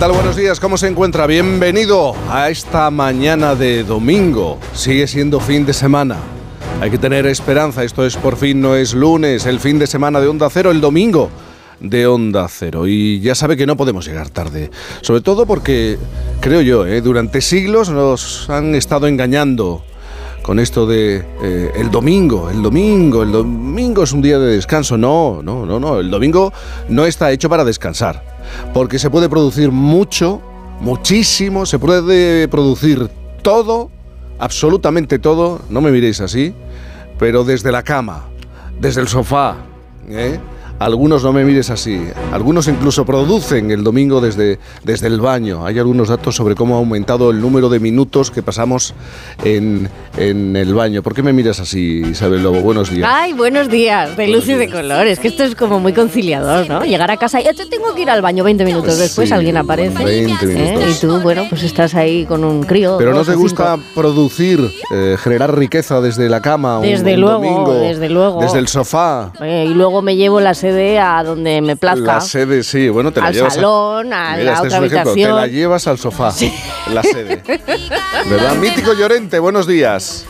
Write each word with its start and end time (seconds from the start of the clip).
Tal? 0.00 0.12
Buenos 0.12 0.34
días, 0.34 0.60
¿cómo 0.60 0.78
se 0.78 0.86
encuentra? 0.86 1.26
Bienvenido 1.26 2.14
a 2.30 2.48
esta 2.48 2.90
mañana 2.90 3.54
de 3.54 3.84
domingo. 3.84 4.58
Sigue 4.72 5.06
siendo 5.06 5.40
fin 5.40 5.66
de 5.66 5.74
semana. 5.74 6.16
Hay 6.80 6.90
que 6.90 6.96
tener 6.96 7.26
esperanza, 7.26 7.84
esto 7.84 8.06
es 8.06 8.16
por 8.16 8.38
fin, 8.38 8.62
no 8.62 8.76
es 8.76 8.94
lunes, 8.94 9.44
el 9.44 9.60
fin 9.60 9.78
de 9.78 9.86
semana 9.86 10.18
de 10.18 10.28
Onda 10.28 10.48
Cero, 10.48 10.70
el 10.70 10.80
domingo 10.80 11.28
de 11.80 12.06
Onda 12.06 12.48
Cero. 12.48 12.86
Y 12.86 13.20
ya 13.20 13.34
sabe 13.34 13.58
que 13.58 13.66
no 13.66 13.76
podemos 13.76 14.06
llegar 14.06 14.30
tarde. 14.30 14.70
Sobre 15.02 15.20
todo 15.20 15.44
porque, 15.44 15.98
creo 16.40 16.62
yo, 16.62 16.86
¿eh? 16.86 17.02
durante 17.02 17.42
siglos 17.42 17.90
nos 17.90 18.48
han 18.48 18.74
estado 18.74 19.06
engañando 19.06 19.84
con 20.42 20.60
esto 20.60 20.86
de 20.86 21.26
eh, 21.42 21.72
el 21.76 21.90
domingo, 21.90 22.48
el 22.48 22.62
domingo, 22.62 23.22
el 23.22 23.32
domingo 23.32 24.04
es 24.04 24.12
un 24.12 24.22
día 24.22 24.38
de 24.38 24.54
descanso. 24.54 24.96
No, 24.96 25.42
no, 25.42 25.66
no, 25.66 25.78
no. 25.78 26.00
El 26.00 26.10
domingo 26.10 26.54
no 26.88 27.04
está 27.04 27.30
hecho 27.32 27.50
para 27.50 27.66
descansar 27.66 28.29
porque 28.72 28.98
se 28.98 29.10
puede 29.10 29.28
producir 29.28 29.70
mucho, 29.70 30.40
muchísimo, 30.80 31.66
se 31.66 31.78
puede 31.78 32.48
producir 32.48 33.08
todo, 33.42 33.90
absolutamente 34.38 35.18
todo, 35.18 35.60
no 35.70 35.80
me 35.80 35.90
miréis 35.90 36.20
así, 36.20 36.54
pero 37.18 37.44
desde 37.44 37.72
la 37.72 37.82
cama, 37.82 38.24
desde 38.80 39.00
el 39.00 39.08
sofá, 39.08 39.56
¿eh? 40.08 40.38
Algunos 40.80 41.22
no 41.22 41.34
me 41.34 41.44
mires 41.44 41.68
así. 41.68 42.00
Algunos 42.32 42.66
incluso 42.66 43.04
producen 43.04 43.70
el 43.70 43.84
domingo 43.84 44.22
desde, 44.22 44.58
desde 44.82 45.08
el 45.08 45.20
baño. 45.20 45.66
Hay 45.66 45.78
algunos 45.78 46.08
datos 46.08 46.34
sobre 46.36 46.54
cómo 46.54 46.74
ha 46.74 46.78
aumentado 46.78 47.30
el 47.30 47.38
número 47.38 47.68
de 47.68 47.78
minutos 47.80 48.30
que 48.30 48.42
pasamos 48.42 48.94
en, 49.44 49.90
en 50.16 50.56
el 50.56 50.72
baño. 50.72 51.02
¿Por 51.02 51.14
qué 51.14 51.22
me 51.22 51.34
miras 51.34 51.60
así, 51.60 52.02
Isabel 52.10 52.42
Lobo? 52.42 52.60
Buenos 52.62 52.88
días. 52.90 53.06
Ay, 53.12 53.34
buenos 53.34 53.68
días, 53.68 54.16
de 54.16 54.28
luz 54.28 54.48
y 54.48 54.54
de 54.54 54.70
colores. 54.70 55.18
Que 55.18 55.28
esto 55.28 55.44
es 55.44 55.54
como 55.54 55.80
muy 55.80 55.92
conciliador, 55.92 56.66
¿no? 56.66 56.82
Llegar 56.82 57.10
a 57.10 57.18
casa 57.18 57.42
y 57.42 57.44
yo 57.44 57.52
tengo 57.68 57.94
que 57.94 58.00
ir 58.00 58.08
al 58.10 58.22
baño 58.22 58.42
20 58.42 58.64
minutos 58.64 58.96
después, 58.96 59.28
Sí, 59.28 59.34
alguien 59.34 59.58
aparece. 59.58 60.02
20 60.02 60.32
¿eh? 60.44 60.46
minutos. 60.46 60.96
Y 60.96 61.00
tú, 61.06 61.20
bueno, 61.20 61.44
pues 61.50 61.62
estás 61.62 61.94
ahí 61.94 62.24
con 62.24 62.42
un 62.42 62.62
crío. 62.62 62.96
Pero 62.96 63.12
no 63.12 63.22
te 63.22 63.34
gusta 63.34 63.74
cinco. 63.76 63.86
producir, 63.94 64.70
eh, 64.94 65.16
generar 65.22 65.58
riqueza 65.58 66.00
desde 66.00 66.30
la 66.30 66.40
cama, 66.40 66.78
un- 66.78 66.86
Desde 66.86 67.16
un 67.16 67.20
luego, 67.20 67.34
domingo, 67.34 67.74
desde 67.74 68.08
luego. 68.08 68.40
desde 68.40 68.58
el 68.58 68.68
sofá. 68.68 69.30
Eh, 69.42 69.66
y 69.68 69.74
luego 69.74 70.00
me 70.00 70.16
llevo 70.16 70.40
la 70.40 70.54
sede 70.70 70.98
a 70.98 71.22
donde 71.22 71.60
me 71.60 71.76
plazca. 71.76 72.14
La 72.14 72.20
sede, 72.20 72.62
sí, 72.62 72.88
bueno, 72.88 73.12
te 73.12 73.20
la 73.20 73.26
Al 73.28 73.34
llevas. 73.34 73.54
salón, 73.54 74.12
a 74.12 74.36
Mira, 74.36 74.44
la 74.44 74.52
este 74.54 74.66
otra 74.66 74.68
es 74.68 74.78
un 74.80 74.84
ejemplo, 74.86 75.10
habitación. 75.10 75.30
Te 75.30 75.40
la 75.40 75.46
llevas 75.46 75.86
al 75.86 75.98
sofá, 75.98 76.32
la 76.92 77.02
sede. 77.02 77.42
¿Verdad? 78.28 78.54
Mítico 78.56 78.92
Llorente, 78.94 79.38
buenos 79.38 79.66
días. 79.66 80.26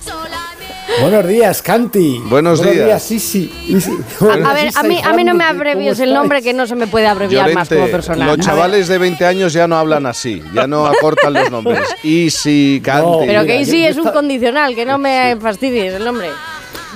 Buenos 1.01 1.27
días, 1.29 1.63
Canti. 1.63 2.19
Buenos 2.27 2.59
Buenos 2.59 2.75
días. 2.75 3.09
días. 3.09 3.11
Isi. 3.13 3.89
A 4.21 4.53
ver, 4.53 4.71
a 4.75 4.83
mí, 4.83 5.01
a 5.03 5.13
mí 5.15 5.25
no 5.25 5.35
me 5.35 5.45
abrevies 5.45 6.01
el 6.01 6.13
nombre 6.13 6.43
que 6.43 6.53
no 6.53 6.67
se 6.67 6.75
me 6.75 6.89
puede 6.89 7.07
abreviar 7.07 7.55
más 7.55 7.69
como 7.69 7.87
persona. 7.87 8.27
los 8.27 8.39
chavales 8.45 8.89
de 8.89 8.99
20 8.99 9.25
años 9.25 9.53
ya 9.53 9.67
no 9.69 9.77
hablan 9.77 10.05
así, 10.07 10.43
ya 10.53 10.67
no 10.67 10.87
acortan 10.87 11.33
los 11.33 11.51
nombres. 11.51 11.81
Easy, 12.03 12.83
Canti. 12.85 13.07
No, 13.09 13.19
Pero 13.21 13.43
que 13.47 13.59
Mira, 13.61 13.65
sí 13.71 13.83
yo- 13.83 13.89
es 13.89 13.97
un 13.99 14.11
condicional, 14.11 14.75
que 14.75 14.85
no 14.85 14.99
me 14.99 15.37
fastidies 15.41 15.95
el 15.95 16.05
nombre. 16.05 16.29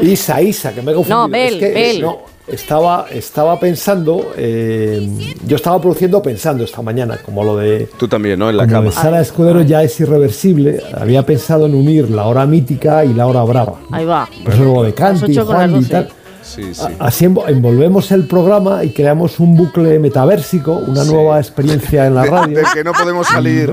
Isa, 0.01 0.41
Isa, 0.43 0.73
que 0.73 0.83
me 0.83 0.93
he 0.93 0.95
confundido. 0.95 1.23
No, 1.23 1.29
Bel, 1.29 1.55
Es 1.55 1.61
que, 1.61 1.71
Bel. 1.73 2.03
no, 2.03 2.19
estaba, 2.49 3.07
estaba 3.11 3.59
pensando, 3.61 4.33
eh, 4.37 5.09
yo 5.47 5.57
estaba 5.57 5.81
produciendo 5.81 6.21
pensando 6.21 6.65
esta 6.65 6.83
mañana, 6.83 7.17
como 7.25 7.45
lo 7.45 7.57
de, 7.57 7.89
Tú 7.99 8.09
también, 8.09 8.39
¿no? 8.39 8.51
En 8.51 8.57
la 8.57 8.67
cama. 8.67 8.87
de 8.87 8.93
Sara 8.93 9.21
Escudero 9.21 9.63
ya 9.63 9.83
es 9.83 9.99
irreversible. 10.01 10.83
Había 10.99 11.25
pensado 11.25 11.67
en 11.67 11.75
unir 11.75 12.11
la 12.11 12.27
hora 12.27 12.45
mítica 12.47 13.05
y 13.05 13.15
la 13.15 13.27
hora 13.27 13.43
brava. 13.45 13.75
Ahí 13.93 14.05
va. 14.05 14.29
Pues 14.45 14.59
luego 14.59 14.83
de 14.83 14.93
Canti, 14.95 15.35
Juan 15.37 15.77
y 15.81 15.85
tal. 15.85 16.09
Sí, 16.43 16.75
sí. 16.75 16.83
Así 16.99 17.25
envo- 17.25 17.49
envolvemos 17.49 18.11
el 18.13 18.27
programa 18.27 18.85
y 18.85 18.91
creamos 18.91 19.41
un 19.41 19.57
bucle 19.57 19.99
metaversico, 19.99 20.73
una 20.73 21.03
Sí. 21.03 21.11
nueva 21.13 21.39
experiencia 21.39 22.07
en 22.07 22.15
la 22.15 22.25
radio. 22.27 22.59
de 22.59 22.65
que 22.75 22.85
no 22.85 22.93
podemos 22.93 23.27
salir. 23.27 23.73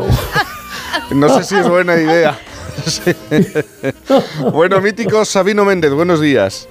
No 1.14 1.30
sé 1.38 1.44
si 1.44 1.56
es 1.56 1.68
buena 1.70 1.96
idea. 2.00 2.38
Sí. 2.86 3.14
Bueno, 4.52 4.82
mítico 4.82 5.24
Sabino 5.26 5.66
Méndez, 5.66 5.92
buenos 5.94 6.20
días. 6.20 6.68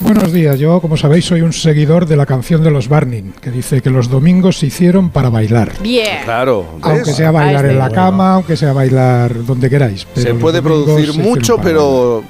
Buenos 0.00 0.32
días, 0.32 0.58
yo 0.58 0.80
como 0.80 0.96
sabéis 0.96 1.24
soy 1.24 1.40
un 1.42 1.52
seguidor 1.52 2.06
de 2.06 2.16
la 2.16 2.26
canción 2.26 2.62
de 2.62 2.70
los 2.70 2.88
Barning, 2.88 3.32
que 3.40 3.50
dice 3.50 3.80
que 3.80 3.90
los 3.90 4.08
domingos 4.08 4.58
se 4.58 4.66
hicieron 4.66 5.10
para 5.10 5.28
bailar. 5.28 5.72
Bien. 5.82 6.22
Claro, 6.24 6.66
¿ves? 6.76 6.84
Aunque 6.84 7.12
sea 7.12 7.30
bailar 7.30 7.66
en 7.66 7.78
la 7.78 7.90
cama, 7.90 8.34
aunque 8.34 8.56
sea 8.56 8.72
bailar 8.72 9.44
donde 9.44 9.68
queráis. 9.68 10.06
pero 10.14 10.26
se 10.26 10.34
puede 10.34 10.62
producir 10.62 11.12
se 11.12 11.18
mucho, 11.20 11.58
pero 11.58 12.22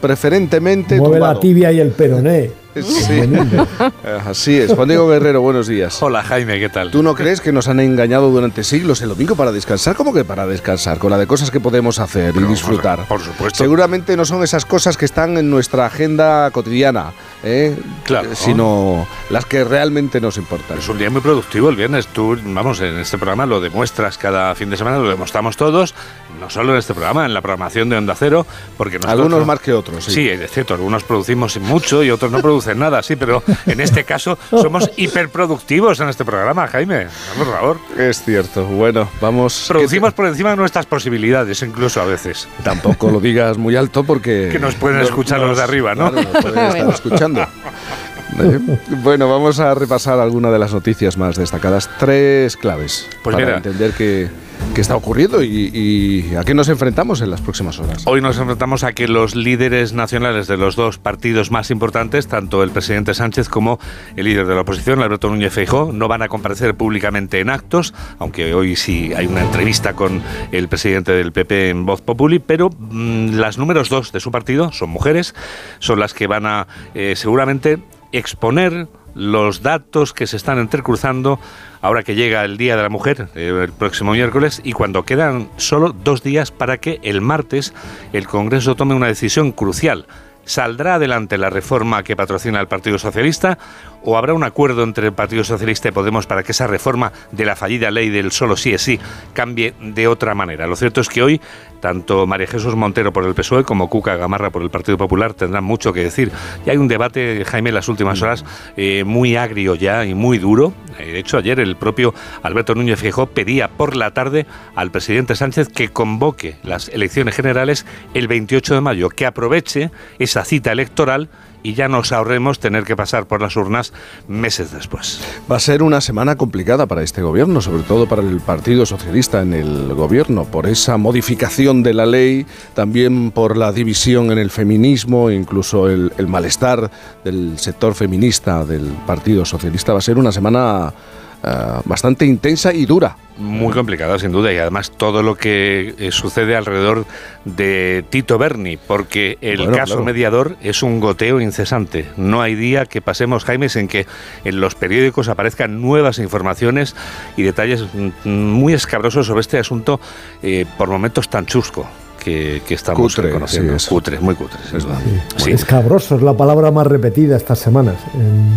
preferentemente 0.00 0.98
Mueve 0.98 1.20
la 1.20 1.38
tibia 1.38 1.72
y 1.72 1.80
el 1.80 1.90
peroné. 1.90 2.50
Sí. 2.76 3.22
Así 4.26 4.58
es. 4.58 4.74
Juan 4.74 4.88
Diego 4.88 5.08
Guerrero, 5.08 5.40
buenos 5.40 5.66
días. 5.66 6.02
Hola 6.02 6.22
Jaime, 6.22 6.60
¿qué 6.60 6.68
tal? 6.68 6.90
¿Tú 6.90 7.02
no 7.02 7.14
crees 7.14 7.40
que 7.40 7.50
nos 7.50 7.68
han 7.68 7.80
engañado 7.80 8.30
durante 8.30 8.64
siglos 8.64 9.00
el 9.00 9.08
domingo 9.08 9.34
para 9.34 9.50
descansar? 9.50 9.96
¿Cómo 9.96 10.12
que 10.12 10.24
para 10.26 10.46
descansar? 10.46 10.98
Con 10.98 11.10
la 11.10 11.16
de 11.16 11.26
cosas 11.26 11.50
que 11.50 11.58
podemos 11.58 11.98
hacer 12.00 12.36
y 12.36 12.42
disfrutar. 12.42 13.06
por 13.08 13.22
supuesto. 13.22 13.56
Seguramente 13.56 14.14
no 14.14 14.26
son 14.26 14.44
esas 14.44 14.66
cosas 14.66 14.98
que 14.98 15.06
están 15.06 15.38
en 15.38 15.48
nuestra 15.48 15.86
agenda 15.86 16.50
cotidiana, 16.50 17.14
¿eh? 17.42 17.76
Claro. 18.04 18.34
sino 18.34 19.06
las 19.30 19.44
que 19.46 19.64
realmente 19.64 20.20
nos 20.20 20.36
importan. 20.36 20.78
Es 20.78 20.88
un 20.88 20.98
día 20.98 21.10
muy 21.10 21.20
productivo 21.20 21.68
el 21.68 21.76
viernes. 21.76 22.06
Tú, 22.08 22.38
vamos, 22.44 22.80
en 22.80 22.98
este 22.98 23.18
programa 23.18 23.46
lo 23.46 23.60
demuestras 23.60 24.18
cada 24.18 24.54
fin 24.54 24.70
de 24.70 24.76
semana, 24.76 24.98
lo 24.98 25.08
demostramos 25.08 25.56
todos, 25.56 25.94
no 26.40 26.50
solo 26.50 26.72
en 26.72 26.78
este 26.78 26.94
programa, 26.94 27.26
en 27.26 27.34
la 27.34 27.40
programación 27.40 27.88
de 27.88 27.96
Onda 27.96 28.14
Cero, 28.14 28.46
porque 28.76 28.98
nosotros... 28.98 29.20
Algunos 29.20 29.46
más 29.46 29.60
que 29.60 29.72
otros. 29.72 30.04
Sí. 30.04 30.12
Sí, 30.12 30.28
es 30.28 30.50
cierto, 30.50 30.74
algunos 30.74 31.04
producimos 31.04 31.58
mucho 31.58 32.02
y 32.02 32.10
otros 32.10 32.30
no 32.30 32.40
producen 32.40 32.78
nada, 32.78 33.02
sí, 33.02 33.16
pero 33.16 33.42
en 33.66 33.80
este 33.80 34.04
caso 34.04 34.38
somos 34.50 34.90
hiperproductivos 34.96 36.00
en 36.00 36.08
este 36.08 36.24
programa, 36.24 36.66
Jaime. 36.68 37.06
Por 37.36 37.46
favor. 37.46 37.78
Es 37.98 38.22
cierto. 38.22 38.64
Bueno, 38.64 39.08
vamos. 39.20 39.66
Producimos 39.68 40.12
por 40.12 40.26
encima 40.26 40.50
de 40.50 40.56
nuestras 40.56 40.86
posibilidades, 40.86 41.62
incluso 41.62 42.00
a 42.00 42.04
veces. 42.04 42.48
tampoco 42.62 43.10
lo 43.10 43.20
digas 43.20 43.58
muy 43.58 43.76
alto 43.76 44.04
porque. 44.04 44.48
Que 44.50 44.58
nos 44.58 44.74
pueden 44.74 45.00
escuchar 45.00 45.40
los 45.40 45.56
de 45.56 45.62
arriba, 45.62 45.94
¿no? 45.94 46.10
Claro, 46.10 46.28
nos 46.32 46.42
pueden 46.42 46.66
estar 46.76 46.88
escuchando. 46.88 47.25
¿Eh? 47.34 48.58
Bueno, 49.02 49.28
vamos 49.30 49.60
a 49.60 49.74
repasar 49.74 50.18
algunas 50.20 50.52
de 50.52 50.58
las 50.58 50.72
noticias 50.72 51.16
más 51.16 51.36
destacadas. 51.36 51.88
Tres 51.98 52.56
claves 52.56 53.08
Pues 53.22 53.34
para 53.34 53.44
mira. 53.46 53.56
entender 53.58 53.92
qué, 53.92 54.28
qué 54.74 54.80
está 54.80 54.96
ocurriendo 54.96 55.42
y, 55.42 56.34
a 56.38 56.44
qué 56.44 56.54
nos 56.54 56.68
enfrentamos 56.68 57.20
en 57.20 57.30
las 57.30 57.40
próximas 57.40 57.78
horas. 57.78 58.02
Hoy 58.06 58.20
nos 58.20 58.38
enfrentamos 58.38 58.84
a 58.84 58.92
que 58.92 59.08
los 59.08 59.34
líderes 59.34 59.92
nacionales 59.92 60.46
de 60.46 60.56
los 60.56 60.76
dos 60.76 60.98
partidos 60.98 61.50
más 61.50 61.70
importantes, 61.70 62.28
tanto 62.28 62.62
el 62.62 62.70
presidente 62.70 63.14
Sánchez 63.14 63.48
como 63.48 63.78
el 64.16 64.26
líder 64.26 64.46
de 64.46 64.54
la 64.54 64.60
oposición, 64.62 65.00
Alberto 65.02 65.28
Núñez 65.28 65.52
Feijóo, 65.52 65.92
no 65.92 66.08
van 66.08 66.22
a 66.22 66.28
comparecer 66.28 66.74
públicamente 66.74 67.40
en 67.40 67.50
actos, 67.50 67.94
aunque 68.18 68.54
hoy 68.54 68.76
sí 68.76 69.12
hay 69.16 69.26
una 69.26 69.42
entrevista 69.42 69.94
con 69.94 70.22
el 70.52 70.68
presidente 70.68 71.12
del 71.12 71.32
PP 71.32 71.70
en 71.70 71.86
Voz 71.86 72.02
Populi, 72.02 72.38
pero 72.38 72.70
mm, 72.70 73.34
las 73.34 73.58
números 73.58 73.88
dos 73.88 74.12
de 74.12 74.20
su 74.20 74.30
partido 74.30 74.72
son 74.72 74.90
mujeres, 74.90 75.34
son 75.78 76.00
las 76.00 76.14
que 76.14 76.26
van 76.26 76.46
a 76.46 76.66
eh, 76.94 77.14
seguramente 77.16 77.78
exponer 78.12 78.88
los 79.16 79.62
datos 79.62 80.12
que 80.12 80.26
se 80.26 80.36
están 80.36 80.58
entrecruzando 80.58 81.40
ahora 81.80 82.02
que 82.02 82.14
llega 82.14 82.44
el 82.44 82.58
Día 82.58 82.76
de 82.76 82.82
la 82.82 82.90
Mujer, 82.90 83.28
eh, 83.34 83.60
el 83.64 83.72
próximo 83.72 84.12
miércoles, 84.12 84.60
y 84.62 84.72
cuando 84.72 85.04
quedan 85.04 85.48
solo 85.56 85.92
dos 85.92 86.22
días 86.22 86.50
para 86.50 86.76
que 86.76 87.00
el 87.02 87.22
martes 87.22 87.72
el 88.12 88.26
Congreso 88.26 88.76
tome 88.76 88.94
una 88.94 89.06
decisión 89.06 89.52
crucial. 89.52 90.06
¿Saldrá 90.44 90.94
adelante 90.94 91.38
la 91.38 91.50
reforma 91.50 92.04
que 92.04 92.14
patrocina 92.14 92.60
el 92.60 92.68
Partido 92.68 92.98
Socialista 92.98 93.58
o 94.06 94.16
habrá 94.16 94.32
un 94.32 94.44
acuerdo 94.44 94.84
entre 94.84 95.08
el 95.08 95.12
Partido 95.12 95.44
Socialista 95.44 95.88
y 95.88 95.92
Podemos 95.92 96.26
para 96.26 96.42
que 96.42 96.52
esa 96.52 96.66
reforma 96.66 97.12
de 97.32 97.44
la 97.44 97.56
fallida 97.56 97.90
ley 97.90 98.08
del 98.08 98.30
solo 98.30 98.56
sí 98.56 98.72
es 98.72 98.82
sí 98.82 99.00
cambie 99.34 99.74
de 99.80 100.06
otra 100.06 100.34
manera? 100.34 100.66
Lo 100.66 100.76
cierto 100.76 101.00
es 101.00 101.08
que 101.08 101.22
hoy 101.22 101.40
tanto 101.80 102.26
María 102.26 102.46
Jesús 102.46 102.74
Montero 102.74 103.12
por 103.12 103.24
el 103.24 103.34
PSOE 103.34 103.64
como 103.64 103.88
Cuca 103.88 104.16
Gamarra 104.16 104.50
por 104.50 104.62
el 104.62 104.70
Partido 104.70 104.96
Popular 104.96 105.34
tendrán 105.34 105.64
mucho 105.64 105.92
que 105.92 106.02
decir. 106.02 106.30
Y 106.64 106.70
hay 106.70 106.76
un 106.76 106.88
debate, 106.88 107.44
Jaime, 107.44 107.70
en 107.70 107.74
las 107.74 107.88
últimas 107.88 108.22
horas 108.22 108.44
eh, 108.76 109.04
muy 109.04 109.36
agrio 109.36 109.74
ya 109.74 110.04
y 110.04 110.14
muy 110.14 110.38
duro. 110.38 110.72
Eh, 110.98 111.12
De 111.12 111.18
hecho, 111.18 111.38
ayer 111.38 111.60
el 111.60 111.76
propio 111.76 112.14
Alberto 112.42 112.74
Núñez 112.74 113.00
Feijóo 113.00 113.26
pedía 113.26 113.68
por 113.68 113.96
la 113.96 114.12
tarde 114.12 114.46
al 114.74 114.90
presidente 114.90 115.36
Sánchez 115.36 115.68
que 115.68 115.88
convoque 115.88 116.56
las 116.62 116.88
elecciones 116.88 117.34
generales 117.34 117.86
el 118.14 118.28
28 118.28 118.74
de 118.74 118.80
mayo, 118.80 119.08
que 119.08 119.26
aproveche 119.26 119.90
esa 120.18 120.44
cita 120.44 120.72
electoral 120.72 121.28
y 121.66 121.74
ya 121.74 121.88
nos 121.88 122.12
ahorremos 122.12 122.60
tener 122.60 122.84
que 122.84 122.94
pasar 122.94 123.26
por 123.26 123.42
las 123.42 123.56
urnas 123.56 123.92
meses 124.28 124.70
después. 124.70 125.20
Va 125.50 125.56
a 125.56 125.60
ser 125.60 125.82
una 125.82 126.00
semana 126.00 126.36
complicada 126.36 126.86
para 126.86 127.02
este 127.02 127.22
gobierno, 127.22 127.60
sobre 127.60 127.82
todo 127.82 128.06
para 128.06 128.22
el 128.22 128.38
Partido 128.38 128.86
Socialista 128.86 129.42
en 129.42 129.52
el 129.52 129.92
gobierno, 129.94 130.44
por 130.44 130.68
esa 130.68 130.96
modificación 130.96 131.82
de 131.82 131.92
la 131.92 132.06
ley, 132.06 132.46
también 132.74 133.32
por 133.32 133.56
la 133.56 133.72
división 133.72 134.30
en 134.30 134.38
el 134.38 134.50
feminismo, 134.50 135.28
incluso 135.28 135.90
el, 135.90 136.12
el 136.18 136.28
malestar 136.28 136.88
del 137.24 137.58
sector 137.58 137.96
feminista 137.96 138.64
del 138.64 138.84
Partido 139.04 139.44
Socialista. 139.44 139.92
Va 139.92 139.98
a 139.98 140.02
ser 140.02 140.18
una 140.18 140.30
semana 140.30 140.94
eh, 141.44 141.48
bastante 141.84 142.24
intensa 142.26 142.72
y 142.72 142.86
dura. 142.86 143.16
Muy 143.38 143.74
complicada, 143.74 144.18
sin 144.18 144.32
duda, 144.32 144.50
y 144.50 144.56
además 144.56 144.90
todo 144.96 145.22
lo 145.22 145.34
que 145.34 145.94
eh, 145.98 146.10
sucede 146.10 146.56
alrededor 146.56 147.04
de 147.44 148.02
Tito 148.08 148.38
Berni, 148.38 148.78
porque 148.78 149.36
el 149.42 149.58
Bueno, 149.58 149.72
caso 149.76 149.94
claro. 149.96 150.04
mediador 150.04 150.56
es 150.62 150.82
un 150.82 151.00
goteo 151.00 151.38
incesante. 151.42 152.06
No 152.16 152.40
hay 152.40 152.54
día 152.54 152.86
que 152.86 153.02
pasemos, 153.02 153.44
Jaime, 153.44 153.66
en 153.74 153.88
que 153.88 154.06
en 154.44 154.58
los 154.60 154.74
periódicos 154.74 155.28
aparezcan 155.28 155.82
nuevas 155.82 156.18
informaciones 156.18 156.96
y 157.36 157.42
detalles 157.42 157.84
mm, 157.92 158.28
muy 158.30 158.72
escabrosos 158.72 159.26
sobre 159.26 159.42
este 159.42 159.58
asunto, 159.58 160.00
eh, 160.42 160.64
por 160.78 160.88
momentos 160.88 161.28
tan 161.28 161.44
chusco. 161.44 161.86
Que, 162.24 162.60
que 162.66 162.74
estamos 162.74 163.14
Cutre, 163.14 163.30
conociendo. 163.30 163.70
sí, 163.78 163.84
es. 163.84 163.88
cutre, 163.88 164.18
muy 164.18 164.34
cutre. 164.34 164.58
duda. 164.72 164.98
Sí. 165.36 165.52
Escabroso 165.52 166.16
es 166.16 166.22
la 166.22 166.32
palabra 166.34 166.72
más 166.72 166.84
repetida 166.86 167.36
estas 167.36 167.60
semanas 167.60 167.94
en, 168.14 168.50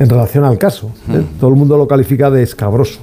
en 0.00 0.08
relación 0.08 0.44
al 0.44 0.58
caso. 0.58 0.90
¿eh? 1.08 1.18
Mm. 1.18 1.38
Todo 1.38 1.50
el 1.50 1.56
mundo 1.56 1.76
lo 1.76 1.86
califica 1.86 2.30
de 2.30 2.42
escabroso. 2.42 3.00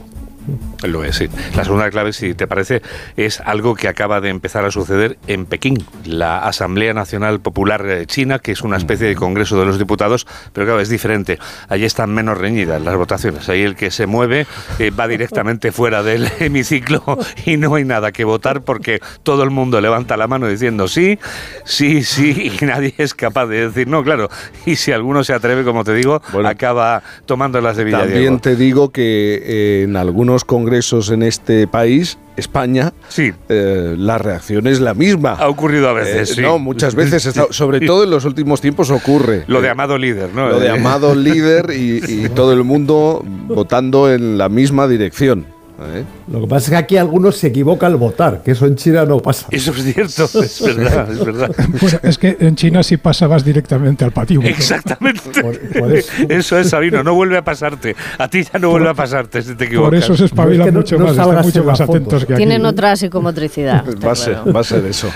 Lo 0.84 1.04
es, 1.04 1.16
sí. 1.16 1.28
La 1.56 1.64
segunda 1.64 1.90
clave, 1.90 2.14
si 2.14 2.34
te 2.34 2.48
parece, 2.48 2.82
es 3.16 3.40
algo 3.42 3.76
que 3.76 3.88
acaba 3.88 4.22
de 4.22 4.30
empezar 4.30 4.66
a 4.66 4.72
suceder 4.72 5.18
en 5.28 5.46
Pekín, 5.46 5.84
la 6.06 6.40
Asamblea 6.40 6.94
Nacional 6.94 7.40
Popular 7.40 7.86
eh, 7.88 8.06
China, 8.06 8.40
que 8.40 8.52
es 8.52 8.62
una 8.62 8.78
especie 8.78 9.08
de 9.08 9.16
Congreso 9.16 9.60
de 9.60 9.66
los 9.66 9.80
Diputados, 9.80 10.28
pero 10.54 10.66
claro, 10.66 10.82
es 10.82 10.90
diferente. 10.90 11.40
Allí 11.70 11.86
están 11.86 12.14
menos 12.14 12.38
reñidas 12.38 12.82
las 12.82 12.96
votaciones. 12.96 13.50
Ahí 13.50 13.62
el 13.62 13.76
que 13.76 13.92
se 13.92 14.08
mueve 14.08 14.46
eh, 14.80 14.92
va 14.92 15.08
directamente 15.08 15.72
fuera 15.72 16.04
del 16.04 16.30
hemiciclo 16.40 17.04
y 17.46 17.58
no 17.58 17.76
hay 17.76 17.86
nada 17.86 18.12
que 18.12 18.24
votar 18.24 18.62
porque 18.62 19.00
todo 19.24 19.44
el 19.44 19.50
mundo 19.50 19.82
levanta 19.82 20.18
la 20.18 20.28
mano 20.28 20.48
diciendo 20.48 20.88
sí, 20.88 21.20
sí, 21.66 22.04
sí, 22.04 22.52
y 22.62 22.66
nadie 22.66 22.94
es 22.98 23.14
capaz 23.14 23.48
de 23.48 23.68
decir 23.68 23.88
no, 23.88 24.04
claro. 24.04 24.30
Y 24.66 24.76
si 24.76 24.92
alguno 24.92 25.24
se 25.24 25.34
atreve, 25.34 25.64
como 25.64 25.84
te 25.84 25.94
digo, 25.94 26.22
Bueno, 26.32 26.50
acaba 26.50 27.04
tomando 27.26 27.62
las 27.62 27.78
de 27.78 27.84
Villadiego. 27.84 28.12
También 28.12 28.40
te 28.40 28.56
digo 28.56 28.92
que 28.92 29.42
eh, 29.44 29.84
en 29.84 29.96
algunos 29.96 30.37
congresos 30.46 31.10
en 31.12 31.24
este 31.24 31.68
país, 31.68 32.18
España, 32.36 32.94
Sí. 33.10 33.32
eh, 33.50 33.96
la 33.98 34.18
reacción 34.18 34.68
es 34.68 34.80
la 34.80 34.94
misma. 34.94 35.32
Ha 35.34 35.48
ocurrido 35.50 35.90
a 35.90 35.94
veces, 35.94 36.32
Eh, 36.32 36.36
sí. 36.36 36.42
No, 36.42 36.60
muchas 36.60 36.96
veces, 36.96 37.26
está- 37.26 37.48
sobre 37.52 37.80
todo 37.88 38.04
en 38.04 38.10
los 38.12 38.26
últimos 38.26 38.62
tiempos 38.62 38.90
ocurre. 38.92 39.44
Lo 39.48 39.62
de 39.62 39.68
Eh, 39.68 39.72
amado 39.72 39.98
líder, 39.98 40.30
¿no? 40.34 40.48
Lo 40.50 40.60
de 40.60 40.70
amado 40.70 41.16
líder 41.28 41.72
y, 41.76 42.02
y 42.26 42.30
todo 42.30 42.54
el 42.54 42.64
mundo 42.64 43.24
votando 43.48 44.12
en 44.14 44.38
la 44.38 44.50
misma 44.50 44.88
dirección. 44.88 45.46
¿eh? 45.94 46.04
Lo 46.32 46.42
que 46.42 46.48
pasa 46.48 46.66
es 46.66 46.70
que 46.72 46.76
aquí 46.78 46.98
algunos 46.98 47.38
se 47.38 47.48
equivocan 47.48 47.92
al 47.94 47.98
votar, 47.98 48.44
que 48.44 48.52
eso 48.52 48.66
en 48.66 48.76
China 48.76 49.06
no 49.06 49.20
pasa. 49.20 49.48
Eso 49.50 49.72
es 49.72 49.84
cierto, 49.94 50.26
es 50.42 50.62
verdad, 50.76 51.10
es 51.12 51.24
verdad. 51.26 51.52
Bueno, 51.82 52.00
es 52.04 52.18
que 52.18 52.38
en 52.40 52.56
China 52.56 52.84
sí 52.84 52.98
pasabas 52.98 53.46
directamente 53.46 54.04
al 54.04 54.12
patíbulo. 54.12 54.50
Exactamente. 54.50 55.22
Por- 55.42 55.60
por 55.80 55.96
eso. 55.96 56.12
eso. 56.30 56.58
es, 56.60 56.70
Sabino, 56.70 57.04
no 57.04 57.14
vuelve 57.14 57.38
a 57.38 57.44
pasarte. 57.44 57.96
A 58.18 58.28
ti 58.28 58.44
ya 58.44 58.60
no 58.60 58.70
vuelve 58.72 58.90
a 58.90 58.94
pasarte 58.94 59.42
si 59.42 59.56
te 59.56 59.66
equivocas. 59.66 59.90
Por 59.90 59.96
eso 59.96 60.18
se 60.18 60.26
espabilan 60.26 60.74
No, 60.74 60.82
es 60.82 60.86
que 60.90 60.98
no- 60.98 60.98
mucho 60.98 60.98
no 60.98 61.04
más, 61.06 61.28
están 61.28 61.46
mucho 61.46 61.64
más 61.64 61.78
foto. 61.80 61.92
atentos 61.94 62.26
que 62.26 62.34
aquí. 62.34 62.38
Tienen 62.40 62.66
otra 62.66 62.96
psicomotricidad. 62.96 63.86
Va 64.06 64.12
a, 64.12 64.16
ser, 64.16 64.38
va 64.56 64.60
a 64.60 64.64
ser 64.64 64.86
eso. 64.86 65.10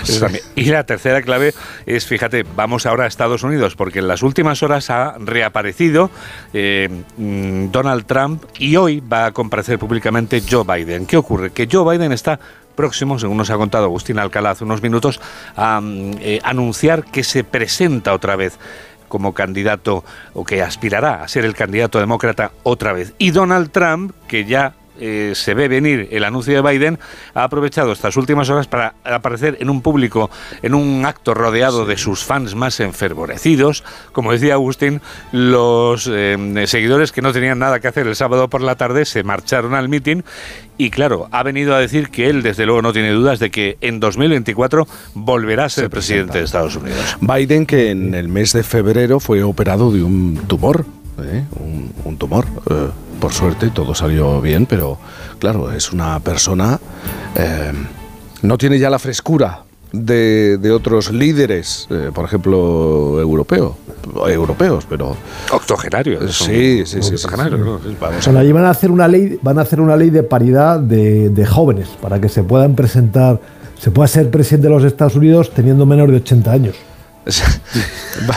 Y 0.56 0.64
la 0.66 0.84
tercera 0.84 1.22
clave 1.22 1.52
es, 1.86 2.06
fíjate, 2.06 2.44
vamos 2.56 2.86
ahora 2.86 3.04
a 3.04 3.06
Estados 3.06 3.42
Unidos, 3.42 3.74
porque 3.76 3.98
en 4.00 4.08
las 4.08 4.22
últimas 4.22 4.62
horas 4.62 4.90
ha 4.90 5.16
reaparecido 5.18 6.10
eh, 6.52 6.88
mm, 7.16 7.70
Donald 7.70 8.04
Trump 8.06 8.42
y 8.58 8.76
hoy 8.76 9.00
va 9.00 9.26
a 9.26 9.32
comparecer 9.32 9.78
públicamente 9.78 10.42
Joe 10.48 10.64
Biden. 10.64 11.01
¿Qué 11.06 11.16
ocurre? 11.16 11.50
Que 11.50 11.68
Joe 11.70 11.96
Biden 11.96 12.12
está 12.12 12.38
próximo, 12.74 13.18
según 13.18 13.36
nos 13.36 13.50
ha 13.50 13.56
contado 13.56 13.84
Agustín 13.84 14.18
Alcalá 14.18 14.50
hace 14.50 14.64
unos 14.64 14.82
minutos, 14.82 15.20
a 15.56 15.80
mm, 15.80 16.12
eh, 16.20 16.40
anunciar 16.42 17.04
que 17.04 17.24
se 17.24 17.44
presenta 17.44 18.12
otra 18.12 18.36
vez 18.36 18.58
como 19.08 19.34
candidato 19.34 20.04
o 20.32 20.44
que 20.44 20.62
aspirará 20.62 21.22
a 21.22 21.28
ser 21.28 21.44
el 21.44 21.54
candidato 21.54 21.98
demócrata 21.98 22.52
otra 22.62 22.94
vez. 22.94 23.12
Y 23.18 23.30
Donald 23.30 23.70
Trump, 23.70 24.12
que 24.26 24.46
ya 24.46 24.74
eh, 25.00 25.32
se 25.34 25.54
ve 25.54 25.68
venir 25.68 26.08
el 26.10 26.24
anuncio 26.24 26.54
de 26.54 26.70
Biden, 26.70 26.98
ha 27.34 27.44
aprovechado 27.44 27.92
estas 27.92 28.16
últimas 28.16 28.50
horas 28.50 28.66
para 28.66 28.94
aparecer 29.04 29.56
en 29.60 29.70
un 29.70 29.82
público, 29.82 30.30
en 30.62 30.74
un 30.74 31.04
acto 31.06 31.34
rodeado 31.34 31.86
de 31.86 31.96
sus 31.96 32.24
fans 32.24 32.54
más 32.54 32.80
enfervorecidos. 32.80 33.84
Como 34.12 34.32
decía 34.32 34.54
Agustín, 34.54 35.00
los 35.32 36.08
eh, 36.12 36.64
seguidores 36.66 37.12
que 37.12 37.22
no 37.22 37.32
tenían 37.32 37.58
nada 37.58 37.80
que 37.80 37.88
hacer 37.88 38.06
el 38.06 38.16
sábado 38.16 38.48
por 38.48 38.60
la 38.60 38.76
tarde 38.76 39.04
se 39.04 39.22
marcharon 39.22 39.74
al 39.74 39.88
mitin 39.88 40.24
y 40.78 40.90
claro, 40.90 41.28
ha 41.30 41.42
venido 41.42 41.74
a 41.74 41.78
decir 41.78 42.10
que 42.10 42.28
él 42.28 42.42
desde 42.42 42.66
luego 42.66 42.82
no 42.82 42.92
tiene 42.92 43.10
dudas 43.10 43.38
de 43.38 43.50
que 43.50 43.78
en 43.80 44.00
2024 44.00 44.86
volverá 45.14 45.66
a 45.66 45.68
ser 45.68 45.90
presidente 45.90 46.38
de 46.38 46.44
Estados 46.44 46.76
Unidos. 46.76 47.16
Biden, 47.20 47.66
que 47.66 47.90
en 47.90 48.14
el 48.14 48.28
mes 48.28 48.52
de 48.52 48.62
febrero 48.62 49.20
fue 49.20 49.42
operado 49.42 49.92
de 49.92 50.02
un 50.02 50.40
tumor, 50.48 50.84
¿eh? 51.22 51.44
un, 51.60 51.92
un 52.04 52.16
tumor. 52.16 52.46
Por 53.22 53.32
suerte 53.32 53.70
todo 53.70 53.94
salió 53.94 54.40
bien, 54.40 54.66
pero 54.66 54.98
claro, 55.38 55.70
es 55.70 55.92
una 55.92 56.18
persona, 56.18 56.80
eh, 57.36 57.70
no 58.42 58.58
tiene 58.58 58.80
ya 58.80 58.90
la 58.90 58.98
frescura 58.98 59.60
de, 59.92 60.58
de 60.58 60.70
otros 60.72 61.12
líderes, 61.12 61.86
eh, 61.90 62.10
por 62.12 62.24
ejemplo, 62.24 63.20
europeo, 63.20 63.76
europeos, 64.28 64.86
pero 64.88 65.16
Octogenario. 65.52 66.20
es 66.20 66.40
un- 66.40 66.46
sí, 66.48 66.82
sí, 66.84 67.00
sí, 67.00 67.16
sí, 67.16 67.24
octogenario, 67.26 67.58
sí. 67.58 67.96
¿no? 68.00 68.20
Sí. 68.20 68.30
Allí 68.36 68.50
van 68.50 68.64
a 68.64 68.70
hacer 68.70 68.90
una 68.90 69.06
ley, 69.06 69.38
van 69.40 69.56
a 69.60 69.62
hacer 69.62 69.80
una 69.80 69.94
ley 69.96 70.10
de 70.10 70.24
paridad 70.24 70.80
de, 70.80 71.28
de 71.28 71.46
jóvenes 71.46 71.90
para 72.00 72.20
que 72.20 72.28
se 72.28 72.42
puedan 72.42 72.74
presentar, 72.74 73.38
se 73.78 73.92
pueda 73.92 74.08
ser 74.08 74.30
presidente 74.30 74.66
de 74.66 74.74
los 74.74 74.82
Estados 74.82 75.14
Unidos 75.14 75.52
teniendo 75.54 75.86
menos 75.86 76.10
de 76.10 76.16
80 76.16 76.50
años. 76.50 76.74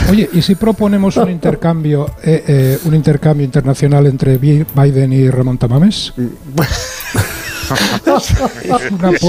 Oye, 0.09 0.29
¿y 0.33 0.41
si 0.41 0.55
proponemos 0.55 1.17
un 1.17 1.29
intercambio, 1.31 2.11
eh, 2.23 2.43
eh, 2.47 2.79
un 2.85 2.93
intercambio 2.95 3.43
internacional 3.45 4.05
entre 4.07 4.37
Bi- 4.37 4.65
Biden 4.75 5.11
y 5.13 5.29
Ramón 5.29 5.57
Tamames? 5.57 6.13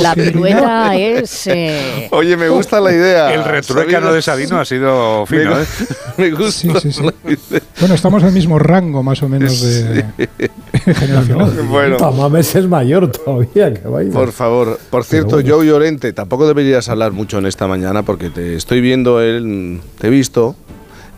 La 0.00 0.14
pirueta 0.14 0.96
es. 0.96 1.46
eh, 1.46 2.08
Oye, 2.10 2.36
me 2.36 2.48
gusta 2.48 2.80
la 2.80 2.92
idea. 2.92 3.32
El 3.32 3.44
retruécano 3.44 4.12
de 4.12 4.22
Sabino 4.22 4.58
ha 4.60 4.64
sido 4.64 5.24
fino, 5.26 5.54
Me, 5.56 5.62
¿eh? 5.62 5.66
me 6.16 6.30
gusta. 6.30 6.80
Sí, 6.80 6.80
sí, 6.80 6.92
sí. 6.92 7.02
la 7.02 7.12
idea. 7.30 7.60
Bueno, 7.80 7.94
estamos 7.94 8.22
en 8.22 8.28
el 8.28 8.34
mismo 8.34 8.58
rango 8.58 9.02
más 9.02 9.22
o 9.22 9.28
menos 9.28 9.60
de 9.60 10.04
generacional. 10.84 11.52
Bueno. 11.68 11.96
Tamames 11.96 12.54
es 12.54 12.66
mayor 12.66 13.10
todavía 13.10 13.72
que 13.74 13.88
Biden. 13.88 14.12
Por 14.12 14.32
favor, 14.32 14.78
por 14.90 15.04
cierto, 15.04 15.36
bueno. 15.36 15.56
Joe 15.56 15.66
Llorente, 15.66 16.12
tampoco 16.12 16.46
deberías 16.46 16.88
hablar 16.88 17.12
mucho 17.12 17.38
en 17.38 17.46
esta 17.46 17.66
mañana 17.66 18.02
porque 18.02 18.30
te 18.30 18.54
estoy 18.54 18.80
viendo, 18.80 19.20
él, 19.20 19.80
te 19.98 20.06
he 20.06 20.10
visto, 20.10 20.54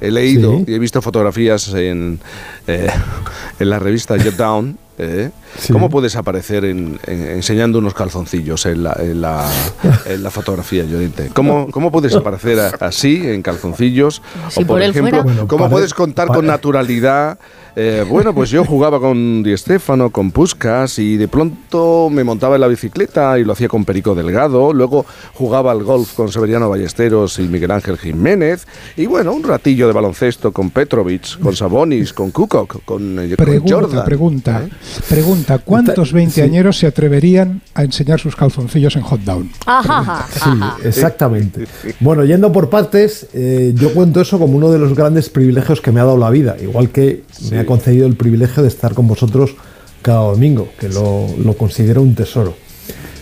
he 0.00 0.10
leído 0.10 0.58
Sí. 0.58 0.64
y 0.68 0.74
he 0.74 0.78
visto 0.78 1.00
fotografías 1.02 1.68
en, 1.74 2.20
eh, 2.66 2.88
en 3.58 3.70
la 3.70 3.78
revista 3.78 4.18
Get 4.18 4.34
Down. 4.36 4.78
¿eh? 5.00 5.30
Sí. 5.58 5.72
¿Cómo 5.72 5.88
puedes 5.90 6.16
aparecer 6.16 6.64
en- 6.64 6.98
en- 7.06 7.22
enseñando 7.30 7.78
unos 7.78 7.94
calzoncillos 7.94 8.66
en 8.66 8.82
la, 8.82 8.96
en 8.98 9.20
la, 9.20 9.48
en 10.06 10.22
la 10.24 10.30
fotografía, 10.30 10.82
Llorente? 10.84 11.30
¿Cómo, 11.32 11.70
¿Cómo 11.70 11.92
puedes 11.92 12.14
aparecer 12.16 12.58
así, 12.80 13.22
en 13.24 13.42
calzoncillos? 13.42 14.22
Si 14.48 14.64
por 14.64 14.82
fuera. 14.92 15.22
Bueno, 15.22 15.46
¿cómo 15.46 15.64
pare- 15.64 15.72
puedes 15.72 15.94
contar 15.94 16.26
con 16.28 16.46
naturalidad? 16.46 17.38
Eh, 17.80 18.04
bueno, 18.08 18.34
pues 18.34 18.50
yo 18.50 18.64
jugaba 18.64 18.98
con 18.98 19.44
Di 19.44 19.56
Stéfano, 19.56 20.10
con 20.10 20.32
Puskas 20.32 20.98
y 20.98 21.16
de 21.16 21.28
pronto 21.28 22.08
me 22.10 22.24
montaba 22.24 22.56
en 22.56 22.62
la 22.62 22.66
bicicleta 22.66 23.38
y 23.38 23.44
lo 23.44 23.52
hacía 23.52 23.68
con 23.68 23.84
Perico 23.84 24.16
Delgado. 24.16 24.72
Luego 24.72 25.06
jugaba 25.34 25.70
al 25.70 25.84
golf 25.84 26.14
con 26.14 26.32
Severiano 26.32 26.68
Ballesteros 26.68 27.38
y 27.38 27.42
Miguel 27.42 27.70
Ángel 27.70 27.96
Jiménez. 27.96 28.66
Y 28.96 29.06
bueno, 29.06 29.32
un 29.32 29.44
ratillo 29.44 29.86
de 29.86 29.92
baloncesto 29.92 30.50
con 30.52 30.70
Petrovic, 30.70 31.38
con 31.38 31.54
Sabonis, 31.54 32.12
con 32.12 32.32
Kukoc, 32.32 32.84
con, 32.84 33.18
eh, 33.20 33.36
con 33.36 33.46
Pregunta, 33.46 33.74
Jordan. 33.74 34.04
pregunta, 34.04 34.62
¿eh? 34.64 34.68
pregunta, 35.08 35.58
¿cuántos 35.58 36.08
Sí. 36.08 36.14
veinteañeros 36.14 36.78
se 36.78 36.88
atreverían 36.88 37.62
a 37.74 37.84
enseñar 37.84 38.18
sus 38.18 38.34
calzoncillos 38.34 38.96
en 38.96 39.02
hot 39.02 39.20
down? 39.20 39.50
ajá, 39.66 39.98
ajá, 40.00 40.26
Sí, 40.32 40.40
ajá. 40.42 40.76
exactamente. 40.84 41.66
Bueno, 42.00 42.24
yendo 42.24 42.50
por 42.50 42.70
partes, 42.70 43.28
eh, 43.34 43.72
yo 43.76 43.94
cuento 43.94 44.20
eso 44.20 44.38
como 44.40 44.56
uno 44.56 44.70
de 44.72 44.78
los 44.80 44.94
grandes 44.96 45.28
privilegios 45.30 45.80
que 45.80 45.92
me 45.92 46.00
ha 46.00 46.04
dado 46.04 46.18
la 46.18 46.30
vida, 46.30 46.56
igual 46.60 46.88
que 46.90 47.22
me 47.50 47.60
ha 47.60 47.67
concedido 47.68 48.06
el 48.06 48.16
privilegio 48.16 48.62
de 48.62 48.68
estar 48.68 48.94
con 48.94 49.06
vosotros 49.06 49.54
cada 50.02 50.20
domingo, 50.32 50.68
que 50.80 50.88
lo, 50.88 51.26
lo 51.44 51.52
considero 51.62 52.00
un 52.02 52.14
tesoro. 52.14 52.54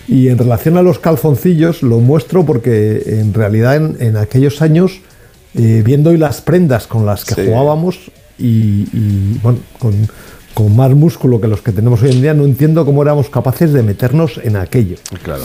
Y 0.09 0.29
en 0.29 0.39
relación 0.39 0.77
a 0.77 0.83
los 0.83 0.99
calzoncillos, 1.01 1.83
lo 1.83 1.99
muestro 1.99 2.47
porque 2.47 3.03
en 3.21 3.35
realidad 3.35 3.75
en, 3.77 3.97
en 3.99 4.17
aquellos 4.17 4.63
años, 4.63 5.01
eh, 5.55 5.83
viendo 5.85 6.11
hoy 6.11 6.19
las 6.19 6.41
prendas 6.41 6.87
con 6.87 7.05
las 7.05 7.25
que 7.25 7.35
Sí. 7.35 7.43
jugábamos 7.47 7.99
y, 8.39 8.87
y, 8.93 9.41
bueno, 9.43 9.59
con, 9.81 9.95
con 10.55 10.77
más 10.77 10.93
músculo 10.95 11.41
que 11.41 11.49
los 11.49 11.61
que 11.61 11.73
tenemos 11.73 12.03
hoy 12.03 12.13
en 12.13 12.21
día, 12.23 12.35
no 12.35 12.45
entiendo 12.45 12.85
cómo 12.87 13.03
éramos 13.03 13.29
capaces 13.31 13.73
de 13.73 13.83
meternos 13.83 14.39
en 14.45 14.55
aquello. 14.57 14.97
Claro. 15.25 15.43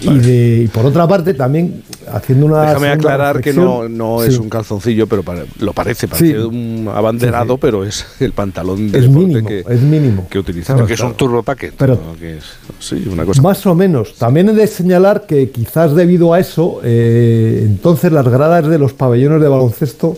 Y, 0.00 0.18
de, 0.18 0.62
y 0.64 0.68
por 0.68 0.86
otra 0.86 1.06
parte, 1.08 1.34
también 1.34 1.82
haciendo 2.12 2.46
una. 2.46 2.62
Déjame 2.66 2.88
aclarar 2.88 3.40
que 3.40 3.52
no, 3.52 3.88
no 3.88 4.20
Sí. 4.22 4.28
es 4.28 4.38
un 4.38 4.48
calzoncillo, 4.48 5.06
pero 5.06 5.22
pare- 5.22 5.46
lo 5.58 5.72
parece, 5.72 6.06
parece 6.08 6.28
Sí. 6.32 6.34
un 6.34 6.88
abanderado, 6.94 7.46
Sí, 7.46 7.52
sí. 7.54 7.58
pero 7.60 7.84
es 7.84 8.06
el 8.20 8.32
pantalón 8.32 8.90
de 8.92 8.98
Es 8.98 9.04
deporte 9.06 9.26
mínimo, 9.26 9.48
que, 9.48 9.64
es 9.68 9.80
mínimo. 9.80 10.26
que 10.30 10.38
utilizaba. 10.38 10.86
que 10.86 10.94
es 10.94 11.00
un 11.00 11.14
turbo 11.14 11.42
packet. 11.42 11.74
Pero- 11.76 11.94
¿no? 11.96 12.16
Que 12.18 12.38
es- 12.38 12.44
Sí, 12.78 13.08
una 13.10 13.24
cosa. 13.24 13.42
Más 13.42 13.64
o 13.66 13.74
menos. 13.74 14.14
También 14.14 14.48
he 14.50 14.52
de 14.52 14.66
señalar 14.66 15.26
que 15.26 15.50
quizás 15.50 15.94
debido 15.94 16.32
a 16.32 16.38
eso, 16.40 16.80
eh, 16.84 17.62
entonces 17.66 18.12
las 18.12 18.26
gradas 18.28 18.68
de 18.68 18.78
los 18.78 18.92
pabellones 18.92 19.40
de 19.40 19.48
baloncesto 19.48 20.16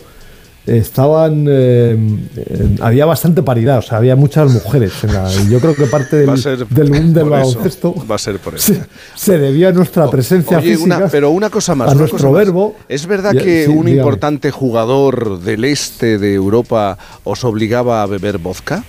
estaban. 0.79 1.47
eh, 1.49 1.97
había 2.81 3.07
bastante 3.07 3.43
paridad, 3.43 3.79
o 3.79 3.83
sea, 3.83 3.99
había 3.99 4.17
muchas 4.17 4.51
mujeres. 4.53 4.93
En 5.05 5.13
la, 5.15 5.31
yo 5.51 5.61
creo 5.61 5.75
que 5.75 5.87
parte 5.87 6.17
del, 6.17 6.29
Va 6.29 6.35
a 6.35 6.37
ser 6.37 6.67
del 6.67 6.91
boom 6.91 7.13
del 7.13 7.29
por 7.29 7.39
eso, 7.39 7.49
baloncesto 7.51 7.95
va 8.11 8.15
a 8.15 8.19
ser 8.19 8.39
por 8.39 8.55
eso. 8.55 8.73
se, 8.75 8.81
se 9.17 9.39
debió 9.39 9.69
a 9.69 9.73
nuestra 9.73 10.11
presencia 10.11 10.59
Oye, 10.59 10.73
física. 10.77 10.97
una- 10.99 11.09
pero 11.09 11.31
una 11.31 11.51
cosa 11.51 11.75
más. 11.75 11.89
a 11.89 11.93
una 11.93 12.01
nuestro 12.01 12.31
más. 12.33 12.39
verbo. 12.45 12.77
¿Es 12.89 13.07
verdad 13.07 13.33
Ya, 13.35 13.43
que 13.43 13.65
sí, 13.65 13.71
un 13.71 13.87
dígame. 13.87 13.93
importante 13.99 14.51
jugador 14.51 15.41
del 15.41 15.65
este 15.65 16.19
de 16.19 16.35
Europa 16.35 16.99
os 17.25 17.45
obligaba 17.45 18.03
a 18.03 18.07
beber 18.07 18.39
vodka? 18.39 18.85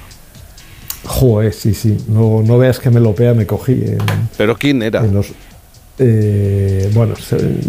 Joder, 1.04 1.52
sí, 1.54 1.74
sí. 1.74 1.98
No, 2.08 2.44
no 2.46 2.58
veas 2.60 2.78
que 2.80 2.90
me 2.92 3.00
lo 3.00 3.16
pea, 3.16 3.34
me 3.34 3.46
cogí. 3.48 3.72
en- 3.74 3.98
¿Pero 4.38 4.56
quién 4.58 4.84
era? 4.84 5.00
en 5.04 5.14
los- 5.16 5.32
eh, 5.98 6.90
bueno, 6.94 7.14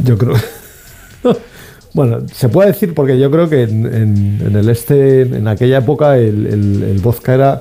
yo 0.05 0.19
creo. 0.19 0.35
bueno, 1.95 2.21
se 2.33 2.49
puede 2.49 2.69
decir 2.73 2.95
porque 2.95 3.19
yo 3.19 3.31
creo 3.31 3.49
que 3.49 3.63
en, 3.63 3.87
en- 3.87 4.41
en 4.47 4.57
el 4.57 4.69
este, 4.69 5.23
en 5.23 5.47
aquella 5.49 5.79
época, 5.79 6.17
el, 6.19 6.47
el, 6.47 6.83
el 6.83 6.99
vodka 7.01 7.35
era. 7.35 7.61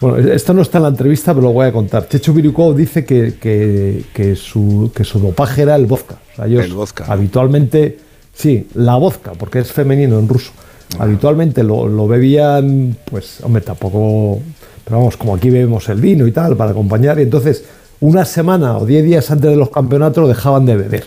Bueno, 0.00 0.18
esto 0.18 0.52
no 0.52 0.60
está 0.62 0.78
en 0.78 0.82
la 0.82 0.88
entrevista, 0.90 1.32
pero 1.32 1.46
lo 1.46 1.52
voy 1.52 1.66
a 1.66 1.72
contar. 1.72 2.08
Chechu 2.08 2.32
Birukov 2.34 2.76
dice 2.76 3.04
que, 3.04 3.34
que, 3.40 4.04
que 4.12 4.36
su, 4.36 4.90
que 4.94 5.04
su 5.04 5.18
dopaje 5.18 5.62
era 5.62 5.76
el 5.76 5.86
vodka. 5.86 6.16
O 6.32 6.36
sea, 6.36 6.46
ellos 6.46 6.64
El 6.64 6.74
vodka. 6.74 7.04
Habitualmente, 7.08 7.98
sí, 8.34 8.66
la 8.74 8.96
vodka, 8.96 9.32
porque 9.38 9.60
es 9.60 9.72
femenino 9.72 10.18
en 10.18 10.28
ruso. 10.28 10.50
Ah. 10.98 11.04
Habitualmente 11.04 11.62
lo, 11.62 11.88
lo 11.88 12.06
bebían, 12.08 12.96
pues, 13.04 13.38
hombre, 13.42 13.62
tampoco. 13.62 14.40
Pero 14.84 14.98
vamos, 14.98 15.16
como 15.16 15.34
aquí 15.36 15.48
bebemos 15.48 15.88
el 15.88 16.00
vino 16.00 16.26
y 16.26 16.32
tal, 16.32 16.56
para 16.56 16.72
acompañar. 16.72 17.18
Y 17.20 17.22
entonces, 17.22 17.64
una 18.00 18.24
semana 18.26 18.76
o 18.76 18.84
diez 18.84 19.04
días 19.04 19.30
antes 19.30 19.48
de 19.48 19.56
los 19.56 19.70
campeonatos 19.70 20.20
lo 20.22 20.28
dejaban 20.28 20.66
de 20.66 20.76
beber. 20.76 21.04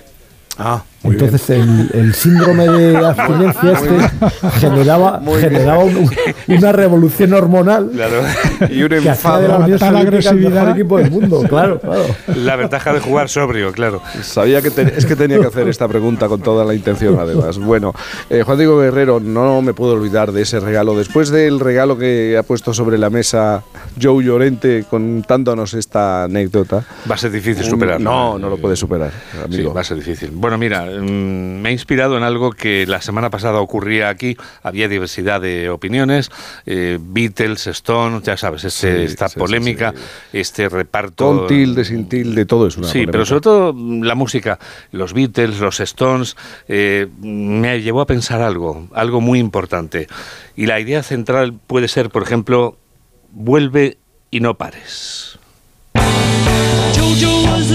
Ah, 0.57 0.83
muy. 1.03 1.13
Entonces 1.13 1.49
el, 1.51 1.89
el 1.93 2.13
síndrome 2.13 2.67
de 2.67 2.97
abstinencia 3.05 3.71
este 3.71 4.59
generaba, 4.59 5.19
Muy 5.19 5.39
generaba 5.39 5.83
un- 5.83 6.09
una 6.47 6.71
revolución 6.71 7.33
hormonal 7.33 7.89
Claro. 7.93 8.21
Y 8.69 8.81
un 8.83 8.93
hacía 8.93 9.37
de 9.37 9.47
la 9.47 9.55
enfado. 9.57 9.77
Tal 9.77 9.95
agresividad. 9.97 10.69
equipo 10.71 10.97
del 10.97 11.11
mundo, 11.11 11.43
claro, 11.49 11.79
claro. 11.79 12.03
La 12.35 12.55
ventaja 12.55 12.93
de 12.93 12.99
jugar 12.99 13.29
sobrio, 13.29 13.71
claro. 13.71 14.01
Sabía 14.21 14.61
que 14.61 14.71
te- 14.71 14.97
es 14.97 15.05
que 15.05 15.15
tenía 15.15 15.39
que 15.39 15.47
hacer 15.47 15.67
esta 15.67 15.87
pregunta 15.87 16.27
con 16.27 16.41
toda 16.41 16.65
la 16.65 16.73
intención, 16.73 17.17
además. 17.19 17.57
Bueno, 17.59 17.93
eh, 18.29 18.43
Juan 18.43 18.57
Diego 18.57 18.79
Guerrero, 18.79 19.19
no 19.19 19.61
me 19.61 19.73
puedo 19.73 19.93
olvidar 19.93 20.31
de 20.31 20.41
ese 20.41 20.59
regalo. 20.59 20.95
Después 20.97 21.29
del 21.29 21.59
regalo 21.59 21.97
que 21.97 22.37
ha 22.37 22.43
puesto 22.43 22.73
sobre 22.73 22.97
la 22.97 23.09
mesa 23.09 23.63
Joe 24.01 24.23
Llorente 24.23 24.85
contándonos 24.89 25.73
esta 25.73 26.23
anécdota. 26.23 26.83
Va 27.09 27.15
a 27.15 27.17
ser 27.17 27.31
difícil 27.31 27.63
superar. 27.63 27.99
No, 28.01 28.37
no 28.39 28.49
lo 28.49 28.57
puede 28.57 28.75
superar, 28.75 29.11
Sí, 29.31 29.55
amigo. 29.55 29.73
va 29.73 29.81
a 29.81 29.83
ser 29.83 29.97
difícil. 29.97 30.31
Bueno, 30.33 30.57
mira, 30.57 30.86
me 31.01 31.69
he 31.69 31.71
inspirado 31.71 32.17
en 32.17 32.23
algo 32.23 32.51
que 32.51 32.85
la 32.87 33.01
semana 33.01 33.29
pasada 33.29 33.59
ocurría 33.59 34.09
aquí. 34.09 34.37
Había 34.63 34.87
diversidad 34.87 35.41
de 35.41 35.69
opiniones. 35.69 36.29
eh, 36.65 36.97
Beatles, 37.01 37.67
Stones, 37.67 38.23
ya 38.23 38.37
sabes, 38.37 38.63
este- 38.63 38.97
Sí, 38.99 39.03
esta 39.11 39.29
sí, 39.29 39.39
polémica, 39.39 39.93
sí. 40.31 40.37
este 40.39 40.69
reparto. 40.69 41.25
Con 41.25 41.47
tilde, 41.47 41.83
sin 41.85 42.07
tilde, 42.09 42.45
todo 42.45 42.67
es 42.67 42.77
una 42.77 42.87
Sí, 42.87 42.93
polémica. 42.93 43.11
pero 43.11 43.25
sobre 43.25 43.41
todo 43.41 43.73
mm, 43.73 44.03
la 44.03 44.15
música, 44.15 44.59
los 44.91 45.13
Beatles, 45.13 45.59
los 45.59 45.79
Stones, 45.79 46.35
eh, 46.67 47.07
me 47.21 47.81
llevó 47.81 48.01
a 48.01 48.05
pensar 48.07 48.41
algo, 48.41 48.87
algo 48.93 49.21
muy 49.21 49.39
importante. 49.39 50.07
Y 50.55 50.65
la 50.65 50.79
idea 50.79 51.03
central 51.03 51.53
puede 51.67 51.87
ser, 51.87 52.09
por 52.09 52.23
ejemplo, 52.23 52.77
vuelve 53.31 53.97
y 54.31 54.39
no 54.39 54.55
pares. 54.55 55.37
Jojo 56.95 57.43
was 57.45 57.71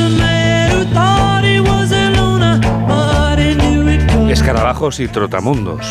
Escarabajos 4.33 4.99
y 4.99 5.09
trotamundos. 5.09 5.87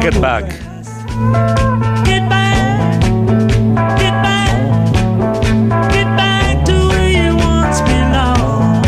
Get 0.00 0.20
back. 0.20 0.44
Get 2.04 2.28
back, 2.28 3.00
get 3.98 4.12
back, 4.22 4.52
get 5.90 6.06
back 6.16 6.64
to 6.66 6.72
where 6.88 7.10
you 7.10 7.34
once 7.36 7.80
belonged. 7.80 8.84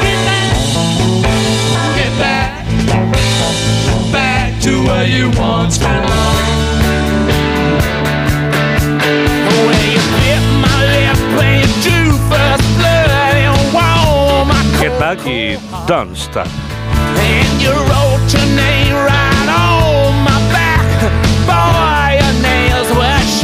Get 0.00 0.18
back, 0.26 0.56
get 1.94 2.18
back, 2.18 2.66
back 4.12 4.60
to 4.62 4.70
where 4.86 5.06
you 5.06 5.30
once 5.38 5.78
belonged. 5.78 6.03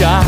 Sharp. 0.01 0.25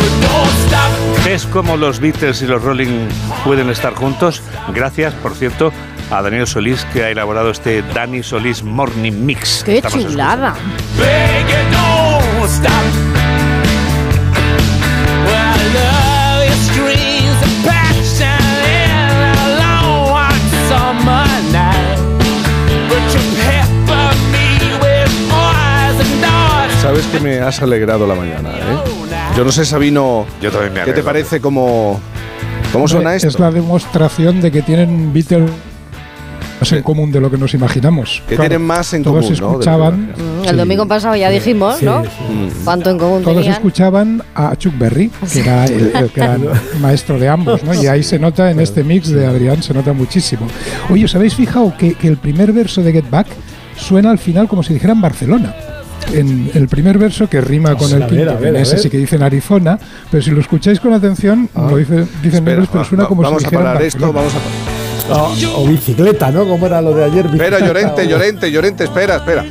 But 0.00 0.28
don't 0.28 0.50
stop. 0.68 1.24
¿Ves 1.24 1.46
cómo 1.46 1.76
los 1.76 2.00
Beatles 2.00 2.42
y 2.42 2.46
los 2.46 2.62
Rolling 2.62 3.08
pueden 3.44 3.70
estar 3.70 3.94
juntos? 3.94 4.42
Gracias, 4.74 5.14
por 5.14 5.34
cierto, 5.34 5.72
a 6.10 6.22
Daniel 6.22 6.46
Solís, 6.46 6.84
que 6.92 7.04
ha 7.04 7.10
elaborado 7.10 7.50
este 7.50 7.82
Dani 7.82 8.22
Solís 8.22 8.62
Morning 8.62 9.12
Mix. 9.12 9.62
¡Qué 9.64 9.82
chulada! 9.82 10.54
Sabes 26.88 27.04
que 27.08 27.20
me 27.20 27.38
has 27.40 27.60
alegrado 27.60 28.06
la 28.06 28.14
mañana, 28.14 28.48
¿eh? 28.48 28.78
Yo 29.36 29.44
no 29.44 29.52
sé, 29.52 29.66
Sabino, 29.66 30.24
Yo 30.40 30.50
también 30.50 30.72
me 30.72 30.84
¿qué 30.84 30.94
te 30.94 31.02
parece 31.02 31.38
como... 31.38 32.00
¿Cómo 32.72 32.88
suena 32.88 33.14
Es 33.14 33.24
esto? 33.24 33.42
la 33.42 33.50
demostración 33.50 34.40
de 34.40 34.50
que 34.50 34.62
tienen 34.62 35.12
Beatles 35.12 35.50
más 36.58 36.72
en 36.72 36.82
común 36.82 37.12
de 37.12 37.20
lo 37.20 37.30
que 37.30 37.36
nos 37.36 37.52
imaginamos. 37.52 38.22
Que 38.26 38.38
tienen 38.38 38.62
más 38.62 38.94
en 38.94 39.02
todos 39.02 39.22
común, 39.26 39.38
¿no? 39.38 39.46
De 39.48 39.52
escuchaban, 39.52 40.06
verdad. 40.06 40.24
Mm, 40.24 40.48
El 40.48 40.56
domingo 40.56 40.88
pasado 40.88 41.14
ya 41.14 41.28
dijimos, 41.28 41.76
Sí, 41.76 41.84
¿no? 41.84 42.04
sí. 42.04 42.08
Mm. 42.32 42.64
Cuánto 42.64 42.88
en 42.88 42.98
común 42.98 43.22
todos 43.22 43.36
tenían. 43.36 43.52
escuchaban 43.56 44.22
a 44.34 44.56
Chuck 44.56 44.78
Berry, 44.78 45.10
que 45.30 45.40
era 45.40 45.66
el, 45.66 45.92
el 45.94 46.08
gran 46.16 46.42
maestro 46.80 47.18
de 47.18 47.28
ambos, 47.28 47.62
¿no? 47.64 47.74
Y 47.74 47.86
ahí 47.86 48.02
se 48.02 48.18
nota 48.18 48.50
en 48.50 48.60
este 48.60 48.82
mix 48.82 49.10
de 49.10 49.26
Adrián, 49.26 49.62
se 49.62 49.74
nota 49.74 49.92
muchísimo. 49.92 50.46
Oye, 50.88 51.04
¿os 51.04 51.14
habéis 51.14 51.34
fijado 51.34 51.74
que, 51.76 51.92
que 51.92 52.08
el 52.08 52.16
primer 52.16 52.50
verso 52.54 52.82
de 52.82 52.92
Get 52.92 53.10
Back 53.10 53.26
suena 53.76 54.10
al 54.10 54.18
final 54.18 54.48
como 54.48 54.62
si 54.62 54.72
dijeran 54.72 55.02
Barcelona? 55.02 55.54
En 56.12 56.50
el 56.54 56.68
primer 56.68 56.96
verso 56.98 57.28
que 57.28 57.40
rima 57.40 57.74
con 57.76 57.90
el 57.92 58.06
quinto, 58.06 58.38
ver, 58.38 58.54
en 58.54 58.56
ese 58.62 58.78
sí 58.78 58.88
que 58.90 58.96
dicen 58.98 59.22
Arizona, 59.22 59.78
pero 60.10 60.22
si 60.22 60.30
lo 60.30 60.40
escucháis 60.40 60.80
con 60.80 60.92
atención, 60.94 61.48
lo 61.54 61.76
dice, 61.76 62.06
dicen 62.22 62.38
Espera, 62.40 62.52
inglés, 62.52 62.68
pero 62.72 62.84
suena 62.84 63.02
va- 63.04 63.08
como 63.08 63.22
vamos 63.22 63.42
si 63.42 63.48
a 63.48 63.50
parar 63.50 63.82
esto, 63.82 64.12
vamos 64.12 64.32
a 64.34 64.38
parar. 64.38 64.78
O, 65.56 65.62
o 65.62 65.66
bicicleta, 65.68 66.30
¿no? 66.30 66.46
Como 66.46 66.66
era 66.66 66.80
lo 66.82 66.94
de 66.94 67.04
ayer. 67.04 67.26
Espera, 67.26 67.58
bicicleta, 67.58 67.66
Llorente, 67.66 68.08
Llorente, 68.08 68.50
Llorente, 68.52 68.84
espera, 68.84 69.16
espera. 69.16 69.44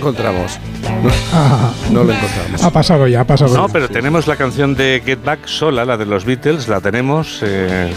Encontramos. 0.00 0.58
No, 0.82 1.10
Ah, 1.32 1.70
no 1.90 2.04
lo 2.04 2.12
encontramos. 2.12 2.62
ha 2.64 2.70
pasado 2.70 3.06
ya, 3.06 3.20
ha 3.20 3.24
pasado 3.24 3.54
No, 3.56 3.66
ya. 3.68 3.72
pero 3.72 3.88
tenemos 3.88 4.26
la 4.26 4.36
canción 4.36 4.74
de 4.74 5.02
Get 5.04 5.22
Back 5.24 5.46
sola, 5.46 5.84
la 5.84 5.96
de 5.96 6.06
los 6.06 6.24
Beatles, 6.24 6.68
la 6.68 6.80
tenemos. 6.80 7.40
Eh, 7.42 7.92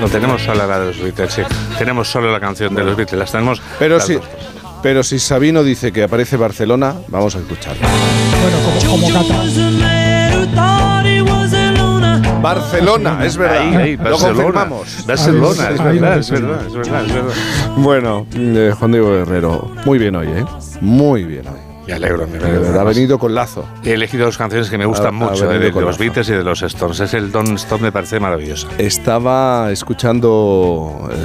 no 0.00 0.08
tenemos 0.08 0.42
sola 0.42 0.66
la 0.66 0.80
de 0.80 0.86
los 0.86 0.98
Beatles, 1.00 1.32
sí. 1.32 1.42
Tenemos 1.78 2.08
solo 2.08 2.32
la 2.32 2.40
canción 2.40 2.74
de 2.74 2.82
los 2.84 2.96
Beatles, 2.96 3.18
las 3.18 3.30
tenemos. 3.32 3.62
Pero 3.78 3.96
las 3.96 4.06
si, 4.06 4.14
dos. 4.14 4.24
pero 4.82 5.02
si 5.02 5.18
Sabino 5.18 5.62
dice 5.62 5.92
que 5.92 6.02
aparece 6.02 6.36
Barcelona, 6.36 6.94
vamos 7.08 7.36
a 7.36 7.38
escucharlo. 7.38 7.86
Bueno, 8.42 8.58
como, 8.90 9.06
como 9.06 9.12
Cata. 9.12 10.95
Barcelona, 12.42 13.24
es 13.24 13.36
verdad. 13.36 13.58
Ahí, 13.62 13.74
ahí, 13.76 13.96
Lo 13.96 14.02
Barcelona. 14.04 14.34
confirmamos. 14.42 15.04
Barcelona, 15.06 15.70
es 15.70 15.82
verdad, 15.82 16.18
es 16.18 16.30
verdad, 16.30 16.66
es 16.66 16.74
verdad, 16.74 17.04
es 17.06 17.12
verdad. 17.14 17.34
Bueno, 17.76 18.26
eh, 18.34 18.72
Juan 18.78 18.92
Diego 18.92 19.10
Guerrero, 19.12 19.70
muy 19.84 19.98
bien 19.98 20.16
hoy, 20.16 20.28
¿eh? 20.28 20.44
Muy 20.80 21.24
bien 21.24 21.46
hoy. 21.48 21.54
Me 21.86 21.92
alegro, 21.92 22.26
me 22.26 22.38
alegro. 22.38 22.80
ha 22.80 22.84
venido 22.84 23.16
con 23.18 23.32
lazo. 23.34 23.64
He 23.84 23.92
elegido 23.92 24.26
dos 24.26 24.36
canciones 24.36 24.68
que 24.68 24.76
me 24.76 24.86
gustan 24.86 25.06
Ha- 25.22 25.26
ha 25.26 25.30
mucho, 25.30 25.52
eh, 25.52 25.58
de, 25.60 25.70
los. 25.70 25.98
Beatles 25.98 26.28
y 26.28 26.32
de 26.32 26.42
los 26.42 26.60
Stones. 26.62 26.98
Es 26.98 27.14
el 27.14 27.30
Don't 27.30 27.56
Stop, 27.58 27.80
me 27.80 27.92
parece 27.92 28.18
maravillosa. 28.18 28.66
Estaba 28.76 29.70
escuchando 29.70 31.08
eh, 31.12 31.16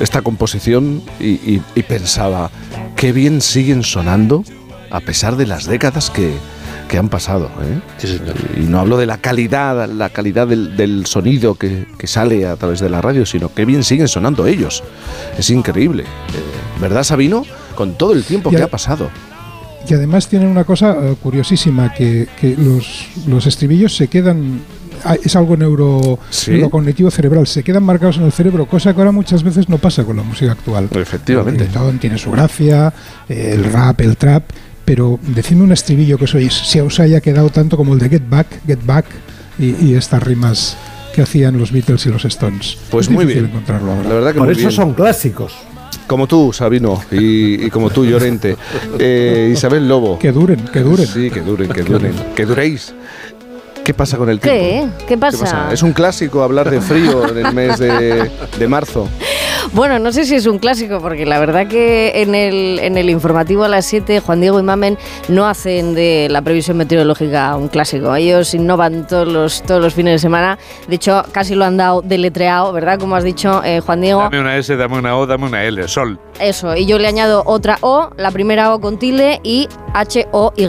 esta 0.00 0.20
composición 0.22 1.02
y, 1.20 1.28
y- 1.28 1.62
y 1.76 1.82
pensaba, 1.84 2.50
qué 2.96 3.12
bien 3.12 3.40
siguen 3.40 3.84
sonando 3.84 4.42
a 4.90 4.98
pesar 4.98 5.36
de 5.36 5.46
las 5.46 5.66
décadas 5.66 6.10
que, 6.10 6.34
que 6.90 6.98
han 6.98 7.08
pasado. 7.08 7.46
¿eh? 7.62 7.80
Sí, 7.98 8.08
señor. 8.08 8.34
Y 8.56 8.62
no 8.62 8.80
hablo 8.80 8.96
de 8.98 9.06
la 9.06 9.18
calidad, 9.18 9.88
la 9.88 10.10
calidad 10.10 10.48
del, 10.48 10.76
del 10.76 11.06
sonido 11.06 11.54
que, 11.54 11.86
que 11.96 12.06
sale 12.08 12.46
a 12.46 12.56
través 12.56 12.80
de 12.80 12.90
la 12.90 13.00
radio, 13.00 13.24
sino 13.24 13.54
que 13.54 13.64
bien 13.64 13.84
siguen 13.84 14.08
sonando 14.08 14.46
ellos. 14.46 14.82
Es 15.38 15.48
increíble. 15.50 16.02
Eh, 16.02 16.80
¿Verdad, 16.80 17.04
Sabino? 17.04 17.44
Con 17.76 17.94
todo 17.96 18.12
el 18.12 18.24
tiempo 18.24 18.50
Y 18.52 18.56
que 18.56 18.62
ha 18.62 18.68
pasado. 18.68 19.08
Y 19.88 19.94
además 19.94 20.28
tienen 20.28 20.48
una 20.48 20.64
cosa 20.64 20.96
eh, 21.00 21.14
curiosísima, 21.22 21.94
que, 21.94 22.26
que 22.40 22.56
los, 22.56 23.06
los 23.26 23.46
estribillos 23.46 23.96
se 23.96 24.08
quedan, 24.08 24.60
ah, 25.04 25.14
es 25.22 25.34
algo 25.36 25.56
neuro, 25.56 26.18
Sí. 26.28 26.50
neurocognitivo 26.50 27.10
cerebral, 27.10 27.46
se 27.46 27.62
quedan 27.62 27.84
marcados 27.84 28.16
en 28.18 28.24
el 28.24 28.32
cerebro, 28.32 28.66
cosa 28.66 28.92
que 28.92 28.98
ahora 29.00 29.12
muchas 29.12 29.42
veces 29.42 29.68
no 29.68 29.78
pasa 29.78 30.04
con 30.04 30.16
la 30.16 30.22
música 30.24 30.52
actual. 30.52 30.88
Efectivamente. 30.92 31.62
El 31.64 31.68
reggaetón 31.70 31.98
tiene 31.98 32.18
su 32.18 32.30
gracia, 32.32 32.92
eh, 33.28 33.52
el 33.54 33.64
rap, 33.72 34.00
el 34.00 34.16
trap, 34.16 34.42
pero 34.90 35.20
decidme 35.22 35.62
un 35.62 35.70
estribillo 35.70 36.18
que 36.18 36.24
os 36.24 36.34
oís, 36.34 36.52
si 36.52 36.80
os 36.80 36.98
haya 36.98 37.20
quedado 37.20 37.48
tanto 37.50 37.76
como 37.76 37.92
el 37.94 38.00
de 38.00 38.08
Get 38.08 38.24
Back, 38.28 38.48
Get 38.66 38.80
Back 38.84 39.06
y, 39.56 39.76
y 39.86 39.94
estas 39.94 40.20
rimas 40.20 40.76
que 41.14 41.22
hacían 41.22 41.56
los 41.56 41.70
Beatles 41.70 42.06
y 42.06 42.08
los 42.08 42.24
Stones. 42.24 42.76
Pues 42.90 43.06
Es 43.06 43.12
muy 43.12 43.24
bien. 43.24 43.44
encontrarlo 43.44 43.92
ahora. 43.92 44.08
La 44.08 44.14
verdad 44.16 44.32
que 44.32 44.38
Por 44.38 44.46
muy 44.48 44.52
eso 44.56 44.62
bien. 44.66 44.72
son 44.72 44.94
clásicos. 44.94 45.52
Como 46.08 46.26
tú, 46.26 46.52
Sabino, 46.52 47.00
y, 47.12 47.66
y 47.66 47.70
como 47.70 47.88
tú, 47.90 48.04
Llorente. 48.04 48.56
Eh, 48.98 49.50
Isabel 49.52 49.86
Lobo. 49.86 50.18
Que 50.18 50.32
duren, 50.32 50.58
que 50.72 50.80
duren. 50.80 51.06
Sí, 51.06 51.30
que 51.30 51.40
duren, 51.40 51.68
que 51.70 51.82
duren. 51.84 52.12
Que 52.34 52.44
duréis. 52.46 52.92
¿Qué 53.90 53.94
pasa 53.94 54.16
con 54.16 54.30
el 54.30 54.38
tiempo? 54.38 54.96
¿Qué? 55.00 55.04
¿Qué 55.08 55.18
pasa? 55.18 55.68
Es 55.72 55.82
un 55.82 55.92
clásico 55.92 56.44
hablar 56.44 56.70
de 56.70 56.80
frío 56.80 57.26
en 57.26 57.44
el 57.44 57.52
mes 57.52 57.76
de, 57.80 58.30
de 58.56 58.68
marzo. 58.68 59.08
Bueno, 59.72 59.98
no 59.98 60.12
sé 60.12 60.24
si 60.24 60.36
es 60.36 60.46
un 60.46 60.58
clásico, 60.58 61.00
porque 61.00 61.26
la 61.26 61.38
verdad 61.38 61.66
que 61.66 62.22
en 62.22 62.34
el, 62.34 62.78
en 62.78 62.96
el 62.96 63.10
informativo 63.10 63.64
a 63.64 63.68
las 63.68 63.86
7, 63.86 64.20
Juan 64.20 64.40
Diego 64.40 64.58
y 64.58 64.62
Mamen 64.62 64.96
no 65.28 65.46
hacen 65.46 65.94
de 65.94 66.28
la 66.30 66.42
previsión 66.42 66.76
meteorológica 66.76 67.56
un 67.56 67.68
clásico. 67.68 68.14
Ellos 68.14 68.54
innovan 68.54 69.06
todos 69.06 69.28
los, 69.28 69.62
todos 69.62 69.82
los 69.82 69.94
fines 69.94 70.14
de 70.14 70.18
semana. 70.18 70.58
De 70.88 70.94
hecho, 70.94 71.24
casi 71.32 71.54
lo 71.54 71.64
han 71.64 71.76
dado 71.76 72.00
deletreado, 72.02 72.72
¿verdad? 72.72 72.98
Como 72.98 73.16
has 73.16 73.24
dicho, 73.24 73.62
eh, 73.64 73.80
Juan 73.80 74.00
Diego. 74.00 74.20
Dame 74.22 74.40
una 74.40 74.56
S, 74.56 74.76
dame 74.76 74.98
una 74.98 75.16
O, 75.16 75.26
dame 75.26 75.46
una 75.46 75.64
L. 75.64 75.86
Sol. 75.88 76.18
Eso, 76.40 76.74
y 76.74 76.86
yo 76.86 76.98
le 76.98 77.06
añado 77.06 77.42
otra 77.44 77.76
O, 77.82 78.10
la 78.16 78.30
primera 78.30 78.72
O 78.74 78.80
con 78.80 78.98
tilde 78.98 79.40
y 79.42 79.68
H-O-Y. 79.92 80.68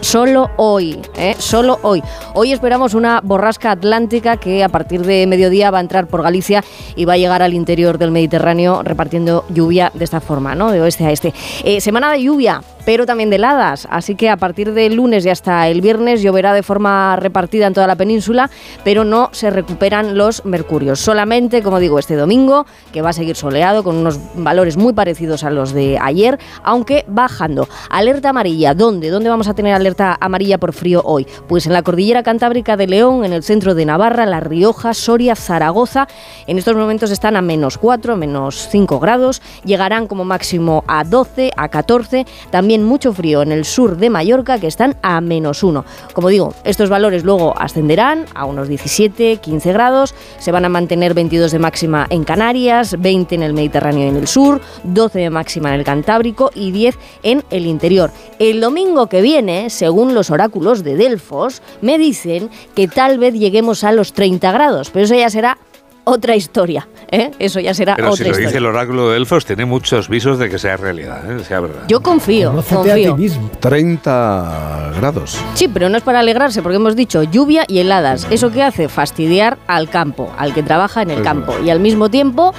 Solo 0.00 0.50
hoy, 0.56 1.00
¿eh? 1.16 1.34
Solo 1.38 1.78
hoy. 1.82 2.02
Hoy 2.34 2.52
esperamos 2.60 2.92
una 2.92 3.22
borrasca 3.22 3.70
atlántica 3.70 4.36
que 4.36 4.62
a 4.62 4.68
partir 4.68 5.00
de 5.00 5.26
mediodía 5.26 5.70
va 5.70 5.78
a 5.78 5.80
entrar 5.80 6.08
por 6.08 6.22
Galicia 6.22 6.62
y 6.94 7.06
va 7.06 7.14
a 7.14 7.16
llegar 7.16 7.40
al 7.40 7.54
interior 7.54 7.96
del 7.96 8.10
Mediterráneo 8.10 8.82
repartiendo 8.82 9.46
lluvia 9.48 9.90
de 9.94 10.04
esta 10.04 10.20
forma, 10.20 10.54
¿no? 10.54 10.70
De 10.70 10.82
oeste 10.82 11.06
a 11.06 11.10
este. 11.10 11.32
Eh, 11.64 11.80
semana 11.80 12.12
de 12.12 12.22
lluvia, 12.22 12.60
pero 12.90 13.06
también 13.06 13.30
de 13.30 13.36
heladas, 13.36 13.86
así 13.88 14.16
que 14.16 14.28
a 14.28 14.36
partir 14.36 14.72
del 14.72 14.96
lunes 14.96 15.24
y 15.24 15.28
hasta 15.28 15.68
el 15.68 15.80
viernes 15.80 16.22
lloverá 16.22 16.52
de 16.52 16.64
forma 16.64 17.14
repartida 17.14 17.68
en 17.68 17.72
toda 17.72 17.86
la 17.86 17.94
península, 17.94 18.50
pero 18.82 19.04
no 19.04 19.28
se 19.30 19.48
recuperan 19.48 20.18
los 20.18 20.44
mercurios. 20.44 20.98
Solamente, 20.98 21.62
como 21.62 21.78
digo, 21.78 22.00
este 22.00 22.16
domingo, 22.16 22.66
que 22.92 23.00
va 23.00 23.10
a 23.10 23.12
seguir 23.12 23.36
soleado 23.36 23.84
con 23.84 23.94
unos 23.94 24.18
valores 24.34 24.76
muy 24.76 24.92
parecidos 24.92 25.44
a 25.44 25.50
los 25.50 25.72
de 25.72 26.00
ayer, 26.02 26.40
aunque 26.64 27.04
bajando. 27.06 27.68
Alerta 27.90 28.30
amarilla, 28.30 28.74
¿dónde? 28.74 29.10
¿Dónde 29.10 29.30
vamos 29.30 29.46
a 29.46 29.54
tener 29.54 29.72
alerta 29.72 30.18
amarilla 30.20 30.58
por 30.58 30.72
frío 30.72 31.00
hoy? 31.04 31.28
Pues 31.46 31.66
en 31.66 31.72
la 31.74 31.82
cordillera 31.82 32.24
cantábrica 32.24 32.76
de 32.76 32.88
León, 32.88 33.24
en 33.24 33.32
el 33.32 33.44
centro 33.44 33.76
de 33.76 33.84
Navarra, 33.84 34.26
La 34.26 34.40
Rioja, 34.40 34.94
Soria, 34.94 35.36
Zaragoza. 35.36 36.08
En 36.48 36.58
estos 36.58 36.74
momentos 36.74 37.12
están 37.12 37.36
a 37.36 37.40
menos 37.40 37.78
4, 37.78 38.16
menos 38.16 38.66
5 38.68 38.98
grados. 38.98 39.42
Llegarán 39.64 40.08
como 40.08 40.24
máximo 40.24 40.82
a 40.88 41.04
12, 41.04 41.52
a 41.56 41.68
14. 41.68 42.26
También 42.50 42.79
mucho 42.84 43.12
frío 43.12 43.42
en 43.42 43.52
el 43.52 43.64
sur 43.64 43.96
de 43.96 44.10
Mallorca, 44.10 44.58
que 44.58 44.66
están 44.66 44.96
a 45.02 45.20
menos 45.20 45.62
1. 45.62 45.84
Como 46.12 46.28
digo, 46.28 46.54
estos 46.64 46.88
valores 46.88 47.24
luego 47.24 47.54
ascenderán 47.58 48.26
a 48.34 48.44
unos 48.44 48.68
17, 48.68 49.38
15 49.38 49.72
grados. 49.72 50.14
Se 50.38 50.52
van 50.52 50.64
a 50.64 50.68
mantener 50.68 51.14
22 51.14 51.52
de 51.52 51.58
máxima 51.58 52.06
en 52.10 52.24
Canarias, 52.24 52.96
20 52.98 53.34
en 53.34 53.42
el 53.42 53.54
Mediterráneo 53.54 54.06
y 54.06 54.08
en 54.08 54.16
el 54.16 54.28
sur, 54.28 54.60
12 54.84 55.18
de 55.18 55.30
máxima 55.30 55.70
en 55.70 55.80
el 55.80 55.84
Cantábrico 55.84 56.50
y 56.54 56.70
10 56.72 56.98
en 57.22 57.44
el 57.50 57.66
interior. 57.66 58.10
El 58.38 58.60
domingo 58.60 59.06
que 59.06 59.22
viene, 59.22 59.70
según 59.70 60.14
los 60.14 60.30
oráculos 60.30 60.84
de 60.84 60.96
Delfos, 60.96 61.62
me 61.80 61.98
dicen 61.98 62.50
que 62.74 62.88
tal 62.88 63.18
vez 63.18 63.34
lleguemos 63.34 63.84
a 63.84 63.92
los 63.92 64.12
30 64.12 64.52
grados, 64.52 64.90
pero 64.90 65.04
eso 65.04 65.14
ya 65.14 65.30
será 65.30 65.58
otra 66.04 66.36
historia. 66.36 66.88
¿eh? 67.10 67.30
Eso 67.38 67.60
ya 67.60 67.74
será 67.74 67.94
Pero 67.96 68.08
otra 68.08 68.16
si 68.16 68.22
lo 68.24 68.30
historia. 68.30 68.48
dice 68.48 68.58
el 68.58 68.66
oráculo 68.66 69.08
de 69.08 69.14
Delfos, 69.14 69.44
tiene 69.44 69.64
muchos 69.64 70.08
visos 70.08 70.38
de 70.38 70.48
que 70.48 70.58
sea 70.58 70.76
realidad, 70.76 71.30
¿eh? 71.30 71.44
sea 71.44 71.60
verdad. 71.60 71.82
Yo 71.88 72.00
confío, 72.00 72.52
ti 72.62 72.74
confío. 72.74 73.16
mismo. 73.16 73.50
30 73.60 74.92
grados. 74.98 75.38
Sí, 75.54 75.68
pero 75.68 75.88
no 75.88 75.96
es 75.96 76.02
para 76.02 76.20
alegrarse, 76.20 76.62
porque 76.62 76.76
hemos 76.76 76.96
dicho 76.96 77.22
lluvia 77.22 77.64
y 77.68 77.78
heladas. 77.78 78.26
¿Eso 78.30 78.50
qué 78.50 78.62
hace? 78.62 78.88
Fastidiar 78.88 79.58
al 79.66 79.88
campo, 79.88 80.32
al 80.38 80.54
que 80.54 80.62
trabaja 80.62 81.02
en 81.02 81.10
el 81.10 81.22
campo. 81.22 81.54
Y 81.64 81.70
al 81.70 81.80
mismo 81.80 82.10
tiempo, 82.10 82.52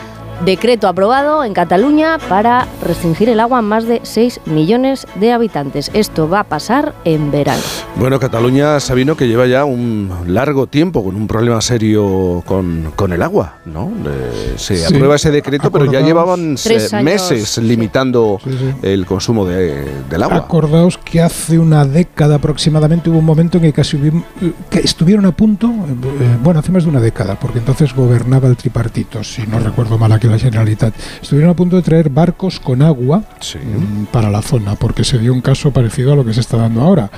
decreto 0.46 0.88
aprobado 0.88 1.44
en 1.44 1.54
Cataluña 1.54 2.18
para 2.30 2.68
restringir 2.84 3.30
el 3.30 3.40
agua 3.40 3.60
a 3.60 3.62
más 3.62 3.86
de 3.86 4.00
6 4.04 4.42
millones 4.46 5.06
de 5.16 5.32
habitantes. 5.32 5.92
Esto 5.94 6.28
va 6.28 6.40
a 6.42 6.44
pasar 6.46 6.96
en 7.06 7.30
verano. 7.32 7.62
Bueno, 7.98 8.20
Cataluña, 8.20 8.80
Sabino, 8.80 9.16
que 9.16 9.28
lleva 9.28 9.46
ya 9.46 9.66
un 9.66 10.10
largo 10.28 10.66
tiempo 10.68 11.04
con 11.04 11.16
un 11.16 11.28
problema 11.28 11.62
serio 11.62 12.42
con, 12.46 12.92
con 12.96 13.14
el 13.14 13.22
agua, 13.22 13.58
¿no? 13.66 13.92
Eh, 14.08 14.54
se 14.58 14.78
Sí. 14.78 14.96
aprueba 14.96 15.16
ese 15.16 15.30
decreto, 15.30 15.72
pero 15.72 15.86
ya 15.92 16.02
llevaban 16.02 16.56
eh, 16.66 16.88
años. 16.92 17.04
meses 17.04 17.58
limitando 17.60 18.40
Sí, 18.44 18.50
sí. 18.52 18.74
el 18.82 19.06
consumo 19.06 19.46
de- 19.46 19.86
del 20.10 20.24
agua. 20.24 20.38
Acordaos 20.38 20.98
que 20.98 21.22
hace 21.22 21.60
una 21.60 21.86
década 21.86 22.36
aproximadamente 22.36 23.10
hubo 23.10 23.20
un 23.20 23.26
momento 23.26 23.58
en 23.58 23.64
que 23.64 23.74
casi 23.74 23.98
hubim- 23.98 24.24
que 24.70 24.80
estuvieron 24.80 25.26
a 25.26 25.32
punto, 25.34 25.68
eh, 25.68 26.38
bueno, 26.44 26.60
hace 26.62 26.72
más 26.72 26.84
de 26.84 26.90
una 26.90 27.00
década, 27.00 27.36
porque 27.40 27.60
entonces 27.60 27.94
gobernaba 27.94 28.48
el 28.48 28.56
tripartito, 28.58 29.24
si 29.24 29.46
no 29.46 29.60
recuerdo 29.60 29.98
mal 30.00 30.12
aquí 30.14 30.28
la 30.32 30.40
Generalitat, 30.40 30.94
estuvieron 31.22 31.52
a 31.52 31.56
punto 31.56 31.76
de 31.76 31.82
traer 31.82 32.10
barcos 32.10 32.60
con 32.60 32.82
agua 32.82 33.24
Sí. 33.40 33.58
mm, 33.60 34.06
para 34.12 34.30
la 34.30 34.42
zona, 34.42 34.76
porque 34.76 35.04
se 35.04 35.18
dio 35.20 35.34
un 35.34 35.42
caso 35.42 35.72
parecido 35.72 36.14
a 36.14 36.16
lo 36.16 36.26
que 36.26 36.34
se 36.34 36.40
está 36.40 36.58
dando 36.58 36.82
ahora, 36.82 37.10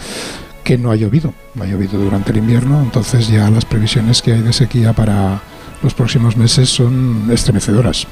que 0.63 0.77
no 0.77 0.91
ha 0.91 0.95
llovido, 0.95 1.33
no 1.55 1.63
ha 1.63 1.67
llovido 1.67 1.99
durante 1.99 2.31
el 2.31 2.37
invierno, 2.37 2.81
entonces 2.81 3.27
ya 3.27 3.49
las 3.49 3.65
previsiones 3.65 4.21
que 4.21 4.33
hay 4.33 4.41
de 4.41 4.53
sequía 4.53 4.93
para 4.93 5.41
los 5.81 5.93
próximos 5.93 6.37
meses 6.37 6.69
son 6.69 7.27
estremecedoras. 7.31 8.07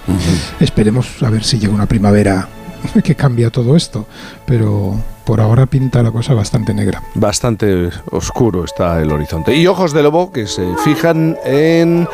Esperemos 0.60 1.08
a 1.24 1.30
ver 1.30 1.44
si 1.44 1.58
llega 1.60 1.74
una 1.74 1.86
primavera 1.86 2.48
que 3.04 3.16
cambia 3.16 3.50
todo 3.50 3.76
esto, 3.76 4.06
pero 4.46 4.96
por 5.26 5.40
ahora 5.40 5.66
pinta 5.66 6.04
la 6.04 6.12
cosa 6.12 6.34
bastante 6.34 6.74
negra. 6.74 7.02
Bastante 7.16 7.90
oscuro 8.12 8.66
está 8.66 9.02
el 9.02 9.12
horizonte. 9.12 9.56
Y 9.56 9.68
ojos 9.68 9.94
de 9.94 10.04
lobo 10.04 10.32
que 10.32 10.48
se 10.48 10.76
fijan 10.84 11.38
en 11.46 12.08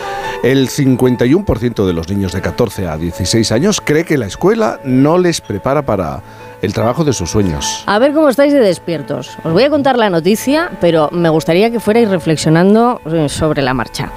el 0.43 0.69
51% 0.69 1.85
de 1.85 1.93
los 1.93 2.09
niños 2.09 2.33
de 2.33 2.41
14 2.41 2.87
a 2.87 2.97
16 2.97 3.51
años 3.51 3.81
cree 3.83 4.05
que 4.05 4.17
la 4.17 4.27
escuela 4.27 4.79
no 4.83 5.17
les 5.17 5.41
prepara 5.41 5.83
para 5.83 6.21
el 6.61 6.73
trabajo 6.73 7.03
de 7.03 7.13
sus 7.13 7.29
sueños. 7.29 7.83
A 7.85 7.99
ver 7.99 8.13
cómo 8.13 8.29
estáis 8.29 8.53
de 8.53 8.59
despiertos. 8.59 9.37
Os 9.43 9.53
voy 9.53 9.63
a 9.63 9.69
contar 9.69 9.97
la 9.97 10.09
noticia, 10.09 10.71
pero 10.81 11.09
me 11.11 11.29
gustaría 11.29 11.71
que 11.71 11.79
fuerais 11.79 12.09
reflexionando 12.09 13.01
eh, 13.05 13.29
sobre 13.29 13.61
la 13.61 13.73
marcha. 13.73 14.11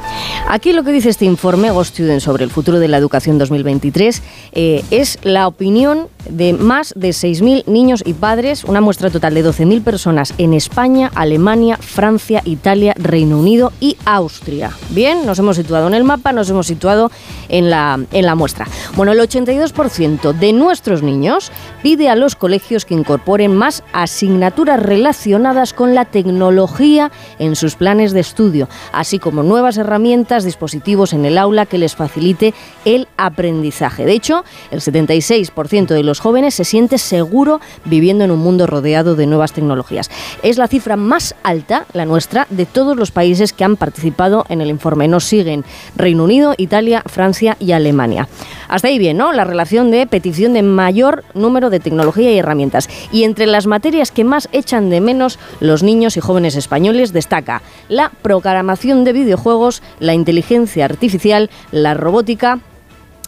Aquí 0.49 0.73
lo 0.73 0.83
que 0.83 0.93
dice 0.93 1.11
este 1.11 1.25
informe, 1.25 1.71
Go 1.71 1.85
Student, 1.85 2.21
sobre 2.21 2.45
el 2.45 2.51
futuro 2.51 2.79
de 2.79 2.89
la 2.89 2.97
educación 2.97 3.39
2023, 3.39 4.23
eh, 4.53 4.85
es 4.91 5.19
la 5.23 5.47
opinión 5.47 6.09
de 6.29 6.53
más 6.53 6.93
de 6.97 7.11
6.000 7.11 7.67
niños 7.67 8.03
y 8.05 8.15
padres, 8.15 8.65
una 8.65 8.81
muestra 8.81 9.11
total 9.11 9.35
de 9.35 9.45
12.000 9.45 9.83
personas 9.83 10.35
en 10.39 10.55
España, 10.55 11.11
Alemania, 11.15 11.77
Francia, 11.79 12.43
Italia, 12.45 12.95
Reino 12.97 13.39
Unido 13.39 13.73
y 13.81 13.97
Austria. 14.05 14.71
Bien, 14.91 15.25
nos 15.27 15.39
hemos 15.39 15.57
situado 15.57 15.87
en 15.87 15.95
el 15.95 16.05
mapa, 16.05 16.33
nos 16.33 16.51
hemos 16.51 16.67
situado 16.67 17.11
en 17.49 17.71
la, 17.71 17.99
en 18.13 18.27
la 18.27 18.35
muestra. 18.35 18.67
Bueno, 18.97 19.13
el 19.13 19.21
82% 19.21 20.33
de 20.33 20.53
nuestros 20.53 21.03
niños 21.03 21.51
pide 21.83 22.09
a 22.09 22.17
los 22.17 22.30
colegios 22.37 22.85
que 22.85 22.95
incorporen 22.95 23.57
más 23.57 23.83
asignaturas 23.93 24.81
relacionadas 24.81 25.73
con 25.73 25.95
la 25.95 26.05
tecnología 26.05 27.11
en 27.39 27.57
sus 27.57 27.75
planes 27.75 28.13
de 28.13 28.21
estudio, 28.21 28.69
así 28.93 29.19
como 29.19 29.43
nuevas 29.43 29.77
herramientas, 29.77 30.45
dispositivos 30.45 31.13
en 31.13 31.25
el 31.25 31.39
aula 31.39 31.67
que 31.67 31.79
les 31.79 31.97
facilite 31.97 32.55
el 32.85 33.09
aprendizaje. 33.17 34.05
De 34.05 34.13
hecho, 34.13 34.45
el 34.71 34.81
76% 34.81 35.87
de 35.89 36.03
los 36.03 36.21
jóvenes 36.21 36.55
se 36.55 36.65
siente 36.65 36.99
seguro 36.99 37.61
viviendo 37.85 38.25
en 38.25 38.31
un 38.31 38.41
mundo 38.41 38.67
rodeado 38.67 39.17
de 39.17 39.27
nuevas 39.27 39.53
tecnologías. 39.53 40.11
Es 40.43 40.59
la 40.59 40.69
cifra 40.69 40.97
más 40.97 41.35
alta, 41.43 41.87
la 41.93 42.05
nuestra, 42.05 42.47
de 42.51 42.67
todos 42.67 42.97
los 42.97 43.11
países 43.11 43.53
que 43.53 43.65
han 43.65 43.77
participado 43.77 44.45
en 44.49 44.61
el 44.61 44.69
informe. 44.69 45.09
Nos 45.09 45.25
siguen 45.25 45.65
Reino 45.97 46.25
Unido, 46.25 46.55
Italia, 46.57 47.03
Francia 47.07 47.57
y 47.59 47.73
Alemania. 47.73 48.29
Hasta 48.69 48.89
ahí 48.89 48.99
bien, 48.99 49.17
¿no? 49.17 49.33
La 49.33 49.45
relación 49.45 49.91
de 49.91 50.07
petición 50.07 50.53
de 50.53 50.63
mayor 50.63 51.25
número 51.35 51.71
de 51.71 51.81
y 52.29 52.39
herramientas. 52.39 52.89
Y 53.13 53.25
entre 53.25 53.47
las 53.47 53.67
materias 53.67 54.11
que 54.11 54.25
más 54.25 54.49
echan 54.53 54.91
de 54.91 55.01
menos 55.01 55.39
los 55.61 55.83
niños 55.83 56.17
y 56.17 56.21
jóvenes 56.21 56.57
españoles 56.57 57.13
destaca 57.13 57.63
la 57.89 58.11
programación 58.23 59.05
de 59.05 59.13
videojuegos, 59.13 59.83
la 59.99 60.15
inteligencia 60.15 60.85
artificial, 60.85 61.51
la 61.73 61.95
robótica, 61.95 62.61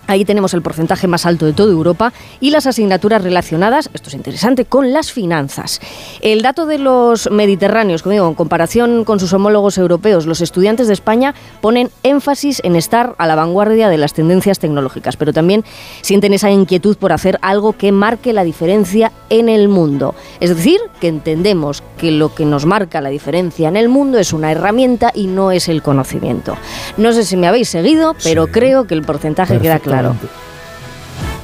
Ahí 0.07 0.25
tenemos 0.25 0.53
el 0.53 0.63
porcentaje 0.63 1.07
más 1.07 1.27
alto 1.27 1.47
de 1.47 1.53
toda 1.53 1.73
Europa 1.73 2.13
y 2.41 2.51
las 2.51 2.67
asignaturas 2.67 3.23
relacionadas, 3.23 3.89
esto 3.95 4.09
es 4.09 4.15
interesante, 4.15 4.65
con 4.65 4.93
las 4.93 5.13
finanzas. 5.13 5.81
El 6.21 6.43
dato 6.43 6.67
de 6.67 6.79
los 6.79 7.31
mediterráneos, 7.31 8.03
como 8.03 8.13
digo, 8.13 8.29
en 8.29 8.35
comparación 8.35 9.05
con 9.05 9.21
sus 9.21 9.33
homólogos 9.33 9.79
europeos, 9.79 10.27
los 10.27 10.41
estudiantes 10.41 10.89
de 10.89 10.95
España 10.95 11.35
ponen 11.61 11.91
énfasis 12.03 12.61
en 12.65 12.77
estar 12.77 13.15
a 13.19 13.27
la 13.27 13.37
vanguardia 13.37 13.89
de 13.89 13.99
las 13.99 14.13
tendencias 14.13 14.59
tecnológicas, 14.59 15.17
pero 15.17 15.33
también 15.33 15.65
sienten 16.01 16.35
esa 16.35 16.51
inquietud 16.51 16.97
por 16.97 17.13
hacer 17.13 17.39
algo 17.41 17.75
que 17.75 17.93
marque 17.93 18.33
la 18.33 18.45
diferencia 18.45 19.13
en 19.31 19.49
el 19.49 19.69
mundo. 19.69 20.15
Es 20.41 20.55
decir, 20.55 20.81
que 21.01 21.09
entendemos 21.09 21.83
que 21.97 22.11
lo 22.11 22.35
que 22.35 22.45
nos 22.45 22.67
marca 22.67 23.01
la 23.01 23.09
diferencia 23.09 23.69
en 23.69 23.77
el 23.77 23.89
mundo 23.89 24.19
es 24.19 24.33
una 24.33 24.51
herramienta 24.51 25.13
y 25.15 25.27
no 25.27 25.53
es 25.53 25.69
el 25.69 25.83
conocimiento. 25.83 26.57
No 26.97 27.13
sé 27.13 27.25
si 27.25 27.37
me 27.37 27.47
habéis 27.47 27.69
seguido, 27.69 28.15
pero 28.23 28.49
creo 28.49 28.87
que 28.87 28.95
el 28.95 29.03
porcentaje 29.03 29.59
queda 29.59 29.79
claro. 29.79 29.92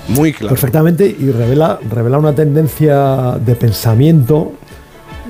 Muy 0.08 0.32
claro. 0.32 0.48
Perfectamente 0.54 1.06
y 1.06 1.30
revela, 1.30 1.78
revela 1.90 2.18
una 2.18 2.34
tendencia 2.34 3.32
de 3.38 3.54
pensamiento, 3.54 4.52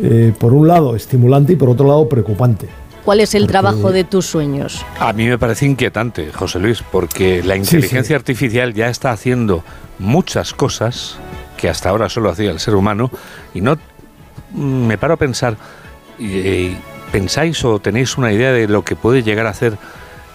eh, 0.02 0.33
por 0.38 0.52
un 0.52 0.68
lado 0.68 0.94
estimulante 0.94 1.54
y 1.54 1.57
por 1.57 1.68
otro 1.70 1.87
lado 1.88 2.09
preocupante. 2.09 2.68
¿Cuál 3.04 3.20
es 3.20 3.35
el 3.35 3.42
Porque- 3.42 3.52
trabajo 3.52 3.90
de 3.90 4.04
tus 4.04 4.26
sueños? 4.26 4.85
A 5.00 5.12
mí 5.12 5.26
me 5.26 5.38
parece 5.38 5.66
inquietante, 5.66 6.31
José 6.33 6.59
Luis, 6.61 6.83
porque 6.83 7.42
la 7.42 7.57
inteligencia 7.57 8.14
artificial 8.14 8.74
ya 8.74 8.88
está 8.88 9.11
haciendo 9.11 9.64
muchas 9.98 10.52
cosas 10.52 11.16
que 11.57 11.68
hasta 11.68 11.88
ahora 11.88 12.09
solo 12.09 12.31
hacía 12.31 12.50
el 12.52 12.61
ser 12.61 12.76
humano 12.76 13.11
y 13.54 13.61
no 13.61 13.76
mm, 14.52 14.87
me 14.87 14.96
paro 14.98 15.14
a 15.14 15.16
pensar, 15.16 15.57
eh, 16.20 16.76
¿pensáis 17.11 17.64
o 17.64 17.81
tenéis 17.81 18.16
una 18.16 18.33
idea 18.33 18.52
de 18.52 18.68
lo 18.68 18.85
que 18.85 18.94
puede 18.94 19.22
llegar 19.24 19.46
a 19.46 19.50
hacer 19.50 19.72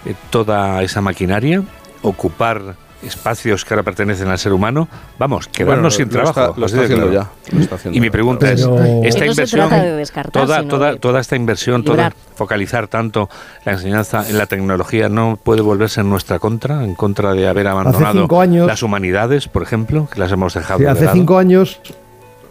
eh, 0.04 0.14
toda 0.30 0.82
esa 0.82 1.00
maquinaria? 1.00 1.62
¿Ocupar 2.04 2.76
espacios 3.02 3.64
que 3.64 3.74
ahora 3.74 3.82
pertenecen 3.82 4.28
al 4.28 4.38
ser 4.38 4.52
humano? 4.52 4.88
Vamos, 5.18 5.48
quedarnos 5.48 5.76
Bueno, 5.76 5.90
sin 5.90 6.04
lo 6.06 6.10
trabajo. 6.12 6.40
está- 6.50 6.60
lo 6.60 6.66
está 6.66 6.78
de 6.78 6.84
haciendo 6.84 7.08
claro. 7.10 7.28
ya, 7.50 7.54
lo 7.56 7.60
está 7.62 7.74
haciendo 7.74 7.98
Y 7.98 8.00
mi 8.00 8.10
pregunta 8.10 8.50
es, 8.52 8.60
esta 9.02 9.26
inversión, 9.26 9.68
trata 9.68 9.82
de 9.84 9.92
descartar, 9.96 10.42
toda, 10.46 10.58
sino 10.60 10.68
toda, 10.70 10.92
de 10.92 10.98
toda 10.98 11.20
esta 11.20 11.36
inversión, 11.36 11.84
toda, 11.84 12.12
focalizar 12.34 12.88
tanto 12.88 13.28
la 13.66 13.72
enseñanza 13.72 14.28
en 14.28 14.38
la 14.38 14.46
tecnología, 14.46 15.08
¿no 15.08 15.38
puede 15.42 15.60
volverse 15.60 16.00
en 16.00 16.08
nuestra 16.08 16.38
contra? 16.38 16.82
En 16.84 16.94
contra 16.94 17.32
de 17.34 17.46
haber 17.48 17.66
abandonado 17.68 18.20
cinco 18.22 18.40
años- 18.40 18.66
las 18.66 18.82
humanidades, 18.82 19.48
por 19.48 19.62
ejemplo, 19.62 20.08
que 20.12 20.18
las 20.20 20.32
hemos 20.32 20.54
dejado 20.54 20.78
Sí, 20.78 20.84
de 20.84 20.90
hace 20.90 21.04
lado? 21.04 21.16
cinco 21.16 21.36
años, 21.38 21.80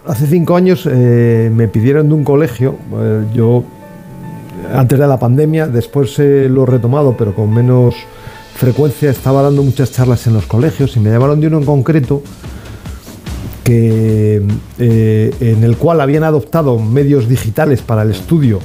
hace 0.05 0.27
cinco 0.27 0.55
años 0.55 0.87
eh, 0.91 1.49
me 1.53 1.67
pidieron 1.67 2.09
de 2.09 2.13
un 2.15 2.23
colegio, 2.23 2.75
eh, 2.99 3.23
yo 3.33 3.63
antes 4.73 4.97
de 4.99 5.07
la 5.07 5.17
pandemia, 5.17 5.67
después 5.67 6.17
eh, 6.19 6.47
lo 6.49 6.63
he 6.63 6.65
retomado, 6.67 7.15
pero 7.17 7.33
con 7.33 7.51
menos 7.53 7.95
frecuencia, 8.55 9.09
estaba 9.09 9.41
dando 9.41 9.63
muchas 9.63 9.91
charlas 9.91 10.25
en 10.27 10.33
los 10.33 10.45
colegios 10.45 10.95
y 10.95 10.99
me 10.99 11.09
llamaron 11.09 11.39
de 11.39 11.47
uno 11.47 11.57
en 11.59 11.65
concreto 11.65 12.21
que 13.63 14.41
eh, 14.79 15.33
en 15.39 15.63
el 15.63 15.77
cual 15.77 16.01
habían 16.01 16.23
adoptado 16.23 16.77
medios 16.79 17.29
digitales 17.29 17.81
para 17.81 18.01
el 18.03 18.11
estudio 18.11 18.59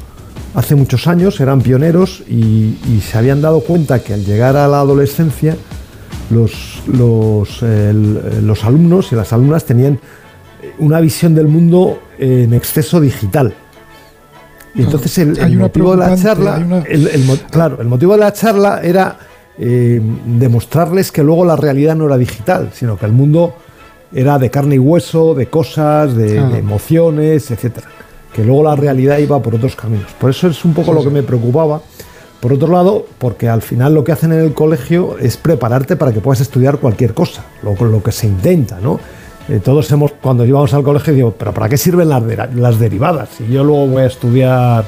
hace 0.55 0.75
muchos 0.75 1.07
años, 1.07 1.41
eran 1.41 1.61
pioneros 1.61 2.23
y, 2.29 2.79
y 2.93 3.01
se 3.01 3.17
habían 3.19 3.41
dado 3.41 3.61
cuenta 3.61 4.01
que 4.01 4.15
al 4.15 4.25
llegar 4.25 4.57
a 4.57 4.67
la 4.67 4.81
adolescencia 4.81 5.57
los, 6.31 6.83
los, 6.87 7.61
eh, 7.63 7.93
los 8.43 8.65
alumnos 8.65 9.13
y 9.13 9.15
las 9.15 9.33
alumnas 9.33 9.65
tenían 9.65 10.01
una 10.79 11.01
visión 11.01 11.35
del 11.35 11.47
mundo 11.47 12.01
en 12.19 12.53
exceso 12.55 13.01
digital. 13.01 13.55
Y 14.75 14.83
entonces 14.83 15.17
el, 15.19 15.57
motivo 15.57 15.93
de 15.93 15.97
la 15.99 16.17
charla, 16.17 16.57
hay 16.57 16.63
una- 16.63 16.79
el- 16.83 17.07
el 17.09 17.25
mo- 17.25 17.37
claro, 17.51 17.81
el 17.81 17.87
motivo 17.89 18.13
de 18.13 18.19
la 18.19 18.33
charla 18.33 18.81
era 18.83 19.17
eh, 19.59 20.01
demostrarles 20.27 21.11
que 21.13 21.23
luego 21.23 21.45
la 21.45 21.57
realidad 21.57 21.97
no 21.97 22.07
era 22.07 22.17
digital, 22.17 22.71
sino 22.73 22.97
que 22.97 23.07
el 23.07 23.13
mundo 23.13 23.55
era 24.13 24.39
de 24.39 24.51
carne 24.51 24.77
y 24.77 24.79
hueso, 24.79 25.35
de 25.35 25.47
cosas, 25.47 26.15
de, 26.15 26.41
de 26.41 26.59
emociones, 26.59 27.51
etcétera. 27.51 27.89
Que 28.33 28.45
luego 28.45 28.65
la 28.65 28.77
realidad 28.77 29.19
iba 29.19 29.41
por 29.43 29.55
otros 29.55 29.75
caminos. 29.75 30.13
Por 30.19 30.31
eso 30.31 30.49
es 30.49 30.65
un 30.65 30.75
poco 30.75 30.93
lo 30.93 31.03
que 31.03 31.11
me 31.11 31.23
preocupaba. 31.23 31.81
Por 32.41 32.53
otro 32.53 32.69
lado, 32.69 33.05
porque 33.19 33.49
al 33.49 33.63
final 33.63 33.95
lo 33.95 34.05
que 34.05 34.13
hacen 34.13 34.33
en 34.33 34.39
el 34.39 34.55
colegio 34.55 35.19
es 35.19 35.37
prepararte 35.37 35.97
para 35.97 36.13
que 36.13 36.21
puedas 36.21 36.41
estudiar 36.41 36.79
cualquier 36.79 37.13
cosa, 37.13 37.45
lo, 37.63 37.75
lo 37.75 38.01
que 38.01 38.13
se 38.13 38.29
intenta, 38.29 38.79
¿no? 38.81 39.01
Eh, 39.49 39.61
todos 39.65 39.91
hemos, 39.91 40.13
cuando 40.13 40.45
íbamos 40.45 40.73
al 40.73 40.85
colegio, 40.85 41.15
digo, 41.15 41.35
pero 41.37 41.53
¿para 41.53 41.69
qué 41.69 41.77
sirven 41.77 42.09
las 42.09 42.79
derivadas? 42.79 43.31
Si 43.37 43.49
yo 43.49 43.65
luego 43.65 43.89
voy 43.89 44.03
a 44.03 44.07
estudiar 44.07 44.85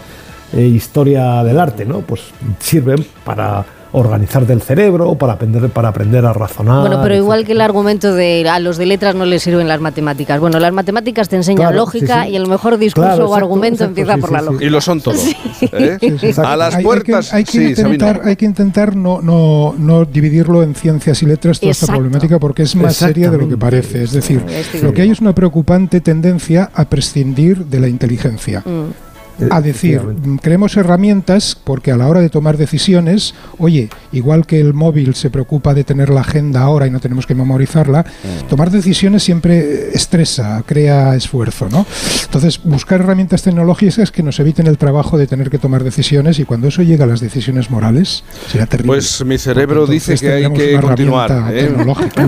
eh, 0.52 0.62
historia 0.62 1.42
del 1.42 1.58
arte, 1.58 1.84
¿no? 1.84 2.02
Pues 2.02 2.20
sirven 2.60 3.04
para 3.24 3.64
organizarte 3.92 4.52
el 4.52 4.62
cerebro, 4.62 5.14
para 5.16 5.32
aprender, 5.34 5.68
para 5.70 5.88
aprender 5.88 6.24
a 6.26 6.32
razonar. 6.32 6.80
Bueno, 6.80 7.00
pero 7.02 7.14
igual 7.16 7.40
etcétera. 7.40 7.46
que 7.46 7.52
el 7.52 7.60
argumento 7.60 8.14
de 8.14 8.48
a 8.48 8.58
los 8.60 8.76
de 8.76 8.86
letras 8.86 9.14
no 9.14 9.24
les 9.24 9.42
sirven 9.42 9.66
las 9.68 9.80
matemáticas. 9.80 10.38
Bueno, 10.40 10.58
las 10.60 10.72
matemáticas 10.72 11.28
te 11.28 11.36
enseñan 11.36 11.60
Claro, 11.68 11.76
lógica 11.76 12.22
sí, 12.22 12.28
sí. 12.28 12.32
y 12.32 12.36
el 12.36 12.46
mejor 12.46 12.78
discurso 12.78 13.08
Claro, 13.08 13.28
o 13.30 13.34
argumento 13.34 13.84
exacto, 13.84 13.90
empieza 14.00 14.14
sí, 14.14 14.20
por 14.20 14.30
sí, 14.30 14.34
la 14.36 14.42
lógica. 14.42 14.64
Y 14.64 14.70
lo 14.70 14.80
son 14.80 15.00
todos. 15.00 15.18
¿eh? 15.72 15.96
Sí, 16.00 16.18
sí, 16.18 16.26
exacto. 16.28 16.50
A 16.50 16.56
las 16.56 16.74
Hay- 16.76 16.84
puertas. 16.84 17.32
Hay 17.34 17.44
que, 17.44 17.58
hay 17.58 17.64
que 17.64 17.68
sí, 17.70 17.82
Sabino. 17.82 17.94
intentar, 17.94 18.28
hay 18.28 18.36
que 18.36 18.44
intentar 18.44 18.96
no, 18.96 19.20
no, 19.20 19.74
no 19.76 20.04
dividirlo 20.04 20.62
en 20.62 20.74
ciencias 20.74 21.22
y 21.22 21.26
letras 21.26 21.58
toda 21.60 21.72
esta 21.72 21.86
problemática 21.86 22.38
porque 22.38 22.62
es 22.62 22.76
más 22.76 22.96
seria 22.96 23.30
de 23.30 23.38
lo 23.38 23.48
que 23.48 23.56
parece. 23.56 24.02
Es 24.04 24.12
decir, 24.12 24.42
lo 24.82 24.92
que 24.92 25.02
hay 25.02 25.10
es 25.10 25.20
una 25.20 25.34
preocupante 25.34 26.00
tendencia 26.00 26.70
a 26.74 26.84
prescindir 26.84 27.66
de 27.66 27.80
la 27.80 27.88
inteligencia. 27.88 28.60
Mm. 28.64 29.09
A 29.50 29.60
decir, 29.60 29.94
Efectivamente. 29.96 30.28
mm, 30.28 30.36
creemos 30.38 30.76
herramientas 30.76 31.56
porque 31.62 31.92
a 31.92 31.96
la 31.96 32.08
hora 32.08 32.20
de 32.20 32.28
tomar 32.28 32.56
decisiones, 32.56 33.34
oye, 33.58 33.88
igual 34.12 34.46
que 34.46 34.60
el 34.60 34.74
móvil 34.74 35.14
se 35.14 35.30
preocupa 35.30 35.74
de 35.74 35.84
tener 35.84 36.10
la 36.10 36.20
agenda 36.20 36.60
ahora 36.62 36.86
y 36.86 36.90
no 36.90 37.00
tenemos 37.00 37.26
que 37.26 37.34
memorizarla, 37.34 38.04
tomar 38.48 38.70
decisiones 38.70 39.22
siempre 39.22 39.90
estresa, 39.94 40.62
crea 40.66 41.14
esfuerzo, 41.14 41.68
¿no? 41.70 41.86
Entonces, 42.24 42.60
buscar 42.64 43.00
herramientas 43.00 43.42
tecnológicas 43.42 44.10
que 44.10 44.22
nos 44.22 44.38
eviten 44.40 44.66
el 44.66 44.78
trabajo 44.78 45.16
de 45.18 45.26
tener 45.26 45.50
que 45.50 45.58
tomar 45.58 45.84
decisiones 45.84 46.38
y 46.38 46.44
cuando 46.44 46.68
eso 46.68 46.82
llega 46.82 47.04
a 47.04 47.08
las 47.08 47.20
decisiones 47.20 47.70
morales, 47.70 48.24
será 48.48 48.66
terrible. 48.66 48.88
Pues 48.88 49.24
mi 49.24 49.38
cerebro 49.38 49.86
dice 49.86 50.16
que 50.16 50.32
hay 50.32 50.52
que 50.52 50.80
continuar. 50.80 51.50
¿eh? 51.52 51.70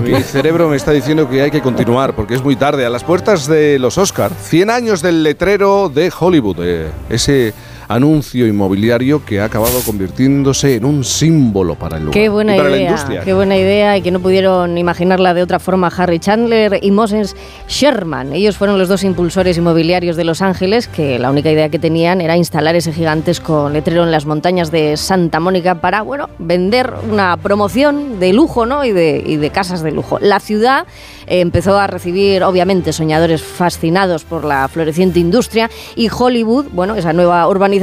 Mi 0.02 0.22
cerebro 0.22 0.68
me 0.68 0.76
está 0.76 0.92
diciendo 0.92 1.28
que 1.28 1.42
hay 1.42 1.50
que 1.50 1.60
continuar 1.60 2.14
porque 2.14 2.34
es 2.34 2.42
muy 2.42 2.56
tarde. 2.56 2.86
A 2.86 2.90
las 2.90 3.04
puertas 3.04 3.46
de 3.46 3.78
los 3.78 3.98
Oscar, 3.98 4.32
100 4.42 4.70
años 4.70 5.02
del 5.02 5.22
letrero 5.22 5.88
de 5.88 6.12
Hollywood. 6.18 6.56
eh, 6.62 6.88
ese 7.08 7.54
anuncio 7.92 8.46
inmobiliario 8.46 9.24
que 9.24 9.40
ha 9.40 9.44
acabado 9.44 9.80
convirtiéndose 9.84 10.76
en 10.76 10.84
un 10.84 11.04
símbolo 11.04 11.74
para 11.74 11.96
el 11.98 12.04
lugar. 12.04 12.14
Qué 12.14 12.28
buena 12.28 12.54
y 12.54 12.58
para 12.58 12.70
la 12.70 12.76
idea, 12.76 12.90
industria. 12.90 13.20
qué 13.22 13.34
buena 13.34 13.56
idea 13.56 13.96
y 13.96 14.02
que 14.02 14.10
no 14.10 14.20
pudieron 14.20 14.78
imaginarla 14.78 15.34
de 15.34 15.42
otra 15.42 15.58
forma 15.58 15.88
Harry 15.88 16.18
Chandler 16.18 16.78
y 16.82 16.90
Moses 16.90 17.36
Sherman. 17.68 18.32
Ellos 18.32 18.56
fueron 18.56 18.78
los 18.78 18.88
dos 18.88 19.04
impulsores 19.04 19.58
inmobiliarios 19.58 20.16
de 20.16 20.24
Los 20.24 20.42
Ángeles 20.42 20.88
que 20.88 21.18
la 21.18 21.30
única 21.30 21.50
idea 21.50 21.68
que 21.68 21.78
tenían 21.78 22.20
era 22.20 22.36
instalar 22.36 22.76
ese 22.76 22.92
gigantesco 22.92 23.68
letrero 23.68 24.04
en 24.04 24.10
las 24.10 24.26
montañas 24.26 24.70
de 24.70 24.96
Santa 24.96 25.40
Mónica 25.40 25.76
para, 25.76 26.02
bueno, 26.02 26.30
vender 26.38 26.92
una 27.10 27.36
promoción 27.36 28.18
de 28.18 28.32
lujo, 28.32 28.66
¿no? 28.66 28.84
Y 28.84 28.92
de, 28.92 29.22
y 29.24 29.36
de 29.36 29.50
casas 29.50 29.82
de 29.82 29.92
lujo. 29.92 30.18
La 30.20 30.40
ciudad 30.40 30.86
eh, 31.26 31.40
empezó 31.40 31.78
a 31.78 31.86
recibir, 31.86 32.42
obviamente, 32.42 32.92
soñadores 32.92 33.42
fascinados 33.42 34.24
por 34.24 34.44
la 34.44 34.68
floreciente 34.68 35.20
industria 35.20 35.70
y 35.96 36.08
Hollywood, 36.08 36.66
bueno, 36.72 36.94
esa 36.94 37.12
nueva 37.12 37.46
urbanización, 37.48 37.81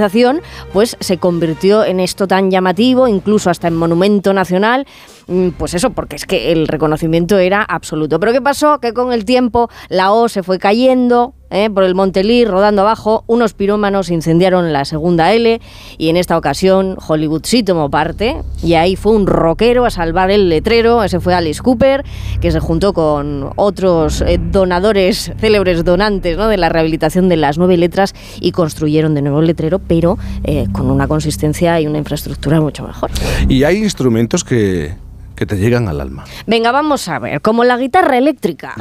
pues 0.74 0.98
se 1.00 1.18
convirtió 1.18 1.84
en 1.84 2.00
esto 2.00 2.28
tan 2.28 2.52
llamativo, 2.52 3.08
incluso 3.08 3.50
hasta 3.50 3.68
en 3.68 3.76
monumento 3.76 4.34
nacional. 4.34 4.88
Mm, 5.30 5.50
Pues 5.58 5.76
eso, 5.76 5.92
porque 5.92 6.16
es 6.16 6.26
que 6.26 6.52
el 6.52 6.68
reconocimiento 6.68 7.38
era 7.38 7.62
absoluto. 7.62 8.20
Pero 8.20 8.34
¿qué 8.34 8.42
pasó? 8.42 8.80
Que 8.80 8.94
con 8.94 9.14
el 9.14 9.26
tiempo 9.26 9.70
la 9.90 10.12
O 10.12 10.28
se 10.28 10.42
fue 10.42 10.58
cayendo 10.58 11.34
¿eh? 11.52 11.70
por 11.70 11.84
el 11.84 11.94
Montelí, 11.94 12.46
rodando 12.46 12.82
abajo. 12.82 13.24
Unos 13.28 13.54
pirómanos 13.54 14.10
incendiaron 14.10 14.74
la 14.74 14.86
segunda 14.86 15.32
L 15.34 15.62
y 15.98 16.10
en 16.10 16.18
esta 16.18 16.36
ocasión 16.38 16.98
Hollywood 17.06 17.42
sí 17.44 17.62
tomó 17.62 17.90
parte. 17.92 18.42
Y 18.64 18.74
ahí 18.74 18.96
fue 18.96 19.14
un 19.14 19.28
rockero 19.28 19.86
a 19.86 19.92
salvar 19.92 20.32
el 20.32 20.50
letrero. 20.50 21.04
Ese 21.04 21.20
fue 21.20 21.36
Alice 21.36 21.62
Cooper, 21.62 22.04
que 22.42 22.52
se 22.52 22.60
juntó 22.60 22.94
con 22.94 23.52
otros 23.56 24.22
eh, 24.22 24.40
donadores, 24.42 25.32
célebres 25.38 25.84
donantes 25.84 26.38
¿no? 26.38 26.48
de 26.48 26.58
la 26.58 26.70
rehabilitación 26.70 27.30
de 27.30 27.38
las 27.38 27.60
nueve 27.60 27.78
letras 27.78 28.16
y 28.42 28.52
construyeron 28.52 29.14
de 29.14 29.22
nuevo 29.22 29.42
el 29.42 29.46
letrero, 29.48 29.78
pero 29.78 30.18
eh, 30.44 30.66
con 30.72 30.90
una 30.90 31.08
consistencia 31.08 31.80
y 31.80 31.86
una 31.86 32.00
infraestructura 32.00 32.60
mucho 32.62 32.84
mejor. 32.84 33.12
Y 33.48 33.64
hay 33.64 33.78
instrumentos 33.78 34.44
que, 34.44 34.94
que 35.40 35.46
te 35.46 35.56
llegan 35.56 35.88
al 35.88 36.02
alma. 36.02 36.26
Venga, 36.48 36.70
vamos 36.74 37.08
a 37.08 37.18
ver, 37.18 37.42
como 37.42 37.64
la 37.64 37.78
guitarra 37.78 38.18
eléctrica. 38.18 38.74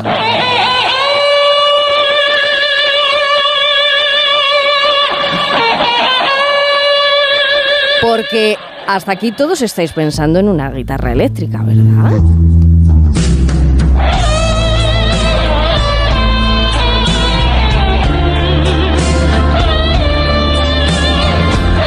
Porque 8.03 8.57
hasta 8.88 9.12
aquí 9.12 9.31
todos 9.31 9.62
estáis 9.62 9.92
pensando 9.92 10.40
en 10.40 10.49
una 10.49 10.71
guitarra 10.73 11.12
eléctrica, 11.12 11.62
¿verdad? 11.62 12.21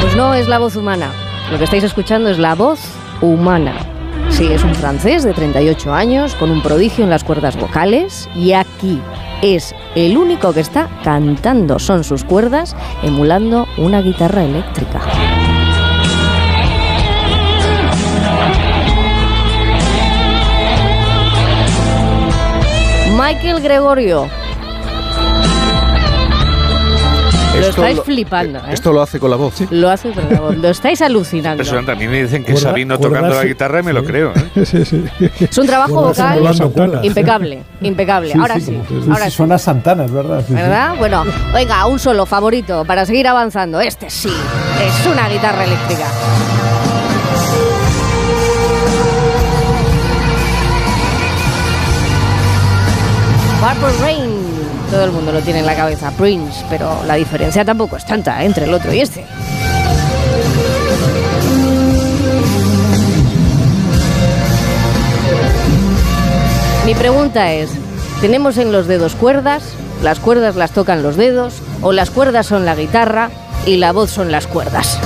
Pues 0.00 0.16
no 0.16 0.32
es 0.32 0.48
la 0.48 0.58
voz 0.58 0.76
humana. 0.76 1.12
Lo 1.50 1.58
que 1.58 1.64
estáis 1.64 1.84
escuchando 1.84 2.30
es 2.30 2.38
la 2.38 2.54
voz 2.54 2.80
humana. 3.20 3.91
Sí, 4.30 4.46
es 4.50 4.64
un 4.64 4.74
francés 4.74 5.22
de 5.24 5.32
38 5.34 5.92
años 5.92 6.34
con 6.34 6.50
un 6.50 6.62
prodigio 6.62 7.04
en 7.04 7.10
las 7.10 7.24
cuerdas 7.24 7.56
vocales 7.56 8.28
y 8.34 8.52
aquí 8.52 9.00
es 9.42 9.74
el 9.94 10.16
único 10.16 10.52
que 10.52 10.60
está 10.60 10.88
cantando. 11.04 11.78
Son 11.78 12.04
sus 12.04 12.24
cuerdas 12.24 12.74
emulando 13.02 13.66
una 13.76 14.00
guitarra 14.00 14.44
eléctrica. 14.44 15.00
Michael 23.16 23.60
Gregorio. 23.60 24.41
Lo 27.54 27.58
Esto 27.58 27.70
estáis 27.82 27.96
lo- 27.98 28.04
flipando, 28.04 28.58
eh, 28.60 28.62
¿eh? 28.68 28.72
Esto 28.74 28.92
lo 28.92 29.02
hace 29.02 29.20
con 29.20 29.30
la 29.30 29.36
voz. 29.36 29.54
Lo 29.70 29.90
hace 29.90 30.10
con 30.10 30.24
la 30.30 30.40
voz. 30.40 30.56
Lo 30.56 30.68
estáis 30.68 31.02
alucinando. 31.02 31.62
Impresionante. 31.62 31.92
A 31.92 31.94
mí 31.94 32.08
me 32.08 32.22
dicen 32.22 32.42
que 32.44 32.52
Cuerda- 32.52 32.70
Sabino 32.70 32.98
cuerdas, 32.98 33.18
tocando 33.20 33.34
la 33.36 33.42
sí. 33.42 33.48
guitarra 33.48 33.80
y 33.80 33.82
me 33.82 33.92
lo 33.92 34.00
Sí. 34.00 34.06
creo. 34.06 34.32
¿eh? 34.34 34.64
Sí, 34.64 34.84
sí. 34.84 35.04
Es 35.40 35.58
un 35.58 35.66
trabajo 35.66 35.94
vocal 36.02 36.40
impecable, 37.02 37.62
impecable. 37.82 38.32
Ahora 38.34 38.58
sí, 38.58 38.80
ahora 39.10 39.26
sí. 39.26 39.30
Suena 39.32 39.58
Santana, 39.58 40.04
es 40.06 40.10
verdad. 40.12 40.40
sí, 40.40 40.46
sí. 40.48 40.54
¿Verdad? 40.54 40.94
Bueno, 40.98 41.24
venga, 41.52 41.86
un 41.86 41.98
solo 41.98 42.24
favorito 42.26 42.84
para 42.84 43.04
seguir 43.04 43.28
avanzando. 43.28 43.80
Este 43.80 44.08
sí, 44.08 44.32
es 44.82 45.06
una 45.06 45.28
guitarra 45.28 45.64
eléctrica. 45.64 46.06
Purple 53.60 53.92
Rain. 54.02 54.21
Todo 54.92 55.06
el 55.06 55.10
mundo 55.10 55.32
lo 55.32 55.40
tiene 55.40 55.60
en 55.60 55.64
la 55.64 55.74
cabeza, 55.74 56.10
Prince, 56.10 56.66
pero 56.68 57.02
la 57.06 57.14
diferencia 57.14 57.64
tampoco 57.64 57.96
es 57.96 58.04
tanta 58.04 58.42
¿eh? 58.42 58.44
entre 58.44 58.66
el 58.66 58.74
otro 58.74 58.92
y 58.92 59.00
este. 59.00 59.24
Mi 66.84 66.94
pregunta 66.94 67.54
es, 67.54 67.70
¿tenemos 68.20 68.58
en 68.58 68.70
los 68.70 68.86
dedos 68.86 69.14
cuerdas? 69.14 69.62
¿Las 70.02 70.20
cuerdas 70.20 70.56
las 70.56 70.72
tocan 70.72 71.02
los 71.02 71.16
dedos? 71.16 71.62
¿O 71.80 71.92
las 71.92 72.10
cuerdas 72.10 72.44
son 72.44 72.66
la 72.66 72.74
guitarra 72.74 73.30
y 73.64 73.78
la 73.78 73.92
voz 73.92 74.10
son 74.10 74.30
las 74.30 74.46
cuerdas? 74.46 74.98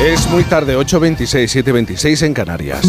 Es 0.00 0.30
muy 0.30 0.44
tarde, 0.44 0.76
8.26, 0.78 1.64
7.26 1.64 2.26
en 2.26 2.32
Canarias. 2.32 2.86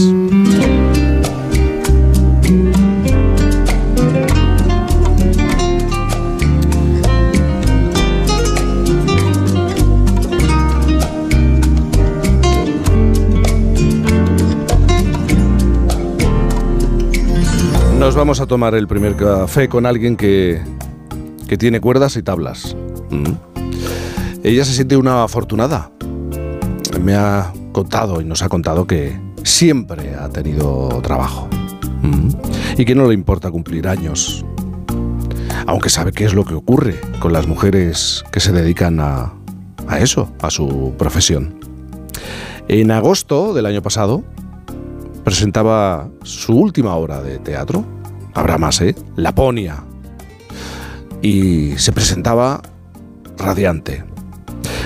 Nos 18.09 18.15
vamos 18.15 18.41
a 18.41 18.47
tomar 18.47 18.73
el 18.73 18.87
primer 18.87 19.15
café 19.15 19.69
con 19.69 19.85
alguien 19.85 20.17
que, 20.17 20.59
que 21.47 21.57
tiene 21.59 21.79
cuerdas 21.79 22.15
y 22.15 22.23
tablas. 22.23 22.75
Mm. 23.11 23.33
Ella 24.43 24.65
se 24.65 24.73
siente 24.73 24.97
una 24.97 25.23
afortunada 25.23 25.91
me 26.99 27.13
ha 27.13 27.53
contado 27.71 28.19
y 28.19 28.25
nos 28.25 28.41
ha 28.41 28.49
contado 28.49 28.87
que 28.87 29.15
siempre 29.43 30.15
ha 30.15 30.27
tenido 30.27 30.89
trabajo 31.03 31.47
Mm. 32.01 32.29
y 32.79 32.85
que 32.85 32.95
no 32.95 33.07
le 33.07 33.13
importa 33.13 33.51
cumplir 33.51 33.87
años, 33.87 34.43
aunque 35.67 35.89
sabe 35.91 36.11
qué 36.11 36.25
es 36.25 36.33
lo 36.33 36.45
que 36.45 36.55
ocurre 36.55 36.99
con 37.19 37.31
las 37.31 37.45
mujeres 37.45 38.23
que 38.31 38.39
se 38.39 38.51
dedican 38.51 38.99
a, 39.01 39.35
a 39.87 39.99
eso, 39.99 40.33
a 40.41 40.49
su 40.49 40.95
profesión. 40.97 41.59
En 42.67 42.89
agosto 42.89 43.53
del 43.53 43.67
año 43.67 43.83
pasado 43.83 44.23
presentaba 45.23 46.09
su 46.23 46.57
última 46.57 46.95
obra 46.95 47.21
de 47.21 47.37
teatro, 47.37 47.85
habrá 48.33 48.57
más, 48.57 48.81
¿eh? 48.81 48.95
Laponia, 49.15 49.83
y 51.21 51.73
se 51.77 51.91
presentaba 51.91 52.61
radiante. 53.37 54.03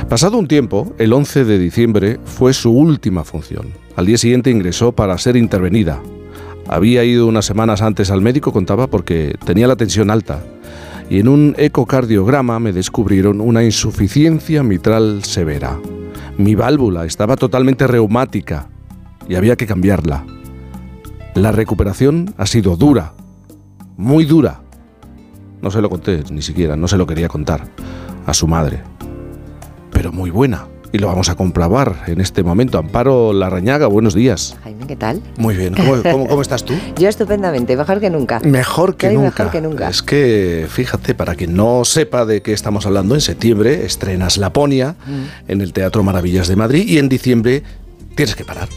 Pasado 0.10 0.38
un 0.38 0.48
tiempo, 0.48 0.94
el 0.98 1.14
11 1.14 1.46
de 1.46 1.60
diciembre 1.60 2.20
fue 2.26 2.54
su 2.54 2.72
última 2.72 3.24
función. 3.24 3.74
Al 3.96 4.06
día 4.06 4.18
siguiente 4.18 4.52
ingresó 4.52 4.92
para 4.92 5.18
ser 5.18 5.36
intervenida. 5.36 6.02
Había 6.68 7.04
ido 7.04 7.28
unas 7.28 7.46
semanas 7.46 7.82
antes 7.82 8.12
al 8.12 8.22
médico, 8.22 8.52
contaba, 8.52 8.88
porque 8.88 9.36
tenía 9.46 9.68
la 9.68 9.76
tensión 9.76 10.10
alta. 10.10 10.44
Y 11.10 11.20
en 11.20 11.28
un 11.28 11.56
ecocardiograma 11.58 12.60
me 12.60 12.74
descubrieron 12.74 13.42
una 13.42 13.64
insuficiencia 13.64 14.64
mitral 14.64 15.24
severa. 15.24 15.80
Mi 16.38 16.56
válvula 16.56 17.06
estaba 17.06 17.36
totalmente 17.36 17.86
reumática 17.88 18.70
y 19.28 19.36
había 19.36 19.56
que 19.56 19.68
cambiarla. 19.68 20.26
La 21.36 21.52
recuperación 21.52 22.34
ha 22.38 22.46
sido 22.46 22.76
dura, 22.76 23.14
muy 23.98 24.26
dura. 24.26 24.62
No 25.62 25.72
se 25.72 25.82
lo 25.82 25.90
conté 25.90 26.24
ni 26.32 26.42
siquiera, 26.42 26.76
no 26.76 26.88
se 26.88 26.98
lo 26.98 27.08
quería 27.08 27.28
contar 27.28 27.64
a 28.26 28.34
su 28.34 28.48
madre 28.48 28.82
pero 29.92 30.12
muy 30.12 30.32
buena. 30.32 30.66
Y 30.92 30.98
lo 30.98 31.08
vamos 31.08 31.30
a 31.30 31.36
comprobar 31.36 32.04
en 32.08 32.20
este 32.20 32.44
momento. 32.44 32.78
Amparo 32.80 33.32
Larrañaga, 33.32 33.86
buenos 33.88 34.14
días. 34.16 34.58
Jaime, 34.64 34.86
¿qué 34.88 34.96
tal? 34.96 35.22
Muy 35.38 35.56
bien. 35.56 35.74
¿Cómo, 35.76 36.02
cómo- 36.04 36.28
cómo 36.28 36.42
estás 36.42 36.64
tú? 36.66 36.74
Yo 36.98 37.08
estupendamente, 37.10 37.78
mejor 37.78 38.00
que 38.00 38.10
nunca. 38.10 38.40
Mejor 38.44 38.96
que 38.98 39.08
Estoy 39.08 39.24
nunca. 39.24 39.44
mejor 39.46 39.52
que 39.52 39.62
nunca. 39.62 39.90
Es 39.90 40.02
que, 40.04 40.66
fíjate, 40.70 41.14
para 41.16 41.36
quien 41.36 41.56
no 41.56 41.86
sepa 41.86 42.26
de 42.26 42.42
qué 42.42 42.54
estamos 42.54 42.86
hablando, 42.88 43.14
en 43.16 43.22
septiembre 43.22 43.86
estrenas 43.86 44.38
Laponia 44.38 44.96
Mm. 45.08 45.52
en 45.52 45.62
el 45.62 45.74
Teatro 45.74 46.04
Maravillas 46.04 46.48
de 46.48 46.56
Madrid 46.56 46.86
y 46.88 46.98
en 46.98 47.08
diciembre 47.08 47.64
tienes 48.16 48.36
que 48.36 48.44
parar. 48.46 48.68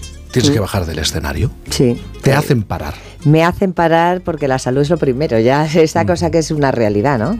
Tienes 0.40 0.50
que 0.50 0.60
bajar 0.60 0.86
del 0.86 0.98
escenario. 0.98 1.50
Sí. 1.70 2.00
Te 2.22 2.32
hacen 2.32 2.62
parar. 2.62 2.94
Me 3.24 3.44
hacen 3.44 3.72
parar 3.72 4.20
porque 4.20 4.48
la 4.48 4.58
salud 4.58 4.82
es 4.82 4.90
lo 4.90 4.98
primero, 4.98 5.38
ya 5.40 5.64
esta 5.66 6.04
Mm. 6.04 6.06
cosa 6.06 6.30
que 6.30 6.38
es 6.38 6.50
una 6.50 6.70
realidad, 6.72 7.18
¿no? 7.18 7.38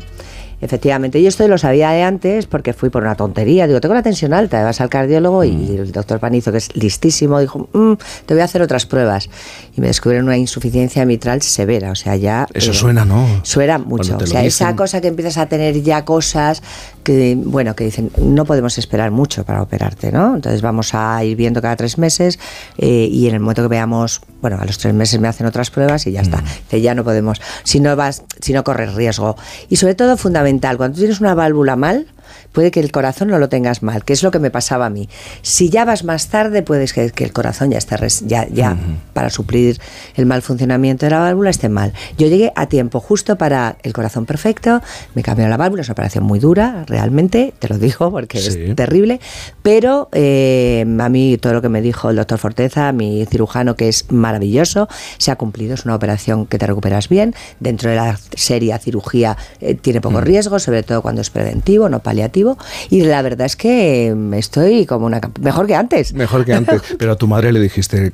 Efectivamente, 0.58 1.20
yo 1.22 1.28
esto 1.28 1.46
lo 1.48 1.58
sabía 1.58 1.90
de 1.90 2.02
antes 2.02 2.46
porque 2.46 2.72
fui 2.72 2.88
por 2.88 3.02
una 3.02 3.14
tontería. 3.14 3.66
Digo, 3.66 3.78
tengo 3.82 3.94
la 3.94 4.02
tensión 4.02 4.32
alta, 4.32 4.64
vas 4.64 4.80
al 4.80 4.88
cardiólogo 4.88 5.44
y 5.44 5.52
Mm. 5.52 5.76
el 5.82 5.92
doctor 5.92 6.18
Panizo, 6.18 6.50
que 6.50 6.56
es 6.58 6.74
listísimo, 6.74 7.38
dijo, 7.40 7.68
"Mm, 7.74 7.92
te 8.24 8.32
voy 8.32 8.40
a 8.40 8.44
hacer 8.44 8.62
otras 8.62 8.86
pruebas. 8.86 9.28
Y 9.76 9.82
me 9.82 9.88
descubrieron 9.88 10.26
una 10.26 10.38
insuficiencia 10.38 11.04
mitral 11.04 11.42
severa, 11.42 11.90
o 11.90 11.94
sea, 11.94 12.16
ya... 12.16 12.46
Eso 12.54 12.70
eh, 12.70 12.74
suena, 12.74 13.04
¿no? 13.04 13.26
Suena 13.42 13.76
mucho. 13.76 14.16
O 14.16 14.26
sea, 14.26 14.44
esa 14.44 14.74
cosa 14.74 15.02
que 15.02 15.08
empiezas 15.08 15.36
a 15.36 15.44
tener 15.46 15.82
ya 15.82 16.06
cosas 16.06 16.62
que, 17.06 17.38
bueno, 17.38 17.76
que 17.76 17.84
dicen, 17.84 18.10
no 18.20 18.44
podemos 18.44 18.78
esperar 18.78 19.12
mucho 19.12 19.44
para 19.44 19.62
operarte, 19.62 20.10
¿no? 20.10 20.34
Entonces 20.34 20.60
vamos 20.60 20.92
a 20.92 21.22
ir 21.22 21.36
viendo 21.36 21.62
cada 21.62 21.76
tres 21.76 21.98
meses 21.98 22.40
eh, 22.78 23.06
y 23.08 23.28
en 23.28 23.34
el 23.34 23.38
momento 23.38 23.62
que 23.62 23.68
veamos, 23.68 24.22
bueno, 24.42 24.58
a 24.60 24.64
los 24.64 24.76
tres 24.78 24.92
meses 24.92 25.20
me 25.20 25.28
hacen 25.28 25.46
otras 25.46 25.70
pruebas 25.70 26.04
y 26.08 26.10
ya 26.10 26.22
está. 26.22 26.40
Dice, 26.40 26.80
ya 26.80 26.96
no 26.96 27.04
podemos, 27.04 27.40
si 27.62 27.78
no 27.78 27.94
vas, 27.94 28.24
si 28.40 28.52
no 28.52 28.64
corres 28.64 28.94
riesgo. 28.94 29.36
Y 29.68 29.76
sobre 29.76 29.94
todo 29.94 30.16
fundamental, 30.16 30.76
cuando 30.78 30.96
tú 30.96 31.02
tienes 31.02 31.20
una 31.20 31.36
válvula 31.36 31.76
mal, 31.76 32.08
puede 32.56 32.70
que 32.70 32.80
el 32.80 32.90
corazón 32.90 33.28
no 33.28 33.38
lo 33.38 33.50
tengas 33.50 33.82
mal, 33.82 34.02
que 34.02 34.14
es 34.14 34.22
lo 34.22 34.30
que 34.30 34.38
me 34.38 34.50
pasaba 34.50 34.86
a 34.86 34.90
mí. 34.90 35.10
Si 35.42 35.68
ya 35.68 35.84
vas 35.84 36.04
más 36.04 36.28
tarde, 36.28 36.62
puedes 36.62 36.94
que, 36.94 37.10
que 37.10 37.22
el 37.24 37.34
corazón 37.34 37.70
ya 37.70 37.76
esté 37.76 37.98
res- 37.98 38.24
ya, 38.26 38.48
ya 38.48 38.78
para 39.12 39.28
suplir 39.28 39.78
el 40.14 40.24
mal 40.24 40.40
funcionamiento 40.40 41.04
de 41.04 41.10
la 41.10 41.20
válvula 41.20 41.50
esté 41.50 41.68
mal. 41.68 41.92
Yo 42.16 42.28
llegué 42.28 42.54
a 42.56 42.64
tiempo 42.66 42.98
justo 42.98 43.36
para 43.36 43.76
el 43.82 43.92
corazón 43.92 44.24
perfecto, 44.24 44.80
me 45.14 45.22
cambiaron 45.22 45.50
la 45.50 45.58
válvula, 45.58 45.82
es 45.82 45.88
una 45.88 45.92
operación 45.92 46.24
muy 46.24 46.38
dura, 46.38 46.84
realmente, 46.86 47.52
te 47.58 47.68
lo 47.68 47.76
digo 47.78 48.10
porque 48.10 48.38
Sí. 48.40 48.48
es 48.70 48.74
terrible, 48.76 49.20
pero 49.62 50.08
eh, 50.12 50.86
a 50.98 51.08
mí 51.10 51.36
todo 51.36 51.52
lo 51.52 51.60
que 51.60 51.68
me 51.68 51.82
dijo 51.82 52.08
el 52.08 52.16
doctor 52.16 52.38
Forteza, 52.38 52.90
mi 52.92 53.26
cirujano, 53.26 53.76
que 53.76 53.88
es 53.90 54.10
maravilloso, 54.10 54.88
se 55.18 55.30
ha 55.30 55.36
cumplido, 55.36 55.74
es 55.74 55.84
una 55.84 55.94
operación 55.94 56.46
que 56.46 56.58
te 56.58 56.66
recuperas 56.66 57.10
bien, 57.10 57.34
dentro 57.60 57.90
de 57.90 57.96
la 57.96 58.18
seria 58.34 58.78
cirugía 58.78 59.36
eh, 59.60 59.74
tiene 59.74 60.00
poco 60.00 60.22
riesgo, 60.22 60.58
sobre 60.58 60.82
todo 60.82 61.02
cuando 61.02 61.20
es 61.20 61.28
preventivo, 61.28 61.88
no 61.90 61.98
paliativo, 61.98 62.45
y 62.90 63.02
la 63.02 63.22
verdad 63.22 63.46
es 63.46 63.56
que 63.56 64.12
mm, 64.14 64.34
estoy 64.34 64.86
como 64.86 65.06
una 65.06 65.20
mejor 65.40 65.66
que 65.66 65.74
antes. 65.74 66.12
Mejor 66.12 66.44
que 66.44 66.52
antes. 66.54 66.80
Pero 66.98 67.12
a 67.12 67.16
tu 67.16 67.26
madre 67.26 67.52
le 67.52 67.60
dijiste 67.60 68.12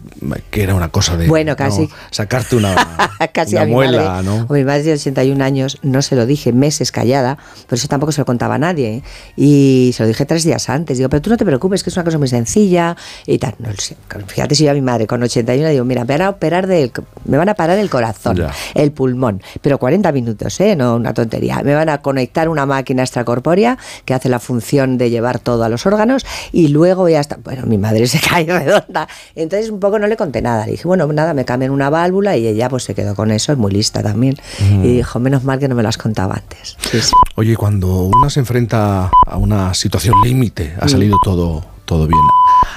que 0.50 0.62
era 0.62 0.74
una 0.74 0.88
cosa 0.88 1.16
de. 1.16 1.26
Bueno, 1.28 1.56
casi. 1.56 1.82
¿no? 1.82 1.88
Sacarte 2.10 2.56
una, 2.56 2.74
Casi 3.32 3.54
una 3.54 3.62
a 3.62 3.66
mi 3.66 3.72
muela, 3.72 4.02
madre. 4.02 4.26
¿no? 4.26 4.46
O 4.48 4.54
mi 4.54 4.64
madre 4.64 4.82
de 4.84 4.92
81 4.94 5.42
años, 5.44 5.78
no 5.82 6.02
se 6.02 6.16
lo 6.16 6.26
dije 6.26 6.52
meses 6.52 6.92
callada, 6.92 7.38
pero 7.66 7.76
eso 7.76 7.88
tampoco 7.88 8.12
se 8.12 8.20
lo 8.20 8.24
contaba 8.24 8.54
a 8.54 8.58
nadie. 8.58 8.88
¿eh? 8.96 9.02
Y 9.36 9.90
se 9.94 10.02
lo 10.02 10.06
dije 10.08 10.24
tres 10.26 10.44
días 10.44 10.68
antes. 10.68 10.98
Digo, 10.98 11.08
pero 11.10 11.20
tú 11.20 11.30
no 11.30 11.36
te 11.36 11.44
preocupes, 11.44 11.82
que 11.82 11.90
es 11.90 11.96
una 11.96 12.04
cosa 12.04 12.18
muy 12.18 12.28
sencilla 12.28 12.96
y 13.26 13.38
tal. 13.38 13.54
No. 13.58 13.68
Fíjate 14.26 14.54
si 14.54 14.64
yo 14.64 14.70
a 14.70 14.74
mi 14.74 14.82
madre 14.82 15.06
con 15.06 15.22
81 15.22 15.64
le 15.66 15.72
digo, 15.72 15.84
mira, 15.84 16.04
me 16.04 16.14
van 16.18 16.22
a 16.22 16.30
operar 16.30 16.66
del, 16.66 16.92
me 17.24 17.36
van 17.38 17.48
a 17.48 17.54
parar 17.54 17.78
el 17.78 17.90
corazón, 17.90 18.36
Ya. 18.36 18.52
el 18.74 18.92
pulmón, 18.92 19.42
pero 19.60 19.78
40 19.78 20.12
minutos, 20.12 20.60
¿eh? 20.60 20.76
no 20.76 20.96
una 20.96 21.14
tontería. 21.14 21.60
Me 21.64 21.74
van 21.74 21.88
a 21.88 21.98
conectar 21.98 22.48
una 22.48 22.66
máquina 22.66 23.02
extracorpórea 23.02 23.78
que 24.04 24.14
hace 24.22 24.28
la 24.28 24.38
función 24.38 24.98
de 24.98 25.10
llevar 25.10 25.40
todo 25.40 25.64
a 25.64 25.68
los 25.68 25.84
órganos 25.84 26.24
y 26.52 26.68
luego 26.68 27.08
ya 27.08 27.18
está. 27.18 27.38
Bueno, 27.42 27.66
mi 27.66 27.76
madre 27.76 28.06
se 28.06 28.20
cae 28.28 28.44
redonda. 28.44 29.08
Entonces 29.34 29.68
un 29.68 29.80
poco 29.80 29.98
no 29.98 30.06
le 30.06 30.16
conté 30.16 30.40
nada. 30.42 30.64
Le 30.64 30.72
dije, 30.72 30.86
bueno, 30.86 31.08
nada, 31.12 31.34
me 31.34 31.44
cambian 31.44 31.72
una 31.72 31.90
válvula 31.90 32.36
y 32.36 32.46
ella 32.46 32.68
pues 32.68 32.84
se 32.84 32.94
quedó 32.94 33.16
con 33.16 33.32
eso, 33.32 33.50
es 33.50 33.58
muy 33.58 33.72
lista 33.72 34.00
también. 34.02 34.36
Y 34.60 34.96
dijo, 34.96 35.18
menos 35.18 35.42
mal 35.42 35.58
que 35.58 35.66
no 35.66 35.74
me 35.74 35.82
lo 35.82 35.88
has 35.88 35.98
contado 35.98 36.32
antes. 36.32 36.76
Sí, 36.88 37.00
sí. 37.00 37.12
Oye, 37.34 37.56
cuando 37.56 38.02
uno 38.04 38.30
se 38.30 38.38
enfrenta 38.40 39.10
a 39.26 39.36
una 39.38 39.74
situación 39.74 40.14
límite, 40.22 40.72
Mm. 40.76 40.84
ha 40.84 40.88
salido 40.88 41.16
todo, 41.24 41.64
todo 41.84 42.06
bien. 42.06 42.20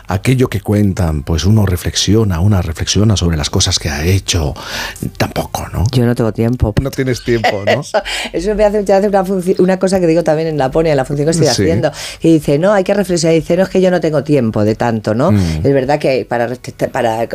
Aquello 0.07 0.47
que 0.49 0.61
cuentan, 0.61 1.23
pues 1.23 1.45
uno 1.45 1.65
reflexiona, 1.65 2.39
una 2.39 2.61
reflexiona 2.61 3.15
sobre 3.17 3.37
las 3.37 3.49
cosas 3.49 3.79
que 3.79 3.89
ha 3.89 4.05
hecho. 4.05 4.53
Tampoco, 5.17 5.67
¿no? 5.73 5.85
Yo 5.91 6.05
no 6.05 6.15
tengo 6.15 6.31
tiempo. 6.33 6.73
No 6.81 6.91
tienes 6.91 7.23
tiempo, 7.23 7.63
¿no? 7.65 7.81
Eso, 7.81 7.97
eso 8.33 8.55
me 8.55 8.63
hace, 8.65 8.83
me 8.83 8.93
hace 8.93 9.07
una, 9.09 9.23
una 9.59 9.79
cosa 9.79 9.99
que 9.99 10.07
digo 10.07 10.23
también 10.23 10.47
en 10.47 10.57
la 10.57 10.71
pone, 10.71 10.91
en 10.91 10.97
la 10.97 11.05
función 11.05 11.25
que 11.25 11.31
estoy 11.31 11.45
Sí. 11.47 11.51
haciendo, 11.63 11.91
que 12.19 12.27
dice, 12.29 12.57
no, 12.59 12.73
hay 12.73 12.83
que 12.83 12.93
reflexionar, 12.93 13.35
dice, 13.35 13.55
no, 13.57 13.63
es 13.63 13.69
que 13.69 13.81
yo 13.81 13.91
no 13.91 13.99
tengo 13.99 14.23
tiempo 14.23 14.63
de 14.63 14.75
tanto, 14.75 15.13
¿no? 15.15 15.31
Mm. 15.31 15.37
Es 15.63 15.73
verdad 15.73 15.99
que 15.99 16.25
para, 16.25 16.49
para... 16.91 17.27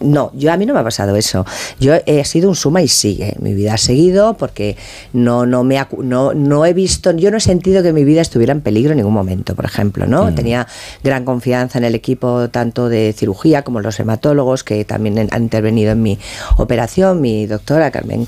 No, 0.00 0.30
yo 0.34 0.52
a 0.52 0.56
mí 0.56 0.66
no 0.66 0.74
me 0.74 0.80
ha 0.80 0.84
pasado 0.84 1.16
eso. 1.16 1.44
Yo 1.80 1.94
he 2.06 2.24
sido 2.24 2.48
un 2.48 2.56
suma 2.56 2.82
y 2.82 2.88
sigue. 2.88 3.36
Mi 3.40 3.54
vida 3.54 3.74
ha 3.74 3.78
seguido 3.78 4.34
porque 4.34 4.76
no, 5.12 5.46
no, 5.46 5.64
me, 5.64 5.80
no, 5.98 6.34
no 6.34 6.66
he 6.66 6.72
visto, 6.72 7.12
yo 7.12 7.30
no 7.30 7.36
he 7.36 7.40
sentido 7.40 7.82
que 7.82 7.92
mi 7.92 8.04
vida 8.04 8.20
estuviera 8.20 8.52
en 8.52 8.60
peligro 8.60 8.92
en 8.92 8.98
ningún 8.98 9.14
momento, 9.14 9.54
por 9.54 9.64
ejemplo, 9.64 10.06
¿no? 10.06 10.30
Mm. 10.30 10.34
Tenía 10.34 10.66
gran 11.02 11.24
confianza 11.24 11.78
en 11.78 11.84
el 11.84 11.91
equipo 11.94 12.48
tanto 12.50 12.88
de 12.88 13.12
cirugía 13.16 13.62
como 13.62 13.80
los 13.80 13.98
hematólogos 14.00 14.64
que 14.64 14.84
también 14.84 15.28
han 15.30 15.42
intervenido 15.42 15.92
en 15.92 16.02
mi 16.02 16.18
operación, 16.56 17.20
mi 17.20 17.46
doctora 17.46 17.90
Carmen, 17.90 18.26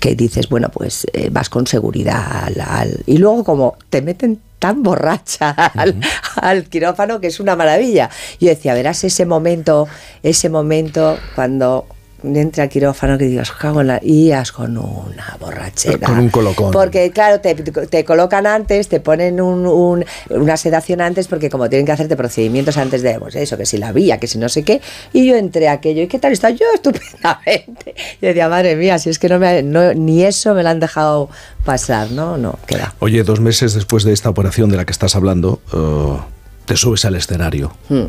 que 0.00 0.14
dices, 0.14 0.48
bueno, 0.48 0.68
pues 0.70 1.06
eh, 1.12 1.28
vas 1.30 1.48
con 1.48 1.66
seguridad 1.66 2.44
al, 2.44 2.60
al- 2.60 3.02
y 3.06 3.18
luego 3.18 3.44
como 3.44 3.76
te 3.90 4.02
meten 4.02 4.40
tan 4.58 4.82
borracha 4.82 5.50
al, 5.74 6.00
al 6.36 6.64
quirófano 6.64 7.20
que 7.20 7.26
es 7.28 7.40
una 7.40 7.56
maravilla. 7.56 8.10
Yo 8.40 8.48
decía, 8.48 8.74
verás 8.74 9.04
ese 9.04 9.26
momento, 9.26 9.86
ese 10.22 10.48
momento 10.48 11.18
cuando 11.34 11.86
entra 12.34 12.64
al 12.64 12.68
quirófano 12.68 13.16
que 13.18 13.26
digas, 13.26 13.52
cago 13.52 13.80
en 13.82 13.86
la... 13.88 14.00
y 14.02 14.32
as 14.32 14.50
con 14.52 14.76
una 14.78 15.36
borrachera. 15.38 16.06
Con 16.06 16.18
un 16.18 16.28
colocón. 16.30 16.70
Porque 16.72 17.10
claro, 17.10 17.40
te, 17.40 17.54
te 17.54 18.04
colocan 18.04 18.46
antes, 18.46 18.88
te 18.88 19.00
ponen 19.00 19.40
un- 19.40 19.66
un- 19.66 20.04
una 20.30 20.56
sedación 20.56 21.00
antes, 21.00 21.28
porque 21.28 21.48
como 21.50 21.68
tienen 21.68 21.86
que 21.86 21.92
hacerte 21.92 22.16
procedimientos 22.16 22.76
antes 22.78 23.02
de, 23.02 23.18
pues 23.18 23.34
eso, 23.36 23.56
que 23.56 23.66
si 23.66 23.78
la 23.78 23.92
vía, 23.92 24.18
que 24.18 24.26
si 24.26 24.38
no 24.38 24.48
sé 24.48 24.62
qué, 24.62 24.80
y 25.12 25.26
yo 25.26 25.36
entré 25.36 25.68
a 25.68 25.72
aquello, 25.72 26.02
¿y 26.02 26.06
qué 26.08 26.18
tal 26.18 26.32
está? 26.32 26.50
Yo 26.50 26.64
estupendamente. 26.74 27.94
Y 28.20 28.26
decía, 28.26 28.48
madre 28.48 28.76
mía, 28.76 28.98
si 28.98 29.10
es 29.10 29.18
que 29.18 29.28
no 29.28 29.38
me, 29.38 29.62
no- 29.62 29.94
ni 29.94 30.22
eso 30.24 30.54
me 30.54 30.62
lo 30.62 30.68
han 30.68 30.80
dejado 30.80 31.28
pasar, 31.64 32.10
¿no? 32.10 32.36
No, 32.38 32.58
queda. 32.66 32.94
Oye, 33.00 33.22
dos 33.24 33.40
meses 33.40 33.74
después 33.74 34.04
de 34.04 34.12
esta 34.12 34.30
operación 34.30 34.70
de 34.70 34.76
la 34.76 34.84
que 34.84 34.92
estás 34.92 35.16
hablando, 35.16 35.60
eh, 35.72 36.18
te 36.64 36.76
subes 36.76 37.04
al 37.04 37.14
escenario. 37.14 37.76
Hmm. 37.88 38.04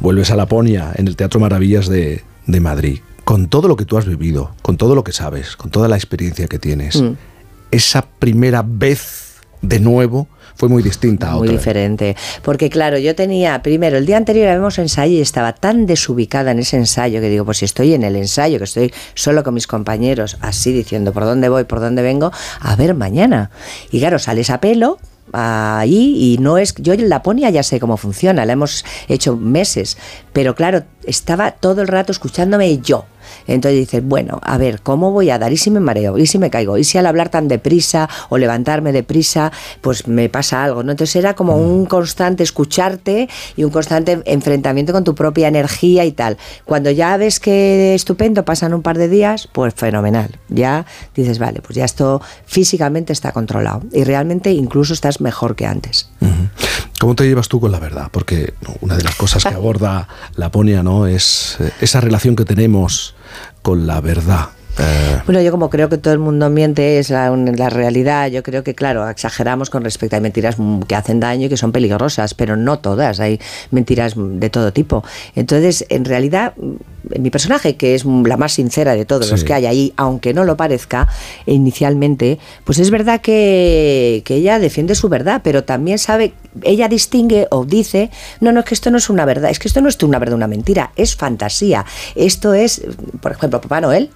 Vuelves 0.00 0.30
a 0.30 0.36
Laponia, 0.36 0.92
en 0.96 1.06
el 1.06 1.16
Teatro 1.16 1.38
Maravillas 1.40 1.86
de, 1.88 2.22
de 2.46 2.60
Madrid. 2.60 3.00
Con 3.24 3.48
todo 3.48 3.68
lo 3.68 3.76
que 3.76 3.84
tú 3.84 3.96
has 3.96 4.06
vivido, 4.06 4.54
con 4.62 4.76
todo 4.76 4.94
lo 4.94 5.02
que 5.02 5.12
sabes, 5.12 5.56
con 5.56 5.70
toda 5.70 5.88
la 5.88 5.96
experiencia 5.96 6.46
que 6.46 6.58
tienes, 6.58 7.00
Mm. 7.00 7.12
esa 7.70 8.02
primera 8.06 8.62
vez 8.66 9.40
de 9.62 9.80
nuevo 9.80 10.28
fue 10.56 10.68
muy 10.68 10.82
distinta 10.82 11.32
a 11.32 11.36
Muy 11.36 11.48
diferente. 11.48 12.16
Porque 12.42 12.70
claro, 12.70 12.96
yo 12.98 13.14
tenía, 13.16 13.60
primero, 13.62 13.96
el 13.96 14.06
día 14.06 14.16
anterior 14.18 14.48
habíamos 14.48 14.78
ensayo 14.78 15.14
y 15.14 15.20
estaba 15.20 15.52
tan 15.54 15.86
desubicada 15.86 16.52
en 16.52 16.60
ese 16.60 16.76
ensayo 16.76 17.20
que 17.20 17.28
digo, 17.28 17.44
pues 17.44 17.58
si 17.58 17.64
estoy 17.64 17.94
en 17.94 18.04
el 18.04 18.14
ensayo, 18.14 18.58
que 18.58 18.64
estoy 18.64 18.94
solo 19.14 19.42
con 19.42 19.54
mis 19.54 19.66
compañeros, 19.66 20.36
así 20.40 20.72
diciendo 20.72 21.12
por 21.12 21.24
dónde 21.24 21.48
voy, 21.48 21.64
por 21.64 21.80
dónde 21.80 22.02
vengo, 22.02 22.30
a 22.60 22.76
ver 22.76 22.94
mañana. 22.94 23.50
Y 23.90 23.98
claro, 23.98 24.18
sales 24.18 24.50
a 24.50 24.60
pelo 24.60 24.98
ahí 25.32 26.34
y 26.34 26.38
no 26.38 26.58
es 26.58 26.74
yo 26.76 26.92
en 26.92 27.08
Laponia 27.08 27.48
ya 27.48 27.62
sé 27.62 27.80
cómo 27.80 27.96
funciona 27.96 28.44
la 28.44 28.52
hemos 28.52 28.84
hecho 29.08 29.36
meses 29.36 29.96
pero 30.34 30.54
claro 30.54 30.82
estaba 31.06 31.52
todo 31.52 31.80
el 31.80 31.88
rato 31.88 32.12
escuchándome 32.12 32.78
yo 32.78 33.06
entonces 33.46 33.80
dices, 33.80 34.02
bueno, 34.04 34.40
a 34.42 34.58
ver, 34.58 34.80
¿cómo 34.80 35.10
voy 35.10 35.30
a 35.30 35.38
dar? 35.38 35.52
¿Y 35.52 35.56
si 35.56 35.70
me 35.70 35.80
mareo? 35.80 36.18
¿Y 36.18 36.26
si 36.26 36.38
me 36.38 36.50
caigo? 36.50 36.78
¿Y 36.78 36.84
si 36.84 36.98
al 36.98 37.06
hablar 37.06 37.28
tan 37.28 37.48
deprisa 37.48 38.08
o 38.28 38.38
levantarme 38.38 38.92
deprisa, 38.92 39.52
pues 39.80 40.06
me 40.06 40.28
pasa 40.28 40.64
algo? 40.64 40.82
¿no? 40.82 40.92
Entonces 40.92 41.16
era 41.16 41.34
como 41.34 41.56
un 41.56 41.86
constante 41.86 42.42
escucharte 42.42 43.28
y 43.56 43.64
un 43.64 43.70
constante 43.70 44.22
enfrentamiento 44.24 44.92
con 44.92 45.04
tu 45.04 45.14
propia 45.14 45.48
energía 45.48 46.04
y 46.04 46.12
tal. 46.12 46.36
Cuando 46.64 46.90
ya 46.90 47.16
ves 47.16 47.40
que 47.40 47.94
estupendo, 47.94 48.44
pasan 48.44 48.74
un 48.74 48.82
par 48.82 48.98
de 48.98 49.08
días, 49.08 49.48
pues 49.52 49.74
fenomenal. 49.74 50.38
Ya 50.48 50.86
dices, 51.14 51.38
vale, 51.38 51.60
pues 51.60 51.76
ya 51.76 51.84
esto 51.84 52.20
físicamente 52.46 53.12
está 53.12 53.32
controlado. 53.32 53.82
Y 53.92 54.04
realmente 54.04 54.52
incluso 54.52 54.92
estás 54.92 55.20
mejor 55.20 55.56
que 55.56 55.66
antes. 55.66 56.10
¿Cómo 57.04 57.16
te 57.16 57.26
llevas 57.26 57.48
tú 57.48 57.60
con 57.60 57.70
la 57.70 57.78
verdad? 57.78 58.08
Porque 58.10 58.54
una 58.80 58.96
de 58.96 59.04
las 59.04 59.14
cosas 59.16 59.44
que 59.44 59.52
aborda 59.54 60.08
Laponia 60.36 60.82
¿no? 60.82 61.06
es 61.06 61.58
eh, 61.60 61.70
esa 61.82 62.00
relación 62.00 62.34
que 62.34 62.46
tenemos 62.46 63.14
con 63.60 63.86
la 63.86 64.00
verdad. 64.00 64.48
Eh, 64.78 65.20
Bueno, 65.26 65.40
yo 65.40 65.50
como 65.50 65.70
creo 65.70 65.88
que 65.88 65.98
todo 65.98 66.12
el 66.12 66.18
mundo 66.20 66.50
miente, 66.50 66.98
es 66.98 67.10
la, 67.10 67.30
la 67.30 67.70
realidad, 67.70 68.28
yo 68.28 68.42
creo 68.42 68.64
que, 68.64 68.74
claro, 68.74 69.08
exageramos 69.08 69.70
con 69.70 69.84
respecto 69.84 70.16
a 70.16 70.20
mentiras 70.20 70.56
que 70.86 70.94
hacen 70.94 71.20
daño 71.20 71.46
y 71.46 71.48
que 71.48 71.56
son 71.56 71.72
peligrosas, 71.72 72.34
pero 72.34 72.56
no 72.56 72.78
todas, 72.78 73.20
hay 73.20 73.40
mentiras 73.70 74.14
de 74.16 74.50
todo 74.50 74.72
tipo. 74.72 75.04
Entonces, 75.34 75.86
en 75.88 76.04
realidad, 76.04 76.54
mi 77.18 77.30
personaje, 77.30 77.76
que 77.76 77.94
es 77.94 78.04
la 78.04 78.36
más 78.36 78.52
sincera 78.52 78.94
de 78.94 79.04
todos 79.04 79.30
los 79.30 79.44
que 79.44 79.54
hay 79.54 79.66
ahí, 79.66 79.92
aunque 79.96 80.34
no 80.34 80.44
lo 80.44 80.56
parezca 80.56 81.08
inicialmente, 81.46 82.38
pues 82.64 82.78
es 82.78 82.90
verdad 82.90 83.20
que, 83.20 84.22
que 84.24 84.36
ella 84.36 84.58
defiende 84.58 84.94
su 84.94 85.08
verdad, 85.08 85.40
pero 85.44 85.64
también 85.64 85.98
sabe, 85.98 86.34
ella 86.62 86.88
distingue 86.88 87.46
o 87.50 87.64
dice, 87.64 88.10
no, 88.40 88.52
no, 88.52 88.60
es 88.60 88.66
que 88.66 88.74
esto 88.74 88.90
no 88.90 88.98
es 88.98 89.10
una 89.10 89.24
verdad, 89.24 89.50
es 89.50 89.58
que 89.58 89.68
esto 89.68 89.80
no 89.80 89.88
es 89.88 90.02
una 90.02 90.18
verdad, 90.18 90.34
una 90.34 90.48
mentira, 90.48 90.92
es 90.96 91.14
fantasía. 91.14 91.84
Esto 92.14 92.54
es, 92.54 92.82
por 93.20 93.32
ejemplo, 93.32 93.60
Papá 93.60 93.80
Noel. 93.80 94.10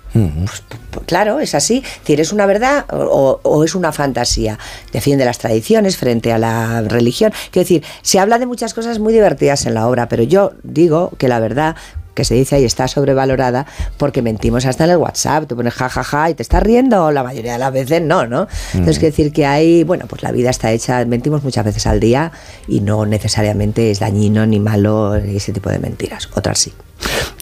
Pues, 0.91 1.07
claro, 1.07 1.41
es 1.41 1.55
así. 1.55 1.83
¿Tienes 2.05 2.33
una 2.33 2.47
verdad 2.47 2.87
o, 2.91 3.41
o 3.43 3.65
es 3.65 3.75
una 3.75 3.93
fantasía? 3.93 4.59
Defiende 4.93 5.25
las 5.25 5.39
tradiciones 5.39 5.97
frente 5.97 6.33
a 6.33 6.39
la 6.39 6.83
religión. 6.83 7.33
Quiero 7.51 7.65
decir, 7.65 7.85
se 8.03 8.19
habla 8.19 8.39
de 8.39 8.47
muchas 8.47 8.75
cosas 8.75 8.99
muy 8.99 9.13
divertidas 9.13 9.67
en 9.67 9.75
la 9.75 9.89
obra, 9.89 10.09
pero 10.09 10.23
yo 10.23 10.53
digo 10.63 11.13
que 11.19 11.29
la 11.29 11.41
verdad 11.41 11.77
que 12.19 12.25
se 12.25 12.35
dice 12.35 12.57
ahí 12.57 12.65
está 12.65 12.89
sobrevalorada 12.89 13.65
porque 13.97 14.23
mentimos 14.23 14.67
hasta 14.67 14.83
en 14.83 14.91
el 14.91 14.97
WhatsApp, 14.97 15.47
tú 15.47 15.55
pones 15.55 15.73
jajaja 15.73 16.29
y 16.31 16.35
te 16.35 16.43
estás 16.43 16.65
riendo, 16.65 17.13
la 17.13 17.23
mayoría 17.23 17.53
de 17.53 17.61
las 17.61 17.73
veces 17.73 18.03
no, 18.03 18.27
¿no? 18.27 18.49
Entonces, 18.75 18.99
quiero 18.99 19.13
decir 19.13 19.33
que 19.33 19.47
hay, 19.47 19.85
bueno, 19.85 20.07
pues 20.09 20.25
la 20.25 20.33
vida 20.33 20.51
está 20.51 20.73
hecha, 20.73 21.05
mentimos 21.05 21.45
muchas 21.45 21.65
veces 21.65 21.87
al 21.87 22.01
día 22.01 22.33
y 22.67 22.81
no 22.81 23.07
necesariamente 23.07 23.93
es 23.93 24.01
dañino 24.01 24.47
ni 24.47 24.59
malo 24.59 25.15
ese 25.15 25.53
tipo 25.53 25.71
de 25.71 25.79
mentiras, 25.79 26.29
otras 26.35 26.59
sí. 26.59 26.73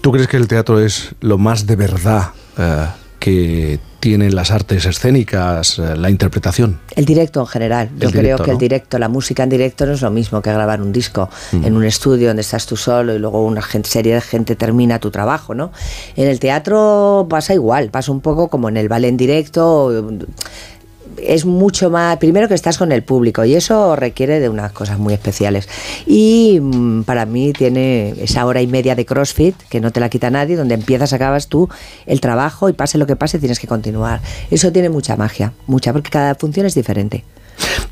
¿Tú 0.03 0.13
crees 0.13 0.29
que 0.29 0.37
el 0.37 0.47
teatro 0.47 0.79
es 0.79 1.15
lo 1.21 1.39
más 1.39 1.67
de 1.67 1.77
verdad 1.77 2.33
eh, 2.59 2.87
que 3.19 3.79
tienen 4.01 4.37
las 4.37 4.53
artes 4.53 4.85
escénicas, 4.85 5.79
eh, 5.79 5.97
la 5.97 6.11
interpretación? 6.11 6.79
El 6.95 7.05
directo 7.05 7.41
en 7.41 7.47
general. 7.47 7.91
Yo 7.99 8.07
El 8.07 8.13
creo 8.13 8.23
directo, 8.23 8.45
que 8.45 8.51
el 8.53 8.59
directo, 8.59 8.99
la 8.99 9.09
música 9.09 9.43
en 9.43 9.49
directo 9.49 9.85
no 9.85 9.95
es 9.95 10.03
lo 10.03 10.11
mismo 10.11 10.41
que 10.43 10.53
grabar 10.53 10.81
un 10.81 10.93
disco 10.93 11.29
en 11.53 11.77
un 11.77 11.85
estudio 11.85 12.29
donde 12.29 12.43
estás 12.43 12.67
tú 12.67 12.77
solo 12.77 13.15
y 13.15 13.19
luego 13.19 13.45
una 13.45 13.63
serie 13.83 14.15
de 14.15 14.21
gente 14.21 14.55
termina 14.55 15.01
tu 15.01 15.11
trabajo, 15.11 15.55
¿no? 15.55 15.73
En 16.15 16.29
el 16.29 16.39
teatro 16.39 17.27
pasa 17.29 17.55
igual, 17.55 17.91
pasa 17.91 18.13
un 18.13 18.21
poco 18.21 18.49
como 18.49 18.69
en 18.69 18.77
el 18.77 18.89
ballet 18.89 19.09
en 19.09 19.17
directo. 19.17 19.91
Es 21.23 21.45
mucho 21.45 21.91
más, 21.91 22.17
primero 22.19 22.49
que 22.49 22.55
estás 22.55 22.79
con 22.79 22.93
el 22.93 23.03
público 23.03 23.45
y 23.45 23.55
eso 23.55 23.97
requiere 23.97 24.41
de 24.41 24.49
unas 24.49 24.73
cosas 24.73 24.99
muy 24.99 25.15
especiales. 25.15 25.69
Y 26.07 26.59
mm, 26.61 27.03
para 27.05 27.27
mí 27.27 27.53
tiene 27.53 28.15
esa 28.23 28.45
hora 28.47 28.63
y 28.63 28.67
media 28.67 28.95
de 28.95 29.07
CrossFit 29.07 29.57
que 29.69 29.81
no 29.81 29.91
te 29.93 30.01
la 30.01 30.09
quita 30.09 30.31
nadie, 30.31 30.57
donde 30.57 30.75
empiezas, 30.75 31.13
acabas 31.13 31.49
tú 31.49 31.69
el 32.07 32.21
trabajo 32.21 32.69
y 32.69 32.73
pase 32.73 32.99
lo 32.99 33.07
que 33.07 33.17
pase, 33.17 33.39
tienes 33.39 33.59
que 33.59 33.67
continuar. 33.67 34.21
Eso 34.51 34.73
tiene 34.73 34.89
mucha 34.89 35.17
magia, 35.17 35.53
mucha, 35.67 35.93
porque 35.93 36.11
cada 36.11 36.35
función 36.35 36.67
es 36.67 36.75
diferente. 36.75 37.25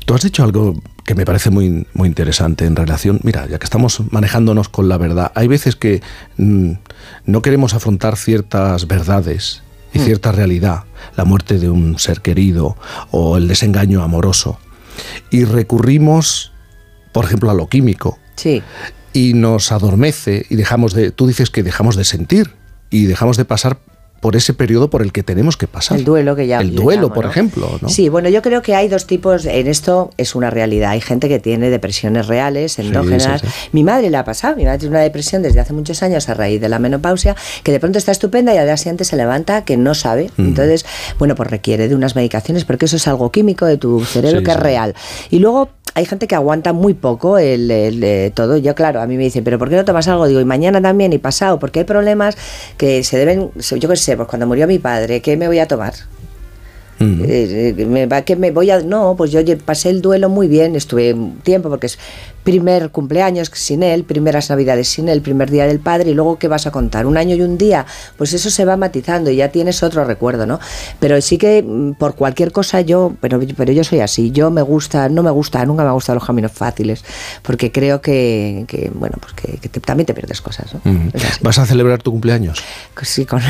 Tú 0.05 0.13
has 0.13 0.21
dicho 0.21 0.43
algo 0.43 0.75
que 1.03 1.15
me 1.15 1.25
parece 1.25 1.49
muy, 1.49 1.87
muy 1.93 2.07
interesante 2.07 2.65
en 2.65 2.75
relación, 2.75 3.19
mira, 3.23 3.47
ya 3.47 3.57
que 3.57 3.63
estamos 3.63 4.01
manejándonos 4.11 4.69
con 4.69 4.87
la 4.87 4.97
verdad, 4.97 5.31
hay 5.35 5.47
veces 5.47 5.75
que 5.75 6.01
mm, 6.37 6.73
no 7.25 7.41
queremos 7.41 7.73
afrontar 7.73 8.15
ciertas 8.15 8.87
verdades 8.87 9.63
y 9.95 9.99
cierta 9.99 10.31
realidad, 10.31 10.83
la 11.15 11.25
muerte 11.25 11.57
de 11.57 11.69
un 11.69 11.97
ser 11.97 12.21
querido 12.21 12.77
o 13.11 13.37
el 13.37 13.47
desengaño 13.47 14.03
amoroso. 14.03 14.59
y 15.31 15.43
recurrimos, 15.43 16.51
por 17.11 17.25
ejemplo, 17.25 17.49
a 17.49 17.53
lo 17.53 17.67
químico 17.67 18.17
Sí. 18.35 18.61
y 19.13 19.33
nos 19.33 19.71
adormece 19.71 20.45
y 20.49 20.55
dejamos 20.55 20.93
de, 20.93 21.11
tú 21.11 21.27
dices 21.27 21.49
que 21.49 21.63
dejamos 21.63 21.95
de 21.95 22.03
sentir 22.05 22.51
y 22.89 23.05
dejamos 23.05 23.35
de 23.37 23.43
pasar 23.45 23.79
por 24.25 24.35
ese 24.35 24.55
periodo 24.55 24.89
por 24.89 25.03
el 25.03 25.11
que 25.11 25.21
tenemos 25.21 25.55
que 25.55 25.67
pasar. 25.67 25.99
El 25.99 26.03
duelo 26.03 26.35
que 26.35 26.47
ya 26.47 26.59
El 26.59 26.73
duelo, 26.73 27.03
llamo, 27.03 27.13
por 27.13 27.25
¿no? 27.25 27.29
ejemplo, 27.29 27.77
¿no? 27.79 27.89
Sí, 27.89 28.09
bueno, 28.09 28.27
yo 28.27 28.41
creo 28.41 28.63
que 28.63 28.73
hay 28.73 28.87
dos 28.87 29.05
tipos, 29.05 29.45
en 29.45 29.67
esto 29.67 30.09
es 30.17 30.33
una 30.33 30.49
realidad. 30.49 30.89
Hay 30.89 31.01
gente 31.01 31.29
que 31.29 31.37
tiene 31.37 31.69
depresiones 31.69 32.25
reales, 32.25 32.79
endógenas. 32.79 33.41
sí, 33.41 33.47
Mi 33.71 33.83
madre 33.83 34.09
le 34.09 34.17
ha 34.17 34.25
pasado, 34.25 34.55
mi 34.55 34.65
madre 34.65 34.79
tiene 34.79 34.95
una 34.95 35.03
depresión 35.03 35.43
desde 35.43 35.59
hace 35.59 35.73
muchos 35.73 36.01
años 36.01 36.27
a 36.27 36.33
raíz 36.33 36.59
de 36.59 36.69
la 36.69 36.79
menopausia, 36.79 37.35
que 37.61 37.71
de 37.71 37.79
pronto 37.79 37.99
está 37.99 38.11
estupenda 38.11 38.51
y 38.51 38.57
al 38.57 38.65
día 38.65 38.77
siguiente 38.77 39.03
se 39.03 39.15
levanta 39.15 39.63
que 39.63 39.77
no 39.77 39.93
sabe. 39.93 40.31
Mm. 40.37 40.41
Entonces, 40.47 40.87
bueno, 41.19 41.35
pues 41.35 41.51
requiere 41.51 41.87
de 41.87 41.93
unas 41.93 42.15
medicaciones 42.15 42.65
porque 42.65 42.85
eso 42.85 42.95
es 42.95 43.07
algo 43.07 43.31
químico 43.31 43.67
de 43.67 43.77
tu 43.77 44.03
cerebro 44.05 44.41
que 44.41 44.49
es 44.49 44.57
real. 44.59 44.95
Y 45.29 45.37
luego 45.37 45.69
hay 45.95 46.05
gente 46.05 46.27
que 46.27 46.35
aguanta 46.35 46.73
muy 46.73 46.93
poco 46.93 47.37
el, 47.37 47.71
el, 47.71 48.03
eh, 48.03 48.31
todo. 48.35 48.57
Yo, 48.57 48.75
claro, 48.75 49.01
a 49.01 49.07
mí 49.07 49.15
me 49.15 49.23
dicen, 49.23 49.45
pero 49.45 49.57
¿por 49.57 49.69
qué 49.69 49.77
no 49.77 49.85
tomas 49.85 50.07
algo? 50.09 50.27
Digo, 50.27 50.41
y 50.41 50.45
mañana 50.45 50.81
también 50.81 51.13
y 51.13 51.19
pasado, 51.19 51.57
porque 51.57 51.79
hay 51.79 51.85
problemas 51.85 52.35
que 52.77 53.01
se 53.05 53.17
deben, 53.17 53.51
yo 53.55 53.89
qué 53.89 53.95
pues 54.15 54.27
cuando 54.27 54.47
murió 54.47 54.67
mi 54.67 54.79
padre, 54.79 55.21
¿qué 55.21 55.37
me 55.37 55.47
voy 55.47 55.59
a 55.59 55.67
tomar? 55.67 55.93
Eh, 56.99 57.73
me 57.89 58.07
que 58.23 58.37
me 58.37 58.51
voy 58.51 58.71
a 58.71 58.79
no 58.79 59.15
pues 59.17 59.29
yo 59.29 59.41
pasé 59.65 59.89
el 59.89 60.01
duelo 60.01 60.29
muy 60.29 60.47
bien 60.47 60.77
estuve 60.77 61.13
un 61.13 61.39
tiempo 61.39 61.67
porque 61.67 61.87
es 61.87 61.99
primer 62.45 62.91
cumpleaños 62.91 63.51
sin 63.53 63.83
él 63.83 64.05
primeras 64.05 64.49
navidades 64.49 64.87
sin 64.87 65.09
él 65.09 65.21
primer 65.21 65.51
día 65.51 65.65
del 65.67 65.79
padre 65.79 66.11
y 66.11 66.13
luego 66.13 66.37
qué 66.39 66.47
vas 66.47 66.65
a 66.67 66.71
contar 66.71 67.05
un 67.05 67.17
año 67.17 67.35
y 67.35 67.41
un 67.41 67.57
día 67.57 67.85
pues 68.17 68.31
eso 68.31 68.49
se 68.49 68.63
va 68.63 68.77
matizando 68.77 69.29
y 69.31 69.35
ya 69.35 69.49
tienes 69.49 69.83
otro 69.83 70.05
recuerdo 70.05 70.45
no 70.45 70.59
pero 70.99 71.19
sí 71.21 71.37
que 71.37 71.61
mm, 71.61 71.93
por 71.95 72.15
cualquier 72.15 72.53
cosa 72.53 72.79
yo 72.81 73.13
pero 73.19 73.39
pero 73.57 73.73
yo 73.73 73.83
soy 73.83 73.99
así 73.99 74.31
yo 74.31 74.51
me 74.51 74.61
gusta 74.61 75.09
no 75.09 75.23
me 75.23 75.31
gusta 75.31 75.65
nunca 75.65 75.81
me 75.83 75.89
han 75.89 75.95
gustado 75.95 76.15
los 76.19 76.25
caminos 76.25 76.51
fáciles 76.53 77.03
porque 77.41 77.71
creo 77.71 77.99
que, 77.99 78.63
que, 78.67 78.91
bueno 78.93 79.17
pues 79.19 79.33
que, 79.33 79.57
que 79.57 79.67
te- 79.67 79.79
también 79.81 80.05
te 80.05 80.13
pierdes 80.13 80.39
cosas 80.39 80.73
¿no? 80.73 80.79
Mm. 80.83 81.09
¿Vas 81.41 81.57
a 81.59 81.65
celebrar 81.65 82.01
tu 82.01 82.11
cumpleaños? 82.11 82.63
Sí, 83.01 83.25
con... 83.25 83.41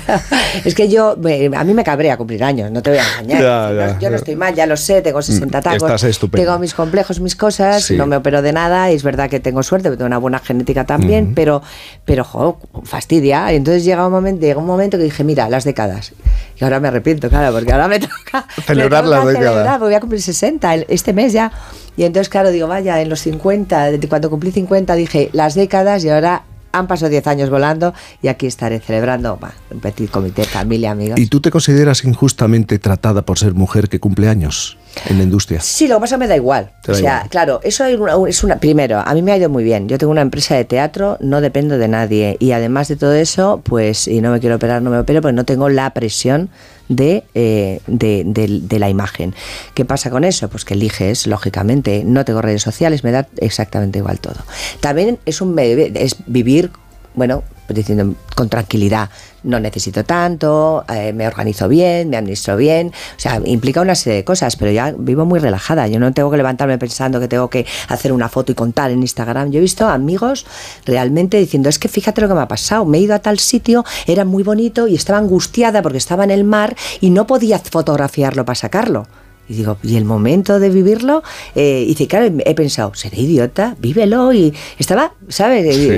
es 0.64 0.74
que 0.74 0.88
yo, 0.88 1.16
me- 1.20 1.50
a 1.56 1.64
mí 1.64 1.74
me 1.74 1.84
cabrea 1.84 2.16
cumplir 2.16 2.44
años, 2.44 2.70
no 2.70 2.82
te 2.82 2.90
voy 2.90 2.98
a 2.98 3.20
engañar. 3.20 3.42
Ya, 3.42 3.72
ya. 3.92 3.98
yo 3.98 4.10
no 4.10 4.16
estoy 4.16 4.36
mal, 4.36 4.54
ya 4.54 4.66
lo 4.66 4.76
sé, 4.76 5.02
tengo 5.02 5.20
60 5.22 5.58
Mm, 5.58 5.62
tacos. 5.62 6.02
estás. 6.04 6.30
Tengo 6.30 6.58
mis 6.58 6.74
complejos, 6.74 7.20
mis 7.20 7.36
cosas, 7.36 7.82
Sí. 7.84 7.96
no 7.96 8.06
me 8.06 8.16
opero 8.16 8.33
de 8.42 8.52
nada, 8.52 8.90
y 8.90 8.94
es 8.94 9.02
verdad 9.02 9.28
que 9.30 9.40
tengo 9.40 9.62
suerte, 9.62 9.90
tengo 9.90 10.04
una 10.06 10.18
buena 10.18 10.38
genética 10.38 10.84
también, 10.84 11.34
pero, 11.34 11.62
pero 12.04 12.24
jo, 12.24 12.58
fastidia. 12.84 13.52
Y 13.52 13.56
entonces 13.56 13.84
llega 13.84 14.06
un, 14.06 14.12
momento, 14.12 14.40
llega 14.46 14.58
un 14.60 14.66
momento 14.66 14.96
que 14.98 15.04
dije, 15.04 15.24
mira, 15.24 15.48
las 15.48 15.64
décadas. 15.64 16.12
Y 16.60 16.64
ahora 16.64 16.80
me 16.80 16.88
arrepiento, 16.88 17.28
claro, 17.28 17.52
porque 17.54 17.72
ahora 17.72 17.88
me 17.88 17.98
toca 18.00 18.46
Celebrar 18.66 19.04
me 19.04 19.10
las 19.10 19.26
décadas. 19.26 19.52
celebrar, 19.52 19.80
voy 19.80 19.94
a 19.94 20.00
cumplir 20.00 20.22
60 20.22 20.74
el- 20.74 20.86
este 20.88 21.12
mes 21.12 21.32
ya. 21.32 21.50
Y 21.96 22.04
entonces, 22.04 22.28
claro, 22.28 22.50
digo, 22.50 22.66
vaya, 22.68 23.00
en 23.00 23.08
los 23.08 23.20
50, 23.20 23.92
de- 23.92 24.08
cuando 24.08 24.30
cumplí 24.30 24.50
50 24.52 24.94
dije, 24.94 25.30
las 25.32 25.54
décadas 25.54 26.04
y 26.04 26.10
ahora 26.10 26.42
han 26.72 26.88
pasado 26.88 27.08
10 27.10 27.26
años 27.28 27.50
volando 27.50 27.94
y 28.20 28.26
aquí 28.26 28.46
estaré 28.48 28.80
celebrando 28.80 29.38
bah, 29.40 29.52
un 29.70 29.78
petit 29.78 30.10
comité, 30.10 30.42
familia, 30.42 30.90
amigos. 30.90 31.20
¿Y 31.20 31.28
tú 31.28 31.40
te 31.40 31.52
consideras 31.52 32.02
injustamente 32.04 32.80
tratada 32.80 33.22
por 33.22 33.38
ser 33.38 33.54
mujer 33.54 33.88
que 33.88 34.00
cumple 34.00 34.28
años 34.28 34.76
en 35.08 35.18
la 35.18 35.24
industria? 35.24 35.60
Sí, 35.60 35.88
lo 35.88 35.96
que 35.96 36.00
pasa 36.02 36.16
me 36.16 36.26
da 36.28 36.36
igual. 36.36 36.70
O 36.88 36.94
sea, 36.94 36.98
igual. 37.16 37.28
claro, 37.30 37.60
eso 37.62 37.84
hay 37.84 37.94
una- 37.94 38.14
es 38.28 38.42
una. 38.44 38.56
Primero, 38.58 38.98
a 39.04 39.14
mí 39.14 39.22
me 39.22 39.32
ha 39.32 39.36
ido 39.36 39.48
muy 39.48 39.64
bien. 39.64 39.88
Yo 39.88 39.98
tengo 39.98 40.10
una 40.10 40.20
empresa 40.22 40.54
de 40.54 40.64
teatro, 40.64 41.16
no 41.20 41.40
dependo 41.40 41.78
de 41.78 41.88
nadie. 41.88 42.36
Y 42.40 42.52
además 42.52 42.88
de 42.88 42.96
todo 42.96 43.12
eso, 43.14 43.60
pues, 43.64 44.08
y 44.08 44.20
no 44.20 44.30
me 44.30 44.40
quiero 44.40 44.56
operar, 44.56 44.82
no 44.82 44.90
me 44.90 44.98
opero, 44.98 45.20
porque 45.22 45.34
no 45.34 45.44
tengo 45.44 45.68
la 45.68 45.90
presión 45.94 46.50
de, 46.88 47.24
eh, 47.34 47.80
de, 47.86 48.22
de- 48.26 48.60
de 48.62 48.78
la 48.78 48.90
imagen. 48.90 49.34
¿Qué 49.72 49.84
pasa 49.86 50.10
con 50.10 50.22
eso? 50.24 50.48
Pues 50.48 50.64
que 50.66 50.74
eliges, 50.74 51.26
lógicamente. 51.26 52.02
No 52.04 52.24
tengo 52.24 52.42
redes 52.42 52.62
sociales, 52.62 53.04
me 53.04 53.10
da 53.10 53.26
exactamente 53.38 53.98
igual 54.00 54.20
todo. 54.20 54.36
También 54.80 55.18
es 55.24 55.40
un 55.40 55.58
es 55.58 56.16
vivir 56.26 56.70
bueno, 57.14 57.42
pues 57.66 57.76
diciendo 57.76 58.14
con 58.34 58.48
tranquilidad, 58.48 59.08
no 59.42 59.60
necesito 59.60 60.04
tanto, 60.04 60.84
eh, 60.88 61.12
me 61.12 61.26
organizo 61.26 61.68
bien, 61.68 62.10
me 62.10 62.16
administro 62.16 62.56
bien, 62.56 62.88
o 62.88 63.20
sea, 63.20 63.40
implica 63.44 63.80
una 63.80 63.94
serie 63.94 64.18
de 64.18 64.24
cosas, 64.24 64.56
pero 64.56 64.70
ya 64.70 64.94
vivo 64.96 65.24
muy 65.24 65.38
relajada, 65.38 65.86
yo 65.86 65.98
no 65.98 66.12
tengo 66.12 66.30
que 66.30 66.36
levantarme 66.36 66.76
pensando 66.78 67.20
que 67.20 67.28
tengo 67.28 67.48
que 67.48 67.66
hacer 67.88 68.12
una 68.12 68.28
foto 68.28 68.52
y 68.52 68.54
contar 68.54 68.90
en 68.90 69.00
Instagram, 69.00 69.50
yo 69.50 69.58
he 69.58 69.62
visto 69.62 69.86
amigos 69.88 70.46
realmente 70.84 71.38
diciendo, 71.38 71.68
es 71.68 71.78
que 71.78 71.88
fíjate 71.88 72.20
lo 72.20 72.28
que 72.28 72.34
me 72.34 72.40
ha 72.40 72.48
pasado, 72.48 72.84
me 72.84 72.98
he 72.98 73.02
ido 73.02 73.14
a 73.14 73.20
tal 73.20 73.38
sitio, 73.38 73.84
era 74.06 74.24
muy 74.24 74.42
bonito 74.42 74.88
y 74.88 74.94
estaba 74.94 75.18
angustiada 75.18 75.80
porque 75.82 75.98
estaba 75.98 76.24
en 76.24 76.30
el 76.30 76.44
mar 76.44 76.76
y 77.00 77.10
no 77.10 77.26
podía 77.26 77.58
fotografiarlo 77.58 78.44
para 78.44 78.56
sacarlo. 78.56 79.06
Y 79.48 79.54
digo, 79.54 79.76
¿y 79.82 79.96
el 79.96 80.04
momento 80.06 80.58
de 80.58 80.70
vivirlo? 80.70 81.22
Eh, 81.54 81.82
y 81.84 81.88
dice, 81.88 82.06
claro, 82.08 82.34
he 82.46 82.54
pensado, 82.54 82.94
seré 82.94 83.20
idiota, 83.20 83.76
vívelo. 83.78 84.32
Y 84.32 84.54
estaba, 84.78 85.12
¿sabes? 85.28 85.74
Sí. 85.76 85.88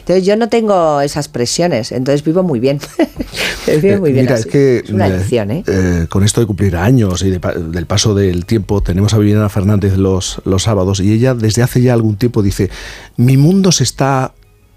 Entonces 0.00 0.26
yo 0.26 0.36
no 0.36 0.48
tengo 0.48 1.00
esas 1.00 1.28
presiones, 1.28 1.92
entonces 1.92 2.24
vivo 2.24 2.42
muy 2.42 2.58
bien. 2.58 2.80
vivo 3.82 3.98
muy 4.00 4.10
Eh, 4.10 4.12
bien. 4.14 4.24
Mira, 4.24 4.34
así. 4.34 4.48
es 4.48 4.52
que 4.52 4.84
una 4.92 5.08
lección, 5.08 5.50
¿eh? 5.52 5.62
eh, 5.66 6.06
con 6.08 6.24
esto 6.24 6.40
de 6.40 6.46
cumplir 6.46 6.76
años 6.76 7.22
y 7.22 7.30
de 7.30 7.38
del 7.38 7.86
paso 7.86 8.14
del 8.14 8.44
tiempo, 8.46 8.82
tenemos 8.82 9.14
a 9.14 9.18
Viviana 9.18 9.48
Fernández 9.48 9.96
los, 9.96 10.40
los 10.44 10.64
sábados 10.64 10.98
y 11.00 11.12
ella 11.12 11.34
desde 11.34 11.62
hace 11.62 11.80
ya 11.80 11.92
algún 11.94 12.16
tiempo 12.16 12.42
dice, 12.42 12.68
mi 13.16 13.36
mundo 13.36 13.70
se 13.70 13.84
está 13.84 14.32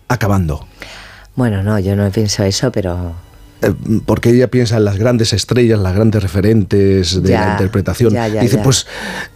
acabando. 0.07 0.67
Bueno, 1.35 1.63
no, 1.63 1.79
yo 1.79 1.95
no 1.95 2.09
pienso 2.11 2.43
eso, 2.43 2.71
pero 2.71 3.13
porque 4.05 4.29
ella 4.31 4.49
piensa 4.49 4.77
en 4.77 4.85
las 4.85 4.97
grandes 4.97 5.33
estrellas, 5.33 5.79
las 5.79 5.93
grandes 5.95 6.21
referentes 6.21 7.21
de 7.21 7.29
Ya, 7.29 7.45
la 7.45 7.51
interpretación. 7.53 8.13
ya, 8.13 8.27
ya, 8.27 8.41
dice, 8.41 8.57
pues 8.59 8.87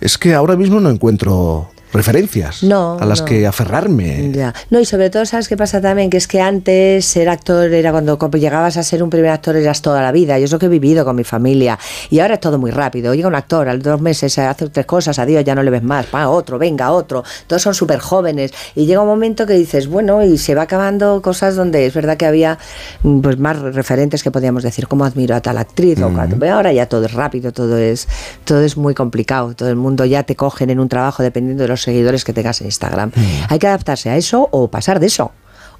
es 0.01 0.17
que 0.17 0.33
ahora 0.33 0.55
mismo 0.55 0.79
no 0.79 0.89
encuentro 0.89 1.69
referencias 1.95 2.63
No, 2.63 2.97
a 2.99 3.05
las 3.05 3.21
no. 3.21 3.25
que 3.25 3.47
aferrarme. 3.47 4.31
Ya. 4.31 4.53
No, 4.69 4.79
y 4.79 4.85
sobre 4.85 5.09
todo, 5.09 5.25
¿sabes 5.25 5.47
qué 5.47 5.57
pasa 5.57 5.81
también? 5.81 6.09
Que 6.09 6.17
es 6.17 6.27
que 6.27 6.41
antes 6.41 7.05
ser 7.05 7.29
actor 7.29 7.73
era 7.73 7.91
cuando 7.91 8.17
co- 8.17 8.29
llegabas 8.29 8.77
a 8.77 8.83
ser 8.83 9.01
un 9.03 9.09
primer 9.09 9.31
actor 9.31 9.55
eras 9.55 9.81
toda 9.81 10.01
la 10.01 10.11
vida. 10.11 10.37
Yo 10.39 10.45
es 10.45 10.51
lo 10.51 10.59
que 10.59 10.65
he 10.67 10.69
vivido 10.69 11.05
con 11.05 11.15
mi 11.15 11.23
familia. 11.23 11.79
Y 12.09 12.19
ahora 12.19 12.35
es 12.35 12.39
todo 12.39 12.57
muy 12.59 12.71
rápido. 12.71 13.13
Llega 13.13 13.27
un 13.27 13.35
actor, 13.35 13.67
a 13.69 13.73
los 13.73 13.83
dos 13.83 14.01
meses 14.01 14.37
hace 14.37 14.69
tres 14.69 14.85
cosas, 14.85 15.17
adiós, 15.19 15.43
ya 15.43 15.55
no 15.55 15.63
le 15.63 15.71
ves 15.71 15.83
más. 15.83 16.05
Va, 16.13 16.29
otro, 16.29 16.59
venga, 16.59 16.91
otro. 16.91 17.23
Todos 17.47 17.61
son 17.61 17.73
súper 17.73 17.99
jóvenes. 17.99 18.51
Y 18.75 18.85
llega 18.85 19.01
un 19.01 19.07
momento 19.07 19.45
que 19.45 19.53
dices, 19.53 19.87
bueno, 19.87 20.23
y 20.23 20.37
se 20.37 20.55
va 20.55 20.63
acabando 20.63 21.21
cosas 21.21 21.55
donde 21.55 21.85
es 21.85 21.93
verdad 21.93 22.17
que 22.17 22.25
había 22.25 22.57
mm, 23.03 23.21
pues 23.21 23.37
más 23.39 23.59
referentes 23.59 24.23
que 24.23 24.31
podíamos 24.31 24.63
decir, 24.63 24.87
como 24.87 25.05
admiro 25.05 25.35
a 25.35 25.41
tal 25.41 25.57
actriz. 25.57 26.01
o 26.01 26.09
cuando- 26.09 26.37
pero 26.37 26.55
ahora 26.55 26.73
ya 26.73 26.85
todo 26.87 27.05
es 27.05 27.13
rápido, 27.13 27.51
todo 27.51 27.77
es, 27.77 28.07
todo 28.43 28.61
es 28.61 28.77
muy 28.77 28.93
complicado. 28.93 29.53
Todo 29.55 29.69
el 29.69 29.75
mundo 29.75 30.05
ya 30.05 30.23
te 30.23 30.35
cogen 30.35 30.69
en 30.69 30.79
un 30.79 30.89
trabajo 30.89 31.23
dependiendo 31.23 31.63
de 31.63 31.69
los 31.69 31.84
seguidores 31.85 32.23
que 32.23 32.33
tengas 32.33 32.59
en 32.61 32.67
Instagram. 32.67 33.11
Hay 33.49 33.59
que 33.59 33.67
adaptarse 33.67 34.09
a 34.09 34.17
eso 34.17 34.49
o 34.51 34.69
pasar 34.69 34.99
de 34.99 35.07
eso. 35.07 35.31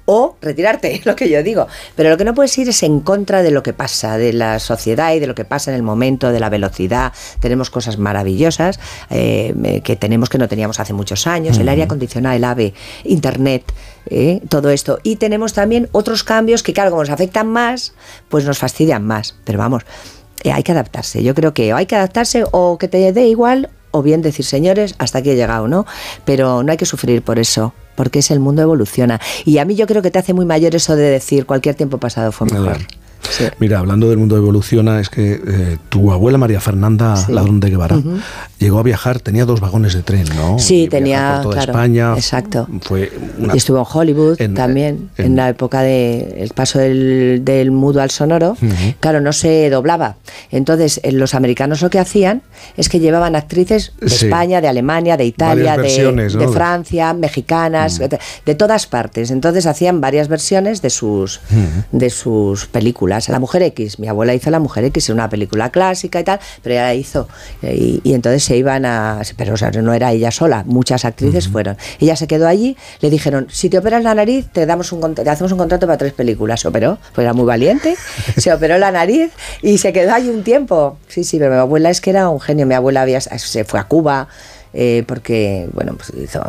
O 0.08 0.36
retirarte, 0.40 1.02
lo 1.04 1.16
que 1.16 1.28
yo 1.28 1.42
digo. 1.42 1.66
Pero 1.96 2.10
lo 2.10 2.16
que 2.16 2.24
no 2.24 2.34
puedes 2.34 2.56
ir 2.58 2.68
es 2.68 2.82
en 2.82 3.00
contra 3.00 3.42
de 3.42 3.50
lo 3.50 3.62
que 3.62 3.72
pasa, 3.72 4.16
de 4.16 4.32
la 4.32 4.58
sociedad 4.60 5.12
y 5.12 5.18
de 5.18 5.26
lo 5.26 5.34
que 5.34 5.44
pasa 5.44 5.70
en 5.70 5.76
el 5.76 5.82
momento, 5.82 6.30
de 6.30 6.40
la 6.40 6.48
velocidad. 6.48 7.12
Tenemos 7.40 7.70
cosas 7.70 7.98
maravillosas 7.98 8.80
eh, 9.10 9.82
que 9.84 9.96
tenemos 9.96 10.30
que 10.30 10.38
no 10.38 10.48
teníamos 10.48 10.80
hace 10.80 10.92
muchos 10.92 11.26
años. 11.26 11.58
El 11.58 11.68
aire 11.68 11.82
acondicionado, 11.82 12.36
el 12.36 12.44
AVE, 12.44 12.72
Internet, 13.04 13.64
eh, 14.08 14.40
todo 14.48 14.70
esto. 14.70 15.00
Y 15.02 15.16
tenemos 15.16 15.52
también 15.52 15.88
otros 15.92 16.22
cambios 16.22 16.62
que, 16.62 16.72
claro, 16.72 16.90
como 16.90 17.02
nos 17.02 17.10
afectan 17.10 17.48
más, 17.48 17.92
pues 18.28 18.44
nos 18.44 18.58
fastidian 18.58 19.04
más. 19.04 19.34
Pero 19.44 19.58
vamos, 19.58 19.82
eh, 20.44 20.52
hay 20.52 20.62
que 20.62 20.70
adaptarse. 20.70 21.24
Yo 21.24 21.34
creo 21.34 21.52
que 21.52 21.74
o 21.74 21.76
hay 21.76 21.86
que 21.86 21.96
adaptarse 21.96 22.44
o 22.52 22.78
que 22.78 22.86
te 22.86 23.12
dé 23.12 23.26
igual 23.26 23.70
o 23.90 24.02
bien 24.02 24.22
decir, 24.22 24.44
señores, 24.44 24.94
hasta 24.98 25.18
aquí 25.18 25.30
he 25.30 25.36
llegado, 25.36 25.68
¿no? 25.68 25.86
Pero 26.24 26.62
no 26.62 26.70
hay 26.70 26.76
que 26.76 26.86
sufrir 26.86 27.22
por 27.22 27.38
eso, 27.38 27.72
porque 27.94 28.18
es 28.20 28.30
el 28.30 28.40
mundo 28.40 28.62
evoluciona. 28.62 29.20
Y 29.44 29.58
a 29.58 29.64
mí 29.64 29.74
yo 29.74 29.86
creo 29.86 30.02
que 30.02 30.10
te 30.10 30.18
hace 30.18 30.34
muy 30.34 30.44
mayor 30.44 30.74
eso 30.74 30.96
de 30.96 31.10
decir, 31.10 31.46
cualquier 31.46 31.74
tiempo 31.74 31.98
pasado 31.98 32.32
fue 32.32 32.48
mejor. 32.48 32.78
Sí. 33.30 33.44
Mira, 33.58 33.78
hablando 33.78 34.08
del 34.08 34.18
mundo 34.18 34.36
evoluciona, 34.36 35.00
es 35.00 35.08
que 35.08 35.32
eh, 35.46 35.76
tu 35.88 36.12
abuela 36.12 36.38
María 36.38 36.60
Fernanda 36.60 37.16
Sí. 37.16 37.32
Ladrón 37.32 37.60
de 37.60 37.70
Guevara 37.70 37.98
llegó 38.58 38.78
a 38.78 38.82
viajar, 38.82 39.20
tenía 39.20 39.44
dos 39.44 39.60
vagones 39.60 39.94
de 39.94 40.02
tren, 40.02 40.24
¿no? 40.34 40.58
Sí, 40.58 40.84
Y 40.84 40.88
tenía, 40.88 41.40
por 41.42 41.52
toda 41.52 41.54
claro, 41.64 41.72
España. 41.72 42.14
exacto. 42.14 42.68
Fue 42.82 43.12
una- 43.38 43.54
Y 43.54 43.58
estuvo 43.58 43.78
en 43.78 43.84
Hollywood 43.92 44.40
en- 44.40 44.54
también, 44.54 45.10
en, 45.16 45.26
en- 45.26 45.36
la 45.36 45.48
época 45.48 45.82
del 45.82 46.34
el 46.36 46.50
paso 46.54 46.78
del, 46.78 47.42
del 47.44 47.70
mudo 47.70 48.00
al 48.00 48.10
sonoro. 48.10 48.56
Claro, 49.00 49.20
no 49.20 49.32
se 49.32 49.68
doblaba. 49.70 50.16
Entonces, 50.50 51.00
eh, 51.02 51.12
los 51.12 51.34
americanos 51.34 51.82
lo 51.82 51.90
que 51.90 51.98
hacían 51.98 52.42
es 52.76 52.88
que 52.88 53.00
llevaban 53.00 53.36
actrices 53.36 53.92
de 54.00 54.08
Sí. 54.08 54.26
España, 54.26 54.60
de 54.60 54.68
Alemania, 54.68 55.16
de 55.16 55.24
Italia, 55.26 55.76
de, 55.76 56.28
de 56.28 56.48
Francia, 56.48 57.12
mexicanas, 57.12 57.98
de, 57.98 58.18
de 58.44 58.54
todas 58.54 58.86
partes. 58.86 59.30
Entonces 59.30 59.66
hacían 59.66 60.00
varias 60.00 60.28
versiones 60.28 60.80
de 60.82 60.90
sus, 60.90 61.40
de 61.92 62.10
sus 62.10 62.66
películas. 62.66 63.15
Películas. 63.16 63.28
La 63.28 63.40
Mujer 63.40 63.62
X, 63.62 63.98
mi 63.98 64.08
abuela 64.08 64.34
hizo 64.34 64.50
La 64.50 64.58
Mujer 64.58 64.84
X, 64.84 65.08
una 65.10 65.28
película 65.28 65.70
clásica 65.70 66.20
y 66.20 66.24
tal, 66.24 66.40
pero 66.62 66.74
ella 66.74 66.84
la 66.84 66.94
hizo. 66.94 67.28
Y, 67.62 68.00
y 68.04 68.14
entonces 68.14 68.44
se 68.44 68.56
iban 68.56 68.84
a. 68.84 69.20
Pero 69.36 69.54
o 69.54 69.56
sea, 69.56 69.70
no 69.70 69.92
era 69.92 70.12
ella 70.12 70.30
sola, 70.30 70.64
muchas 70.66 71.04
actrices 71.04 71.48
fueron. 71.48 71.76
Ella 72.00 72.16
se 72.16 72.26
quedó 72.26 72.46
allí, 72.46 72.76
le 73.00 73.10
dijeron: 73.10 73.46
si 73.50 73.68
te 73.68 73.78
operas 73.78 74.02
la 74.02 74.14
nariz, 74.14 74.46
te, 74.52 74.66
damos 74.66 74.92
un, 74.92 75.14
te 75.14 75.28
hacemos 75.28 75.52
un 75.52 75.58
contrato 75.58 75.86
para 75.86 75.98
tres 75.98 76.12
películas. 76.12 76.60
Se 76.60 76.68
operó, 76.68 76.98
pues 77.14 77.24
era 77.24 77.32
muy 77.32 77.44
valiente, 77.44 77.96
se 78.36 78.52
operó 78.52 78.78
la 78.78 78.90
nariz 78.90 79.30
y 79.62 79.78
se 79.78 79.92
quedó 79.92 80.14
allí 80.14 80.28
un 80.28 80.42
tiempo. 80.42 80.98
Sí, 81.08 81.24
sí, 81.24 81.38
pero 81.38 81.52
mi 81.52 81.58
abuela 81.58 81.90
es 81.90 82.00
que 82.00 82.10
era 82.10 82.28
un 82.28 82.40
genio. 82.40 82.66
Mi 82.66 82.74
abuela 82.74 83.02
había, 83.02 83.20
se 83.20 83.64
fue 83.64 83.80
a 83.80 83.84
Cuba. 83.84 84.28
Eh, 84.78 85.04
porque, 85.06 85.68
bueno, 85.72 85.94
pues 85.96 86.12
hizo, 86.22 86.42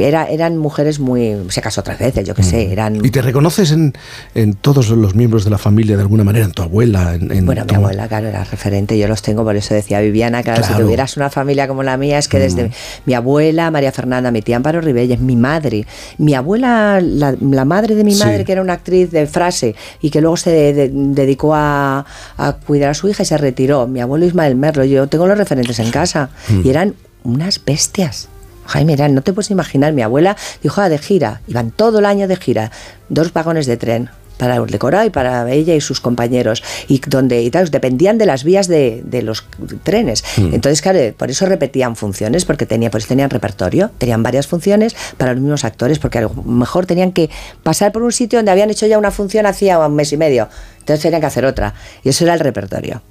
era, 0.00 0.26
eran 0.26 0.56
mujeres 0.56 0.98
muy. 0.98 1.36
Se 1.50 1.62
casó 1.62 1.82
otras 1.82 2.00
veces, 2.00 2.26
yo 2.26 2.34
qué 2.34 2.42
sé, 2.42 2.72
eran. 2.72 2.96
¿Y 3.04 3.10
te 3.10 3.22
reconoces 3.22 3.70
en, 3.70 3.92
en 4.34 4.54
todos 4.54 4.88
los 4.90 5.14
miembros 5.14 5.44
de 5.44 5.50
la 5.50 5.58
familia 5.58 5.94
de 5.94 6.02
alguna 6.02 6.24
manera? 6.24 6.44
En 6.46 6.50
tu 6.50 6.62
abuela, 6.62 7.14
en, 7.14 7.30
en 7.30 7.46
Bueno, 7.46 7.64
mi 7.68 7.74
abuela, 7.76 8.08
claro, 8.08 8.26
era 8.26 8.42
referente, 8.42 8.98
yo 8.98 9.06
los 9.06 9.22
tengo, 9.22 9.44
por 9.44 9.54
eso 9.54 9.72
decía 9.72 10.00
Viviana, 10.00 10.42
claro, 10.42 10.62
Claro. 10.62 10.76
si 10.78 10.82
tuvieras 10.82 11.16
una 11.16 11.30
familia 11.30 11.68
como 11.68 11.84
la 11.84 11.96
mía, 11.96 12.18
es 12.18 12.26
que 12.26 12.40
desde 12.40 12.72
mi 13.06 13.14
abuela, 13.14 13.70
María 13.70 13.92
Fernanda, 13.92 14.32
mi 14.32 14.42
tía 14.42 14.56
Amparo 14.56 14.80
Ribelles, 14.80 15.20
mi 15.20 15.36
madre, 15.36 15.86
mi 16.18 16.34
abuela, 16.34 17.00
la, 17.00 17.36
la 17.40 17.64
madre 17.64 17.94
de 17.94 18.02
mi 18.02 18.14
Sí. 18.14 18.24
madre, 18.24 18.44
que 18.44 18.50
era 18.50 18.62
una 18.62 18.72
actriz 18.72 19.12
de 19.12 19.28
frase 19.28 19.76
y 20.00 20.10
que 20.10 20.20
luego 20.20 20.36
se 20.36 20.50
de- 20.50 20.72
de- 20.72 20.90
dedicó 20.92 21.54
a, 21.54 22.04
a 22.36 22.52
cuidar 22.66 22.90
a 22.90 22.94
su 22.94 23.08
hija 23.08 23.22
y 23.22 23.26
se 23.26 23.38
retiró, 23.38 23.86
mi 23.86 24.00
abuelo 24.00 24.26
Ismael 24.26 24.56
Merlo, 24.56 24.84
yo 24.84 25.06
tengo 25.06 25.28
los 25.28 25.38
referentes 25.38 25.78
en 25.78 25.90
casa 25.92 26.30
y 26.64 26.68
eran 26.68 26.94
unas 27.24 27.62
bestias. 27.64 28.28
Jaime, 28.66 28.92
eran, 28.92 29.14
no 29.14 29.22
te 29.22 29.32
puedes 29.32 29.50
imaginar, 29.50 29.92
mi 29.92 30.02
abuela 30.02 30.36
dijo, 30.62 30.80
ah, 30.80 30.88
de 30.88 30.98
gira, 30.98 31.40
iban 31.48 31.70
todo 31.70 31.98
el 31.98 32.06
año 32.06 32.28
de 32.28 32.36
gira, 32.36 32.70
dos 33.08 33.32
vagones 33.32 33.66
de 33.66 33.76
tren, 33.76 34.10
para 34.40 34.56
el 34.56 34.66
decorado 34.66 35.04
y 35.04 35.10
para 35.10 35.48
ella 35.52 35.74
y 35.74 35.82
sus 35.82 36.00
compañeros 36.00 36.62
y 36.88 36.98
donde 37.06 37.42
y 37.42 37.50
tal, 37.50 37.68
dependían 37.70 38.16
de 38.16 38.24
las 38.24 38.42
vías 38.42 38.68
de, 38.68 39.02
de 39.04 39.20
los 39.22 39.44
trenes. 39.82 40.24
Entonces 40.38 40.80
claro 40.80 40.98
por 41.16 41.30
eso 41.30 41.44
repetían 41.44 41.94
funciones 41.94 42.46
porque 42.46 42.64
tenía 42.64 42.90
pues 42.90 43.06
tenían 43.06 43.28
repertorio 43.28 43.90
tenían 43.98 44.22
varias 44.22 44.46
funciones 44.46 44.96
para 45.18 45.34
los 45.34 45.42
mismos 45.42 45.64
actores 45.64 45.98
porque 45.98 46.18
a 46.18 46.22
lo 46.22 46.30
mejor 46.30 46.86
tenían 46.86 47.12
que 47.12 47.28
pasar 47.62 47.92
por 47.92 48.02
un 48.02 48.12
sitio 48.12 48.38
donde 48.38 48.50
habían 48.50 48.70
hecho 48.70 48.86
ya 48.86 48.96
una 48.98 49.10
función 49.10 49.44
hacía 49.44 49.78
un 49.78 49.94
mes 49.94 50.12
y 50.12 50.16
medio 50.16 50.48
entonces 50.78 51.02
tenían 51.02 51.20
que 51.20 51.26
hacer 51.26 51.44
otra 51.44 51.74
y 52.02 52.08
eso 52.08 52.24
era 52.24 52.32
el 52.32 52.40
repertorio. 52.40 53.02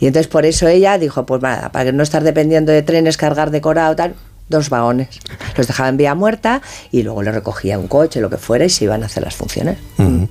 Y 0.00 0.06
entonces 0.06 0.28
por 0.28 0.44
eso 0.44 0.68
ella 0.68 0.98
dijo 0.98 1.24
pues 1.24 1.40
nada 1.40 1.72
para 1.72 1.90
no 1.92 2.02
estar 2.02 2.22
dependiendo 2.22 2.70
de 2.72 2.82
trenes 2.82 3.16
cargar 3.16 3.50
decorado 3.50 3.96
tal 3.96 4.14
dos 4.48 4.68
vagones. 4.68 5.08
Los 5.56 5.66
dejaba 5.66 5.88
en 5.88 5.96
vía 5.96 6.14
muerta 6.14 6.60
y 6.92 7.02
luego 7.02 7.22
le 7.22 7.32
recogía 7.32 7.78
un 7.78 7.88
coche 7.88 8.20
lo 8.20 8.30
que 8.30 8.36
fuera 8.36 8.64
y 8.64 8.70
se 8.70 8.84
iban 8.84 9.02
a 9.02 9.06
hacer 9.06 9.22
las 9.22 9.34
funciones. 9.34 9.78
Ujú. 9.98 10.23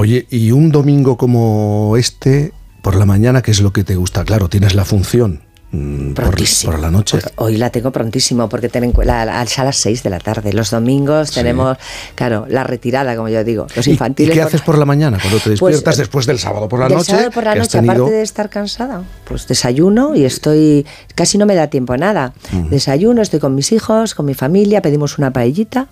Oye, 0.00 0.26
y 0.30 0.50
un 0.52 0.70
domingo 0.72 1.18
como 1.18 1.94
este, 1.98 2.54
por 2.80 2.96
la 2.96 3.04
mañana, 3.04 3.42
¿qué 3.42 3.50
es 3.50 3.60
lo 3.60 3.74
que 3.74 3.84
te 3.84 3.96
gusta? 3.96 4.24
Claro, 4.24 4.48
tienes 4.48 4.74
la 4.74 4.86
función 4.86 5.42
mm, 5.72 6.12
por, 6.12 6.24
Prontísimo. 6.26 6.72
por 6.72 6.80
la 6.80 6.90
noche. 6.90 7.18
Pues 7.18 7.32
hoy 7.36 7.56
la 7.56 7.70
tengo 7.70 7.90
prontísimo 7.92 8.48
porque 8.48 8.68
ten 8.68 8.84
en 8.84 8.92
cu- 8.92 9.02
la, 9.02 9.24
la- 9.24 9.40
a 9.40 9.64
las 9.64 9.76
6 9.76 10.02
de 10.02 10.10
la 10.10 10.18
tarde. 10.18 10.52
Los 10.52 10.70
domingos 10.70 11.30
tenemos, 11.32 11.76
claro, 12.14 12.46
la 12.48 12.64
retirada, 12.64 13.14
como 13.16 13.28
yo 13.28 13.42
digo. 13.44 13.66
Los 13.74 13.86
¿Y- 13.86 13.92
infantiles. 13.92 14.34
¿Y, 14.34 14.38
qué 14.38 14.40
por- 14.42 14.48
haces 14.48 14.60
por 14.62 14.78
la 14.78 14.84
mañana 14.84 15.18
cuando 15.20 15.38
te 15.38 15.50
Pues, 15.56 15.60
despiertas 15.60 15.96
eh, 15.96 16.02
después 16.02 16.26
del 16.26 16.38
sábado 16.38 16.68
por 16.68 16.80
la 16.80 16.88
del 16.88 16.98
noche? 16.98 17.12
sábado 17.12 17.30
por 17.30 17.44
la 17.44 17.54
noche, 17.54 17.70
tenido- 17.78 17.92
aparte 17.94 18.10
de 18.16 18.22
estar 18.22 18.48
cansada, 18.50 19.02
pues 19.24 19.46
desayuno 19.46 20.14
y 20.16 20.24
estoy. 20.24 20.86
Casi 21.14 21.38
no 21.38 21.46
me 21.46 21.54
da 21.54 21.68
tiempo 21.68 21.92
a 21.92 21.96
nada. 21.98 22.32
Desayuno, 22.70 23.22
estoy 23.22 23.40
con 23.40 23.54
mis 23.54 23.72
hijos, 23.72 24.14
con 24.14 24.26
mi 24.26 24.34
familia, 24.34 24.82
pedimos 24.82 25.18
una 25.18 25.32
paellita. 25.32 25.88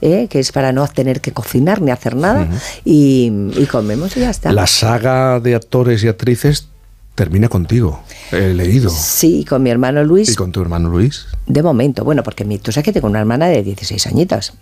¿eh? 0.00 0.26
que 0.28 0.38
es 0.40 0.52
para 0.52 0.72
no 0.72 0.86
tener 0.88 1.20
que 1.20 1.32
cocinar 1.32 1.80
ni 1.80 1.90
hacer 1.90 2.16
nada, 2.16 2.46
y, 2.84 3.30
y 3.56 3.66
comemos 3.66 4.16
y 4.16 4.20
ya 4.20 4.30
está. 4.30 4.52
La 4.52 4.66
saga 4.66 5.40
de 5.40 5.54
actores 5.54 6.02
y 6.04 6.08
actrices 6.08 6.68
termina 7.14 7.48
contigo. 7.48 8.00
He 8.30 8.54
leído. 8.54 8.90
Sí, 8.90 9.44
con 9.44 9.62
mi 9.62 9.70
hermano 9.70 10.02
Luis. 10.04 10.28
Y 10.30 10.34
con 10.34 10.52
tu 10.52 10.60
hermano 10.62 10.88
Luis. 10.88 11.26
De 11.46 11.62
momento, 11.62 12.04
bueno, 12.04 12.22
porque 12.22 12.44
mi, 12.44 12.58
tú 12.58 12.72
sabes 12.72 12.84
que 12.84 12.92
tengo 12.92 13.06
una 13.08 13.20
hermana 13.20 13.46
de 13.48 13.62
16 13.62 14.06
añitos. 14.06 14.54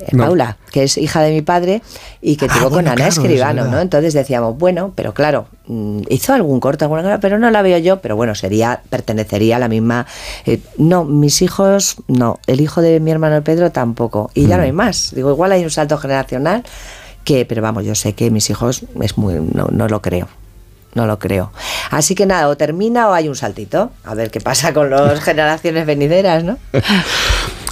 eh, 0.00 0.08
No. 0.12 0.24
Paula, 0.24 0.56
que 0.72 0.82
es 0.84 0.98
hija 0.98 1.22
de 1.22 1.30
mi 1.32 1.42
padre 1.42 1.80
y 2.20 2.36
que 2.36 2.46
Ah, 2.46 2.54
tuvo 2.58 2.70
con 2.70 2.86
Ana 2.86 2.94
claro, 2.96 3.10
Escribano. 3.10 3.66
¿no? 3.66 3.80
Entonces 3.80 4.12
decíamos, 4.12 4.58
bueno, 4.58 4.92
pero 4.96 5.14
claro, 5.14 5.46
mm, 5.68 6.00
hizo 6.08 6.32
algún 6.32 6.58
corto, 6.58 6.84
alguna 6.86 7.02
cosa, 7.02 7.20
pero 7.20 7.38
no 7.38 7.48
la 7.50 7.62
veo 7.62 7.78
yo, 7.78 8.00
pero 8.00 8.16
bueno, 8.16 8.34
sería, 8.34 8.82
pertenecería 8.90 9.56
a 9.56 9.58
la 9.60 9.68
misma. 9.68 10.06
eh, 10.46 10.60
no, 10.78 11.04
mis 11.04 11.42
hijos, 11.42 11.96
no, 12.08 12.40
el 12.46 12.60
hijo 12.60 12.80
de 12.80 12.98
mi 12.98 13.10
hermano 13.12 13.42
Pedro 13.44 13.70
tampoco, 13.70 14.30
y 14.34 14.46
ya 14.46 14.56
no 14.56 14.64
hay 14.64 14.72
Mm. 14.72 14.76
más. 14.76 15.12
Digo, 15.14 15.30
igual 15.30 15.52
hay 15.52 15.62
un 15.62 15.70
salto 15.70 15.96
generacional 15.98 16.64
que, 17.24 17.44
pero 17.46 17.62
vamos, 17.62 17.84
yo 17.84 17.94
sé 17.94 18.14
que 18.14 18.30
mis 18.30 18.50
hijos 18.50 18.84
es 19.00 19.16
muy, 19.16 19.34
no, 19.34 19.68
no 19.70 19.86
lo 19.88 20.02
creo. 20.02 20.28
No 20.94 21.06
lo 21.06 21.18
creo. 21.18 21.52
Así 21.90 22.14
que 22.14 22.26
nada, 22.26 22.48
o 22.48 22.56
termina 22.56 23.08
o 23.08 23.12
hay 23.12 23.28
un 23.28 23.36
saltito. 23.36 23.90
A 24.04 24.14
ver 24.14 24.30
qué 24.30 24.40
pasa 24.40 24.72
con 24.72 24.90
las 24.90 25.20
generaciones 25.24 25.86
venideras, 25.86 26.44
¿no? 26.44 26.58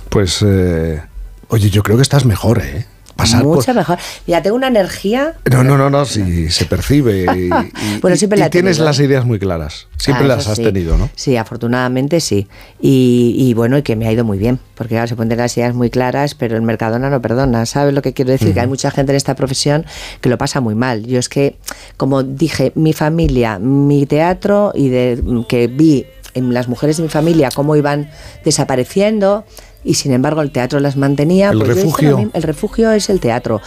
Pues, 0.09 0.43
eh, 0.47 1.03
oye, 1.49 1.71
yo 1.71 1.83
creo 1.83 1.97
que 1.97 2.03
estás 2.03 2.25
mejor, 2.25 2.61
¿eh? 2.63 2.87
Pasar 3.23 3.43
por- 3.43 3.57
Mucho 3.57 3.75
mejor. 3.75 3.99
Mira, 4.27 4.43
tengo 4.43 4.57
una 4.57 4.69
energía. 4.69 5.35
No, 5.51 5.65
no, 5.65 5.77
no, 5.79 5.91
no, 5.91 6.05
sí, 6.05 6.51
se 6.51 6.65
percibe. 6.67 7.25
Y, 7.37 7.47
y- 7.97 8.01
Bueno, 8.01 8.17
siempre 8.17 8.37
y 8.39 8.41
la 8.41 8.47
he 8.47 8.51
tienes 8.51 8.79
las 8.79 8.99
ideas 9.01 9.25
muy 9.25 9.39
claras. 9.39 9.87
Siempre 9.97 10.25
Ah, 10.25 10.29
las 10.37 10.49
has 10.49 10.57
sí. 10.57 10.65
tenido, 10.65 10.99
¿no? 10.99 11.09
Sí, 11.15 11.37
afortunadamente 11.37 12.21
sí. 12.21 12.49
Y, 12.81 13.35
y 13.39 13.55
bueno, 13.55 13.79
y 13.79 13.83
que 13.83 13.95
me 13.97 14.09
ha 14.09 14.13
ido 14.13 14.25
muy 14.25 14.39
bien, 14.39 14.59
porque 14.75 14.95
claro, 14.95 15.07
se 15.07 15.15
ponen 15.17 15.39
las 15.39 15.57
ideas 15.57 15.75
muy 15.75 15.91
claras, 15.91 16.35
pero 16.35 16.57
el 16.57 16.63
Mercadona 16.63 17.09
no 17.11 17.23
perdona. 17.23 17.65
¿Sabes 17.67 17.95
lo 17.95 18.03
que 18.03 18.13
quiero 18.13 18.31
decir? 18.33 18.53
Que 18.53 18.61
hay 18.61 18.67
mucha 18.67 18.91
gente 18.91 19.13
en 19.13 19.17
esta 19.17 19.35
profesión 19.37 19.87
que 20.21 20.29
lo 20.29 20.37
pasa 20.39 20.61
muy 20.61 20.75
mal. 20.75 21.07
Yo 21.07 21.19
es 21.19 21.29
que, 21.29 21.57
como 21.97 22.23
dije, 22.25 22.73
mi 22.75 22.93
familia, 22.93 23.59
mi 23.61 24.07
teatro 24.07 24.73
y 24.75 24.89
de 24.89 25.23
que 25.49 25.69
vi 25.69 26.07
en 26.35 26.53
las 26.55 26.67
mujeres 26.67 26.97
de 26.97 27.03
mi 27.05 27.09
familia 27.09 27.51
cómo 27.55 27.77
iban 27.77 28.11
desapareciendo. 28.45 29.45
Y 29.85 29.95
sin 29.95 30.13
embargo 30.13 30.43
el 30.43 30.51
teatro 30.53 30.79
las 30.81 30.97
mantenía. 30.97 31.51
El 31.51 31.59
pues 31.59 31.75
refugio. 31.77 32.17
mismo. 32.19 32.31
El 32.35 32.43
refugio 32.45 32.93
es 32.93 33.11
el 33.11 33.19
teatro. 33.21 33.61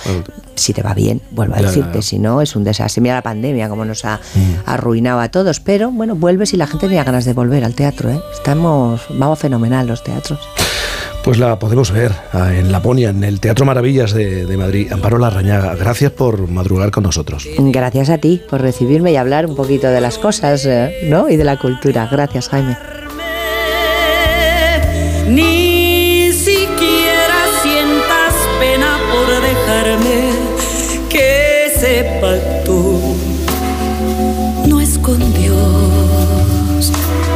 Si 0.55 0.74
te 0.74 0.82
va 0.82 0.93
bien, 0.93 1.22
vuelvo 1.32 1.55
a 1.55 1.59
Ya, 1.59 1.68
decirte. 1.68 1.95
ya. 1.97 2.01
Si 2.01 2.20
no, 2.20 2.41
es 2.41 2.55
un 2.55 2.63
desastre. 2.63 3.01
Mira 3.01 3.16
la 3.16 3.22
pandemia, 3.22 3.68
como 3.68 3.84
nos 3.86 4.05
ha 4.05 4.18
Mm. 4.34 4.53
arruinado 4.66 5.20
a 5.20 5.30
todos. 5.30 5.59
Pero 5.59 5.91
bueno, 5.91 6.16
vuelves 6.16 6.53
y 6.53 6.57
la 6.57 6.68
gente 6.68 6.88
tenía 6.88 7.03
ganas 7.03 7.26
de 7.26 7.34
volver 7.34 7.66
al 7.66 7.76
teatro. 7.76 8.09
¿eh? 8.11 8.20
Estamos, 8.34 9.01
vamos 9.09 9.39
fenomenal 9.39 9.88
los 9.88 10.03
teatros. 10.03 10.39
Pues 11.24 11.39
la 11.39 11.57
podemos 11.57 11.89
ver 11.91 12.11
ah, 12.34 12.53
en 12.53 12.72
Laponia, 12.72 13.09
en 13.09 13.24
el 13.24 13.39
Teatro 13.39 13.66
Maravillas 13.66 14.13
de, 14.13 14.45
de 14.45 14.57
Madrid. 14.57 14.91
Amparo 14.93 15.18
Larrañaga, 15.18 15.74
gracias 15.76 16.11
por 16.11 16.47
madrugar 16.47 16.91
con 16.91 17.03
nosotros. 17.03 17.47
Gracias 17.57 18.09
a 18.11 18.20
ti 18.20 18.41
por 18.47 18.61
recibirme 18.61 19.11
y 19.11 19.16
hablar 19.18 19.47
un 19.47 19.55
poquito 19.55 19.88
de 19.88 20.01
las 20.01 20.20
cosas 20.20 20.66
eh, 20.68 20.93
¿no? 21.09 21.28
y 21.28 21.36
de 21.36 21.43
la 21.43 21.57
cultura. 21.57 22.07
Gracias, 22.11 22.47
Jaime. 22.49 22.78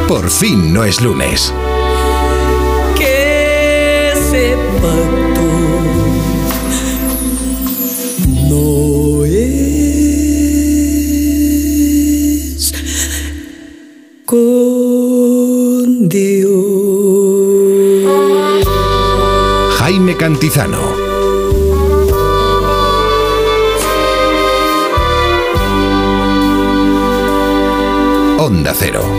Por 0.09 0.29
fin 0.31 0.73
no 0.73 0.83
es 0.83 1.01
lunes. 1.01 1.53
que 2.97 4.11
ese 4.11 4.57
pacto 4.81 5.41
no 8.49 9.23
es 9.23 9.53
con 14.25 16.09
Dios. 16.09 16.49
Jaime 19.77 20.17
Cantizano. 20.17 20.79
Onda 28.39 28.73
Cero. 28.73 29.18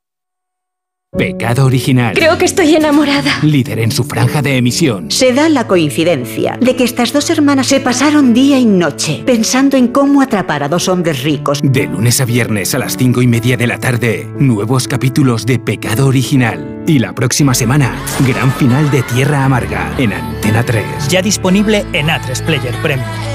Pecado 1.21 1.65
original. 1.65 2.13
Creo 2.15 2.37
que 2.37 2.45
estoy 2.45 2.73
enamorada. 2.73 3.39
Líder 3.41 3.79
en 3.79 3.91
su 3.91 4.05
franja 4.05 4.41
de 4.41 4.55
emisión. 4.55 5.11
Se 5.11 5.33
da 5.33 5.49
la 5.49 5.67
coincidencia 5.67 6.57
de 6.61 6.77
que 6.77 6.85
estas 6.85 7.11
dos 7.11 7.29
hermanas 7.29 7.67
se 7.67 7.81
pasaron 7.81 8.33
día 8.33 8.57
y 8.57 8.63
noche 8.63 9.21
pensando 9.25 9.75
en 9.75 9.89
cómo 9.89 10.21
atrapar 10.21 10.63
a 10.63 10.69
dos 10.69 10.87
hombres 10.87 11.21
ricos. 11.23 11.59
De 11.61 11.83
lunes 11.85 12.21
a 12.21 12.25
viernes 12.25 12.73
a 12.75 12.79
las 12.79 12.95
cinco 12.95 13.21
y 13.21 13.27
media 13.27 13.57
de 13.57 13.67
la 13.67 13.77
tarde, 13.77 14.25
nuevos 14.39 14.87
capítulos 14.87 15.45
de 15.45 15.59
Pecado 15.59 16.07
original. 16.07 16.81
Y 16.87 16.99
la 16.99 17.13
próxima 17.13 17.53
semana, 17.53 17.93
gran 18.25 18.49
final 18.53 18.89
de 18.89 19.03
Tierra 19.03 19.43
Amarga 19.43 19.93
en 19.97 20.13
Antena 20.13 20.63
3. 20.63 21.09
Ya 21.09 21.21
disponible 21.21 21.85
en 21.91 22.07
A3 22.07 22.41
Player 22.45 22.73
Premium. 22.81 23.30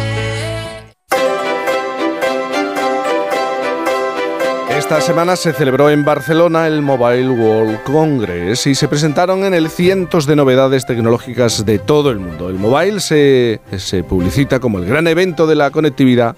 Esta 4.86 5.00
semana 5.00 5.34
se 5.34 5.52
celebró 5.52 5.90
en 5.90 6.04
Barcelona 6.04 6.68
el 6.68 6.80
Mobile 6.80 7.30
World 7.30 7.82
Congress 7.82 8.68
y 8.68 8.76
se 8.76 8.86
presentaron 8.86 9.42
en 9.42 9.52
él 9.52 9.68
cientos 9.68 10.26
de 10.26 10.36
novedades 10.36 10.86
tecnológicas 10.86 11.66
de 11.66 11.80
todo 11.80 12.12
el 12.12 12.20
mundo. 12.20 12.48
El 12.48 12.54
mobile 12.54 13.00
se, 13.00 13.60
se 13.78 14.04
publicita 14.04 14.60
como 14.60 14.78
el 14.78 14.84
gran 14.84 15.08
evento 15.08 15.48
de 15.48 15.56
la 15.56 15.72
conectividad 15.72 16.36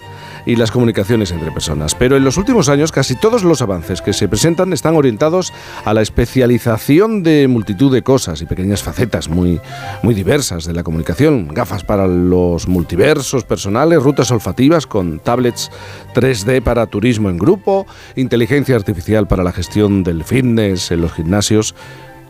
y 0.49 0.57
las 0.57 0.71
comunicaciones 0.71 1.31
entre 1.31 1.53
personas. 1.53 1.95
Pero 1.95 2.17
en 2.17 2.25
los 2.25 2.39
últimos 2.39 2.71
años 2.71 2.91
casi 2.91 3.15
todos 3.15 3.45
los 3.45 3.61
avances 3.61 4.01
que 4.01 4.15
se 4.15 4.29
presentan 4.29 4.73
están 4.73 4.97
orientados 4.97 5.53
a 5.85 5.93
la 5.93 6.01
especialización 6.01 7.23
de 7.23 7.47
multitud 7.49 7.93
de 7.93 8.01
cosas 8.01 8.41
y 8.41 8.47
pequeñas 8.47 8.83
facetas 8.83 9.29
muy, 9.29 9.61
muy 10.03 10.15
diversas 10.15 10.65
de 10.65 10.73
la 10.73 10.83
comunicación. 10.83 11.49
Gafas 11.49 11.85
para 11.85 12.07
los 12.07 12.67
multiversos 12.67 13.45
personales, 13.45 14.03
rutas 14.03 14.31
olfativas 14.31 14.87
con 14.87 15.19
tablets 15.19 15.71
3D 16.15 16.63
para 16.63 16.87
turismo 16.87 17.29
en 17.29 17.37
grupo, 17.37 17.87
inteligencia 18.17 18.75
artificial 18.75 19.29
para 19.29 19.45
la 19.45 19.53
gestión 19.53 20.03
del 20.03 20.25
fitness 20.25 20.91
en 20.91 21.03
los 21.03 21.13
gimnasios. 21.13 21.75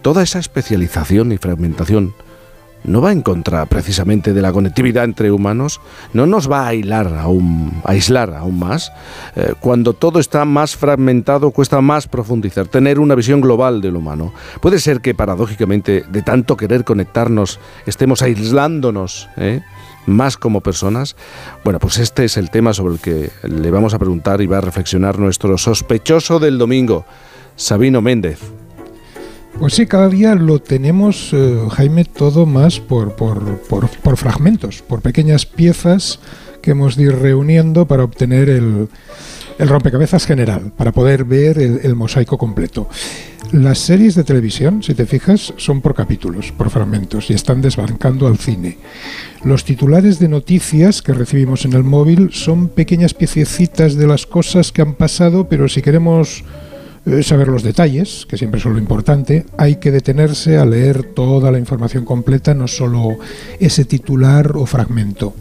Toda 0.02 0.24
esa 0.24 0.40
especialización 0.40 1.30
y 1.30 1.38
fragmentación 1.38 2.14
no 2.88 3.00
va 3.00 3.12
en 3.12 3.22
contra 3.22 3.66
precisamente 3.66 4.32
de 4.32 4.42
la 4.42 4.52
conectividad 4.52 5.04
entre 5.04 5.30
humanos, 5.30 5.80
no 6.12 6.26
nos 6.26 6.50
va 6.50 6.62
a 6.62 6.68
aislar 6.68 7.14
aún, 7.14 7.80
a 7.84 7.92
aislar 7.92 8.34
aún 8.34 8.58
más. 8.58 8.92
Eh, 9.36 9.54
cuando 9.60 9.92
todo 9.92 10.18
está 10.18 10.44
más 10.44 10.76
fragmentado, 10.76 11.50
cuesta 11.50 11.80
más 11.80 12.08
profundizar, 12.08 12.66
tener 12.66 12.98
una 12.98 13.14
visión 13.14 13.40
global 13.40 13.80
del 13.80 13.96
humano. 13.96 14.32
Puede 14.60 14.78
ser 14.78 15.00
que 15.00 15.14
paradójicamente, 15.14 16.04
de 16.10 16.22
tanto 16.22 16.56
querer 16.56 16.84
conectarnos, 16.84 17.60
estemos 17.86 18.22
aislándonos. 18.22 19.28
¿eh? 19.36 19.62
más 20.06 20.36
como 20.36 20.62
personas? 20.62 21.16
Bueno, 21.64 21.78
pues 21.78 21.98
este 21.98 22.24
es 22.24 22.36
el 22.36 22.50
tema 22.50 22.72
sobre 22.72 22.94
el 22.94 23.00
que 23.00 23.30
le 23.42 23.70
vamos 23.70 23.94
a 23.94 23.98
preguntar 23.98 24.40
y 24.40 24.46
va 24.46 24.58
a 24.58 24.62
reflexionar 24.62 25.18
nuestro 25.18 25.58
sospechoso 25.58 26.40
del 26.40 26.58
domingo, 26.58 27.04
Sabino 27.56 28.00
Méndez. 28.00 28.40
Pues 29.58 29.74
sí, 29.74 29.86
cada 29.86 30.08
día 30.08 30.34
lo 30.34 30.60
tenemos, 30.60 31.30
eh, 31.32 31.58
Jaime, 31.70 32.04
todo 32.04 32.46
más 32.46 32.80
por, 32.80 33.16
por, 33.16 33.58
por, 33.62 33.88
por 33.88 34.16
fragmentos, 34.16 34.82
por 34.82 35.02
pequeñas 35.02 35.46
piezas 35.46 36.20
que 36.62 36.72
hemos 36.72 36.96
de 36.96 37.04
ir 37.04 37.16
reuniendo 37.16 37.86
para 37.86 38.04
obtener 38.04 38.48
el, 38.50 38.88
el 39.58 39.68
rompecabezas 39.68 40.24
general, 40.24 40.72
para 40.76 40.92
poder 40.92 41.24
ver 41.24 41.58
el, 41.58 41.94
mosaico 41.96 42.38
completo. 42.38 42.88
Las 43.52 43.78
series 43.78 44.14
de 44.14 44.24
televisión, 44.24 44.82
si 44.82 44.94
te 44.94 45.06
fijas, 45.06 45.52
son 45.56 45.80
por 45.80 45.94
capítulos, 45.94 46.52
por 46.52 46.70
fragmentos, 46.70 47.30
y 47.30 47.34
están 47.34 47.60
desbancando 47.60 48.26
al 48.26 48.38
cine. 48.38 48.78
Los 49.42 49.64
titulares 49.64 50.18
de 50.18 50.28
noticias 50.28 51.02
que 51.02 51.12
recibimos 51.12 51.64
en 51.64 51.72
el 51.72 51.82
móvil 51.82 52.30
son 52.32 52.68
pequeñas 52.68 53.14
piececitas 53.14 53.96
de 53.96 54.06
las 54.06 54.26
cosas 54.26 54.70
que 54.70 54.82
han 54.82 54.94
pasado, 54.94 55.48
pero 55.48 55.68
si 55.68 55.82
queremos 55.82 56.44
saber 57.22 57.48
los 57.48 57.62
detalles, 57.62 58.26
que 58.28 58.36
siempre 58.36 58.60
son 58.60 58.74
lo 58.74 58.78
importante, 58.78 59.46
hay 59.56 59.76
que 59.76 59.90
detenerse 59.90 60.58
a 60.58 60.64
leer 60.64 61.02
toda 61.02 61.50
la 61.50 61.58
información 61.58 62.04
completa, 62.04 62.54
no 62.54 62.68
solo 62.68 63.18
ese 63.58 63.84
titular 63.84 64.56
o 64.56 64.66
fragmento. 64.66 65.34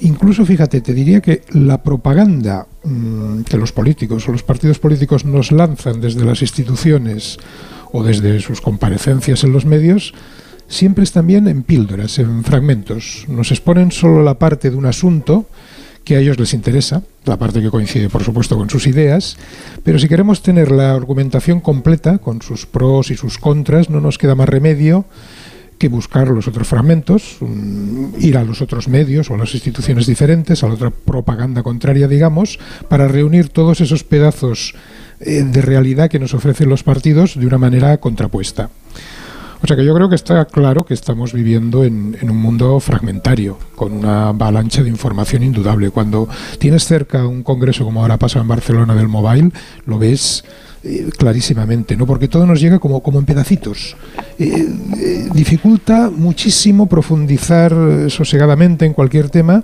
Incluso, 0.00 0.44
fíjate, 0.44 0.80
te 0.80 0.94
diría 0.94 1.20
que 1.20 1.42
la 1.52 1.82
propaganda 1.82 2.66
mmm, 2.82 3.42
que 3.42 3.56
los 3.56 3.72
políticos 3.72 4.28
o 4.28 4.32
los 4.32 4.42
partidos 4.42 4.78
políticos 4.80 5.24
nos 5.24 5.52
lanzan 5.52 6.00
desde 6.00 6.24
las 6.24 6.42
instituciones 6.42 7.38
o 7.92 8.02
desde 8.02 8.40
sus 8.40 8.60
comparecencias 8.60 9.44
en 9.44 9.52
los 9.52 9.64
medios, 9.64 10.12
siempre 10.66 11.04
es 11.04 11.12
también 11.12 11.46
en 11.46 11.62
píldoras, 11.62 12.18
en 12.18 12.42
fragmentos. 12.42 13.26
Nos 13.28 13.50
exponen 13.52 13.92
solo 13.92 14.22
la 14.22 14.38
parte 14.38 14.70
de 14.70 14.76
un 14.76 14.86
asunto 14.86 15.46
que 16.04 16.16
a 16.16 16.20
ellos 16.20 16.38
les 16.38 16.54
interesa, 16.54 17.02
la 17.24 17.38
parte 17.38 17.60
que 17.60 17.70
coincide 17.70 18.08
por 18.08 18.24
supuesto 18.24 18.56
con 18.56 18.68
sus 18.70 18.86
ideas, 18.86 19.36
pero 19.84 19.98
si 19.98 20.08
queremos 20.08 20.42
tener 20.42 20.70
la 20.70 20.94
argumentación 20.94 21.60
completa, 21.60 22.18
con 22.18 22.42
sus 22.42 22.66
pros 22.66 23.10
y 23.10 23.16
sus 23.16 23.38
contras, 23.38 23.90
no 23.90 24.00
nos 24.00 24.18
queda 24.18 24.34
más 24.34 24.48
remedio 24.48 25.04
que 25.82 25.88
buscar 25.88 26.28
los 26.28 26.46
otros 26.46 26.68
fragmentos, 26.68 27.38
ir 28.20 28.36
a 28.36 28.44
los 28.44 28.62
otros 28.62 28.86
medios 28.86 29.30
o 29.30 29.34
a 29.34 29.38
las 29.38 29.52
instituciones 29.52 30.06
diferentes, 30.06 30.62
a 30.62 30.68
la 30.68 30.74
otra 30.74 30.90
propaganda 30.90 31.64
contraria, 31.64 32.06
digamos, 32.06 32.60
para 32.88 33.08
reunir 33.08 33.48
todos 33.48 33.80
esos 33.80 34.04
pedazos 34.04 34.76
eh, 35.18 35.42
de 35.42 35.60
realidad 35.60 36.08
que 36.08 36.20
nos 36.20 36.34
ofrecen 36.34 36.68
los 36.68 36.84
partidos 36.84 37.36
de 37.36 37.46
una 37.46 37.58
manera 37.58 37.98
contrapuesta. 37.98 38.70
O 39.62 39.66
sea 39.66 39.76
que 39.76 39.84
yo 39.84 39.94
creo 39.94 40.08
que 40.08 40.16
está 40.16 40.44
claro 40.44 40.84
que 40.84 40.92
estamos 40.92 41.32
viviendo 41.32 41.84
en, 41.84 42.16
un 42.20 42.36
mundo 42.36 42.80
fragmentario, 42.80 43.58
con 43.76 43.92
una 43.92 44.30
avalancha 44.30 44.82
de 44.82 44.88
información 44.88 45.44
indudable. 45.44 45.90
Cuando 45.90 46.28
tienes 46.58 46.84
cerca 46.84 47.28
un 47.28 47.44
congreso 47.44 47.84
como 47.84 48.02
ahora 48.02 48.16
pasa 48.16 48.40
en 48.40 48.48
Barcelona 48.48 48.96
del 48.96 49.06
mobile, 49.06 49.52
lo 49.86 50.00
ves 50.00 50.42
eh, 50.82 51.10
clarísimamente, 51.16 51.96
¿no? 51.96 52.06
Porque 52.06 52.26
todo 52.26 52.44
nos 52.44 52.60
llega 52.60 52.80
como, 52.80 53.04
como 53.04 53.20
en 53.20 53.24
pedacitos. 53.24 53.96
Eh, 54.36 54.68
eh, 54.98 55.28
dificulta 55.32 56.10
muchísimo 56.10 56.88
profundizar 56.88 57.72
sosegadamente 58.08 58.84
en 58.84 58.94
cualquier 58.94 59.30
tema, 59.30 59.62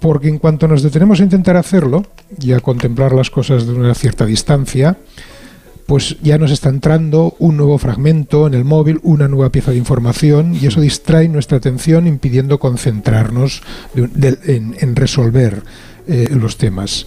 porque 0.00 0.28
en 0.28 0.38
cuanto 0.38 0.68
nos 0.68 0.82
detenemos 0.82 1.20
a 1.20 1.22
intentar 1.22 1.56
hacerlo 1.56 2.04
y 2.38 2.52
a 2.52 2.60
contemplar 2.60 3.12
las 3.12 3.30
cosas 3.30 3.66
de 3.66 3.72
una 3.72 3.94
cierta 3.94 4.26
distancia, 4.26 4.98
pues 5.88 6.18
ya 6.22 6.36
nos 6.36 6.50
está 6.50 6.68
entrando 6.68 7.34
un 7.38 7.56
nuevo 7.56 7.78
fragmento 7.78 8.46
en 8.46 8.52
el 8.52 8.66
móvil, 8.66 9.00
una 9.02 9.26
nueva 9.26 9.50
pieza 9.50 9.70
de 9.70 9.78
información 9.78 10.54
y 10.54 10.66
eso 10.66 10.82
distrae 10.82 11.30
nuestra 11.30 11.56
atención 11.56 12.06
impidiendo 12.06 12.58
concentrarnos 12.58 13.62
en, 13.94 14.96
resolver 14.96 15.62
eh, 16.06 16.28
los 16.30 16.58
temas. 16.58 17.06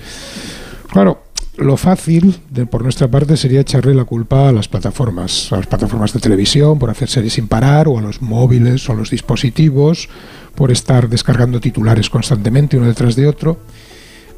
Claro, 0.90 1.26
lo 1.58 1.78
fácil 1.78 2.40
por 2.72 2.82
nuestra 2.82 3.08
parte 3.08 3.38
sería 3.38 3.62
echarle 3.62 3.94
la 3.94 4.06
culpa 4.06 4.50
a 4.50 4.52
las 4.52 4.68
plataformas, 4.68 5.54
a 5.54 5.58
las 5.58 5.68
plataformas 5.68 6.12
de 6.14 6.20
televisión 6.20 6.80
por 6.80 6.90
hacer 6.90 7.08
series 7.08 7.34
sin 7.34 7.48
parar, 7.48 7.88
o 7.88 8.00
a 8.00 8.02
los 8.02 8.24
móviles 8.24 8.90
o 8.90 8.94
a 8.94 8.96
los 8.96 9.12
dispositivos 9.12 10.10
por 10.56 10.72
estar 10.72 11.08
descargando 11.08 11.60
titulares 11.60 12.10
constantemente 12.10 12.78
uno 12.78 12.88
detrás 12.88 13.16
de 13.16 13.28
otro. 13.28 13.60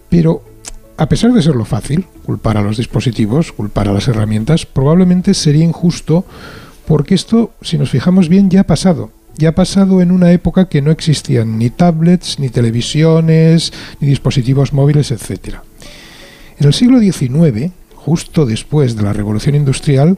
Pero 0.10 0.53
a 0.98 1.10
pesar 1.10 1.34
de 1.34 1.42
ser 1.42 1.56
lo 1.56 1.66
fácil, 1.66 2.06
culpar 2.26 2.58
a 2.58 2.62
los 2.62 2.78
dispositivos, 2.78 3.52
culpar 3.52 3.88
a 3.88 3.94
las 3.94 4.08
herramientas, 4.08 4.66
probablemente 4.66 5.34
sería 5.34 5.64
injusto 5.64 6.26
porque 6.86 7.16
esto, 7.16 7.54
si 7.62 7.78
nos 7.78 7.90
fijamos 7.90 8.30
bien, 8.30 8.50
ya 8.50 8.62
ha 8.62 8.66
pasado. 8.66 9.12
Ya 9.36 9.50
ha 9.50 9.56
pasado 9.56 10.02
en 10.02 10.12
una 10.12 10.32
época 10.32 10.70
que 10.70 10.82
no 10.82 10.92
existían 10.92 11.58
ni 11.58 11.70
tablets, 11.70 12.40
ni 12.40 12.50
televisiones, 12.50 13.74
ni 14.00 14.08
dispositivos 14.08 14.74
móviles, 14.74 15.12
etc. 15.12 15.56
En 16.60 16.68
el 16.68 16.74
siglo 16.74 17.00
XIX, 17.00 17.72
justo 17.96 18.46
después 18.46 18.96
de 18.96 19.04
la 19.04 19.14
Revolución 19.14 19.56
Industrial, 19.56 20.18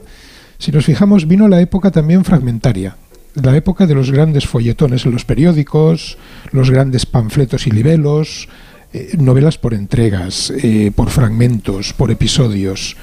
si 0.58 0.72
nos 0.72 0.84
fijamos, 0.84 1.26
vino 1.26 1.48
la 1.48 1.60
época 1.60 1.90
también 1.90 2.24
fragmentaria, 2.24 2.96
la 3.34 3.56
época 3.56 3.86
de 3.86 3.94
los 3.94 4.10
grandes 4.10 4.46
folletones 4.46 5.06
en 5.06 5.12
los 5.12 5.24
periódicos, 5.24 6.18
los 6.52 6.70
grandes 6.70 7.06
panfletos 7.06 7.66
y 7.66 7.70
libelos, 7.70 8.48
eh, 8.96 9.16
novelas 9.18 9.58
por 9.58 9.74
entregas, 9.74 10.50
eh, 10.62 10.90
por 10.94 11.10
fragmentos, 11.10 11.92
por 11.92 12.10
episodios. 12.10 12.96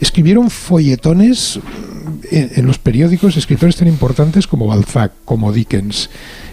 Escribieron 0.00 0.48
folletones 0.48 1.60
en, 2.30 2.50
en, 2.56 2.66
los 2.66 2.78
periódicos 2.78 3.36
escritores 3.36 3.76
tan 3.76 3.88
importantes 3.88 4.46
como 4.46 4.66
Balzac, 4.66 5.12
como 5.26 5.52
Dickens. 5.52 6.08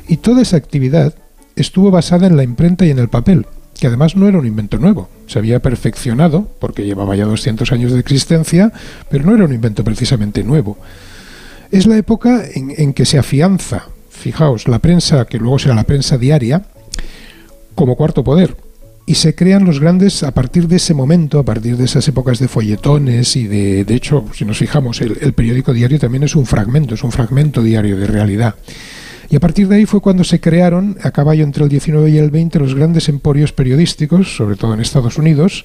Y 0.09 0.17
toda 0.17 0.41
esa 0.41 0.57
actividad 0.57 1.15
estuvo 1.55 1.91
basada 1.91 2.27
en 2.27 2.35
la 2.35 2.43
imprenta 2.43 2.85
y 2.85 2.89
en 2.89 2.99
el 2.99 3.07
papel, 3.07 3.45
que 3.79 3.87
además 3.87 4.17
no 4.17 4.27
era 4.27 4.37
un 4.37 4.45
invento 4.45 4.77
nuevo. 4.79 5.09
Se 5.27 5.39
había 5.39 5.61
perfeccionado, 5.61 6.49
porque 6.59 6.83
llevaba 6.83 7.15
ya 7.15 7.23
200 7.23 7.71
años 7.71 7.93
de 7.93 7.99
existencia, 8.01 8.73
pero 9.09 9.25
no 9.25 9.33
era 9.33 9.45
un 9.45 9.53
invento 9.53 9.85
precisamente 9.85 10.43
nuevo. 10.43 10.77
Es 11.71 11.87
la 11.87 11.95
época 11.95 12.43
en, 12.53 12.73
en 12.77 12.93
que 12.93 13.05
se 13.05 13.17
afianza, 13.17 13.85
fijaos, 14.09 14.67
la 14.67 14.79
prensa, 14.79 15.23
que 15.23 15.37
luego 15.37 15.57
será 15.57 15.73
la 15.73 15.85
prensa 15.85 16.17
diaria, 16.17 16.63
como 17.77 17.95
cuarto 17.95 18.23
poder. 18.23 18.57
Y 19.05 19.15
se 19.15 19.35
crean 19.35 19.63
los 19.63 19.79
grandes 19.79 20.23
a 20.23 20.31
partir 20.31 20.67
de 20.67 20.77
ese 20.77 20.93
momento, 20.93 21.39
a 21.39 21.43
partir 21.43 21.77
de 21.77 21.85
esas 21.85 22.05
épocas 22.09 22.39
de 22.39 22.49
folletones 22.49 23.37
y 23.37 23.47
de, 23.47 23.85
de 23.85 23.95
hecho, 23.95 24.25
si 24.33 24.43
nos 24.43 24.57
fijamos, 24.57 24.99
el, 24.99 25.31
periódico 25.33 25.71
diario 25.71 25.97
también 25.97 26.23
es 26.23 26.35
un 26.35 26.45
fragmento, 26.45 26.95
es 26.95 27.03
un 27.03 27.11
fragmento 27.13 27.61
diario 27.61 27.95
de 27.95 28.07
realidad. 28.07 28.55
Y 29.29 29.35
a 29.35 29.39
partir 29.39 29.67
de 29.67 29.75
ahí 29.75 29.85
fue 29.85 30.01
cuando 30.01 30.23
se 30.23 30.41
crearon, 30.41 30.97
a 31.03 31.11
caballo 31.11 31.43
entre 31.43 31.63
el 31.63 31.69
19 31.69 32.09
y 32.09 32.17
el 32.17 32.31
20, 32.31 32.59
los 32.59 32.75
grandes 32.75 33.07
emporios 33.07 33.53
periodísticos, 33.53 34.35
sobre 34.35 34.55
todo 34.55 34.73
en 34.73 34.81
Estados 34.81 35.17
Unidos, 35.17 35.63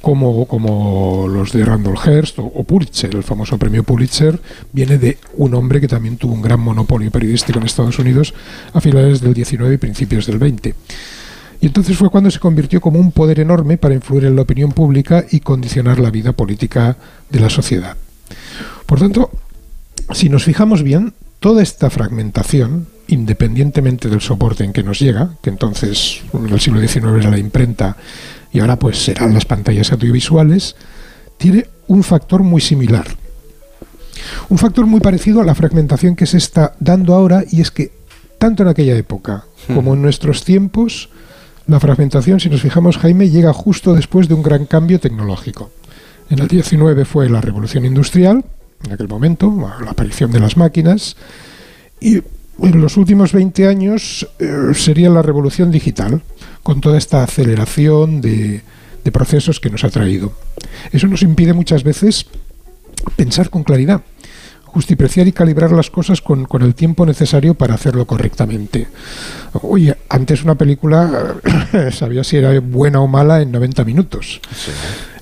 como, 0.00 0.46
como 0.46 1.26
los 1.26 1.52
de 1.52 1.64
Randall 1.64 1.96
Hearst 1.96 2.38
o, 2.38 2.44
o 2.44 2.64
Pulitzer. 2.64 3.14
El 3.14 3.24
famoso 3.24 3.58
premio 3.58 3.82
Pulitzer 3.82 4.38
viene 4.72 4.98
de 4.98 5.18
un 5.38 5.54
hombre 5.54 5.80
que 5.80 5.88
también 5.88 6.18
tuvo 6.18 6.34
un 6.34 6.42
gran 6.42 6.60
monopolio 6.60 7.10
periodístico 7.10 7.58
en 7.58 7.64
Estados 7.64 7.98
Unidos 7.98 8.34
a 8.72 8.80
finales 8.80 9.20
del 9.20 9.34
19 9.34 9.74
y 9.74 9.78
principios 9.78 10.26
del 10.26 10.38
20. 10.38 10.74
Y 11.60 11.66
entonces 11.66 11.96
fue 11.96 12.10
cuando 12.10 12.30
se 12.30 12.38
convirtió 12.38 12.80
como 12.80 12.98
un 12.98 13.12
poder 13.12 13.40
enorme 13.40 13.78
para 13.78 13.94
influir 13.94 14.24
en 14.24 14.36
la 14.36 14.42
opinión 14.42 14.72
pública 14.72 15.24
y 15.30 15.40
condicionar 15.40 15.98
la 15.98 16.10
vida 16.10 16.32
política 16.32 16.96
de 17.30 17.40
la 17.40 17.50
sociedad. 17.50 17.96
Por 18.84 18.98
tanto, 18.98 19.30
si 20.12 20.28
nos 20.28 20.44
fijamos 20.44 20.82
bien, 20.82 21.14
toda 21.40 21.62
esta 21.62 21.90
fragmentación, 21.90 22.86
independientemente 23.08 24.08
del 24.08 24.20
soporte 24.20 24.64
en 24.64 24.72
que 24.72 24.82
nos 24.82 24.98
llega, 24.98 25.30
que 25.42 25.50
entonces 25.50 26.22
en 26.32 26.48
el 26.48 26.60
siglo 26.60 26.80
XIX 26.80 27.06
era 27.18 27.30
la 27.30 27.38
imprenta 27.38 27.96
y 28.52 28.60
ahora 28.60 28.78
pues 28.78 29.02
serán 29.02 29.34
las 29.34 29.44
pantallas 29.44 29.92
audiovisuales, 29.92 30.76
tiene 31.38 31.66
un 31.88 32.02
factor 32.02 32.42
muy 32.42 32.60
similar. 32.60 33.06
Un 34.48 34.58
factor 34.58 34.86
muy 34.86 35.00
parecido 35.00 35.40
a 35.40 35.44
la 35.44 35.54
fragmentación 35.54 36.16
que 36.16 36.26
se 36.26 36.38
está 36.38 36.74
dando 36.80 37.14
ahora 37.14 37.44
y 37.50 37.60
es 37.60 37.70
que 37.70 37.92
tanto 38.38 38.62
en 38.62 38.68
aquella 38.68 38.96
época 38.96 39.44
como 39.74 39.94
en 39.94 40.02
nuestros 40.02 40.44
tiempos, 40.44 41.10
la 41.66 41.80
fragmentación, 41.80 42.38
si 42.40 42.48
nos 42.48 42.62
fijamos, 42.62 42.98
Jaime, 42.98 43.28
llega 43.28 43.52
justo 43.52 43.94
después 43.94 44.28
de 44.28 44.34
un 44.34 44.42
gran 44.42 44.66
cambio 44.66 45.00
tecnológico. 45.00 45.70
En 46.30 46.38
el 46.38 46.48
19 46.48 47.04
fue 47.04 47.28
la 47.28 47.40
revolución 47.40 47.84
industrial, 47.84 48.44
en 48.84 48.92
aquel 48.92 49.08
momento, 49.08 49.52
la 49.82 49.90
aparición 49.90 50.30
de 50.30 50.40
las 50.40 50.56
máquinas, 50.56 51.16
y 52.00 52.16
en 52.16 52.80
los 52.80 52.96
últimos 52.96 53.32
20 53.32 53.66
años 53.66 54.28
eh, 54.38 54.72
sería 54.74 55.10
la 55.10 55.22
revolución 55.22 55.70
digital, 55.70 56.22
con 56.62 56.80
toda 56.80 56.98
esta 56.98 57.22
aceleración 57.22 58.20
de, 58.20 58.62
de 59.04 59.12
procesos 59.12 59.60
que 59.60 59.70
nos 59.70 59.84
ha 59.84 59.90
traído. 59.90 60.32
Eso 60.92 61.06
nos 61.06 61.22
impide 61.22 61.52
muchas 61.52 61.82
veces 61.82 62.26
pensar 63.16 63.50
con 63.50 63.64
claridad, 63.64 64.02
justipreciar 64.76 65.26
y 65.26 65.32
calibrar 65.32 65.72
las 65.72 65.88
cosas 65.88 66.20
con, 66.20 66.44
con 66.44 66.60
el 66.60 66.74
tiempo 66.74 67.06
necesario 67.06 67.54
para 67.54 67.72
hacerlo 67.72 68.06
correctamente. 68.06 68.88
Oye, 69.62 69.96
antes 70.10 70.44
una 70.44 70.54
película 70.54 71.36
sabía 71.92 72.22
si 72.22 72.36
era 72.36 72.60
buena 72.60 73.00
o 73.00 73.06
mala 73.06 73.40
en 73.40 73.52
90 73.52 73.84
minutos. 73.84 74.38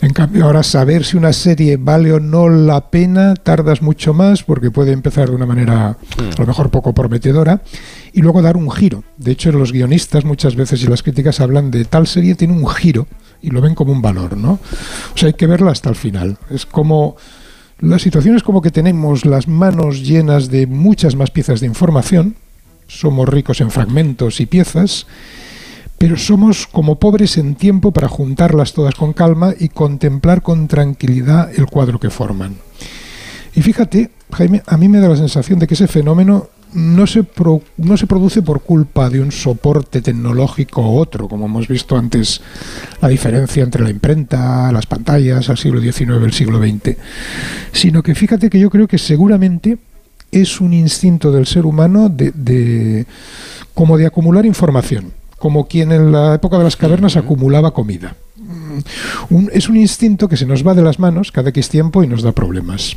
En 0.00 0.12
cambio, 0.12 0.46
ahora 0.46 0.64
saber 0.64 1.04
si 1.04 1.16
una 1.16 1.32
serie 1.32 1.76
vale 1.76 2.12
o 2.12 2.18
no 2.18 2.48
la 2.48 2.90
pena, 2.90 3.36
tardas 3.36 3.80
mucho 3.80 4.12
más 4.12 4.42
porque 4.42 4.72
puede 4.72 4.90
empezar 4.90 5.28
de 5.28 5.36
una 5.36 5.46
manera 5.46 5.90
a 5.90 5.96
lo 6.40 6.46
mejor 6.46 6.70
poco 6.70 6.92
prometedora 6.92 7.62
y 8.12 8.22
luego 8.22 8.42
dar 8.42 8.56
un 8.56 8.72
giro. 8.72 9.04
De 9.18 9.30
hecho, 9.30 9.52
los 9.52 9.70
guionistas 9.70 10.24
muchas 10.24 10.56
veces 10.56 10.82
y 10.82 10.88
las 10.88 11.04
críticas 11.04 11.38
hablan 11.38 11.70
de 11.70 11.84
tal 11.84 12.08
serie 12.08 12.34
tiene 12.34 12.54
un 12.54 12.66
giro 12.66 13.06
y 13.40 13.50
lo 13.50 13.60
ven 13.60 13.76
como 13.76 13.92
un 13.92 14.02
valor, 14.02 14.36
¿no? 14.36 14.54
O 14.54 15.16
sea, 15.16 15.28
hay 15.28 15.34
que 15.34 15.46
verla 15.46 15.70
hasta 15.70 15.90
el 15.90 15.94
final. 15.94 16.38
Es 16.50 16.66
como 16.66 17.16
la 17.80 17.98
situación 17.98 18.36
es 18.36 18.42
como 18.42 18.62
que 18.62 18.70
tenemos 18.70 19.24
las 19.24 19.48
manos 19.48 20.02
llenas 20.02 20.50
de 20.50 20.66
muchas 20.66 21.16
más 21.16 21.30
piezas 21.30 21.60
de 21.60 21.66
información, 21.66 22.36
somos 22.86 23.28
ricos 23.28 23.60
en 23.60 23.70
fragmentos 23.70 24.40
y 24.40 24.46
piezas, 24.46 25.06
pero 25.98 26.16
somos 26.16 26.66
como 26.66 26.98
pobres 26.98 27.38
en 27.38 27.54
tiempo 27.54 27.92
para 27.92 28.08
juntarlas 28.08 28.72
todas 28.72 28.94
con 28.94 29.12
calma 29.12 29.54
y 29.58 29.68
contemplar 29.68 30.42
con 30.42 30.68
tranquilidad 30.68 31.50
el 31.56 31.66
cuadro 31.66 31.98
que 31.98 32.10
forman. 32.10 32.56
Y 33.54 33.62
fíjate, 33.62 34.10
Jaime, 34.32 34.62
a 34.66 34.76
mí 34.76 34.88
me 34.88 34.98
da 34.98 35.08
la 35.08 35.16
sensación 35.16 35.58
de 35.58 35.66
que 35.66 35.74
ese 35.74 35.88
fenómeno 35.88 36.48
no 36.74 37.06
se, 37.06 37.22
pro- 37.22 37.62
no 37.76 37.96
se 37.96 38.06
produce 38.06 38.42
por 38.42 38.62
culpa 38.62 39.08
de 39.08 39.20
un 39.20 39.30
soporte 39.32 40.02
tecnológico 40.02 40.82
u 40.82 40.98
otro, 40.98 41.28
como 41.28 41.46
hemos 41.46 41.68
visto 41.68 41.96
antes 41.96 42.40
la 43.00 43.08
diferencia 43.08 43.62
entre 43.62 43.82
la 43.84 43.90
imprenta, 43.90 44.70
las 44.72 44.86
pantallas, 44.86 45.48
al 45.48 45.56
siglo 45.58 45.80
XIX 45.80 46.10
el 46.24 46.32
siglo 46.32 46.58
XX, 46.58 46.96
sino 47.72 48.02
que 48.02 48.14
fíjate 48.14 48.50
que 48.50 48.58
yo 48.58 48.70
creo 48.70 48.88
que 48.88 48.98
seguramente 48.98 49.78
es 50.32 50.60
un 50.60 50.72
instinto 50.72 51.30
del 51.30 51.46
ser 51.46 51.64
humano 51.64 52.08
de, 52.08 52.32
de- 52.32 53.06
como 53.72 53.96
de 53.96 54.06
acumular 54.06 54.44
información, 54.44 55.12
como 55.38 55.66
quien 55.68 55.92
en 55.92 56.10
la 56.10 56.34
época 56.34 56.58
de 56.58 56.64
las 56.64 56.76
cavernas 56.76 57.16
acumulaba 57.16 57.72
comida. 57.72 58.16
Mm, 58.36 58.78
un- 59.34 59.50
es 59.52 59.68
un 59.68 59.76
instinto 59.76 60.28
que 60.28 60.36
se 60.36 60.46
nos 60.46 60.66
va 60.66 60.74
de 60.74 60.82
las 60.82 60.98
manos 60.98 61.30
cada 61.30 61.50
X 61.50 61.68
tiempo 61.68 62.02
y 62.02 62.08
nos 62.08 62.22
da 62.22 62.32
problemas. 62.32 62.96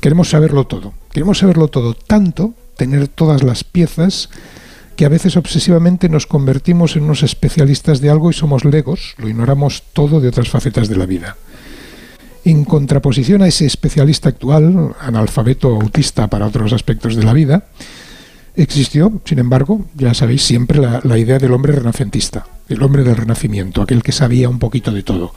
Queremos 0.00 0.30
saberlo 0.30 0.66
todo. 0.66 0.92
Queremos 1.12 1.38
saberlo 1.38 1.68
todo 1.68 1.94
tanto, 1.94 2.54
tener 2.76 3.08
todas 3.08 3.42
las 3.42 3.64
piezas, 3.64 4.28
que 4.96 5.04
a 5.04 5.08
veces 5.08 5.36
obsesivamente 5.36 6.08
nos 6.08 6.26
convertimos 6.26 6.96
en 6.96 7.04
unos 7.04 7.22
especialistas 7.22 8.00
de 8.00 8.10
algo 8.10 8.30
y 8.30 8.34
somos 8.34 8.64
legos, 8.64 9.14
lo 9.18 9.28
ignoramos 9.28 9.82
todo 9.92 10.20
de 10.20 10.28
otras 10.28 10.48
facetas 10.48 10.88
de 10.88 10.96
la 10.96 11.06
vida. 11.06 11.36
En 12.44 12.64
contraposición 12.64 13.42
a 13.42 13.46
ese 13.46 13.66
especialista 13.66 14.28
actual, 14.28 14.94
analfabeto 15.00 15.68
autista 15.68 16.28
para 16.28 16.46
otros 16.46 16.72
aspectos 16.72 17.14
de 17.14 17.22
la 17.22 17.32
vida, 17.32 17.66
existió, 18.56 19.20
sin 19.24 19.38
embargo, 19.38 19.86
ya 19.94 20.12
sabéis 20.12 20.42
siempre 20.42 20.80
la 20.80 21.18
idea 21.18 21.38
del 21.38 21.52
hombre 21.52 21.72
renacentista, 21.72 22.46
el 22.68 22.82
hombre 22.82 23.04
del 23.04 23.16
renacimiento, 23.16 23.80
aquel 23.80 24.02
que 24.02 24.12
sabía 24.12 24.48
un 24.48 24.58
poquito 24.58 24.90
de 24.90 25.02
todo. 25.02 25.34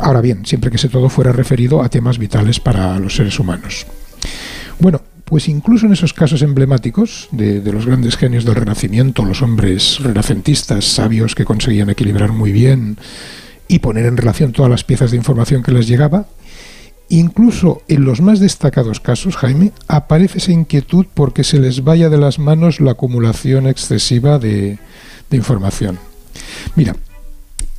Ahora 0.00 0.22
bien, 0.22 0.46
siempre 0.46 0.70
que 0.70 0.76
ese 0.76 0.88
todo 0.88 1.08
fuera 1.08 1.32
referido 1.32 1.82
a 1.82 1.88
temas 1.90 2.18
vitales 2.18 2.58
para 2.58 2.98
los 2.98 3.14
seres 3.14 3.38
humanos. 3.38 3.86
Bueno, 4.78 5.02
pues 5.32 5.48
incluso 5.48 5.86
en 5.86 5.94
esos 5.94 6.12
casos 6.12 6.42
emblemáticos 6.42 7.26
de, 7.30 7.62
los 7.72 7.86
grandes 7.86 8.18
genios 8.18 8.44
del 8.44 8.54
Renacimiento, 8.54 9.24
los 9.24 9.40
hombres 9.40 9.98
renacentistas, 10.00 10.84
sabios 10.84 11.34
que 11.34 11.46
conseguían 11.46 11.88
equilibrar 11.88 12.32
muy 12.32 12.52
bien 12.52 12.98
y 13.66 13.78
poner 13.78 14.04
en 14.04 14.18
relación 14.18 14.52
todas 14.52 14.70
las 14.70 14.84
piezas 14.84 15.10
de 15.10 15.16
información 15.16 15.62
que 15.62 15.72
les 15.72 15.88
llegaba, 15.88 16.26
incluso 17.08 17.80
en 17.88 18.04
los 18.04 18.20
más 18.20 18.40
destacados 18.40 19.00
casos, 19.00 19.38
Jaime, 19.38 19.72
aparece 19.88 20.36
esa 20.36 20.52
inquietud 20.52 21.06
porque 21.14 21.44
se 21.44 21.58
les 21.58 21.82
vaya 21.82 22.10
de 22.10 22.18
las 22.18 22.38
manos 22.38 22.78
la 22.78 22.90
acumulación 22.90 23.66
excesiva 23.66 24.38
de, 24.38 24.78
de 25.30 25.36
información. 25.38 25.98
Mira, 26.76 26.94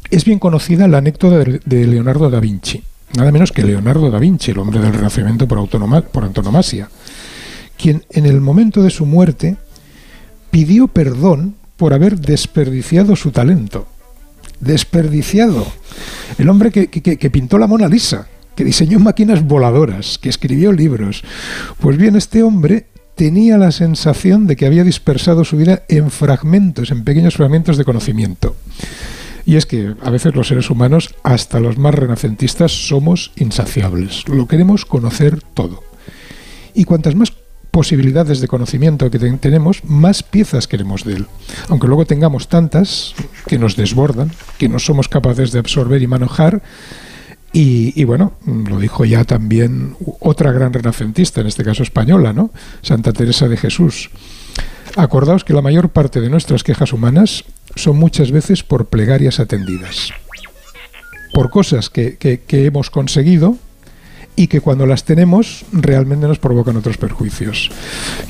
es 0.09 0.25
bien 0.25 0.39
conocida 0.39 0.87
la 0.87 0.97
anécdota 0.97 1.37
de, 1.37 1.85
Leonardo 1.85 2.31
da 2.31 2.39
Vinci, 2.39 2.81
nada 3.15 3.31
menos 3.31 3.51
que 3.51 3.61
Leonardo 3.61 4.09
da 4.09 4.17
Vinci, 4.17 4.49
el 4.49 4.57
hombre 4.57 4.79
del 4.79 4.91
Renacimiento 4.91 5.47
por, 5.47 5.69
por 6.09 6.23
antonomasia, 6.23 6.89
quien 7.83 8.05
en 8.11 8.25
el 8.25 8.39
momento 8.39 8.81
de 8.81 8.89
su 8.89 9.05
muerte 9.05 9.57
pidió 10.51 10.87
perdón 10.87 11.55
por 11.75 11.93
haber 11.93 12.17
desperdiciado 12.17 13.17
su 13.17 13.31
talento. 13.31 13.87
Desperdiciado. 14.61 15.67
El 16.37 16.47
hombre 16.47 16.71
que, 16.71 16.87
que- 16.87 17.17
que- 17.17 17.29
pintó 17.29 17.57
la 17.57 17.67
Mona 17.67 17.89
Lisa, 17.89 18.27
que 18.55 18.63
diseñó 18.63 18.99
máquinas 18.99 19.43
voladoras, 19.43 20.17
que 20.17 20.29
escribió 20.29 20.71
libros. 20.71 21.23
Pues 21.81 21.97
bien, 21.97 22.15
este 22.15 22.41
hombre 22.41 22.85
tenía 23.15 23.57
la 23.57 23.73
sensación 23.73 24.47
de 24.47 24.55
que 24.55 24.65
había 24.65 24.85
dispersado 24.85 25.43
su 25.43 25.57
vida 25.57 25.83
en 25.89 26.09
fragmentos, 26.09 26.89
en 26.89 27.03
pequeños 27.03 27.35
fragmentos 27.35 27.75
de 27.77 27.83
conocimiento. 27.83 28.55
Y 29.45 29.57
es 29.57 29.65
que 29.65 29.93
a 30.01 30.09
veces 30.09 30.33
los 30.35 30.47
seres 30.47 30.69
humanos, 30.69 31.13
hasta 31.23 31.59
los 31.59 31.77
más 31.77 31.93
renacentistas, 31.93 32.71
somos 32.87 33.33
insaciables. 33.35 34.25
Lo 34.29 34.47
queremos 34.47 34.85
conocer 34.85 35.41
todo. 35.53 35.83
Y 36.73 36.85
cuantas 36.85 37.15
más 37.15 37.33
posibilidades 37.73 38.39
de 38.39 38.47
conocimiento 38.47 39.09
que 39.09 39.17
ten- 39.17 39.39
tenemos, 39.39 39.83
más 39.83 40.21
piezas 40.21 40.67
queremos 40.67 41.03
de 41.03 41.13
él. 41.13 41.25
Aunque 41.69 41.87
luego 41.87 42.05
tengamos 42.05 42.47
tantas 42.47 43.15
que 43.47 43.57
nos 43.57 43.75
desbordan, 43.75 44.29
que 44.59 44.69
no 44.69 44.77
somos 44.77 45.09
capaces 45.09 45.51
de 45.51 45.57
absorber 45.57 45.99
y 46.03 46.05
manejar. 46.07 46.61
Y, 47.51 48.03
bueno, 48.03 48.33
lo 48.45 48.79
dijo 48.79 49.05
ya 49.05 49.23
también 49.25 49.95
otra 50.19 50.51
gran 50.51 50.71
renacentista, 50.71 51.41
en 51.41 51.47
este 51.47 51.63
caso 51.63 51.81
española, 51.81 52.31
¿no? 52.31 52.51
Santa 52.83 53.11
Teresa 53.11 53.47
de 53.47 53.57
Jesús. 53.57 54.11
Acordaos 54.95 55.43
que 55.43 55.53
la 55.53 55.61
mayor 55.63 55.89
parte 55.89 56.21
de 56.21 56.29
nuestras 56.29 56.63
quejas 56.63 56.93
humanas 56.93 57.43
son 57.75 57.97
muchas 57.97 58.29
veces 58.31 58.61
por 58.63 58.85
plegarias 58.87 59.39
atendidas, 59.39 60.11
por 61.33 61.49
cosas 61.49 61.89
que 61.89 62.17
hemos 62.51 62.91
conseguido 62.91 63.57
y 64.35 64.47
que 64.47 64.61
cuando 64.61 64.85
las 64.85 65.03
tenemos 65.03 65.65
realmente 65.71 66.27
nos 66.27 66.39
provocan 66.39 66.77
otros 66.77 66.97
perjuicios. 66.97 67.69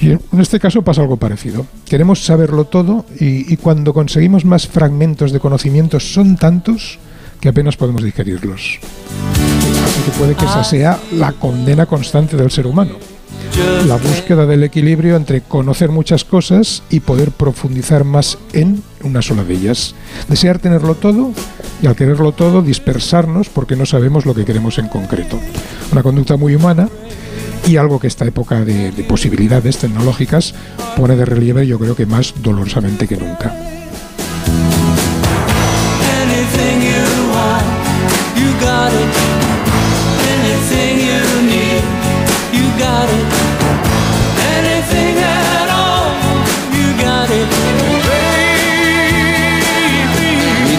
Y 0.02 0.12
en 0.12 0.22
este 0.40 0.60
caso 0.60 0.82
pasa 0.82 1.02
algo 1.02 1.18
parecido. 1.18 1.66
Queremos 1.86 2.24
saberlo 2.24 2.66
todo 2.66 3.06
y, 3.20 3.52
y 3.52 3.58
cuando 3.58 3.94
conseguimos 3.94 4.46
más 4.46 4.68
fragmentos 4.68 5.32
de 5.32 5.40
conocimientos 5.40 6.14
son 6.14 6.38
tantos 6.38 7.00
que 7.40 7.50
apenas 7.50 7.78
podemos 7.78 8.04
digerirlos. 8.04 8.80
Así 9.86 10.02
que 10.06 10.12
puede 10.18 10.36
que 10.36 10.46
esa 10.46 10.64
sea 10.64 11.00
la 11.12 11.34
condena 11.34 11.86
constante 11.86 12.38
del 12.38 12.52
ser 12.52 12.68
humano. 12.68 12.96
La 13.88 13.98
búsqueda 13.98 14.46
del 14.46 14.64
equilibrio 14.64 15.16
entre 15.16 15.42
conocer 15.42 15.90
muchas 15.90 16.24
cosas 16.24 16.82
y 16.90 17.02
poder 17.02 17.32
profundizar 17.32 18.04
más 18.04 18.38
en 18.54 18.82
una 19.04 19.22
sola 19.22 19.44
de 19.44 19.54
ellas. 19.54 19.94
Desear 20.28 20.58
tenerlo 20.58 20.96
todo 20.96 21.32
y 21.82 21.88
al 21.88 21.96
quererlo 21.96 22.32
todo 22.32 22.62
dispersarnos 22.62 23.50
porque 23.50 23.76
no 23.76 23.86
sabemos 23.86 24.26
lo 24.26 24.34
que 24.34 24.46
queremos 24.46 24.80
en 24.80 24.88
concreto. 24.88 25.40
Una 25.92 26.02
conducta 26.02 26.36
muy 26.36 26.56
humana 26.56 26.90
y 27.68 27.78
algo 27.78 28.00
que 28.00 28.08
esta 28.08 28.26
época 28.26 28.66
de, 28.66 28.92
de 28.92 29.04
posibilidades 29.04 29.78
tecnológicas 29.78 30.56
pone 30.98 31.16
de 31.16 31.26
relieve 31.26 31.68
yo 31.68 31.78
creo 31.78 31.96
que 31.96 32.06
más 32.06 32.34
dolorosamente 32.42 33.08
que 33.08 33.18
nunca. 33.18 33.54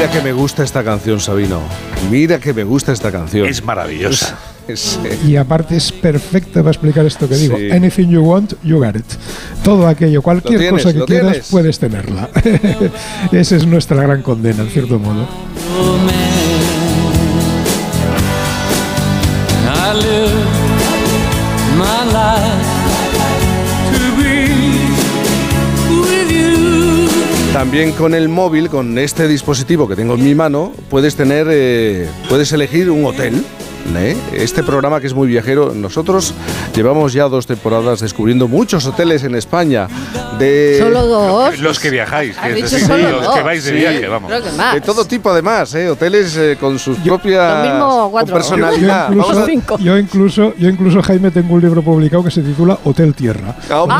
Mira 0.04 0.18
que 0.18 0.22
me 0.22 0.34
gusta 0.34 0.62
esta 0.62 0.84
canción, 0.84 1.18
Sabino. 1.18 1.62
Mira 2.10 2.38
que 2.38 2.52
me 2.52 2.62
gusta 2.62 2.92
esta 2.92 3.10
canción. 3.10 3.48
Es 3.48 3.64
maravillosa. 3.64 4.36
Y 5.26 5.36
aparte 5.36 5.76
es 5.76 5.92
perfecta 5.92 6.60
para 6.60 6.70
explicar 6.70 7.04
esto 7.04 7.28
que 7.28 7.36
digo. 7.36 7.58
Sí. 7.58 7.70
Anything 7.70 8.08
you 8.08 8.22
want, 8.22 8.54
you 8.62 8.78
got 8.78 8.96
it. 8.96 9.04
Todo 9.62 9.86
aquello, 9.86 10.22
cualquier 10.22 10.58
tienes, 10.58 10.82
cosa 10.82 10.94
que 10.94 11.04
quieras, 11.04 11.32
tienes. 11.32 11.50
puedes 11.50 11.78
tenerla. 11.78 12.30
Esa 13.32 13.56
es 13.56 13.66
nuestra 13.66 14.02
gran 14.02 14.22
condena, 14.22 14.62
en 14.62 14.70
cierto 14.70 14.98
modo. 14.98 15.26
También 27.64 27.92
con 27.92 28.14
el 28.14 28.28
móvil, 28.28 28.68
con 28.68 28.98
este 28.98 29.26
dispositivo 29.26 29.88
que 29.88 29.96
tengo 29.96 30.16
en 30.16 30.22
mi 30.22 30.34
mano, 30.34 30.70
puedes 30.90 31.16
tener, 31.16 31.46
eh, 31.50 32.06
puedes 32.28 32.52
elegir 32.52 32.90
un 32.90 33.06
hotel. 33.06 33.42
¿Eh? 33.96 34.16
Este 34.32 34.62
programa 34.62 35.00
que 35.00 35.06
es 35.06 35.14
muy 35.14 35.28
viajero, 35.28 35.72
nosotros 35.74 36.34
llevamos 36.74 37.12
ya 37.12 37.24
dos 37.28 37.46
temporadas 37.46 38.00
descubriendo 38.00 38.48
muchos 38.48 38.86
hoteles 38.86 39.22
en 39.24 39.34
España. 39.34 39.88
De, 40.38 40.78
Solo 40.80 41.06
dos. 41.06 41.58
Los 41.60 41.78
que 41.78 41.90
viajáis, 41.90 42.36
que 42.36 42.48
es 42.60 42.70
decir, 42.70 42.86
solo 42.88 43.08
los 43.10 43.24
dos. 43.24 43.34
que 43.36 43.42
vais 43.42 43.64
de 43.64 43.70
Sí. 43.70 43.76
viaje, 43.76 44.08
vamos. 44.08 44.28
Creo 44.30 44.42
que 44.42 44.50
más. 44.52 44.74
de 44.74 44.80
todo 44.80 45.04
tipo 45.04 45.30
además, 45.30 45.74
¿eh? 45.74 45.88
hoteles 45.88 46.36
eh, 46.36 46.56
con 46.58 46.78
sus 46.78 46.98
propias 46.98 47.64
Lo 47.66 47.70
mismo 47.70 47.88
con 48.02 48.10
cuatro. 48.10 48.28
Yo 48.30 48.34
personalidad. 48.34 49.08
Vamos 49.10 49.26
incluso, 49.26 49.40
a- 49.42 49.46
Cinco. 49.46 49.78
yo 49.78 49.98
incluso, 49.98 50.54
yo 50.58 50.68
incluso, 50.68 51.02
Jaime, 51.02 51.30
tengo 51.30 51.54
un 51.54 51.60
libro 51.60 51.82
publicado 51.82 52.24
que 52.24 52.30
se 52.30 52.42
titula 52.42 52.78
Hotel 52.84 53.14
Tierra. 53.14 53.54
Hombre, 53.70 53.94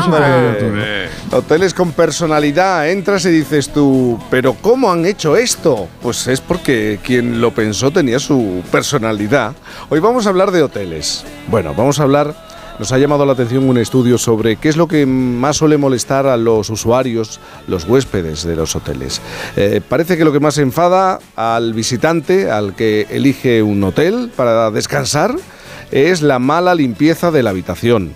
Ah. 1.31 1.35
Hoteles 1.37 1.73
con 1.73 1.91
personalidad, 1.91 2.89
entras 2.89 3.25
y 3.25 3.29
dices 3.29 3.69
tú, 3.69 4.19
pero 4.29 4.55
¿cómo 4.61 4.91
han 4.91 5.05
hecho 5.05 5.35
esto? 5.37 5.87
Pues 6.01 6.27
es 6.27 6.41
porque 6.41 6.99
quien 7.03 7.39
lo 7.39 7.51
pensó 7.53 7.91
tenía 7.91 8.19
su 8.19 8.61
personalidad. 8.71 9.53
Hoy 9.89 9.99
vamos 9.99 10.25
a 10.25 10.29
hablar 10.29 10.51
de 10.51 10.63
hoteles. 10.63 11.23
Bueno, 11.47 11.73
vamos 11.75 11.99
a 11.99 12.03
hablar, 12.03 12.35
nos 12.79 12.91
ha 12.91 12.97
llamado 12.97 13.25
la 13.25 13.33
atención 13.33 13.69
un 13.69 13.77
estudio 13.77 14.17
sobre 14.17 14.55
qué 14.55 14.69
es 14.69 14.77
lo 14.77 14.87
que 14.87 15.05
más 15.05 15.57
suele 15.57 15.77
molestar 15.77 16.25
a 16.27 16.37
los 16.37 16.69
usuarios, 16.69 17.39
los 17.67 17.85
huéspedes 17.85 18.43
de 18.43 18.55
los 18.55 18.75
hoteles. 18.75 19.21
Eh, 19.55 19.81
parece 19.87 20.17
que 20.17 20.25
lo 20.25 20.31
que 20.31 20.39
más 20.39 20.57
enfada 20.57 21.19
al 21.35 21.73
visitante, 21.73 22.49
al 22.49 22.75
que 22.75 23.07
elige 23.09 23.61
un 23.61 23.83
hotel 23.83 24.31
para 24.35 24.71
descansar, 24.71 25.35
es 25.91 26.21
la 26.21 26.39
mala 26.39 26.73
limpieza 26.73 27.31
de 27.31 27.43
la 27.43 27.51
habitación. 27.51 28.13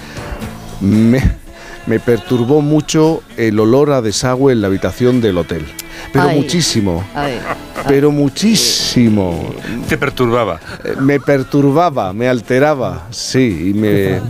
me, 0.81 1.44
me 1.87 2.01
perturbó 2.01 2.61
mucho 2.63 3.23
el 3.37 3.59
olor 3.61 3.93
a 3.93 4.01
desagüe 4.03 4.53
en 4.53 4.61
la 4.61 4.67
habitación 4.69 5.21
del 5.21 5.39
hotel. 5.39 5.65
Pero 6.13 6.29
Ay. 6.29 6.37
muchísimo. 6.41 7.05
Ay, 7.15 7.39
Pero 7.87 8.11
muchísimo. 8.11 9.55
Te 9.89 9.97
perturbaba. 9.97 10.59
Eh, 10.85 10.95
Me 11.01 11.21
perturbaba, 11.21 12.13
me 12.13 12.29
alteraba, 12.29 13.07
sí, 13.11 13.71
y 13.71 13.75
me... 13.75 14.21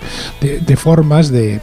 de- 0.43 0.61
de 0.61 0.77
formas, 0.77 1.31
de, 1.31 1.61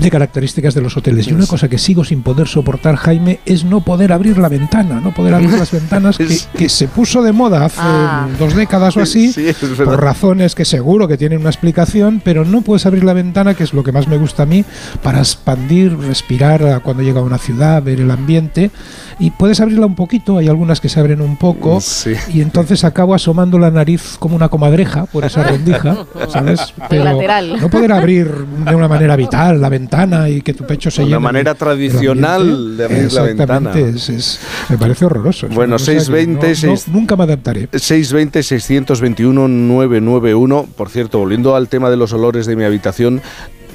de 0.00 0.10
características 0.10 0.74
de 0.74 0.80
los 0.82 0.96
hoteles. 0.96 1.26
Y 1.28 1.32
una 1.32 1.46
cosa 1.46 1.68
que 1.68 1.78
sigo 1.78 2.04
sin 2.04 2.22
poder 2.22 2.46
soportar, 2.48 2.96
Jaime, 2.96 3.40
es 3.46 3.64
no 3.64 3.80
poder 3.82 4.12
abrir 4.12 4.38
la 4.38 4.48
ventana, 4.48 5.00
no 5.00 5.12
poder 5.12 5.34
abrir 5.34 5.52
las 5.52 5.70
ventanas, 5.72 6.18
que, 6.18 6.26
que 6.58 6.68
se 6.68 6.86
puso 6.88 7.22
de 7.22 7.32
moda 7.32 7.64
hace 7.64 7.80
Ah. 7.80 8.28
dos 8.38 8.54
décadas 8.54 8.96
o 8.96 9.00
así, 9.00 9.32
Sí, 9.32 9.46
por 9.84 10.00
razones 10.00 10.54
que 10.54 10.64
seguro 10.64 11.08
que 11.08 11.16
tienen 11.16 11.40
una 11.40 11.50
explicación, 11.50 12.20
pero 12.22 12.44
no 12.44 12.62
puedes 12.62 12.86
abrir 12.86 13.04
la 13.04 13.14
ventana, 13.14 13.54
que 13.54 13.64
es 13.64 13.72
lo 13.72 13.82
que 13.82 13.92
más 13.92 14.06
me 14.06 14.18
gusta 14.18 14.42
a 14.44 14.46
mí, 14.46 14.64
para 15.02 15.18
expandir, 15.18 15.96
respirar 15.96 16.80
cuando 16.82 17.02
llega 17.02 17.20
a 17.20 17.24
una 17.24 17.38
ciudad, 17.38 17.82
ver 17.82 18.00
el 18.00 18.10
ambiente. 18.10 18.70
Y 19.18 19.30
puedes 19.30 19.60
abrirla 19.60 19.86
un 19.86 19.94
poquito, 19.94 20.36
hay 20.36 20.48
algunas 20.48 20.78
que 20.80 20.90
se 20.90 21.00
abren 21.00 21.22
un 21.22 21.36
poco, 21.36 21.80
Sí. 21.80 22.12
y 22.34 22.42
entonces 22.42 22.84
acabo 22.84 23.14
asomando 23.14 23.58
la 23.58 23.70
nariz 23.70 24.16
como 24.18 24.36
una 24.36 24.50
comadreja 24.50 25.06
por 25.06 25.24
esa 25.24 25.42
rendija, 25.42 26.04
¿sabes? 26.28 26.74
lateral. 26.90 27.58
no 27.58 27.70
poder 27.70 27.92
abrir 27.92 28.26
de 28.28 28.74
una 28.74 28.88
manera 28.88 29.16
vital 29.16 29.58
la 29.60 29.70
ventana 29.70 30.28
y 30.28 30.42
que 30.42 30.52
tu 30.52 30.66
pecho 30.66 30.90
se 30.90 31.00
Una 31.00 31.08
llene. 31.12 31.20
manera 31.20 31.52
del 31.54 31.58
tradicional 31.58 32.76
de 32.76 32.84
abrir 32.84 33.10
la 33.12 33.22
ventana. 33.22 33.70
Exactamente, 33.70 33.96
es- 33.98 34.08
es- 34.10 34.38
me 34.68 34.76
parece 34.76 35.06
horroroso. 35.06 35.46
Bueno, 35.48 35.76
una 35.76 35.78
cosa 35.78 35.92
que 35.92 36.00
620, 36.00 36.46
no- 36.46 36.48
no- 36.48 36.54
seis- 36.76 36.88
nunca 36.88 37.16
me 37.16 37.24
adaptaré. 37.24 37.68
620-621-991. 37.72 40.66
Por 40.76 40.88
cierto, 40.90 41.18
volviendo 41.18 41.56
al 41.56 41.68
tema 41.68 41.90
de 41.90 41.96
los 41.96 42.12
olores 42.12 42.46
de 42.46 42.56
mi 42.56 42.64
habitación, 42.64 43.22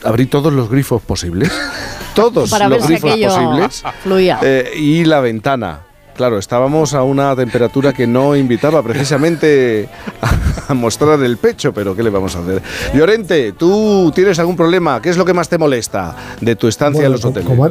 abrí 0.04 0.26
todos 0.26 0.52
los 0.54 0.70
grifos 0.70 1.02
posibles. 1.02 1.52
Todos 2.16 2.50
para 2.50 2.68
ver 2.68 2.80
los 2.80 2.88
si 2.88 2.94
grifos 2.96 3.12
posibles. 3.34 3.84
fluía. 4.04 4.40
Eh, 4.42 4.72
y 4.76 5.06
la 5.06 5.22
ventana. 5.22 5.80
Claro, 6.14 6.38
estábamos 6.38 6.94
a 6.94 7.04
una 7.04 7.34
temperatura 7.38 7.94
que 7.94 8.06
no 8.06 8.36
invitaba 8.36 8.84
precisamente 8.84 9.88
a, 10.22 10.72
a 10.72 10.74
mostrar 10.74 11.22
el 11.24 11.38
pecho, 11.38 11.74
pero 11.74 11.96
¿qué 11.96 12.04
le 12.04 12.10
vamos 12.10 12.36
a 12.36 12.40
hacer? 12.40 12.62
Llorente, 12.94 13.54
¿tú 13.54 14.12
tienes 14.14 14.38
algún 14.40 14.58
problema? 14.58 15.02
¿Qué 15.02 15.10
es 15.10 15.16
lo 15.18 15.24
que 15.24 15.34
más 15.34 15.48
te 15.48 15.58
molesta 15.58 16.14
de 16.42 16.56
tu 16.58 16.68
estancia 16.68 17.06
en 17.06 17.14
los 17.14 17.24
hoteles? 17.24 17.48
Como 17.48 17.70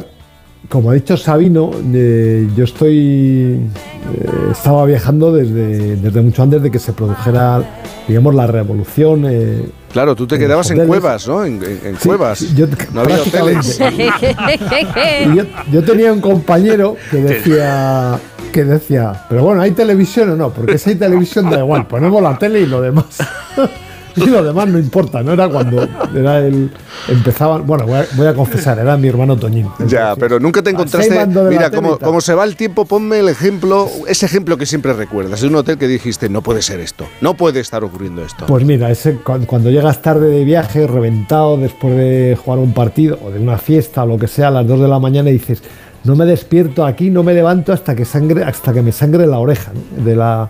como 0.69 0.91
ha 0.91 0.93
dicho 0.93 1.17
Sabino, 1.17 1.71
eh, 1.93 2.47
yo 2.55 2.63
estoy. 2.63 3.59
eh, 4.13 4.29
estaba 4.51 4.85
viajando 4.85 5.31
desde, 5.33 5.95
desde 5.97 6.21
mucho 6.21 6.43
antes 6.43 6.61
de 6.61 6.71
que 6.71 6.79
se 6.79 6.93
produjera, 6.93 7.61
digamos, 8.07 8.33
la 8.35 8.47
revolución. 8.47 9.25
eh, 9.29 9.65
Claro, 9.91 10.15
tú 10.15 10.25
te 10.25 10.39
quedabas 10.39 10.71
en 10.71 10.87
cuevas, 10.87 11.27
¿no? 11.27 11.43
En, 11.43 11.55
en- 11.63 11.79
en 11.85 11.97
Sí, 11.97 12.07
cuevas. 12.07 12.55
yo- 12.55 12.67
no 12.93 13.01
había 13.01 13.21
hoteles. 13.21 13.79
Y 15.25 15.35
yo, 15.35 15.43
yo 15.71 15.83
tenía 15.83 16.13
un 16.13 16.21
compañero 16.21 16.95
que 17.09 17.17
decía. 17.17 18.19
Que 18.51 18.65
decía, 18.65 19.25
pero 19.29 19.43
bueno, 19.45 19.61
¿hay 19.61 19.71
televisión 19.71 20.29
o 20.31 20.35
no? 20.35 20.49
Porque 20.49 20.77
si 20.77 20.89
hay 20.89 20.95
televisión 20.97 21.49
da 21.49 21.59
igual, 21.59 21.87
ponemos 21.87 22.21
la 22.21 22.37
tele 22.37 22.59
y 22.61 22.65
lo 22.65 22.81
demás. 22.81 23.05
y 24.15 24.25
lo 24.29 24.43
demás 24.43 24.67
no 24.67 24.77
importa, 24.79 25.23
¿no? 25.23 25.33
Era 25.33 25.49
cuando 25.49 25.87
era 26.15 26.39
el. 26.39 26.69
Empezaban. 27.07 27.65
Bueno, 27.65 27.85
voy 27.85 27.95
a, 27.99 28.05
voy 28.15 28.27
a 28.27 28.33
confesar, 28.33 28.79
era 28.79 28.95
mi 28.97 29.07
hermano 29.07 29.35
Toñín. 29.37 29.67
Ya, 29.87 30.15
pero 30.15 30.39
nunca 30.39 30.61
te 30.61 30.69
encontraste. 30.71 31.25
de 31.25 31.49
Mira, 31.49 31.71
como, 31.71 31.97
como 31.97 32.21
se 32.21 32.33
va 32.33 32.43
el 32.43 32.55
tiempo, 32.55 32.85
ponme 32.85 33.19
el 33.19 33.29
ejemplo, 33.29 33.87
ese 34.07 34.25
ejemplo 34.25 34.57
que 34.57 34.65
siempre 34.65 34.93
recuerdas. 34.93 35.41
Es 35.41 35.49
un 35.49 35.55
hotel 35.55 35.77
que 35.77 35.87
dijiste, 35.87 36.29
no 36.29 36.41
puede 36.41 36.61
ser 36.61 36.79
esto, 36.79 37.05
no 37.21 37.35
puede 37.35 37.59
estar 37.59 37.83
ocurriendo 37.83 38.23
esto. 38.23 38.45
Pues 38.45 38.63
mira, 38.65 38.89
ese, 38.91 39.15
cu- 39.15 39.45
cuando 39.45 39.69
llegas 39.69 40.01
tarde 40.01 40.27
de 40.29 40.43
viaje, 40.43 40.87
reventado 40.87 41.57
después 41.57 41.95
de 41.95 42.37
jugar 42.43 42.59
un 42.59 42.73
partido 42.73 43.17
o 43.23 43.31
de 43.31 43.39
una 43.39 43.57
fiesta 43.57 44.03
o 44.03 44.05
lo 44.05 44.17
que 44.17 44.27
sea 44.27 44.49
a 44.49 44.51
las 44.51 44.67
2 44.67 44.81
de 44.81 44.87
la 44.87 44.99
mañana 44.99 45.29
y 45.29 45.33
dices, 45.33 45.61
no 46.03 46.15
me 46.15 46.25
despierto 46.25 46.85
aquí, 46.85 47.09
no 47.09 47.23
me 47.23 47.33
levanto 47.33 47.73
hasta 47.73 47.95
que 47.95 48.05
sangre, 48.05 48.43
hasta 48.43 48.73
que 48.73 48.81
me 48.81 48.91
sangre 48.91 49.27
la 49.27 49.39
oreja, 49.39 49.71
¿no? 49.73 50.03
de 50.03 50.15
la 50.15 50.49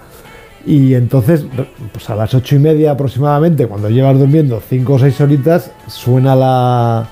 y 0.66 0.94
entonces, 0.96 1.46
pues 1.92 2.10
a 2.10 2.16
las 2.16 2.34
ocho 2.34 2.56
y 2.56 2.60
media 2.60 2.92
aproximadamente, 2.92 3.68
cuando 3.68 3.90
llevas 3.90 4.18
durmiendo 4.20 4.62
cinco 4.68 4.94
o 4.94 5.00
seis 5.00 5.20
horitas, 5.22 5.72
suena 5.88 6.36
la, 6.36 7.08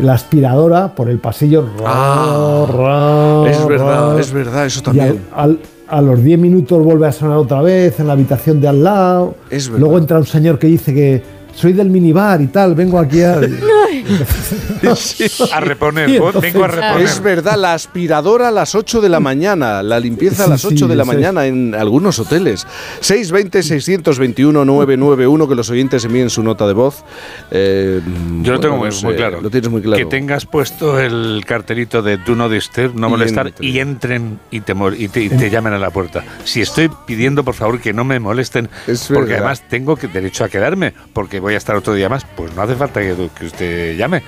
la 0.00 0.12
aspiradora 0.14 0.94
por 0.94 1.08
el 1.10 1.18
pasillo. 1.18 1.66
Ah, 1.84 2.66
Ra, 2.68 3.44
ra, 3.44 3.50
es 3.50 3.66
verdad, 3.66 4.14
ra. 4.14 4.20
es 4.20 4.32
verdad, 4.32 4.66
eso 4.66 4.80
Y 4.80 4.82
también. 4.82 5.20
al, 5.34 5.50
al- 5.50 5.58
a 5.88 6.02
los 6.02 6.20
10 6.20 6.40
minutos 6.40 6.82
vuelve 6.82 7.06
a 7.06 7.12
sonar 7.12 7.36
otra 7.36 7.62
vez 7.62 8.00
en 8.00 8.08
la 8.08 8.14
habitación 8.14 8.60
de 8.60 8.66
al 8.66 8.82
lado. 8.82 9.36
Es 9.50 9.68
verdad. 9.68 9.80
Luego 9.80 9.98
entra 9.98 10.18
un 10.18 10.26
señor 10.26 10.58
que 10.58 10.66
dice 10.66 10.92
que 10.92 11.22
soy 11.54 11.74
del 11.74 11.90
minibar 11.90 12.40
y 12.42 12.48
tal, 12.48 12.74
vengo 12.74 12.98
aquí 12.98 13.22
a... 13.22 13.38
A 15.52 15.60
reponer, 15.60 16.08
entonces- 16.10 16.40
vengo 16.42 16.64
a 16.64 16.68
reponer. 16.68 17.02
Es 17.02 17.20
verdad, 17.22 17.56
la 17.56 17.74
aspiradora 17.74 18.48
a 18.48 18.50
las 18.50 18.74
8 18.74 19.00
de 19.00 19.08
la 19.08 19.20
mañana, 19.20 19.82
la 19.82 20.00
limpieza 20.00 20.44
a 20.44 20.48
las 20.48 20.64
8 20.64 20.76
sí, 20.76 20.86
de 20.86 20.96
la 20.96 21.04
mañana 21.04 21.46
en 21.46 21.74
algunos 21.74 22.18
hoteles. 22.18 22.66
620-621-991, 23.00 25.48
que 25.48 25.54
los 25.54 25.70
oyentes 25.70 26.04
envíen 26.04 26.30
su 26.30 26.42
nota 26.42 26.66
de 26.66 26.72
voz. 26.72 27.04
Eh, 27.50 28.00
Yo 28.42 28.52
lo 28.52 28.58
bueno, 28.58 28.60
tengo 28.60 28.76
muy, 28.76 28.86
no 28.88 28.92
sé, 28.92 29.06
muy 29.06 29.16
claro. 29.16 29.40
Lo 29.40 29.50
tienes 29.50 29.70
muy 29.70 29.82
claro. 29.82 29.98
Que 29.98 30.06
tengas 30.06 30.46
puesto 30.46 30.98
el 31.00 31.42
cartelito 31.46 32.02
de 32.02 32.16
Do 32.18 32.34
Not 32.34 32.52
Disturb, 32.52 32.94
no 32.94 33.08
Y 33.08 33.10
molestar, 33.10 33.52
y 33.60 33.78
entren 33.78 34.38
y 34.50 34.60
te, 34.60 34.74
mol- 34.74 34.96
y 34.98 35.08
te, 35.08 35.22
y 35.22 35.28
te 35.28 35.50
llamen 35.50 35.72
a 35.72 35.78
la 35.78 35.90
puerta. 35.90 36.24
Si 36.44 36.60
estoy 36.60 36.90
pidiendo, 37.06 37.44
por 37.44 37.54
favor, 37.54 37.80
que 37.80 37.92
no 37.92 38.04
me 38.04 38.18
molesten, 38.20 38.68
Es 38.86 39.06
porque 39.08 39.20
verdad. 39.32 39.36
además 39.38 39.62
tengo 39.68 39.96
que, 39.96 40.08
derecho 40.08 40.44
a 40.44 40.48
quedarme, 40.48 40.92
porque 41.12 41.40
voy 41.40 41.54
a 41.54 41.58
estar 41.58 41.76
otro 41.76 41.94
día 41.94 42.08
más, 42.08 42.26
pues 42.36 42.54
no 42.54 42.62
hace 42.62 42.74
falta 42.74 43.00
que, 43.00 43.14
que 43.38 43.46
usted 43.46 43.95
llame. 43.96 44.22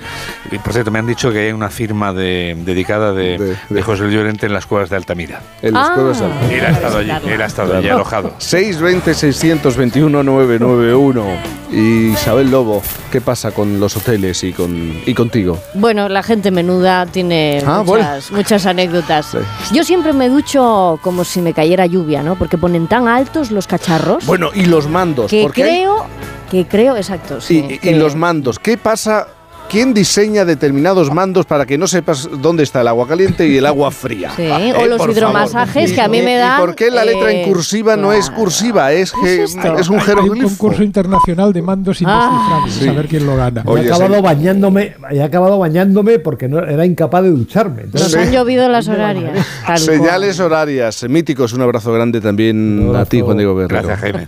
Y 0.51 0.57
por 0.59 0.73
cierto, 0.73 0.91
me 0.91 0.99
han 0.99 1.07
dicho 1.07 1.31
que 1.31 1.39
hay 1.47 1.51
una 1.51 1.69
firma 1.69 2.13
de, 2.13 2.55
dedicada 2.65 3.13
de, 3.13 3.37
De- 3.37 3.55
de 3.69 3.81
José 3.81 4.09
Llorente 4.09 4.45
en 4.47 4.53
las 4.53 4.65
cuevas 4.65 4.89
de 4.89 4.95
Altamira. 4.97 5.41
En 5.61 5.73
las 5.73 5.89
Ah. 5.89 5.93
cuevas 5.95 6.21
al- 6.21 6.51
Él 6.51 6.65
ha 6.65 6.69
estado 6.69 6.97
allí, 6.99 7.11
él 7.27 7.41
ha 7.41 7.45
estado 7.45 7.77
allí 7.77 7.89
alojado. 7.89 8.33
620-621-991. 8.39 11.23
Y 11.71 12.13
Isabel 12.13 12.49
Lobo, 12.49 12.81
¿qué 13.11 13.21
pasa 13.21 13.51
con 13.51 13.79
los 13.79 13.95
hoteles 13.95 14.43
y, 14.43 14.53
con, 14.53 15.01
y 15.05 15.13
contigo? 15.13 15.59
Bueno, 15.75 16.09
la 16.09 16.23
gente 16.23 16.49
menuda 16.49 17.05
tiene 17.05 17.61
Ah, 17.65 17.83
muchas, 17.85 18.31
muchas 18.31 18.65
anécdotas. 18.65 19.37
Yo 19.71 19.83
siempre 19.83 20.13
me 20.13 20.29
ducho 20.29 20.99
como 21.03 21.23
si 21.23 21.41
me 21.41 21.53
cayera 21.53 21.85
lluvia, 21.85 22.23
¿no? 22.23 22.35
Porque 22.35 22.57
ponen 22.57 22.87
tan 22.87 23.07
altos 23.07 23.51
los 23.51 23.67
cacharros 23.67 24.25
Bueno, 24.25 24.49
y 24.53 24.65
los 24.65 24.87
mandos. 24.87 25.29
que 25.29 25.43
porque 25.43 25.63
hay- 25.63 25.69
creo, 25.81 26.05
que 26.49 26.65
creo, 26.67 26.97
exacto, 26.97 27.39
sí. 27.39 27.79
y, 27.83 27.89
y 27.89 27.93
los 27.93 28.15
mandos, 28.15 28.57
¿qué 28.57 28.75
pasa? 28.77 29.27
¿Quién 29.69 29.93
diseña 29.93 30.45
determinados 30.45 31.13
mandos 31.13 31.45
para 31.45 31.63
que 31.67 31.77
no 31.77 31.85
sepas 31.85 32.27
dónde 32.41 32.63
está 32.63 32.81
el 32.81 32.87
agua 32.87 33.07
caliente 33.07 33.47
y 33.47 33.57
el 33.57 33.65
agua 33.67 33.91
fría? 33.91 34.31
Sí, 34.35 34.41
Eh, 34.41 34.73
o 34.75 34.87
los 34.87 34.97
por 34.97 35.11
hidromasajes 35.11 35.91
favor. 35.91 35.95
que 35.95 36.01
a 36.01 36.07
mí 36.07 36.17
¿Y- 36.17 36.21
me 36.23 36.33
y 36.33 36.37
dan. 36.37 36.59
por 36.59 36.73
qué 36.73 36.89
la 36.89 37.05
letra 37.05 37.31
en 37.31 37.37
eh, 37.41 37.43
cursiva 37.47 37.95
no 37.95 38.11
es 38.11 38.31
cursiva? 38.31 38.91
Es, 38.91 39.11
que, 39.13 39.43
es 39.43 39.55
es 39.55 39.89
un 39.89 39.99
Hay 39.99 40.29
un 40.29 40.39
concurso 40.41 40.81
internacional 40.81 41.53
de 41.53 41.61
mandos 41.61 41.99
Ah. 42.03 42.31
indescifrables, 42.65 42.73
Sí. 42.73 42.87
a 42.87 42.93
ver 42.93 43.07
quién 43.07 43.25
lo 43.27 43.35
gana. 43.35 43.63
he 43.63 43.85
acabado 43.91 44.21
bañándome, 44.23 44.95
he 45.11 45.21
acabado 45.21 45.59
bañándome 45.59 46.17
porque 46.17 46.47
no, 46.47 46.59
era 46.59 46.83
incapaz 46.85 47.21
de 47.21 47.29
ducharme. 47.29 47.83
Nos 47.93 48.15
han 48.15 48.31
llovido 48.31 48.67
las 48.69 48.87
horarias. 48.87 49.33
tal 49.33 49.65
cual. 49.65 49.77
Señales 49.77 50.39
horarias. 50.39 51.05
Míticos, 51.07 51.53
un 51.53 51.61
abrazo 51.61 51.93
grande 51.93 52.21
también 52.21 52.91
a 52.95 53.05
ti, 53.05 53.21
Juan 53.21 53.37
Diego 53.37 53.55
Guerrero. 53.55 53.87
Gracias, 53.87 53.99
Jaime. 53.99 54.25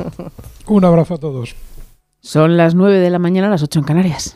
Un 0.67 0.85
abrazo 0.85 1.15
a 1.15 1.17
todos. 1.17 1.55
Son 2.21 2.57
las 2.57 2.75
9 2.75 2.99
de 2.99 3.09
la 3.09 3.17
mañana, 3.17 3.49
las 3.49 3.63
8 3.63 3.79
en 3.79 3.85
Canarias. 3.85 4.35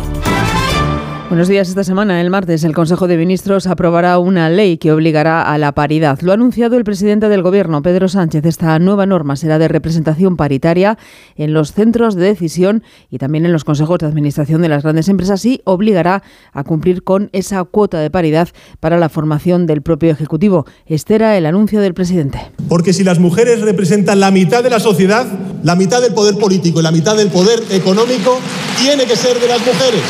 Buenos 1.31 1.47
días. 1.47 1.69
Esta 1.69 1.85
semana, 1.85 2.19
el 2.19 2.29
martes, 2.29 2.65
el 2.65 2.73
Consejo 2.73 3.07
de 3.07 3.15
Ministros 3.15 3.65
aprobará 3.65 4.19
una 4.19 4.49
ley 4.49 4.77
que 4.77 4.91
obligará 4.91 5.43
a 5.43 5.57
la 5.57 5.71
paridad. 5.71 6.19
Lo 6.19 6.31
ha 6.31 6.33
anunciado 6.33 6.75
el 6.75 6.83
presidente 6.83 7.29
del 7.29 7.41
Gobierno, 7.41 7.81
Pedro 7.81 8.09
Sánchez. 8.09 8.45
Esta 8.45 8.77
nueva 8.79 9.05
norma 9.05 9.37
será 9.37 9.57
de 9.57 9.69
representación 9.69 10.35
paritaria 10.35 10.97
en 11.37 11.53
los 11.53 11.71
centros 11.71 12.15
de 12.15 12.25
decisión 12.25 12.83
y 13.09 13.17
también 13.17 13.45
en 13.45 13.53
los 13.53 13.63
consejos 13.63 13.99
de 13.99 14.07
administración 14.07 14.61
de 14.61 14.67
las 14.67 14.83
grandes 14.83 15.07
empresas 15.07 15.45
y 15.45 15.61
obligará 15.63 16.21
a 16.51 16.65
cumplir 16.65 17.01
con 17.01 17.29
esa 17.31 17.63
cuota 17.63 17.99
de 17.99 18.11
paridad 18.11 18.49
para 18.81 18.97
la 18.97 19.07
formación 19.07 19.67
del 19.67 19.81
propio 19.81 20.11
Ejecutivo. 20.11 20.65
Este 20.85 21.15
era 21.15 21.37
el 21.37 21.45
anuncio 21.45 21.79
del 21.79 21.93
presidente. 21.93 22.41
Porque 22.67 22.91
si 22.91 23.05
las 23.05 23.19
mujeres 23.19 23.61
representan 23.61 24.19
la 24.19 24.31
mitad 24.31 24.65
de 24.65 24.69
la 24.69 24.81
sociedad, 24.81 25.25
la 25.63 25.77
mitad 25.77 26.01
del 26.01 26.13
poder 26.13 26.37
político 26.37 26.81
y 26.81 26.83
la 26.83 26.91
mitad 26.91 27.15
del 27.15 27.29
poder 27.29 27.63
económico 27.71 28.37
tiene 28.77 29.05
que 29.05 29.15
ser 29.15 29.39
de 29.39 29.47
las 29.47 29.59
mujeres. 29.59 30.01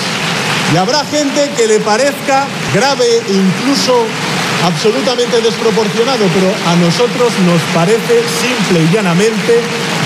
Y 0.73 0.77
habrá 0.77 1.03
gente 1.03 1.49
que 1.57 1.67
le 1.67 1.79
parezca 1.79 2.45
grave, 2.73 3.05
incluso 3.27 4.05
absolutamente 4.63 5.41
desproporcionado, 5.41 6.25
pero 6.33 6.47
a 6.65 6.75
nosotros 6.77 7.33
nos 7.45 7.61
parece 7.73 8.21
simple 8.23 8.83
y 8.83 8.93
llanamente 8.93 9.53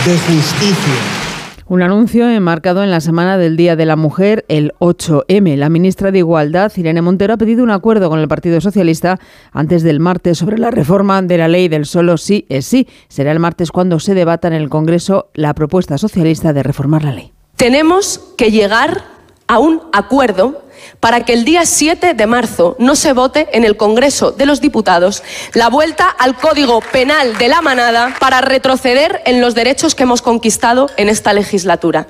de 0.05 0.18
justicia. 0.18 1.26
Un 1.68 1.82
anuncio 1.82 2.30
enmarcado 2.30 2.84
en 2.84 2.89
la 2.89 2.99
Semana 3.01 3.38
del 3.38 3.57
Día 3.57 3.76
de 3.76 3.86
la 3.86 3.95
Mujer, 3.95 4.45
el 4.49 4.74
8M. 4.80 5.55
La 5.55 5.70
ministra 5.70 6.11
de 6.11 6.20
Igualdad, 6.20 6.72
Irene 6.76 7.01
Montero, 7.01 7.34
ha 7.34 7.38
pedido 7.38 7.63
un 7.63 7.72
acuerdo 7.72 8.09
con 8.09 8.20
el 8.20 8.28
Partido 8.28 8.61
Socialista 8.61 9.20
antes 9.51 9.84
del 9.84 9.99
martes 9.99 10.38
sobre 10.38 10.57
la 10.57 10.72
reforma 10.72 11.22
de 11.22 11.38
la 11.38 11.47
ley 11.47 11.68
del 11.68 11.86
solo 11.86 12.18
sí 12.18 12.45
es 12.49 12.66
sí. 12.66 12.88
Será 13.07 13.32
el 13.32 13.39
martes 13.39 13.72
cuando 13.72 13.99
se 13.99 14.13
debata 14.13 14.47
en 14.47 14.53
el 14.53 14.70
Congreso 14.70 15.30
la 15.34 15.53
propuesta 15.53 15.97
socialista 15.97 16.53
de 16.53 16.63
reformar 16.63 17.03
la 17.03 17.13
ley. 17.13 17.34
Tenemos 17.55 18.20
que 18.38 18.51
llegar 18.51 19.14
a 19.48 19.60
un 19.60 19.82
acuerdo 19.93 20.64
para 21.00 21.26
que 21.26 21.34
el 21.34 21.46
día 21.46 21.66
7 21.66 22.14
de 22.14 22.28
marzo 22.28 22.76
no 22.80 22.96
se 22.96 23.14
vote 23.14 23.48
en 23.54 23.64
el 23.64 23.78
Congreso 23.78 24.32
de 24.32 24.46
los 24.46 24.62
Diputados 24.62 25.24
la 25.54 25.70
vuelta 25.70 26.10
al 26.10 26.36
Código 26.36 26.82
Penal 26.82 27.38
de 27.38 27.48
la 27.48 27.62
Manada 27.62 28.16
para 28.20 28.41
retroceder 28.41 29.22
en 29.26 29.41
los 29.41 29.56
derechos 29.56 29.96
que 29.96 30.04
hemos 30.04 30.22
conquistado 30.22 30.89
en 30.98 31.10
esta 31.10 31.34
legislatura. 31.34 32.08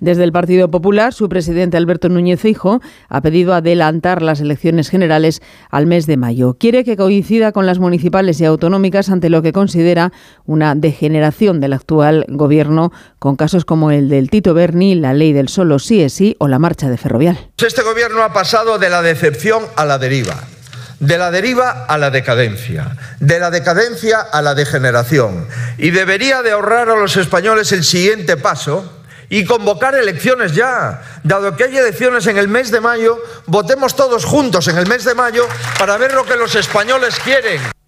Desde 0.00 0.24
el 0.24 0.32
Partido 0.32 0.70
Popular, 0.70 1.12
su 1.12 1.28
presidente 1.28 1.76
Alberto 1.76 2.08
Núñez 2.08 2.40
Feijóo 2.40 2.80
ha 3.10 3.20
pedido 3.20 3.52
adelantar 3.52 4.22
las 4.22 4.40
elecciones 4.40 4.88
generales 4.88 5.42
al 5.70 5.86
mes 5.86 6.06
de 6.06 6.16
mayo. 6.16 6.56
Quiere 6.58 6.84
que 6.84 6.96
coincida 6.96 7.52
con 7.52 7.66
las 7.66 7.78
municipales 7.78 8.40
y 8.40 8.46
autonómicas 8.46 9.10
ante 9.10 9.28
lo 9.28 9.42
que 9.42 9.52
considera 9.52 10.10
una 10.46 10.74
degeneración 10.74 11.60
del 11.60 11.74
actual 11.74 12.24
gobierno 12.28 12.92
con 13.18 13.36
casos 13.36 13.66
como 13.66 13.90
el 13.90 14.08
del 14.08 14.30
Tito 14.30 14.54
Berni, 14.54 14.94
la 14.94 15.12
ley 15.12 15.34
del 15.34 15.48
solo 15.48 15.78
sí 15.78 16.00
es 16.00 16.14
sí 16.14 16.34
o 16.38 16.48
la 16.48 16.58
marcha 16.58 16.88
de 16.88 16.96
Ferrovial. 16.96 17.38
Este 17.58 17.82
gobierno 17.82 18.22
ha 18.22 18.32
pasado 18.32 18.78
de 18.78 18.88
la 18.88 19.02
decepción 19.02 19.62
a 19.76 19.84
la 19.84 19.98
deriva, 19.98 20.44
de 20.98 21.18
la 21.18 21.30
deriva 21.30 21.84
a 21.84 21.98
la 21.98 22.10
decadencia, 22.10 22.96
de 23.20 23.38
la 23.38 23.50
decadencia 23.50 24.20
a 24.20 24.40
la 24.40 24.54
degeneración 24.54 25.46
y 25.76 25.90
debería 25.90 26.40
de 26.40 26.52
ahorrar 26.52 26.88
a 26.88 26.96
los 26.96 27.18
españoles 27.18 27.70
el 27.72 27.84
siguiente 27.84 28.38
paso 28.38 28.99
y 29.30 29.46
convocar 29.46 29.94
elecciones 29.94 30.54
ya. 30.54 31.02
Dado 31.22 31.56
que 31.56 31.64
hay 31.64 31.78
elecciones 31.78 32.26
en 32.26 32.36
el 32.36 32.48
mes 32.48 32.70
de 32.70 32.82
mayo, 32.82 33.18
votemos 33.46 33.96
todos 33.96 34.26
juntos 34.26 34.68
en 34.68 34.76
el 34.76 34.86
mes 34.86 35.04
de 35.04 35.14
mayo 35.14 35.48
para 35.78 35.96
ver 35.96 36.12
lo 36.12 36.24
que 36.24 36.36
los 36.36 36.54
españoles 36.54 37.18
quieren. 37.24 37.79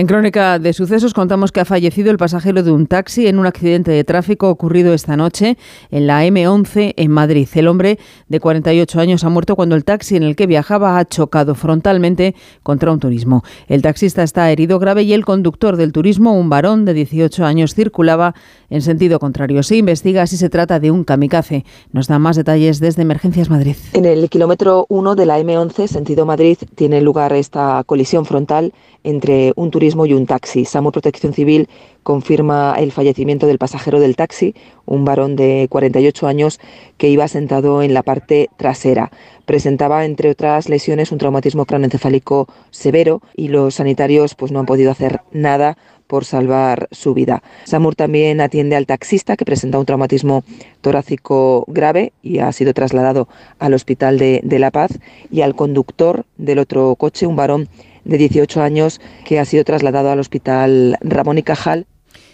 En 0.00 0.06
Crónica 0.06 0.58
de 0.58 0.72
Sucesos 0.72 1.12
contamos 1.12 1.52
que 1.52 1.60
ha 1.60 1.66
fallecido 1.66 2.10
el 2.10 2.16
pasajero 2.16 2.62
de 2.62 2.72
un 2.72 2.86
taxi 2.86 3.26
en 3.26 3.38
un 3.38 3.44
accidente 3.44 3.90
de 3.90 4.02
tráfico 4.02 4.48
ocurrido 4.48 4.94
esta 4.94 5.14
noche 5.14 5.58
en 5.90 6.06
la 6.06 6.24
M11 6.24 6.94
en 6.96 7.10
Madrid. 7.10 7.46
El 7.52 7.68
hombre 7.68 7.98
de 8.26 8.40
48 8.40 8.98
años 8.98 9.24
ha 9.24 9.28
muerto 9.28 9.56
cuando 9.56 9.76
el 9.76 9.84
taxi 9.84 10.16
en 10.16 10.22
el 10.22 10.36
que 10.36 10.46
viajaba 10.46 10.98
ha 10.98 11.04
chocado 11.04 11.54
frontalmente 11.54 12.34
contra 12.62 12.92
un 12.92 12.98
turismo. 12.98 13.44
El 13.68 13.82
taxista 13.82 14.22
está 14.22 14.50
herido 14.50 14.78
grave 14.78 15.02
y 15.02 15.12
el 15.12 15.26
conductor 15.26 15.76
del 15.76 15.92
turismo, 15.92 16.32
un 16.32 16.48
varón 16.48 16.86
de 16.86 16.94
18 16.94 17.44
años, 17.44 17.74
circulaba 17.74 18.34
en 18.70 18.80
sentido 18.80 19.18
contrario. 19.18 19.62
Se 19.62 19.76
investiga 19.76 20.26
si 20.26 20.38
se 20.38 20.48
trata 20.48 20.80
de 20.80 20.90
un 20.90 21.04
kamikaze. 21.04 21.66
Nos 21.92 22.08
da 22.08 22.18
más 22.18 22.36
detalles 22.36 22.80
desde 22.80 23.02
Emergencias 23.02 23.50
Madrid. 23.50 23.76
En 23.92 24.06
el 24.06 24.30
kilómetro 24.30 24.86
1 24.88 25.14
de 25.14 25.26
la 25.26 25.38
M11, 25.38 25.88
sentido 25.88 26.24
Madrid, 26.24 26.56
tiene 26.74 27.02
lugar 27.02 27.34
esta 27.34 27.84
colisión 27.84 28.24
frontal 28.24 28.72
entre 29.04 29.52
un 29.56 29.70
turismo 29.70 29.89
y 30.06 30.14
un 30.14 30.26
taxi. 30.26 30.64
SAMUR 30.64 30.92
Protección 30.92 31.32
Civil 31.32 31.68
confirma 32.02 32.74
el 32.78 32.92
fallecimiento 32.92 33.46
del 33.46 33.58
pasajero 33.58 34.00
del 34.00 34.16
taxi, 34.16 34.54
un 34.86 35.04
varón 35.04 35.36
de 35.36 35.66
48 35.68 36.26
años 36.26 36.60
que 36.96 37.08
iba 37.08 37.26
sentado 37.28 37.82
en 37.82 37.92
la 37.92 38.02
parte 38.02 38.48
trasera. 38.56 39.10
Presentaba, 39.44 40.04
entre 40.04 40.30
otras 40.30 40.68
lesiones, 40.68 41.12
un 41.12 41.18
traumatismo 41.18 41.66
craneoencefálico 41.66 42.46
severo 42.70 43.20
y 43.34 43.48
los 43.48 43.74
sanitarios 43.74 44.34
pues, 44.34 44.52
no 44.52 44.60
han 44.60 44.66
podido 44.66 44.90
hacer 44.90 45.20
nada 45.32 45.76
por 46.06 46.24
salvar 46.24 46.88
su 46.90 47.14
vida. 47.14 47.42
SAMUR 47.64 47.94
también 47.94 48.40
atiende 48.40 48.76
al 48.76 48.86
taxista 48.86 49.36
que 49.36 49.44
presenta 49.44 49.78
un 49.78 49.86
traumatismo 49.86 50.42
torácico 50.80 51.64
grave 51.68 52.12
y 52.22 52.38
ha 52.40 52.50
sido 52.52 52.74
trasladado 52.74 53.28
al 53.60 53.74
hospital 53.74 54.18
de, 54.18 54.40
de 54.42 54.58
La 54.58 54.70
Paz 54.70 54.98
y 55.30 55.42
al 55.42 55.54
conductor 55.54 56.24
del 56.36 56.58
otro 56.58 56.96
coche, 56.96 57.26
un 57.26 57.36
varón 57.36 57.68
de 58.04 58.18
18 58.18 58.62
años 58.62 59.00
que 59.24 59.38
ha 59.38 59.44
sido 59.44 59.64
trasladado 59.64 60.10
al 60.10 60.20
hospital 60.20 60.96
Ramón 61.00 61.38
y 61.38 61.42
Cajal. 61.42 61.86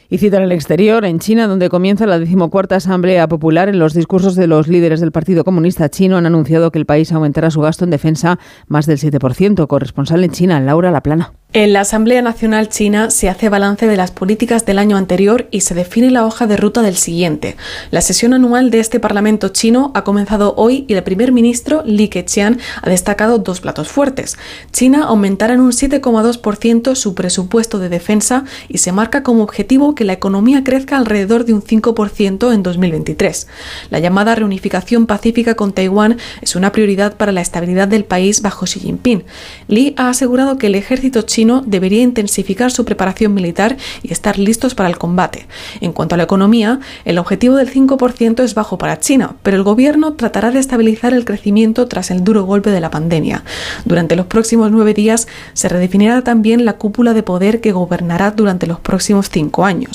Y 0.09 0.18
cita 0.18 0.36
en 0.36 0.44
el 0.44 0.52
exterior, 0.52 1.04
en 1.04 1.18
China, 1.18 1.48
donde 1.48 1.68
comienza 1.68 2.07
la 2.07 2.20
decimocuarta 2.20 2.76
Asamblea 2.76 3.26
Popular, 3.28 3.68
en 3.68 3.80
los 3.80 3.92
discursos 3.92 4.36
de 4.36 4.46
los 4.46 4.68
líderes 4.68 5.00
del 5.00 5.11
Partido 5.11 5.42
Comunista 5.42 5.88
Chino 5.88 6.16
han 6.16 6.26
anunciado 6.26 6.70
que 6.70 6.78
el 6.78 6.86
país 6.86 7.11
aumentará 7.11 7.50
su 7.50 7.61
gasto 7.61 7.84
en 7.84 7.90
defensa 7.90 8.38
más 8.68 8.86
del 8.86 8.98
7%. 8.98 9.66
Corresponsal 9.66 10.22
en 10.22 10.30
China, 10.30 10.61
Laura 10.61 10.92
Laplana. 10.92 11.32
En 11.52 11.72
la 11.72 11.80
Asamblea 11.80 12.20
Nacional 12.20 12.68
China 12.68 13.11
se 13.11 13.30
hace 13.30 13.48
balance 13.48 13.86
de 13.86 13.96
las 13.96 14.11
políticas 14.11 14.66
del 14.66 14.78
año 14.78 14.98
anterior 14.98 15.48
y 15.50 15.62
se 15.62 15.74
define 15.74 16.11
la 16.11 16.26
hoja 16.26 16.46
de 16.46 16.59
ruta 16.59 16.82
del 16.82 16.96
siguiente. 16.96 17.57
La 17.90 18.02
sesión 18.02 18.34
anual 18.34 18.70
de 18.70 18.80
este 18.80 19.00
Parlamento 19.00 19.48
chino 19.48 19.90
ha 19.94 20.04
comenzado 20.04 20.54
hoy 20.57 20.84
y 20.86 20.92
el 20.92 21.02
primer 21.02 21.32
ministro 21.32 21.82
Li 21.86 22.09
Keqiang 22.09 22.59
ha 22.82 22.90
destacado 22.90 23.38
dos 23.38 23.62
platos 23.62 23.88
fuertes. 23.88 24.36
China 24.70 25.04
aumentará 25.04 25.54
en 25.54 25.61
un 25.61 25.72
7,2% 25.72 26.94
su 26.94 27.14
presupuesto 27.14 27.78
de 27.78 27.88
defensa 27.88 28.44
y 28.68 28.78
se 28.78 28.92
marca 28.92 29.22
como 29.22 29.42
objetivo 29.42 29.94
que 29.97 30.05
la 30.05 30.12
economía 30.12 30.62
crezca 30.62 30.97
alrededor 30.97 31.44
de 31.44 31.55
un 31.55 31.62
5% 31.62 32.55
en 32.55 32.62
2023. 32.62 33.49
La 33.90 33.99
llamada 33.99 34.36
reunificación 34.36 35.07
pacífica 35.07 35.57
con 35.57 35.72
Taiwán 35.72 36.18
es 36.40 36.55
una 36.55 36.70
prioridad 36.70 37.16
para 37.16 37.32
la 37.32 37.40
estabilidad 37.40 37.88
del 37.88 38.05
país 38.05 38.42
bajo 38.42 38.66
Xi 38.66 38.78
Jinping. 38.78 39.24
Li 39.66 39.94
ha 39.97 40.09
asegurado 40.11 40.59
que 40.59 40.68
el 40.68 40.76
ejército 40.76 41.22
chino 41.22 41.64
debería 41.66 42.03
intensificar 42.03 42.70
su 42.70 42.84
preparación 42.84 43.34
militar 43.34 43.76
y 44.05 44.12
estar 44.12 44.38
listos 44.38 44.76
para 44.76 44.88
el 44.88 44.99
combate. 44.99 45.49
En 45.80 45.92
cuanto 45.92 46.14
a 46.14 46.18
la 46.18 46.24
economía, 46.24 46.78
el 47.05 47.18
objetivo 47.18 47.57
del 47.57 47.72
5% 47.72 48.44
es 48.44 48.55
bajo 48.55 48.78
para 48.78 49.01
China, 49.01 49.34
pero 49.42 49.57
el 49.57 49.62
gobierno 49.62 50.12
tratará 50.12 50.51
de 50.51 50.61
estabilizar 50.61 51.12
el 51.12 51.24
crecimiento 51.24 51.88
tras 51.88 52.11
el 52.11 52.22
duro 52.22 52.44
golpe 52.44 52.70
de 52.70 52.80
la 52.80 52.90
pandemia. 52.90 53.42
Durante 53.84 54.16
los 54.16 54.26
próximos 54.26 54.70
nueve 54.70 54.94
días 54.94 55.26
se 55.55 55.68
redefinirá 55.68 56.22
también 56.22 56.64
la 56.64 56.74
cúpula 56.74 57.14
de 57.14 57.22
poder 57.22 57.61
que 57.61 57.72
gobernará 57.72 58.30
durante 58.30 58.66
los 58.66 58.80
próximos 58.80 59.30
cinco 59.30 59.64
años. 59.64 59.86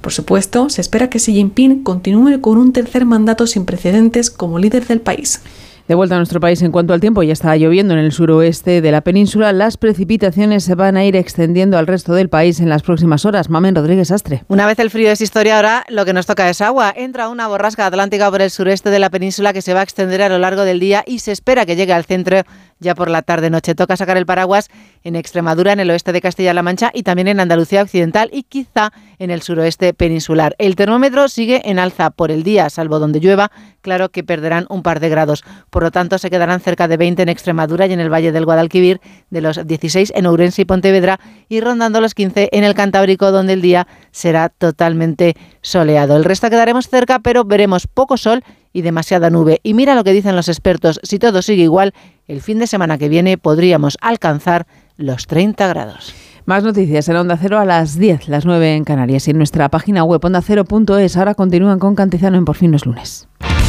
Por 0.00 0.12
supuesto, 0.12 0.70
se 0.70 0.80
espera 0.80 1.10
que 1.10 1.18
Xi 1.18 1.32
Jinping 1.32 1.82
continúe 1.82 2.40
con 2.40 2.58
un 2.58 2.72
tercer 2.72 3.04
mandato 3.04 3.46
sin 3.46 3.64
precedentes 3.64 4.30
como 4.30 4.58
líder 4.58 4.86
del 4.86 5.00
país. 5.00 5.40
De 5.88 5.94
vuelta 5.94 6.16
a 6.16 6.18
nuestro 6.18 6.38
país 6.38 6.60
en 6.60 6.70
cuanto 6.70 6.92
al 6.92 7.00
tiempo, 7.00 7.22
ya 7.22 7.32
está 7.32 7.56
lloviendo 7.56 7.94
en 7.94 8.00
el 8.00 8.12
suroeste 8.12 8.82
de 8.82 8.92
la 8.92 9.00
península. 9.00 9.54
Las 9.54 9.78
precipitaciones 9.78 10.62
se 10.62 10.74
van 10.74 10.98
a 10.98 11.06
ir 11.06 11.16
extendiendo 11.16 11.78
al 11.78 11.86
resto 11.86 12.12
del 12.12 12.28
país 12.28 12.60
en 12.60 12.68
las 12.68 12.82
próximas 12.82 13.24
horas. 13.24 13.48
Mamen 13.48 13.74
Rodríguez 13.74 14.10
Astre. 14.10 14.44
Una 14.48 14.66
vez 14.66 14.78
el 14.80 14.90
frío 14.90 15.10
es 15.10 15.22
historia, 15.22 15.56
ahora 15.56 15.86
lo 15.88 16.04
que 16.04 16.12
nos 16.12 16.26
toca 16.26 16.50
es 16.50 16.60
agua. 16.60 16.92
Entra 16.94 17.30
una 17.30 17.48
borrasca 17.48 17.86
atlántica 17.86 18.30
por 18.30 18.42
el 18.42 18.50
sureste 18.50 18.90
de 18.90 18.98
la 18.98 19.08
península 19.08 19.54
que 19.54 19.62
se 19.62 19.72
va 19.72 19.80
a 19.80 19.82
extender 19.82 20.20
a 20.20 20.28
lo 20.28 20.38
largo 20.38 20.64
del 20.64 20.78
día 20.78 21.04
y 21.06 21.20
se 21.20 21.32
espera 21.32 21.64
que 21.64 21.74
llegue 21.74 21.94
al 21.94 22.04
centro 22.04 22.42
ya 22.80 22.94
por 22.94 23.08
la 23.08 23.22
tarde-noche. 23.22 23.74
Toca 23.74 23.96
sacar 23.96 24.18
el 24.18 24.26
paraguas 24.26 24.68
en 25.04 25.16
Extremadura, 25.16 25.72
en 25.72 25.80
el 25.80 25.90
oeste 25.90 26.12
de 26.12 26.20
Castilla-La 26.20 26.62
Mancha 26.62 26.90
y 26.92 27.02
también 27.02 27.28
en 27.28 27.40
Andalucía 27.40 27.80
Occidental 27.80 28.28
y 28.30 28.42
quizá 28.42 28.92
en 29.18 29.30
el 29.30 29.40
suroeste 29.40 29.94
peninsular. 29.94 30.54
El 30.58 30.76
termómetro 30.76 31.28
sigue 31.28 31.62
en 31.64 31.78
alza 31.78 32.10
por 32.10 32.30
el 32.30 32.42
día, 32.42 32.68
salvo 32.68 32.98
donde 32.98 33.20
llueva, 33.20 33.50
claro 33.88 34.10
que 34.10 34.22
perderán 34.22 34.66
un 34.68 34.82
par 34.82 35.00
de 35.00 35.08
grados. 35.08 35.44
Por 35.70 35.82
lo 35.82 35.90
tanto, 35.90 36.18
se 36.18 36.28
quedarán 36.28 36.60
cerca 36.60 36.88
de 36.88 36.98
20 36.98 37.22
en 37.22 37.30
Extremadura 37.30 37.86
y 37.86 37.94
en 37.94 38.00
el 38.00 38.12
Valle 38.12 38.32
del 38.32 38.44
Guadalquivir, 38.44 39.00
de 39.30 39.40
los 39.40 39.66
16 39.66 40.12
en 40.14 40.26
Ourense 40.26 40.60
y 40.60 40.64
Pontevedra 40.66 41.18
y 41.48 41.62
rondando 41.62 42.02
los 42.02 42.12
15 42.12 42.50
en 42.52 42.64
el 42.64 42.74
Cantábrico, 42.74 43.32
donde 43.32 43.54
el 43.54 43.62
día 43.62 43.86
será 44.10 44.50
totalmente 44.50 45.36
soleado. 45.62 46.18
El 46.18 46.24
resto 46.24 46.50
quedaremos 46.50 46.88
cerca, 46.88 47.20
pero 47.20 47.44
veremos 47.44 47.86
poco 47.86 48.18
sol 48.18 48.44
y 48.74 48.82
demasiada 48.82 49.30
nube. 49.30 49.60
Y 49.62 49.72
mira 49.72 49.94
lo 49.94 50.04
que 50.04 50.12
dicen 50.12 50.36
los 50.36 50.48
expertos, 50.48 51.00
si 51.02 51.18
todo 51.18 51.40
sigue 51.40 51.62
igual, 51.62 51.94
el 52.26 52.42
fin 52.42 52.58
de 52.58 52.66
semana 52.66 52.98
que 52.98 53.08
viene 53.08 53.38
podríamos 53.38 53.96
alcanzar 54.02 54.66
los 54.98 55.26
30 55.26 55.66
grados. 55.66 56.14
Más 56.48 56.64
noticias 56.64 57.06
en 57.10 57.16
Onda 57.16 57.36
Cero 57.36 57.58
a 57.58 57.66
las 57.66 57.98
10, 57.98 58.28
las 58.28 58.46
9 58.46 58.74
en 58.74 58.84
Canarias 58.84 59.28
y 59.28 59.32
en 59.32 59.36
nuestra 59.36 59.68
página 59.68 60.02
web 60.02 60.24
ondacero.es. 60.24 61.16
Ahora 61.18 61.34
continúan 61.34 61.78
con 61.78 61.94
Cantizano 61.94 62.38
en 62.38 62.46
Por 62.46 62.56
fin 62.56 62.70
no 62.70 62.78
es 62.78 62.86
lunes. 62.86 63.28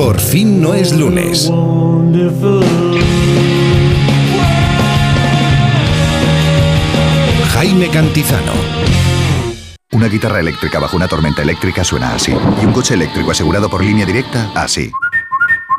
Por 0.00 0.18
fin 0.18 0.62
no 0.62 0.72
es 0.72 0.96
lunes. 0.96 1.52
Jaime 7.52 7.90
Cantizano. 7.90 8.52
Una 9.92 10.06
guitarra 10.06 10.40
eléctrica 10.40 10.78
bajo 10.78 10.96
una 10.96 11.06
tormenta 11.06 11.42
eléctrica 11.42 11.84
suena 11.84 12.14
así. 12.14 12.32
Y 12.32 12.64
un 12.64 12.72
coche 12.72 12.94
eléctrico 12.94 13.32
asegurado 13.32 13.68
por 13.68 13.84
línea 13.84 14.06
directa, 14.06 14.50
así. 14.54 14.90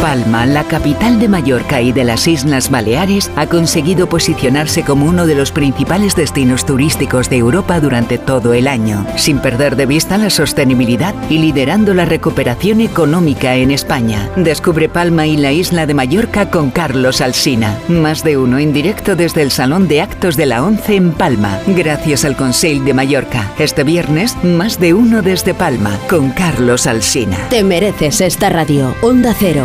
Palma, 0.00 0.46
la 0.46 0.64
capital 0.64 1.18
de 1.18 1.28
Mallorca 1.28 1.80
y 1.80 1.92
de 1.92 2.04
las 2.04 2.28
Islas 2.28 2.70
Baleares, 2.70 3.30
ha 3.36 3.46
conseguido 3.46 4.08
posicionarse 4.08 4.82
como 4.82 5.06
uno 5.06 5.26
de 5.26 5.34
los 5.34 5.52
principales 5.52 6.14
destinos 6.14 6.64
turísticos 6.64 7.30
de 7.30 7.36
Europa 7.36 7.80
durante 7.80 8.18
todo 8.18 8.54
el 8.54 8.68
año, 8.68 9.06
sin 9.16 9.38
perder 9.38 9.76
de 9.76 9.86
vista 9.86 10.18
la 10.18 10.30
sostenibilidad 10.30 11.14
y 11.28 11.38
liderando 11.38 11.94
la 11.94 12.04
recuperación 12.04 12.80
económica 12.80 13.56
en 13.56 13.70
España. 13.70 14.30
Descubre 14.36 14.88
Palma 14.88 15.26
y 15.26 15.36
la 15.36 15.52
isla 15.52 15.86
de 15.86 15.94
Mallorca 15.94 16.50
con 16.50 16.70
Carlos 16.70 17.20
Alsina. 17.20 17.78
Más 17.88 18.22
de 18.22 18.36
uno 18.36 18.58
en 18.58 18.72
directo 18.72 19.16
desde 19.16 19.42
el 19.42 19.50
Salón 19.50 19.88
de 19.88 20.02
Actos 20.02 20.36
de 20.36 20.46
la 20.46 20.62
ONCE 20.62 20.96
en 20.96 21.12
Palma, 21.12 21.58
gracias 21.66 22.24
al 22.24 22.36
Conseil 22.36 22.84
de 22.84 22.94
Mallorca. 22.94 23.50
Este 23.58 23.82
viernes, 23.84 24.36
más 24.44 24.78
de 24.78 24.94
uno 24.94 25.22
desde 25.22 25.54
Palma 25.54 25.98
con 26.08 26.30
Carlos 26.30 26.86
Alsina. 26.86 27.38
Te 27.48 27.64
mereces 27.64 28.20
esta 28.20 28.50
radio. 28.50 28.94
Onda 29.02 29.34
Cero, 29.38 29.64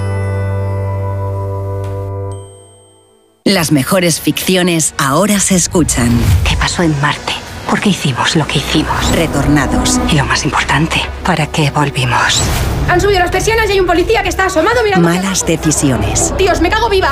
Las 3.51 3.73
mejores 3.73 4.21
ficciones 4.21 4.93
ahora 4.97 5.37
se 5.41 5.55
escuchan. 5.55 6.09
¿Qué 6.47 6.55
pasó 6.55 6.83
en 6.83 6.97
Marte? 7.01 7.33
¿Por 7.69 7.81
qué 7.81 7.89
hicimos 7.89 8.37
lo 8.37 8.47
que 8.47 8.59
hicimos? 8.59 9.11
Retornados. 9.11 9.99
Y 10.09 10.15
lo 10.15 10.25
más 10.25 10.45
importante, 10.45 11.01
¿para 11.25 11.47
qué 11.47 11.69
volvimos? 11.69 12.41
Han 12.87 13.01
subido 13.01 13.19
las 13.19 13.29
persianas 13.29 13.67
y 13.67 13.73
hay 13.73 13.81
un 13.81 13.87
policía 13.87 14.23
que 14.23 14.29
está 14.29 14.45
asomado 14.45 14.81
mirando. 14.85 15.09
Malas 15.09 15.45
decisiones. 15.45 16.33
Dios, 16.37 16.61
me 16.61 16.69
cago 16.69 16.87
viva. 16.87 17.11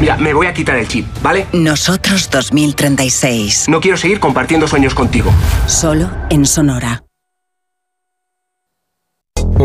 Mira, 0.00 0.16
me 0.16 0.32
voy 0.32 0.46
a 0.46 0.54
quitar 0.54 0.76
el 0.76 0.88
chip, 0.88 1.06
¿vale? 1.20 1.46
Nosotros 1.52 2.30
2036. 2.30 3.68
No 3.68 3.82
quiero 3.82 3.98
seguir 3.98 4.18
compartiendo 4.18 4.66
sueños 4.66 4.94
contigo. 4.94 5.30
Solo 5.66 6.10
en 6.30 6.46
Sonora. 6.46 7.05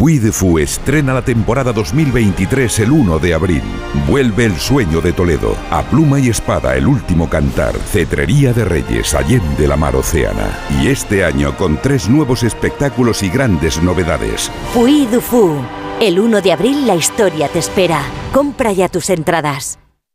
Puy 0.00 0.18
de 0.18 0.32
Fu 0.32 0.58
estrena 0.58 1.12
la 1.12 1.20
temporada 1.20 1.74
2023 1.74 2.78
el 2.78 2.90
1 2.90 3.18
de 3.18 3.34
abril. 3.34 3.62
Vuelve 4.08 4.46
el 4.46 4.56
sueño 4.56 5.02
de 5.02 5.12
Toledo. 5.12 5.54
A 5.70 5.82
pluma 5.82 6.18
y 6.18 6.30
espada, 6.30 6.74
el 6.74 6.86
último 6.86 7.28
cantar. 7.28 7.74
Cetrería 7.76 8.54
de 8.54 8.64
Reyes, 8.64 9.14
Allende 9.14 9.68
la 9.68 9.76
Mar 9.76 9.94
Océana. 9.94 10.58
Y 10.80 10.88
este 10.88 11.22
año 11.22 11.54
con 11.54 11.76
tres 11.82 12.08
nuevos 12.08 12.44
espectáculos 12.44 13.22
y 13.22 13.28
grandes 13.28 13.82
novedades. 13.82 14.50
Puy 14.72 15.06
Fu. 15.20 15.56
El 16.00 16.18
1 16.18 16.40
de 16.40 16.52
abril 16.52 16.86
la 16.86 16.96
historia 16.96 17.48
te 17.48 17.58
espera. 17.58 18.00
Compra 18.32 18.72
ya 18.72 18.88
tus 18.88 19.10
entradas. 19.10 19.79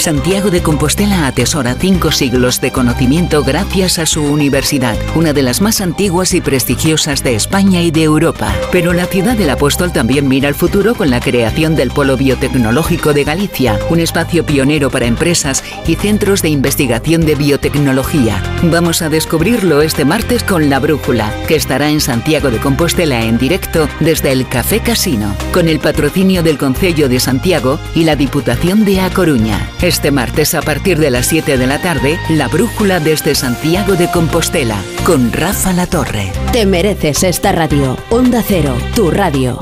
Santiago 0.03 0.51
de 0.51 0.61
Compostela 0.61 1.27
atesora 1.27 1.77
cinco 1.79 2.11
siglos 2.11 2.59
de 2.59 2.73
conocimiento 2.73 3.41
gracias 3.41 3.99
a 3.99 4.05
su 4.05 4.21
universidad, 4.21 4.97
una 5.15 5.31
de 5.31 5.43
las 5.43 5.61
más 5.61 5.79
antiguas 5.79 6.33
y 6.33 6.41
prestigiosas 6.41 7.23
de 7.23 7.35
España 7.35 7.81
y 7.81 7.89
de 7.89 8.03
Europa. 8.03 8.53
Pero 8.69 8.91
la 8.91 9.05
ciudad 9.05 9.37
del 9.37 9.49
apóstol 9.49 9.93
también 9.93 10.27
mira 10.27 10.49
al 10.49 10.55
futuro 10.55 10.93
con 10.93 11.09
la 11.09 11.21
creación 11.21 11.77
del 11.77 11.89
Polo 11.89 12.17
Biotecnológico 12.17 13.13
de 13.13 13.23
Galicia, 13.23 13.79
un 13.89 14.01
espacio 14.01 14.45
pionero 14.45 14.89
para 14.89 15.05
empresas 15.05 15.63
y 15.87 15.95
centros 15.95 16.41
de 16.41 16.49
investigación 16.49 17.21
de 17.21 17.35
biotecnología. 17.35 18.43
Vamos 18.63 19.01
a 19.01 19.07
descubrirlo 19.07 19.81
este 19.81 20.03
martes 20.03 20.43
con 20.43 20.69
La 20.69 20.81
Brújula, 20.81 21.33
que 21.47 21.55
estará 21.55 21.89
en 21.89 22.01
Santiago 22.01 22.51
de 22.51 22.57
Compostela 22.57 23.23
en 23.23 23.37
directo 23.37 23.87
desde 24.01 24.33
el 24.33 24.49
Café 24.49 24.81
Casino, 24.81 25.33
con 25.53 25.69
el 25.69 25.79
patrocinio 25.79 26.43
del 26.43 26.57
Concello 26.57 27.07
de 27.07 27.21
Santiago 27.21 27.79
y 27.95 28.03
la 28.03 28.17
Diputación 28.17 28.83
de 28.83 28.99
A 28.99 29.09
Coruña. 29.09 29.69
Este 29.93 30.09
martes 30.09 30.55
a 30.55 30.63
partir 30.63 30.97
de 30.97 31.11
las 31.11 31.27
7 31.27 31.55
de 31.55 31.67
la 31.67 31.79
tarde, 31.79 32.17
La 32.27 32.47
Brújula 32.47 32.99
desde 32.99 33.35
Santiago 33.35 33.93
de 33.93 34.09
Compostela, 34.09 34.81
con 35.05 35.31
Rafa 35.31 35.71
La 35.71 35.85
Torre. 35.85 36.31
Te 36.51 36.65
mereces 36.65 37.21
esta 37.21 37.51
radio. 37.51 37.95
Onda 38.09 38.43
Cero, 38.45 38.75
tu 38.95 39.11
radio. 39.11 39.59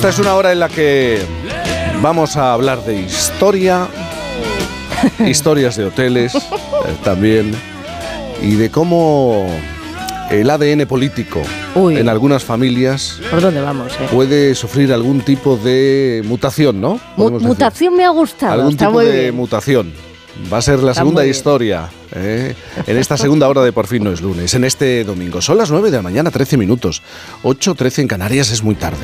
Esta 0.00 0.08
es 0.08 0.18
una 0.18 0.34
hora 0.34 0.50
en 0.52 0.60
la 0.60 0.68
que 0.70 1.20
vamos 2.00 2.34
a 2.38 2.54
hablar 2.54 2.82
de 2.86 3.00
historia, 3.02 3.86
historias 5.26 5.76
de 5.76 5.84
hoteles 5.84 6.34
eh, 6.34 6.40
también, 7.04 7.54
y 8.40 8.54
de 8.54 8.70
cómo 8.70 9.46
el 10.30 10.48
ADN 10.48 10.86
político 10.86 11.42
en 11.74 12.08
algunas 12.08 12.44
familias 12.44 13.20
¿Por 13.30 13.42
dónde 13.42 13.60
vamos? 13.60 13.92
eh? 14.00 14.08
puede 14.10 14.54
sufrir 14.54 14.90
algún 14.94 15.20
tipo 15.20 15.58
de 15.58 16.22
mutación, 16.24 16.80
¿no? 16.80 16.92
Mu- 16.94 16.98
Podemos 17.24 17.32
decir. 17.42 17.48
mutación 17.48 17.96
me 17.96 18.04
ha 18.06 18.10
gustado. 18.10 18.52
Algún 18.54 18.70
está 18.70 18.86
tipo 18.86 18.92
muy 19.00 19.04
de 19.04 19.20
bien. 19.20 19.34
mutación. 19.36 19.92
Va 20.50 20.58
a 20.58 20.62
ser 20.62 20.78
la 20.82 20.92
Está 20.92 21.02
segunda 21.02 21.26
historia 21.26 21.90
¿eh? 22.14 22.54
en 22.86 22.96
esta 22.96 23.18
segunda 23.18 23.46
hora 23.48 23.62
de 23.62 23.72
Por 23.72 23.86
fin 23.86 24.02
no 24.02 24.12
es 24.12 24.22
lunes, 24.22 24.54
en 24.54 24.64
este 24.64 25.04
domingo. 25.04 25.42
Son 25.42 25.58
las 25.58 25.70
9 25.70 25.90
de 25.90 25.96
la 25.98 26.02
mañana, 26.02 26.30
13 26.30 26.56
minutos. 26.56 27.02
8.13 27.42 27.98
en 27.98 28.08
Canarias 28.08 28.50
es 28.50 28.62
muy 28.62 28.76
tarde. 28.76 28.96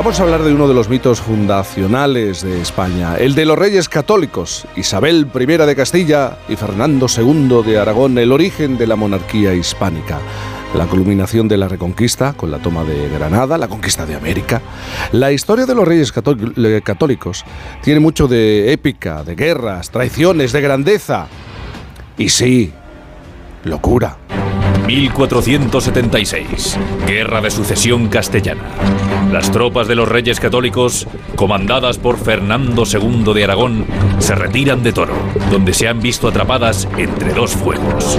Vamos 0.00 0.18
a 0.18 0.22
hablar 0.22 0.42
de 0.42 0.54
uno 0.54 0.66
de 0.66 0.72
los 0.72 0.88
mitos 0.88 1.20
fundacionales 1.20 2.40
de 2.40 2.62
España, 2.62 3.16
el 3.18 3.34
de 3.34 3.44
los 3.44 3.58
reyes 3.58 3.86
católicos, 3.90 4.66
Isabel 4.74 5.26
I 5.38 5.44
de 5.44 5.76
Castilla 5.76 6.38
y 6.48 6.56
Fernando 6.56 7.04
II 7.14 7.62
de 7.66 7.78
Aragón, 7.78 8.16
el 8.16 8.32
origen 8.32 8.78
de 8.78 8.86
la 8.86 8.96
monarquía 8.96 9.52
hispánica, 9.52 10.18
la 10.74 10.86
culminación 10.86 11.48
de 11.48 11.58
la 11.58 11.68
Reconquista 11.68 12.32
con 12.32 12.50
la 12.50 12.60
toma 12.60 12.82
de 12.84 13.10
Granada, 13.10 13.58
la 13.58 13.68
conquista 13.68 14.06
de 14.06 14.14
América. 14.14 14.62
La 15.12 15.32
historia 15.32 15.66
de 15.66 15.74
los 15.74 15.86
reyes 15.86 16.14
cató- 16.14 16.34
católicos 16.82 17.44
tiene 17.82 18.00
mucho 18.00 18.26
de 18.26 18.72
épica, 18.72 19.22
de 19.22 19.34
guerras, 19.34 19.90
traiciones, 19.90 20.52
de 20.52 20.62
grandeza. 20.62 21.26
Y 22.16 22.30
sí, 22.30 22.72
locura. 23.64 24.16
1476. 24.90 26.78
Guerra 27.06 27.40
de 27.40 27.50
sucesión 27.50 28.08
castellana. 28.08 28.64
Las 29.32 29.52
tropas 29.52 29.86
de 29.86 29.94
los 29.94 30.08
reyes 30.08 30.40
católicos, 30.40 31.06
comandadas 31.36 31.98
por 31.98 32.18
Fernando 32.18 32.82
II 32.84 33.32
de 33.32 33.44
Aragón, 33.44 33.86
se 34.18 34.34
retiran 34.34 34.82
de 34.82 34.92
Toro, 34.92 35.14
donde 35.50 35.74
se 35.74 35.86
han 35.86 36.00
visto 36.00 36.26
atrapadas 36.26 36.88
entre 36.98 37.32
dos 37.32 37.52
fuegos. 37.52 38.18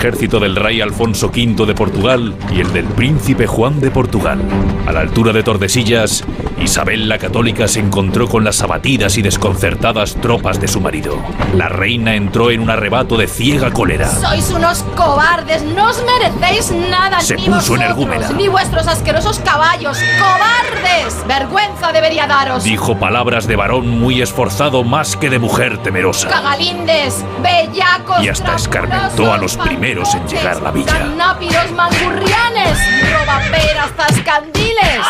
Ejército 0.00 0.40
del 0.40 0.56
rey 0.56 0.80
Alfonso 0.80 1.26
V 1.26 1.66
de 1.66 1.74
Portugal 1.74 2.34
y 2.50 2.62
el 2.62 2.72
del 2.72 2.86
príncipe 2.86 3.46
Juan 3.46 3.80
de 3.80 3.90
Portugal. 3.90 4.40
A 4.86 4.92
la 4.92 5.00
altura 5.00 5.34
de 5.34 5.42
Tordesillas, 5.42 6.24
Isabel 6.58 7.06
la 7.06 7.18
Católica 7.18 7.68
se 7.68 7.80
encontró 7.80 8.26
con 8.26 8.42
las 8.42 8.62
abatidas 8.62 9.18
y 9.18 9.22
desconcertadas 9.22 10.14
tropas 10.14 10.58
de 10.58 10.68
su 10.68 10.80
marido. 10.80 11.18
La 11.54 11.68
reina 11.68 12.14
entró 12.14 12.50
en 12.50 12.60
un 12.60 12.70
arrebato 12.70 13.18
de 13.18 13.26
ciega 13.26 13.72
cólera. 13.72 14.08
Sois 14.08 14.50
unos 14.50 14.84
cobardes, 14.96 15.62
no 15.64 15.90
os 15.90 16.02
merecéis 16.06 16.72
nada, 16.72 17.20
Se 17.20 17.36
ni 17.36 17.44
puso 17.44 17.56
vosotros, 17.56 17.80
energúmena. 17.80 18.30
ni 18.30 18.48
vuestros 18.48 18.86
asquerosos 18.88 19.38
caballos. 19.40 19.98
¡Cobardes! 20.18 21.26
Vergüenza 21.28 21.92
debería 21.92 22.26
daros. 22.26 22.64
Dijo 22.64 22.98
palabras 22.98 23.46
de 23.46 23.56
varón 23.56 23.86
muy 24.00 24.22
esforzado 24.22 24.82
más 24.82 25.14
que 25.14 25.28
de 25.28 25.38
mujer 25.38 25.76
temerosa. 25.82 26.28
Cagalindes, 26.30 27.22
bellacos, 27.42 28.24
Y 28.24 28.30
hasta 28.30 28.56
escarmentó 28.56 29.30
a 29.30 29.36
los 29.36 29.58
primeros 29.58 29.89
en 29.90 30.28
llegar 30.28 30.56
a 30.56 30.60
la 30.60 30.70
villa. 30.70 30.92
Canápidos 30.92 31.72
mangurrianes, 31.72 32.78
robaperas, 33.12 33.90
zascandiles. 33.96 35.00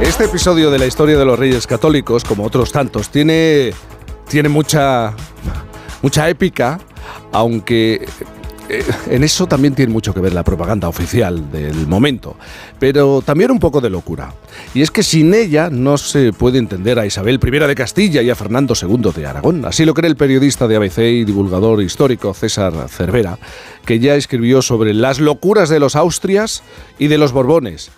Este 0.00 0.24
episodio 0.24 0.72
de 0.72 0.80
la 0.80 0.86
historia 0.86 1.16
de 1.16 1.24
los 1.24 1.38
reyes 1.38 1.68
católicos, 1.68 2.24
como 2.24 2.44
otros 2.44 2.72
tantos, 2.72 3.10
tiene, 3.10 3.72
tiene 4.28 4.48
mucha, 4.48 5.14
mucha 6.02 6.28
épica, 6.28 6.80
aunque 7.30 8.04
en 9.10 9.24
eso 9.24 9.46
también 9.46 9.74
tiene 9.74 9.92
mucho 9.92 10.14
que 10.14 10.20
ver 10.20 10.32
la 10.32 10.44
propaganda 10.44 10.88
oficial 10.88 11.50
del 11.50 11.86
momento, 11.86 12.36
pero 12.78 13.22
también 13.22 13.50
un 13.50 13.58
poco 13.58 13.80
de 13.80 13.90
locura. 13.90 14.34
Y 14.74 14.82
es 14.82 14.90
que 14.90 15.02
sin 15.02 15.34
ella 15.34 15.68
no 15.70 15.98
se 15.98 16.32
puede 16.32 16.58
entender 16.58 16.98
a 16.98 17.06
Isabel 17.06 17.40
I 17.42 17.50
de 17.50 17.74
Castilla 17.74 18.22
y 18.22 18.30
a 18.30 18.34
Fernando 18.34 18.74
II 18.80 19.12
de 19.14 19.26
Aragón. 19.26 19.64
Así 19.64 19.84
lo 19.84 19.94
cree 19.94 20.08
el 20.08 20.16
periodista 20.16 20.68
de 20.68 20.76
ABC 20.76 20.98
y 20.98 21.24
divulgador 21.24 21.82
histórico 21.82 22.34
César 22.34 22.88
Cervera, 22.88 23.38
que 23.84 23.98
ya 23.98 24.14
escribió 24.14 24.62
sobre 24.62 24.94
las 24.94 25.20
locuras 25.20 25.68
de 25.68 25.80
los 25.80 25.96
Austrias 25.96 26.62
y 26.98 27.08
de 27.08 27.18
los 27.18 27.32
Borbones. 27.32 27.90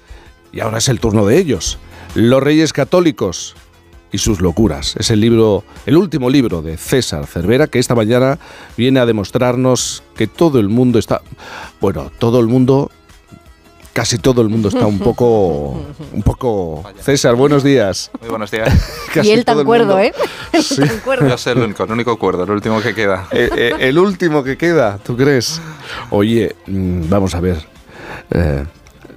Y 0.53 0.61
ahora 0.61 0.79
es 0.79 0.89
el 0.89 1.01
turno 1.01 1.27
de 1.27 1.39
ellos. 1.39 1.79
Los 2.15 2.43
Reyes 2.43 2.73
Católicos 2.73 3.57
y 4.15 4.19
sus 4.19 4.41
locuras. 4.41 4.95
Es 4.97 5.11
el 5.11 5.19
libro, 5.19 5.65
el 5.87 5.97
último 5.97 6.31
libro 6.31 6.63
de 6.63 6.77
César 6.77 7.27
Cervera 7.27 7.67
que 7.67 7.81
esta 7.81 7.97
mañana 7.97 8.39
viene 8.77 9.01
a 9.01 9.07
demostrarnos 9.07 10.05
que 10.15 10.29
todo 10.29 10.61
el 10.61 10.69
mundo 10.69 11.01
está, 11.01 11.21
bueno, 11.81 12.13
todo 12.17 12.39
el 12.39 12.47
mundo, 12.47 12.93
casi 13.93 14.19
todo 14.19 14.41
el 14.43 14.51
mundo 14.51 14.69
está 14.69 14.87
un 14.87 15.01
poco, 15.01 15.83
un 16.13 16.23
poco. 16.23 16.85
César, 17.01 17.35
buenos 17.35 17.65
días. 17.65 18.13
Muy 18.21 18.31
buenos 18.31 18.53
días. 18.53 18.73
Casi 19.13 19.31
y 19.31 19.33
él 19.33 19.45
tan 19.45 19.65
cuerdo, 19.65 19.97
mundo. 19.97 19.99
¿eh? 19.99 20.13
Tan 20.77 20.99
cuerdo. 21.01 21.29
Yo 21.29 21.37
soy 21.37 21.55
el 21.55 21.59
único, 21.65 21.83
el 21.83 21.91
único 21.91 22.17
cuerdo, 22.17 22.45
el 22.45 22.51
último 22.51 22.81
que 22.81 22.95
queda. 22.95 23.27
Eh, 23.33 23.51
eh, 23.57 23.77
el 23.81 23.99
último 23.99 24.45
que 24.45 24.57
queda, 24.57 24.99
¿tú 24.99 25.17
crees? 25.17 25.61
Oye, 26.11 26.55
mm, 26.69 27.09
vamos 27.09 27.35
a 27.35 27.41
ver. 27.41 27.67
Eh, 28.31 28.65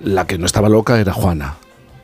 la 0.03 0.26
que 0.26 0.40
no 0.40 0.48
estaba 0.48 0.69
loca 0.69 0.99
era 0.99 1.14
Juana. 1.14 1.57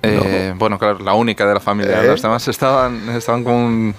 Eh, 0.06 0.54
Bueno, 0.58 0.78
claro, 0.78 1.00
la 1.00 1.14
única 1.14 1.46
de 1.48 1.54
la 1.54 1.60
familia. 1.60 2.04
¿Eh? 2.04 2.08
Los 2.08 2.22
demás 2.22 2.46
estaban, 2.48 3.10
estaban 3.10 3.44
con, 3.44 3.54
un- 3.54 3.96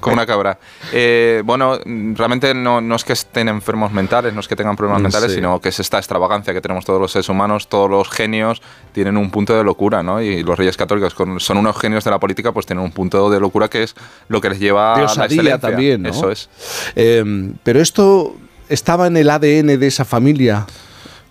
con 0.00 0.12
una 0.14 0.26
cabra. 0.26 0.58
Eh, 0.92 1.42
bueno, 1.44 1.78
realmente 2.14 2.54
no, 2.54 2.80
no 2.80 2.94
es 2.96 3.04
que 3.04 3.12
estén 3.14 3.48
enfermos 3.48 3.90
mentales, 3.92 4.32
no 4.34 4.40
es 4.40 4.48
que 4.48 4.54
tengan 4.56 4.76
problemas 4.76 5.00
Mm, 5.00 5.04
mentales, 5.04 5.30
sí. 5.30 5.36
sino 5.36 5.60
que 5.60 5.68
es 5.70 5.80
esta 5.80 5.98
extravagancia 5.98 6.52
que 6.52 6.60
tenemos 6.60 6.84
todos 6.84 7.00
los 7.00 7.10
seres 7.12 7.28
humanos, 7.28 7.68
todos 7.68 7.90
los 7.90 8.08
genios 8.10 8.62
tienen 8.92 9.16
un 9.16 9.30
punto 9.30 9.56
de 9.56 9.64
locura, 9.64 10.02
¿no? 10.02 10.20
Y 10.20 10.42
los 10.42 10.58
reyes 10.58 10.76
católicos 10.76 11.14
con- 11.14 11.40
son 11.40 11.56
unos 11.58 11.76
genios 11.78 12.04
de 12.04 12.10
la 12.10 12.18
política, 12.20 12.52
pues 12.52 12.66
tienen 12.66 12.84
un 12.84 12.92
punto 12.92 13.30
de 13.30 13.40
locura 13.40 13.68
que 13.68 13.82
es 13.84 13.94
lo 14.28 14.40
que 14.40 14.50
les 14.50 14.60
lleva 14.60 14.94
a 14.94 14.98
la 14.98 15.04
excelencia. 15.04 15.58
también, 15.58 16.02
¿no? 16.02 16.10
Eso 16.10 16.30
es. 16.30 16.48
Pero 17.62 17.80
esto 17.80 18.36
estaba 18.68 19.06
en 19.06 19.16
el 19.16 19.30
ADN 19.30 19.78
de 19.78 19.86
esa 19.86 20.04
familia. 20.04 20.66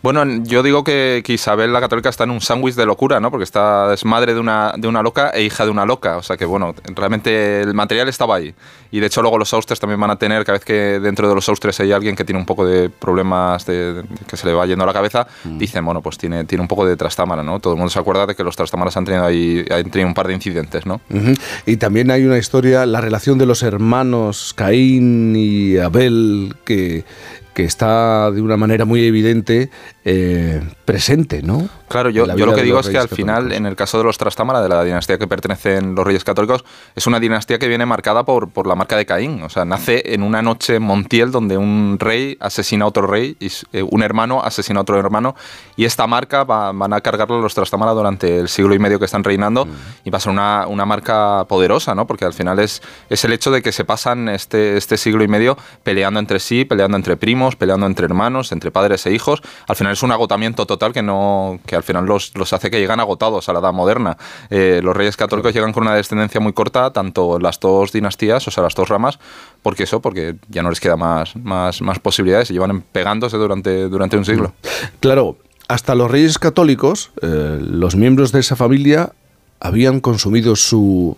Bueno, 0.04 0.26
yo 0.44 0.64
digo 0.64 0.84
que, 0.84 1.24
que 1.26 1.32
Isabel 1.32 1.72
la 1.72 1.80
Católica 1.80 2.10
está 2.10 2.26
en 2.26 2.32
un 2.32 2.42
sándwich 2.42 2.76
de 2.76 2.86
locura, 2.86 3.22
¿no? 3.22 3.32
Porque 3.32 3.46
está, 3.46 3.94
es 3.94 4.04
madre 4.04 4.34
de 4.34 4.42
una, 4.42 4.74
de 4.78 4.90
una 4.90 5.02
loca 5.02 5.30
e 5.30 5.44
hija 5.44 5.64
de 5.64 5.72
una 5.72 5.86
loca. 5.86 6.18
O 6.18 6.22
sea 6.22 6.36
que, 6.36 6.44
bueno, 6.44 6.76
realmente 6.94 7.62
el 7.62 7.74
material 7.74 8.10
estaba 8.10 8.36
ahí. 8.36 8.54
Y 8.92 9.00
de 9.00 9.08
hecho 9.08 9.22
luego 9.22 9.38
los 9.38 9.54
austres 9.54 9.80
también 9.80 10.02
van 10.02 10.12
a 10.12 10.18
tener, 10.18 10.44
cada 10.44 10.58
vez 10.58 10.66
que 10.66 11.00
dentro 11.00 11.30
de 11.30 11.36
los 11.36 11.48
austres 11.48 11.80
hay 11.80 11.94
alguien 11.94 12.18
que 12.18 12.26
tiene 12.26 12.38
un 12.38 12.46
poco 12.46 12.66
de 12.66 12.90
problemas 12.90 13.66
de, 13.66 13.94
de 13.94 14.04
que 14.28 14.36
se 14.36 14.46
le 14.46 14.54
va 14.54 14.66
yendo 14.66 14.86
la 14.86 14.92
cabeza, 14.92 15.26
dicen, 15.46 15.86
bueno, 15.86 16.02
pues 16.02 16.18
tiene, 16.18 16.44
tiene 16.44 16.62
un 16.62 16.68
poco 16.68 16.86
de 16.86 16.98
trastámara, 16.98 17.42
¿no? 17.42 17.62
Todo 17.62 17.74
el 17.74 17.78
mundo 17.78 17.90
se 17.90 17.98
acuerda 17.98 18.26
de 18.26 18.36
que 18.36 18.44
los 18.44 18.58
trastámaras 18.58 18.98
han 18.98 19.06
tenido 19.06 19.24
ahí 19.24 19.66
han 19.72 19.90
tenido 19.90 20.10
un 20.10 20.14
par 20.14 20.28
de 20.28 20.34
incidentes, 20.34 20.86
¿no? 20.86 21.00
Ujú. 21.10 21.34
Y 21.66 21.78
también 21.78 22.12
hay 22.12 22.26
una 22.26 22.38
historia, 22.38 22.86
la 22.86 23.00
relación 23.00 23.38
de 23.38 23.46
los 23.46 23.64
hermanos 23.64 24.54
Caín 24.54 25.34
y 25.36 25.78
Abel, 25.78 26.56
que, 26.66 27.06
que 27.54 27.64
está 27.64 28.32
de 28.32 28.42
una 28.42 28.58
manera 28.58 28.86
muy 28.86 29.06
evidente 29.06 29.70
eh, 30.06 30.62
presente, 30.86 31.42
¿no? 31.42 31.70
Claro, 31.88 32.10
yo, 32.10 32.26
lo 32.26 32.56
que 32.56 32.64
digo 32.64 32.80
es 32.80 32.90
que 32.90 32.98
al 32.98 33.08
final, 33.08 33.52
en 33.52 33.66
el 33.66 33.76
caso 33.76 33.98
de 34.00 34.04
los 34.04 34.18
Trastámara, 34.18 34.62
de 34.62 34.70
la 34.70 34.84
dinastía 34.84 35.18
que 35.18 35.28
pertenecen 35.28 35.94
los 35.96 36.06
reyes 36.06 36.24
católicos, 36.24 36.66
es 36.96 37.06
una 37.08 37.20
dinastía 37.20 37.60
que 37.60 37.68
viene 37.68 37.86
marcada 37.86 38.24
por, 38.26 38.50
por 38.50 38.66
la 38.68 38.76
marca 38.76 38.98
de 38.98 39.06
Caín. 39.06 39.44
O 39.44 39.50
sea, 39.50 39.64
nace 39.64 40.14
en 40.14 40.24
una 40.24 40.42
noche 40.42 40.80
montiel 40.80 41.32
donde 41.32 41.56
un 41.58 41.98
rey 42.00 42.36
asesina 42.40 42.86
a 42.86 42.88
otro 42.88 43.06
rey 43.08 43.38
y 43.40 43.48
eh, 43.74 43.84
un 43.88 44.02
hermano 44.02 44.42
asesina 44.44 44.80
a 44.80 44.82
otro 44.82 45.00
hermano. 45.00 45.36
Y 45.76 45.86
esta 45.86 46.08
marca 46.08 46.44
va- 46.44 46.72
van 46.72 46.94
a 46.94 47.02
cargarla 47.02 47.38
los 47.38 47.54
Trastámara 47.54 47.92
durante 47.92 48.40
el 48.40 48.50
siglo 48.50 48.74
y 48.74 48.80
medio 48.80 48.98
que 49.00 49.06
están 49.06 49.24
reinando 49.24 49.68
y 50.04 50.10
va 50.10 50.18
a 50.18 50.22
ser 50.22 50.32
una, 50.32 50.66
una 50.68 50.86
marca 50.86 51.46
poderosa, 51.48 51.94
¿no? 51.94 52.08
Porque 52.08 52.26
al 52.26 52.34
final 52.34 52.58
es, 52.60 52.82
es 53.10 53.24
el 53.24 53.34
hecho 53.34 53.52
de 53.52 53.62
que 53.62 53.72
se 53.72 53.86
pasan 53.86 54.30
este, 54.30 54.78
este 54.78 54.98
siglo 54.98 55.24
y 55.24 55.28
medio 55.28 55.58
peleando 55.84 56.20
entre 56.20 56.40
sí, 56.40 56.66
peleando 56.66 56.98
entre 56.98 57.18
primos, 57.18 57.56
peleando 57.56 57.86
entre 57.86 58.06
hermanos, 58.06 58.52
entre 58.52 58.72
padres 58.72 59.06
e 59.06 59.14
hijos. 59.14 59.42
Al 59.68 59.76
final 59.76 59.93
es 59.94 60.04
un 60.04 60.12
agotamiento 60.12 60.66
total 60.66 60.94
que 60.94 61.02
no 61.02 61.60
que 61.66 61.76
al 61.76 61.84
final 61.84 62.06
los, 62.06 62.36
los 62.36 62.54
hace 62.54 62.70
que 62.70 62.80
llegan 62.80 63.00
agotados 63.00 63.50
a 63.50 63.54
la 63.54 63.60
edad 63.60 63.74
moderna. 63.74 64.18
Eh, 64.50 64.82
los 64.84 64.96
reyes 64.96 65.18
católicos 65.18 65.54
llegan 65.54 65.72
con 65.72 65.84
una 65.84 65.96
descendencia 65.96 66.40
muy 66.40 66.54
corta, 66.54 66.92
tanto 66.92 67.40
las 67.40 67.60
dos 67.60 67.92
dinastías, 67.92 68.48
o 68.48 68.52
sea, 68.52 68.64
las 68.64 68.76
dos 68.76 68.90
ramas, 68.90 69.20
porque 69.62 69.84
eso, 69.84 70.02
porque 70.02 70.36
ya 70.50 70.64
no 70.64 70.70
les 70.70 70.80
queda 70.80 70.98
más, 70.98 71.36
más, 71.36 71.82
más 71.82 72.00
posibilidades 72.00 72.50
y 72.52 72.54
llevan 72.54 72.82
pegándose 72.82 73.38
durante, 73.38 73.88
durante 73.90 74.18
un 74.18 74.26
siglo. 74.26 74.54
Claro, 75.00 75.38
hasta 75.68 75.96
los 75.96 76.12
reyes 76.12 76.40
católicos, 76.40 77.12
eh, 77.22 77.60
los 77.62 77.96
miembros 77.96 78.32
de 78.32 78.40
esa 78.40 78.56
familia 78.56 79.14
habían 79.60 80.02
consumido 80.02 80.56
su 80.56 81.18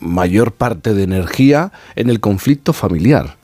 mayor 0.00 0.52
parte 0.52 0.94
de 0.94 1.04
energía 1.04 1.72
en 1.94 2.10
el 2.10 2.20
conflicto 2.20 2.72
familiar 2.72 3.36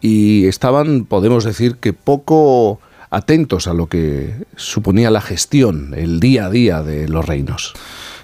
y 0.00 0.46
estaban, 0.46 1.04
podemos 1.04 1.44
decir 1.44 1.76
que 1.76 1.92
poco 1.92 2.80
atentos 3.10 3.66
a 3.66 3.74
lo 3.74 3.86
que 3.86 4.46
suponía 4.56 5.10
la 5.10 5.20
gestión, 5.20 5.94
el 5.96 6.20
día 6.20 6.46
a 6.46 6.50
día 6.50 6.82
de 6.82 7.08
los 7.08 7.26
reinos. 7.26 7.74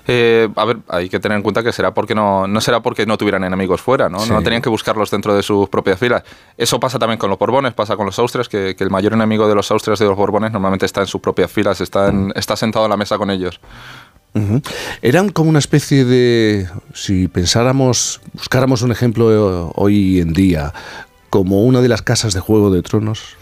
Eh, 0.08 0.48
a 0.56 0.64
ver, 0.64 0.78
hay 0.88 1.08
que 1.08 1.20
tener 1.20 1.36
en 1.36 1.42
cuenta 1.42 1.62
que 1.62 1.72
será 1.72 1.94
porque 1.94 2.14
no, 2.14 2.48
no 2.48 2.60
será 2.60 2.82
porque 2.82 3.06
no 3.06 3.16
tuvieran 3.16 3.44
enemigos 3.44 3.80
fuera, 3.80 4.08
¿no? 4.08 4.24
No 4.26 4.42
tenían 4.42 4.60
que 4.60 4.68
buscarlos 4.68 5.10
dentro 5.10 5.34
de 5.34 5.42
sus 5.42 5.68
propias 5.68 5.98
filas. 5.98 6.24
Eso 6.56 6.80
pasa 6.80 6.98
también 6.98 7.18
con 7.18 7.30
los 7.30 7.38
Borbones, 7.38 7.72
pasa 7.72 7.96
con 7.96 8.06
los 8.06 8.18
Austrias, 8.18 8.48
que, 8.48 8.76
el 8.76 8.90
mayor 8.90 9.12
enemigo 9.12 9.46
de 9.46 9.54
los 9.54 9.70
Austrias 9.70 10.00
de 10.00 10.06
los 10.06 10.16
Borbones 10.16 10.50
normalmente 10.50 10.86
está 10.86 11.02
en 11.02 11.06
sus 11.06 11.20
propias 11.20 11.52
filas, 11.52 11.80
está, 11.80 12.10
mm. 12.10 12.32
está 12.34 12.56
sentado 12.56 12.84
a 12.84 12.88
la 12.88 12.96
mesa 12.96 13.16
con 13.16 13.30
ellos. 13.30 13.60
Eran 15.02 15.28
como 15.28 15.50
una 15.50 15.58
especie 15.58 16.06
de, 16.06 16.66
si 16.94 17.28
pensáramos, 17.28 18.22
buscáramos 18.32 18.80
un 18.80 18.90
ejemplo 18.90 19.70
hoy 19.74 20.20
en 20.20 20.32
día, 20.32 20.72
como 21.28 21.64
una 21.64 21.82
de 21.82 21.88
las 21.88 22.00
casas 22.00 22.32
de 22.32 22.40
Juego 22.40 22.70
de 22.70 22.82
Tronos. 22.82 23.36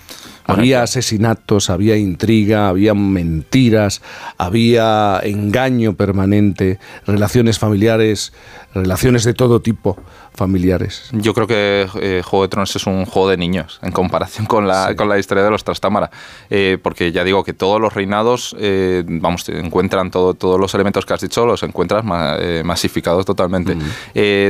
Había 0.51 0.82
asesinatos, 0.82 1.70
había 1.70 1.97
intriga, 1.97 2.68
había 2.68 2.94
mentiras, 2.94 4.02
había 4.36 5.20
engaño 5.22 5.94
permanente, 5.94 6.78
relaciones 7.06 7.59
familiares, 7.59 8.32
relaciones 8.74 9.24
de 9.24 9.35
todo 9.35 9.60
tipo 9.60 9.97
familiares. 10.41 11.11
Yo 11.12 11.35
creo 11.35 11.47
que 11.47 11.87
eh, 12.01 12.23
Juego 12.25 12.45
de 12.45 12.49
Tronos 12.49 12.75
es 12.75 12.87
un 12.87 13.05
juego 13.05 13.29
de 13.29 13.37
niños 13.37 13.79
en 13.83 13.93
comparación 13.93 14.47
con 14.47 14.67
la, 14.67 14.97
con 14.97 15.07
la 15.07 15.19
historia 15.19 15.45
de 15.45 15.51
los 15.51 15.65
Trastámara, 15.65 16.11
eh, 16.49 16.79
porque 16.83 17.12
ya 17.12 17.25
digo 17.25 17.45
que 17.45 17.53
todos 17.53 17.79
los 17.79 17.93
reinados, 17.93 18.57
eh, 18.59 19.05
vamos, 19.07 19.47
encuentran 19.51 20.11
todo, 20.11 20.33
todos 20.33 20.59
los 20.59 20.73
elementos 20.73 21.05
que 21.05 21.12
has 21.12 21.21
dicho, 21.21 21.45
los 21.45 21.62
encuentras 21.62 22.05
masificados 22.65 23.27
totalmente. 23.27 23.77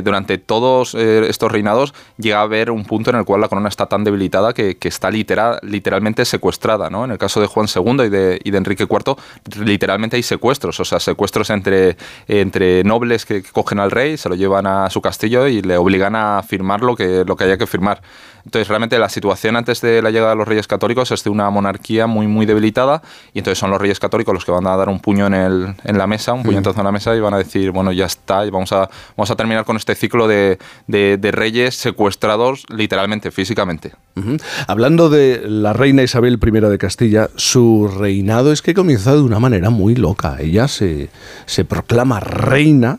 durante 0.05 0.39
todos 0.39 0.95
estos 0.95 1.51
reinados 1.51 1.93
llega 2.19 2.39
a 2.39 2.43
haber 2.43 2.71
un 2.71 2.85
punto 2.85 3.11
en 3.11 3.17
el 3.17 3.25
cual 3.25 3.41
la 3.41 3.49
corona 3.49 3.69
está 3.69 3.87
tan 3.87 4.05
debilitada 4.05 4.53
que, 4.53 4.77
que 4.77 4.87
está 4.87 5.11
literal, 5.11 5.59
literalmente 5.63 6.25
secuestrada, 6.25 6.89
¿no? 6.89 7.05
En 7.05 7.11
el 7.11 7.19
caso 7.19 7.41
de 7.41 7.49
Juan 7.49 7.67
II 7.75 8.05
y 8.05 8.09
de, 8.11 8.41
y 8.45 8.53
de 8.53 8.59
Enrique 8.59 8.87
IV, 8.89 9.17
literalmente 9.65 10.15
hay 10.17 10.23
secuestros, 10.23 10.79
o 10.79 10.85
sea, 10.85 11.01
secuestros 11.01 11.51
entre, 11.51 11.97
entre 12.29 12.85
nobles 12.85 13.27
que 13.27 13.43
cogen 13.43 13.81
al 13.81 13.91
rey, 13.91 14.17
se 14.17 14.29
lo 14.29 14.37
llevan 14.37 14.69
a 14.69 14.89
su 14.91 15.01
castillo 15.01 15.49
y 15.49 15.63
le 15.63 15.80
obligan 15.81 16.17
a 16.17 16.43
firmar 16.43 16.83
lo 16.83 16.97
que, 16.97 17.25
lo 17.27 17.37
que 17.37 17.45
haya 17.45 17.59
que 17.59 17.67
firmar. 17.67 18.01
Entonces, 18.45 18.69
realmente 18.69 18.99
la 18.99 19.09
situación 19.09 19.57
antes 19.57 19.81
de 19.81 20.03
la 20.03 20.11
llegada 20.11 20.31
de 20.31 20.37
los 20.37 20.49
reyes 20.49 20.67
católicos 20.67 21.11
es 21.11 21.23
de 21.25 21.31
una 21.31 21.51
monarquía 21.51 22.07
muy, 22.07 22.27
muy 22.27 22.47
debilitada 22.47 23.03
y 23.35 23.39
entonces 23.39 23.59
son 23.59 23.71
los 23.71 23.81
reyes 23.81 24.01
católicos 24.01 24.33
los 24.33 24.45
que 24.45 24.53
van 24.53 24.67
a 24.67 24.77
dar 24.77 24.89
un 24.89 25.01
puño 25.01 25.27
en, 25.27 25.35
el, 25.35 25.75
en 25.85 25.99
la 25.99 26.07
mesa, 26.07 26.33
un 26.33 26.43
puñetazo 26.43 26.81
en 26.81 26.87
la 26.87 26.93
mesa 26.93 27.15
y 27.15 27.21
van 27.21 27.35
a 27.35 27.39
decir, 27.39 27.71
bueno, 27.71 27.93
ya 27.93 28.07
está, 28.07 28.47
y 28.47 28.51
vamos 28.51 28.73
a, 28.73 28.89
vamos 29.17 29.31
a 29.31 29.37
terminar 29.37 29.65
con 29.65 29.77
este 29.77 29.95
ciclo 29.95 30.27
de, 30.27 30.59
de, 30.87 31.31
reyes 31.31 31.77
secuestrados 31.77 32.65
literalmente, 32.71 33.31
físicamente. 33.31 33.93
Hablando 34.67 35.09
de 35.09 35.43
la 35.47 35.73
reina 35.73 36.03
Isabel 36.03 36.39
I 36.43 36.51
de 36.51 36.79
Castilla, 36.79 37.31
su 37.37 37.89
reinado 37.89 38.53
es 38.53 38.63
que 38.63 38.75
comienza 38.75 39.15
de 39.15 39.23
una 39.23 39.39
manera 39.39 39.71
muy 39.71 39.95
loca. 39.95 40.37
Ella 40.41 40.69
se, 40.69 41.09
se 41.47 41.65
proclama 41.65 42.21
reina 42.21 42.99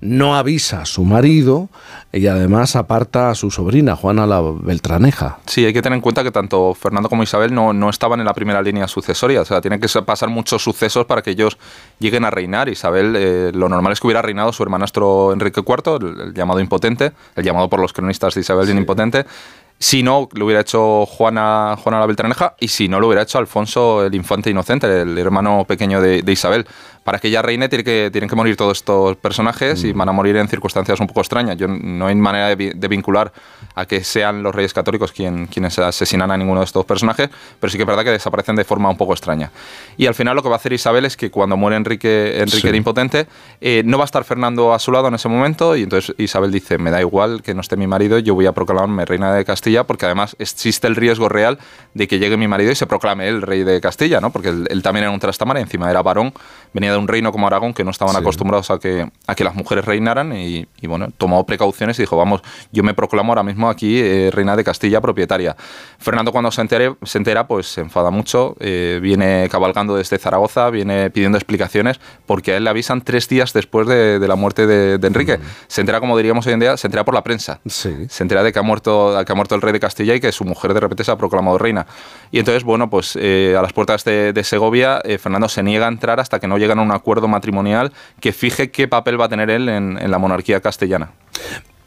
no 0.00 0.36
avisa 0.36 0.82
a 0.82 0.86
su 0.86 1.04
marido 1.04 1.68
y 2.12 2.26
además 2.26 2.76
aparta 2.76 3.30
a 3.30 3.34
su 3.34 3.50
sobrina, 3.50 3.96
Juana 3.96 4.26
la 4.26 4.40
Beltraneja. 4.40 5.38
Sí, 5.46 5.64
hay 5.64 5.72
que 5.72 5.82
tener 5.82 5.96
en 5.96 6.00
cuenta 6.00 6.22
que 6.22 6.30
tanto 6.30 6.74
Fernando 6.74 7.08
como 7.08 7.22
Isabel 7.22 7.54
no, 7.54 7.72
no 7.72 7.90
estaban 7.90 8.20
en 8.20 8.26
la 8.26 8.34
primera 8.34 8.62
línea 8.62 8.86
sucesoria, 8.88 9.40
o 9.40 9.44
sea, 9.44 9.60
tienen 9.60 9.80
que 9.80 9.88
pasar 10.02 10.28
muchos 10.28 10.62
sucesos 10.62 11.06
para 11.06 11.22
que 11.22 11.30
ellos 11.30 11.58
lleguen 11.98 12.24
a 12.24 12.30
reinar. 12.30 12.68
Isabel, 12.68 13.14
eh, 13.16 13.50
lo 13.54 13.68
normal 13.68 13.92
es 13.92 14.00
que 14.00 14.06
hubiera 14.06 14.22
reinado 14.22 14.52
su 14.52 14.62
hermanastro 14.62 15.32
Enrique 15.32 15.62
IV, 15.66 15.96
el, 15.96 16.34
llamado 16.34 16.60
impotente, 16.60 17.12
el 17.34 17.44
llamado 17.44 17.68
por 17.68 17.80
los 17.80 17.92
cronistas 17.92 18.34
de 18.34 18.40
Isabel 18.40 18.68
el 18.68 18.78
impotente, 18.78 19.26
si 19.80 20.02
no, 20.02 20.28
lo 20.32 20.44
hubiera 20.44 20.60
hecho 20.60 21.06
Juana, 21.06 21.76
Juana 21.80 22.00
la 22.00 22.06
Beltraneja 22.06 22.54
y 22.58 22.66
si 22.66 22.88
no, 22.88 22.98
lo 22.98 23.06
hubiera 23.06 23.22
hecho 23.22 23.38
Alfonso 23.38 24.04
el 24.04 24.14
Infante 24.14 24.50
Inocente, 24.50 25.02
el 25.02 25.16
hermano 25.16 25.64
pequeño 25.66 26.00
de, 26.00 26.22
de 26.22 26.32
Isabel 26.32 26.66
para 27.08 27.20
que 27.20 27.28
ella 27.28 27.40
reine 27.40 27.70
tiene 27.70 27.84
que, 27.84 28.10
tienen 28.12 28.28
que 28.28 28.36
morir 28.36 28.54
todos 28.54 28.76
estos 28.76 29.16
personajes 29.16 29.82
y 29.82 29.94
mm. 29.94 29.96
van 29.96 30.10
a 30.10 30.12
morir 30.12 30.36
en 30.36 30.46
circunstancias 30.46 31.00
un 31.00 31.06
poco 31.06 31.20
extrañas. 31.20 31.56
Yo, 31.56 31.66
no 31.66 32.06
hay 32.06 32.14
manera 32.14 32.54
de, 32.54 32.88
vincular 32.88 33.32
a 33.74 33.86
que 33.86 34.04
sean 34.04 34.42
los 34.42 34.54
reyes 34.54 34.74
católicos 34.74 35.10
quien, 35.10 35.46
quienes 35.46 35.78
asesinan 35.78 36.30
a 36.30 36.36
ninguno 36.36 36.60
de 36.60 36.66
estos 36.66 36.84
personajes, 36.84 37.30
pero 37.58 37.70
sí 37.70 37.78
que 37.78 37.84
es 37.84 37.86
verdad 37.86 38.04
que 38.04 38.10
desaparecen 38.10 38.56
de 38.56 38.64
forma 38.64 38.90
un 38.90 38.98
poco 38.98 39.14
extraña. 39.14 39.50
Y 39.96 40.04
al 40.04 40.14
final 40.14 40.36
lo 40.36 40.42
que 40.42 40.50
va 40.50 40.56
a 40.56 40.58
hacer 40.58 40.74
Isabel 40.74 41.06
es 41.06 41.16
que 41.16 41.30
cuando 41.30 41.56
muere 41.56 41.78
Enrique, 41.78 42.42
Enrique 42.42 42.68
el 42.68 42.74
Impotente, 42.74 43.26
eh, 43.62 43.80
no 43.86 43.96
va 43.96 44.04
a 44.04 44.10
estar 44.12 44.24
Fernando 44.24 44.74
a 44.74 44.78
su 44.78 44.92
lado 44.92 45.08
en 45.08 45.14
ese 45.14 45.30
momento 45.30 45.76
y 45.76 45.84
entonces 45.84 46.14
Isabel 46.18 46.52
dice, 46.52 46.76
me 46.76 46.90
da 46.90 47.00
igual 47.00 47.40
que 47.40 47.54
no 47.54 47.62
esté 47.62 47.78
mi 47.78 47.86
marido, 47.86 48.18
yo 48.18 48.34
voy 48.34 48.44
a 48.44 48.52
proclamarme 48.52 49.06
reina 49.06 49.32
de 49.32 49.46
Castilla 49.46 49.84
porque 49.84 50.04
además 50.04 50.36
existe 50.38 50.86
el 50.86 50.94
riesgo 50.94 51.30
real 51.30 51.58
de 51.94 52.06
que 52.06 52.18
llegue 52.18 52.36
mi 52.36 52.48
marido 52.48 52.70
y 52.70 52.74
se 52.74 52.86
proclame 52.86 53.28
él 53.28 53.40
rey 53.40 53.64
de 53.64 53.80
Castilla, 53.80 54.20
¿no? 54.20 54.30
porque 54.30 54.50
él, 54.50 54.66
él 54.68 54.82
también 54.82 55.04
era 55.04 55.10
un 55.10 55.20
trastamara, 55.20 55.58
encima 55.58 55.90
era 55.90 56.02
varón, 56.02 56.34
venía 56.74 56.92
de 56.92 56.97
un 56.98 57.08
reino 57.08 57.32
como 57.32 57.46
Aragón 57.46 57.74
que 57.74 57.84
no 57.84 57.90
estaban 57.90 58.16
acostumbrados 58.16 58.70
a 58.70 58.78
que, 58.78 59.08
a 59.26 59.34
que 59.34 59.44
las 59.44 59.54
mujeres 59.54 59.84
reinaran 59.84 60.32
y, 60.36 60.66
bueno, 60.82 61.08
tomó 61.16 61.44
precauciones 61.46 61.98
y 61.98 62.02
dijo, 62.02 62.16
vamos, 62.16 62.42
yo 62.72 62.82
me 62.82 62.94
proclamo 62.94 63.32
ahora 63.32 63.42
mismo 63.42 63.68
aquí 63.68 64.00
eh, 64.00 64.30
reina 64.32 64.56
de 64.56 64.64
Castilla 64.64 65.00
propietaria. 65.00 65.56
Fernando 65.98 66.32
cuando 66.32 66.50
se, 66.50 66.60
entere, 66.60 66.94
se 67.02 67.18
entera, 67.18 67.46
pues 67.46 67.66
se 67.66 67.80
enfada 67.80 68.10
mucho, 68.10 68.56
eh, 68.60 68.98
viene 69.02 69.48
cabalgando 69.50 69.96
desde 69.96 70.18
Zaragoza, 70.18 70.70
viene 70.70 71.10
pidiendo 71.10 71.38
explicaciones 71.38 72.00
porque 72.26 72.52
a 72.52 72.56
él 72.56 72.64
le 72.64 72.70
avisan 72.70 73.02
tres 73.02 73.28
días 73.28 73.52
después 73.52 73.86
de, 73.86 74.18
la 74.26 74.36
muerte 74.36 74.66
de, 74.66 75.06
Enrique. 75.06 75.38
Se 75.68 75.80
entera, 75.80 76.00
como 76.00 76.16
diríamos 76.16 76.46
hoy 76.46 76.52
en 76.52 76.60
día, 76.60 76.76
se 76.76 76.86
entera 76.86 77.04
por 77.04 77.14
la 77.14 77.22
prensa. 77.22 77.60
Se 77.66 78.08
entera 78.18 78.42
de 78.42 78.52
que 78.52 78.58
ha, 78.58 78.62
muerto, 78.62 79.16
que 79.24 79.32
ha 79.32 79.34
muerto 79.34 79.54
el 79.54 79.62
rey 79.62 79.72
de 79.72 79.80
Castilla 79.80 80.14
y 80.14 80.20
que 80.20 80.32
su 80.32 80.44
mujer 80.44 80.74
de 80.74 80.80
repente 80.80 81.04
se 81.04 81.10
ha 81.10 81.16
proclamado 81.16 81.56
reina. 81.56 81.86
Y 82.30 82.38
entonces, 82.38 82.64
bueno, 82.64 82.90
pues 82.90 83.16
eh, 83.20 83.54
a 83.58 83.62
las 83.62 83.72
puertas 83.72 84.04
de, 84.04 84.38
Segovia, 84.44 85.00
Fernando 85.18 85.48
se 85.48 85.62
niega 85.62 85.86
a 85.86 85.88
entrar 85.88 86.20
hasta 86.20 86.38
que 86.40 86.46
no 86.46 86.58
llegan 86.58 86.77
a 86.78 86.82
un 86.82 86.92
acuerdo 86.92 87.28
matrimonial 87.28 87.92
que 88.20 88.32
fije 88.32 88.70
qué 88.70 88.88
papel 88.88 89.20
va 89.20 89.26
a 89.26 89.28
tener 89.28 89.50
él 89.50 89.68
en, 89.68 90.10
la 90.10 90.18
monarquía 90.18 90.60
castellana 90.60 91.10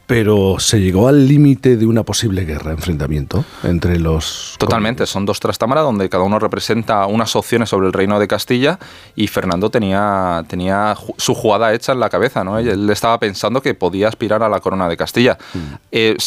pero 0.07 0.57
se 0.59 0.81
llegó 0.81 1.07
al 1.07 1.25
límite 1.25 1.77
de 1.77 1.85
una 1.85 2.03
posible 2.03 2.43
guerra, 2.43 2.71
enfrentamiento 2.71 3.45
entre 3.63 3.97
los... 3.97 4.55
Totalmente, 4.59 5.05
son 5.05 5.25
dos 5.25 5.39
trastámaras 5.39 5.85
donde 5.85 6.09
cada 6.09 6.25
uno 6.25 6.37
representa 6.37 7.05
unas 7.05 7.33
opciones 7.37 7.69
sobre 7.69 7.87
el 7.87 7.93
reino 7.93 8.19
de 8.19 8.27
Castilla 8.27 8.77
y 9.15 9.27
Fernando 9.27 9.69
tenía, 9.69 10.43
tenía 10.49 10.97
su 11.15 11.33
jugada 11.33 11.73
hecha 11.73 11.93
en 11.93 12.01
la 12.01 12.09
cabeza, 12.09 12.43
¿no? 12.43 12.59
Él 12.59 12.89
estaba 12.89 13.17
pensando 13.19 13.61
que 13.61 13.73
podía 13.73 14.09
aspirar 14.09 14.43
a 14.43 14.49
la 14.49 14.59
corona 14.59 14.89
de 14.89 14.97
Castilla. 14.97 15.37
Mm. 15.53 15.59
Eh, 15.93 16.17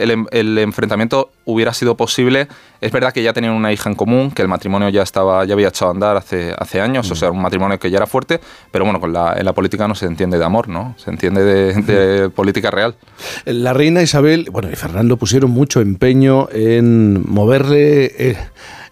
el, 0.00 0.26
el, 0.30 0.58
enfrentamiento 0.58 1.32
hubiera 1.44 1.74
sido 1.74 1.96
posible. 1.96 2.46
Es 2.82 2.90
verdad 2.90 3.12
que 3.12 3.22
ya 3.22 3.32
tenían 3.32 3.52
una 3.52 3.72
hija 3.72 3.88
en 3.88 3.94
común, 3.94 4.32
que 4.32 4.42
el 4.42 4.48
matrimonio 4.48 4.88
ya 4.88 5.02
estaba, 5.02 5.44
ya 5.44 5.54
había 5.54 5.68
echado 5.68 5.92
a 5.92 5.94
andar 5.94 6.16
hace, 6.16 6.52
hace 6.58 6.80
años, 6.80 7.08
o 7.12 7.14
sea, 7.14 7.30
un 7.30 7.40
matrimonio 7.40 7.78
que 7.78 7.88
ya 7.88 7.98
era 7.98 8.08
fuerte, 8.08 8.40
pero 8.72 8.84
bueno, 8.84 8.98
con 8.98 9.12
la, 9.12 9.36
en 9.38 9.44
la 9.44 9.52
política 9.52 9.86
no 9.86 9.94
se 9.94 10.06
entiende 10.06 10.36
de 10.36 10.44
amor, 10.44 10.66
¿no? 10.66 10.96
Se 10.98 11.10
entiende 11.10 11.44
de, 11.44 12.28
política 12.30 12.72
real. 12.72 12.96
La 13.44 13.72
reina 13.72 14.02
Isabel, 14.02 14.48
bueno, 14.50 14.68
y 14.68 14.74
Fernando 14.74 15.16
pusieron 15.16 15.52
mucho 15.52 15.80
empeño 15.80 16.48
en 16.50 17.22
moverle 17.30 18.06
eh, 18.18 18.36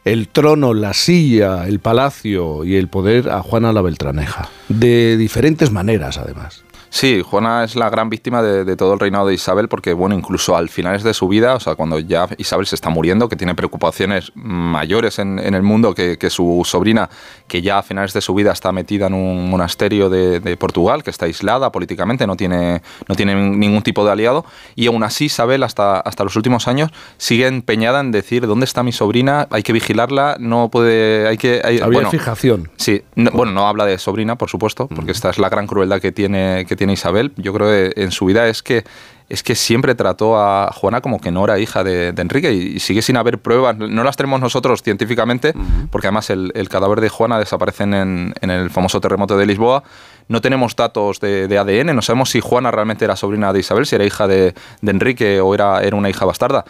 el 0.05 0.29
trono, 0.29 0.73
la 0.73 0.95
silla, 0.95 1.67
el 1.67 1.81
palacio 1.81 2.65
y 2.65 2.77
el 2.77 2.87
poder 2.87 3.29
a 3.29 3.43
Juana 3.43 3.73
la 3.73 3.83
Beltraneja, 3.83 4.49
de 4.69 5.17
diferentes 5.17 5.73
maneras 5.73 6.17
además. 6.17 6.63
Sí, 6.91 7.23
Juana 7.23 7.63
es 7.63 7.77
la 7.77 7.89
gran 7.89 8.11
víctima 8.11 8.43
de, 8.43 8.77
todo 8.77 8.95
el 8.95 9.01
reinado 9.01 9.29
de 9.29 9.35
Isabel 9.35 9.69
porque, 9.69 9.93
bueno, 9.93 10.17
incluso 10.17 10.57
al 10.57 10.69
finales 10.69 11.05
de 11.05 11.15
su 11.15 11.29
vida, 11.29 11.55
o 11.55 11.61
sea, 11.61 11.77
cuando 11.77 12.01
ya 12.01 12.29
Isabel 12.37 12.67
se 12.67 12.75
está 12.75 12.91
muriendo, 12.91 13.29
que 13.29 13.37
tiene 13.37 13.55
preocupaciones 13.55 14.33
mayores 14.35 15.21
en, 15.21 15.39
el 15.39 15.63
mundo 15.63 15.95
que, 15.95 16.19
su 16.31 16.63
sobrina, 16.65 17.09
que 17.47 17.63
ya 17.63 17.79
a 17.79 17.83
finales 17.83 18.13
de 18.13 18.21
su 18.21 18.35
vida 18.35 18.53
está 18.53 18.73
metida 18.73 19.07
en 19.07 19.15
un 19.15 19.49
monasterio 19.49 20.11
de, 20.11 20.57
Portugal, 20.57 21.05
que 21.05 21.11
está 21.11 21.27
aislada 21.27 21.71
políticamente, 21.71 22.27
no 22.27 22.37
tiene, 22.37 22.83
no 23.07 23.15
tiene 23.15 23.35
ningún 23.35 23.83
tipo 23.83 24.05
de 24.05 24.11
aliado, 24.11 24.45
y 24.75 24.89
aún 24.89 25.05
así 25.05 25.27
Isabel 25.27 25.63
hasta, 25.63 26.01
hasta 26.01 26.25
los 26.25 26.35
últimos 26.35 26.67
años 26.67 26.91
sigue 27.19 27.47
empeñada 27.47 28.01
en 28.01 28.11
decir, 28.11 28.47
¿dónde 28.49 28.65
está 28.65 28.83
mi 28.83 28.93
sobrina? 28.93 29.47
Hay 29.51 29.63
que 29.63 29.73
vigilarla, 29.73 30.37
no 30.41 30.71
puede... 30.71 31.29
Hay 31.29 31.39
que, 31.39 31.63
Había 31.83 32.11
fijación. 32.11 32.69
Sí, 32.77 33.03
bueno, 33.15 33.53
no 33.53 33.69
habla 33.69 33.87
de 33.87 33.97
sobrina, 33.99 34.37
por 34.37 34.51
supuesto, 34.51 34.89
porque 34.89 35.13
esta 35.13 35.31
es 35.31 35.39
la 35.39 35.49
gran 35.49 35.69
crueldad 35.69 36.01
que 36.01 36.11
tiene, 36.11 36.67
que 36.67 36.80
tiene 36.81 36.95
Isabel, 36.95 37.33
yo 37.37 37.53
creo 37.53 37.69
que 37.69 38.01
en 38.01 38.11
su 38.11 38.25
vida 38.25 38.49
es 38.49 38.63
que 38.63 38.85
es 39.29 39.43
que 39.43 39.55
siempre 39.55 39.95
trató 39.95 40.41
a 40.41 40.73
Juana 40.73 41.03
como 41.03 41.21
que 41.21 41.31
no 41.31 41.45
era 41.45 41.59
hija 41.59 41.85
de, 41.85 42.09
Enrique 42.09 42.53
y, 42.53 42.81
sigue 42.81 43.03
sin 43.03 43.19
haber 43.19 43.39
pruebas. 43.39 43.77
No 43.77 44.03
las 44.03 44.17
tenemos 44.17 44.41
nosotros 44.41 44.83
científicamente, 44.83 45.53
porque 45.91 46.07
además 46.09 46.31
el, 46.31 46.69
cadáver 46.71 47.03
de 47.03 47.11
Juana 47.11 47.39
desaparece 47.39 47.85
en, 47.85 48.35
el 48.41 48.71
famoso 48.71 48.99
terremoto 48.99 49.37
de 49.37 49.45
Lisboa. 49.45 49.85
No 50.29 50.41
tenemos 50.41 50.75
datos 50.75 51.21
de, 51.21 51.59
ADN, 51.59 51.95
no 51.95 52.03
sabemos 52.03 52.31
si 52.31 52.41
Juana 52.41 52.71
realmente 52.71 53.05
era 53.05 53.15
sobrina 53.15 53.53
de 53.53 53.61
Isabel, 53.61 53.85
si 53.85 53.95
era 53.95 54.05
hija 54.07 54.27
de, 54.27 54.55
Enrique 54.83 55.41
o 55.41 55.55
era, 55.55 55.83
era 55.83 55.97
una 55.97 56.09
hija 56.09 56.25
bastarda. 56.25 56.65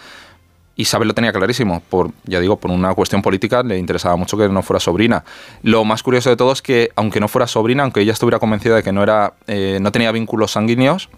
Isabel 0.80 1.08
lo 1.08 1.14
tenía 1.14 1.32
clarísimo, 1.32 1.82
por, 1.88 2.10
ya 2.24 2.40
digo, 2.40 2.56
por 2.56 2.70
una 2.70 2.94
cuestión 2.94 3.22
política 3.22 3.62
le 3.62 3.78
interesaba 3.78 4.16
mucho 4.16 4.36
que 4.36 4.48
no 4.48 4.62
fuera 4.62 4.80
sobrina. 4.80 5.24
Lo 5.62 5.84
más 5.84 6.02
curioso 6.02 6.30
de 6.30 6.36
todo 6.36 6.52
es 6.52 6.62
que, 6.62 6.90
aunque 6.96 7.20
no 7.20 7.28
fuera 7.28 7.46
sobrina, 7.46 7.82
aunque 7.82 8.00
ella 8.00 8.12
estuviera 8.12 8.38
convencida 8.38 8.76
de 8.76 8.82
que 8.82 8.92
no, 8.92 9.02
era, 9.02 9.34
eh, 9.46 9.78
no 9.80 9.92
tenía 9.92 10.12
vínculos 10.12 10.52
sanguíneos, 10.52 11.08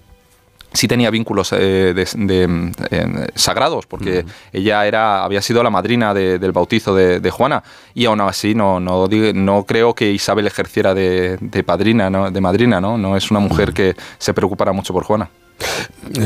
sí 0.72 0.88
tenía 0.88 1.10
vínculos 1.10 1.52
eh, 1.52 1.94
de, 1.94 2.08
de, 2.14 2.72
eh, 2.90 3.26
sagrados, 3.34 3.86
porque 3.86 4.24
ella 4.52 4.86
era, 4.86 5.24
había 5.24 5.42
sido 5.42 5.62
la 5.62 5.70
madrina 5.70 6.14
de, 6.14 6.38
del 6.38 6.52
bautizo 6.52 6.94
de, 6.94 7.30
Juana, 7.30 7.62
y 7.94 8.04
aún 8.04 8.20
así 8.20 8.54
no, 8.54 8.80
no, 8.80 9.08
no 9.08 9.64
creo 9.64 9.94
que 9.94 10.10
Isabel 10.10 10.46
ejerciera 10.46 10.94
de, 10.94 11.38
padrina, 11.64 12.10
¿no? 12.10 12.30
de 12.30 12.40
madrina, 12.40 12.80
¿no? 12.80 12.98
No 12.98 13.16
es 13.16 13.30
una 13.30 13.40
mujer 13.40 13.72
que 13.72 13.94
se 14.18 14.34
preocupara 14.34 14.72
mucho 14.72 14.92
por 14.92 15.04
Juana. 15.04 15.30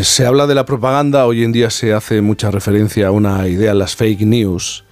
Se 0.02 0.24
habla 0.24 0.46
de 0.46 0.54
la 0.54 0.64
propaganda, 0.64 1.26
hoy 1.26 1.44
en 1.44 1.52
día 1.52 1.70
se 1.70 1.92
hace 1.92 2.22
mucha 2.22 2.50
referencia 2.50 3.08
a 3.08 3.10
una 3.10 3.46
idea, 3.48 3.74
las 3.74 3.94
fake 3.94 4.22
news. 4.22 4.84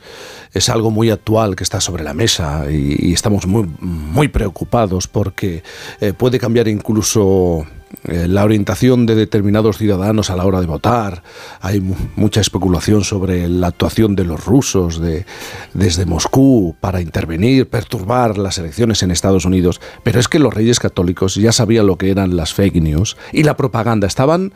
Es 0.52 0.68
algo 0.68 0.90
muy 0.90 1.10
actual 1.10 1.56
que 1.56 1.64
está 1.64 1.81
sobre 1.81 2.05
la 2.05 2.14
mesa 2.14 2.66
y, 2.70 3.09
y 3.09 3.12
estamos 3.12 3.47
muy, 3.47 3.68
muy 3.81 4.28
preocupados 4.28 5.09
porque 5.09 5.64
eh, 6.01 6.12
puede 6.12 6.39
cambiar 6.39 6.68
incluso 6.68 7.66
eh, 8.04 8.26
la 8.28 8.44
orientación 8.44 9.06
de 9.06 9.14
determinados 9.14 9.78
ciudadanos 9.78 10.30
a 10.30 10.36
la 10.36 10.44
hora 10.44 10.60
de 10.60 10.66
votar. 10.66 11.22
Hay 11.60 11.80
mucha 12.16 12.40
especulación 12.40 13.04
sobre 13.04 13.48
la 13.48 13.68
actuación 13.68 14.16
de 14.16 14.24
los 14.24 14.44
rusos 14.44 15.00
de, 15.00 15.26
desde 15.72 16.06
Moscú 16.06 16.76
para 16.80 17.00
intervenir, 17.00 17.68
perturbar 17.68 18.38
las 18.38 18.58
elecciones 18.58 19.02
en 19.02 19.10
Estados 19.10 19.44
Unidos. 19.44 19.80
Pero 20.02 20.20
es 20.20 20.28
que 20.28 20.38
los 20.38 20.52
reyes 20.52 20.80
católicos 20.80 21.34
ya 21.34 21.52
sabían 21.52 21.86
lo 21.86 21.96
que 21.96 22.10
eran 22.10 22.36
las 22.36 22.54
fake 22.54 22.76
news 22.76 23.16
y 23.32 23.42
la 23.42 23.56
propaganda. 23.56 24.06
Estaban 24.06 24.52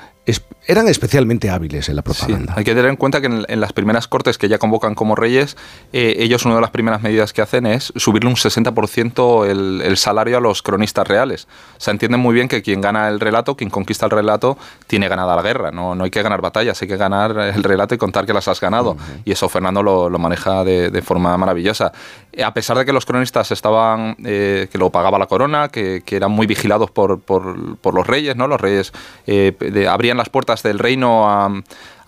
eran 0.67 0.89
especialmente 0.89 1.49
hábiles 1.49 1.89
en 1.89 1.97
la 1.97 2.03
propaganda. 2.03 2.53
hay 2.57 2.65
que 2.65 2.75
tener 2.75 2.91
en 2.91 2.97
cuenta 2.97 3.21
que 3.21 3.27
en, 3.27 3.61
las 3.61 3.73
primeras 3.73 4.07
cortes 4.09 4.37
que 4.37 4.49
ya 4.49 4.59
convocan 4.59 4.95
como 4.95 5.15
reyes, 5.15 5.57
eh, 5.93 6.17
ellos 6.19 6.45
una 6.45 6.57
de 6.57 6.61
las 6.61 6.71
primeras 6.71 7.03
medidas 7.03 7.33
que 7.33 7.41
hacen 7.41 7.65
es 7.65 7.93
subirle 7.97 8.29
un 8.29 8.37
60% 8.37 9.47
el, 9.47 9.81
el, 9.83 9.97
salario 9.97 10.37
a 10.37 10.41
los 10.41 10.63
cronistas 10.63 11.09
reales. 11.09 11.49
O 11.79 11.81
sea, 11.81 11.93
entienden 11.93 12.21
muy 12.21 12.35
bien 12.35 12.49
que 12.49 12.63
quien 12.63 12.81
gana 12.81 13.09
el 13.09 13.21
relato, 13.29 13.57
quien 13.57 13.71
conquista 13.71 14.07
el 14.07 14.11
relato, 14.11 14.57
tiene 14.87 15.09
ganada 15.09 15.37
la 15.37 15.43
guerra. 15.43 15.71
No, 15.71 15.95
no 15.95 16.05
hay 16.05 16.11
que 16.11 16.23
ganar 16.23 16.41
batallas, 16.41 16.81
hay 16.83 16.89
que 16.89 16.97
ganar 16.97 17.39
el 17.39 17.63
relato 17.63 17.95
y 17.95 17.99
contar 17.99 18.27
que 18.27 18.33
las 18.33 18.49
has 18.49 18.61
ganado. 18.61 18.97
Y 19.25 19.33
eso 19.33 19.49
Fernando 19.49 19.83
lo, 19.83 20.09
lo 20.09 20.19
maneja 20.19 20.65
de, 20.65 20.91
de, 20.91 21.03
forma 21.03 21.37
maravillosa. 21.37 21.93
Eh, 22.33 22.43
a 22.43 22.53
pesar 22.55 22.79
de 22.79 22.85
que 22.85 22.93
los 22.93 23.07
cronistas 23.07 23.51
estaban, 23.53 24.17
eh, 24.25 24.69
que 24.71 24.79
lo 24.79 24.91
pagaba 24.91 25.19
la 25.19 25.27
corona, 25.27 25.69
que, 25.69 26.03
que 26.05 26.17
eran 26.17 26.33
muy 26.33 26.47
vigilados 26.47 26.91
por, 26.91 27.21
por, 27.21 27.77
por, 27.77 27.95
los 27.95 28.07
reyes, 28.07 28.37
¿no? 28.37 28.49
Los 28.49 28.61
reyes 28.61 28.93
de, 29.27 29.89
abrían 29.89 30.17
las 30.17 30.29
puertas 30.29 30.63
del 30.63 30.79
reino 30.79 31.29
a, 31.29 31.51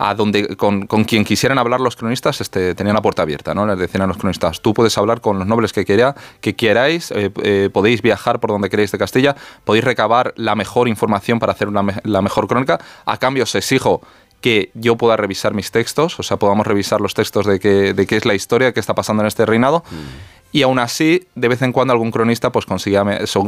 a 0.00 0.14
donde 0.14 0.56
con, 0.56 0.86
con, 0.86 1.04
quien 1.04 1.24
quisieran 1.24 1.58
hablar 1.58 1.78
los 1.78 1.94
cronistas 1.94 2.40
este, 2.40 2.74
tenían 2.74 2.96
la 2.96 3.02
puerta 3.02 3.20
abierta, 3.20 3.54
¿no? 3.54 3.66
Les 3.66 3.78
decían 3.78 4.02
a 4.02 4.06
los 4.06 4.16
cronistas, 4.16 4.62
tú 4.62 4.72
puedes 4.72 4.96
hablar 4.96 5.20
con 5.20 5.38
los 5.38 5.46
nobles 5.46 5.74
que, 5.74 5.84
quiera, 5.84 6.16
que 6.40 6.56
queráis, 6.56 7.10
eh, 7.10 7.30
eh, 7.42 7.68
podéis 7.70 8.00
viajar 8.00 8.40
por 8.40 8.48
donde 8.48 8.70
queréis 8.70 8.90
de 8.92 8.96
Castilla, 8.96 9.36
podéis 9.62 9.84
recabar 9.84 10.32
la 10.36 10.54
mejor 10.54 10.88
información 10.88 11.38
para 11.38 11.52
hacer 11.52 11.68
una, 11.68 11.84
la 12.04 12.22
mejor 12.22 12.48
crónica, 12.48 12.80
a 13.04 13.18
cambio 13.18 13.42
os 13.42 13.54
exijo 13.54 14.00
que 14.40 14.70
yo 14.72 14.96
pueda 14.96 15.18
revisar 15.18 15.52
mis 15.52 15.70
textos, 15.70 16.18
o 16.18 16.22
sea, 16.22 16.38
podamos 16.38 16.66
revisar 16.66 17.02
los 17.02 17.12
textos 17.12 17.44
de 17.44 17.60
qué, 17.60 17.92
de 17.92 18.06
qué 18.06 18.16
es 18.16 18.24
la 18.24 18.32
historia 18.32 18.72
que 18.72 18.80
está 18.80 18.94
pasando 18.94 19.22
en 19.22 19.26
este 19.26 19.44
reinado. 19.44 19.84
Mm 19.90 20.39
y 20.52 20.62
aún 20.62 20.78
así, 20.78 21.26
de 21.34 21.48
vez 21.48 21.62
en 21.62 21.72
cuando 21.72 21.92
algún 21.92 22.10
cronista 22.10 22.50
pues 22.50 22.66
conseguía, 22.66 23.04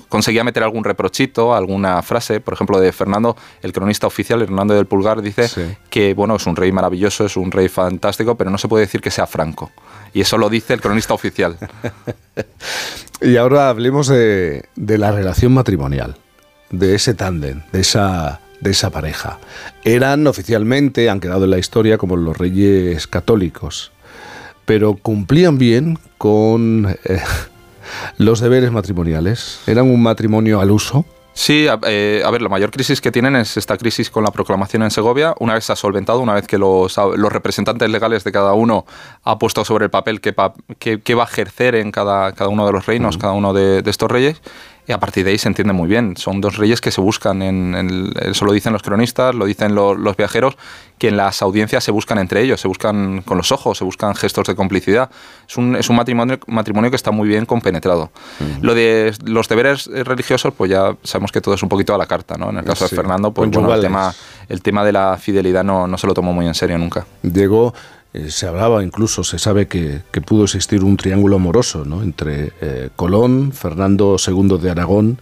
conseguía 0.08 0.44
meter 0.44 0.62
algún 0.62 0.84
reprochito, 0.84 1.54
alguna 1.54 2.00
frase, 2.02 2.40
por 2.40 2.54
ejemplo, 2.54 2.78
de 2.78 2.92
Fernando, 2.92 3.36
el 3.62 3.72
cronista 3.72 4.06
oficial, 4.06 4.42
Hernando 4.42 4.74
del 4.74 4.86
Pulgar, 4.86 5.20
dice 5.20 5.48
que 5.90 6.14
bueno, 6.14 6.36
es 6.36 6.46
un 6.46 6.54
rey 6.54 6.70
maravilloso, 6.70 7.26
es 7.26 7.36
un 7.36 7.50
rey 7.50 7.68
fantástico, 7.68 8.36
pero 8.36 8.50
no 8.50 8.58
se 8.58 8.68
puede 8.68 8.84
decir 8.84 9.00
que 9.00 9.10
sea 9.10 9.26
franco. 9.26 9.72
Y 10.14 10.20
eso 10.20 10.38
lo 10.38 10.48
dice 10.48 10.74
el 10.74 10.80
cronista 10.80 11.14
oficial. 11.14 11.56
y 13.20 13.36
ahora 13.36 13.68
hablemos 13.68 14.06
de, 14.06 14.66
de 14.76 14.98
la 14.98 15.10
relación 15.10 15.52
matrimonial, 15.54 16.16
de 16.70 16.94
ese 16.94 17.14
tándem, 17.14 17.62
de 17.72 17.80
esa 17.80 18.40
de 18.60 18.70
esa 18.70 18.90
pareja. 18.90 19.40
Eran 19.82 20.24
oficialmente, 20.28 21.10
han 21.10 21.18
quedado 21.18 21.44
en 21.44 21.50
la 21.50 21.58
historia 21.58 21.98
como 21.98 22.16
los 22.16 22.38
reyes 22.38 23.08
católicos, 23.08 23.90
pero 24.64 24.94
cumplían 24.94 25.58
bien 25.58 25.98
con 26.18 26.96
eh, 27.04 27.20
los 28.18 28.40
deberes 28.40 28.72
matrimoniales. 28.72 29.60
¿Eran 29.66 29.90
un 29.90 30.02
matrimonio 30.02 30.60
al 30.60 30.70
uso? 30.70 31.04
Sí, 31.34 31.66
eh, 31.86 32.22
a, 32.24 32.30
ver, 32.30 32.42
la 32.42 32.50
mayor 32.50 32.70
crisis 32.70 33.00
que 33.00 33.10
tienen 33.10 33.36
es 33.36 33.56
esta 33.56 33.78
crisis 33.78 34.10
con 34.10 34.22
la 34.22 34.30
proclamación 34.30 34.82
en 34.82 34.90
Segovia. 34.90 35.34
Una 35.40 35.54
vez 35.54 35.64
se 35.64 35.72
ha 35.72 35.76
solventado, 35.76 36.20
una 36.20 36.34
vez 36.34 36.46
que 36.46 36.58
los, 36.58 36.96
los 36.96 37.32
representantes 37.32 37.88
legales 37.88 38.22
de 38.22 38.32
cada 38.32 38.52
uno 38.52 38.84
ha 39.24 39.38
puesto 39.38 39.64
sobre 39.64 39.86
el 39.86 39.90
papel 39.90 40.20
qué, 40.20 40.34
qué, 40.78 41.14
va 41.14 41.22
a 41.22 41.26
ejercer 41.26 41.74
en 41.74 41.90
cada, 41.90 42.32
cada 42.32 42.50
uno 42.50 42.66
de 42.66 42.72
los 42.72 42.84
reinos, 42.84 43.16
cada 43.16 43.32
uno 43.32 43.54
de, 43.54 43.80
de 43.80 43.90
estos 43.90 44.10
reyes, 44.10 44.42
y 44.86 44.92
a 44.92 44.98
partir 44.98 45.24
de 45.24 45.30
ahí 45.30 45.38
se 45.38 45.48
entiende 45.48 45.72
muy 45.72 45.88
bien. 45.88 46.16
Son 46.16 46.40
dos 46.40 46.56
reyes 46.56 46.80
que 46.80 46.90
se 46.90 47.00
buscan, 47.00 47.40
en, 47.42 48.12
eso 48.20 48.44
lo 48.44 48.52
dicen 48.52 48.72
los 48.72 48.82
cronistas, 48.82 49.34
lo 49.34 49.46
dicen 49.46 49.74
los 49.74 50.16
viajeros, 50.16 50.56
que 50.98 51.08
en 51.08 51.16
las 51.16 51.40
audiencias 51.42 51.84
se 51.84 51.92
buscan 51.92 52.18
entre 52.18 52.42
ellos, 52.42 52.60
se 52.60 52.66
buscan 52.66 53.22
con 53.22 53.36
los 53.36 53.52
ojos, 53.52 53.78
se 53.78 53.84
buscan 53.84 54.14
gestos 54.16 54.46
de 54.48 54.56
complicidad. 54.56 55.10
Es 55.48 55.56
un, 55.56 55.76
es 55.76 55.88
un 55.88 55.96
matrimonio, 55.96 56.38
matrimonio 56.48 56.90
que 56.90 56.96
está 56.96 57.12
muy 57.12 57.28
bien 57.28 57.46
compenetrado. 57.46 58.10
Lo 58.60 58.74
de 58.74 59.14
los 59.24 59.48
deberes 59.48 59.86
religiosos, 59.86 60.52
pues 60.52 60.70
ya 60.70 60.96
sabemos 61.04 61.30
que 61.30 61.40
todo 61.40 61.54
es 61.54 61.62
un 61.62 61.68
poquito 61.68 61.94
a 61.94 61.98
la 61.98 62.06
carta, 62.06 62.36
¿no? 62.36 62.50
En 62.50 62.58
el 62.58 62.64
caso 62.64 62.88
de 62.88 62.96
Fernando, 62.96 63.32
pues 63.32 63.50
el, 63.52 63.80
tema, 63.80 64.12
el 64.48 64.62
tema 64.62 64.84
de 64.84 64.92
la 64.92 65.16
fidelidad 65.16 65.62
no, 65.62 65.86
no 65.86 65.96
se 65.96 66.08
lo 66.08 66.14
tomó 66.14 66.32
muy 66.32 66.46
en 66.46 66.54
serio 66.54 66.76
nunca. 66.76 67.06
Llegó 67.22 67.72
eh, 68.14 68.30
se 68.30 68.46
hablaba, 68.46 68.82
incluso 68.82 69.24
se 69.24 69.38
sabe 69.38 69.68
que, 69.68 70.02
pudo 70.26 70.44
existir 70.44 70.84
un 70.84 70.96
triángulo 70.96 71.36
amoroso 71.36 71.84
¿no? 71.84 72.02
entre 72.02 72.52
eh, 72.60 72.90
Colón, 72.94 73.52
Fernando 73.52 74.16
II 74.24 74.58
de 74.58 74.70
Aragón 74.70 75.20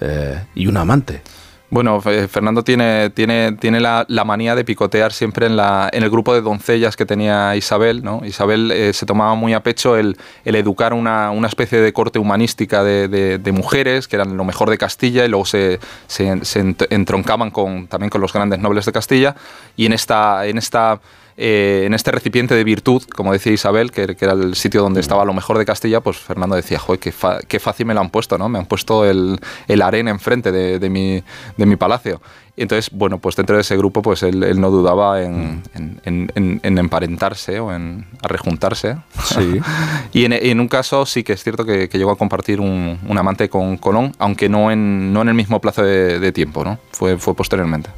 eh, 0.00 0.44
y 0.54 0.66
un 0.66 0.76
amante. 0.76 1.22
Bueno, 1.70 2.00
Fernando 2.00 2.64
tiene, 2.64 3.10
tiene, 3.10 3.52
tiene 3.52 3.78
la, 3.78 4.06
manía 4.24 4.54
de 4.54 4.64
picotear 4.64 5.12
siempre 5.12 5.44
en, 5.44 5.56
la, 5.56 5.90
en 5.92 6.02
el 6.02 6.08
grupo 6.08 6.32
de 6.32 6.40
doncellas 6.40 6.96
que 6.96 7.04
tenía 7.04 7.54
Isabel. 7.56 8.02
¿no? 8.02 8.22
Isabel 8.24 8.72
se 8.94 9.04
tomaba 9.04 9.34
muy 9.34 9.52
a 9.52 9.62
pecho 9.62 9.98
el, 9.98 10.16
educar 10.46 10.94
una, 10.94 11.30
una, 11.30 11.46
especie 11.46 11.78
de 11.78 11.92
corte 11.92 12.18
humanística 12.18 12.82
de, 12.82 13.38
de, 13.38 13.52
mujeres, 13.52 14.08
que 14.08 14.16
eran 14.16 14.34
lo 14.38 14.44
mejor 14.46 14.70
de 14.70 14.78
Castilla, 14.78 15.26
y 15.26 15.28
luego 15.28 15.44
se, 15.44 15.78
se, 16.06 16.42
se 16.42 16.74
entroncaban 16.88 17.50
con, 17.50 17.86
también 17.86 18.08
con 18.08 18.22
los 18.22 18.32
grandes 18.32 18.60
nobles 18.60 18.86
de 18.86 18.92
Castilla. 18.92 19.36
Y 19.76 19.84
en 19.84 19.92
esta, 19.92 20.46
en 20.46 20.56
esta 20.56 20.98
eh, 21.40 21.84
en 21.86 21.94
este 21.94 22.10
recipiente 22.10 22.56
de 22.56 22.64
virtud, 22.64 23.04
como 23.14 23.32
decía 23.32 23.52
Isabel, 23.52 23.92
que, 23.92 24.16
era 24.18 24.32
el 24.32 24.56
sitio 24.56 24.82
donde 24.82 25.00
estaba 25.00 25.24
lo 25.24 25.32
mejor 25.32 25.56
de 25.56 25.64
Castilla, 25.64 26.00
pues 26.00 26.18
Fernando 26.18 26.56
decía, 26.56 26.80
joder, 26.80 26.98
qué, 26.98 27.14
qué 27.46 27.60
fácil 27.60 27.86
me 27.86 27.94
lo 27.94 28.00
han 28.00 28.10
puesto, 28.10 28.36
¿no? 28.38 28.48
Me 28.48 28.58
han 28.58 28.66
puesto 28.66 29.04
el, 29.04 29.38
el 29.68 29.82
harén 29.82 30.08
enfrente 30.08 30.50
de, 30.50 30.80
de, 30.80 30.90
mi, 30.90 31.22
de 31.56 31.66
mi 31.66 31.76
palacio. 31.76 32.20
Y 32.58 32.62
entonces, 32.62 32.90
bueno, 32.92 33.18
pues 33.18 33.36
dentro 33.36 33.54
de 33.54 33.62
ese 33.62 33.76
grupo, 33.76 34.02
pues 34.02 34.24
él, 34.24 34.60
no 34.60 34.70
dudaba 34.70 35.22
en, 35.22 35.62
emparentarse 36.04 37.60
o 37.60 37.72
en 37.72 38.06
rejuntarse. 38.20 38.96
Sí. 39.22 39.60
y 40.12 40.24
en, 40.24 40.58
un 40.58 40.66
caso 40.66 41.06
sí 41.06 41.22
que 41.22 41.34
es 41.34 41.44
cierto 41.44 41.64
que, 41.64 41.88
llegó 41.92 42.10
a 42.10 42.16
compartir 42.16 42.60
un, 42.60 42.98
amante 43.16 43.48
con 43.48 43.76
Colón, 43.76 44.12
aunque 44.18 44.48
no 44.48 44.72
en, 44.72 45.12
no 45.12 45.22
en 45.22 45.28
el 45.28 45.34
mismo 45.34 45.60
plazo 45.60 45.84
de, 45.84 46.32
tiempo, 46.32 46.64
¿no? 46.64 46.80
Fue, 46.90 47.16
fue 47.16 47.36
posteriormente. 47.36 47.90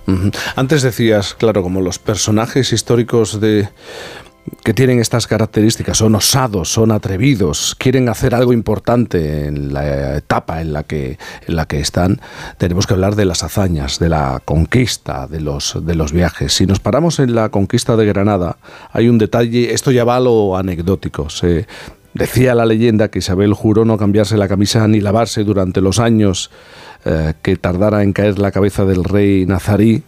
Antes 0.56 0.82
decías, 0.82 1.32
claro, 1.32 1.62
como 1.62 1.80
los 1.80 1.98
personajes 1.98 2.74
históricos 2.74 3.40
de 3.40 3.70
que 4.64 4.74
tienen 4.74 5.00
estas 5.00 5.26
características, 5.26 5.98
son 5.98 6.14
osados, 6.14 6.72
son 6.72 6.90
atrevidos, 6.90 7.74
quieren 7.78 8.08
hacer 8.08 8.34
algo 8.34 8.52
importante 8.52 9.46
en 9.46 9.72
la 9.72 10.16
etapa 10.16 10.60
en 10.60 10.72
la 10.72 10.82
que, 10.82 11.18
en 11.46 11.56
la 11.56 11.66
que 11.66 11.80
están, 11.80 12.20
tenemos 12.58 12.86
que 12.86 12.94
hablar 12.94 13.16
de 13.16 13.24
las 13.24 13.42
hazañas, 13.42 13.98
de 13.98 14.08
la 14.08 14.42
conquista, 14.44 15.26
de 15.26 15.40
los, 15.40 15.78
de 15.84 15.94
los 15.94 16.12
viajes. 16.12 16.52
Si 16.52 16.66
nos 16.66 16.80
paramos 16.80 17.18
en 17.18 17.34
la 17.34 17.48
conquista 17.48 17.96
de 17.96 18.06
Granada, 18.06 18.56
hay 18.92 19.08
un 19.08 19.18
detalle, 19.18 19.72
esto 19.72 19.90
ya 19.90 20.04
va 20.04 20.16
a 20.16 20.20
lo 20.20 20.56
anecdótico. 20.56 21.30
Se, 21.30 21.66
decía 22.14 22.54
la 22.54 22.66
leyenda 22.66 23.08
que 23.08 23.20
Isabel 23.20 23.54
juró 23.54 23.84
no 23.84 23.98
cambiarse 23.98 24.36
la 24.36 24.48
camisa 24.48 24.86
ni 24.88 25.00
lavarse 25.00 25.44
durante 25.44 25.80
los 25.80 25.98
años 25.98 26.50
eh, 27.04 27.34
que 27.42 27.56
tardara 27.56 28.02
en 28.02 28.12
caer 28.12 28.38
la 28.38 28.50
cabeza 28.50 28.84
del 28.84 29.04
rey 29.04 29.46
nazarí, 29.46 30.02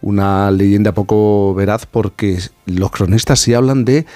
una 0.00 0.50
leyenda 0.50 0.92
poco 0.92 1.54
veraz 1.54 1.86
porque 1.86 2.38
los 2.66 2.90
cronistas 2.90 3.40
sí 3.40 3.54
hablan 3.54 3.84
de 3.84 4.06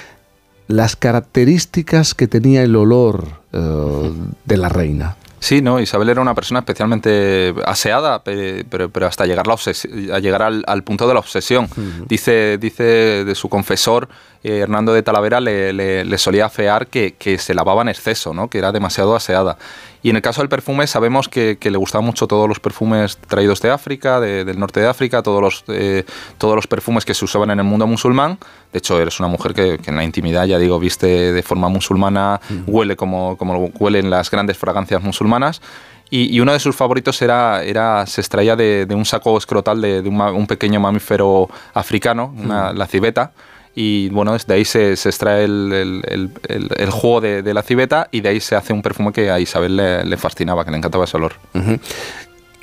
las 0.69 0.97
características 0.97 2.15
que 2.15 2.29
tenía 2.29 2.63
el 2.63 2.77
olor 2.77 3.43
eh, 3.53 4.13
de 4.45 4.57
la 4.57 4.69
reina. 4.69 5.17
Sí, 5.43 5.61
no, 5.61 5.81
Isabel 5.81 6.09
era 6.09 6.21
una 6.21 6.37
persona 6.37 6.61
especialmente 6.61 7.53
aseada, 7.67 8.23
pero, 8.23 8.91
pero 8.91 9.07
hasta 9.09 9.27
llegar, 9.27 9.49
la 9.49 9.55
a 9.55 10.19
llegar 10.21 10.43
al, 10.43 10.85
punto 10.85 11.09
de 11.09 11.15
la 11.15 11.19
obsesión. 11.19 11.69
Dice, 12.07 12.59
dice 12.59 13.25
de 13.25 13.35
su 13.35 13.49
confesor, 13.49 14.09
eh, 14.45 14.59
Hernando 14.59 14.93
de 14.93 15.03
Talavera, 15.03 15.41
le, 15.41 15.73
le, 15.73 16.19
solía 16.19 16.47
afear 16.47 16.87
que, 16.87 17.15
que, 17.19 17.39
se 17.39 17.55
lavaba 17.55 17.83
en 17.83 17.89
exceso, 17.89 18.35
¿no? 18.35 18.49
que 18.49 18.59
era 18.59 18.73
demasiado 18.73 19.15
aseada. 19.15 19.57
Y 20.03 20.11
en 20.11 20.17
el 20.17 20.23
caso 20.23 20.41
del 20.41 20.49
perfume 20.49 20.87
sabemos 20.89 21.29
que, 21.29 21.57
le 21.61 21.77
gustaban 21.79 22.05
mucho 22.05 22.27
todos 22.27 22.49
los 22.49 22.59
perfumes 22.59 23.19
traídos 23.29 23.61
de 23.61 23.71
África, 23.71 24.19
del 24.21 24.59
norte 24.59 24.81
de 24.81 24.89
África, 24.89 25.23
todos 25.23 25.41
los, 25.41 25.65
eh, 25.69 26.05
todos 26.39 26.57
los 26.57 26.67
perfumes 26.67 27.05
que 27.05 27.15
se 27.15 27.25
usaban 27.25 27.51
en 27.51 27.61
el 27.61 27.65
mundo 27.65 27.87
musulmán. 27.87 28.39
De 28.73 28.79
hecho, 28.79 29.01
eres 29.01 29.21
una 29.21 29.29
mujer 29.29 29.55
que, 29.55 29.79
en 29.85 29.97
la 29.97 30.03
intimidad, 30.03 30.47
ya 30.47 30.59
digo, 30.59 30.79
viste 30.81 31.33
de 31.33 31.43
forma 31.43 31.69
musulmana, 31.69 32.41
huele 32.67 32.97
como, 32.97 33.37
como 33.37 33.67
huelen 33.79 34.11
las 34.11 34.31
grandes 34.31 34.59
fragancias 34.59 35.03
musulmanas. 35.03 35.63
Y, 36.11 36.35
y 36.37 36.41
uno 36.41 36.53
de 36.53 36.59
sus 36.59 36.77
favoritos 36.77 37.23
era, 37.23 37.63
era 37.63 38.05
se 38.07 38.21
extraía 38.21 38.55
de, 38.55 38.85
de 38.85 38.95
un 38.95 39.05
saco 39.07 39.39
escrotal 39.39 39.81
de, 39.81 40.03
de 40.03 40.09
un, 40.11 40.47
pequeño 40.47 40.79
mamífero 40.81 41.49
africano, 41.73 42.35
una- 42.37 42.73
la 42.73 42.87
civeta. 42.87 43.33
Y 43.75 44.09
bueno, 44.11 44.37
de 44.37 44.55
ahí 44.55 44.65
se, 44.65 44.97
se 44.97 45.09
extrae 45.09 45.45
el, 45.45 45.73
el, 45.73 46.03
el- 46.49 46.69
el- 46.77 46.91
jugo 46.91 47.21
de, 47.23 47.43
la 47.55 47.63
civeta 47.63 48.09
y 48.13 48.21
de 48.21 48.29
ahí 48.29 48.41
se 48.41 48.55
hace 48.55 48.73
un 48.73 48.83
perfume 48.83 49.13
que 49.13 49.31
a 49.31 49.41
Isabel 49.41 49.77
le, 49.77 50.17
fascinaba, 50.19 50.65
que 50.65 50.71
le 50.71 50.77
encantaba 50.77 51.05
ese 51.05 51.17
olor. 51.17 51.33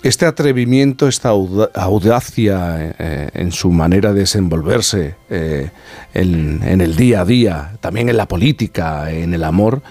Este 0.02 0.26
atrevimiento, 0.26 1.08
esta 1.08 1.30
auda- 1.30 1.72
audacia 1.74 2.94
eh, 3.00 3.30
en 3.34 3.52
su 3.52 3.72
manera 3.72 4.14
de 4.14 4.22
desenvolverse 4.22 5.16
eh, 5.30 5.72
en 6.14 6.80
el 6.82 6.96
día 6.96 7.22
a 7.22 7.26
día, 7.26 7.72
también 7.82 8.08
en 8.08 8.16
la 8.16 8.28
política, 8.28 9.12
en 9.12 9.34
el 9.34 9.44
amor, 9.44 9.82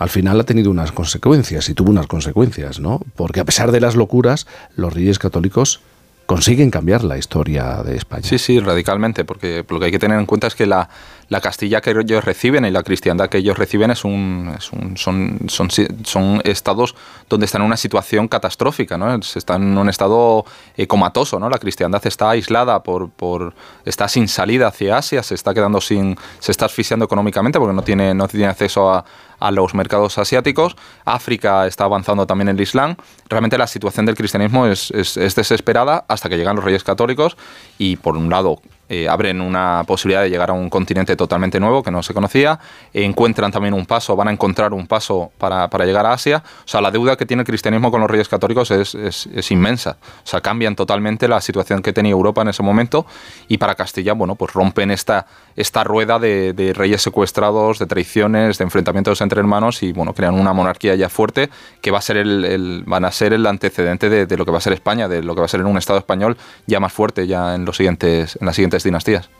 al 0.00 0.08
final 0.10 0.38
ha 0.40 0.44
tenido 0.44 0.70
unas 0.70 0.92
consecuencias 0.92 1.68
y 1.68 1.74
tuvo 1.74 1.90
unas 1.90 2.08
consecuencias, 2.08 2.80
¿no? 2.80 3.00
Porque 3.16 3.40
a 3.40 3.44
pesar 3.44 3.70
de 3.72 3.80
las 3.80 3.94
locuras, 3.94 4.46
los 4.76 4.92
reyes 4.92 5.18
católicos 5.18 5.80
consiguen 6.26 6.70
cambiar 6.70 7.04
la 7.04 7.18
historia 7.18 7.82
de 7.82 7.96
España. 7.96 8.22
Sí, 8.24 8.38
sí, 8.38 8.60
radicalmente, 8.60 9.24
porque 9.24 9.64
lo 9.68 9.78
que 9.78 9.86
hay 9.86 9.92
que 9.92 9.98
tener 9.98 10.18
en 10.18 10.26
cuenta 10.26 10.46
es 10.46 10.54
que 10.54 10.66
la, 10.66 10.88
la 11.28 11.40
Castilla 11.40 11.80
que 11.80 11.90
ellos 11.90 12.24
reciben 12.24 12.64
y 12.64 12.70
la 12.70 12.82
cristiandad 12.82 13.28
que 13.28 13.38
ellos 13.38 13.56
reciben 13.58 13.90
es 13.90 14.04
un, 14.04 14.54
es 14.58 14.72
un- 14.72 14.96
son, 14.96 15.38
son, 15.48 15.68
son 16.04 16.40
estados 16.44 16.94
donde 17.28 17.46
están 17.46 17.62
en 17.62 17.66
una 17.66 17.76
situación 17.76 18.28
catastrófica, 18.28 18.98
¿no? 18.98 19.14
Están 19.14 19.62
en 19.62 19.78
un 19.78 19.88
estado 19.88 20.44
eh, 20.76 20.86
comatoso, 20.86 21.38
¿no? 21.38 21.48
La 21.48 21.58
cristiandad 21.58 22.06
está 22.06 22.30
aislada, 22.30 22.82
por, 22.82 23.10
por, 23.10 23.54
está 23.84 24.08
sin 24.08 24.28
salida 24.28 24.68
hacia 24.68 24.98
Asia, 24.98 25.22
se 25.22 25.34
está 25.34 25.54
quedando 25.54 25.80
sin, 25.80 26.16
se 26.40 26.52
está 26.52 26.66
asfixiando 26.66 27.04
económicamente 27.04 27.58
porque 27.58 27.74
no 27.74 27.82
tiene, 27.82 28.14
no 28.14 28.28
tiene 28.28 28.46
acceso 28.46 28.92
a, 28.92 29.04
a 29.40 29.50
los 29.50 29.74
mercados 29.74 30.18
asiáticos. 30.18 30.76
África 31.04 31.66
está 31.66 31.84
avanzando 31.84 32.26
también 32.26 32.48
en 32.48 32.56
el 32.56 32.62
Islam. 32.62 32.96
Realmente 33.28 33.58
la 33.58 33.66
situación 33.66 34.06
del 34.06 34.14
cristianismo 34.14 34.66
es, 34.66 34.90
es- 34.90 35.16
es 35.16 35.34
desesperada 35.34 36.04
hasta 36.08 36.28
que 36.28 36.36
llegan 36.36 36.56
los 36.56 36.64
reyes 36.64 36.84
católicos 36.84 37.36
y 37.78 37.96
por 37.96 38.16
un 38.16 38.28
lado 38.30 38.60
eh, 38.88 39.08
abren 39.08 39.40
una 39.40 39.82
posibilidad 39.86 40.22
de 40.22 40.30
llegar 40.30 40.50
a 40.50 40.52
un 40.52 40.68
continente 40.70 41.16
totalmente 41.16 41.58
nuevo 41.60 41.82
que 41.82 41.90
no 41.90 42.02
se 42.02 42.12
conocía, 42.14 42.58
encuentran 42.92 43.50
también 43.52 43.74
un 43.74 43.86
paso, 43.86 44.14
van 44.16 44.28
a 44.28 44.32
encontrar 44.32 44.72
un 44.72 44.86
paso 44.86 45.30
para, 45.38 45.68
para 45.68 45.84
llegar 45.84 46.06
a 46.06 46.12
Asia. 46.12 46.42
O 46.64 46.68
sea, 46.68 46.80
la 46.80 46.90
deuda 46.90 47.16
que 47.16 47.26
tiene 47.26 47.42
el 47.42 47.46
cristianismo 47.46 47.90
con 47.90 48.00
los 48.00 48.10
reyes 48.10 48.28
católicos 48.28 48.70
es, 48.70 48.94
es- 48.94 49.50
inmensa. 49.50 49.98
O 50.24 50.26
sea, 50.26 50.40
cambian 50.40 50.74
totalmente 50.74 51.28
la 51.28 51.40
situación 51.40 51.80
que 51.82 51.92
tenía 51.92 52.12
Europa 52.12 52.42
en 52.42 52.48
ese 52.48 52.62
momento 52.62 53.06
y 53.46 53.58
para 53.58 53.74
Castilla, 53.74 54.14
bueno, 54.14 54.34
pues 54.34 54.52
rompen 54.54 54.90
esta, 54.90 55.26
esta 55.54 55.84
rueda 55.84 56.18
de, 56.18 56.72
reyes 56.74 57.02
secuestrados, 57.02 57.78
de 57.78 57.86
traiciones, 57.86 58.58
de 58.58 58.64
enfrentamientos 58.64 59.20
entre 59.20 59.38
hermanos 59.40 59.82
y, 59.82 59.92
bueno, 59.92 60.12
crean 60.14 60.34
una 60.34 60.52
monarquía 60.52 60.94
ya 60.94 61.08
fuerte 61.08 61.50
que 61.80 61.90
va 61.90 61.98
a 61.98 62.02
ser 62.02 62.16
el, 62.16 62.44
el- 62.44 62.82
van 62.86 63.04
a 63.04 63.12
ser 63.12 63.32
el 63.32 63.46
antecedente 63.46 64.08
de, 64.08 64.26
de 64.26 64.36
lo 64.36 64.44
que 64.44 64.50
va 64.50 64.58
a 64.58 64.60
ser 64.60 64.72
España, 64.72 65.08
de 65.08 65.22
lo 65.22 65.34
que 65.34 65.40
va 65.40 65.44
a 65.44 65.48
ser 65.48 65.60
en 65.60 65.66
un 65.66 65.76
Estado 65.78 65.98
español 65.98 66.36
ya 66.66 66.80
más 66.80 66.92
fuerte 66.92 67.26
ya 67.26 67.54
en, 67.54 67.64
los 67.64 67.76
siguientes, 67.76 68.36
en 68.40 68.46
las 68.46 68.56
siguientes 68.56 68.73
dinastías. 68.82 69.30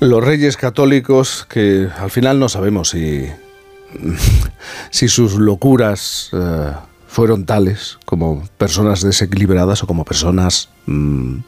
Los 0.00 0.24
reyes 0.24 0.56
católicos 0.56 1.46
que 1.48 1.88
al 1.98 2.10
final 2.10 2.38
no 2.38 2.48
sabemos 2.48 2.90
si, 2.90 3.26
si 4.90 5.08
sus 5.08 5.34
locuras 5.34 6.30
eh, 6.32 6.72
fueron 7.06 7.46
tales 7.46 7.98
como 8.04 8.48
personas 8.58 9.02
desequilibradas 9.02 9.82
o 9.82 9.86
como 9.86 10.04
personas 10.04 10.70
mm, 10.86 11.38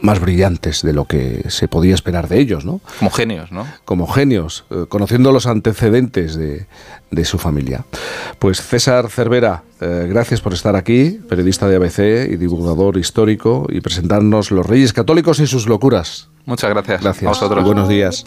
más 0.00 0.20
brillantes 0.20 0.82
de 0.82 0.92
lo 0.92 1.04
que 1.04 1.44
se 1.48 1.68
podía 1.68 1.94
esperar 1.94 2.28
de 2.28 2.40
ellos, 2.40 2.64
¿no? 2.64 2.80
Como 2.98 3.10
genios, 3.10 3.52
¿no? 3.52 3.66
Como 3.84 4.06
genios, 4.06 4.64
eh, 4.70 4.86
conociendo 4.88 5.32
los 5.32 5.46
antecedentes 5.46 6.36
de, 6.36 6.66
de 7.10 7.24
su 7.24 7.38
familia. 7.38 7.84
Pues 8.38 8.62
César 8.62 9.10
Cervera, 9.10 9.62
eh, 9.80 10.06
gracias 10.08 10.40
por 10.40 10.52
estar 10.52 10.76
aquí, 10.76 11.20
periodista 11.28 11.68
de 11.68 11.76
ABC 11.76 12.30
y 12.30 12.36
divulgador 12.36 12.96
histórico, 12.96 13.66
y 13.68 13.80
presentarnos 13.80 14.50
los 14.50 14.66
reyes 14.66 14.92
católicos 14.92 15.40
y 15.40 15.46
sus 15.46 15.66
locuras. 15.66 16.28
Muchas 16.46 16.70
gracias. 16.70 17.02
Gracias. 17.02 17.26
A 17.26 17.28
vosotros. 17.28 17.62
Y 17.62 17.66
buenos 17.66 17.88
días. 17.88 18.24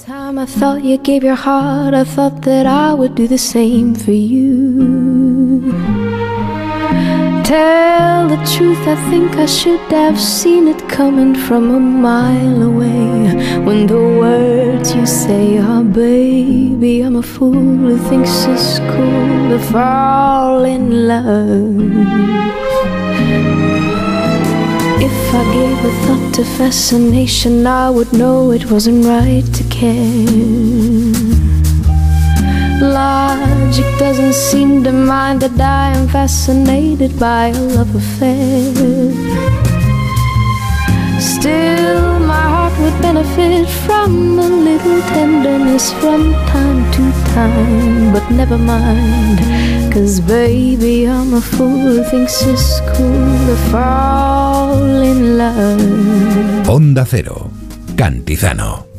Tell 7.54 8.28
the 8.28 8.42
truth, 8.56 8.84
I 8.88 8.96
think 9.12 9.36
I 9.36 9.46
should 9.46 9.92
have 9.92 10.20
seen 10.20 10.68
it 10.68 10.82
coming 10.90 11.36
from 11.36 11.70
a 11.70 11.80
mile 11.80 12.64
away. 12.64 13.06
When 13.68 13.86
the 13.86 14.04
words 14.22 14.96
you 14.96 15.06
say 15.06 15.60
are, 15.60 15.84
baby, 15.84 17.02
I'm 17.02 17.16
a 17.16 17.22
fool 17.22 17.54
who 17.54 17.96
thinks 18.10 18.46
it's 18.46 18.80
cool 18.92 19.50
to 19.52 19.60
fall 19.72 20.64
in 20.64 21.08
love. 21.08 21.78
If 25.08 25.18
I 25.40 25.44
gave 25.58 25.80
a 25.92 25.94
thought 26.04 26.34
to 26.38 26.44
fascination, 26.58 27.68
I 27.68 27.92
would 27.92 28.14
know 28.14 28.50
it 28.50 28.72
wasn't 28.72 29.06
right 29.06 29.46
to 29.58 29.64
care. 29.66 30.93
Logic 32.84 33.86
doesn't 33.98 34.34
seem 34.34 34.84
to 34.84 34.92
mind 34.92 35.42
that 35.42 35.58
I 35.58 35.96
am 35.96 36.06
fascinated 36.10 37.18
by 37.18 37.48
a 37.48 37.62
love 37.80 37.96
affair. 37.96 38.74
Still, 41.18 42.20
my 42.20 42.44
heart 42.54 42.78
would 42.80 43.02
benefit 43.02 43.70
from 43.88 44.38
a 44.38 44.50
little 44.50 45.00
tenderness 45.16 45.94
from 45.94 46.34
time 46.52 46.84
to 46.92 47.04
time. 47.34 48.12
But 48.12 48.30
never 48.30 48.58
mind, 48.58 49.40
cause 49.94 50.20
baby, 50.20 51.08
I'm 51.08 51.34
a 51.36 51.42
fool 51.42 51.80
who 51.80 52.04
thinks 52.04 52.44
it's 52.44 52.82
cool 52.92 53.32
to 53.48 53.56
fall 53.72 54.84
in 54.84 55.38
love. 55.38 56.68
Onda 56.68 57.06
Cero, 57.06 57.50
Cantizano. 57.96 58.93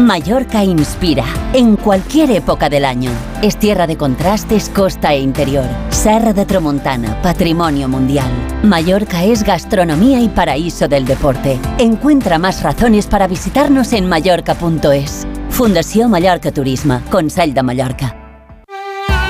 Mallorca 0.00 0.64
inspira 0.64 1.24
en 1.52 1.76
cualquier 1.76 2.30
época 2.30 2.68
del 2.68 2.84
año. 2.84 3.10
Es 3.42 3.58
tierra 3.58 3.86
de 3.86 3.96
contrastes, 3.96 4.70
costa 4.70 5.12
e 5.12 5.20
interior. 5.20 5.66
Serra 5.90 6.32
de 6.32 6.46
Tramontana, 6.46 7.20
patrimonio 7.20 7.88
mundial. 7.88 8.30
Mallorca 8.62 9.22
es 9.24 9.42
gastronomía 9.42 10.20
y 10.20 10.28
paraíso 10.28 10.88
del 10.88 11.04
deporte. 11.04 11.60
Encuentra 11.78 12.38
más 12.38 12.62
razones 12.62 13.06
para 13.06 13.26
visitarnos 13.26 13.92
en 13.92 14.08
mallorca.es. 14.08 15.26
Fundació 15.50 16.08
Mallorca 16.08 16.50
Turisme, 16.50 17.00
Consell 17.10 17.52
de 17.52 17.62
Mallorca. 17.62 18.16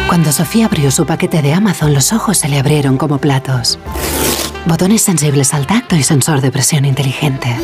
Cuando 0.06 0.30
Sofía 0.30 0.66
abrió 0.66 0.90
su 0.90 1.06
paquete 1.06 1.42
de 1.42 1.54
Amazon, 1.54 1.92
los 1.92 2.12
ojos 2.12 2.38
se 2.38 2.48
le 2.48 2.58
abrieron 2.58 2.98
como 2.98 3.18
platos. 3.18 3.78
Botones 4.66 5.02
sensibles 5.02 5.54
al 5.54 5.66
tacto 5.66 5.96
y 5.96 6.02
sensor 6.02 6.40
de 6.40 6.52
presión 6.52 6.84
inteligente. 6.84 7.56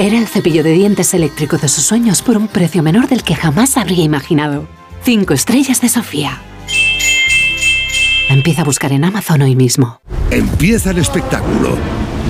Era 0.00 0.18
el 0.18 0.26
cepillo 0.26 0.64
de 0.64 0.72
dientes 0.72 1.14
eléctrico 1.14 1.56
de 1.56 1.68
sus 1.68 1.84
sueños 1.84 2.20
por 2.20 2.36
un 2.36 2.48
precio 2.48 2.82
menor 2.82 3.06
del 3.06 3.22
que 3.22 3.36
jamás 3.36 3.76
habría 3.76 4.02
imaginado. 4.02 4.66
Cinco 5.04 5.34
estrellas 5.34 5.80
de 5.80 5.88
Sofía. 5.88 6.42
Empieza 8.28 8.62
a 8.62 8.64
buscar 8.64 8.90
en 8.92 9.04
Amazon 9.04 9.42
hoy 9.42 9.54
mismo. 9.54 10.00
Empieza 10.30 10.90
el 10.90 10.98
espectáculo. 10.98 11.76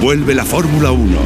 Vuelve 0.02 0.34
la 0.34 0.44
Fórmula 0.44 0.90
1. 0.90 1.16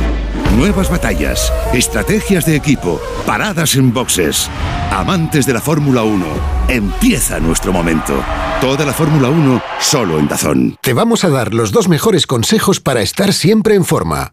Nuevas 0.56 0.88
batallas, 0.88 1.52
estrategias 1.74 2.46
de 2.46 2.54
equipo, 2.54 3.00
paradas 3.26 3.74
en 3.74 3.92
boxes. 3.92 4.48
Amantes 4.92 5.44
de 5.44 5.54
la 5.54 5.60
Fórmula 5.60 6.04
1, 6.04 6.24
empieza 6.68 7.40
nuestro 7.40 7.72
momento. 7.72 8.22
Toda 8.60 8.86
la 8.86 8.92
Fórmula 8.92 9.28
1 9.28 9.60
solo 9.80 10.18
en 10.20 10.28
Dazón. 10.28 10.76
Te 10.82 10.92
vamos 10.92 11.24
a 11.24 11.30
dar 11.30 11.52
los 11.52 11.72
dos 11.72 11.88
mejores 11.88 12.26
consejos 12.28 12.78
para 12.80 13.02
estar 13.02 13.32
siempre 13.32 13.74
en 13.74 13.84
forma. 13.84 14.32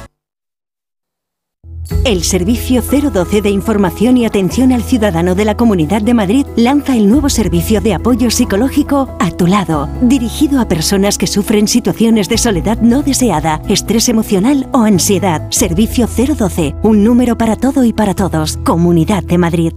El 2.05 2.23
Servicio 2.23 2.81
012 2.81 3.41
de 3.41 3.49
Información 3.49 4.17
y 4.17 4.25
Atención 4.25 4.71
al 4.71 4.83
Ciudadano 4.83 5.35
de 5.35 5.45
la 5.45 5.55
Comunidad 5.55 6.01
de 6.01 6.13
Madrid 6.13 6.45
lanza 6.55 6.95
el 6.95 7.09
nuevo 7.09 7.29
servicio 7.29 7.79
de 7.79 7.93
apoyo 7.93 8.31
psicológico 8.31 9.15
A 9.19 9.31
tu 9.31 9.47
lado, 9.47 9.87
dirigido 10.01 10.59
a 10.59 10.67
personas 10.67 11.17
que 11.17 11.27
sufren 11.27 11.67
situaciones 11.67 12.27
de 12.27 12.37
soledad 12.37 12.79
no 12.81 13.03
deseada, 13.03 13.61
estrés 13.69 14.09
emocional 14.09 14.67
o 14.71 14.79
ansiedad. 14.81 15.47
Servicio 15.51 16.07
012, 16.07 16.75
un 16.83 17.03
número 17.03 17.37
para 17.37 17.55
todo 17.55 17.83
y 17.83 17.93
para 17.93 18.15
todos. 18.15 18.57
Comunidad 18.57 19.23
de 19.23 19.37
Madrid. 19.37 19.73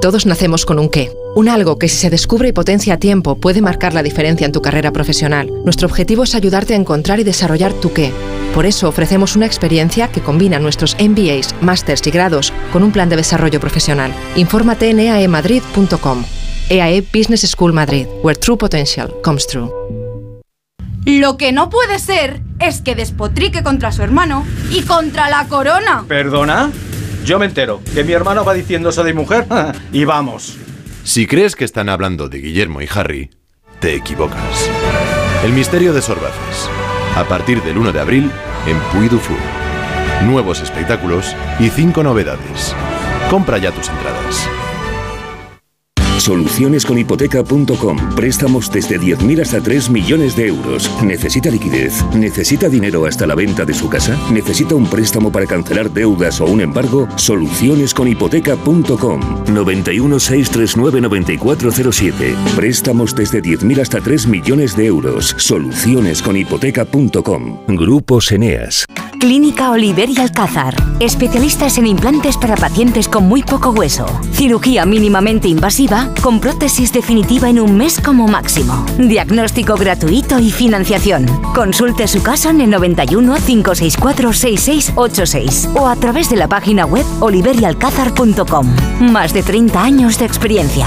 Todos 0.00 0.24
nacemos 0.24 0.64
con 0.64 0.78
un 0.78 0.88
qué, 0.88 1.12
un 1.34 1.50
algo 1.50 1.78
que 1.78 1.86
si 1.86 1.96
se 1.96 2.08
descubre 2.08 2.48
y 2.48 2.52
potencia 2.52 2.94
a 2.94 2.96
tiempo 2.96 3.36
puede 3.36 3.60
marcar 3.60 3.92
la 3.92 4.02
diferencia 4.02 4.46
en 4.46 4.52
tu 4.52 4.62
carrera 4.62 4.92
profesional. 4.92 5.50
Nuestro 5.62 5.88
objetivo 5.88 6.24
es 6.24 6.34
ayudarte 6.34 6.72
a 6.72 6.78
encontrar 6.78 7.20
y 7.20 7.24
desarrollar 7.24 7.74
tu 7.74 7.92
qué. 7.92 8.10
Por 8.54 8.64
eso 8.64 8.88
ofrecemos 8.88 9.36
una 9.36 9.44
experiencia 9.44 10.08
que 10.08 10.22
combina 10.22 10.58
nuestros 10.58 10.96
MBAs, 10.98 11.54
másters 11.60 12.06
y 12.06 12.10
grados 12.10 12.50
con 12.72 12.82
un 12.82 12.92
plan 12.92 13.10
de 13.10 13.16
desarrollo 13.16 13.60
profesional. 13.60 14.14
Infórmate 14.36 14.88
en 14.88 15.00
eaemadrid.com. 15.00 16.24
EAE 16.70 17.02
Business 17.02 17.42
School 17.42 17.74
Madrid, 17.74 18.06
where 18.22 18.38
true 18.38 18.56
potential 18.56 19.12
comes 19.22 19.46
true. 19.46 19.70
Lo 21.04 21.36
que 21.36 21.52
no 21.52 21.68
puede 21.68 21.98
ser 21.98 22.40
es 22.58 22.80
que 22.80 22.94
despotrique 22.94 23.62
contra 23.62 23.92
su 23.92 24.02
hermano 24.02 24.46
y 24.70 24.82
contra 24.82 25.28
la 25.28 25.46
corona. 25.46 26.04
¿Perdona? 26.08 26.70
Yo 27.24 27.38
me 27.38 27.46
entero 27.46 27.80
que 27.94 28.04
mi 28.04 28.12
hermano 28.12 28.44
va 28.44 28.54
diciendo 28.54 28.88
eso 28.88 29.04
de 29.04 29.14
mujer 29.14 29.46
y 29.92 30.04
vamos. 30.04 30.56
Si 31.04 31.26
crees 31.26 31.56
que 31.56 31.64
están 31.64 31.88
hablando 31.88 32.28
de 32.28 32.38
Guillermo 32.38 32.82
y 32.82 32.88
Harry, 32.92 33.30
te 33.80 33.94
equivocas. 33.94 34.70
El 35.44 35.52
misterio 35.52 35.92
de 35.92 36.02
Sorbaces. 36.02 36.68
A 37.16 37.24
partir 37.24 37.62
del 37.62 37.78
1 37.78 37.92
de 37.92 38.00
abril 38.00 38.30
en 38.66 38.78
Puy 38.92 39.08
du 39.08 39.18
Fou. 39.18 39.36
Nuevos 40.24 40.60
espectáculos 40.60 41.34
y 41.58 41.70
cinco 41.70 42.02
novedades. 42.02 42.74
Compra 43.30 43.58
ya 43.58 43.72
tus 43.72 43.88
entradas. 43.88 44.48
Solucionesconhipoteca.com. 46.20 48.14
Préstamos 48.14 48.70
desde 48.70 49.00
10.000 49.00 49.40
hasta 49.40 49.60
3 49.60 49.90
millones 49.90 50.36
de 50.36 50.46
euros. 50.48 50.90
¿Necesita 51.02 51.50
liquidez? 51.50 52.04
¿Necesita 52.14 52.68
dinero 52.68 53.06
hasta 53.06 53.26
la 53.26 53.34
venta 53.34 53.64
de 53.64 53.72
su 53.72 53.88
casa? 53.88 54.18
¿Necesita 54.30 54.74
un 54.74 54.86
préstamo 54.86 55.32
para 55.32 55.46
cancelar 55.46 55.90
deudas 55.90 56.38
o 56.40 56.44
un 56.44 56.60
embargo? 56.60 57.08
Solucionesconhipoteca.com. 57.16 59.20
91 59.52 60.20
639 60.20 61.00
9407. 61.00 62.34
Préstamos 62.54 63.16
desde 63.16 63.42
10.000 63.42 63.80
hasta 63.80 64.00
3 64.00 64.26
millones 64.26 64.76
de 64.76 64.84
euros. 64.86 65.34
Solucionesconhipoteca.com. 65.38 67.60
Grupos 67.68 68.32
Eneas. 68.32 68.84
Clínica 69.18 69.70
Oliver 69.70 70.08
y 70.08 70.18
Alcázar. 70.18 70.74
Especialistas 70.98 71.78
en 71.78 71.86
implantes 71.86 72.36
para 72.38 72.56
pacientes 72.56 73.06
con 73.06 73.28
muy 73.28 73.42
poco 73.42 73.68
hueso. 73.70 74.06
Cirugía 74.32 74.86
mínimamente 74.86 75.46
invasiva 75.46 76.09
con 76.22 76.40
prótesis 76.40 76.92
definitiva 76.92 77.48
en 77.48 77.60
un 77.60 77.76
mes 77.76 78.00
como 78.00 78.28
máximo. 78.28 78.84
Diagnóstico 78.98 79.76
gratuito 79.76 80.38
y 80.38 80.50
financiación. 80.50 81.26
Consulte 81.54 82.08
su 82.08 82.22
caso 82.22 82.50
en 82.50 82.60
el 82.60 82.70
91 82.70 83.36
564 83.46 84.32
6686 84.32 85.70
o 85.74 85.88
a 85.88 85.96
través 85.96 86.30
de 86.30 86.36
la 86.36 86.48
página 86.48 86.86
web 86.86 87.06
oliverialcázar.com. 87.20 88.66
Más 89.00 89.32
de 89.32 89.42
30 89.42 89.82
años 89.82 90.18
de 90.18 90.26
experiencia. 90.26 90.86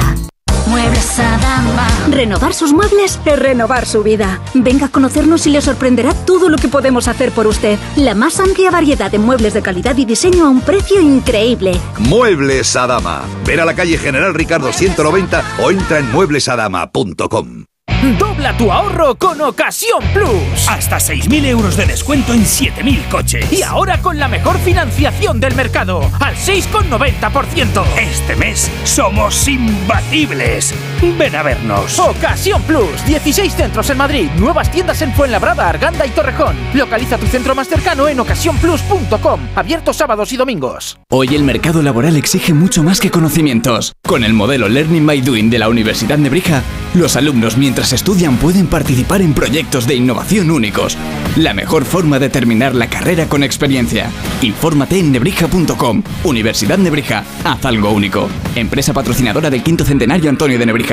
Muebles 0.68 1.20
Adama. 1.20 1.88
Renovar 2.10 2.54
sus 2.54 2.74
muebles 2.74 3.20
es 3.26 3.40
renovar 3.40 3.86
su 3.86 4.04
vida. 4.04 4.42
Venga 4.54 4.88
a 4.88 4.90
conocernos 4.90 5.46
y 5.48 5.50
le 5.50 5.62
sorprenderá 5.62 6.14
todo 6.14 6.50
lo 6.50 6.58
que 6.58 6.68
podemos 6.68 7.08
hacer 7.08 7.32
por 7.32 7.48
usted. 7.48 7.78
La 7.96 8.16
más 8.16 8.40
amplia 8.40 8.72
variedad 8.72 9.12
de 9.12 9.20
muebles 9.20 9.54
de 9.54 9.62
calidad 9.62 9.98
y 9.98 10.06
diseño 10.06 10.46
a 10.46 10.50
un 10.50 10.62
precio 10.62 11.02
increíble. 11.02 11.74
Muebles 12.00 12.76
Adama. 12.76 13.24
Ver 13.46 13.62
a 13.62 13.66
la 13.66 13.76
calle 13.76 13.98
General 13.98 14.34
Ricardo 14.34 14.72
190 14.72 15.44
o 15.62 15.72
entra 15.72 16.00
en 16.00 16.12
mueblesadama.com. 16.12 17.66
Dobla 18.12 18.56
tu 18.58 18.70
ahorro 18.70 19.16
con 19.16 19.40
Ocasión 19.40 20.04
Plus. 20.14 20.68
Hasta 20.68 20.98
6.000 20.98 21.46
euros 21.46 21.78
de 21.78 21.86
descuento 21.86 22.34
en 22.34 22.44
7.000 22.44 23.08
coches. 23.08 23.54
Y 23.54 23.64
ahora 23.64 24.02
con 24.02 24.20
la 24.20 24.28
mejor 24.28 24.58
financiación 24.60 25.40
del 25.40 25.56
mercado, 25.56 26.02
al 26.20 26.36
6,90%. 26.36 27.82
Este 27.98 28.36
mes 28.36 28.70
somos 28.84 29.48
imbatibles. 29.48 30.74
Ven 31.12 31.36
a 31.36 31.44
vernos. 31.44 32.00
Ocasión 32.00 32.62
Plus. 32.64 33.06
16 33.06 33.54
centros 33.54 33.90
en 33.90 33.98
Madrid. 33.98 34.30
Nuevas 34.38 34.72
tiendas 34.72 35.02
en 35.02 35.14
Fuenlabrada, 35.14 35.68
Arganda 35.70 36.06
y 36.06 36.10
Torrejón. 36.12 36.56
Localiza 36.74 37.18
tu 37.18 37.28
centro 37.28 37.54
más 37.54 37.68
cercano 37.68 38.08
en 38.08 38.20
ocasiónplus.com. 38.20 39.40
Abierto 39.56 39.94
sábados 39.94 40.32
y 40.32 40.38
domingos. 40.38 40.98
Hoy 41.10 41.36
el 41.36 41.44
mercado 41.44 41.82
laboral 41.82 42.16
exige 42.16 42.54
mucho 42.54 42.84
más 42.84 43.00
que 43.00 43.12
conocimientos. 43.12 43.94
Con 44.06 44.24
el 44.24 44.34
modelo 44.34 44.70
Learning 44.70 45.06
by 45.06 45.22
Doing 45.22 45.50
de 45.50 45.60
la 45.60 45.70
Universidad 45.70 46.18
de 46.18 46.24
Nebrija, 46.24 46.64
los 46.94 47.16
alumnos 47.16 47.58
mientras 47.58 47.94
estudian 47.94 48.38
pueden 48.38 48.68
participar 48.68 49.22
en 49.22 49.34
proyectos 49.34 49.86
de 49.88 49.96
innovación 49.96 50.52
únicos. 50.52 50.98
La 51.36 51.54
mejor 51.54 51.86
forma 51.86 52.20
de 52.20 52.30
terminar 52.30 52.76
la 52.76 52.88
carrera 52.88 53.26
con 53.28 53.44
experiencia. 53.44 54.10
Infórmate 54.42 55.00
en 55.00 55.12
nebrija.com. 55.12 56.04
Universidad 56.24 56.78
Nebrija. 56.78 57.24
Haz 57.44 57.66
algo 57.66 57.92
único. 57.92 58.30
Empresa 58.56 58.94
patrocinadora 58.94 59.50
del 59.50 59.64
quinto 59.64 59.84
centenario 59.84 60.30
Antonio 60.30 60.60
de 60.60 60.66
Nebrija. 60.66 60.93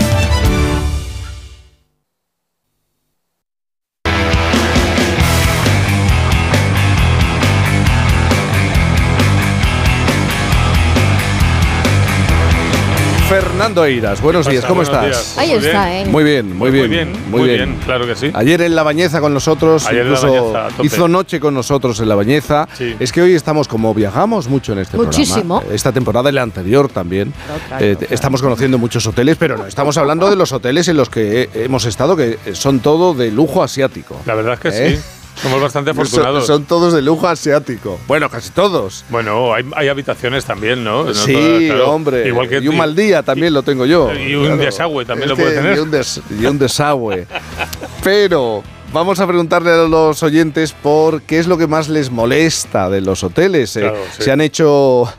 Fernando 13.31 13.85
Eiras, 13.85 14.19
buenos 14.21 14.45
¿Qué 14.45 14.51
días? 14.51 14.65
¿cómo 14.65 14.81
Buenos 14.83 14.93
estás? 14.93 15.05
días. 15.05 15.37
Ahí 15.37 15.55
Muy 15.57 15.65
está, 15.65 15.85
bien. 15.89 16.05
¿eh? 16.07 16.09
Muy 16.11 16.23
bien, 16.25 16.57
muy 16.57 16.69
bien. 16.71 16.81
Muy 16.83 16.89
bien, 16.97 17.13
muy 17.31 17.43
bien, 17.49 17.79
claro 17.85 18.05
que 18.05 18.13
sí. 18.17 18.29
Ayer 18.33 18.61
en 18.61 18.75
La 18.75 18.83
Bañeza 18.83 19.21
con 19.21 19.33
nosotros, 19.33 19.85
Ayer 19.87 20.01
en 20.01 20.11
La 20.11 20.19
incluso 20.19 20.51
Bañeza, 20.51 20.83
hizo 20.83 21.07
noche 21.07 21.39
con 21.39 21.53
nosotros 21.53 21.97
en 22.01 22.09
La 22.09 22.15
Bañeza. 22.15 22.67
Sí. 22.77 22.93
Es 22.99 23.13
que 23.13 23.21
hoy 23.21 23.33
estamos 23.33 23.69
como 23.69 23.93
viajamos 23.93 24.49
mucho 24.49 24.73
en 24.73 24.79
este 24.79 24.97
Muchísimo. 24.97 25.59
programa. 25.59 25.73
Esta 25.73 25.93
temporada 25.93 26.29
y 26.29 26.33
la 26.33 26.41
anterior 26.41 26.89
también. 26.89 27.33
claro, 27.69 27.85
Eh, 27.85 27.97
Estamos 28.09 28.41
conociendo 28.41 28.77
muchos 28.77 29.07
hoteles, 29.07 29.37
pero 29.37 29.55
no, 29.55 29.65
estamos 29.65 29.95
hablando 29.97 30.29
de 30.29 30.35
los 30.35 30.51
hoteles 30.51 30.89
en 30.89 30.97
los 30.97 31.09
que 31.09 31.49
hemos 31.53 31.85
estado, 31.85 32.17
que 32.17 32.37
son 32.51 32.81
todo 32.81 33.13
de 33.13 33.31
lujo 33.31 33.63
asiático. 33.63 34.19
La 34.25 34.35
verdad 34.35 34.55
es 34.55 34.59
que 34.59 34.67
¿Eh? 34.87 34.97
sí. 34.97 35.03
Somos 35.41 35.61
bastante 35.61 35.91
afortunados. 35.91 36.45
son 36.45 36.65
todos 36.65 36.93
de 36.93 37.01
lujo 37.01 37.27
asiático. 37.27 37.99
Bueno, 38.07 38.29
casi 38.29 38.51
todos. 38.51 39.03
Bueno, 39.09 39.53
hay, 39.53 39.65
hay 39.75 39.87
habitaciones 39.89 40.45
también, 40.45 40.83
¿no? 40.83 41.05
No 41.05 41.13
sí, 41.13 41.33
todas, 41.33 41.61
claro. 41.63 41.91
hombre. 41.91 42.27
Igual 42.27 42.47
que 42.49 42.59
y 42.59 42.67
un 42.67 42.77
mal 42.77 42.95
día 42.95 43.23
también 43.23 43.53
lo 43.53 43.63
tengo 43.63 43.85
yo. 43.85 44.13
Y 44.13 44.35
un 44.35 44.57
desagüe 44.57 45.05
también 45.05 45.31
Es 45.31 45.37
lo 45.37 45.43
puede 45.43 45.55
tener. 45.55 45.77
Y 45.77 45.79
un, 45.79 45.89
des- 45.91 46.21
y 46.39 46.45
un 46.45 46.59
desagüe. 46.59 47.25
Pero 48.03 48.63
vamos 48.93 49.19
a 49.19 49.27
preguntarle 49.27 49.71
a 49.71 49.77
los 49.87 50.21
oyentes 50.23 50.73
por 50.73 51.21
qué 51.23 51.39
es 51.39 51.47
lo 51.47 51.57
que 51.57 51.67
más 51.67 51.89
les 51.89 52.09
molesta 52.11 52.89
de 52.89 53.01
los 53.01 53.23
hoteles. 53.23 53.75
Eh, 53.77 53.81
Claro, 53.81 53.97
sí. 54.15 54.23
Se 54.23 54.31
han 54.31 54.41
hecho. 54.41 55.11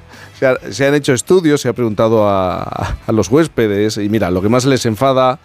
Se 0.73 0.85
han 0.89 0.95
hecho 0.97 1.13
estudios, 1.13 1.61
se 1.61 1.69
ha 1.69 1.73
preguntado 1.73 2.29
a, 2.29 2.63
a 3.07 3.13
los 3.13 3.29
huéspedes 3.29 3.97
y 3.99 4.09
mira, 4.09 4.29
lo 4.29 4.43
que 4.43 4.49
más 4.49 4.65
les 4.65 4.85
enfada 4.87 5.39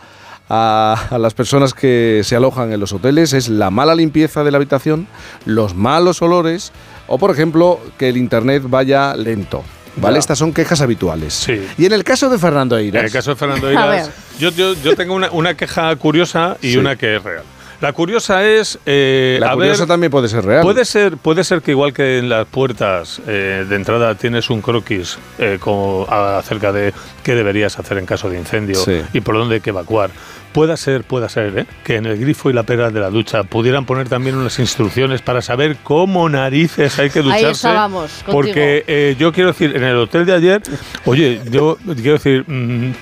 a, 0.49 1.07
a 1.09 1.17
las 1.17 1.33
personas 1.33 1.73
que 1.73 2.21
se 2.23 2.35
alojan 2.35 2.71
en 2.71 2.79
los 2.79 2.93
hoteles 2.93 3.33
es 3.33 3.49
la 3.49 3.69
mala 3.69 3.95
limpieza 3.95 4.43
de 4.43 4.51
la 4.51 4.57
habitación, 4.57 5.07
los 5.45 5.75
malos 5.75 6.21
olores 6.21 6.71
o, 7.07 7.17
por 7.17 7.31
ejemplo, 7.31 7.79
que 7.97 8.09
el 8.09 8.17
internet 8.17 8.63
vaya 8.65 9.15
lento. 9.15 9.63
¿Vale? 9.99 10.15
Ya. 10.15 10.19
Estas 10.19 10.37
son 10.37 10.53
quejas 10.53 10.79
habituales. 10.81 11.33
Sí. 11.33 11.59
Y 11.77 11.85
en 11.85 11.93
el 11.93 12.03
caso 12.03 12.29
de 12.29 12.37
Fernando 12.37 12.77
Eiras. 12.77 12.99
En 12.99 13.05
el 13.07 13.11
caso 13.11 13.31
de 13.31 13.35
Fernando 13.35 13.67
Eiras, 13.69 14.11
yo, 14.39 14.51
yo, 14.51 14.73
yo 14.75 14.95
tengo 14.95 15.15
una, 15.15 15.31
una 15.31 15.55
queja 15.55 15.95
curiosa 15.95 16.55
y 16.61 16.73
Sí. 16.73 16.77
una 16.77 16.95
que 16.95 17.15
es 17.15 17.23
real. 17.23 17.43
La 17.79 17.93
curiosa 17.93 18.43
es. 18.43 18.79
eh, 18.87 19.37
La 19.39 19.51
a 19.51 19.53
curiosa 19.53 19.81
ver, 19.83 19.87
también 19.87 20.11
puede 20.11 20.27
ser 20.27 20.43
real. 20.43 20.63
Puede 20.63 20.83
ser, 20.83 21.17
puede 21.17 21.43
ser 21.43 21.61
que 21.61 21.71
igual 21.71 21.93
que 21.93 22.17
en 22.17 22.27
las 22.29 22.47
puertas 22.47 23.21
eh, 23.27 23.65
de 23.69 23.75
entrada 23.75 24.15
tienes 24.15 24.49
un 24.49 24.61
croquis 24.61 25.17
eh, 25.37 25.57
como 25.59 26.07
acerca 26.09 26.71
de 26.71 26.91
qué 27.23 27.35
deberías 27.35 27.77
hacer 27.77 27.99
en 27.99 28.05
caso 28.07 28.29
de 28.31 28.39
incendio 28.39 28.75
Sí. 28.77 29.01
y 29.13 29.21
por 29.21 29.35
dónde 29.35 29.55
hay 29.55 29.61
que 29.61 29.69
evacuar. 29.69 30.09
Pueda 30.53 30.75
ser, 30.75 31.03
pueda 31.03 31.29
ser, 31.29 31.55
¿eh? 31.59 31.65
que 31.83 31.97
en 31.97 32.07
el 32.07 32.17
grifo 32.17 32.49
y 32.49 32.53
la 32.53 32.63
pera 32.63 32.89
de 32.89 32.99
la 32.99 33.11
ducha 33.11 33.43
pudieran 33.43 33.85
poner 33.85 34.09
también 34.09 34.35
unas 34.37 34.57
instrucciones 34.57 35.21
para 35.21 35.43
saber 35.43 35.77
cómo 35.83 36.27
narices 36.29 36.97
hay 36.97 37.11
que 37.11 37.19
Ahí 37.19 37.25
ducharse. 37.25 37.51
estábamos, 37.51 38.09
contigo. 38.25 38.31
Porque 38.31 38.83
eh, 38.87 39.15
yo 39.19 39.31
quiero 39.31 39.49
decir, 39.51 39.75
en 39.75 39.83
el 39.83 39.97
hotel 39.97 40.25
de 40.25 40.33
ayer, 40.33 40.63
oye, 41.05 41.41
yo 41.51 41.77
quiero 41.95 42.13
decir. 42.13 42.43
mm, 42.47 42.93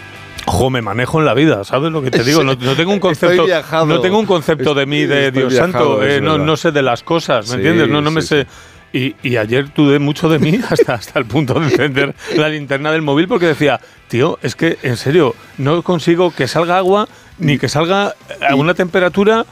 Me 0.70 0.82
manejo 0.82 1.20
en 1.20 1.26
la 1.26 1.34
vida, 1.34 1.64
¿sabes 1.64 1.92
lo 1.92 2.02
que 2.02 2.12
te 2.12 2.24
digo? 2.24 2.44
No, 2.44 2.56
no 2.56 2.76
tengo 2.76 2.92
un 2.92 3.00
concepto, 3.02 3.46
no 3.86 4.00
tengo 4.00 4.20
un 4.20 4.26
concepto 4.26 4.74
de 4.74 4.86
mí, 4.86 5.06
de 5.06 5.28
Estoy 5.28 5.42
Dios 5.42 5.54
viajado, 5.54 5.72
santo, 5.72 6.04
eh, 6.04 6.22
no, 6.22 6.58
sé 6.58 6.72
de 6.72 6.82
las 6.82 7.04
cosas, 7.04 7.46
¿me 7.48 7.52
Sí, 7.52 7.56
entiendes? 7.58 7.90
No, 7.90 8.02
no 8.02 8.12
me 8.12 8.22
sé. 8.22 8.48
Y, 8.94 9.16
y 9.24 9.36
ayer 9.38 9.74
dudé 9.74 10.00
mucho 10.00 10.30
de 10.30 10.40
mí 10.40 10.60
hasta, 10.70 10.94
hasta 10.94 11.20
el 11.20 11.26
punto 11.26 11.60
de 11.60 11.66
encender 11.66 12.16
la 12.38 12.50
linterna 12.50 12.92
del 12.92 13.02
móvil 13.02 13.28
porque 13.28 13.48
decía, 13.48 13.80
tío, 14.08 14.40
es 14.42 14.56
que 14.56 14.78
en 14.84 14.98
serio, 14.98 15.36
no 15.58 15.82
consigo 15.84 16.32
que 16.32 16.48
salga 16.48 16.78
agua 16.78 17.08
ni 17.38 17.58
que 17.58 17.68
salga 17.68 18.16
a 18.48 18.56
una 18.56 18.74
temperatura. 18.74 19.46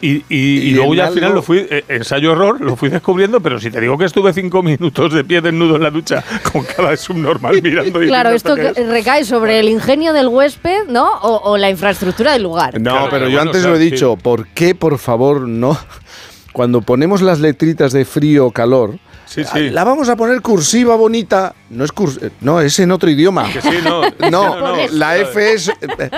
Y, 0.00 0.16
y- 0.16 0.24
y 0.28 0.58
y 0.68 0.70
luego 0.72 0.94
ya 0.94 1.06
al 1.06 1.14
final 1.14 1.32
lo 1.34 1.40
fui, 1.42 1.66
eh, 1.70 1.84
ensayo-error, 1.88 2.60
lo 2.60 2.76
fui 2.76 2.90
descubriendo, 2.90 3.40
pero 3.40 3.58
si 3.58 3.70
te 3.70 3.80
digo 3.80 3.96
que 3.96 4.04
estuve 4.04 4.32
cinco 4.34 4.62
minutos 4.62 5.12
de 5.14 5.24
pie 5.24 5.40
desnudo 5.40 5.76
en 5.76 5.82
la 5.82 5.90
ducha 5.90 6.22
con 6.52 6.62
cada 6.64 6.94
subnormal 6.96 7.62
mirando 7.62 8.02
y 8.02 8.06
Claro, 8.08 8.30
esto 8.30 8.54
recae 8.56 9.24
sobre 9.24 9.60
el 9.60 9.68
ingenio 9.68 10.12
del 10.12 10.28
huésped, 10.28 10.88
¿no? 10.88 11.08
O, 11.22 11.52
o 11.52 11.56
la 11.56 11.70
infraestructura 11.70 12.32
del 12.32 12.42
lugar. 12.42 12.78
No, 12.80 12.90
Claro, 12.90 13.06
pero 13.10 13.24
yo 13.28 13.36
bueno, 13.36 13.50
antes 13.50 13.60
o 13.60 13.62
sea, 13.62 13.70
lo 13.70 13.76
he 13.76 13.80
sí. 13.84 13.90
dicho, 13.92 14.16
¿por 14.16 14.46
qué, 14.48 14.74
por 14.74 14.98
favor, 14.98 15.42
no? 15.48 15.78
cuando 16.52 16.82
ponemos 16.82 17.22
las 17.22 17.40
letritas 17.40 17.92
de 17.92 18.04
frío 18.04 18.46
o 18.46 18.50
calor, 18.50 18.98
Sí, 19.34 19.42
sí. 19.44 19.70
la 19.70 19.82
vamos 19.84 20.08
a 20.08 20.16
poner 20.16 20.40
cursiva 20.42 20.94
bonita. 20.96 21.54
No 21.70 21.84
es 21.84 21.92
curs- 21.92 22.22
eh, 22.22 22.30
no, 22.40 22.60
es 22.60 22.78
en 22.78 22.92
otro 22.92 23.10
idioma. 23.10 23.50
Que 23.52 23.60
sí, 23.60 23.78
no. 23.82 24.02
No, 24.30 24.60
No, 24.60 24.76
no. 24.76 24.76
la 24.92 25.16
F 25.18 25.52
es, 25.54 25.70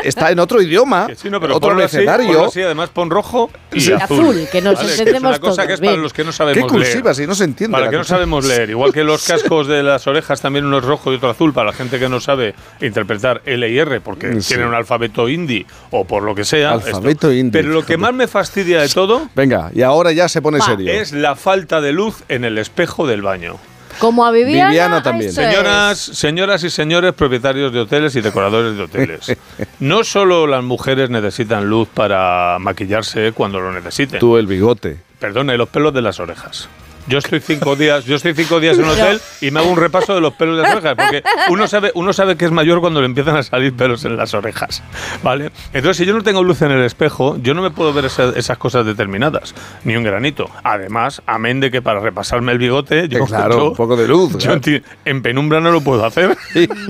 está 0.04 0.30
en 0.30 0.38
otro 0.38 0.60
idioma, 0.60 1.08
Sí, 1.16 1.30
no, 1.30 1.40
pero 1.40 1.56
otro 1.56 1.70
abecedario. 1.72 2.46
así, 2.46 2.60
además 2.62 2.90
pon 2.90 3.08
rojo 3.10 3.50
y 3.72 3.80
Sí. 3.80 3.92
azul. 3.92 4.20
Azul, 4.20 4.48
que 4.52 4.60
nos 4.60 4.74
Vale, 4.76 4.90
entendemos 4.90 5.32
es 5.32 5.38
una 5.38 5.38
cosa 5.38 5.54
todos, 5.62 5.66
que 5.68 5.72
es 5.74 5.80
para 5.80 5.90
bien. 5.92 6.02
los 6.02 6.12
que 6.12 6.24
no 6.24 6.30
¿Qué 6.30 6.36
sabemos 6.36 6.72
cursiva? 6.72 7.02
leer. 7.04 7.14
Si 7.14 7.26
no 7.26 7.34
se 7.34 7.44
entiende. 7.44 7.72
Para 7.72 7.86
la 7.86 7.90
que 7.90 7.96
no 7.96 8.04
sabemos 8.04 8.44
leer, 8.44 8.70
igual 8.70 8.92
que 8.92 9.02
los 9.04 9.24
cascos 9.26 9.66
de 9.66 9.82
las 9.82 10.06
orejas, 10.06 10.40
también 10.42 10.64
uno 10.66 10.78
es 10.78 10.84
rojo 10.84 11.12
y 11.12 11.16
otro 11.16 11.30
azul, 11.30 11.52
para 11.54 11.70
la 11.70 11.72
gente 11.76 11.98
que 11.98 12.08
no 12.08 12.20
sabe 12.20 12.54
interpretar 12.80 13.40
L 13.46 13.68
y 13.68 13.78
R, 13.78 14.00
porque 14.00 14.40
Sí. 14.42 14.48
tienen 14.48 14.68
un 14.68 14.74
alfabeto 14.74 15.28
hindi 15.28 15.64
o 15.90 16.04
por 16.04 16.22
lo 16.22 16.34
que 16.34 16.44
sea. 16.44 16.72
Alfabeto 16.72 17.28
esto. 17.28 17.32
hindi, 17.32 17.50
Pero 17.52 17.70
lo 17.70 17.84
que 17.84 17.96
más 17.96 18.12
me 18.12 18.26
fastidia 18.28 18.80
de 18.82 18.88
todo 18.88 19.28
Venga, 19.34 19.70
y 19.74 19.82
ahora 19.82 20.12
ya 20.12 20.28
se 20.28 20.42
pone 20.42 20.60
serio. 20.60 20.92
es 20.92 21.12
la 21.12 21.34
falta 21.36 21.80
de 21.80 21.92
luz 21.92 22.22
en 22.28 22.44
el 22.44 22.58
espejo 22.58 23.05
del 23.06 23.22
baño. 23.22 23.56
Como 23.98 24.26
a 24.26 24.30
Viviana. 24.30 24.68
Viviana 24.68 25.02
también. 25.02 25.32
Señoras, 25.32 25.98
señoras 25.98 26.62
y 26.64 26.70
señores 26.70 27.14
propietarios 27.14 27.72
de 27.72 27.80
hoteles 27.80 28.14
y 28.16 28.20
decoradores 28.20 28.76
de 28.76 28.82
hoteles, 28.82 29.36
no 29.80 30.04
solo 30.04 30.46
las 30.46 30.62
mujeres 30.62 31.08
necesitan 31.08 31.68
luz 31.68 31.88
para 31.88 32.58
maquillarse 32.60 33.32
cuando 33.32 33.60
lo 33.60 33.72
necesiten. 33.72 34.20
Tú 34.20 34.36
el 34.36 34.46
bigote. 34.46 34.98
Perdona, 35.18 35.54
y 35.54 35.58
los 35.58 35.68
pelos 35.68 35.94
de 35.94 36.02
las 36.02 36.20
orejas. 36.20 36.68
Yo 37.08 37.18
estoy 37.18 37.38
cinco 37.40 37.76
días, 37.76 38.04
yo 38.04 38.16
estoy 38.16 38.34
cinco 38.34 38.58
días 38.58 38.76
en 38.78 38.84
un 38.84 38.90
hotel 38.90 39.20
y 39.40 39.50
me 39.52 39.60
hago 39.60 39.70
un 39.70 39.76
repaso 39.76 40.14
de 40.14 40.20
los 40.20 40.34
pelos 40.34 40.56
de 40.56 40.62
las 40.64 40.72
orejas, 40.74 40.94
porque 40.96 41.22
uno 41.50 41.68
sabe, 41.68 41.92
uno 41.94 42.12
sabe 42.12 42.36
que 42.36 42.44
es 42.46 42.50
mayor 42.50 42.80
cuando 42.80 43.00
le 43.00 43.06
empiezan 43.06 43.36
a 43.36 43.42
salir 43.44 43.74
pelos 43.76 44.04
en 44.04 44.16
las 44.16 44.34
orejas, 44.34 44.82
¿vale? 45.22 45.50
Entonces, 45.72 45.98
si 45.98 46.04
yo 46.04 46.14
no 46.14 46.22
tengo 46.22 46.42
luz 46.42 46.62
en 46.62 46.72
el 46.72 46.82
espejo, 46.82 47.36
yo 47.40 47.54
no 47.54 47.62
me 47.62 47.70
puedo 47.70 47.92
ver 47.92 48.06
esa- 48.06 48.32
esas 48.36 48.58
cosas 48.58 48.84
determinadas, 48.86 49.54
ni 49.84 49.94
un 49.96 50.02
granito. 50.02 50.50
Además, 50.64 51.22
amén 51.26 51.60
de 51.60 51.70
que 51.70 51.80
para 51.80 52.00
repasarme 52.00 52.50
el 52.52 52.58
bigote, 52.58 53.08
yo, 53.08 53.18
Eh, 53.18 53.22
claro, 53.26 53.56
yo- 53.58 53.64
un 53.70 53.76
poco 53.76 53.96
de 53.96 54.08
luz, 54.08 54.32
yo 54.38 54.58
claro. 54.60 54.82
en 55.04 55.22
penumbra 55.22 55.60
no 55.60 55.70
lo 55.70 55.80
puedo 55.82 56.04
hacer. 56.04 56.36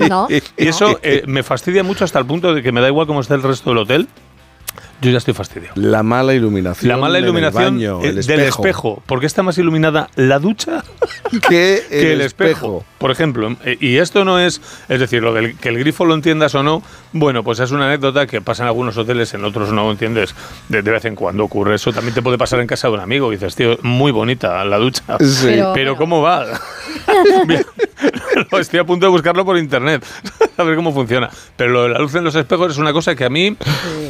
No. 0.08 0.28
Y 0.30 0.42
eso 0.56 0.98
eh, 1.02 1.24
me 1.26 1.42
fastidia 1.42 1.82
mucho 1.82 2.04
hasta 2.04 2.18
el 2.18 2.26
punto 2.26 2.54
de 2.54 2.62
que 2.62 2.70
me 2.72 2.80
da 2.80 2.88
igual 2.88 3.06
cómo 3.06 3.20
esté 3.20 3.34
el 3.34 3.42
resto 3.42 3.70
del 3.70 3.78
hotel. 3.78 4.08
Yo 5.02 5.10
ya 5.10 5.18
estoy 5.18 5.34
fastidiado. 5.34 5.74
La 5.76 6.02
mala 6.02 6.32
iluminación. 6.34 6.88
La 6.88 6.96
mala 6.96 7.18
iluminación 7.18 7.74
baño, 7.76 8.00
eh, 8.02 8.08
el 8.08 8.26
del 8.26 8.40
espejo. 8.40 9.02
¿Por 9.06 9.20
qué 9.20 9.26
está 9.26 9.42
más 9.42 9.58
iluminada 9.58 10.08
la 10.16 10.38
ducha 10.38 10.82
Que 11.48 11.82
que 11.88 12.00
el 12.00 12.06
el 12.12 12.20
espejo? 12.22 12.84
Por 12.98 13.10
ejemplo, 13.10 13.54
eh, 13.64 13.76
y 13.80 13.98
esto 13.98 14.24
no 14.24 14.38
es, 14.38 14.60
es 14.88 15.00
decir, 15.00 15.22
lo 15.22 15.34
del 15.34 15.56
que 15.58 15.68
el 15.68 15.78
grifo 15.78 16.04
lo 16.06 16.14
entiendas 16.14 16.54
o 16.54 16.62
no, 16.62 16.82
bueno, 17.12 17.44
pues 17.44 17.60
es 17.60 17.70
una 17.72 17.86
anécdota 17.86 18.26
que 18.26 18.40
pasa 18.40 18.62
en 18.62 18.68
algunos 18.68 18.96
hoteles, 18.96 19.34
en 19.34 19.44
otros 19.44 19.70
no, 19.70 19.90
¿entiendes? 19.90 20.34
De, 20.70 20.80
de 20.82 20.90
vez 20.90 21.04
en 21.04 21.14
cuando 21.14 21.44
ocurre 21.44 21.74
eso. 21.74 21.92
También 21.92 22.14
te 22.14 22.22
puede 22.22 22.38
pasar 22.38 22.60
en 22.60 22.66
casa 22.66 22.88
de 22.88 22.94
un 22.94 23.00
amigo. 23.00 23.30
Y 23.32 23.36
dices, 23.36 23.54
tío, 23.54 23.78
muy 23.82 24.12
bonita 24.12 24.64
la 24.64 24.78
ducha. 24.78 25.02
Sí. 25.20 25.46
Pero- 25.46 25.72
Pero, 25.74 25.96
¿cómo 25.96 26.22
va? 26.22 26.46
Estoy 28.58 28.80
a 28.80 28.84
punto 28.84 29.06
de 29.06 29.10
buscarlo 29.10 29.44
por 29.44 29.56
internet, 29.58 30.04
a 30.56 30.62
ver 30.62 30.76
cómo 30.76 30.92
funciona. 30.92 31.30
Pero 31.56 31.70
lo 31.72 31.82
de 31.84 31.88
la 31.90 31.98
luz 31.98 32.14
en 32.14 32.24
los 32.24 32.34
espejos 32.34 32.72
es 32.72 32.78
una 32.78 32.92
cosa 32.92 33.14
que 33.14 33.24
a 33.24 33.30
mí 33.30 33.56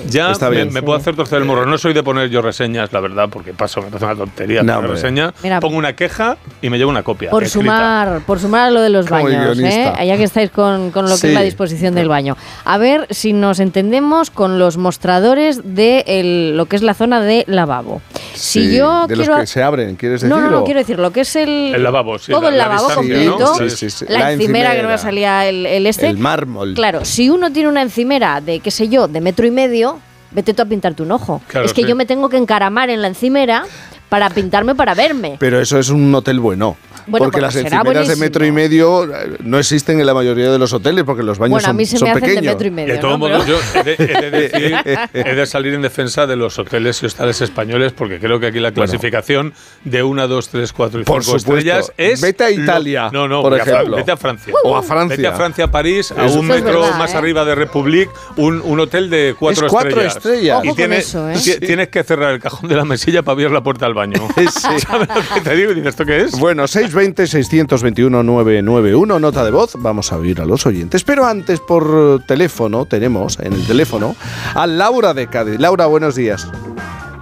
ya 0.09 0.31
Está 0.33 0.51
me, 0.51 0.57
bien. 0.57 0.73
Me 0.81 0.83
puedo 0.83 0.99
hacer 0.99 1.17
torcer 1.17 1.39
el 1.39 1.45
morro. 1.45 1.67
No 1.67 1.79
soy 1.79 1.93
de 1.93 2.03
poner 2.03 2.29
yo 2.31 2.43
reseñas, 2.43 2.93
la 2.93 3.01
verdad, 3.01 3.29
porque 3.31 3.53
paso, 3.53 3.81
me 3.83 3.89
parece 3.89 4.05
una 4.07 4.15
tontería 4.17 4.63
No, 4.63 4.81
reseña. 4.83 5.33
Mira. 5.43 5.61
pongo 5.61 5.77
una 5.77 5.95
queja 5.95 6.37
y 6.63 6.71
me 6.71 6.79
llevo 6.79 6.91
una 6.91 7.03
copia. 7.03 7.31
Por 7.31 7.43
escrita. 7.45 7.65
sumar, 7.65 8.21
por 8.27 8.39
sumar 8.41 8.67
a 8.67 8.71
lo 8.71 8.81
de 8.81 8.91
los 8.91 9.07
Como 9.07 9.25
baños, 9.25 9.59
¿eh? 9.59 9.93
ya 10.07 10.17
que 10.17 10.25
estáis 10.25 10.51
con, 10.51 10.91
con 10.91 11.05
lo 11.07 11.13
que 11.13 11.17
Sí. 11.17 11.27
es 11.29 11.35
la 11.35 11.43
disposición 11.43 11.95
del 11.95 12.09
baño. 12.09 12.37
A 12.65 12.79
ver 12.79 13.07
si 13.11 13.33
nos 13.33 13.59
entendemos 13.61 14.31
con 14.31 14.59
los 14.59 14.77
mostradores 14.77 15.61
de 15.65 16.05
el- 16.07 16.57
lo 16.57 16.67
que 16.67 16.77
es 16.77 16.83
la 16.83 16.95
zona 16.95 17.21
de 17.21 17.45
lavabo. 17.47 18.01
Sí, 18.35 18.69
si 18.71 18.77
yo 18.77 19.07
de 19.07 19.15
quiero... 19.15 19.33
los 19.33 19.41
que 19.41 19.47
se 19.47 19.63
abren, 19.63 19.97
¿quieres 19.97 20.23
no, 20.23 20.37
decirlo? 20.37 20.51
no, 20.51 20.59
no, 20.61 20.65
quiero 20.65 20.81
decir, 20.81 20.99
lo 20.99 21.11
que 21.11 21.21
es 21.23 21.37
el... 21.37 21.75
El 21.75 21.83
lavabo, 21.83 22.19
sí, 22.19 22.33
Todo 22.33 22.43
la- 22.43 22.49
el 22.51 22.59
la 22.59 22.65
lavabo 22.69 22.87
distancia, 22.89 23.15
completo. 23.31 23.39
¿no? 23.39 23.55
Sí, 23.71 23.71
sí, 23.77 23.91
sí. 23.91 24.05
La, 24.09 24.19
La 24.19 24.33
encimera, 24.33 24.75
que 24.77 24.83
no 24.83 24.89
me 24.89 24.99
salía 24.99 25.47
el, 25.49 25.65
el 25.67 25.87
este. 25.87 26.07
El 26.09 26.19
mármol. 26.19 26.75
Claro, 26.75 27.05
si 27.05 27.31
uno 27.31 27.51
tiene 27.51 27.69
una 27.69 27.83
encimera 27.83 28.41
de, 28.41 28.61
qué 28.61 28.71
sé 28.71 28.89
yo, 28.89 29.09
de 29.09 29.21
metro 29.21 29.47
y 29.47 29.51
medio, 29.51 29.99
vete 30.37 30.53
tú 30.55 30.63
a 30.63 30.67
pintarte 30.67 31.03
un 31.03 31.11
ojo. 31.11 31.41
Claro, 31.49 31.67
es 31.67 31.73
que 31.73 31.83
sí. 31.83 31.89
yo 31.89 31.97
me 31.97 32.05
tengo 32.05 32.29
que 32.29 32.37
encaramar 32.37 32.91
en 32.91 33.01
la 33.01 33.09
encimera 33.09 33.65
para 34.09 34.31
pintarme 34.31 34.75
para 34.75 34.95
verme. 34.95 35.37
Pero 35.39 35.61
eso 35.61 35.79
es 35.79 35.89
un 35.91 36.15
hotel 36.15 36.41
bueno. 36.41 36.77
Bueno, 37.09 37.27
porque 37.27 37.39
pues 37.41 37.55
las 37.55 37.57
encimeras 37.65 38.09
de 38.09 38.17
metro 38.17 38.45
y 38.45 38.51
medio 38.51 39.05
eh, 39.05 39.37
no 39.45 39.59
existen 39.61 40.01
en 40.01 40.07
la 40.07 40.15
mayoría 40.15 40.51
de 40.51 40.59
los 40.59 40.73
hoteles 40.73 41.05
porque 41.05 41.23
los 41.23 41.39
baños 41.39 41.53
Bueno, 41.53 41.67
a 41.67 41.71
son, 41.71 41.77
mí 41.77 41.87
se 41.87 42.01
me 42.03 42.11
hacen 42.11 42.21
de 42.21 42.29
pequeños. 42.29 42.55
metro 42.55 42.67
y 42.67 42.71
medio. 42.73 42.93
de 42.95 42.99
todos 42.99 43.13
¿no? 43.13 43.19
modos, 43.29 43.45
Pero- 43.47 43.59
yo 43.59 43.81
he 43.81 43.85
de, 43.85 43.95
he 44.13 44.31
de 44.31 44.31
decir, 44.49 44.77
he 45.15 45.35
de 45.37 45.47
salir 45.47 45.75
en 45.75 45.83
defensa 45.83 46.27
de 46.27 46.35
los 46.35 46.59
hoteles 46.59 47.01
y 47.05 47.07
hostales 47.07 47.41
españoles, 47.43 47.93
porque 47.93 48.19
creo 48.19 48.41
que 48.41 48.47
aquí 48.47 48.59
la 48.59 48.73
clasificación 48.73 49.55
de 49.85 50.03
1, 50.03 50.27
2, 50.27 50.49
3, 50.49 50.73
4 50.73 51.01
y 51.01 51.05
5 51.05 51.13
Por 51.13 51.23
supuesto. 51.23 51.57
estrellas 51.57 51.93
es. 51.97 52.21
Vete 52.21 52.43
a 52.45 52.51
lo- 52.51 52.61
Italia, 52.63 53.09
no, 53.13 53.29
no, 53.29 53.41
por 53.43 53.53
vete 53.53 53.63
a 53.63 53.65
Fra- 53.67 53.75
ejemplo. 53.77 53.97
vete 53.99 54.11
a 54.11 54.17
Francia. 54.17 54.55
O 54.65 54.77
a 54.77 54.83
Francia. 54.83 55.17
Vete 55.17 55.29
a 55.29 55.33
Francia, 55.33 55.71
París, 55.71 56.11
a 56.17 56.27
Eso 56.27 56.41
un 56.41 56.47
metro 56.49 56.81
verdad, 56.81 56.99
más 56.99 57.15
¿eh? 57.15 57.19
arriba 57.19 57.45
de 57.45 57.55
Republic, 57.55 58.11
un, 58.37 58.61
un 58.65 58.81
hotel 58.81 59.11
de 59.11 59.37
4 59.39 59.67
Es 59.67 59.71
cuatro 59.73 59.91
estrellas. 60.01 60.17
estrellas. 60.17 60.57
Ojo 60.57 60.65
Y 60.65 60.69
con 60.71 60.77
tienes, 60.77 61.09
eso, 61.09 61.31
¿eh? 61.31 61.59
tienes 61.61 61.89
que 61.89 62.03
cerrar 62.03 62.33
el 62.35 62.41
cajón 62.41 62.69
de 62.69 62.75
la 62.75 62.85
mesilla 62.85 63.23
para 63.23 63.35
abrir 63.35 63.51
la 63.53 63.63
puerta 63.63 63.87
al 63.87 63.95
baño. 63.97 64.21
Sí. 64.37 64.79
¿Sabes 64.81 65.09
lo 65.09 65.15
que 65.35 65.41
te 65.41 65.57
digo? 65.57 65.73
¿esto 65.89 66.05
qué 66.05 66.21
es? 66.23 66.39
Bueno, 66.39 66.65
620-621-991, 66.65 69.21
nota 69.21 69.45
de 69.45 69.51
voz. 69.51 69.75
Vamos 69.79 70.13
a 70.13 70.19
oír 70.19 70.41
a 70.41 70.45
los 70.45 70.65
oyentes. 70.67 71.03
Pero 71.03 71.27
antes, 71.27 71.59
por 71.61 72.23
teléfono, 72.27 72.87
tenemos 72.87 73.41
en 73.41 73.55
el 73.55 73.67
teléfono 73.67 74.15
a 74.55 74.69
Laura 74.69 75.15
de 75.15 75.27
Cádiz. 75.27 75.59
Laura, 75.59 75.87
buenos 75.87 76.15
días. 76.15 76.47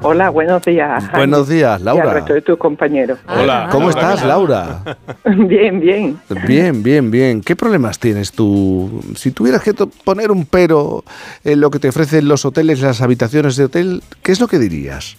Hola, 0.06 0.28
buenos 0.28 0.62
días. 0.62 1.02
Jaime. 1.02 1.16
Buenos 1.18 1.48
días, 1.48 1.80
Y 1.80 1.84
Laura. 1.84 2.10
al 2.10 2.14
resto 2.16 2.34
de 2.34 2.42
tus 2.42 2.59
compañeros. 2.59 3.18
Hola. 3.26 3.68
¿Cómo 3.72 3.88
Laura, 3.88 4.12
estás. 4.12 4.28
Laura? 4.28 4.82
bien, 5.48 5.80
bien. 5.80 6.20
Bien, 6.46 6.82
bien, 6.82 7.10
bien. 7.10 7.40
¿Qué 7.40 7.56
problemas 7.56 7.98
tienes 7.98 8.30
tú? 8.32 9.01
Si 9.16 9.30
tuvieras 9.30 9.62
que 9.62 9.72
poner 9.72 10.30
un 10.30 10.44
pero 10.44 11.05
en 11.42 11.59
lo 11.60 11.70
que 11.70 11.78
te 11.78 11.88
ofrecen 11.88 12.28
los 12.28 12.44
hoteles, 12.44 12.82
las 12.82 13.01
habitaciones 13.01 13.56
de 13.56 13.64
hotel, 13.64 14.02
¿qué 14.22 14.32
es 14.32 14.40
lo 14.40 14.46
que 14.46 14.59
dirías? 14.59 15.16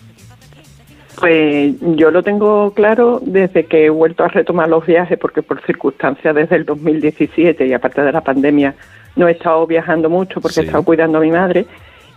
Pues 1.19 1.73
yo 1.95 2.11
lo 2.11 2.23
tengo 2.23 2.71
claro 2.73 3.19
desde 3.23 3.65
que 3.65 3.85
he 3.85 3.89
vuelto 3.89 4.23
a 4.23 4.27
retomar 4.27 4.67
los 4.69 4.85
viajes, 4.85 5.17
porque 5.17 5.41
por 5.41 5.61
circunstancias 5.65 6.35
desde 6.35 6.55
el 6.57 6.65
2017 6.65 7.65
y 7.67 7.73
aparte 7.73 8.01
de 8.01 8.11
la 8.11 8.21
pandemia 8.21 8.75
no 9.15 9.27
he 9.27 9.31
estado 9.31 9.65
viajando 9.65 10.09
mucho 10.09 10.41
porque 10.41 10.55
Sí. 10.55 10.61
he 10.61 10.65
estado 10.65 10.83
cuidando 10.83 11.17
a 11.19 11.21
mi 11.21 11.31
madre. 11.31 11.65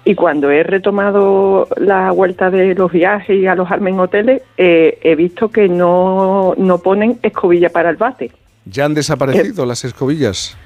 Y 0.04 0.14
cuando 0.14 0.50
he 0.50 0.62
retomado 0.62 1.68
la 1.76 2.10
vuelta 2.12 2.50
de 2.50 2.74
los 2.74 2.90
viajes 2.90 3.36
y 3.36 3.46
alojarme 3.46 3.90
en 3.90 4.00
hoteles, 4.00 4.42
eh, 4.56 4.98
he 5.02 5.14
visto 5.14 5.50
que 5.50 5.68
no, 5.68 6.54
no 6.56 6.78
ponen 6.78 7.18
escobilla 7.22 7.68
para 7.68 7.90
el 7.90 7.96
bate. 7.96 8.30
¿Ya 8.64 8.84
han 8.86 8.94
desaparecido 8.94 9.66
las 9.66 9.84
escobillas 9.84 10.56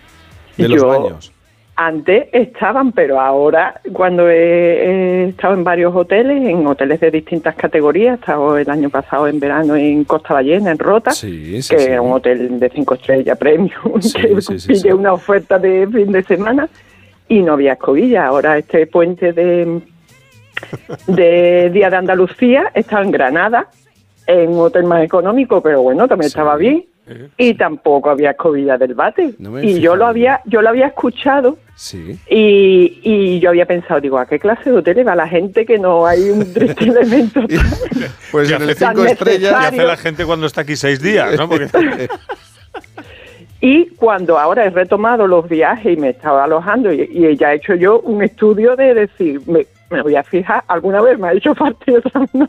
de 0.57 0.69
los 0.69 0.81
Yo- 0.83 0.89
baños? 0.89 1.33
Antes 1.75 2.29
estaban, 2.33 2.93
pero 2.93 3.19
ahora 3.19 3.81
cuando 3.95 4.29
he, 4.29 5.25
he 5.25 5.29
estado 5.31 5.55
en 5.55 5.65
varios 5.65 5.95
hoteles, 5.97 6.43
en 6.47 6.67
hoteles 6.67 7.01
de 7.01 7.11
distintas 7.11 7.55
categorías, 7.55 8.13
he 8.19 8.21
estado 8.21 8.59
el 8.59 8.69
año 8.69 8.91
pasado 8.91 9.27
en 9.27 9.41
verano 9.41 9.75
en 9.75 10.05
Costa 10.05 10.35
Ballena, 10.35 10.71
en 10.71 10.79
Rota, 10.79 11.13
Sí, 11.13 11.63
sí, 11.63 11.75
que 11.75 11.81
sí. 11.81 11.89
era 11.89 12.03
un 12.03 12.13
hotel 12.13 12.61
de 12.61 12.69
cinco 12.69 12.95
estrellas 12.95 13.39
premium, 13.39 13.73
que 14.15 14.41
sí. 14.59 14.93
una 14.93 15.15
oferta 15.15 15.59
de 15.59 15.89
fin 15.91 16.13
de 16.13 16.23
semana 16.25 16.69
y 17.27 17.41
no 17.41 17.55
había 17.55 17.73
escobilla. 17.73 18.27
Ahora 18.27 18.59
este 18.59 18.87
puente 18.87 19.33
de, 19.33 19.81
de 21.07 21.71
Día 21.71 21.89
de 21.89 21.97
Andalucía 21.97 22.71
estaba 22.75 23.03
en 23.03 23.11
Granada, 23.11 23.69
en 24.27 24.51
un 24.51 24.61
hotel 24.61 24.85
más 24.85 25.03
económico, 25.03 25.63
pero 25.63 25.81
bueno, 25.81 26.07
también 26.07 26.27
estaba 26.29 26.57
bien. 26.57 26.85
Y 27.39 27.55
tampoco 27.55 28.11
había 28.11 28.31
escobilla 28.33 28.77
del 28.79 28.95
bate. 28.95 29.35
No 29.39 29.61
y 29.63 29.81
yo 29.81 29.97
lo 29.97 30.07
había, 30.07 30.41
yo 30.47 30.63
lo 30.63 30.69
había 30.69 30.87
escuchado 30.89 31.59
Sí. 31.75 32.19
y, 32.31 33.01
y 33.03 33.41
yo 33.41 33.49
había 33.51 33.67
pensado, 33.67 34.01
digo, 34.01 34.19
¿a 34.19 34.27
qué 34.27 34.39
clase 34.39 34.71
de 34.71 34.77
hoteles 34.79 35.07
va 35.07 35.15
la 35.17 35.27
gente 35.29 35.65
que 35.67 35.79
no 35.79 36.07
hay 36.07 36.31
un 36.31 36.53
triste 36.55 36.85
elemento? 36.85 37.41
Pues 38.31 38.49
¿Qué 38.49 38.55
en 38.55 38.63
el 38.63 38.75
cinco 38.77 39.05
estrellas. 39.05 39.53
¿Qué 39.61 39.67
hace 39.67 39.85
la 39.85 39.97
gente 39.97 40.25
cuando 40.25 40.47
está 40.47 40.63
aquí 40.63 40.75
seis 40.77 41.01
días? 41.03 41.37
¿no? 41.39 41.49
Porque- 41.49 42.09
Y 43.61 43.87
cuando 43.95 44.39
ahora 44.41 44.65
he 44.65 44.71
retomado 44.71 45.27
los 45.29 45.49
viajes 45.49 45.97
y 45.97 46.01
me 46.01 46.09
estaba 46.11 46.45
alojando 46.45 46.93
y, 46.93 47.03
y 47.13 47.37
ya 47.37 47.53
he 47.53 47.57
hecho 47.57 47.75
yo 47.77 48.01
un 48.01 48.21
estudio 48.23 48.75
de 48.75 48.93
decir, 48.93 49.41
me, 49.47 49.67
me 49.89 50.03
voy 50.03 50.17
a 50.17 50.25
fijar, 50.25 50.65
alguna 50.67 51.01
vez 51.01 51.17
me 51.17 51.29
ha 51.29 51.33
hecho 51.33 51.55
falta 51.55 51.79
y 51.87 51.95
otra 51.95 52.27
no, 52.33 52.47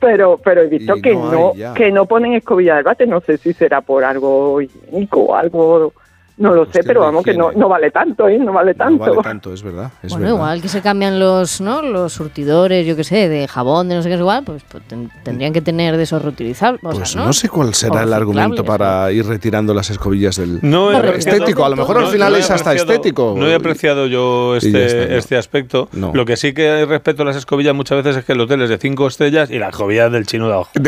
pero 0.00 0.38
pero 0.42 0.62
he 0.62 0.66
visto 0.66 0.96
Y 0.96 1.02
que 1.02 1.14
no 1.14 1.52
que 1.74 1.92
no 1.92 2.06
ponen 2.06 2.32
escobilla 2.32 2.76
del 2.76 2.84
bate, 2.84 3.06
no 3.06 3.20
sé 3.20 3.36
si 3.38 3.52
será 3.52 3.82
por 3.82 4.02
algo 4.02 4.60
higiénico 4.60 5.20
o 5.20 5.34
algo 5.34 5.92
No 6.40 6.54
lo 6.54 6.64
sé, 6.72 6.82
pero 6.82 7.00
vamos 7.02 7.22
que 7.22 7.34
no, 7.34 7.52
no 7.52 7.68
vale 7.68 7.90
tanto, 7.90 8.26
¿eh? 8.26 8.38
No 8.38 8.52
vale 8.52 8.74
tanto. 8.74 9.04
No 9.04 9.10
vale 9.12 9.22
tanto, 9.22 9.52
es 9.52 9.62
verdad. 9.62 9.90
Es 10.02 10.10
bueno, 10.10 10.24
verdad. 10.24 10.36
igual 10.38 10.62
que 10.62 10.68
se 10.68 10.80
cambian 10.80 11.18
los, 11.20 11.60
¿no? 11.60 11.82
los 11.82 12.14
surtidores, 12.14 12.86
yo 12.86 12.96
qué 12.96 13.04
sé, 13.04 13.28
de 13.28 13.46
jabón, 13.46 13.88
de 13.90 13.94
no 13.96 14.02
sé 14.02 14.08
qué 14.08 14.14
es 14.14 14.20
igual, 14.20 14.42
pues, 14.44 14.62
pues 14.66 14.82
ten- 14.88 15.10
tendrían 15.22 15.52
que 15.52 15.60
tener 15.60 15.98
de 15.98 16.02
esos 16.04 16.22
reutilizables. 16.22 16.82
o 16.82 16.90
sea, 16.92 16.98
Pues 16.98 17.14
no 17.16 17.32
sé 17.34 17.48
cuál 17.50 17.74
será 17.74 18.02
el 18.04 18.12
argumento 18.14 18.64
para 18.64 19.12
ir 19.12 19.26
retirando 19.26 19.74
las 19.74 19.90
escobillas 19.90 20.36
del 20.36 20.60
No 20.62 20.90
he 20.92 21.16
estético. 21.18 21.64
A 21.64 21.68
lo 21.68 21.76
mejor 21.76 21.98
al 21.98 22.06
final 22.08 22.34
es 22.34 22.50
hasta 22.50 22.74
estético. 22.74 23.34
No 23.36 23.46
he 23.46 23.54
apreciado 23.54 24.06
yo 24.06 24.56
ya 24.56 24.66
está, 24.66 24.78
este, 24.78 25.06
no. 25.08 25.16
este 25.16 25.36
aspecto. 25.36 25.88
No. 25.92 26.12
Lo 26.14 26.24
que 26.24 26.36
sí 26.38 26.54
que 26.54 26.86
respeto 26.86 27.22
a 27.22 27.26
las 27.26 27.36
escobillas 27.36 27.74
muchas 27.74 28.02
veces 28.02 28.16
es 28.16 28.24
que 28.24 28.32
el 28.32 28.40
hotel 28.40 28.62
es 28.62 28.70
de 28.70 28.78
cinco 28.78 29.06
estrellas 29.06 29.50
y 29.50 29.58
la 29.58 29.68
escobilla 29.68 30.06
es 30.06 30.12
del 30.12 30.24
chino 30.26 30.46
de 30.48 30.54
abajo. 30.54 30.70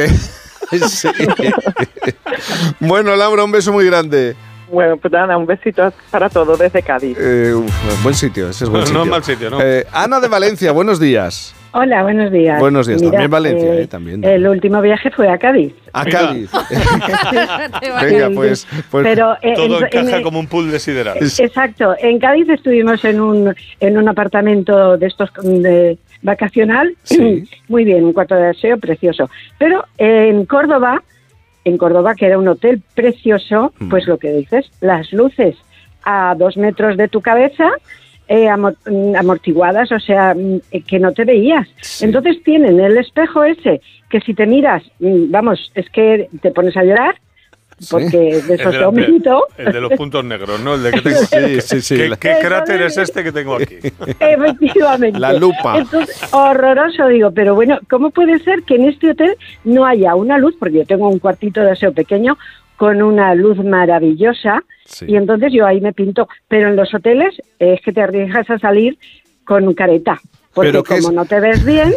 Sí. 0.88 1.08
bueno, 2.80 3.14
Laura, 3.16 3.44
un 3.44 3.52
beso 3.52 3.72
muy 3.72 3.84
grande. 3.86 4.34
Bueno, 4.72 4.96
pues 4.96 5.12
nada, 5.12 5.36
un 5.36 5.44
besito 5.44 5.92
para 6.10 6.30
todos 6.30 6.58
desde 6.58 6.82
Cádiz. 6.82 7.14
Eh, 7.20 7.52
uf, 7.54 8.02
buen 8.02 8.14
sitio, 8.14 8.48
ese 8.48 8.64
es 8.64 8.70
buen 8.70 8.80
No, 8.80 8.86
sitio. 8.86 8.98
no 8.98 9.04
es 9.04 9.10
mal 9.10 9.22
sitio, 9.24 9.50
¿no? 9.50 9.60
Eh, 9.60 9.86
Ana 9.92 10.18
de 10.18 10.28
Valencia, 10.28 10.72
buenos 10.72 10.98
días. 10.98 11.54
Hola, 11.74 12.02
buenos 12.02 12.32
días. 12.32 12.58
Buenos 12.58 12.86
días, 12.86 13.00
Mira, 13.02 13.12
también 13.12 13.30
Valencia, 13.30 13.74
eh, 13.74 13.82
eh, 13.82 13.86
también. 13.86 14.24
El 14.24 14.46
último 14.48 14.80
viaje 14.80 15.10
fue 15.10 15.28
a 15.28 15.36
Cádiz. 15.36 15.74
A 15.92 16.04
Cádiz. 16.06 16.50
Venga, 18.02 18.30
pues, 18.34 18.66
pues 18.90 19.04
Pero, 19.04 19.36
eh, 19.42 19.52
Todo 19.54 19.78
en- 19.78 19.84
encaja 19.84 20.16
en- 20.16 20.22
como 20.22 20.38
un 20.40 20.46
pool 20.46 20.70
de 20.70 20.78
sideral. 20.78 21.18
Exacto. 21.20 21.94
En 21.98 22.18
Cádiz 22.18 22.48
estuvimos 22.48 23.04
en 23.04 23.20
un, 23.20 23.54
en 23.80 23.98
un 23.98 24.08
apartamento 24.08 24.96
de 24.96 25.06
estos 25.06 25.30
de 25.42 25.98
vacacional. 26.22 26.94
Muy 27.68 27.84
bien, 27.84 28.04
un 28.04 28.12
cuarto 28.14 28.34
de 28.36 28.48
aseo 28.48 28.78
precioso. 28.78 29.28
Pero 29.58 29.84
en 29.98 30.44
Córdoba, 30.46 31.02
en 31.64 31.78
Córdoba, 31.78 32.14
que 32.14 32.26
era 32.26 32.39
un 32.39 32.48
hotel 32.48 32.82
precioso, 32.94 33.72
Mm. 33.78 33.89
pues 33.89 34.06
lo 34.06 34.18
que 34.18 34.32
dices, 34.32 34.70
las 34.80 35.12
luces 35.12 35.56
a 36.05 36.34
dos 36.36 36.56
metros 36.56 36.97
de 36.97 37.09
tu 37.09 37.20
cabeza. 37.20 37.68
eh, 38.28 38.48
mm, 38.48 39.16
amortiguadas, 39.16 39.90
o 39.93 39.98
sea, 39.98 40.32
mm, 40.34 40.60
eh, 40.70 40.82
que 40.82 40.98
no 40.98 41.12
te 41.12 41.24
veías. 41.24 41.68
Entonces 42.01 42.43
tienen 42.44 42.80
el 42.80 42.97
espejo 42.97 43.44
ese, 43.44 43.82
que 44.09 44.20
si 44.20 44.32
te 44.32 44.47
miras, 44.47 44.82
vamos, 45.01 45.70
es 45.74 45.90
que 45.90 46.28
te 46.40 46.51
pones 46.52 46.74
a 46.76 46.84
llorar, 46.84 47.16
porque 47.90 48.16
de 48.16 48.38
El 48.54 48.60
esos 48.60 48.72
de, 48.72 48.78
la- 48.80 48.84
aumento. 48.86 49.46
el 49.56 49.72
de 49.72 49.80
los 49.80 49.92
puntos 49.92 50.24
negros, 50.24 50.60
¿no? 50.60 50.74
El 50.74 50.82
de 50.82 50.90
que 50.92 51.00
tengo. 51.00 51.18
Sí, 51.18 51.60
sí, 51.60 51.80
sí. 51.80 51.96
¿Qué, 51.96 52.10
qué 52.20 52.36
cráter 52.40 52.82
es. 52.82 52.96
es 52.96 53.09
este 53.09 53.24
que 53.24 53.32
tengo 53.32 53.56
aquí? 53.56 53.76
Efectivamente. 54.20 55.18
La 55.18 55.32
lupa. 55.32 55.78
Entonces, 55.78 56.32
horroroso, 56.32 57.06
digo, 57.09 57.30
pero 57.32 57.54
bueno, 57.54 57.78
¿cómo 57.90 58.10
puede 58.10 58.38
ser 58.40 58.62
que 58.62 58.76
en 58.76 58.84
este 58.88 59.10
hotel 59.10 59.36
no 59.64 59.84
haya 59.86 60.14
una 60.14 60.38
luz? 60.38 60.54
Porque 60.59 60.78
yo 60.78 60.86
tengo 60.86 61.09
un 61.09 61.18
cuartito 61.18 61.60
de 61.60 61.72
aseo 61.72 61.92
pequeño 61.92 62.38
con 62.76 63.02
una 63.02 63.34
luz 63.34 63.59
maravillosa 63.64 64.62
y 65.06 65.16
entonces 65.16 65.52
yo 65.52 65.66
ahí 65.66 65.80
me 65.80 65.92
pinto. 65.92 66.28
Pero 66.48 66.68
en 66.68 66.76
los 66.76 66.92
hoteles 66.94 67.34
es 67.59 67.80
que 67.82 67.92
te 67.92 68.00
arriesgas 68.02 68.48
a 68.50 68.59
salir 68.59 68.98
con 69.44 69.72
careta. 69.74 70.20
Porque 70.54 70.68
Pero 70.70 70.82
¿qué 70.82 70.96
como 70.96 71.08
es? 71.08 71.14
no 71.14 71.24
te 71.24 71.40
ves 71.40 71.64
bien, 71.64 71.94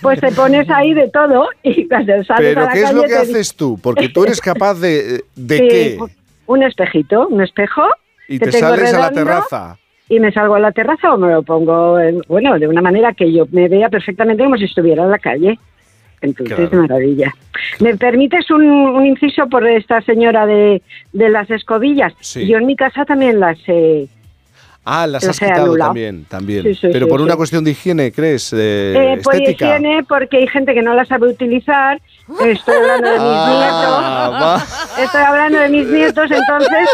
pues 0.00 0.20
te 0.20 0.32
pones 0.32 0.68
ahí 0.70 0.94
de 0.94 1.08
todo 1.10 1.48
y 1.62 1.86
cuando 1.86 2.12
sales 2.24 2.30
a 2.30 2.36
Pero 2.36 2.60
la 2.62 2.68
¿qué 2.72 2.82
es 2.82 2.92
lo 2.94 3.02
que 3.02 3.08
te- 3.08 3.14
haces 3.16 3.54
tú? 3.54 3.78
Porque 3.82 4.08
tú 4.08 4.24
eres 4.24 4.40
capaz 4.40 4.74
de... 4.80 5.22
¿De 5.36 5.58
Sí, 5.58 5.68
qué? 5.68 5.98
Un 6.46 6.62
espejito, 6.62 7.28
un 7.28 7.42
espejo. 7.42 7.82
Y 8.28 8.38
te 8.38 8.50
sales 8.52 8.94
a 8.94 8.98
la 8.98 9.10
terraza. 9.10 9.76
y 10.08 10.18
me 10.18 10.32
salgo 10.32 10.54
a 10.54 10.60
la 10.60 10.72
terraza 10.72 11.12
o 11.12 11.18
me 11.18 11.30
lo 11.30 11.42
pongo, 11.42 12.00
en- 12.00 12.22
bueno, 12.26 12.58
de 12.58 12.66
una 12.68 12.80
manera 12.80 13.12
que 13.12 13.30
yo 13.32 13.46
me 13.52 13.68
vea 13.68 13.88
perfectamente 13.90 14.42
como 14.44 14.56
si 14.56 14.64
estuviera 14.64 15.04
en 15.04 15.10
la 15.10 15.18
calle. 15.18 15.58
Entonces, 16.22 16.68
Claro. 16.68 16.82
maravilla. 16.82 17.34
¿Me 17.80 17.96
permites 17.96 18.50
un, 18.50 18.62
un 18.64 19.06
inciso 19.06 19.46
por 19.48 19.66
esta 19.66 20.00
señora 20.02 20.44
de, 20.46 20.82
de 21.12 21.28
las 21.30 21.50
escobillas? 21.50 22.12
Sí. 22.20 22.46
Yo 22.46 22.58
en 22.58 22.66
mi 22.66 22.76
casa 22.76 23.04
también 23.04 23.40
las 23.40 23.58
he... 23.66 24.06
Ah, 24.84 25.06
las 25.06 25.26
has 25.28 25.38
quitado 25.38 25.76
también, 25.76 26.24
también. 26.28 26.62
Sí, 26.64 26.74
sí, 26.74 26.88
Pero 26.92 27.06
sí, 27.06 27.10
por 27.10 27.20
una 27.20 27.36
cuestión 27.36 27.62
de 27.62 27.72
higiene, 27.72 28.10
¿crees? 28.12 28.52
Eh, 28.52 28.94
Eh, 29.16 29.20
por 29.22 29.34
estética. 29.34 29.76
higiene, 29.76 30.04
porque 30.08 30.38
hay 30.38 30.46
gente 30.48 30.72
que 30.74 30.82
no 30.82 30.94
las 30.94 31.08
sabe 31.08 31.28
utilizar. 31.28 32.00
Estoy 32.44 32.74
hablando 32.76 33.08
de 33.08 33.18
mis 33.18 33.20
Ah, 33.22 34.58
nietos. 34.62 34.98
Estoy 35.04 35.22
hablando 35.22 35.58
de 35.58 35.68
mis 35.68 35.86
nietos, 35.88 36.30
entonces 36.30 36.88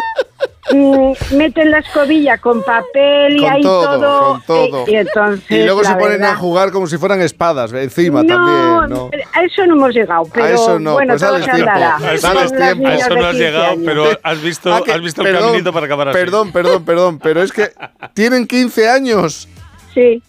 mm, 0.72 1.36
meten 1.36 1.70
la 1.70 1.78
escobilla 1.78 2.38
con 2.38 2.62
papel 2.62 3.36
y 3.36 3.40
Con 3.40 3.52
ahí 3.52 3.62
todo, 3.62 4.00
todo. 4.00 4.28
con 4.32 4.42
todo. 4.42 4.78
eh, 4.86 4.90
y, 4.92 4.94
entonces, 4.96 5.50
Y 5.50 5.62
luego 5.64 5.84
se 5.84 5.92
ponen 5.94 6.18
verdad- 6.20 6.30
a 6.32 6.36
jugar 6.36 6.72
como 6.72 6.86
si 6.86 6.96
fueran 6.98 7.20
espadas 7.22 7.72
encima 7.72 8.22
no, 8.22 8.28
también, 8.34 8.90
¿no? 8.98 9.10
A 9.32 9.42
eso 9.42 9.66
no 9.66 9.74
hemos 9.74 9.94
llegado, 9.94 10.22
pero 10.32 10.46
eso 10.46 10.78
no, 10.78 10.94
bueno, 10.94 11.12
pues 11.12 11.22
todo 11.22 11.32
dales 11.32 11.46
se 11.46 11.52
tiempo, 11.52 11.70
andará. 11.72 11.96
A 11.96 12.14
eso 12.14 12.32
no 12.34 12.40
has 12.40 12.52
15 12.52 13.34
llegado, 13.38 13.64
años. 13.66 13.82
pero 13.84 14.04
has 14.22 14.42
visto, 14.42 14.74
Ah, 14.74 14.80
que- 14.84 14.92
has 14.92 15.00
visto 15.00 15.20
el 15.22 15.26
perdón, 15.28 15.42
caminito 15.48 15.72
para 15.72 15.86
acabar 15.86 16.08
así. 16.08 16.18
Perdón, 16.18 16.52
perdón, 16.52 16.84
perdón, 16.84 17.18
pero 17.20 17.42
es 17.42 17.52
que 17.52 17.70
tienen 18.14 18.46
15 18.46 18.88
años. 18.88 19.48
Sí. 19.94 20.22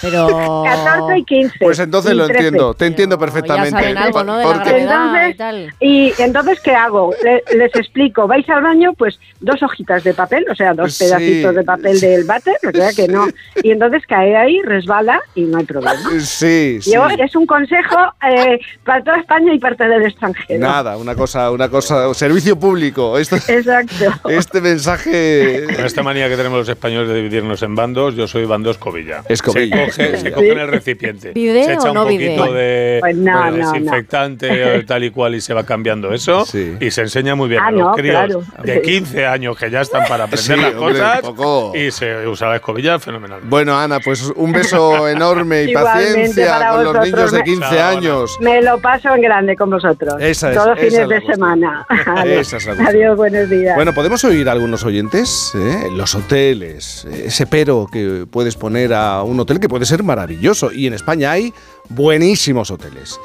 Pero... 0.00 0.62
14 0.64 1.18
y 1.18 1.24
15. 1.24 1.54
Pues 1.60 1.78
entonces 1.78 2.12
y 2.12 2.14
lo 2.14 2.26
13. 2.26 2.38
entiendo, 2.44 2.74
te 2.74 2.86
entiendo 2.86 3.18
perfectamente. 3.18 3.70
saben 3.70 3.96
algo, 3.96 4.22
¿no? 4.22 4.36
De 4.36 4.44
la 4.44 4.52
Porque- 4.52 4.70
gravedad 4.84 5.28
y 5.28 5.34
tal. 5.34 5.74
Y 5.80 6.12
entonces, 6.18 6.60
¿qué 6.60 6.72
hago? 6.72 7.14
Le- 7.22 7.42
les 7.56 7.74
explico, 7.74 8.26
vais 8.26 8.46
al 8.50 8.62
baño, 8.62 8.92
pues 8.92 9.18
dos 9.40 9.62
hojitas 9.62 10.04
de 10.04 10.12
papel, 10.12 10.44
o 10.50 10.54
sea, 10.54 10.74
dos 10.74 10.92
Sí. 10.94 11.04
pedacitos 11.04 11.54
de 11.54 11.62
papel 11.64 12.00
del 12.00 12.24
váter, 12.24 12.54
o 12.66 12.76
sea 12.76 12.92
que 12.92 13.08
no. 13.08 13.26
Y 13.62 13.70
entonces 13.70 14.02
cae 14.06 14.36
ahí, 14.36 14.60
resbala 14.62 15.20
y 15.34 15.42
no 15.42 15.56
hay 15.58 15.64
problema. 15.64 15.96
Sí, 16.20 16.80
sí. 16.82 16.92
Yo, 16.92 17.06
es 17.08 17.34
un 17.34 17.46
consejo 17.46 17.96
eh, 18.30 18.60
para 18.84 19.02
toda 19.02 19.18
España 19.18 19.54
y 19.54 19.58
parte 19.58 19.84
del 19.88 20.02
extranjero. 20.04 20.60
Nada, 20.60 20.96
una 20.98 21.14
cosa, 21.14 21.50
una 21.50 21.68
cosa, 21.70 22.12
servicio 22.12 22.58
público. 22.58 23.18
Esto, 23.18 23.36
Exacto. 23.36 24.28
este 24.28 24.60
mensaje. 24.60 25.64
Con 25.74 25.84
esta 25.86 26.02
manía 26.02 26.28
que 26.28 26.36
tenemos 26.36 26.58
los 26.58 26.68
españoles 26.68 27.08
de 27.08 27.14
dividirnos 27.16 27.62
en 27.62 27.74
bandos, 27.74 28.14
yo 28.16 28.28
soy 28.28 28.44
bando 28.44 28.70
escobilla. 28.70 29.23
Escobilla. 29.28 29.90
Se 29.90 30.06
coge, 30.10 30.16
se 30.18 30.32
coge 30.32 30.52
en 30.52 30.58
el 30.58 30.68
recipiente. 30.68 31.32
¿Bidé 31.32 31.64
se 31.64 31.72
echa 31.74 31.82
o 31.84 31.88
un 31.88 31.94
no 31.94 32.02
poquito 32.04 32.52
de 32.52 32.98
Pues 33.00 33.16
no, 33.16 33.32
bueno, 33.32 33.50
no, 33.50 33.56
no. 33.64 33.72
desinfectante 33.72 34.76
o 34.78 34.84
tal 34.84 35.04
y 35.04 35.10
cual 35.10 35.34
y 35.34 35.40
se 35.40 35.54
va 35.54 35.64
cambiando 35.64 36.12
eso. 36.12 36.44
Y 36.80 36.90
se 36.90 37.00
enseña 37.02 37.34
muy 37.34 37.48
bien 37.48 37.60
Ah, 37.62 37.68
a 37.68 37.70
los 37.70 37.80
no, 37.80 37.92
críos 37.94 38.14
claro. 38.16 38.42
de 38.62 38.82
15 38.82 39.26
años 39.26 39.56
que 39.56 39.70
ya 39.70 39.80
están 39.80 40.04
para 40.08 40.24
aprender 40.24 40.56
Sí, 40.56 40.62
las 40.62 40.74
hombre, 40.74 40.92
cosas. 40.98 41.20
poco. 41.20 41.72
Y 41.74 41.90
se 41.90 42.26
usa 42.26 42.48
la 42.48 42.56
escobilla 42.56 42.98
fenomenal. 42.98 43.40
Bueno, 43.44 43.78
Ana, 43.78 44.00
pues 44.00 44.22
un 44.36 44.52
beso 44.52 45.08
enorme 45.08 45.64
y 45.64 45.72
paciencia 45.74 46.48
para 46.58 46.72
con 46.72 46.84
los 46.84 47.04
niños 47.06 47.32
de 47.32 47.38
Me- 47.38 47.44
15 47.44 47.80
años. 47.80 48.36
Me 48.40 48.62
lo 48.62 48.78
paso 48.78 49.14
en 49.14 49.22
grande 49.22 49.56
con 49.56 49.70
vosotros. 49.70 50.14
Esa 50.20 50.50
es- 50.50 50.56
Todos 50.56 50.78
fines 50.78 51.08
de 51.08 51.20
semana. 51.22 51.86
Esa 52.24 52.56
es 52.58 52.66
la 52.66 52.74
cuestión. 52.74 52.86
Adiós, 52.86 53.16
buenos 53.16 53.48
días. 53.50 53.74
Bueno, 53.76 53.92
podemos 53.94 54.22
oír 54.24 54.48
a 54.48 54.52
algunos 54.52 54.84
oyentes, 54.84 55.52
¿eh? 55.54 55.88
los 55.92 56.14
hoteles, 56.14 57.06
eh, 57.10 57.24
ese 57.26 57.46
pero 57.46 57.86
que 57.90 58.26
puedes 58.30 58.56
poner 58.56 58.92
a 58.94 59.13
un 59.22 59.38
hotel 59.40 59.60
que 59.60 59.68
puede 59.68 59.86
ser 59.86 60.02
maravilloso. 60.02 60.72
Y 60.72 60.86
en 60.86 60.94
España 60.94 61.32
hay 61.32 61.52
buenísimos 61.88 62.70
hoteles. 62.70 63.18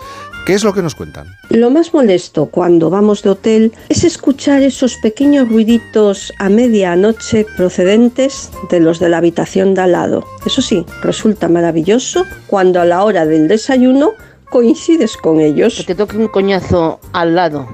¿Qué 0.45 0.53
es 0.53 0.63
lo 0.63 0.73
que 0.73 0.81
nos 0.81 0.95
cuentan? 0.95 1.27
Lo 1.49 1.69
más 1.69 1.93
molesto 1.93 2.47
cuando 2.47 2.89
vamos 2.89 3.21
de 3.21 3.29
hotel 3.29 3.73
es 3.89 4.03
escuchar 4.03 4.63
esos 4.63 4.95
pequeños 4.97 5.47
ruiditos 5.47 6.33
a 6.39 6.49
medianoche 6.49 7.45
procedentes 7.55 8.49
de 8.71 8.79
los 8.79 8.99
de 8.99 9.09
la 9.09 9.17
habitación 9.17 9.73
de 9.75 9.81
al 9.81 9.91
lado. 9.91 10.25
Eso 10.45 10.61
sí, 10.61 10.85
resulta 11.01 11.49
maravilloso 11.49 12.25
cuando 12.47 12.81
a 12.81 12.85
la 12.85 13.03
hora 13.03 13.25
del 13.25 13.47
desayuno 13.47 14.13
coincides 14.49 15.17
con 15.17 15.39
ellos. 15.39 15.75
Que 15.77 15.83
te 15.83 15.95
toque 15.95 16.17
un 16.17 16.27
coñazo 16.27 16.99
al 17.13 17.35
lado. 17.35 17.67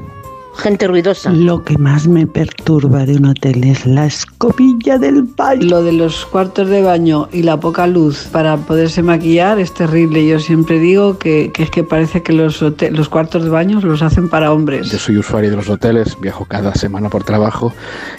Gente 0.58 0.88
ruidosa. 0.88 1.32
Lo 1.32 1.64
que 1.64 1.78
más 1.78 2.08
me 2.08 2.26
perturba 2.26 3.06
de 3.06 3.18
un 3.18 3.26
hotel 3.26 3.64
es 3.66 3.86
la 3.86 4.06
escobilla 4.06 4.98
del 4.98 5.24
baño. 5.24 5.62
Lo 5.70 5.84
de 5.84 5.92
los 5.92 6.26
cuartos 6.26 6.70
de 6.70 6.82
baño 6.82 7.28
y 7.32 7.44
la 7.44 7.60
poca 7.60 7.86
luz 7.86 8.28
para 8.32 8.58
poderse 8.58 9.04
maquillar 9.04 9.60
es 9.60 9.74
terrible. 9.74 10.26
Yo 10.26 10.40
siempre 10.40 10.80
digo 10.80 11.20
que, 11.20 11.52
que 11.54 11.64
es 11.64 11.70
que 11.70 11.84
parece 11.84 12.24
que 12.24 12.34
los, 12.34 12.62
hote- 12.64 12.90
los 12.90 13.10
cuartos 13.10 13.44
de 13.44 13.50
baño 13.50 13.80
los 13.82 14.02
hacen 14.02 14.28
para 14.30 14.52
hombres. 14.52 14.90
Yo 14.90 14.98
soy 14.98 15.18
usuario 15.18 15.52
de 15.52 15.58
los 15.58 15.70
hoteles, 15.70 16.18
viajo 16.20 16.46
cada 16.46 16.74
semana 16.74 17.10
por 17.10 17.24
trabajo 17.24 17.72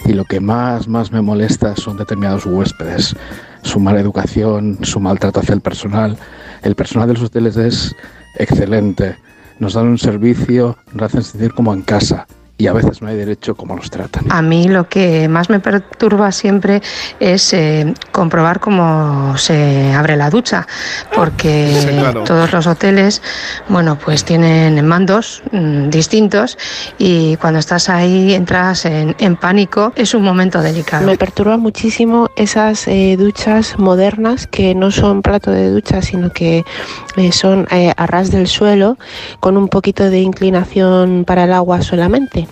y 0.05 0.13
lo 0.13 0.23
que 0.23 0.39
más, 0.39 0.87
más 0.87 1.11
me 1.11 1.21
molesta 1.21 1.75
son 1.75 1.97
determinados 1.97 2.45
huéspedes. 2.45 3.15
Su 3.63 3.79
mala 3.79 3.99
educación, 3.99 4.77
su 4.83 4.99
maltrato 5.01 5.41
hacia 5.41 5.53
el 5.55 5.61
personal. 5.61 6.15
El 6.61 6.75
personal 6.75 7.07
de 7.09 7.15
los 7.15 7.23
hoteles 7.23 7.57
es 7.57 7.95
excelente. 8.35 9.17
Nos 9.59 9.73
dan 9.73 9.87
un 9.87 9.97
servicio, 9.97 10.77
nos 10.93 11.03
hacen 11.03 11.23
sentir 11.23 11.53
como 11.53 11.73
en 11.73 11.81
casa 11.81 12.27
y 12.57 12.67
a 12.67 12.73
veces 12.73 13.01
no 13.01 13.07
hay 13.07 13.15
derecho 13.15 13.55
como 13.55 13.75
nos 13.75 13.89
tratan. 13.89 14.25
A 14.29 14.41
mí 14.41 14.67
lo 14.67 14.89
que 14.89 15.27
más 15.27 15.49
me 15.49 15.59
perturba 15.59 16.31
siempre 16.31 16.81
es 17.19 17.53
eh, 17.53 17.93
comprobar 18.11 18.59
cómo 18.59 19.37
se 19.37 19.93
abre 19.93 20.15
la 20.15 20.29
ducha, 20.29 20.67
porque 21.13 21.67
Sí, 21.87 21.87
claro. 21.89 22.23
todos 22.23 22.51
los 22.51 22.67
hoteles, 22.67 23.21
bueno, 23.69 23.97
pues 23.97 24.23
tienen 24.23 24.85
mandos 24.85 25.43
mm, 25.51 25.89
distintos 25.89 26.57
y 26.97 27.35
cuando 27.37 27.59
estás 27.59 27.89
ahí 27.89 28.33
entras 28.33 28.85
en, 28.85 29.15
en 29.19 29.35
pánico. 29.35 29.93
Es 29.95 30.13
un 30.13 30.23
momento 30.23 30.61
delicado. 30.61 31.05
Me 31.05 31.17
perturba 31.17 31.57
muchísimo 31.57 32.29
esas 32.35 32.87
eh, 32.87 33.15
duchas 33.17 33.77
modernas 33.77 34.47
que 34.47 34.73
no 34.75 34.91
son 34.91 35.21
plato 35.21 35.51
de 35.51 35.69
ducha, 35.69 36.01
sino 36.01 36.31
que 36.31 36.63
eh, 37.17 37.31
son 37.31 37.67
eh, 37.71 37.93
a 37.95 38.07
ras 38.07 38.31
del 38.31 38.47
suelo 38.47 38.97
con 39.39 39.57
un 39.57 39.67
poquito 39.67 40.09
de 40.09 40.19
inclinación 40.19 41.23
para 41.25 41.43
el 41.43 41.53
agua 41.53 41.81
solamente. 41.81 42.46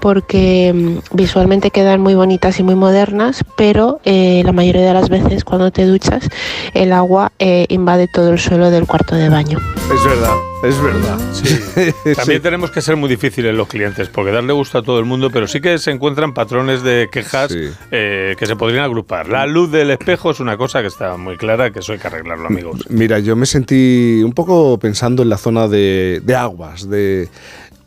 Porque 0.00 0.72
mm, 0.74 1.16
visualmente 1.16 1.70
quedan 1.70 2.00
muy 2.00 2.14
bonitas 2.14 2.58
y 2.58 2.62
muy 2.62 2.74
modernas, 2.74 3.44
pero 3.56 4.00
eh, 4.04 4.42
la 4.44 4.52
mayoría 4.52 4.82
de 4.82 4.94
las 4.94 5.08
veces 5.08 5.44
cuando 5.44 5.70
te 5.70 5.84
duchas 5.84 6.28
el 6.74 6.92
agua 6.92 7.32
eh, 7.38 7.66
invade 7.68 8.08
todo 8.08 8.32
el 8.32 8.38
suelo 8.38 8.70
del 8.70 8.86
cuarto 8.86 9.14
de 9.14 9.28
baño. 9.28 9.58
Es 9.92 10.04
verdad, 10.04 10.34
es 10.64 10.82
verdad. 10.82 11.18
Sí. 11.32 12.14
También 12.16 12.42
tenemos 12.42 12.70
que 12.70 12.80
ser 12.80 12.96
muy 12.96 13.08
difíciles 13.08 13.54
los 13.54 13.68
clientes, 13.68 14.08
porque 14.08 14.30
darle 14.30 14.52
gusto 14.52 14.78
a 14.78 14.82
todo 14.82 14.98
el 14.98 15.04
mundo, 15.04 15.30
pero 15.30 15.46
sí 15.46 15.60
que 15.60 15.78
se 15.78 15.90
encuentran 15.90 16.32
patrones 16.32 16.82
de 16.82 17.08
quejas 17.12 17.54
eh, 17.90 18.34
que 18.38 18.46
se 18.46 18.56
podrían 18.56 18.84
agrupar. 18.84 19.28
La 19.28 19.46
luz 19.46 19.70
del 19.70 19.90
espejo 19.90 20.30
es 20.30 20.40
una 20.40 20.56
cosa 20.56 20.80
que 20.80 20.88
está 20.88 21.16
muy 21.16 21.36
clara, 21.36 21.70
que 21.70 21.80
eso 21.80 21.92
hay 21.92 21.98
que 21.98 22.06
arreglarlo, 22.06 22.46
amigos. 22.46 22.86
Mira, 22.88 23.18
yo 23.18 23.36
me 23.36 23.46
sentí 23.46 24.22
un 24.24 24.32
poco 24.32 24.78
pensando 24.78 25.22
en 25.22 25.28
la 25.28 25.36
zona 25.36 25.68
de, 25.68 26.20
de 26.24 26.34
aguas, 26.34 26.88
de 26.88 27.28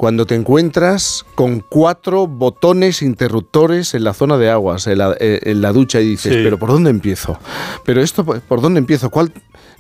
cuando 0.04 0.26
te 0.26 0.36
encuentras 0.36 1.26
con 1.34 1.62
cuatro 1.62 2.28
botones 2.28 3.02
interruptores 3.02 3.94
en 3.94 4.04
la 4.04 4.14
zona 4.14 4.38
de 4.38 4.50
aguas, 4.50 4.86
en 4.88 4.98
la, 4.98 5.16
eh, 5.18 5.40
en 5.44 5.62
la 5.62 5.72
ducha, 5.72 6.02
y 6.02 6.10
dices, 6.10 6.34
Sí. 6.34 6.40
pero 6.44 6.60
¿por 6.60 6.72
dónde 6.72 6.90
empiezo? 6.90 7.40
Pero 7.86 8.02
esto, 8.02 8.26
¿por 8.26 8.60
dónde 8.60 8.80
empiezo? 8.80 9.10
¿Cuál, 9.10 9.32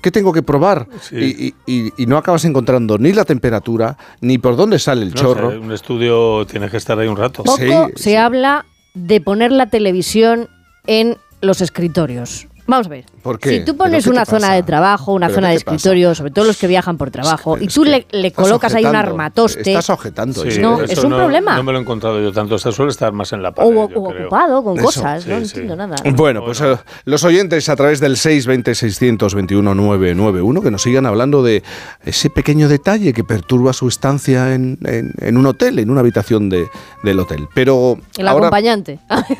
¿Qué 0.02 0.12
tengo 0.12 0.32
que 0.32 0.42
probar? 0.42 0.88
Y, 1.12 1.48
y- 1.48 1.56
y- 1.66 1.92
y 1.98 2.06
no 2.06 2.16
acabas 2.18 2.46
encontrando 2.46 2.98
ni 2.98 3.12
la 3.12 3.26
temperatura, 3.26 3.98
ni 4.22 4.38
por 4.38 4.56
dónde 4.56 4.80
sale 4.80 5.02
el 5.04 5.10
No 5.10 5.16
chorro. 5.16 5.50
un 5.60 5.74
estudio 5.74 6.46
tienes 6.46 6.72
que 6.72 6.78
estar 6.78 6.98
ahí 6.98 7.10
un 7.10 7.18
rato. 7.18 7.44
Poco 7.44 7.90
se 7.96 8.18
habla 8.18 8.66
de 8.94 9.20
poner 9.20 9.52
la 9.52 9.66
televisión 9.70 10.48
en 10.88 11.18
los 11.42 11.60
escritorios. 11.60 12.48
Vamos 12.66 12.88
a 12.88 12.92
ver. 12.92 13.06
¿Por 13.24 13.40
qué? 13.40 13.50
Si 13.50 13.60
tú 13.62 13.78
¿Pero 13.78 13.78
pones 13.78 14.06
una 14.08 14.26
zona 14.26 14.42
pasa? 14.42 14.54
de 14.54 14.64
trabajo, 14.64 15.14
una 15.14 15.28
¿Pero 15.28 15.36
zona 15.36 15.48
de 15.50 15.56
pasa? 15.56 15.76
escritorio, 15.76 16.14
sobre 16.14 16.32
todo 16.32 16.46
los 16.46 16.58
que 16.58 16.68
viajan 16.68 16.98
por 16.98 17.10
trabajo, 17.10 17.58
y 17.58 17.68
tú 17.68 17.84
le, 17.86 18.06
colocas 18.34 18.76
ahí 18.76 18.86
un 18.86 18.96
armatoste. 18.96 19.62
Estás 19.62 19.90
objetando. 19.90 20.42
Sí, 20.44 20.50
eso. 20.50 20.62
No, 20.62 20.82
eso 20.82 20.92
es 20.94 21.04
un 21.04 21.12
problema. 21.12 21.56
No 21.56 21.64
me 21.64 21.72
lo 21.72 21.78
he 21.80 21.82
encontrado 21.82 22.22
yo 22.22 22.32
tanto. 22.34 22.56
Eso 22.56 22.72
suele 22.72 22.92
estar 22.92 23.12
más 23.14 23.32
en 23.34 23.42
la 23.42 23.52
pared, 23.54 23.70
o 23.70 23.74
yo 23.74 23.88
creo. 24.10 24.26
ocupado 24.28 24.64
con 24.64 24.78
Eso. 24.78 24.86
cosas, 24.86 25.26
no 25.26 25.38
Sí, 25.40 25.46
entiendo 25.60 25.76
nada. 25.78 25.96
Bueno, 26.16 26.44
pues 26.44 26.60
eh, 26.62 26.76
los 27.06 27.24
oyentes 27.24 27.70
a 27.70 27.76
través 27.78 28.00
del 28.00 28.18
620-621-991 28.18 30.62
que 30.64 30.72
nos 30.72 30.82
sigan 30.82 31.06
hablando 31.06 31.44
de 31.44 31.64
ese 32.06 32.30
pequeño 32.30 32.68
detalle 32.68 33.14
que 33.14 33.24
perturba 33.24 33.74
su 33.74 33.88
estancia 33.88 34.54
en, 34.54 34.78
en- 34.86 35.14
en 35.20 35.38
un 35.38 35.46
hotel, 35.46 35.80
en 35.80 35.90
una 35.90 36.02
habitación 36.02 36.50
de- 36.50 36.68
del 37.04 37.20
hotel. 37.20 37.48
Pero 37.54 37.98
El 38.18 38.28
ahora, 38.28 38.48
acompañante. 38.48 39.00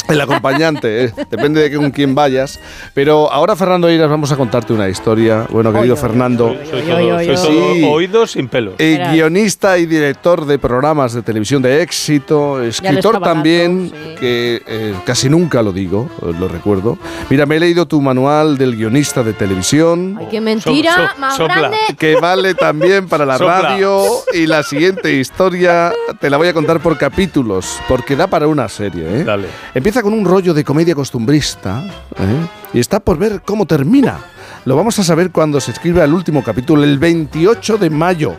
el 0.10 0.22
acompañante, 0.22 1.06
eh, 1.06 1.14
depende 1.30 1.62
de 1.70 1.76
con 1.76 1.92
quién 1.92 2.16
vayas. 2.16 2.60
Pero 2.94 3.32
ahora, 3.32 3.56
Fernando 3.74 3.90
Eiras, 3.90 4.08
vamos 4.08 4.32
a 4.32 4.36
contarte 4.38 4.72
una 4.72 4.88
historia. 4.88 5.48
Bueno, 5.50 5.74
querido 5.74 5.96
Fernando. 5.96 6.56
Soy 6.70 6.84
todo, 6.84 7.24
soy 7.24 7.26
todo 7.36 7.74
Sí. 7.74 7.84
oídos 7.90 8.32
sin 8.34 8.48
pelos. 8.48 8.76
Eh, 8.78 9.04
guionista 9.12 9.80
y 9.80 9.88
director 9.88 10.46
de 10.46 10.60
programas 10.60 11.14
de 11.14 11.24
televisión 11.24 11.64
de 11.64 11.82
éxito, 11.82 12.62
escritor 12.62 13.20
también, 13.20 13.92
que 14.20 14.62
eh, 14.68 14.94
casi 15.08 15.28
nunca 15.28 15.64
lo 15.64 15.72
digo, 15.72 16.08
eh, 16.22 16.34
lo 16.40 16.48
recuerdo. 16.48 17.00
Mira, 17.32 17.48
me 17.48 17.56
he 17.56 17.60
leído 17.62 17.88
tu 17.88 18.00
manual 18.00 18.60
del 18.60 18.76
guionista 18.76 19.24
de 19.24 19.34
televisión. 19.34 20.18
Ay, 20.20 20.28
qué 20.30 20.40
mentira 20.40 20.94
So- 20.94 21.02
so- 21.16 21.20
más 21.20 21.36
sopla. 21.38 21.58
grande. 21.58 21.78
Que 21.98 22.16
vale 22.18 22.54
también 22.54 23.08
para 23.08 23.26
la 23.26 23.38
Sopla. 23.40 23.60
radio 23.62 24.06
y 24.34 24.46
la 24.46 24.62
siguiente 24.62 25.14
historia 25.14 25.92
te 26.20 26.30
la 26.30 26.38
voy 26.38 26.50
a 26.50 26.54
contar 26.54 26.80
por 26.80 26.96
capítulos, 27.00 27.80
porque 27.88 28.16
da 28.16 28.28
para 28.28 28.48
una 28.48 28.70
serie. 28.70 29.22
¿eh? 29.22 29.24
Dale. 29.24 29.48
Empieza 29.74 30.04
con 30.04 30.14
un 30.14 30.24
rollo 30.26 30.54
de 30.54 30.64
comedia 30.64 30.94
costumbrista 30.94 31.84
¿eh? 32.20 32.62
Y 32.74 32.80
está 32.80 33.00
por 33.00 33.18
ver 33.18 33.42
cómo 33.46 33.66
termina. 33.66 34.20
Lo 34.66 34.76
vamos 34.76 34.98
a 35.00 35.04
saber 35.04 35.32
cuando 35.32 35.60
se 35.60 35.72
escriba 35.72 36.04
el 36.04 36.14
último 36.14 36.44
capítulo, 36.44 36.84
el 36.84 36.98
28 36.98 37.78
de 37.78 37.90
mayo. 37.90 38.36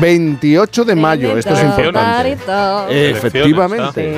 28 0.00 0.84
de 0.84 0.94
mayo, 0.94 1.36
esto 1.36 1.52
es 1.54 1.62
importante. 1.64 2.38
Efectivamente. 3.10 4.16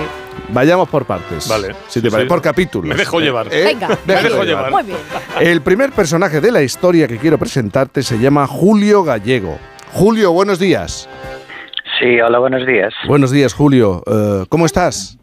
Vayamos 0.51 0.89
por 0.89 1.05
partes. 1.05 1.48
Vale. 1.48 1.74
Si 1.89 2.01
te 2.01 2.09
Sí, 2.09 2.11
parece, 2.11 2.27
sí. 2.27 2.28
por 2.28 2.43
capítulos. 2.43 2.89
Me 2.89 2.94
dejo 2.94 3.19
llevar. 3.19 3.48
¿Eh? 3.51 3.65
Venga, 3.65 3.89
Me 3.89 3.97
venga. 4.15 4.23
dejo 4.28 4.44
llevar. 4.44 4.70
Muy 4.70 4.82
bien. 4.85 4.98
El 5.40 5.62
primer 5.62 5.90
personaje 5.93 6.40
de 6.40 6.52
la 6.52 6.62
historia 6.62 7.09
que 7.09 7.16
quiero 7.19 7.39
presentarte 7.39 8.02
se 8.02 8.19
llama 8.19 8.47
Julio 8.47 9.02
Gallego. 9.02 9.59
Julio, 9.93 10.32
buenos 10.32 10.59
días. 10.59 11.09
Sí, 11.98 12.20
hola, 12.20 12.39
buenos 12.39 12.66
días. 12.66 12.93
Buenos 13.09 13.31
días, 13.31 13.55
Julio. 13.55 14.02
Eh, 14.06 14.44
¿Cómo 14.48 14.66
estás? 14.66 15.16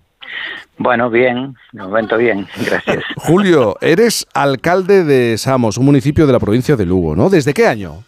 Bueno, 0.78 1.10
bien, 1.10 1.56
de 1.72 1.82
momento 1.84 2.18
bien, 2.18 2.48
gracias. 2.66 3.04
Julio, 3.18 3.76
eres 3.82 4.28
alcalde 4.34 5.04
de 5.04 5.38
Samos, 5.38 5.78
un 5.78 5.86
municipio 5.86 6.26
de 6.26 6.34
la 6.34 6.40
provincia 6.40 6.76
de 6.76 6.86
Lugo, 6.86 7.16
¿no? 7.16 7.30
¿Desde 7.30 7.54
qué 7.54 7.68
año? 7.68 8.04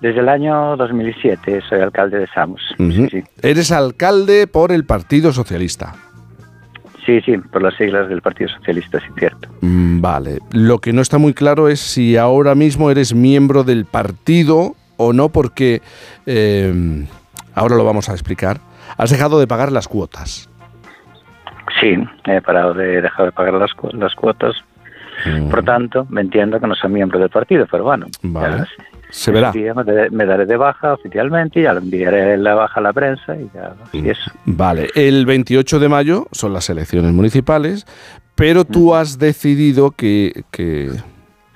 Desde 0.00 0.20
el 0.20 0.28
año 0.28 0.76
2007 0.76 1.62
soy 1.68 1.80
alcalde 1.80 2.20
de 2.20 2.26
Samos. 2.28 2.60
Ujú. 2.78 3.08
Eres 3.42 3.72
alcalde 3.72 4.46
por 4.46 4.70
el 4.70 4.84
Partido 4.84 5.32
Socialista. 5.32 5.94
Sí, 7.04 7.20
sí, 7.22 7.38
por 7.38 7.62
las 7.62 7.74
siglas 7.76 8.08
del 8.10 8.20
Partido 8.20 8.50
Socialista, 8.50 9.00
sí, 9.00 9.06
cierto. 9.18 9.48
Mm, 9.62 10.00
Vale. 10.02 10.38
Lo 10.52 10.78
que 10.78 10.92
no 10.92 11.00
está 11.00 11.16
muy 11.16 11.32
claro 11.32 11.68
es 11.68 11.80
si 11.80 12.18
ahora 12.18 12.54
mismo 12.54 12.90
eres 12.90 13.14
miembro 13.14 13.64
del 13.64 13.86
partido 13.86 14.76
o 14.98 15.14
no, 15.14 15.30
porque 15.30 15.80
eh, 16.26 17.06
ahora 17.54 17.76
lo 17.76 17.84
vamos 17.84 18.10
a 18.10 18.12
explicar. 18.12 18.60
Has 18.98 19.10
dejado 19.10 19.40
de 19.40 19.46
pagar 19.46 19.72
las 19.72 19.88
cuotas. 19.88 20.50
Sí, 21.80 21.94
he 22.26 22.40
parado 22.40 22.74
de 22.74 23.00
dejar 23.02 23.26
de 23.26 23.32
pagar 23.32 23.54
las, 23.54 23.70
las 23.92 24.14
cuotas. 24.14 24.54
Por 25.50 25.64
tanto, 25.64 26.06
me 26.10 26.20
entiendo 26.20 26.60
que 26.60 26.66
no 26.68 26.74
soy 26.76 26.90
miembro 26.90 27.18
del 27.18 27.28
partido, 27.28 27.66
pero 27.68 27.82
bueno, 27.82 28.06
Vale. 28.22 28.58
ya 28.58 28.66
Se 29.10 29.32
verá. 29.32 29.52
me, 29.52 30.24
daré- 30.24 30.46
de 30.46 30.56
baja 30.56 30.92
oficialmente, 30.94 31.60
ya 31.60 31.72
lo 31.72 31.80
enviaré 31.80 32.36
la 32.38 32.54
baja 32.54 32.78
a 32.78 32.82
la 32.84 32.92
prensa 32.92 33.34
y 33.36 33.50
ya, 33.52 33.72
y 33.92 34.08
eso. 34.10 34.30
Vale, 34.44 34.88
el 34.94 35.26
28 35.26 35.80
de 35.80 35.88
mayo 35.88 36.28
son 36.30 36.52
las 36.52 36.70
elecciones 36.70 37.12
municipales, 37.12 37.84
pero 38.36 38.64
tú 38.64 38.94
has 38.94 39.18
decidido 39.18 39.90
que, 39.90 40.44
que, 40.52 40.92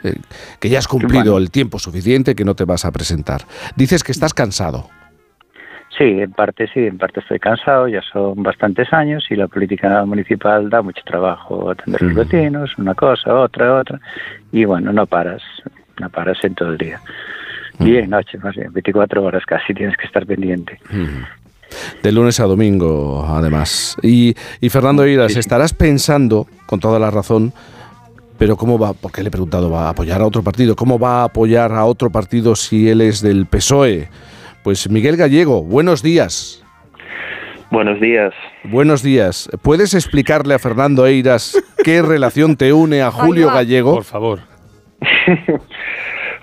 eh, 0.03 0.15
que 0.59 0.69
ya 0.69 0.81
has 0.81 0.89
cumplido 0.89 1.39
el 1.39 1.53
tiempo 1.53 1.79
suficiente, 1.79 2.35
que 2.35 2.45
no 2.45 2.57
te 2.57 2.65
vas 2.65 2.85
a 2.85 2.91
presentar. 2.91 3.43
Dices 3.77 4.03
que 4.03 4.11
estás 4.11 4.35
cansado. 4.35 4.89
Sí, 5.99 6.05
en 6.05 6.33
parte 6.33 6.69
sí, 6.73 6.81
en 6.81 6.97
parte 6.97 7.21
estoy 7.21 7.39
cansado, 7.39 7.87
ya 7.87 8.01
son 8.13 8.43
bastantes 8.43 8.91
años 8.93 9.27
y 9.31 9.37
la 9.37 9.47
política 9.47 10.05
municipal 10.07 10.71
da 10.71 10.81
mucho 10.81 11.03
trabajo 11.05 11.71
atender 11.71 12.01
los 12.01 12.15
vecinos, 12.15 12.79
una 12.79 12.95
cosa, 12.95 13.35
otra, 13.35 13.79
otra, 13.79 14.01
y 14.53 14.65
bueno, 14.65 14.91
no 14.93 15.07
paras, 15.07 15.43
no 16.01 16.09
paras 16.09 16.39
en 16.45 16.55
todo 16.55 16.71
el 16.71 16.79
día. 16.79 17.01
Día 17.79 18.01
y 18.01 18.07
noche, 18.07 18.39
más 18.39 18.55
bien, 18.55 18.73
24 18.73 19.23
horas 19.23 19.45
casi 19.45 19.75
tienes 19.75 19.97
que 19.97 20.07
estar 20.07 20.25
pendiente. 20.25 20.79
De 22.03 22.13
lunes 22.13 22.39
a 22.41 22.45
domingo, 22.45 23.27
además. 23.29 23.97
Y, 24.03 24.35
y 24.61 24.69
Fernando 24.69 25.07
Iras, 25.07 25.37
estarás 25.37 25.75
pensando, 25.75 26.47
con 26.67 26.81
toda 26.81 26.99
la 26.99 27.11
razón, 27.11 27.53
pero 28.39 28.57
¿cómo 28.57 28.79
va? 28.79 28.93
Porque 28.93 29.23
le 29.23 29.29
he 29.29 29.31
preguntado, 29.31 29.71
¿va 29.71 29.87
a 29.87 29.91
apoyar 29.91 30.21
a 30.21 30.27
otro 30.27 30.43
partido? 30.43 30.75
¿Cómo 30.75 30.99
va 30.99 31.21
a 31.21 31.25
apoyar 31.25 31.73
a 31.73 31.85
otro 31.85 32.11
partido 32.11 32.57
si 32.57 32.89
él 32.89 33.01
es 33.01 33.21
del 33.21 33.47
PSOE? 33.47 34.09
Pues 34.63 34.89
Miguel 34.89 35.17
Gallego, 35.17 35.63
buenos 35.63 36.03
días. 36.03 36.63
Buenos 37.71 38.01
días. 38.01 38.33
Buenos 38.65 39.03
días. 39.03 39.49
¿Puedes 39.63 39.95
explicarle 39.95 40.55
a 40.55 40.59
Fernando 40.59 41.07
Eiras 41.07 41.61
qué 41.83 42.03
relación 42.03 42.57
te 42.57 42.73
une 42.73 43.03
a 43.03 43.11
Julio 43.11 43.49
Gallego? 43.49 43.95
Por 43.95 44.05
favor. 44.05 44.41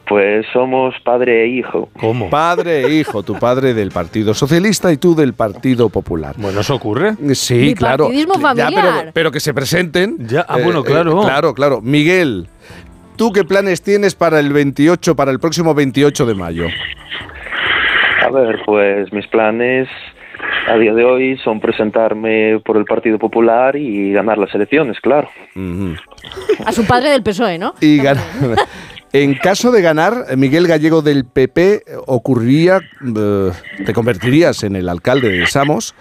Pues 0.10 0.44
somos 0.52 0.96
padre 1.06 1.44
e 1.44 1.48
hijo. 1.50 1.88
¿Cómo? 2.00 2.32
Padre 2.32 2.84
e 2.84 2.94
hijo, 2.96 3.22
tu 3.22 3.36
padre 3.38 3.76
del 3.76 3.92
Partido 3.92 4.34
Socialista 4.34 4.92
y 4.92 4.98
tú 4.98 5.14
del 5.14 5.34
Partido 5.36 5.90
Popular. 5.90 6.34
Bueno, 6.40 6.62
¿eso 6.62 6.74
ocurre? 6.74 7.14
Sí, 7.36 7.76
claro. 7.76 8.10
Bipartidismo 8.10 8.34
Ya, 8.56 8.70
pero, 8.70 8.82
familiar. 8.82 9.12
pero 9.14 9.32
que 9.32 9.40
se 9.40 9.54
presenten. 9.54 10.18
Ya, 10.28 10.44
ah, 10.50 10.58
bueno, 10.64 10.84
claro. 10.84 11.22
claro, 11.22 11.54
claro. 11.54 11.82
Miguel, 11.82 12.48
¿tú 13.18 13.32
qué 13.32 13.44
planes 13.44 13.84
tienes 13.84 14.16
para 14.16 14.40
el 14.40 14.52
28, 14.52 15.16
para 15.16 15.30
el 15.30 15.40
próximo 15.40 15.76
28 15.76 16.26
de 16.26 16.34
mayo? 16.34 16.66
A 18.30 18.32
ver, 18.32 18.60
pues 18.66 19.12
mis 19.12 19.28
planes 19.28 19.88
a 20.70 20.76
día 20.78 20.94
de 20.94 21.04
hoy 21.04 21.38
son 21.44 21.60
presentarme 21.60 22.60
por 22.64 22.78
el 22.78 22.86
Partido 22.86 23.18
Popular 23.20 23.76
y 23.76 24.14
ganar 24.14 24.38
las 24.38 24.54
elecciones, 24.56 25.00
claro. 25.02 25.28
A 26.66 26.72
su 26.72 26.86
padre 26.86 27.10
del 27.10 27.24
PSOE, 27.24 27.58
¿no? 27.58 27.74
Y 27.82 28.00
gan- 28.00 28.18
En 29.12 29.34
caso 29.34 29.72
de 29.72 29.82
ganar, 29.82 30.38
Miguel 30.38 30.68
Gallego 30.68 31.02
del 31.02 31.26
PP 31.26 31.82
ocurriría, 32.06 32.80
eh, 33.18 33.52
te 33.84 33.92
convertirías 33.92 34.62
en 34.62 34.76
el 34.76 34.88
alcalde 34.88 35.30
de 35.30 35.48
Samos 35.48 35.96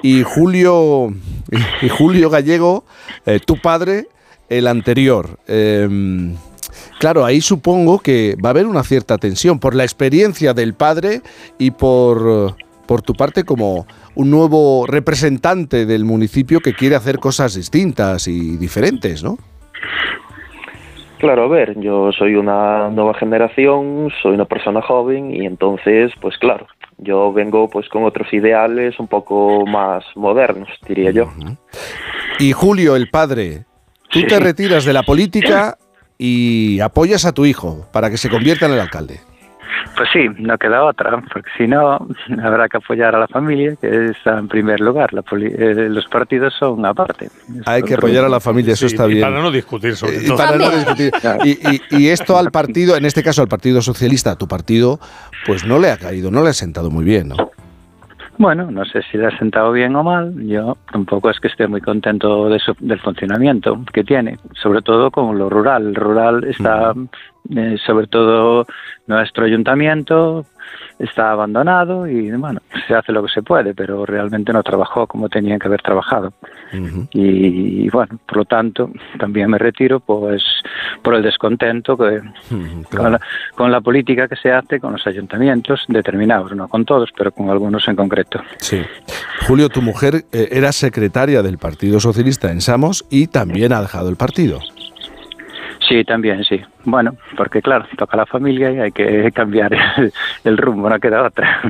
y 0.00 0.22
Julio, 0.22 1.08
y 1.82 1.88
Julio 1.88 2.30
Gallego, 2.30 2.84
eh, 3.26 3.40
tu 3.44 3.56
padre, 3.60 4.06
el 4.48 4.68
anterior. 4.68 5.40
Em, 5.48 6.36
claro, 7.02 7.24
ahí 7.24 7.40
supongo 7.40 7.98
que 7.98 8.36
va 8.42 8.50
a 8.50 8.52
haber 8.52 8.68
una 8.68 8.84
cierta 8.84 9.18
tensión 9.18 9.58
por 9.58 9.74
la 9.74 9.82
experiencia 9.82 10.54
del 10.54 10.74
padre 10.74 11.20
y 11.58 11.72
por, 11.72 12.54
por 12.86 13.02
tu 13.02 13.14
parte 13.14 13.42
como 13.42 13.88
un 14.14 14.30
nuevo 14.30 14.86
representante 14.86 15.84
del 15.84 16.04
municipio 16.04 16.60
que 16.60 16.74
quiere 16.74 16.94
hacer 16.94 17.18
cosas 17.18 17.56
distintas 17.56 18.28
y 18.28 18.56
diferentes, 18.56 19.24
¿no? 19.24 19.36
Claro, 21.18 21.44
a 21.44 21.48
ver, 21.48 21.78
yo 21.80 22.12
soy 22.12 22.36
una 22.36 22.88
nueva 22.90 23.14
generación, 23.14 24.08
soy 24.22 24.34
una 24.34 24.44
persona 24.44 24.80
joven 24.80 25.34
y 25.34 25.44
entonces, 25.44 26.12
pues 26.20 26.38
claro, 26.38 26.66
Yo 26.98 27.32
vengo 27.32 27.68
pues 27.68 27.88
con 27.88 28.04
otros 28.04 28.32
ideales 28.32 29.00
un 29.00 29.08
poco 29.08 29.66
más 29.66 30.04
modernos, 30.14 30.68
diría 30.86 31.10
yo. 31.10 31.24
Y 32.38 32.52
Julio, 32.52 32.94
el 32.94 33.08
padre, 33.10 33.64
tú 34.08 34.20
Sí. 34.20 34.26
te 34.28 34.38
retiras 34.38 34.84
de 34.84 34.92
la 34.92 35.02
política 35.02 35.76
y 36.24 36.78
apoyas 36.80 37.24
a 37.24 37.32
tu 37.32 37.44
hijo 37.44 37.84
para 37.92 38.08
que 38.10 38.16
se 38.16 38.30
convierta 38.30 38.66
en 38.66 38.72
el 38.74 38.80
alcalde. 38.80 39.20
Pues 39.96 40.08
sí, 40.12 40.20
no 40.38 40.56
queda 40.58 40.84
otra, 40.84 41.20
porque 41.32 41.50
si 41.58 41.66
no, 41.66 42.06
habrá 42.44 42.68
que 42.68 42.76
apoyar 42.76 43.14
a 43.16 43.18
la 43.18 43.26
familia, 43.26 43.74
que 43.80 44.06
está 44.06 44.38
en 44.38 44.46
primer 44.46 44.80
lugar. 44.80 45.12
La 45.12 45.22
poli- 45.22 45.52
eh, 45.52 45.88
los 45.90 46.06
partidos 46.06 46.54
son 46.58 46.86
aparte. 46.86 47.28
Hay 47.66 47.82
que 47.82 47.94
apoyar 47.94 48.24
a 48.24 48.28
la 48.28 48.38
familia, 48.38 48.74
eso 48.74 48.88
Sí, 48.88 48.94
está 48.94 49.06
y 49.08 49.14
bien. 49.14 49.22
para 49.28 49.42
no 49.42 49.50
discutir 49.50 49.96
sobre 49.96 50.22
Y 50.22 50.26
todo. 50.26 50.36
para 50.36 50.56
no 50.56 50.70
discutir. 50.70 51.12
Y, 51.44 51.50
y- 51.50 51.80
y 51.90 52.08
esto 52.08 52.38
al 52.38 52.50
partido, 52.52 52.96
en 52.96 53.04
este 53.04 53.22
caso 53.22 53.42
al 53.42 53.48
Partido 53.48 53.82
Socialista, 53.82 54.30
a 54.32 54.36
tu 54.36 54.46
partido, 54.46 55.00
pues 55.46 55.66
no 55.66 55.78
le 55.80 55.90
ha 55.90 55.96
caído, 55.96 56.30
no 56.30 56.42
le 56.44 56.50
ha 56.50 56.54
sentado 56.54 56.90
muy 56.90 57.04
bien, 57.04 57.28
¿no? 57.28 57.50
Bueno, 58.42 58.72
no 58.72 58.84
sé 58.84 59.02
si 59.02 59.16
le 59.18 59.28
ha 59.28 59.38
sentado 59.38 59.70
bien 59.70 59.94
o 59.94 60.02
mal. 60.02 60.34
Yo 60.44 60.76
tampoco 60.90 61.30
es 61.30 61.38
que 61.38 61.46
esté 61.46 61.68
muy 61.68 61.80
contento 61.80 62.48
de 62.48 62.58
su- 62.58 62.74
del 62.80 62.98
funcionamiento 62.98 63.78
que 63.92 64.02
tiene, 64.02 64.36
sobre 64.60 64.82
todo 64.82 65.12
con 65.12 65.38
lo 65.38 65.48
rural. 65.48 65.86
El 65.86 65.94
rural 65.94 66.42
está, 66.42 66.92
eh, 67.50 67.76
sobre 67.84 68.06
todo 68.06 68.66
nuestro 69.06 69.44
ayuntamiento, 69.44 70.46
está 70.98 71.32
abandonado 71.32 72.06
y 72.06 72.30
bueno, 72.32 72.60
se 72.86 72.94
hace 72.94 73.12
lo 73.12 73.24
que 73.24 73.32
se 73.32 73.42
puede, 73.42 73.74
pero 73.74 74.06
realmente 74.06 74.52
no 74.52 74.62
trabajó 74.62 75.06
como 75.06 75.28
tenían 75.28 75.58
que 75.58 75.66
haber 75.66 75.82
trabajado. 75.82 76.32
Y, 77.12 77.90
bueno, 77.90 78.18
por 78.26 78.38
lo 78.38 78.44
tanto, 78.46 78.90
también 79.18 79.50
me 79.50 79.58
retiro 79.58 80.00
pues 80.00 80.42
por 81.02 81.14
el 81.14 81.22
descontento 81.22 81.98
que, 81.98 82.22
con, 82.90 83.12
la, 83.12 83.20
con 83.54 83.70
la 83.70 83.82
política 83.82 84.26
que 84.26 84.36
se 84.36 84.50
hace 84.50 84.80
con 84.80 84.92
los 84.92 85.06
ayuntamientos 85.06 85.84
determinados, 85.88 86.54
no 86.56 86.68
con 86.68 86.86
todos, 86.86 87.10
pero 87.16 87.30
con 87.30 87.50
algunos 87.50 87.86
en 87.88 87.96
concreto. 87.96 88.40
Sí. 88.56 88.80
Julio, 89.46 89.68
tu 89.68 89.82
mujer 89.82 90.24
eh, 90.32 90.48
era 90.50 90.72
secretaria 90.72 91.42
del 91.42 91.58
Partido 91.58 92.00
Socialista 92.00 92.50
en 92.50 92.62
Samos 92.62 93.04
y 93.10 93.26
también 93.26 93.74
ha 93.74 93.82
dejado 93.82 94.08
el 94.08 94.16
partido. 94.16 94.60
Sí, 95.92 96.04
también, 96.04 96.42
sí. 96.42 96.58
Bueno, 96.84 97.14
porque 97.36 97.60
claro, 97.60 97.84
toca 97.98 98.16
la 98.16 98.24
familia 98.24 98.72
y 98.72 98.78
hay 98.78 98.92
que 98.92 99.30
cambiar 99.34 99.76
el, 100.42 100.56
rumbo, 100.56 100.88
no 100.88 100.98
queda 100.98 101.22
otra. 101.22 101.60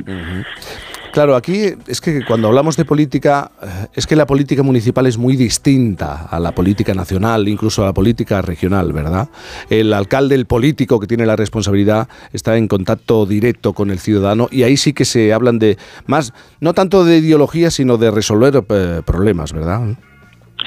Claro, 1.11 1.35
aquí 1.35 1.65
es 1.87 1.99
que 1.99 2.23
cuando 2.23 2.47
hablamos 2.47 2.77
de 2.77 2.85
política, 2.85 3.51
eh, 3.61 3.87
es 3.93 4.07
que 4.07 4.15
la 4.15 4.25
política 4.25 4.63
municipal 4.63 5.07
es 5.07 5.17
muy 5.17 5.35
distinta 5.35 6.27
a 6.27 6.39
la 6.39 6.53
política 6.53 6.93
nacional, 6.93 7.49
incluso 7.49 7.83
a 7.83 7.87
la 7.87 7.93
política 7.93 8.41
regional, 8.41 8.93
¿verdad? 8.93 9.27
El 9.69 9.91
alcalde, 9.91 10.35
el 10.35 10.45
político 10.45 11.01
que 11.01 11.07
tiene 11.07 11.25
la 11.25 11.35
responsabilidad, 11.35 12.07
está 12.31 12.55
en 12.55 12.69
contacto 12.69 13.25
directo 13.25 13.73
con 13.73 13.91
el 13.91 13.99
ciudadano 13.99 14.47
y 14.51 14.63
ahí 14.63 14.77
sí 14.77 14.93
que 14.93 15.03
se 15.03 15.33
hablan 15.33 15.59
de 15.59 15.77
más, 16.05 16.33
no 16.61 16.73
tanto 16.73 17.03
de 17.03 17.17
ideología, 17.17 17.71
sino 17.71 17.97
de 17.97 18.09
resolver 18.09 18.63
eh, 18.69 19.01
problemas, 19.05 19.51
¿verdad? 19.51 19.97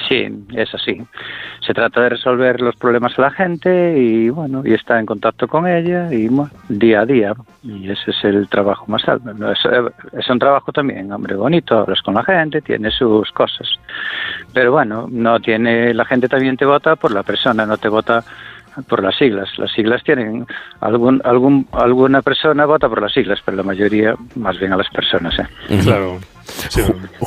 Sí, 0.07 0.27
es 0.53 0.73
así. 0.73 1.01
Se 1.65 1.73
trata 1.73 2.01
de 2.01 2.09
resolver 2.09 2.61
los 2.61 2.75
problemas 2.75 3.17
a 3.17 3.23
la 3.23 3.31
gente 3.31 3.97
y 3.97 4.29
bueno, 4.29 4.61
y 4.63 4.73
estar 4.73 4.99
en 4.99 5.05
contacto 5.05 5.47
con 5.47 5.67
ella 5.67 6.13
y 6.13 6.27
bueno, 6.27 6.51
día 6.69 7.01
a 7.01 7.05
día. 7.05 7.33
Y 7.63 7.89
ese 7.89 8.11
es 8.11 8.23
el 8.23 8.47
trabajo 8.47 8.85
más 8.87 9.07
alto. 9.07 9.31
Es 10.13 10.29
un 10.29 10.39
trabajo 10.39 10.71
también, 10.71 11.11
hombre, 11.11 11.35
bonito, 11.35 11.79
hablas 11.79 12.01
con 12.01 12.13
la 12.13 12.23
gente, 12.23 12.61
tiene 12.61 12.91
sus 12.91 13.31
cosas. 13.31 13.67
Pero 14.53 14.71
bueno, 14.71 15.07
no 15.09 15.39
tiene, 15.39 15.93
la 15.93 16.05
gente 16.05 16.27
también 16.27 16.57
te 16.57 16.65
vota 16.65 16.95
por 16.95 17.11
la 17.11 17.23
persona, 17.23 17.65
no 17.65 17.77
te 17.77 17.89
vota 17.89 18.23
por 18.87 19.03
las 19.03 19.15
siglas. 19.17 19.49
Las 19.57 19.71
siglas 19.71 20.03
tienen, 20.03 20.45
algún, 20.79 21.21
algún, 21.23 21.67
alguna 21.71 22.21
persona 22.21 22.65
vota 22.65 22.87
por 22.87 23.01
las 23.01 23.11
siglas, 23.11 23.39
pero 23.43 23.57
la 23.57 23.63
mayoría 23.63 24.15
más 24.35 24.59
bien 24.59 24.73
a 24.73 24.77
las 24.77 24.89
personas. 24.89 25.37
¿eh? 25.39 25.79
Claro. 25.83 26.19
Sí, 26.69 26.81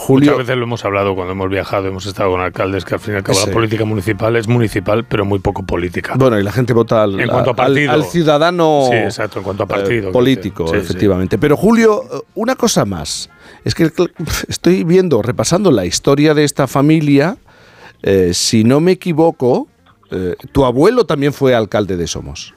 Muchas 0.09 0.39
veces 0.39 0.57
lo 0.57 0.65
hemos 0.65 0.85
hablado 0.85 1.15
cuando 1.15 1.33
hemos 1.33 1.49
viajado, 1.51 1.87
hemos 1.89 2.07
estado 2.07 2.31
con 2.31 2.41
alcaldes 2.41 2.85
que 2.85 2.95
al 2.95 3.01
fin 3.01 3.15
y 3.15 3.17
al 3.19 3.23
cabo 3.23 3.39
Sí. 3.39 3.47
la 3.49 3.53
política 3.53 3.85
municipal 3.85 4.37
es 4.37 4.49
municipal, 4.49 5.05
pero 5.05 5.25
muy 5.25 5.39
poco 5.39 5.63
política. 5.65 6.15
Bueno, 6.17 6.39
y 6.39 6.43
la 6.43 6.53
gente 6.53 6.73
vota 6.73 7.03
al, 7.03 7.21
En 7.21 7.29
cuanto 7.29 7.51
a 7.51 7.55
partido. 7.57 7.93
al 7.93 8.05
ciudadano 8.05 8.87
Sí, 8.91 8.97
exacto, 8.97 9.39
en 9.39 9.45
cuanto 9.45 9.63
a 9.65 9.67
partido, 9.67 10.09
eh, 10.09 10.13
político, 10.13 10.67
Sí, 10.69 10.75
sí. 10.75 10.79
efectivamente. 10.81 11.39
Pero 11.39 11.57
Julio, 11.57 12.03
eh, 12.13 12.19
una 12.35 12.57
cosa 12.57 12.85
más. 12.85 13.31
Es 13.65 13.75
que 13.75 13.91
estoy 14.49 14.85
viendo, 14.85 15.21
repasando 15.23 15.71
la 15.71 15.85
historia 15.85 16.33
de 16.35 16.45
esta 16.45 16.67
familia, 16.67 17.37
eh, 18.03 18.31
si 18.33 18.65
no 18.65 18.81
me 18.81 18.93
equivoco, 18.93 19.69
eh, 20.11 20.35
tu 20.53 20.65
abuelo 20.65 21.05
también 21.05 21.33
fue 21.33 21.55
alcalde 21.55 21.97
de 21.97 22.07
Somos. 22.07 22.55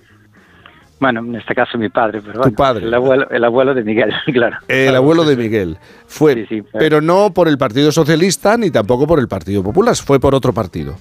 Bueno, 0.99 1.19
en 1.19 1.35
este 1.35 1.53
caso 1.53 1.77
mi 1.77 1.89
padre, 1.89 2.21
pero 2.21 2.33
Tu 2.33 2.39
bueno, 2.39 2.55
padre. 2.55 2.85
El 2.85 2.93
abuelo, 2.93 3.29
el 3.29 3.43
abuelo 3.43 3.73
de 3.73 3.83
Miguel, 3.83 4.13
claro. 4.33 4.57
El 4.67 4.95
abuelo 4.95 5.25
de 5.25 5.35
Miguel 5.35 5.77
fue, 6.07 6.47
pero 6.73 7.01
no 7.01 7.33
por 7.33 7.47
el 7.47 7.57
Partido 7.57 7.91
Socialista 7.91 8.57
ni 8.57 8.71
tampoco 8.71 9.05
por 9.05 9.19
el 9.19 9.27
Partido 9.27 9.63
Popular, 9.63 9.95
fue 9.95 10.19
por 10.19 10.33
otro 10.33 10.53
partido. 10.53 10.95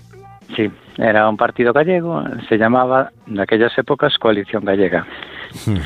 Sí, 0.56 0.70
era 0.98 1.28
un 1.28 1.36
partido 1.36 1.72
gallego, 1.72 2.22
se 2.48 2.58
llamaba 2.58 3.10
en 3.26 3.40
aquellas 3.40 3.76
épocas 3.78 4.18
Coalición 4.18 4.64
Gallega. 4.64 5.06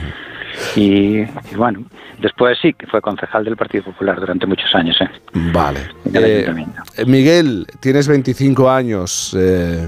Y, 0.75 1.19
y 1.21 1.55
bueno, 1.57 1.85
después 2.21 2.57
sí 2.63 2.73
que 2.73 2.87
fue 2.87 3.03
concejal 3.03 3.45
del 3.45 3.57
Partido 3.57 3.85
Popular 3.85 4.19
durante 4.19 4.47
muchos 4.47 4.75
años. 4.75 4.97
¿eh? 5.01 5.09
Vale. 5.53 5.81
Eh, 6.15 6.47
Miguel, 7.07 7.67
tienes 7.81 8.09
25 8.09 8.71
años. 8.71 9.37
eh, 9.39 9.87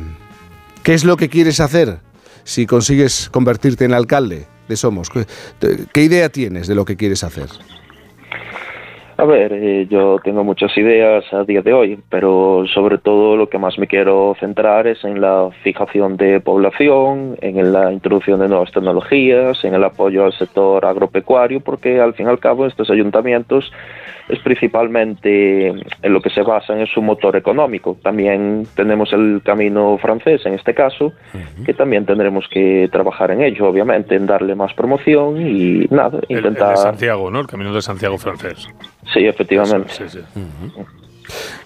¿Qué 0.82 0.94
es 0.94 1.04
lo 1.04 1.16
que 1.16 1.28
quieres 1.28 1.60
hacer 1.60 2.00
si 2.48 2.66
consigues 2.66 3.28
convertirte 3.28 3.84
en 3.84 3.92
alcalde 3.92 4.46
de 4.68 4.76
Somos? 4.76 5.10
¿Qué, 5.92 6.02
idea 6.02 6.30
tienes 6.30 6.66
de 6.66 6.74
lo 6.74 6.86
que 6.86 6.96
quieres 6.96 7.22
hacer? 7.22 7.46
A 9.18 9.24
ver, 9.24 9.52
eh, 9.52 9.86
yo 9.90 10.18
tengo 10.24 10.44
muchas 10.44 10.74
ideas 10.78 11.24
a 11.34 11.44
día 11.44 11.60
de 11.60 11.74
hoy, 11.74 11.98
pero 12.08 12.64
sobre 12.72 12.96
todo 12.96 13.36
lo 13.36 13.50
que 13.50 13.58
más 13.58 13.78
me 13.78 13.86
quiero 13.86 14.34
centrar 14.40 14.86
es 14.86 15.04
en 15.04 15.20
la 15.20 15.50
fijación 15.62 16.16
de 16.16 16.40
población, 16.40 17.36
en 17.42 17.72
la 17.72 17.92
introducción 17.92 18.40
de 18.40 18.48
nuevas 18.48 18.72
tecnologías, 18.72 19.62
en 19.64 19.74
el 19.74 19.84
apoyo 19.84 20.24
al 20.24 20.32
sector 20.32 20.86
agropecuario, 20.86 21.60
porque 21.60 22.00
al 22.00 22.14
fin 22.14 22.26
y 22.26 22.30
al 22.30 22.38
cabo 22.38 22.64
estos 22.64 22.88
ayuntamientos 22.90 23.70
es 24.28 24.38
principalmente 24.40 25.68
en 25.68 26.12
lo 26.12 26.20
que 26.20 26.30
se 26.30 26.42
basan 26.42 26.80
en 26.80 26.86
su 26.86 27.00
motor 27.02 27.36
económico. 27.36 27.96
También 28.02 28.66
tenemos 28.74 29.12
el 29.12 29.40
camino 29.44 29.98
francés 29.98 30.44
en 30.44 30.54
este 30.54 30.74
caso, 30.74 31.12
que 31.64 31.74
también 31.74 32.04
tendremos 32.06 32.46
que 32.50 32.88
trabajar 32.92 33.30
en 33.30 33.42
ello, 33.42 33.66
obviamente, 33.68 34.14
en 34.14 34.26
darle 34.26 34.54
más 34.54 34.74
promoción 34.74 35.40
y 35.40 35.86
nada, 35.90 36.18
El, 36.28 36.38
el 36.38 36.44
intentar... 36.44 36.70
de 36.70 36.76
Santiago, 36.76 37.30
¿no? 37.30 37.40
El 37.40 37.46
camino 37.46 37.72
de 37.72 37.82
Santiago 37.82 38.18
francés. 38.18 38.68
Sí, 39.12 39.24
efectivamente. 39.26 39.88
Sí, 39.90 40.04
sí. 40.08 40.20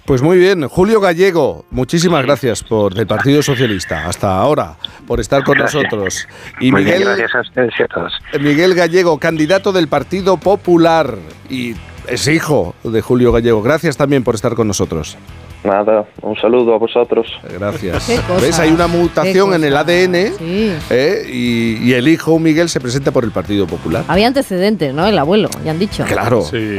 Pues 0.04 0.20
muy 0.22 0.38
bien, 0.38 0.66
Julio 0.66 1.00
Gallego, 1.00 1.64
muchísimas 1.70 2.24
gracias 2.24 2.64
por 2.64 2.94
del 2.94 3.06
Partido 3.06 3.42
Socialista. 3.42 4.08
Hasta 4.08 4.36
ahora, 4.36 4.74
por 5.06 5.20
estar 5.20 5.44
con 5.44 5.56
Gracias. 5.56 5.84
nosotros. 5.84 6.28
Y 6.60 6.72
Muy 6.72 6.82
bien, 6.82 6.98
Miguel, 6.98 7.16
gracias 7.16 7.34
a 7.36 7.40
ustedes 7.42 7.72
y 7.78 7.82
a 7.84 7.86
todos. 7.86 8.12
Miguel 8.40 8.74
Gallego, 8.74 9.18
candidato 9.20 9.70
del 9.72 9.86
Partido 9.86 10.36
Popular 10.38 11.14
y 11.48 11.74
es 12.06 12.28
hijo 12.28 12.74
de 12.84 13.00
Julio 13.02 13.32
Gallego. 13.32 13.62
Gracias 13.62 13.96
también 13.96 14.24
por 14.24 14.34
estar 14.34 14.54
con 14.54 14.66
nosotros. 14.66 15.16
Nada, 15.64 16.04
un 16.22 16.36
saludo 16.36 16.74
a 16.74 16.78
vosotros. 16.78 17.26
Gracias. 17.52 18.08
¿Ves? 18.40 18.58
Hay 18.58 18.70
una 18.72 18.88
mutación 18.88 19.54
en 19.54 19.62
el. 19.64 19.76
ADN 19.76 20.32
Sí. 20.38 20.72
¿eh? 20.90 21.24
y, 21.28 21.76
y 21.82 21.94
el 21.94 22.08
hijo 22.08 22.38
Miguel 22.38 22.68
se 22.68 22.80
presenta 22.80 23.10
por 23.12 23.24
el 23.24 23.30
Partido 23.30 23.66
Popular. 23.66 24.04
Había 24.08 24.26
antecedentes, 24.26 24.92
¿no? 24.92 25.06
El 25.06 25.18
abuelo, 25.18 25.48
ya 25.64 25.70
han 25.70 25.78
dicho. 25.78 26.04
Claro, 26.04 26.42
Sí. 26.42 26.78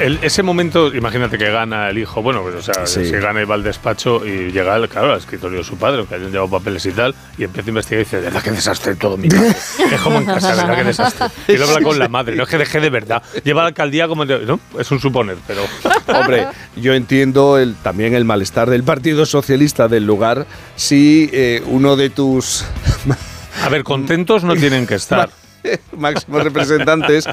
El- 0.00 0.18
ese 0.22 0.42
momento, 0.42 0.94
imagínate 0.94 1.36
que 1.38 1.50
gana 1.50 1.90
el 1.90 1.98
hijo, 1.98 2.22
bueno, 2.22 2.42
pues, 2.42 2.54
o 2.54 2.62
sea, 2.62 2.86
Sí. 2.86 3.04
se 3.06 3.18
gana 3.20 3.42
y 3.42 3.44
va 3.44 3.54
al 3.56 3.62
despacho 3.62 4.24
y 4.26 4.50
llega, 4.52 4.74
al- 4.74 4.88
claro, 4.88 5.12
al 5.12 5.18
escritorio 5.18 5.58
de 5.58 5.64
su 5.64 5.76
padre, 5.76 6.04
que 6.08 6.14
hayan 6.14 6.30
llevado 6.30 6.50
papeles 6.50 6.86
y 6.86 6.92
tal, 6.92 7.14
y 7.38 7.44
empieza 7.44 7.68
a 7.68 7.70
investigar 7.70 8.00
y 8.00 8.04
dice, 8.04 8.16
de 8.18 8.22
verdad 8.22 8.42
que 8.42 8.50
desastre 8.52 8.94
todo 8.94 9.16
mi 9.16 9.28
casa. 9.28 9.56
es 9.92 10.00
como 10.00 10.18
en 10.18 10.26
casa, 10.26 10.50
de 10.54 10.62
verdad 10.62 10.76
que 10.76 10.84
desastre. 10.84 11.26
Y 11.48 11.56
lo 11.56 11.64
habla 11.66 11.80
con 11.82 11.98
la 11.98 12.08
madre, 12.08 12.36
no 12.36 12.44
es 12.44 12.48
que 12.48 12.58
deje 12.58 12.80
de 12.80 12.90
verdad. 12.90 13.22
Lleva 13.44 13.62
a 13.62 13.64
la 13.64 13.68
alcaldía 13.68 14.06
como, 14.08 14.24
de- 14.26 14.46
no, 14.46 14.60
es 14.78 14.90
un 14.90 15.00
suponer, 15.00 15.36
pero... 15.46 15.62
Hombre, 16.20 16.46
yo 16.76 16.94
entiendo 16.94 17.58
el, 17.58 17.74
también 17.76 17.95
el 17.98 18.24
malestar 18.24 18.68
del 18.70 18.82
Partido 18.84 19.26
Socialista 19.26 19.88
del 19.88 20.04
lugar 20.06 20.46
si 20.76 21.30
eh, 21.32 21.62
uno 21.66 21.96
de 21.96 22.10
tus 22.10 22.64
A 23.62 23.68
ver, 23.70 23.84
contentos 23.84 24.44
no 24.44 24.54
tienen 24.54 24.86
que 24.86 24.96
estar. 24.96 25.30
máximos 25.96 26.44
representantes 26.44 27.24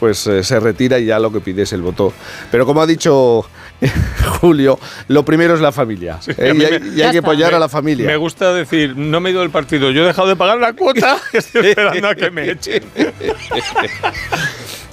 pues 0.00 0.26
eh, 0.26 0.42
se 0.42 0.58
retira 0.58 0.98
y 0.98 1.04
ya 1.06 1.18
lo 1.20 1.30
que 1.32 1.40
pide 1.40 1.62
es 1.62 1.72
el 1.72 1.82
voto. 1.82 2.12
Pero 2.50 2.66
como 2.66 2.82
ha 2.82 2.86
dicho 2.86 3.48
Julio, 4.40 4.78
lo 5.08 5.24
primero 5.24 5.54
es 5.54 5.60
la 5.60 5.70
familia. 5.70 6.18
¿eh? 6.36 6.50
a 6.50 6.54
mí 6.54 6.62
y 6.62 6.64
hay, 6.64 6.80
me- 6.80 6.96
y 6.96 7.02
hay 7.02 7.12
que 7.12 7.18
apoyar 7.18 7.54
a 7.54 7.58
la 7.58 7.68
familia. 7.68 8.06
Me 8.06 8.16
gusta 8.16 8.52
decir, 8.54 8.96
no 8.96 9.20
me 9.20 9.28
he 9.28 9.32
ido 9.32 9.42
del 9.42 9.50
partido, 9.50 9.90
yo 9.90 10.02
he 10.02 10.06
dejado 10.06 10.28
de 10.28 10.34
pagar 10.36 10.58
la 10.58 10.72
cuota, 10.72 11.18
estoy 11.32 11.66
esperando 11.66 12.08
a 12.08 12.14
que 12.14 12.30
me 12.30 12.50
echen. 12.50 12.82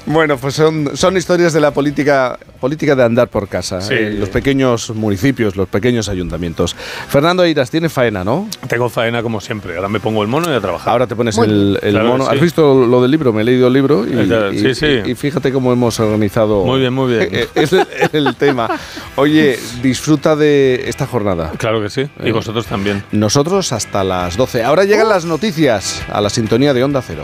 Bueno, 0.06 0.38
pues 0.38 0.56
son, 0.56 0.92
son 0.96 1.16
historias 1.16 1.54
de 1.54 1.62
la 1.62 1.72
política, 1.72 2.38
política 2.60 2.94
de 2.96 3.04
andar 3.04 3.30
por 3.30 3.48
casa, 3.48 3.80
Sí. 3.80 3.94
eh, 3.94 4.16
los 4.20 4.28
pequeños 4.30 4.90
municipios, 4.90 5.56
los 5.56 5.70
pequeños 5.70 6.10
ayuntamientos. 6.10 6.76
Fernando 7.08 7.44
Eiras, 7.46 7.72
tiene 7.72 7.88
faena, 7.88 8.24
¿no? 8.26 8.50
Tengo 8.68 8.90
faena 8.90 9.24
como 9.24 9.40
siempre. 9.40 9.76
Ahora 9.78 9.88
me 9.88 10.02
pongo 10.02 10.22
el 10.22 10.28
mono 10.28 10.52
y 10.52 10.56
a 10.56 10.60
trabajar. 10.60 10.90
Ahora 10.92 11.08
te 11.08 11.16
pones 11.16 11.38
el, 11.38 11.46
bien. 11.48 11.78
el 11.84 11.92
Claro, 11.94 12.08
mono. 12.10 12.26
sí. 12.26 12.32
¿Has 12.36 12.42
visto 12.42 12.86
lo 12.86 13.02
del 13.02 13.12
libro? 13.12 13.32
Me 13.32 13.42
he 13.42 13.46
leído 13.46 13.68
el 13.68 13.74
libro 13.74 14.06
y, 14.06 14.12
y- 14.56 14.60
sí, 14.60 14.76
sí. 14.76 14.86
y- 15.06 15.12
y 15.12 15.16
fíjate 15.16 15.52
cómo 15.54 15.72
hemos 15.72 15.98
organizado 16.02 16.66
Muy 16.66 16.82
bien, 16.82 16.94
muy 16.94 17.10
bien. 17.16 17.30
el, 17.56 17.88
el 18.12 18.36
tema. 18.36 18.70
Oye, 19.16 19.58
disfruta 19.82 20.36
de 20.36 20.84
esta 20.88 21.08
jornada. 21.08 21.52
Claro 21.58 21.82
que 21.82 21.90
sí. 21.90 22.02
Y 22.24 22.28
Eh, 22.28 22.32
vosotros 22.34 22.66
también. 22.66 23.04
Nosotros 23.14 23.72
hasta 23.72 24.04
las 24.04 24.36
12. 24.36 24.64
Ahora 24.64 24.84
llegan 24.84 25.08
las 25.08 25.24
noticias 25.26 26.02
a 26.12 26.20
la 26.20 26.30
sintonía 26.30 26.74
de 26.74 26.84
Onda 26.84 27.02
Cero. 27.02 27.24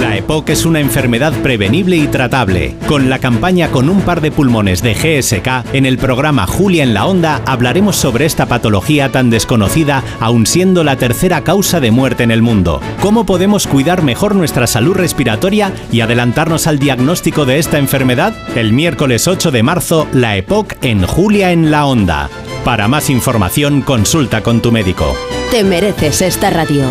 La 0.00 0.16
EPOC 0.16 0.48
es 0.48 0.64
una 0.64 0.80
enfermedad 0.80 1.34
prevenible 1.42 1.96
y 1.96 2.06
tratable. 2.06 2.76
Con 2.88 3.10
la 3.10 3.18
campaña 3.18 3.70
Con 3.70 3.90
un 3.90 4.00
par 4.00 4.22
de 4.22 4.30
pulmones 4.30 4.80
de 4.80 4.94
GSK, 4.94 5.74
en 5.74 5.84
el 5.84 5.98
programa 5.98 6.46
Julia 6.46 6.82
en 6.82 6.94
la 6.94 7.04
Onda 7.04 7.42
hablaremos 7.44 7.96
sobre 7.96 8.24
esta 8.24 8.46
patología 8.46 9.12
tan 9.12 9.28
desconocida, 9.28 10.02
aun 10.18 10.46
siendo 10.46 10.82
la 10.82 10.96
tercera 10.96 11.44
causa 11.44 11.78
de 11.78 11.90
muerte 11.90 12.22
en 12.22 12.30
el 12.30 12.40
mundo. 12.40 12.80
¿Cómo 13.02 13.26
podemos 13.26 13.66
cuidar 13.66 14.02
mejor 14.02 14.34
nuestra 14.34 14.66
salud 14.66 14.94
respiratoria 14.94 15.72
y 15.92 16.00
adelantarnos 16.00 16.66
al 16.66 16.78
diagnóstico 16.78 17.44
de 17.44 17.58
esta 17.58 17.76
enfermedad? 17.76 18.34
El 18.56 18.72
miércoles 18.72 19.28
8 19.28 19.50
de 19.50 19.62
marzo, 19.62 20.08
la 20.14 20.38
EPOC 20.38 20.72
en 20.80 21.06
Julia 21.06 21.52
en 21.52 21.70
la 21.70 21.84
Onda. 21.84 22.30
Para 22.64 22.88
más 22.88 23.10
información, 23.10 23.82
consulta 23.82 24.40
con 24.42 24.62
tu 24.62 24.72
médico. 24.72 25.14
Te 25.50 25.62
mereces 25.64 26.22
esta 26.22 26.48
radio. 26.48 26.84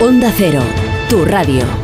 Onda 0.00 0.32
Cero, 0.36 0.62
tu 1.10 1.24
radio. 1.24 1.83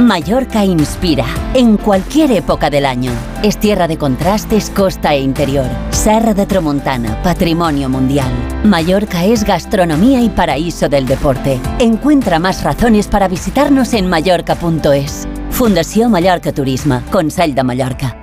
Mallorca 0.00 0.64
inspira 0.64 1.24
en 1.54 1.76
cualquier 1.76 2.32
época 2.32 2.68
del 2.68 2.84
año. 2.84 3.12
Es 3.44 3.58
tierra 3.58 3.86
de 3.86 3.96
contrastes, 3.96 4.70
costa 4.70 5.14
e 5.14 5.20
interior. 5.20 5.66
Serra 5.90 6.34
de 6.34 6.46
Tramontana, 6.46 7.22
patrimonio 7.22 7.88
mundial. 7.88 8.30
Mallorca 8.64 9.24
es 9.24 9.44
gastronomía 9.44 10.20
y 10.20 10.30
paraíso 10.30 10.88
del 10.88 11.06
deporte. 11.06 11.60
Encuentra 11.78 12.40
más 12.40 12.64
razones 12.64 13.06
para 13.06 13.28
visitarnos 13.28 13.94
en 13.94 14.08
mallorca.es. 14.08 15.28
Fundació 15.50 16.08
Mallorca 16.10 16.52
Turisme, 16.52 17.00
Consell 17.12 17.54
de 17.54 17.62
Mallorca. 17.62 18.16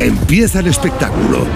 Empieza 0.00 0.60
el 0.60 0.68
espectáculo. 0.68 1.46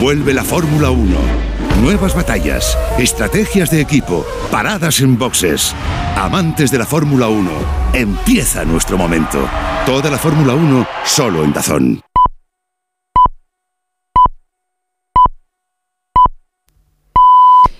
Vuelve 0.00 0.32
la 0.32 0.42
Fórmula 0.42 0.90
1. 0.90 1.53
Nuevas 1.80 2.14
batallas, 2.14 2.78
estrategias 2.98 3.70
de 3.70 3.80
equipo, 3.80 4.24
paradas 4.50 5.00
en 5.00 5.18
boxes. 5.18 5.74
Amantes 6.16 6.70
de 6.70 6.78
la 6.78 6.86
Fórmula 6.86 7.28
1, 7.28 7.50
empieza 7.92 8.64
nuestro 8.64 8.96
momento. 8.96 9.48
Toda 9.84 10.10
la 10.10 10.18
Fórmula 10.18 10.54
1 10.54 10.86
solo 11.04 11.44
en 11.44 11.52
Dazón. 11.52 12.00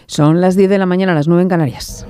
Son 0.06 0.40
las 0.40 0.54
10 0.54 0.68
de 0.68 0.78
la 0.78 0.86
mañana, 0.86 1.14
las 1.14 1.28
9 1.28 1.42
en 1.42 1.48
Canarias. 1.48 2.06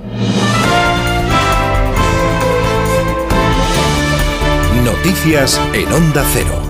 Noticias 4.83 5.61
en 5.73 5.93
Onda 5.93 6.25
Cero. 6.33 6.64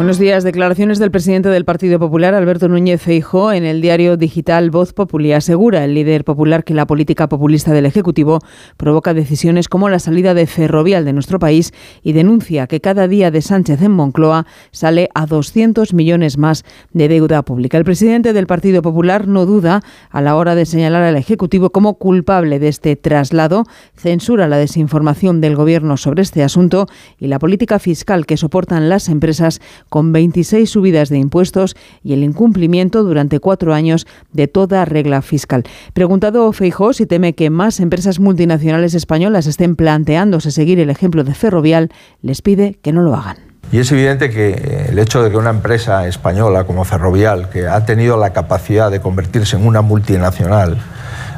Buenos 0.00 0.18
días. 0.18 0.44
Declaraciones 0.44 0.98
del 0.98 1.10
presidente 1.10 1.50
del 1.50 1.66
Partido 1.66 1.98
Popular, 1.98 2.34
Alberto 2.34 2.68
Núñez 2.68 3.02
Feijóo, 3.02 3.52
en 3.52 3.66
el 3.66 3.82
diario 3.82 4.16
digital 4.16 4.70
Voz 4.70 4.94
Populi. 4.94 5.34
Asegura 5.34 5.84
el 5.84 5.92
líder 5.92 6.24
popular 6.24 6.64
que 6.64 6.72
la 6.72 6.86
política 6.86 7.28
populista 7.28 7.74
del 7.74 7.84
Ejecutivo 7.84 8.38
provoca 8.78 9.12
decisiones 9.12 9.68
como 9.68 9.90
la 9.90 9.98
salida 9.98 10.32
de 10.32 10.46
Ferrovial 10.46 11.04
de 11.04 11.12
nuestro 11.12 11.38
país 11.38 11.74
y 12.02 12.14
denuncia 12.14 12.66
que 12.66 12.80
cada 12.80 13.08
día 13.08 13.30
de 13.30 13.42
Sánchez 13.42 13.82
en 13.82 13.90
Moncloa 13.90 14.46
sale 14.70 15.10
a 15.14 15.26
200 15.26 15.92
millones 15.92 16.38
más 16.38 16.64
de 16.94 17.06
deuda 17.06 17.42
pública. 17.42 17.76
El 17.76 17.84
presidente 17.84 18.32
del 18.32 18.46
Partido 18.46 18.80
Popular 18.80 19.28
no 19.28 19.44
duda 19.44 19.82
a 20.08 20.22
la 20.22 20.34
hora 20.34 20.54
de 20.54 20.64
señalar 20.64 21.02
al 21.02 21.16
Ejecutivo 21.16 21.72
como 21.72 21.98
culpable 21.98 22.58
de 22.58 22.68
este 22.68 22.96
traslado, 22.96 23.64
censura 23.96 24.48
la 24.48 24.56
desinformación 24.56 25.42
del 25.42 25.56
Gobierno 25.56 25.98
sobre 25.98 26.22
este 26.22 26.42
asunto 26.42 26.86
y 27.18 27.26
la 27.26 27.38
política 27.38 27.78
fiscal 27.78 28.24
que 28.24 28.38
soportan 28.38 28.88
las 28.88 29.10
empresas 29.10 29.60
con 29.90 30.12
26 30.12 30.70
subidas 30.70 31.10
de 31.10 31.18
impuestos 31.18 31.76
y 32.02 32.14
el 32.14 32.24
incumplimiento 32.24 33.02
durante 33.02 33.40
cuatro 33.40 33.74
años 33.74 34.06
de 34.32 34.48
toda 34.48 34.86
regla 34.86 35.20
fiscal. 35.20 35.64
Preguntado 35.92 36.50
Feijó 36.52 36.94
si 36.94 37.04
teme 37.04 37.34
que 37.34 37.50
más 37.50 37.80
empresas 37.80 38.18
multinacionales 38.20 38.94
españolas 38.94 39.46
estén 39.46 39.76
planteándose 39.76 40.50
seguir 40.50 40.80
el 40.80 40.88
ejemplo 40.88 41.24
de 41.24 41.34
Ferrovial, 41.34 41.90
les 42.22 42.40
pide 42.40 42.78
que 42.80 42.92
no 42.92 43.02
lo 43.02 43.14
hagan. 43.14 43.36
Y 43.72 43.78
es 43.78 43.92
evidente 43.92 44.30
que 44.30 44.86
el 44.88 44.98
hecho 44.98 45.22
de 45.22 45.30
que 45.30 45.36
una 45.36 45.50
empresa 45.50 46.06
española 46.08 46.64
como 46.64 46.84
Ferrovial, 46.84 47.50
que 47.50 47.68
ha 47.68 47.84
tenido 47.84 48.16
la 48.16 48.32
capacidad 48.32 48.90
de 48.90 49.00
convertirse 49.00 49.56
en 49.56 49.66
una 49.66 49.80
multinacional, 49.80 50.78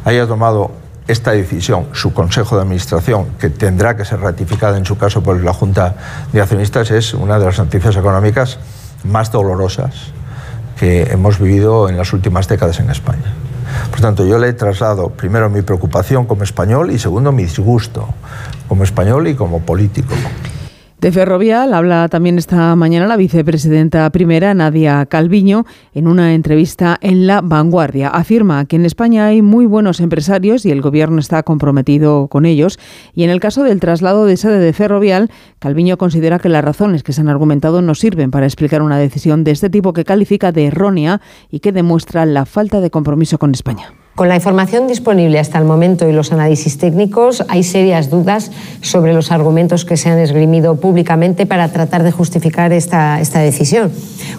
haya 0.05 0.27
tomado 0.27 0.82
esta 1.09 1.33
decisión, 1.33 1.89
su 1.93 2.13
Consejo 2.13 2.57
de 2.57 2.63
Administración, 2.63 3.27
que 3.39 3.51
tendrá 3.51 3.97
que 3.97 4.05
ser 4.05 4.21
ratificada 4.21 4.79
en 4.79 4.85
su 4.85 4.97
caso 4.97 5.23
por 5.23 5.43
la 5.43 5.53
Junta 5.53 5.97
de 6.33 6.41
Accionistas, 6.41 6.91
es 6.91 7.15
una 7.15 7.39
de 7.39 7.47
las 7.47 7.59
noticias 7.59 7.97
económicas 7.97 8.59
más 9.05 9.33
dolorosas 9.33 10.13
que 10.79 11.05
hemos 11.11 11.39
vivido 11.39 11.89
en 11.89 11.97
las 11.97 12.13
últimas 12.13 12.49
décadas 12.49 12.81
en 12.81 12.91
España. 12.91 13.33
Por 13.91 14.01
tanto, 14.01 14.27
yo 14.27 14.39
le 14.39 14.49
he 14.49 14.53
trasladado 14.53 15.11
primero 15.11 15.49
mi 15.51 15.63
preocupación 15.63 16.27
como 16.27 16.45
español 16.45 16.91
y 16.91 16.99
segundo 16.99 17.33
mi 17.33 17.45
disgusto 17.45 18.09
como 18.69 18.85
español 18.85 19.29
y 19.29 19.35
como 19.35 19.61
político. 19.61 20.15
De 21.03 21.11
Ferrovial 21.11 21.75
habla 21.75 22.09
también 22.09 22.39
esta 22.39 22.77
mañana 22.77 23.09
la 23.09 23.17
vicepresidenta 23.17 24.09
primera, 24.11 24.55
Nadia 24.55 25.05
Calviño, 25.07 25.67
en 25.95 26.07
una 26.07 26.33
entrevista 26.33 26.97
en 27.01 27.27
La 27.27 27.41
Vanguardia. 27.41 28.07
Afirma 28.07 28.67
que 28.67 28.77
en 28.77 28.85
España 28.87 29.27
hay 29.27 29.43
muy 29.43 29.67
buenos 29.67 29.99
empresarios 29.99 30.65
y 30.65 30.71
el 30.71 30.81
gobierno 30.81 31.19
está 31.19 31.43
comprometido 31.43 32.29
con 32.29 32.47
ellos. 32.47 32.79
Y 33.17 33.25
en 33.25 33.31
el 33.31 33.41
caso 33.41 33.65
del 33.65 33.81
traslado 33.81 34.27
de 34.27 34.37
sede 34.37 34.61
de 34.61 34.73
Ferrovial, 34.73 35.29
Calviño 35.59 35.99
considera 35.99 36.39
que 36.39 36.49
las 36.49 36.65
razones 36.65 37.03
que 37.03 37.13
se 37.13 37.21
han 37.21 37.29
argumentado 37.29 37.83
no 37.83 37.97
sirven 37.97 38.31
para 38.31 38.47
explicar 38.47 38.81
una 38.81 38.99
decisión 38.99 39.43
de 39.43 39.51
este 39.51 39.71
tipo 39.71 39.93
que 39.93 40.05
califica 40.05 40.53
de 40.53 40.67
errónea 40.67 41.21
y 41.51 41.59
que 41.59 41.73
demuestra 41.73 42.25
la 42.27 42.47
falta 42.47 42.81
de 42.81 42.93
compromiso 42.93 43.39
con 43.39 43.51
España. 43.51 43.93
Con 44.15 44.29
la 44.29 44.35
información 44.35 44.89
disponible 44.89 45.39
hasta 45.39 45.59
el 45.59 45.65
momento 45.65 46.07
y 46.07 46.13
los 46.13 46.33
análisis 46.33 46.77
técnicos, 46.77 47.45
hay 47.49 47.63
serias 47.63 48.11
dudas 48.11 48.51
sobre 48.83 49.15
los 49.15 49.33
argumentos 49.33 49.87
que 49.87 49.97
se 49.97 50.11
han 50.11 50.19
esgrimido 50.19 50.77
públicamente 50.77 51.47
para 51.47 51.69
tratar 51.69 52.03
de 52.03 52.13
justificar 52.13 52.75
esta, 52.75 53.23
esta 53.23 53.39
decisión. 53.41 53.91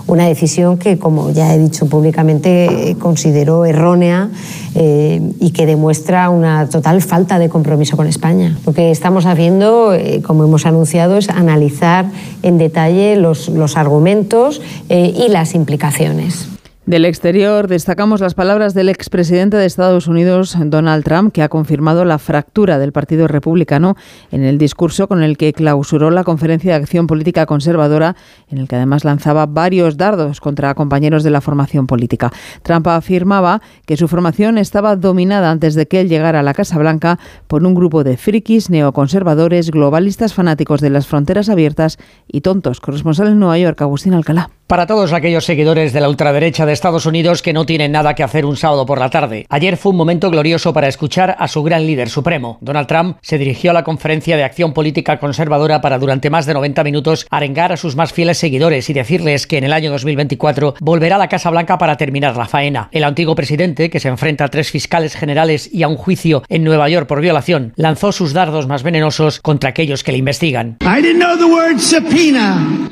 Una 0.06 0.28
decisión 0.28 0.78
que, 0.78 1.00
como 1.00 1.32
ya 1.32 1.56
he 1.56 1.58
dicho 1.58 1.88
públicamente, 1.88 2.96
considero 3.00 3.66
errónea 3.66 4.30
eh, 4.76 5.22
y 5.40 5.50
que 5.50 5.66
demuestra 5.66 6.30
una 6.30 6.70
total 6.70 7.02
falta 7.02 7.40
de 7.40 7.50
compromiso 7.50 7.98
con 7.98 8.06
España. 8.06 8.56
Lo 8.68 8.74
que 8.74 8.92
estamos 8.92 9.26
haciendo, 9.26 9.96
eh, 9.96 10.22
como 10.22 10.44
hemos 10.44 10.68
anunciado, 10.68 11.18
es 11.18 11.30
analizar 11.30 12.06
en 12.44 12.60
detalle 12.60 13.16
los, 13.16 13.50
los 13.50 13.76
argumentos 13.76 14.62
eh, 14.90 15.12
y 15.18 15.30
las 15.30 15.56
implicaciones. 15.56 16.53
Del 16.86 17.06
exterior 17.06 17.70
destacamos 17.70 18.20
las 18.20 18.34
palabras 18.34 18.74
del 18.74 18.90
expresidente 18.90 19.56
de 19.56 19.66
Estados 19.66 20.08
Unidos, 20.08 20.58
Donald 20.66 21.06
Trump, 21.06 21.32
que 21.32 21.42
ha 21.42 21.48
confirmado 21.48 22.04
la 22.04 22.20
fractura 22.20 22.78
del 22.78 22.92
Partido 22.92 23.30
Republicano 23.30 23.96
en 24.34 24.44
el 24.44 24.58
discurso 24.58 25.08
con 25.08 25.24
el 25.24 25.38
que 25.38 25.54
clausuró 25.54 26.12
la 26.12 26.26
Conferencia 26.26 26.74
de 26.74 26.84
Acción 26.84 27.08
Política 27.08 27.46
Conservadora, 27.46 28.18
en 28.50 28.58
el 28.58 28.68
que 28.68 28.76
además 28.76 29.06
lanzaba 29.06 29.46
varios 29.46 29.96
dardos 29.96 30.42
contra 30.42 30.76
compañeros 30.76 31.24
de 31.24 31.30
la 31.30 31.40
formación 31.40 31.88
política. 31.88 32.34
Trump 32.64 32.86
afirmaba 32.90 33.62
que 33.86 33.96
su 33.96 34.10
formación 34.10 34.58
estaba 34.58 34.98
dominada 34.98 35.52
antes 35.52 35.76
de 35.76 35.88
que 35.88 36.02
él 36.02 36.10
llegara 36.10 36.42
a 36.42 36.44
la 36.44 36.54
Casa 36.54 36.78
Blanca 36.78 37.18
por 37.48 37.66
un 37.66 37.76
grupo 37.76 38.04
de 38.04 38.18
frikis, 38.18 38.70
neoconservadores, 38.70 39.72
globalistas 39.72 40.34
fanáticos 40.34 40.82
de 40.82 40.90
las 40.90 41.08
fronteras 41.08 41.48
abiertas 41.48 41.98
y 42.28 42.42
tontos. 42.42 42.82
Corresponsal 42.82 43.30
en 43.30 43.40
Nueva 43.40 43.58
York, 43.58 43.82
Agustín 43.82 44.14
Alcalá. 44.14 44.50
Para 44.68 44.88
todos 44.88 45.14
aquellos 45.14 45.46
seguidores 45.46 45.94
de 45.94 46.02
la 46.02 46.10
ultraderecha 46.10 46.66
de 46.66 46.73
Estados 46.74 47.06
Unidos 47.06 47.42
que 47.42 47.54
no 47.54 47.66
tienen 47.66 47.92
nada 47.92 48.16
que 48.16 48.24
hacer 48.24 48.46
un 48.46 48.58
sábado 48.58 48.86
por 48.86 49.00
la 49.00 49.10
tarde, 49.10 49.46
ayer 49.50 49.78
fue 49.78 49.92
un 49.92 49.98
momento 49.98 50.30
glorioso 50.30 50.74
para 50.74 50.88
escuchar 50.88 51.36
a 51.40 51.48
su 51.48 51.64
gran 51.64 51.88
líder 51.88 52.10
supremo. 52.10 52.58
Donald 52.62 52.88
Trump 52.88 53.18
se 53.22 53.38
dirigió 53.38 53.72
a 53.72 53.74
la 53.74 53.84
conferencia 53.84 54.36
de 54.36 54.44
acción 54.44 54.74
política 54.74 55.20
conservadora 55.20 55.82
para 55.82 56.00
durante 56.00 56.30
más 56.30 56.46
de 56.46 56.54
90 56.54 56.84
minutos 56.84 57.28
arengar 57.30 57.72
a 57.72 57.78
sus 57.78 57.96
más 57.96 58.12
fieles 58.12 58.38
seguidores 58.38 58.90
y 58.90 58.94
decirles 58.94 59.48
que 59.48 59.58
en 59.58 59.64
el 59.64 59.74
año 59.74 59.92
2024 59.92 60.76
volverá 60.80 61.16
a 61.16 61.20
la 61.20 61.30
Casa 61.30 61.50
Blanca 61.50 61.78
para 61.78 61.98
terminar 61.98 62.36
la 62.36 62.46
faena. 62.46 62.90
El 62.92 63.04
antiguo 63.04 63.36
presidente, 63.36 63.90
que 63.90 64.00
se 64.00 64.10
enfrenta 64.10 64.46
a 64.46 64.50
tres 64.50 64.72
fiscales 64.72 65.16
generales 65.16 65.70
y 65.72 65.84
a 65.84 65.88
un 65.88 65.96
juicio 65.96 66.44
en 66.50 66.64
Nueva 66.64 66.90
York 66.90 67.08
por 67.08 67.22
violación, 67.22 67.74
lanzó 67.76 68.12
sus 68.12 68.34
dardos 68.34 68.68
más 68.68 68.84
venenosos 68.84 69.40
contra 69.40 69.70
aquellos 69.70 70.04
que 70.04 70.12
le 70.12 70.18
investigan. 70.18 70.78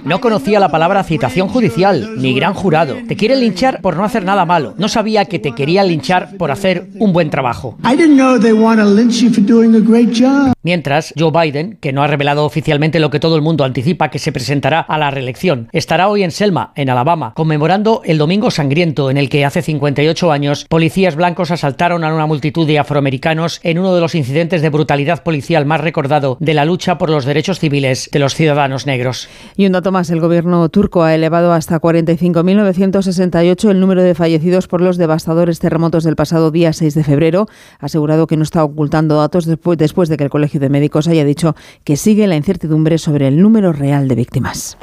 No 0.03 0.21
conocía 0.21 0.59
la 0.59 0.69
palabra 0.69 1.03
citación 1.03 1.47
judicial 1.47 2.15
ni 2.17 2.33
gran 2.33 2.53
jurado. 2.53 2.97
Te 3.07 3.15
quieren 3.15 3.39
linchar 3.39 3.70
por 3.79 3.95
no 3.95 4.03
hacer 4.03 4.25
nada 4.25 4.45
malo. 4.45 4.73
No 4.77 4.89
sabía 4.89 5.25
que 5.25 5.39
te 5.39 5.53
querían 5.53 5.87
linchar 5.87 6.37
por 6.37 6.51
hacer 6.51 6.89
un 6.99 7.13
buen 7.13 7.29
trabajo. 7.29 7.77
Mientras, 10.63 11.13
Joe 11.17 11.31
Biden, 11.31 11.77
que 11.81 11.91
no 11.91 12.03
ha 12.03 12.07
revelado 12.07 12.45
oficialmente 12.45 12.99
lo 12.99 13.09
que 13.09 13.19
todo 13.19 13.35
el 13.35 13.41
mundo 13.41 13.63
anticipa 13.63 14.09
que 14.09 14.19
se 14.19 14.31
presentará 14.31 14.79
a 14.79 14.97
la 14.97 15.09
reelección, 15.09 15.69
estará 15.71 16.07
hoy 16.07 16.23
en 16.23 16.31
Selma, 16.31 16.71
en 16.75 16.89
Alabama, 16.89 17.33
conmemorando 17.35 18.01
el 18.05 18.17
Domingo 18.17 18.51
Sangriento 18.51 19.09
en 19.09 19.17
el 19.17 19.29
que 19.29 19.45
hace 19.45 19.61
58 19.61 20.31
años 20.31 20.65
policías 20.69 21.15
blancos 21.15 21.51
asaltaron 21.51 22.03
a 22.03 22.13
una 22.13 22.25
multitud 22.25 22.67
de 22.67 22.79
afroamericanos 22.79 23.59
en 23.63 23.79
uno 23.79 23.95
de 23.95 24.01
los 24.01 24.15
incidentes 24.15 24.61
de 24.61 24.69
brutalidad 24.69 25.23
policial 25.23 25.65
más 25.65 25.81
recordado 25.81 26.37
de 26.39 26.53
la 26.53 26.65
lucha 26.65 26.97
por 26.97 27.09
los 27.09 27.25
derechos 27.25 27.59
civiles 27.59 28.09
de 28.11 28.19
los 28.19 28.35
ciudadanos 28.35 28.85
negros. 28.85 29.29
Y 29.55 29.65
un 29.65 29.71
dato 29.71 29.91
más, 29.91 30.09
el 30.09 30.19
gobierno 30.19 30.69
turco 30.69 31.03
ha 31.03 31.15
elevado 31.15 31.53
hasta 31.53 31.81
45.968 31.81 33.60
el 33.69 33.79
número 33.79 34.01
de 34.01 34.15
fallecidos 34.15 34.67
por 34.67 34.81
los 34.81 34.97
devastadores 34.97 35.59
terremotos 35.59 36.03
del 36.03 36.15
pasado 36.15 36.49
día 36.49 36.73
6 36.73 36.95
de 36.95 37.03
febrero. 37.03 37.47
Ha 37.79 37.85
asegurado 37.85 38.25
que 38.25 38.37
no 38.37 38.43
está 38.43 38.63
ocultando 38.63 39.17
datos 39.17 39.45
después, 39.45 39.77
después 39.77 40.09
de 40.09 40.17
que 40.17 40.23
el 40.23 40.29
Colegio 40.29 40.59
de 40.59 40.69
Médicos 40.69 41.07
haya 41.07 41.25
dicho 41.25 41.55
que 41.83 41.97
sigue 41.97 42.25
la 42.27 42.35
incertidumbre 42.35 42.97
sobre 42.97 43.27
el 43.27 43.41
número 43.41 43.73
real 43.73 44.07
de 44.07 44.15
víctimas. 44.15 44.77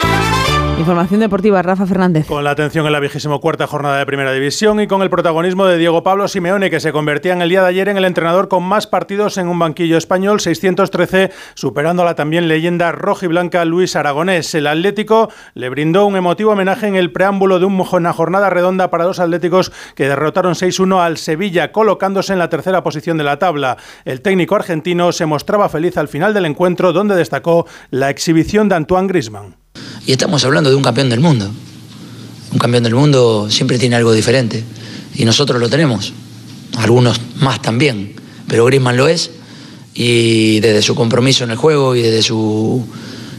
Información 0.79 1.19
deportiva, 1.19 1.61
Rafa 1.61 1.87
Fernández. 1.87 2.27
Con 2.29 2.45
la 2.45 2.53
atención 2.53 2.87
en 2.87 2.93
la 2.93 3.01
vigésimo 3.01 3.41
cuarta 3.41 3.67
jornada 3.67 3.99
de 3.99 4.07
Primera 4.07 4.33
División 4.33 4.81
y 4.81 4.87
con 4.87 5.03
el 5.03 5.11
protagonismo 5.11 5.67
de 5.67 5.77
Diego 5.77 6.05
Pablo 6.05 6.29
Simeone, 6.29 6.71
que 6.71 6.79
se 6.79 6.93
convertía 6.93 7.33
en 7.33 7.43
el 7.43 7.49
día 7.49 7.63
de 7.63 7.69
ayer 7.69 7.89
en 7.89 7.97
el 7.97 8.05
entrenador 8.05 8.47
con 8.47 8.63
más 8.63 8.87
partidos 8.87 9.39
en 9.39 9.49
un 9.49 9.59
banquillo 9.59 9.97
español, 9.99 10.39
613, 10.39 11.33
superando 11.55 12.03
a 12.03 12.05
la 12.05 12.15
también 12.15 12.47
leyenda 12.47 12.93
roja 12.93 13.27
y 13.27 13.29
blanca 13.29 13.65
Luis 13.65 13.97
Aragonés. 13.97 14.55
El 14.55 14.69
Atlético 14.69 15.33
le 15.55 15.69
brindó 15.69 16.07
un 16.07 16.15
emotivo 16.15 16.53
homenaje 16.53 16.87
en 16.87 16.95
el 16.95 17.11
preámbulo 17.11 17.59
de 17.59 17.65
una 17.65 18.13
jornada 18.13 18.49
redonda 18.49 18.89
para 18.89 19.05
dos 19.05 19.19
atléticos 19.19 19.73
que 19.97 20.09
derrotaron 20.09 20.55
6-1 20.55 21.03
al 21.05 21.17
Sevilla, 21.17 21.73
colocándose 21.73 22.33
en 22.33 22.39
la 22.39 22.51
tercera 22.51 22.85
posición 22.85 23.19
de 23.19 23.25
la 23.25 23.41
tabla. 23.41 23.79
El 24.05 24.21
técnico 24.21 24.55
argentino 24.55 25.11
se 25.11 25.27
mostraba 25.27 25.69
feliz 25.69 25.97
al 25.99 26.07
final 26.07 26.35
del 26.35 26.47
encuentro, 26.47 26.93
donde 26.93 27.17
destacó 27.17 27.67
la 27.91 28.11
exhibición 28.11 28.69
de 28.69 28.77
Antoine 28.77 29.09
Grisman. 29.09 29.57
Y 30.07 30.13
estamos 30.13 30.45
hablando 30.45 30.71
de 30.71 30.77
un 30.77 30.83
campeón 30.83 31.11
del 31.11 31.21
mundo. 31.21 31.51
Un 32.53 32.59
campeón 32.59 32.85
del 32.85 32.95
mundo 32.95 33.49
siempre 33.51 33.79
tiene 33.79 33.97
algo 33.97 34.13
diferente. 34.13 34.65
Y 35.15 35.25
nosotros 35.25 35.61
lo 35.61 35.69
tenemos. 35.69 36.13
Algunos 36.77 37.21
más 37.37 37.61
también. 37.61 38.15
Pero 38.47 38.65
Griezmann 38.65 38.97
lo 38.97 39.09
es. 39.09 39.31
Y 39.95 40.61
desde 40.61 40.83
su 40.83 40.95
compromiso 40.95 41.45
en 41.45 41.51
el 41.51 41.57
juego 41.57 41.95
y 41.95 42.03
desde 42.03 42.23
su 42.23 42.87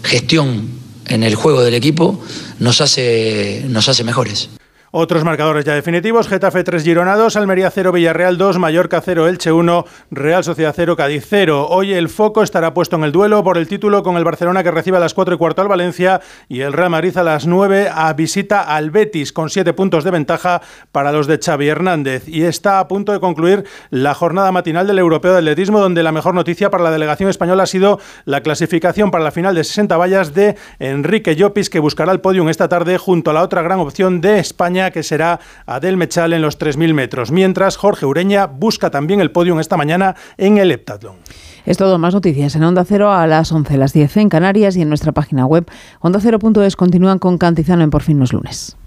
gestión 0.03 0.67
en 1.07 1.23
el 1.23 1.35
juego 1.35 1.63
del 1.63 1.73
equipo, 1.73 2.21
nos 2.59 2.81
hace, 2.81 3.65
nos 3.67 3.89
hace 3.89 4.03
mejores. 4.03 4.49
Otros 4.91 5.23
marcadores 5.23 5.65
ya 5.65 5.75
definitivos, 5.75 6.27
Getafe 6.27 6.63
3 6.63 6.83
Girona 6.83 7.15
2, 7.15 7.35
Almería 7.35 7.69
0, 7.69 7.91
Villarreal 7.91 8.39
2, 8.39 8.57
Mallorca 8.57 9.01
0, 9.01 9.27
Elche 9.27 9.51
1, 9.51 9.85
Real 10.09 10.43
Sociedad 10.43 10.73
0, 10.75 10.95
Cádiz 10.95 11.27
0. 11.29 11.67
Hoy 11.69 11.93
el 11.93 12.09
foco 12.09 12.41
estará 12.41 12.73
puesto 12.73 12.95
en 12.95 13.03
el 13.03 13.11
duelo 13.11 13.43
por 13.43 13.59
el 13.59 13.67
título 13.67 14.01
con 14.01 14.17
el 14.17 14.23
Barcelona 14.23 14.63
que 14.63 14.71
recibe 14.71 14.97
a 14.97 14.99
las 14.99 15.13
4 15.13 15.35
y 15.35 15.37
cuarto 15.37 15.61
al 15.61 15.67
Valencia 15.67 16.21
y 16.47 16.61
el 16.61 16.73
Real 16.73 16.89
Madrid 16.89 17.15
a 17.17 17.23
las 17.23 17.45
9 17.45 17.91
a 17.93 18.11
visita 18.13 18.61
al 18.61 18.89
Betis 18.89 19.31
con 19.31 19.51
7 19.51 19.73
puntos 19.73 20.03
de 20.03 20.09
ventaja 20.09 20.63
para 20.91 21.11
los 21.11 21.27
de 21.27 21.37
Xavi 21.37 21.67
Hernández. 21.67 22.27
Y 22.27 22.45
está 22.45 22.79
a 22.79 22.87
punto 22.87 23.11
de 23.11 23.19
concluir 23.19 23.65
la 23.91 24.15
jornada 24.15 24.51
matinal 24.51 24.87
del 24.87 24.97
Europeo 24.97 25.33
de 25.33 25.37
Atletismo 25.37 25.79
donde 25.79 26.01
la 26.01 26.11
mejor 26.11 26.33
noticia 26.33 26.71
para 26.71 26.83
la 26.83 26.89
delegación 26.89 27.29
española 27.29 27.61
ha 27.61 27.67
sido 27.67 27.99
la 28.25 28.41
clasificación 28.41 29.11
para 29.11 29.23
la 29.23 29.29
final 29.29 29.53
de 29.53 29.63
60 29.63 29.97
vallas 29.97 30.33
de 30.33 30.55
Enrique 30.79 31.35
Llopis 31.35 31.69
que 31.69 31.77
buscará 31.77 32.11
el 32.11 32.21
podium 32.21 32.49
esta 32.49 32.67
tarde 32.69 32.97
junto 32.97 33.29
a 33.29 33.35
la 33.35 33.43
otra 33.43 33.61
gran 33.61 33.79
opción 33.79 34.19
de 34.19 34.39
España 34.39 34.78
que 34.91 35.03
será 35.03 35.39
Adel 35.65 35.97
Mechal 35.97 36.33
en 36.33 36.41
los 36.41 36.57
3.000 36.57 36.93
metros, 36.93 37.31
mientras 37.31 37.77
Jorge 37.77 38.05
Ureña 38.05 38.47
busca 38.47 38.89
también 38.89 39.21
el 39.21 39.31
podio 39.31 39.59
esta 39.59 39.77
mañana 39.77 40.15
en 40.37 40.57
el 40.57 40.71
heptatlón. 40.71 41.17
Es 41.65 41.77
todo, 41.77 41.97
más 41.97 42.13
noticias 42.13 42.55
en 42.55 42.63
Onda 42.63 42.85
Cero 42.85 43.11
a 43.11 43.27
las 43.27 43.51
11, 43.51 43.77
las 43.77 43.93
10 43.93 44.17
en 44.17 44.29
Canarias 44.29 44.75
y 44.75 44.81
en 44.81 44.89
nuestra 44.89 45.11
página 45.11 45.45
web 45.45 45.69
ondacero.es 45.99 46.75
continúan 46.75 47.19
con 47.19 47.37
Cantizano 47.37 47.83
en 47.83 47.89
Por 47.89 48.01
fin 48.01 48.19
los 48.19 48.33
lunes. 48.33 48.77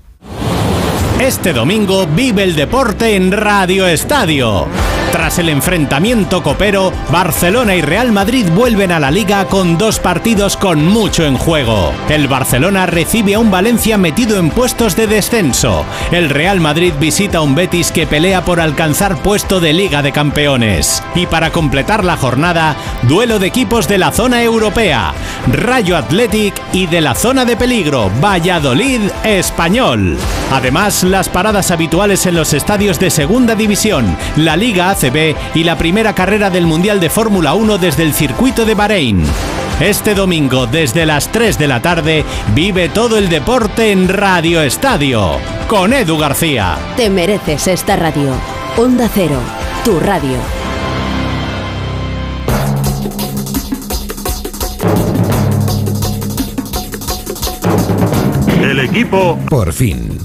Este 1.21 1.53
domingo 1.53 2.07
vive 2.07 2.43
el 2.43 2.57
deporte 2.57 3.15
en 3.15 3.31
Radio 3.31 3.87
Estadio. 3.87 4.67
Tras 5.13 5.39
el 5.39 5.51
enfrentamiento 5.51 6.43
copero, 6.43 6.91
Barcelona 7.11 7.75
y 7.75 7.83
Real 7.83 8.13
Madrid 8.13 8.47
vuelven 8.55 8.91
a 8.93 8.99
la 8.99 9.11
liga 9.11 9.45
con 9.45 9.77
dos 9.77 9.99
partidos 9.99 10.57
con 10.57 10.89
mucho 10.89 11.27
en 11.27 11.37
juego. 11.37 11.93
El 12.09 12.29
Barcelona 12.29 12.87
recibe 12.87 13.35
a 13.35 13.39
un 13.39 13.51
Valencia 13.51 13.99
metido 13.99 14.39
en 14.39 14.49
puestos 14.49 14.97
de 14.97 15.07
descenso. 15.07 15.85
El 16.13 16.31
Real 16.31 16.61
Madrid 16.61 16.95
visita 16.99 17.39
a 17.39 17.41
un 17.43 17.55
Betis 17.55 17.93
que 17.93 18.07
pelea 18.07 18.43
por 18.43 18.59
alcanzar 18.59 19.19
puesto 19.19 19.61
de 19.61 19.75
Liga 19.75 20.01
de 20.01 20.13
Campeones. 20.13 21.05
Y 21.15 21.27
para 21.27 21.51
completar 21.51 22.05
la 22.05 22.17
jornada, 22.17 22.75
duelo 23.03 23.39
de 23.39 23.49
equipos 23.49 23.87
de 23.89 23.99
la 23.99 24.13
zona 24.13 24.43
europea. 24.43 25.13
Rayo 25.47 25.99
Athletic 25.99 26.55
y 26.73 26.87
de 26.87 27.03
la 27.03 27.15
zona 27.15 27.45
de 27.45 27.59
peligro, 27.59 28.11
Valladolid 28.19 29.03
Español. 29.25 30.17
Además, 30.51 31.05
las 31.05 31.29
paradas 31.29 31.71
habituales 31.71 32.25
en 32.25 32.35
los 32.35 32.55
estadios 32.55 32.99
de 32.99 33.11
Segunda 33.11 33.55
División, 33.55 34.17
la 34.37 34.57
Liga 34.57 34.91
ACB 35.03 35.35
y 35.55 35.65
la 35.65 35.77
primera 35.77 36.15
carrera 36.15 36.51
del 36.51 36.67
Mundial 36.67 37.01
de 37.01 37.11
Fórmula 37.11 37.55
1 37.55 37.79
desde 37.79 38.03
el 38.05 38.15
circuito 38.15 38.65
de 38.65 38.75
Bahrein. 38.75 39.25
Este 39.81 40.15
domingo, 40.15 40.67
desde 40.67 41.07
las 41.07 41.33
3 41.33 41.59
de 41.59 41.67
la 41.67 41.83
tarde, 41.83 42.25
vive 42.55 42.89
todo 42.89 43.19
el 43.19 43.29
deporte 43.29 43.91
en 43.91 44.09
Radio 44.09 44.63
Estadio, 44.63 45.39
con 45.67 45.93
Edu 45.93 46.19
García. 46.19 46.77
Te 46.97 47.11
mereces 47.11 47.67
esta 47.67 47.97
radio. 47.97 48.31
Onda 48.77 49.09
Cero, 49.13 49.41
tu 49.85 49.99
radio. 49.99 50.37
El 58.63 58.81
equipo 58.81 59.39
Por 59.49 59.73
fin. 59.73 60.19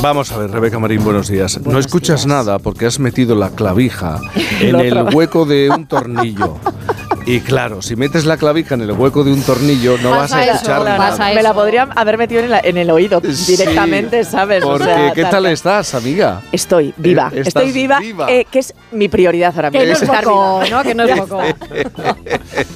Vamos 0.00 0.30
a 0.30 0.38
ver, 0.38 0.50
Rebeca 0.50 0.78
Marín, 0.78 1.02
buenos 1.02 1.28
días. 1.28 1.60
no 1.64 1.78
escuchas 1.78 2.24
nada 2.24 2.60
porque 2.60 2.86
has 2.86 3.00
metido 3.00 3.34
la 3.34 3.50
clavija 3.50 4.20
en 4.60 4.76
el 4.76 5.14
hueco 5.14 5.44
de 5.44 5.70
un 5.70 5.86
tornillo. 5.86 6.56
Y 7.28 7.40
claro, 7.40 7.82
si 7.82 7.94
metes 7.94 8.24
la 8.24 8.36
clavija 8.36 8.74
en 8.74 8.82
el 8.82 8.92
hueco 8.92 9.22
de 9.22 9.32
un 9.32 9.42
tornillo, 9.42 9.96
no 9.98 10.10
vas 10.10 10.32
a 10.32 10.44
escuchar 10.44 10.82
nada. 10.84 11.16
Me 11.34 11.42
la 11.42 11.52
podrían 11.54 11.90
haber 11.96 12.18
metido 12.18 12.40
en, 12.40 12.50
la- 12.50 12.60
en 12.60 12.76
el 12.78 12.90
oído 12.90 13.20
directamente, 13.20 14.24
¿sabes? 14.24 14.64
O 14.64 14.68
Porque, 14.68 14.84
sea, 14.84 15.12
¿qué 15.12 15.24
tal 15.24 15.46
estás, 15.46 15.94
amiga? 15.94 16.40
Estoy 16.52 16.94
viva, 16.96 17.30
Eh, 17.34 17.42
estoy 17.44 17.70
viva, 17.72 18.00
viva. 18.00 18.30
eh, 18.30 18.46
que 18.50 18.60
es 18.60 18.74
mi 18.92 19.08
prioridad 19.08 19.52
ahora 19.54 19.70
mismo. 19.70 19.80
Que 19.82 19.86
no 19.88 19.92
es 19.92 20.02
estar 20.02 20.24
poco, 20.24 20.60
viva. 20.60 20.76
¿no? 20.76 20.82
Que 20.82 20.94
no 20.94 21.04
es 21.04 21.20
poco. 21.20 21.42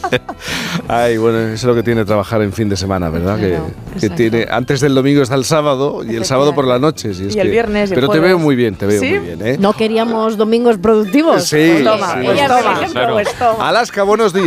Ay, 0.89 1.17
bueno, 1.17 1.39
eso 1.41 1.55
es 1.55 1.65
lo 1.65 1.75
que 1.75 1.83
tiene 1.83 2.05
trabajar 2.05 2.43
en 2.43 2.53
fin 2.53 2.69
de 2.69 2.77
semana, 2.77 3.09
¿verdad? 3.11 3.39
Que, 3.39 4.11
tiene 4.11 4.47
antes 4.51 4.81
del 4.81 4.95
domingo 4.95 5.23
está 5.23 5.35
el 5.35 5.45
sábado 5.45 6.03
y 6.05 6.17
el 6.17 6.25
sábado 6.25 6.55
por 6.55 6.67
la 6.67 6.79
noche. 6.79 7.15
si 7.15 7.27
es 7.27 7.37
Y 7.37 7.41
el 7.41 7.47
que- 7.47 7.53
viernes 7.53 7.91
el 7.91 7.95
Pero 7.95 8.09
te 8.09 8.21
veo 8.21 8.39
muy 8.39 8.57
bien, 8.57 8.75
te 8.75 8.87
veo 8.87 9.01
¿Sí? 9.01 9.09
muy 9.11 9.19
bien, 9.21 9.47
¿eh? 9.47 9.57
¿No 9.59 9.73
queríamos 9.73 10.37
domingos 10.37 10.79
productivos? 10.79 11.45
Sí, 11.45 11.71
Pues 11.73 11.85
toma, 11.85 12.15
sí. 12.15 12.21
Pues 12.25 12.47
toma, 12.47 12.81
pues 13.13 13.35
toma. 13.39 13.69
Alaska, 13.69 14.03
buenos 14.03 14.33
días. 14.33 14.42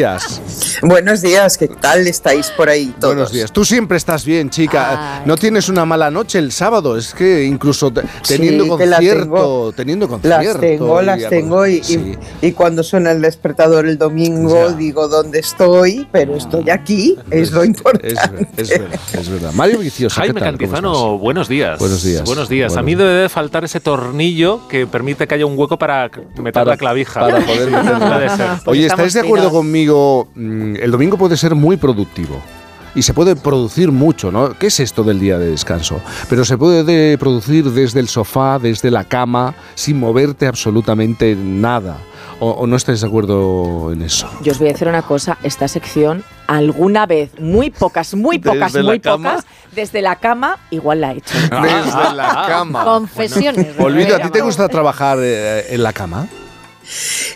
Buenos 0.81 1.21
días, 1.21 1.57
¿qué 1.57 1.67
tal 1.67 2.05
estáis 2.07 2.47
por 2.51 2.67
ahí 2.69 2.93
todos? 2.99 3.15
Buenos 3.15 3.31
días. 3.31 3.51
Tú 3.51 3.63
siempre 3.63 3.97
estás 3.97 4.25
bien, 4.25 4.49
chica. 4.49 5.21
No 5.25 5.37
tienes 5.37 5.69
una 5.69 5.85
mala 5.85 6.11
noche 6.11 6.37
el 6.39 6.51
sábado. 6.51 6.97
Es 6.97 7.13
que 7.13 7.43
incluso 7.45 7.91
te- 7.91 8.01
teniendo 8.27 8.65
Sí, 8.65 8.71
que 8.77 8.85
la 8.85 8.95
concierto, 8.97 9.23
tengo. 9.23 9.73
teniendo 9.73 10.07
concierto. 10.09 10.43
Las 10.43 10.59
tengo, 10.59 11.01
y 11.01 11.05
las 11.05 11.29
tengo 11.29 11.67
y, 11.67 11.75
y- 11.75 11.83
Sí. 11.83 12.15
y 12.41 12.51
cuando 12.51 12.83
suena 12.83 13.11
el 13.11 13.21
despertador 13.21 13.85
el 13.87 13.97
domingo 13.97 14.71
digo 14.73 15.07
dónde 15.07 15.39
estoy, 15.39 16.07
pero 16.11 16.35
estoy 16.35 16.69
aquí, 16.69 17.17
es 17.31 17.51
lo 17.51 17.63
importante. 17.63 18.09
Es, 18.13 18.31
ver- 18.31 18.47
es 18.57 18.69
verdad, 18.69 18.99
es 19.13 19.29
verdad. 19.29 19.51
Mario 19.53 19.79
Vicioso, 19.79 20.15
¿qué 20.15 20.27
Jaime 20.27 20.41
tal? 20.41 20.49
¿Cómo 20.57 20.57
Cantizano, 20.59 21.17
buenos 21.17 21.47
días. 21.47 21.79
Buenos 21.79 22.03
días. 22.03 22.23
Buenos 22.25 22.49
días. 22.49 22.75
A 22.75 22.81
mí 22.81 22.95
debe 22.95 23.11
de 23.13 23.29
faltar 23.29 23.63
ese 23.63 23.79
tornillo 23.79 24.67
que 24.67 24.85
permite 24.87 25.25
que 25.27 25.35
haya 25.35 25.45
un 25.45 25.57
hueco 25.57 25.77
para 25.77 26.09
meter 26.37 26.51
Para- 26.53 26.71
la 26.71 26.77
clavija. 26.77 27.19
para 27.21 27.39
poder 27.45 27.71
meterla. 27.71 28.09
Puede 28.15 28.29
ser. 28.37 28.47
Oye, 28.65 28.85
¿estáis 28.87 29.13
de 29.13 29.21
acuerdo 29.21 29.49
conmigo? 29.51 29.84
Mm, 30.35 30.75
El 30.77 30.91
domingo 30.91 31.17
puede 31.17 31.37
ser 31.37 31.55
muy 31.55 31.77
productivo. 31.77 32.41
Y 32.95 33.01
se 33.01 33.13
puede 33.13 33.35
producir 33.35 33.91
mucho, 33.91 34.31
¿no? 34.31 34.57
¿Qué 34.57 34.67
es 34.67 34.79
esto 34.79 35.03
del 35.03 35.19
día 35.19 35.37
de 35.37 35.47
descanso? 35.51 35.99
Pero 36.29 36.45
se 36.45 36.57
puede 36.57 36.85
de- 36.85 37.17
producir 37.17 37.69
desde 37.71 37.99
el 37.99 38.07
sofá, 38.07 38.57
desde 38.57 38.89
la 38.89 39.03
cama, 39.03 39.53
sin 39.75 39.99
moverte 39.99 40.47
absolutamente 40.47 41.35
nada. 41.35 41.97
¿O, 42.39 42.51
o 42.51 42.67
no 42.67 42.75
estáis 42.77 43.01
de 43.01 43.07
acuerdo 43.07 43.91
en 43.93 44.01
eso? 44.01 44.29
Yo 44.41 44.51
os 44.53 44.59
voy 44.59 44.69
a 44.69 44.71
decir 44.73 44.87
una 44.87 45.01
cosa, 45.01 45.37
esta 45.43 45.67
sección 45.67 46.23
alguna 46.47 47.05
vez, 47.05 47.31
muy 47.39 47.69
pocas, 47.69 48.13
muy 48.13 48.39
pocas, 48.39 48.71
¿Desde 48.73 48.85
muy 48.87 48.99
cama? 49.01 49.29
pocas, 49.35 49.45
desde 49.73 50.01
la 50.01 50.15
cama 50.17 50.57
igual 50.69 51.01
la 51.01 51.11
he 51.13 51.17
hecho. 51.17 51.33
Desde 51.37 52.13
la 52.13 52.45
cama. 52.47 52.83
Confesiones. 52.85 53.67
Olvido, 53.79 54.15
¿a 54.15 54.19
ti 54.19 54.29
te 54.29 54.41
gusta 54.41 54.67
trabajar 54.69 55.17
eh, 55.21 55.65
en 55.69 55.83
la 55.83 55.91
cama? 55.93 56.27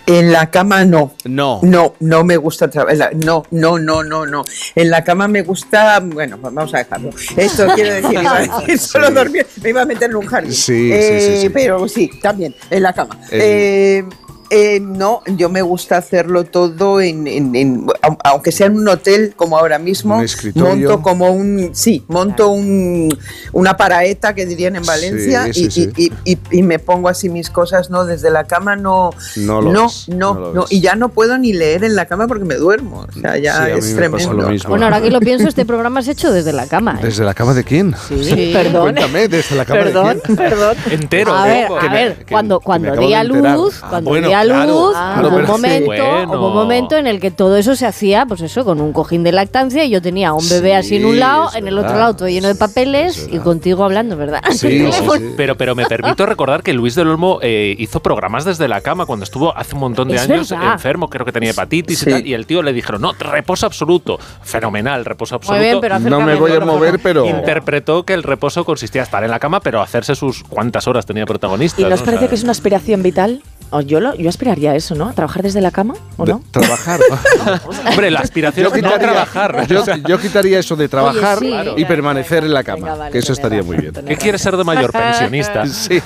En 0.06 0.32
la 0.32 0.50
cama 0.52 0.86
no. 0.86 1.14
No. 1.26 1.60
No, 1.64 1.96
no 2.00 2.24
me 2.24 2.38
gusta 2.38 2.70
trabajar. 2.70 3.16
No, 3.16 3.44
no, 3.52 3.78
no, 3.80 4.04
no, 4.04 4.26
no. 4.26 4.44
En 4.76 4.90
la 4.90 5.04
cama 5.04 5.28
me 5.28 5.42
gusta. 5.44 6.00
Bueno, 6.00 6.38
vamos 6.40 6.74
a 6.74 6.80
dejarlo. 6.80 7.10
Esto 7.38 7.68
quiero 7.76 7.94
decir, 7.96 8.20
iba 8.20 8.36
a 8.38 8.42
decir 8.42 8.80
solo 8.80 9.08
Sí. 9.08 9.14
dormir. 9.14 9.48
Me 9.62 9.70
iba 9.70 9.82
a 9.82 9.86
meter 9.86 10.10
en 10.10 10.16
un 10.16 10.26
jardín. 10.26 10.54
Sí, 10.54 10.92
Eh, 10.92 11.20
sí, 11.22 11.36
sí, 11.36 11.42
sí. 11.44 11.50
Pero 11.50 11.88
sí, 11.88 12.10
también, 12.22 12.56
en 12.70 12.84
la 12.84 12.94
cama. 12.94 13.20
Eh, 13.32 14.04
eh, 14.50 14.80
no, 14.82 15.22
yo 15.38 15.50
me 15.50 15.62
gusta 15.62 15.98
hacerlo 15.98 16.44
todo 16.44 17.02
en, 17.02 17.28
en- 17.28 17.56
en- 17.56 17.86
au- 17.88 18.18
aunque 18.24 18.52
sea 18.52 18.68
en 18.68 18.78
un 18.78 18.88
hotel 18.88 19.34
como 19.36 19.58
ahora 19.58 19.80
mismo, 19.80 20.18
Un 20.18 20.24
escritorio. 20.24 20.90
monto 20.90 21.02
como 21.04 21.32
un, 21.32 21.70
sí, 21.74 22.04
monto 22.08 22.50
un, 22.50 23.10
una 23.54 23.78
paraeta 23.78 24.34
que 24.34 24.46
dirían 24.46 24.76
en 24.76 24.84
Valencia 24.86 25.46
Sí, 25.54 25.54
sí, 25.54 25.66
y, 25.66 25.72
sí. 25.72 26.12
y- 26.26 26.32
y- 26.34 26.40
y 26.52 26.64
me 26.64 26.80
pongo 26.80 27.10
así 27.10 27.30
mis 27.30 27.50
cosas, 27.50 27.90
no, 27.90 28.06
desde 28.06 28.30
la 28.32 28.46
cama 28.46 28.76
no, 28.76 29.12
No 29.36 29.62
lo 29.62 29.72
no, 29.72 29.84
ves, 29.84 30.06
no, 30.10 30.34
no 30.34 30.40
lo 30.40 30.54
no, 30.54 30.62
ves. 30.62 30.72
y 30.72 30.82
ya 30.82 30.96
no 30.96 31.10
puedo 31.10 31.38
ni 31.38 31.54
leer 31.54 31.84
en 31.84 31.96
la 31.96 32.06
cama 32.06 32.28
porque 32.28 32.46
me 32.46 32.56
duermo, 32.56 33.06
o 33.10 33.12
sea, 33.20 33.38
ya 33.38 33.70
es 33.70 33.86
me 33.94 33.96
tremendo. 33.96 34.50
Bueno, 34.68 34.86
ahora 34.86 35.02
que 35.02 35.12
lo 35.12 35.20
pienso, 35.20 35.48
este 35.48 35.66
programa 35.66 36.02
se 36.02 36.10
ha 36.12 36.14
hecho 36.14 36.32
desde 36.32 36.54
la 36.54 36.68
cama. 36.68 36.98
¿eh? 37.00 37.06
¿Desde 37.06 37.24
la 37.24 37.34
cama 37.34 37.54
de 37.54 37.64
quién? 37.64 37.94
Sí. 38.08 38.50
Perdón. 38.54 38.82
Cuéntame, 38.94 39.28
¿desde 39.28 39.56
la 39.56 39.66
cama 39.66 39.80
Perdón, 39.82 40.16
de 40.18 40.22
quién? 40.24 40.36
perdón. 40.38 40.78
Entero. 40.92 41.34
A 41.36 41.46
ver, 41.46 41.68
a 41.80 41.94
ver, 41.94 42.26
cuando, 42.30 42.60
cuando 42.60 42.96
di 42.96 43.14
a 43.14 43.24
luz, 43.24 43.80
Ah, 43.82 43.88
cuando 43.90 44.10
bueno, 44.10 44.28
di 44.44 44.50
a 44.52 44.54
claro, 44.54 44.72
luz, 44.74 44.92
claro, 44.92 45.28
hubo, 45.30 45.38
un 45.38 45.46
momento, 45.48 45.86
Bueno. 45.86 46.32
hubo 46.34 46.48
un 46.50 46.54
momento 46.54 46.98
en 46.98 47.08
el 47.08 47.20
que 47.20 47.32
todo 47.32 47.58
eso 47.58 47.76
se 47.76 47.86
hacía, 47.86 48.26
pues 48.26 48.42
eso, 48.42 48.64
con 48.66 48.82
un 48.82 48.94
cojín 48.94 49.24
de 49.24 49.32
lactancia 49.32 49.84
y 49.86 49.90
yo 49.90 50.02
tenía 50.02 50.34
un 50.34 50.48
bebé 50.50 50.76
así 50.76 50.96
en 50.98 51.06
un 51.06 51.14
Sí, 51.14 51.20
lado, 51.20 51.50
en 51.56 51.68
el 51.68 51.78
otro 51.78 51.98
lado 51.98 52.16
todo 52.16 52.28
lleno 52.30 52.48
de 52.48 52.56
papeles 52.56 53.28
y 53.32 53.40
contigo 53.40 53.84
hablando, 53.84 54.16
¿verdad? 54.18 54.42
Pero, 55.38 55.56
pero 55.56 55.76
me 55.76 55.86
permito 55.86 56.26
recordar 56.26 56.64
que 56.64 56.74
Luis 56.74 56.96
del 56.96 57.08
Olmo 57.08 57.40
eh, 57.42 57.76
hizo 57.80 58.00
programas 58.02 58.46
desde 58.46 58.68
la 58.68 58.82
cama 58.82 59.06
cuando 59.06 59.24
estuvo 59.24 59.56
hace 59.56 59.76
un 59.76 59.82
montón 59.82 60.08
de 60.08 60.16
Es 60.16 60.22
años 60.30 60.50
verdad. 60.50 60.74
enfermo, 60.74 61.10
creo 61.10 61.26
que 61.26 61.32
tenía 61.32 61.52
hepatitis 61.52 62.00
Sí. 62.00 62.10
y 62.10 62.14
tal, 62.14 62.28
y 62.28 62.34
el 62.34 62.46
tío 62.46 62.62
le 62.62 62.74
dijeron, 62.74 63.02
no, 63.02 63.14
reposo 63.14 63.66
absoluto. 63.66 64.20
Fenomenal, 64.42 65.06
reposo 65.06 65.36
absoluto. 65.36 65.62
bien, 65.62 65.80
pero 65.82 66.00
No 66.00 66.22
me 66.22 66.36
voy 66.36 66.52
a 66.52 66.60
mover, 66.60 67.00
pero... 67.02 67.26
Interpretó 67.26 68.04
que 68.04 68.14
el 68.14 68.24
reposo 68.24 68.64
consistía 68.66 69.02
en 69.02 69.04
estar 69.04 69.24
en 69.24 69.32
la 69.32 69.40
cama, 69.40 69.60
pero 69.60 69.82
hacerse 69.82 70.16
sus 70.16 70.44
cuántas 70.44 70.88
horas 70.88 71.06
tenía 71.06 71.26
protagonista. 71.26 71.82
¿Y 71.82 71.86
no 71.86 71.96
os 71.96 72.02
parece 72.02 72.28
que 72.28 72.36
es 72.36 72.44
una 72.44 72.52
aspiración 72.52 73.02
vital? 73.04 73.42
O 73.72 73.82
yo, 73.82 74.00
lo, 74.00 74.16
yo 74.16 74.30
aspiraría 74.30 74.72
a 74.72 74.76
eso, 74.76 74.96
¿no? 74.96 75.08
¿A 75.08 75.14
trabajar 75.14 75.44
desde 75.44 75.62
la 75.62 75.70
cama 75.72 75.94
o 76.18 76.26
no? 76.26 76.42
Trabajar. 76.52 77.00
Hombre, 77.90 78.10
la 78.10 78.20
aspiración 78.20 78.64
Yo 78.68 78.76
es 78.76 78.82
no 78.82 78.90
quitaría, 78.90 79.12
trabajar. 79.12 79.68
yo, 79.68 79.84
yo 80.08 80.20
quitaría 80.20 80.58
eso 80.60 80.76
de 80.76 80.88
trabajar 80.90 81.38
Oye, 81.38 81.64
sí. 81.64 81.70
y 81.78 81.86
permanecer 81.86 82.44
en 82.44 82.54
la 82.54 82.64
cama, 82.64 82.78
venga, 82.86 82.96
vale, 82.96 83.12
que 83.12 83.20
eso 83.20 83.34
estaría 83.34 83.62
muy 83.62 83.78
bien. 83.78 83.94
¿Qué 84.08 84.16
quieres 84.18 84.42
ser 84.42 84.58
de 84.58 84.64
mayor? 84.64 84.92
Pensionista. 84.92 85.64
Sí. 85.72 86.02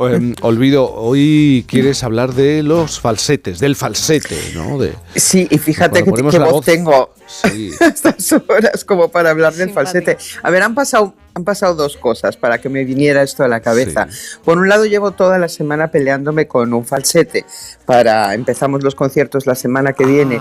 Em, 0.00 0.34
olvido, 0.42 0.92
hoy 0.94 1.64
quieres 1.68 2.02
hablar 2.04 2.34
de 2.34 2.62
los 2.62 3.00
falsetes, 3.00 3.58
del 3.58 3.76
falsete, 3.76 4.36
¿no? 4.54 4.78
De, 4.78 4.94
Sí, 5.14 5.46
y 5.50 5.58
fíjate 5.58 6.04
que, 6.04 6.12
que 6.12 6.38
voz. 6.38 6.64
tengo 6.64 7.10
Sí. 7.28 7.72
a 7.80 7.84
estas 7.86 8.32
horas 8.32 8.84
como 8.84 9.08
para 9.08 9.30
hablar 9.30 9.54
del 9.54 9.70
falsete. 9.70 10.16
A 10.42 10.50
ver, 10.50 10.62
han 10.62 10.74
pasado, 10.74 11.14
han 11.34 11.44
pasado 11.44 11.74
dos 11.74 11.96
cosas 11.96 12.36
para 12.36 12.58
que 12.58 12.68
me 12.68 12.84
viniera 12.84 13.22
esto 13.22 13.44
a 13.44 13.48
la 13.48 13.60
cabeza. 13.60 14.08
Por 14.44 14.58
un 14.58 14.68
lado, 14.68 14.86
llevo 14.86 15.12
toda 15.12 15.38
la 15.38 15.48
semana 15.48 15.90
peleándome 15.90 16.48
con 16.48 16.72
un 16.72 16.84
falsete. 16.84 17.44
Para 17.84 18.34
empezamos 18.34 18.82
los 18.82 18.94
conciertos 18.94 19.46
la 19.46 19.54
semana 19.54 19.92
que 19.92 20.04
viene 20.04 20.40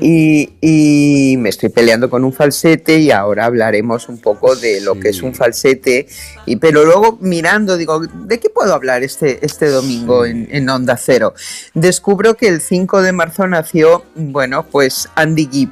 y, 0.00 0.52
y 0.60 1.36
me 1.38 1.48
estoy 1.48 1.70
peleando 1.70 2.08
con 2.08 2.24
un 2.24 2.32
falsete 2.32 2.98
y 2.98 3.10
ahora 3.10 3.46
hablaremos 3.46 4.08
un 4.08 4.18
poco 4.18 4.56
de 4.56 4.80
lo 4.80 4.98
que 4.98 5.08
es 5.08 5.22
un 5.22 5.34
falsete. 5.34 6.06
Y, 6.44 6.56
pero 6.56 6.84
luego 6.84 7.18
mirando, 7.20 7.76
digo, 7.76 8.00
¿de 8.00 8.38
qué 8.38 8.50
puedo 8.50 8.74
hablar 8.74 9.02
este, 9.02 9.44
este 9.44 9.68
domingo 9.68 10.24
en, 10.24 10.48
en 10.50 10.68
Onda 10.68 10.96
Cero? 10.96 11.34
Descubro 11.74 12.34
que 12.34 12.48
el 12.48 12.60
5 12.60 13.02
de 13.02 13.12
marzo 13.12 13.46
nació, 13.46 14.04
bueno, 14.14 14.66
pues 14.66 15.08
Andy 15.14 15.48
Gibb 15.50 15.70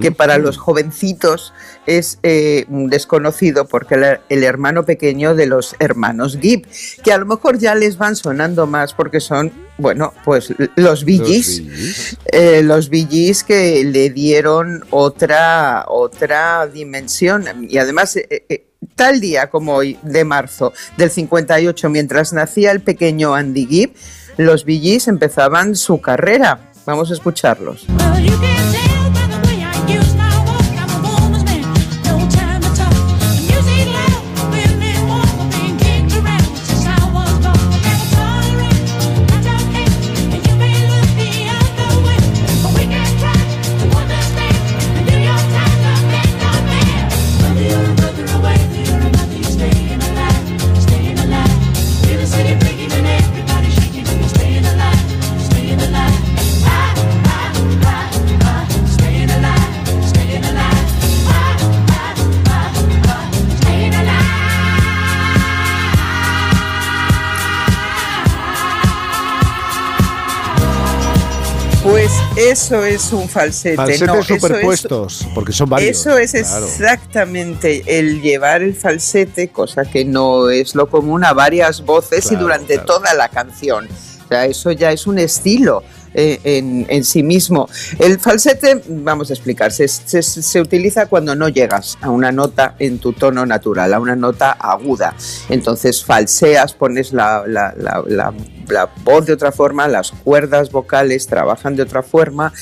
que 0.00 0.12
para 0.12 0.38
los 0.38 0.56
jovencitos 0.58 1.52
es 1.86 2.18
eh, 2.22 2.66
desconocido 2.68 3.66
porque 3.66 3.94
era 3.94 4.20
el 4.28 4.44
hermano 4.44 4.84
pequeño 4.84 5.34
de 5.34 5.46
los 5.46 5.76
hermanos 5.78 6.38
Gibb, 6.40 6.66
que 7.02 7.12
a 7.12 7.18
lo 7.18 7.26
mejor 7.26 7.58
ya 7.58 7.74
les 7.74 7.98
van 7.98 8.16
sonando 8.16 8.66
más 8.66 8.94
porque 8.94 9.20
son, 9.20 9.52
bueno, 9.78 10.12
pues 10.24 10.54
los 10.76 11.04
eh, 11.06 12.62
los 12.62 12.88
Bee 12.88 13.06
Gees 13.10 13.44
que 13.44 13.84
le 13.84 14.10
dieron 14.10 14.84
otra, 14.90 15.84
otra 15.88 16.66
dimensión 16.66 17.44
y 17.68 17.78
además... 17.78 18.16
eh, 18.16 18.28
eh, 18.48 18.66
Tal 18.96 19.20
día 19.20 19.48
como 19.48 19.74
hoy, 19.74 19.98
de 20.02 20.24
marzo 20.24 20.72
del 20.96 21.10
58, 21.10 21.88
mientras 21.90 22.32
nacía 22.32 22.70
el 22.70 22.80
pequeño 22.80 23.34
Andy 23.34 23.66
Gibb, 23.66 23.94
los 24.36 24.64
Gees 24.80 25.08
empezaban 25.08 25.74
su 25.74 26.00
carrera. 26.00 26.70
Vamos 26.86 27.10
a 27.10 27.14
escucharlos. 27.14 27.86
Eso 72.54 72.84
es 72.84 73.12
un 73.12 73.28
falsete. 73.28 73.76
Falsetes 73.76 74.06
no, 74.06 74.14
eso 74.20 74.34
es- 74.34 74.40
superpuestos, 74.42 75.26
porque 75.34 75.52
son 75.52 75.68
varios. 75.68 75.98
Eso 75.98 76.16
es 76.16 76.30
claro. 76.32 76.66
exactamente 76.66 77.82
el 77.98 78.22
llevar 78.22 78.62
el 78.62 78.74
falsete, 78.74 79.48
cosa 79.48 79.84
que 79.84 80.04
no 80.04 80.48
es 80.50 80.74
lo 80.74 80.88
común, 80.88 81.24
a 81.24 81.32
varias 81.32 81.84
voces 81.84 82.24
y 82.26 82.28
Claro, 82.30 82.42
durante 82.44 82.74
claro. 82.74 82.86
toda 82.86 83.14
la 83.14 83.28
canción. 83.28 83.88
O 84.24 84.28
sea, 84.28 84.46
eso 84.46 84.72
ya 84.72 84.92
es 84.92 85.06
un 85.06 85.18
estilo. 85.18 85.82
eh, 86.16 86.38
en, 86.44 86.86
en 86.90 87.02
sí 87.04 87.24
mismo. 87.24 87.68
El 87.98 88.20
falsete, 88.20 88.80
vamos 88.86 89.30
a 89.30 89.32
explicar, 89.32 89.72
se, 89.72 89.88
se- 89.88 90.22
se 90.22 90.60
utiliza 90.60 91.06
cuando 91.06 91.34
no 91.34 91.48
llegas 91.48 91.98
a 92.02 92.10
una 92.10 92.30
nota 92.30 92.76
en 92.78 93.00
tu 93.00 93.12
tono 93.14 93.44
natural, 93.44 93.92
a 93.92 93.98
una 93.98 94.14
nota 94.14 94.52
aguda. 94.52 95.12
Entonces 95.48 96.04
falseas, 96.04 96.72
pones 96.72 97.12
la, 97.12 97.42
la- 97.48 97.74
la- 97.76 98.04
la- 98.06 98.32
la 98.68 98.88
voz 99.04 99.26
de 99.26 99.32
otra 99.32 99.52
forma, 99.52 99.88
las 99.88 100.10
cuerdas 100.12 100.70
vocales 100.70 101.26
trabajan 101.26 101.76
de 101.76 101.82
otra 101.82 102.02
forma, 102.02 102.52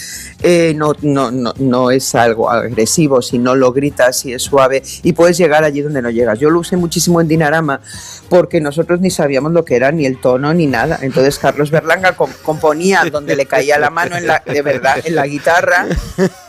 eh, 0.42 0.72
no, 0.76 0.92
no, 1.02 1.30
no, 1.30 1.52
no 1.58 1.90
es 1.90 2.14
algo 2.14 2.50
agresivo, 2.50 3.22
si 3.22 3.38
no 3.38 3.54
lo 3.54 3.72
gritas 3.72 4.24
y 4.24 4.32
es 4.32 4.42
suave 4.42 4.82
y 5.02 5.12
puedes 5.12 5.38
llegar 5.38 5.64
allí 5.64 5.82
donde 5.82 6.02
no 6.02 6.10
llegas. 6.10 6.38
Yo 6.38 6.50
lo 6.50 6.60
usé 6.60 6.76
muchísimo 6.76 7.20
en 7.20 7.28
Dinarama 7.28 7.80
porque 8.28 8.60
nosotros 8.60 9.00
ni 9.00 9.10
sabíamos 9.10 9.52
lo 9.52 9.64
que 9.64 9.76
era, 9.76 9.92
ni 9.92 10.06
el 10.06 10.20
tono, 10.20 10.52
ni 10.54 10.66
nada. 10.66 10.98
Entonces 11.02 11.38
Carlos 11.38 11.70
Berlanga 11.70 12.12
com- 12.16 12.30
componía 12.42 13.02
donde 13.10 13.36
le 13.36 13.46
caía 13.46 13.78
la 13.78 13.90
mano 13.90 14.16
en 14.16 14.26
la, 14.26 14.42
de 14.44 14.62
verdad 14.62 14.96
en 15.04 15.14
la 15.14 15.26
guitarra. 15.26 15.86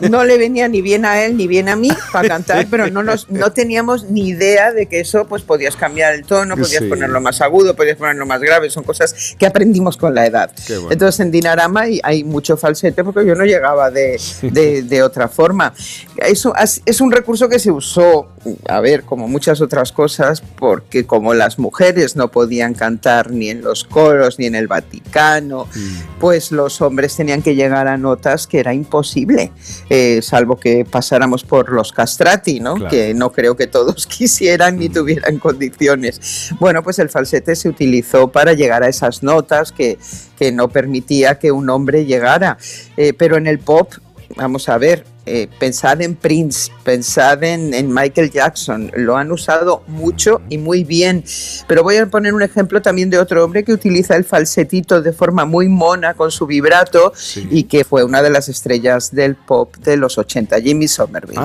No 0.00 0.24
le 0.24 0.38
venía 0.38 0.68
ni 0.68 0.82
bien 0.82 1.04
a 1.04 1.22
él 1.24 1.36
ni 1.36 1.46
bien 1.46 1.68
a 1.68 1.76
mí 1.76 1.90
para 2.12 2.28
cantar, 2.28 2.66
pero 2.70 2.88
no, 2.90 3.02
nos, 3.02 3.30
no 3.30 3.52
teníamos 3.52 4.04
ni 4.10 4.28
idea 4.28 4.72
de 4.72 4.86
que 4.86 5.00
eso 5.00 5.26
pues 5.26 5.42
podías 5.42 5.76
cambiar 5.76 6.14
el 6.14 6.24
tono, 6.24 6.56
podías 6.56 6.82
Sí. 6.82 6.88
ponerlo 6.88 7.20
más 7.20 7.40
agudo, 7.40 7.74
podías 7.76 7.96
ponerlo 7.96 8.26
más 8.26 8.40
grave. 8.40 8.68
Son 8.70 8.82
cosas 8.84 9.34
que 9.38 9.43
aprendimos 9.46 9.96
con 9.96 10.14
la 10.14 10.26
edad. 10.26 10.50
Bueno. 10.68 10.88
Entonces 10.90 11.20
en 11.20 11.30
Dinarama 11.30 11.82
hay, 11.82 12.00
hay 12.02 12.24
mucho 12.24 12.56
falsete 12.56 13.02
porque 13.04 13.26
yo 13.26 13.34
no 13.34 13.44
llegaba 13.44 13.90
de, 13.90 14.20
de- 14.42 14.82
de 14.82 15.02
otra 15.02 15.28
forma. 15.28 15.72
Eso 16.16 16.54
es 16.86 17.00
un 17.00 17.10
recurso 17.12 17.48
que 17.48 17.58
se 17.58 17.70
usó, 17.70 18.28
a 18.68 18.80
ver, 18.80 19.02
como 19.04 19.28
muchas 19.28 19.60
otras 19.60 19.92
cosas, 19.92 20.40
porque 20.40 21.06
como 21.06 21.34
las 21.34 21.58
mujeres 21.58 22.16
no 22.16 22.30
podían 22.30 22.74
cantar 22.74 23.30
ni 23.30 23.50
en 23.50 23.62
los 23.62 23.84
coros 23.84 24.38
ni 24.38 24.46
en 24.46 24.54
el 24.54 24.68
Vaticano, 24.68 25.66
pues 26.20 26.52
los 26.52 26.80
hombres 26.80 27.16
tenían 27.16 27.42
que 27.42 27.54
llegar 27.54 27.88
a 27.88 27.96
notas 27.96 28.46
que 28.46 28.60
era 28.60 28.72
imposible, 28.74 29.52
eh, 29.90 30.20
salvo 30.22 30.56
que 30.58 30.84
pasáramos 30.84 31.44
por 31.44 31.70
los 31.72 31.92
castrati, 31.92 32.60
¿no? 32.60 32.74
Claro. 32.74 32.90
Que 32.90 33.14
no 33.14 33.32
creo 33.32 33.56
que 33.56 33.66
todos 33.66 34.06
quisieran 34.06 34.78
ni 34.78 34.88
tuvieran 34.88 35.38
condiciones. 35.38 36.50
Bueno, 36.60 36.82
pues 36.82 36.98
el 36.98 37.08
falsete 37.10 37.56
se 37.56 37.68
utilizó 37.68 38.28
para 38.28 38.52
llegar 38.52 38.82
a 38.82 38.88
esas 38.88 39.22
notas 39.22 39.33
que, 39.76 39.98
que 40.38 40.52
no 40.52 40.68
permitía 40.68 41.38
que 41.38 41.52
un 41.52 41.68
hombre 41.70 42.04
llegara. 42.04 42.58
Eh, 42.96 43.12
pero 43.12 43.36
en 43.36 43.46
el 43.46 43.58
pop, 43.58 43.92
vamos 44.36 44.68
a 44.68 44.78
ver, 44.78 45.04
eh, 45.26 45.48
pensad 45.58 46.02
en 46.02 46.16
Prince, 46.16 46.70
pensad 46.82 47.42
en, 47.44 47.72
en 47.72 47.92
Michael 47.92 48.30
Jackson, 48.30 48.92
lo 48.94 49.16
han 49.16 49.32
usado 49.32 49.82
mucho 49.86 50.42
y 50.50 50.58
muy 50.58 50.84
bien. 50.84 51.24
Pero 51.66 51.82
voy 51.82 51.96
a 51.96 52.06
poner 52.06 52.34
un 52.34 52.42
ejemplo 52.42 52.82
también 52.82 53.08
de 53.08 53.18
otro 53.18 53.42
hombre 53.42 53.64
que 53.64 53.72
utiliza 53.72 54.16
el 54.16 54.24
falsetito 54.24 55.00
de 55.00 55.12
forma 55.12 55.46
muy 55.46 55.68
mona 55.68 56.12
con 56.12 56.30
su 56.30 56.46
vibrato 56.46 57.14
y 57.50 57.64
que 57.64 57.84
fue 57.84 58.04
una 58.04 58.20
de 58.20 58.30
las 58.30 58.50
estrellas 58.50 59.14
del 59.14 59.34
pop 59.34 59.74
de 59.78 59.96
los 59.96 60.18
80, 60.18 60.60
Jimmy 60.60 60.88
Somerville. 60.88 61.40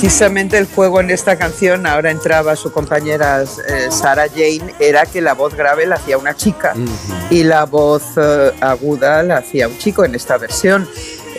Precisamente 0.00 0.56
el 0.58 0.66
juego 0.66 1.00
en 1.00 1.10
esta 1.10 1.36
canción, 1.36 1.84
ahora 1.84 2.12
entraba 2.12 2.54
su 2.54 2.70
compañera 2.70 3.42
eh, 3.42 3.88
Sarah 3.90 4.28
Jane, 4.28 4.72
era 4.78 5.04
que 5.06 5.20
la 5.20 5.34
voz 5.34 5.56
grave 5.56 5.86
la 5.86 5.96
hacía 5.96 6.16
una 6.18 6.36
chica 6.36 6.72
y 7.30 7.42
la 7.42 7.64
voz 7.64 8.04
eh, 8.16 8.52
aguda 8.60 9.24
la 9.24 9.38
hacía 9.38 9.66
un 9.66 9.76
chico 9.76 10.04
en 10.04 10.14
esta 10.14 10.38
versión. 10.38 10.88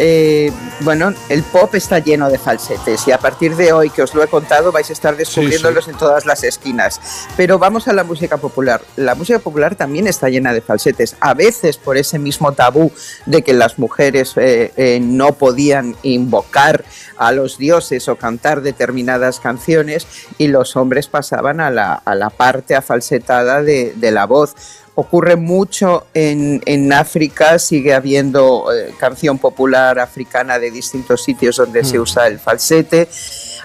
Eh, 0.01 0.49
bueno, 0.80 1.13
el 1.27 1.43
pop 1.43 1.76
está 1.76 1.99
lleno 1.99 2.30
de 2.30 2.39
falsetes 2.39 3.05
y 3.05 3.11
a 3.11 3.17
partir 3.17 3.57
de 3.57 3.73
hoy 3.73 3.89
que 3.89 4.01
os 4.01 4.15
lo 4.15 4.23
he 4.23 4.27
contado 4.27 4.71
vais 4.71 4.89
a 4.89 4.93
estar 4.93 5.17
descubriéndolos 5.17 5.89
en 5.89 5.97
todas 5.97 6.26
las 6.26 6.45
esquinas. 6.45 7.01
Pero 7.35 7.59
vamos 7.59 7.89
a 7.89 7.93
la 7.93 8.05
música 8.05 8.38
popular. 8.38 8.81
La 8.95 9.13
música 9.13 9.39
popular 9.39 9.76
también 9.76 10.07
está 10.07 10.30
llena 10.30 10.53
de 10.53 10.61
falsetes, 10.61 11.17
a 11.19 11.34
veces 11.34 11.76
por 11.77 11.97
ese 11.97 12.17
mismo 12.17 12.53
tabú 12.53 12.93
de 13.26 13.41
que 13.41 13.53
las 13.53 13.77
mujeres 13.77 14.38
eh, 14.38 14.71
eh, 14.77 15.01
no 15.01 15.34
podían 15.34 15.97
invocar 16.01 16.85
a 17.17 17.34
los 17.34 17.57
dioses 17.57 18.07
o 18.07 18.15
cantar 18.15 18.61
determinadas 18.61 19.41
canciones 19.41 20.07
y 20.38 20.47
los 20.47 20.77
hombres 20.77 21.07
pasaban 21.07 21.59
a 21.59 21.71
la, 21.71 21.93
a 21.93 22.15
la 22.15 22.30
parte 22.30 22.73
afalsetada 22.73 23.61
de, 23.63 23.93
de 23.97 24.11
la 24.11 24.26
voz 24.26 24.55
ocurre 24.99 25.38
mucho 25.38 26.07
en, 26.13 26.61
en 26.65 26.91
África, 26.91 27.57
sigue 27.57 27.93
habiendo 27.93 28.71
eh, 28.73 28.93
canción 28.99 29.38
popular 29.38 29.97
africana 29.97 30.59
de 30.59 30.71
distintos 30.71 31.23
sitios 31.23 31.55
donde 31.55 31.85
se 31.85 31.99
usa 31.99 32.27
el 32.27 32.38
falsete. 32.38 33.07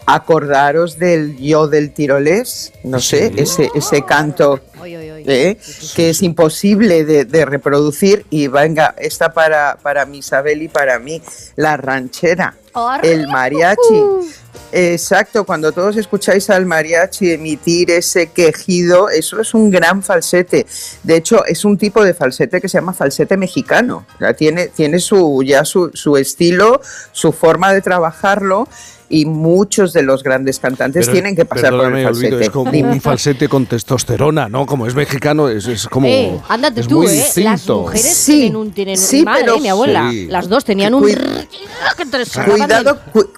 Acordaros 0.07 0.99
del 0.99 1.37
yo 1.39 1.67
del 1.69 1.93
tirolés, 1.93 2.73
no 2.83 3.01
sé, 3.01 3.33
ese, 3.37 3.71
ese 3.75 4.03
canto 4.05 4.61
¿eh? 4.85 5.57
que 5.95 6.11
es 6.11 6.23
imposible 6.23 7.05
de, 7.05 7.25
de 7.25 7.45
reproducir. 7.45 8.27
Y 8.31 8.49
venga, 8.49 8.95
esta 8.99 9.33
para, 9.33 9.79
para 9.83 10.07
mi 10.07 10.19
Isabel 10.19 10.63
y 10.63 10.69
para 10.69 10.99
mí, 10.99 11.23
la 11.57 11.77
ranchera, 11.77 12.57
el 13.03 13.29
mariachi. 13.29 14.03
Exacto, 14.77 15.45
cuando 15.45 15.71
todos 15.71 15.97
escucháis 15.97 16.51
al 16.51 16.67
mariachi 16.67 17.31
emitir 17.31 17.93
ese 17.93 18.27
quejido, 18.27 19.09
eso 19.09 19.41
es 19.41 19.55
un 19.55 19.71
gran 19.71 20.03
falsete. 20.03 20.67
De 21.05 21.17
hecho, 21.17 21.45
es 21.45 21.65
un 21.65 21.79
tipo 21.79 22.03
de 22.03 22.13
falsete 22.13 22.61
que 22.61 22.69
se 22.69 22.79
llama 22.79 22.93
falsete 22.93 23.37
mexicano. 23.37 24.05
O 24.17 24.19
sea, 24.19 24.35
tiene, 24.35 24.67
tiene 24.69 24.99
su, 24.99 25.45
ya 25.45 25.65
su, 25.65 25.91
su 25.95 26.17
estilo, 26.17 26.81
su 27.13 27.33
forma 27.33 27.73
de 27.73 27.83
trabajarlo 27.83 28.67
y 29.09 29.27
muchos 29.27 29.93
de 29.93 30.03
los 30.03 30.23
grandes 30.23 30.59
cantantes 30.59 31.07
Pero- 31.07 31.13
tienen 31.13 31.37
que 31.37 31.45
pasar 31.45 31.71
por 31.71 31.87
el 31.87 32.07
Olvido, 32.07 32.09
falsete. 32.09 32.43
es 32.45 32.51
como 32.51 32.71
un 32.71 33.01
falsete 33.01 33.49
con 33.49 33.67
testosterona, 33.67 34.49
¿no? 34.49 34.65
Como 34.67 34.87
es 34.87 34.95
mexicano, 34.95 35.49
es, 35.49 35.67
es 35.67 35.87
como. 35.89 36.07
Eh, 36.09 36.39
ándate 36.49 36.81
es 36.81 36.89
tú, 36.89 36.99
muy 37.03 37.09
¿eh? 37.09 37.17
Las 37.17 37.35
distinto. 37.35 37.81
mujeres 37.83 38.15
Sí, 38.15 38.33
tienen 38.33 38.57
un. 38.57 38.71
Tienen 38.73 38.97
sí, 38.97 39.19
mi 39.19 39.25
madre, 39.25 39.43
pero- 39.45 39.61
mi 39.61 39.69
abuela. 39.69 40.11
Sí. 40.11 40.27
Las 40.29 40.49
dos 40.49 40.65
tenían 40.65 40.95
un. 40.95 41.03
Cuidado, 42.47 42.99
cu- 43.13 43.29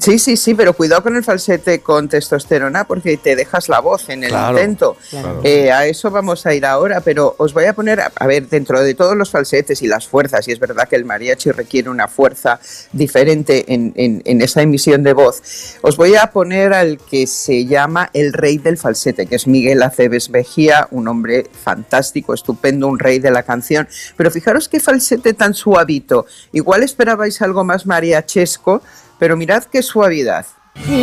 sí, 0.00 0.18
sí, 0.18 0.36
sí, 0.36 0.54
pero 0.54 0.72
cuidado 0.72 1.02
con 1.02 1.14
el 1.16 1.22
falsete 1.22 1.80
con 1.80 2.08
testosterona 2.08 2.84
porque 2.84 3.16
te 3.16 3.36
dejas 3.36 3.68
la 3.68 3.80
voz 3.80 4.08
en 4.08 4.24
el 4.24 4.30
Claro, 4.30 4.58
intento. 4.58 4.96
claro. 5.10 5.40
Eh, 5.44 5.70
a 5.70 5.86
eso 5.86 6.10
vamos 6.10 6.46
a 6.46 6.54
ir 6.54 6.66
ahora, 6.66 7.00
pero 7.00 7.34
os 7.38 7.52
voy 7.54 7.66
a 7.66 7.72
poner, 7.74 8.00
a, 8.00 8.10
a 8.16 8.26
ver, 8.26 8.48
dentro 8.48 8.80
de 8.82 8.94
todos 8.94 9.16
los 9.16 9.30
falsetes 9.30 9.82
y 9.82 9.86
las 9.86 10.08
fuerzas, 10.08 10.48
y 10.48 10.52
es 10.52 10.58
verdad 10.58 10.88
que 10.88 10.96
el 10.96 11.04
mariachi 11.04 11.50
requiere 11.52 11.88
una 11.90 12.08
fuerza 12.08 12.58
diferente 12.92 13.72
en, 13.72 13.92
en- 13.96 14.22
en 14.24 14.42
esa 14.42 14.62
emisión 14.62 15.02
de 15.02 15.12
voz, 15.12 15.42
os 15.82 15.96
voy 15.96 16.16
a 16.16 16.26
poner 16.30 16.72
al 16.72 16.98
que 16.98 17.26
se 17.26 17.66
llama 17.66 18.10
el 18.12 18.32
rey 18.32 18.58
del 18.58 18.78
falsete, 18.78 19.26
que 19.26 19.36
es 19.36 19.46
Miguel 19.46 19.82
Aceves 19.82 20.30
Mejía, 20.30 20.88
un 20.90 21.08
hombre 21.08 21.46
fantástico, 21.64 22.34
estupendo, 22.34 22.88
un 22.88 22.98
rey 22.98 23.18
de 23.18 23.30
la 23.30 23.42
canción. 23.42 23.86
Pero 24.16 24.30
fijaros 24.30 24.68
qué 24.68 24.80
falsete 24.80 25.34
tan 25.34 25.54
suavito. 25.54 26.26
Igual 26.52 26.82
esperabais 26.82 27.40
algo 27.42 27.64
más 27.64 27.86
mariachesco, 27.86 28.82
pero 29.20 29.36
mirad 29.36 29.62
qué 29.64 29.82
suavidad. 29.82 30.46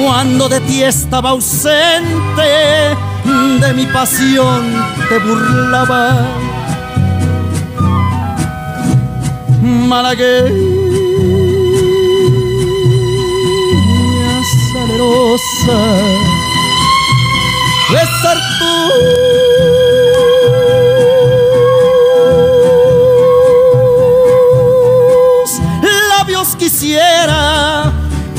Cuando 0.03 0.49
de 0.49 0.59
ti 0.61 0.83
estaba 0.83 1.29
ausente, 1.29 2.95
de 3.61 3.73
mi 3.73 3.85
pasión 3.85 4.73
te 5.07 5.19
burlaba. 5.19 6.15
Malagueña 9.61 10.57
salerosa, 14.73 15.79
besar 17.91 18.37
tus 18.59 19.07
labios 26.09 26.55
quisiera, 26.55 27.86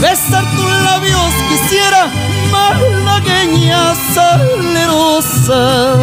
besar 0.01 0.45
tus 0.57 0.71
labios 0.85 1.33
quisiera, 1.49 2.11
malagueña 2.51 3.95
salerosa. 4.15 5.97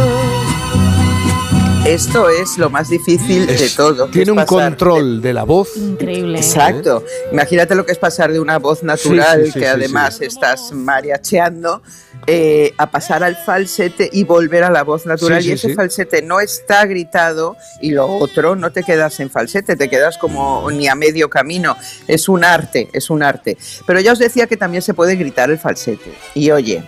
Esto 1.85 2.29
es 2.29 2.57
lo 2.57 2.71
más 2.71 2.89
difícil 2.89 3.45
de 3.45 3.69
todo. 3.69 4.07
Tiene 4.07 4.31
un 4.31 4.43
control 4.45 5.21
de, 5.21 5.33
la 5.33 5.43
voz. 5.43 5.77
Increíble. 5.77 6.39
Exacto. 6.39 7.03
Imagínate 7.31 7.75
lo 7.75 7.85
que 7.85 7.91
es 7.91 7.99
pasar 7.99 8.33
de 8.33 8.39
una 8.39 8.57
voz 8.57 8.81
natural, 8.81 9.53
que 9.53 9.67
además 9.67 10.19
estás 10.19 10.71
mariacheando, 10.71 11.83
eh, 12.27 12.73
a 12.77 12.89
pasar 12.89 13.23
al 13.23 13.35
falsete 13.35 14.09
y 14.11 14.23
volver 14.23 14.63
a 14.63 14.71
la 14.71 14.83
voz 14.83 15.05
natural. 15.05 15.41
Sí, 15.41 15.45
sí, 15.45 15.49
y 15.51 15.53
ese 15.53 15.67
sí. 15.69 15.73
falsete 15.75 16.21
no 16.21 16.39
está 16.39 16.85
gritado 16.85 17.55
y 17.81 17.91
lo 17.91 18.07
otro 18.07 18.55
no 18.55 18.71
te 18.71 18.83
quedas 18.83 19.19
en 19.19 19.29
falsete, 19.29 19.75
te 19.75 19.89
quedas 19.89 20.17
como 20.17 20.69
ni 20.71 20.87
a 20.87 20.95
medio 20.95 21.29
camino. 21.29 21.75
Es 22.07 22.27
un 22.27 22.43
arte, 22.43 22.89
es 22.93 23.09
un 23.09 23.23
arte. 23.23 23.57
Pero 23.85 23.99
ya 23.99 24.13
os 24.13 24.19
decía 24.19 24.47
que 24.47 24.57
también 24.57 24.81
se 24.81 24.93
puede 24.93 25.15
gritar 25.15 25.49
el 25.51 25.59
falsete. 25.59 26.13
Y 26.33 26.51
oye, 26.51 26.83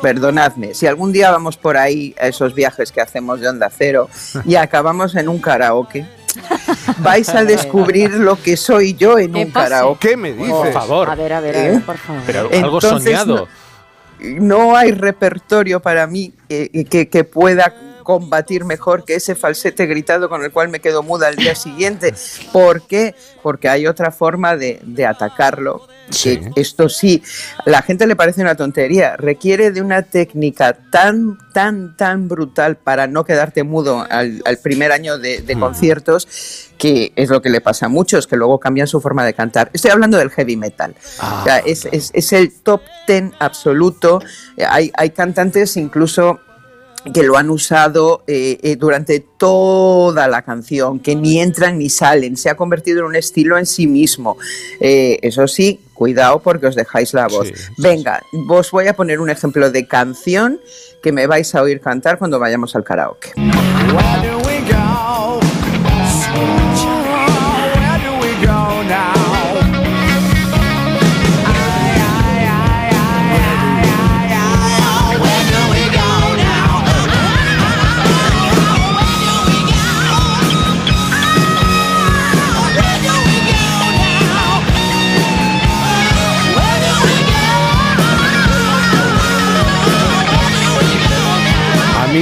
Perdonadme, 0.00 0.74
si 0.74 0.86
algún 0.86 1.12
día 1.12 1.30
vamos 1.30 1.56
por 1.56 1.76
ahí 1.76 2.14
a 2.20 2.28
esos 2.28 2.54
viajes 2.54 2.92
que 2.92 3.00
hacemos 3.00 3.40
de 3.40 3.48
Onda 3.48 3.70
Cero 3.76 4.08
y 4.44 4.54
acabamos 4.54 5.16
en 5.16 5.28
un 5.28 5.40
karaoke, 5.40 6.06
vais 6.98 7.28
a 7.30 7.44
descubrir 7.44 8.12
lo 8.12 8.40
que 8.40 8.56
soy 8.56 8.94
yo 8.94 9.18
en 9.18 9.32
¿Qué 9.32 9.44
un 9.44 9.50
karaoke. 9.50 10.10
¿Qué 10.10 10.16
me 10.16 10.32
dices? 10.32 10.50
Por 10.50 10.72
favor. 10.72 11.10
A 11.10 11.14
ver, 11.14 11.32
a 11.32 11.40
ver, 11.40 11.56
a 11.56 11.66
¿Eh? 11.66 11.70
ver, 11.72 11.82
por 11.82 11.96
favor. 11.96 12.22
Pero 12.26 12.40
algo 12.40 12.76
Entonces, 12.76 13.18
soñado. 13.18 13.48
No 14.20 14.76
hay 14.76 14.92
repertorio 14.92 15.80
para 15.80 16.06
mí 16.06 16.32
eh, 16.48 16.84
que, 16.84 17.08
que 17.08 17.24
pueda 17.24 17.74
combatir 18.08 18.64
mejor 18.64 19.04
que 19.04 19.16
ese 19.16 19.34
falsete 19.34 19.84
gritado 19.84 20.30
con 20.30 20.42
el 20.42 20.50
cual 20.50 20.70
me 20.70 20.80
quedo 20.80 21.02
muda 21.02 21.28
al 21.28 21.36
día 21.36 21.54
siguiente. 21.54 22.14
¿Por 22.54 22.80
qué? 22.86 23.14
Porque 23.42 23.68
hay 23.68 23.86
otra 23.86 24.10
forma 24.10 24.56
de, 24.56 24.80
de 24.82 25.04
atacarlo. 25.04 25.86
Sí. 26.10 26.38
que 26.40 26.58
esto 26.62 26.88
sí, 26.88 27.22
a 27.66 27.68
la 27.68 27.82
gente 27.82 28.06
le 28.06 28.16
parece 28.16 28.40
una 28.40 28.54
tontería, 28.54 29.18
requiere 29.18 29.72
de 29.72 29.82
una 29.82 30.00
técnica 30.04 30.72
tan, 30.90 31.36
tan, 31.52 31.98
tan 31.98 32.28
brutal 32.28 32.76
para 32.78 33.06
no 33.06 33.24
quedarte 33.26 33.62
mudo 33.62 34.06
al, 34.08 34.40
al 34.46 34.56
primer 34.56 34.90
año 34.90 35.18
de, 35.18 35.42
de 35.42 35.58
conciertos, 35.60 36.26
que 36.78 37.12
es 37.14 37.28
lo 37.28 37.42
que 37.42 37.50
le 37.50 37.60
pasa 37.60 37.84
a 37.86 37.88
muchos, 37.90 38.26
que 38.26 38.36
luego 38.36 38.58
cambian 38.58 38.86
su 38.86 39.02
forma 39.02 39.22
de 39.22 39.34
cantar. 39.34 39.68
Estoy 39.74 39.90
hablando 39.90 40.16
del 40.16 40.30
heavy 40.30 40.56
metal. 40.56 40.94
O 41.20 41.44
sea, 41.44 41.58
es, 41.58 41.84
es- 41.92 42.10
es 42.14 42.32
el 42.32 42.54
top 42.62 42.80
ten 43.06 43.34
absoluto. 43.38 44.22
Eh, 44.56 44.64
Hay, 44.66 44.90
hay 44.96 45.10
cantantes 45.10 45.76
incluso 45.76 46.40
que 47.12 47.22
lo 47.22 47.36
han 47.36 47.50
usado 47.50 48.22
eh, 48.26 48.58
eh, 48.62 48.76
durante 48.76 49.20
toda 49.20 50.28
la 50.28 50.42
canción, 50.42 50.98
que 50.98 51.14
ni 51.14 51.40
entran 51.40 51.78
ni 51.78 51.88
salen, 51.88 52.36
se 52.36 52.50
ha 52.50 52.56
convertido 52.56 53.00
en 53.00 53.06
un 53.06 53.16
estilo 53.16 53.58
en 53.58 53.66
sí 53.66 53.86
mismo. 53.86 54.36
Eh, 54.80 55.18
eso 55.22 55.46
sí, 55.48 55.80
cuidado 55.94 56.40
porque 56.40 56.66
os 56.66 56.74
dejáis 56.74 57.14
la 57.14 57.28
voz. 57.28 57.48
Sí, 57.48 57.54
sí, 57.56 57.72
Venga, 57.78 58.22
os 58.48 58.70
voy 58.70 58.88
a 58.88 58.94
poner 58.94 59.20
un 59.20 59.30
ejemplo 59.30 59.70
de 59.70 59.86
canción 59.86 60.60
que 61.02 61.12
me 61.12 61.26
vais 61.26 61.54
a 61.54 61.62
oír 61.62 61.80
cantar 61.80 62.18
cuando 62.18 62.38
vayamos 62.38 62.74
al 62.74 62.84
karaoke. 62.84 63.32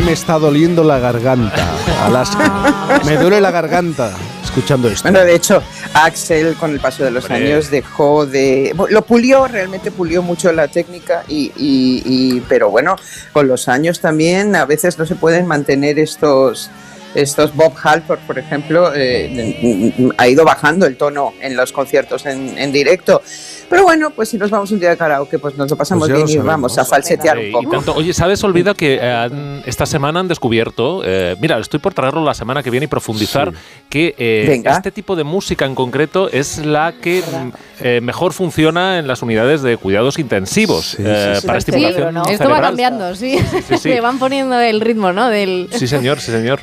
Me 0.07 0.13
está 0.13 0.39
doliendo 0.39 0.85
la 0.85 0.99
garganta, 1.01 1.69
Alaska. 2.05 3.01
Me 3.05 3.17
duele 3.17 3.41
la 3.41 3.51
garganta 3.51 4.13
escuchando 4.45 4.89
esto. 4.89 5.03
Bueno, 5.03 5.25
de 5.25 5.35
hecho, 5.35 5.61
Axel 5.95 6.55
con 6.55 6.71
el 6.71 6.79
paso 6.81 7.03
de 7.05 7.11
los 7.11 7.25
Hombre. 7.25 7.53
años 7.53 7.71
dejó 7.71 8.25
de... 8.25 8.73
Lo 8.89 9.03
pulió, 9.03 9.49
realmente 9.49 9.91
pulió 9.91 10.23
mucho 10.23 10.53
la 10.53 10.69
técnica, 10.69 11.25
y, 11.29 11.51
y- 11.57 12.03
y- 12.07 12.41
pero 12.49 12.71
bueno, 12.71 12.95
con 13.33 13.49
los 13.49 13.69
años 13.69 14.01
también 14.01 14.55
a 14.55 14.65
veces 14.65 14.97
no 14.99 15.05
se 15.07 15.17
pueden 15.17 15.47
mantener 15.47 15.99
estos... 15.99 16.71
Estos 17.15 17.55
Bob 17.57 17.73
Halford, 17.83 18.19
por 18.27 18.39
ejemplo, 18.39 18.93
eh, 18.95 20.13
ha 20.19 20.29
ido 20.29 20.45
bajando 20.45 20.85
el 20.85 20.99
tono 20.99 21.33
en 21.41 21.57
los 21.57 21.73
conciertos 21.73 22.27
en, 22.27 22.59
en 22.59 22.73
directo. 22.73 23.23
Pero 23.69 23.83
bueno, 23.83 24.11
pues 24.11 24.29
si 24.29 24.39
nos 24.39 24.51
vamos 24.51 24.71
un 24.71 24.79
día 24.81 24.91
de 24.91 24.97
karaoke, 24.97 25.39
pues 25.39 25.57
nos 25.57 25.71
lo 25.71 25.77
pasamos 25.77 26.09
Pues 26.09 26.17
bien 26.17 26.29
y 26.29 26.33
sabemos. 26.33 26.47
vamos 26.47 26.79
a 26.79 26.85
falsetear 26.85 27.37
Eh, 27.39 27.41
un 27.41 27.49
y 27.49 27.53
poco. 27.53 27.71
tanto, 27.77 27.95
oye, 27.95 28.13
¿sabes? 28.13 28.43
Olvida 28.45 28.75
que 28.75 28.99
eh, 29.01 29.63
esta 29.67 29.87
semana 29.87 30.21
han 30.21 30.29
descubierto, 30.29 31.03
eh, 31.05 31.37
mira, 31.41 31.59
estoy 31.59 31.81
por 31.81 31.93
traerlo 31.95 32.25
la 32.25 32.35
semana 32.35 32.63
que 32.63 32.71
viene 32.71 32.85
y 32.85 32.89
profundizar, 32.89 33.53
que 33.89 34.15
eh, 34.19 34.63
este 34.65 34.91
tipo 34.91 35.17
de 35.17 35.25
música 35.25 35.65
en 35.67 35.75
concreto 35.75 36.31
es 36.31 36.59
la 36.65 36.93
que 37.01 37.23
mm, 37.23 37.49
eh, 37.85 38.01
mejor 38.03 38.33
funciona 38.33 38.99
en 38.99 39.07
las 39.07 39.23
unidades 39.23 39.63
de 39.63 39.77
cuidados 39.77 40.19
intensivos 40.19 40.97
eh, 40.99 41.41
para 41.47 41.61
Sí, 41.61 41.71
estimulación 41.71 42.17
esto 42.31 42.49
va 42.49 42.61
cambiando, 42.61 43.15
sí. 43.15 43.39
sí, 43.69 43.79
sí. 43.79 43.89
Le 43.97 44.01
van 44.01 44.19
poniendo 44.19 44.59
el 44.61 44.81
ritmo, 44.81 45.13
¿no? 45.13 45.29
Del... 45.29 45.69
Sí, 45.73 45.87
señor, 45.89 46.21
sí, 46.21 46.31
señor. 46.31 46.61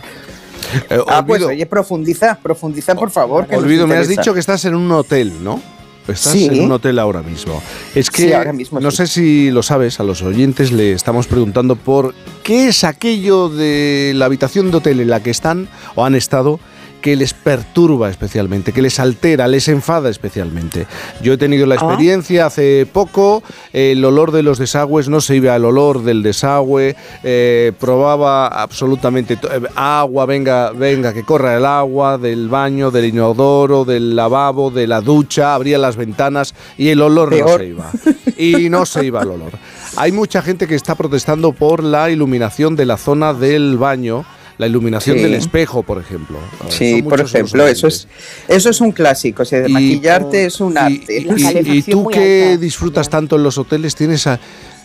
ah, 1.08 1.24
pues 1.26 1.44
oye, 1.44 1.66
profundiza, 1.66 2.38
profundiza 2.42 2.96
por 2.96 3.12
favor. 3.12 3.46
que 3.48 3.56
Olvido, 3.58 3.86
me 3.88 3.98
has 3.98 4.08
dicho 4.08 4.34
que 4.34 4.40
estás 4.40 4.64
en 4.66 4.76
un 4.76 4.92
hotel, 4.92 5.44
¿no? 5.44 5.62
Estás 6.08 6.34
Sí. 6.34 6.46
en 6.46 6.62
un 6.62 6.72
hotel 6.72 7.00
ahora 7.00 7.22
mismo. 7.22 7.62
Es 7.96 8.10
que 8.12 8.24
Sí, 8.24 8.34
ahora 8.34 8.52
mismo 8.54 8.80
no 8.80 8.92
sí. 8.92 8.98
sé 8.98 9.08
si 9.08 9.52
lo 9.52 9.64
sabes, 9.64 10.00
a 10.00 10.04
los 10.04 10.22
oyentes 10.22 10.72
le 10.72 10.92
estamos 10.94 11.28
preguntando 11.28 11.76
por 11.76 12.14
qué 12.44 12.68
es 12.68 12.84
aquello 12.84 13.50
de 13.50 14.12
la 14.16 14.26
habitación 14.26 14.72
de 14.72 14.78
hotel 14.78 15.00
en 15.00 15.10
la 15.10 15.22
que 15.24 15.30
están 15.30 15.68
o 15.96 16.04
han 16.06 16.16
estado 16.16 16.60
que 17.04 17.18
les 17.18 17.34
perturba 17.34 18.10
especialmente, 18.10 18.72
que 18.72 18.82
les 18.82 18.98
altera, 18.98 19.46
les 19.50 19.68
enfada 19.68 20.10
especialmente. 20.10 20.88
Yo 21.22 21.34
he 21.34 21.38
tenido 21.38 21.66
la 21.66 21.76
Ah. 21.76 21.80
experiencia 21.84 22.46
hace 22.46 22.88
poco, 22.92 23.44
el 23.74 24.04
olor 24.06 24.32
de 24.32 24.42
los 24.42 24.58
desagües 24.58 25.10
no 25.10 25.20
se 25.20 25.36
iba 25.36 25.54
al 25.54 25.66
olor 25.66 26.02
del 26.04 26.24
desagüe, 26.24 26.96
eh, 27.24 27.74
probaba 27.78 28.48
absolutamente 28.48 29.34
eh, 29.34 29.62
agua, 29.76 30.26
venga, 30.26 30.72
venga, 30.72 31.14
que 31.14 31.24
corra 31.24 31.58
el 31.58 31.66
agua 31.66 32.18
del 32.18 32.48
baño, 32.48 32.90
del 32.90 33.06
inodoro, 33.06 33.84
del 33.84 34.16
lavabo, 34.16 34.72
de 34.72 34.88
la 34.88 35.02
ducha, 35.02 35.56
abría 35.56 35.78
las 35.78 35.98
ventanas 35.98 36.56
y 36.78 36.88
el 36.88 37.02
olor 37.02 37.36
no 37.36 37.58
se 37.58 37.66
iba. 37.68 37.92
Y 38.38 38.70
no 38.70 38.86
se 38.86 39.06
iba 39.06 39.22
el 39.24 39.30
olor. 39.30 39.52
Hay 39.98 40.14
mucha 40.14 40.42
gente 40.42 40.68
que 40.68 40.76
está 40.76 40.96
protestando 40.96 41.52
por 41.52 41.84
la 41.84 42.10
iluminación 42.10 42.78
de 42.78 42.86
la 42.86 42.96
zona 42.98 43.34
del 43.34 43.78
baño. 43.78 44.24
La 44.58 44.68
iluminación 44.68 45.18
Sí. 45.18 45.24
del 45.24 45.34
espejo, 45.34 45.84
por 45.84 46.00
ejemplo. 46.00 46.38
Sí, 46.70 47.00
Son 47.00 47.10
por 47.10 47.22
ejemplo, 47.22 47.68
eso 47.68 47.88
es, 47.88 48.08
eso 48.48 48.70
es 48.70 48.82
un 48.82 48.92
clásico. 48.92 49.42
O 49.44 49.46
sea, 49.46 49.62
de 49.62 49.70
Y- 49.70 49.74
maquillarte 49.74 50.46
es 50.46 50.60
un 50.62 50.78
arte. 50.78 51.26
Y, 51.26 51.78
y 51.78 51.82
tú 51.82 52.06
que 52.08 52.58
disfrutas 52.60 53.10
tanto 53.10 53.36
en 53.38 53.44
los 53.44 53.58
hoteles, 53.58 53.96
tienes, 53.96 54.28
a- 54.28 54.40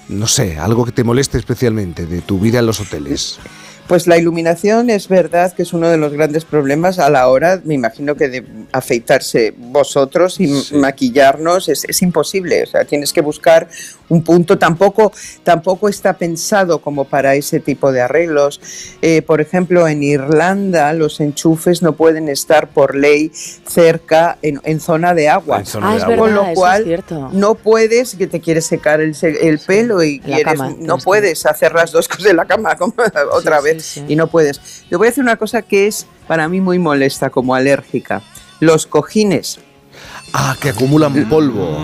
no 0.09 0.27
sé, 0.27 0.57
algo 0.59 0.85
que 0.87 0.93
te 0.93 1.05
moleste 1.05 1.37
especialmente 1.39 2.07
de 2.07 2.23
tu 2.23 2.39
vida 2.39 2.61
en 2.61 2.67
los 2.67 2.81
hoteles. 2.81 3.39
Pues 3.87 4.07
la 4.07 4.19
iluminación 4.19 4.91
es 4.91 5.09
verdad 5.09 5.55
que 5.55 5.63
es 5.63 5.73
uno 5.73 5.89
de 5.89 5.97
los 5.97 6.13
grandes 6.13 6.45
problemas 6.45 6.99
a 6.99 7.09
la 7.09 7.27
hora, 7.29 7.63
me 7.65 7.73
imagino 7.73 8.17
que 8.17 8.29
de 8.29 8.45
afeitarse 8.73 9.55
vosotros 9.57 10.41
y 10.41 10.45
m- 10.45 10.63
maquillarnos 10.81 11.71
es, 11.71 11.85
es 11.89 12.03
imposible. 12.03 12.65
O 12.65 12.67
sea, 12.67 12.85
tienes 12.85 13.15
que 13.15 13.23
buscar 13.23 13.69
un 14.09 14.23
punto. 14.23 14.59
Tampoco, 14.59 15.13
tampoco 15.43 15.89
está 15.89 16.15
pensado 16.15 16.81
como 16.81 17.05
para 17.05 17.35
ese 17.35 17.61
tipo 17.61 17.93
de 17.93 18.01
arreglos. 18.01 18.61
Eh, 19.03 19.23
por 19.23 19.41
ejemplo, 19.41 19.87
en 19.89 20.03
Irlanda 20.03 20.93
los 20.93 21.21
enchufes 21.21 21.83
no 21.83 21.93
pueden 21.93 22.29
estar 22.29 22.69
por 22.69 22.95
ley 22.95 23.31
cerca 23.67 24.39
en, 24.43 24.61
en 24.65 24.81
zona 24.81 25.15
de 25.15 25.29
agua. 25.29 25.59
En 25.59 25.67
zona 25.67 25.89
Ah, 25.89 25.93
de 25.93 25.97
es 25.99 26.03
agua. 26.05 26.17
Con 26.17 26.35
lo 26.35 26.45
cual 26.55 26.81
es 26.83 26.87
cierto. 26.87 27.29
no 27.33 27.55
puedes 27.55 28.15
que 28.15 28.27
te 28.27 28.41
quieres 28.41 28.67
secar 28.67 29.01
el, 29.01 29.15
pelo 29.67 30.03
y 30.03 30.21
quieres- 30.21 30.45
cama, 30.45 30.75
no 30.79 30.97
que- 30.99 31.05
puedes 31.05 31.47
hacer 31.47 31.73
las 31.75 31.93
dos 31.93 32.09
cosas 32.09 32.27
en 32.27 32.37
la 32.37 32.45
cama 32.47 32.77
como 32.77 32.95
otra 33.33 33.61
vez 33.61 34.01
y 34.09 34.17
no 34.17 34.27
puedes. 34.29 34.61
Te 34.89 34.97
voy 34.97 35.07
a 35.07 35.11
decir 35.11 35.23
una 35.23 35.37
cosa 35.37 35.63
que 35.63 35.87
es 35.87 36.07
para 36.27 36.49
mí 36.49 36.61
muy 36.61 36.79
molesta 36.79 37.31
como 37.31 37.55
alérgica. 37.55 38.23
Los 38.61 38.87
cojines. 38.87 39.61
Ah, 40.33 40.57
que 40.61 40.69
acumulan 40.71 41.29
polvo. 41.29 41.79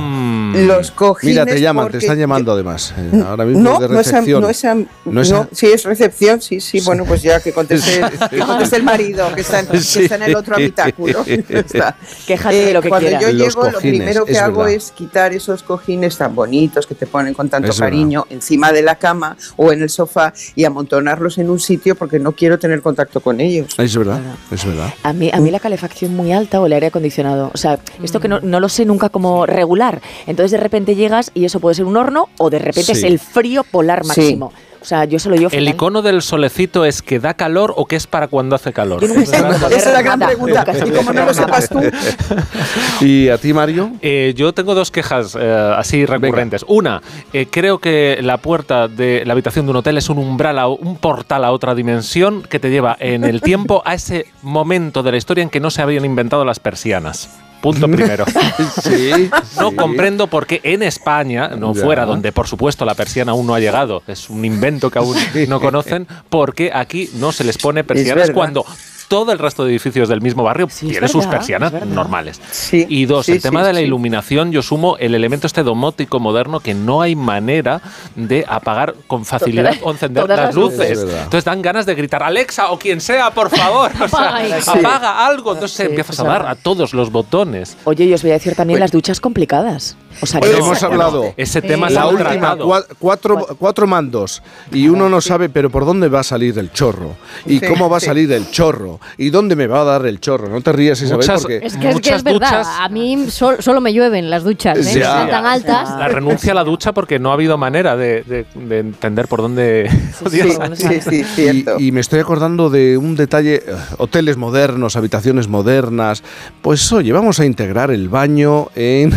Los 0.55 0.91
cojines. 0.93 1.35
Mira, 1.35 1.47
te 1.47 1.61
llaman, 1.61 1.91
te 1.91 1.99
están 1.99 2.17
llamando 2.19 2.53
además. 2.53 2.95
eh, 2.97 3.25
ahora 3.27 3.45
mismo 3.45 3.63
No, 3.63 3.81
de 3.81 3.89
no 3.89 3.99
es, 3.99 4.07
am- 4.09 4.13
recepción. 4.15 4.41
no 4.43 4.49
es 4.49 4.65
am- 4.65 4.87
No 5.05 5.21
es 5.21 5.31
no, 5.31 5.49
sí, 5.53 5.67
es 5.67 5.83
recepción, 5.85 6.41
sí, 6.41 6.61
sí, 6.61 6.81
bueno, 6.83 7.05
pues 7.05 7.23
ya 7.23 7.41
que 7.41 7.53
conteste, 7.53 8.01
que 8.31 8.39
conteste 8.39 8.77
el 8.77 8.85
marido, 8.85 9.35
que 9.35 9.41
está, 9.41 9.61
en, 9.61 9.67
que 9.67 9.81
Sí. 9.81 10.03
está 10.05 10.15
en 10.17 10.23
el 10.25 10.37
otro 10.37 10.55
habitáculo. 10.55 11.25
Quéjate 12.27 12.55
de 12.67 12.73
lo 12.73 12.83
que 12.83 12.89
Cuando 12.89 13.09
quieras. 13.09 13.23
yo 13.23 13.33
Los 13.33 13.55
llego, 13.55 13.71
lo 13.71 13.79
primero 13.79 14.25
que 14.25 14.33
es 14.33 14.39
hago 14.39 14.59
verdad. 14.61 14.75
es 14.75 14.93
quitar 14.93 15.33
esos 15.33 15.63
cojines 15.63 16.17
tan 16.17 16.35
bonitos 16.35 16.87
que 16.87 16.95
te 16.95 17.07
ponen 17.07 17.35
con 17.35 17.49
tanto 17.49 17.71
Es 17.71 17.79
verdad. 17.79 17.91
cariño 17.93 18.27
encima 18.31 18.73
de 18.73 18.83
la 18.83 18.97
cama 18.97 19.37
o 19.57 19.73
en 19.73 19.83
el 19.83 19.91
sofá 19.91 20.33
y 20.55 20.65
amontonarlos 20.65 21.39
en 21.39 21.51
un 21.51 21.59
sitio 21.59 21.95
porque 21.97 22.19
no 22.19 22.33
quiero 22.33 22.59
tener 22.59 22.81
contacto 22.83 23.21
con 23.21 23.41
ellos. 23.41 23.75
Es 23.79 23.97
verdad, 23.97 24.21
es 24.51 24.65
verdad. 24.65 24.93
A 25.03 25.13
mí, 25.13 25.31
a 25.33 25.41
mí 25.41 25.51
la 25.51 25.61
calefacción 25.61 26.15
muy 26.15 26.33
alta 26.33 26.61
o 26.61 26.67
el 26.67 26.73
aire 26.75 26.87
acondicionado. 26.89 27.51
O 27.53 27.57
sea, 27.57 27.79
esto 28.03 28.21
que 28.21 28.29
no, 28.29 28.34
no 28.41 28.61
lo 28.61 28.69
sé 28.69 28.85
nunca 28.85 29.09
como 29.09 29.47
regular. 29.47 30.01
Entonces 30.27 30.51
de 30.53 30.59
repente 30.59 30.95
llegas 30.95 31.31
y 31.35 31.45
eso 31.45 31.61
puede 31.61 31.75
ser 31.75 31.85
un 31.85 31.97
horno 31.97 32.29
o 32.39 32.51
de 32.51 32.59
repente 32.59 32.85
Sí. 32.85 32.93
es 32.93 33.03
el 33.05 33.19
frío 33.19 33.65
polar 33.65 34.03
Sí. 34.03 34.09
máximo. 34.09 34.53
O 34.81 34.87
sea, 34.87 35.07
yo 35.07 35.19
solo 35.19 35.35
yo 35.37 35.49
¿El 35.51 35.67
icono 35.67 36.03
del 36.03 36.21
solecito 36.21 36.85
es 36.85 37.01
que 37.01 37.19
da 37.19 37.33
calor 37.33 37.73
o 37.75 37.87
que 37.87 37.97
es 37.97 38.07
para 38.07 38.29
cuando 38.29 38.55
hace 38.55 38.71
calor? 38.75 39.03
Esa 39.03 39.67
es 39.79 39.87
la 39.87 40.03
gran 40.03 40.19
nada. 40.19 40.27
pregunta. 40.31 40.63
Y 40.87 40.91
como 40.91 41.11
no 41.15 41.25
lo 41.25 41.33
sepas 41.33 41.71
tú, 41.71 41.81
¿Y 43.01 43.31
a 43.31 43.39
ti, 43.39 43.55
Mario? 43.55 43.93
Eh, 44.03 44.35
yo 44.37 44.53
tengo 44.53 44.75
dos 44.75 44.91
quejas 44.91 45.37
eh, 45.41 45.75
así 45.75 46.05
recurrentes. 46.05 46.67
Una, 46.69 47.01
eh, 47.33 47.47
creo 47.51 47.79
que 47.79 48.19
la 48.21 48.37
puerta 48.37 48.87
de 48.87 49.23
la 49.25 49.33
habitación 49.33 49.65
de 49.65 49.71
un 49.71 49.77
hotel 49.79 49.97
es 49.97 50.11
un 50.11 50.19
umbral, 50.19 50.59
a, 50.59 50.69
un 50.69 50.97
portal 50.99 51.47
a 51.47 51.53
otra 51.53 51.75
dimensión 51.75 52.43
que 52.43 52.59
te 52.61 52.69
lleva 52.69 52.95
en 53.01 53.25
el 53.25 53.41
tiempo 53.41 53.83
a 53.87 53.95
ese 53.95 54.27
momento 54.43 55.03
de 55.03 55.13
la 55.13 55.17
historia 55.17 55.41
en 55.43 55.49
que 55.49 55.61
no 55.61 55.71
se 55.71 55.81
habían 55.81 56.05
inventado 56.05 56.45
las 56.45 56.61
persianas. 56.61 57.31
Punto 57.65 57.89
primero. 57.89 58.27
Sí. 58.83 59.31
No 59.59 59.71
sí. 59.71 59.77
comprendo 59.77 60.27
por 60.27 60.47
qué 60.47 60.61
en 60.65 60.83
España, 60.83 61.49
no 61.49 61.73
Ya. 61.75 61.83
fuera 61.83 62.05
donde 62.05 62.31
por 62.31 62.47
supuesto 62.47 62.85
la 62.85 62.95
persiana 62.95 63.33
aún 63.33 63.47
no 63.47 63.55
ha 63.55 63.61
llegado, 63.61 64.03
es 64.07 64.29
un 64.29 64.45
invento 64.45 64.91
que 64.91 64.99
aún 64.99 65.17
no 65.49 65.61
conocen, 65.61 66.07
porque 66.29 66.71
aquí 66.75 67.09
no 67.15 67.33
se 67.33 67.43
les 67.43 67.57
pone 67.57 67.83
persianas 67.83 68.31
cuando 68.33 68.67
todo 69.09 69.33
el 69.33 69.39
resto 69.39 69.65
de 69.65 69.71
edificios 69.71 70.09
del 70.09 70.21
mismo 70.21 70.43
barrio 70.43 70.67
tiene 70.67 71.09
sus 71.09 71.25
verdad, 71.25 71.31
persianas 71.39 71.73
normales. 71.87 72.41
Sí, 72.51 72.87
Y 72.89 73.07
dos, 73.07 73.27
sí, 73.27 73.33
el 73.33 73.43
tema 73.43 73.61
sí, 73.61 73.67
de 73.69 73.73
la 73.75 73.79
sí. 73.81 73.85
iluminación, 73.87 74.53
yo 74.53 74.63
sumo 74.63 74.97
el 74.99 75.15
elemento 75.15 75.47
este 75.47 75.63
domótico 75.63 76.21
moderno 76.21 76.61
que 76.61 76.75
no 76.75 77.03
hay 77.03 77.17
manera 77.17 77.81
de 78.15 78.45
apagar 78.49 78.95
con 79.07 79.25
facilidad 79.25 79.75
o 79.83 79.91
encender 79.91 80.29
las 80.29 80.39
las 80.39 80.55
luces. 80.55 80.99
Entonces 81.01 81.45
dan 81.45 81.63
ganas 81.63 81.87
de 81.87 81.95
gritar, 81.95 82.23
Alexa 82.23 82.71
o 82.71 82.79
quien 82.79 83.01
sea, 83.01 83.31
por 83.31 83.51
favor, 83.51 83.91
o 84.01 84.09
sea, 84.09 84.37
Apaga 84.67 85.27
algo. 85.27 85.53
Entonces 85.55 85.77
Sí, 85.77 85.83
empiezas 85.85 86.19
a 86.21 86.25
dar 86.25 86.47
a 86.47 86.55
todos 86.55 86.95
los 86.95 87.11
botones. 87.11 87.77
Oye, 87.85 88.05
y 88.05 88.13
os 88.15 88.23
voy 88.23 88.31
a 88.33 88.35
decir 88.35 88.55
también 88.55 88.81
las 88.81 88.91
duchas 88.93 89.21
complicadas. 89.21 89.97
O 90.21 90.27
sea, 90.27 90.41
Hoy 90.41 90.51
hemos 90.57 90.83
hablado. 90.83 91.35
Ese 91.37 91.61
tema 91.63 91.91
La 91.91 92.07
última, 92.07 92.57
cuatro, 92.99 93.47
cuatro 93.59 93.87
mandos. 93.87 94.43
Y 94.73 94.89
uno 94.89 95.09
no 95.09 95.21
sabe, 95.21 95.49
pero 95.49 95.71
¿por 95.71 95.85
dónde 95.85 96.09
va 96.09 96.21
a 96.21 96.25
salir 96.25 96.59
el 96.59 96.71
chorro? 96.73 97.17
¿Y 97.47 97.59
Sí, 97.59 97.67
cómo 97.67 97.89
va 97.91 97.97
a 97.99 98.01
sí. 98.01 98.07
salir 98.07 98.31
el 98.33 98.51
chorro? 98.51 99.01
¿Y 99.19 99.31
dónde 99.31 99.57
me 99.57 99.67
va 99.67 99.81
a 99.81 99.85
dar 99.85 100.07
el 100.07 100.21
chorro? 100.21 100.49
No 100.49 100.61
te 100.61 100.73
rías, 100.73 101.01
Isabel, 101.03 101.19
Muchas- 101.27 101.41
porque... 101.43 101.57
Es 101.57 101.61
que, 101.61 101.67
es, 101.67 101.77
que 101.77 101.93
Muchas 101.93 102.17
es 102.19 102.23
verdad, 102.25 102.49
duchas- 102.59 102.69
a 102.81 102.89
mí 102.89 103.27
sol- 103.31 103.57
solo 103.61 103.81
me 103.81 103.93
llueven 103.93 104.31
las 104.31 104.45
duchas, 104.45 104.79
¿eh? 104.87 105.01
Ya. 105.01 105.19
Son 105.21 105.29
tan 105.31 105.47
altas. 105.47 105.91
La 105.99 106.09
renuncia 106.09 106.53
a 106.53 106.55
la 106.55 106.65
ducha 106.65 106.93
porque 106.93 107.19
no 107.19 107.31
ha 107.31 107.35
habido 107.35 107.59
manera 107.59 107.97
de, 107.97 108.23
de- 108.23 108.47
de 108.55 108.79
entender 108.79 109.27
por 109.29 109.41
dónde 109.43 109.91
sí, 110.31 111.25
cierto. 111.35 111.77
Y, 111.79 111.89
y 111.89 111.93
me 111.93 112.01
estoy 112.01 112.21
acordando 112.21 112.71
de 112.71 112.97
un 112.99 113.17
detalle, 113.17 113.57
eh, 113.67 113.75
hoteles 113.99 114.37
modernos, 114.37 114.97
habitaciones 114.97 115.49
modernas. 115.49 116.23
Pues 116.63 116.91
oye, 116.93 117.13
vamos 117.13 117.41
a 117.41 117.45
integrar 117.47 117.91
el 117.91 118.09
baño 118.09 118.69
en... 118.75 119.13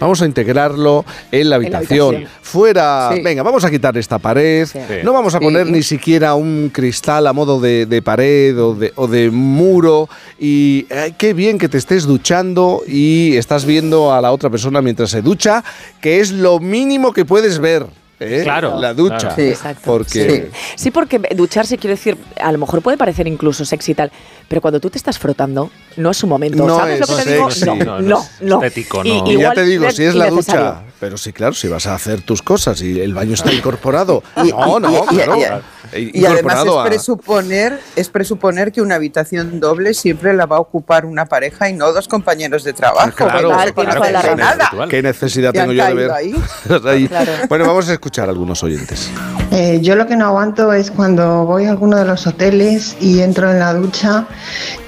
Vamos 0.00 0.22
a 0.22 0.26
integrarlo 0.26 1.04
en 1.32 1.50
la 1.50 1.56
habitación. 1.56 2.14
habitación. 2.16 2.38
Fuera, 2.42 3.10
Sí. 3.14 3.20
venga, 3.22 3.42
vamos 3.42 3.64
a 3.64 3.70
quitar 3.70 3.96
esta 3.98 4.18
pared. 4.18 4.66
Sí. 4.66 4.78
No 5.02 5.12
vamos 5.12 5.34
a 5.34 5.38
Sí. 5.38 5.44
poner 5.44 5.66
ni 5.66 5.82
siquiera 5.82 6.34
un 6.34 6.70
cristal 6.72 7.26
a 7.26 7.32
modo 7.32 7.60
de, 7.60 7.86
de 7.86 8.02
pared 8.02 8.58
o 8.60 8.74
de, 8.74 8.92
o 8.96 9.06
de 9.06 9.30
muro. 9.30 10.08
Y 10.38 10.86
eh, 10.90 11.12
qué 11.18 11.32
bien 11.34 11.58
que 11.58 11.68
te 11.68 11.78
estés 11.78 12.04
duchando 12.04 12.82
y 12.86 13.36
estás 13.36 13.64
viendo 13.64 14.12
a 14.12 14.20
la 14.20 14.32
otra 14.32 14.50
persona 14.50 14.80
mientras 14.82 15.10
se 15.10 15.22
ducha, 15.22 15.64
que 16.00 16.20
es 16.20 16.30
lo 16.32 16.58
mínimo 16.60 17.12
que 17.12 17.24
puedes 17.24 17.58
ver. 17.58 17.86
¿eh? 18.18 18.40
Claro, 18.44 18.80
La 18.80 18.94
ducha. 18.94 19.18
claro. 19.18 19.34
Sí. 19.36 19.42
Exacto. 19.42 19.82
Porque... 19.84 20.50
Sí, 20.74 20.90
porque 20.90 21.18
ducharse, 21.36 21.76
quiero 21.76 21.94
decir, 21.96 22.16
a 22.40 22.50
lo 22.50 22.56
mejor 22.58 22.80
puede 22.80 22.96
parecer 22.96 23.26
incluso 23.28 23.64
sexy 23.66 23.92
y 23.92 23.94
tal, 23.94 24.10
pero 24.48 24.60
cuando 24.60 24.78
tú 24.80 24.90
te 24.90 24.98
estás 24.98 25.18
frotando, 25.18 25.70
no 25.96 26.10
es 26.10 26.16
su 26.16 26.26
momento. 26.26 26.66
No 26.66 26.76
¿Sabes 26.78 27.00
lo 27.00 27.06
que 27.16 27.22
te 27.24 27.32
digo? 27.34 27.48
No, 27.66 27.74
No, 27.74 27.84
no, 27.84 28.00
no 28.00 28.26
no. 28.40 28.62
es 28.62 28.66
estético, 28.68 29.02
Y- 29.04 29.20
no. 29.22 29.30
Y 29.30 29.38
ya 29.40 29.52
te 29.52 29.64
digo, 29.64 29.90
si 29.90 30.04
es 30.04 30.14
la 30.14 30.28
innecesario. 30.28 30.64
ducha, 30.66 30.82
pero 31.00 31.16
sí, 31.16 31.32
claro, 31.32 31.52
si 31.54 31.68
vas 31.68 31.86
a 31.86 31.94
hacer 31.94 32.20
tus 32.22 32.42
cosas 32.42 32.80
y 32.82 33.00
el 33.00 33.12
baño 33.14 33.34
está 33.34 33.52
incorporado. 33.52 34.22
Y- 34.44 34.50
No, 34.50 34.78
no, 34.78 35.04
y- 35.10 35.16
claro. 35.16 35.62
y- 35.96 36.20
Y 36.20 36.24
además 36.26 36.64
es 36.64 36.72
presuponer, 36.84 37.80
es 37.96 38.08
presuponer 38.08 38.72
que 38.72 38.80
una 38.82 38.96
habitación 38.96 39.58
doble 39.60 39.94
siempre 39.94 40.32
la 40.34 40.46
va 40.46 40.56
a 40.56 40.60
ocupar 40.60 41.06
una 41.06 41.26
pareja 41.26 41.68
y 41.68 41.72
no 41.72 41.92
dos 41.92 42.06
compañeros 42.08 42.62
de 42.64 42.72
trabajo. 42.72 43.10
Claro, 43.14 43.48
de 43.50 43.82
razón. 43.82 44.36
nada. 44.38 44.70
¿Qué 44.88 45.02
necesidad 45.02 45.52
¿Que 45.52 45.60
tengo 45.60 45.72
yo 45.72 45.84
de 45.86 45.94
ver? 45.94 46.10
ahí? 46.12 46.34
ahí? 46.84 47.08
Claro. 47.08 47.32
Bueno, 47.48 47.66
vamos 47.66 47.88
a 47.88 47.92
escuchar 47.94 48.28
a 48.28 48.32
algunos 48.32 48.62
oyentes. 48.62 49.10
Eh, 49.58 49.80
yo 49.80 49.96
lo 49.96 50.06
que 50.06 50.16
no 50.16 50.26
aguanto 50.26 50.70
es 50.74 50.90
cuando 50.90 51.46
voy 51.46 51.64
a 51.64 51.70
alguno 51.70 51.96
de 51.96 52.04
los 52.04 52.26
hoteles 52.26 52.94
y 53.00 53.20
entro 53.20 53.50
en 53.50 53.58
la 53.58 53.72
ducha 53.72 54.26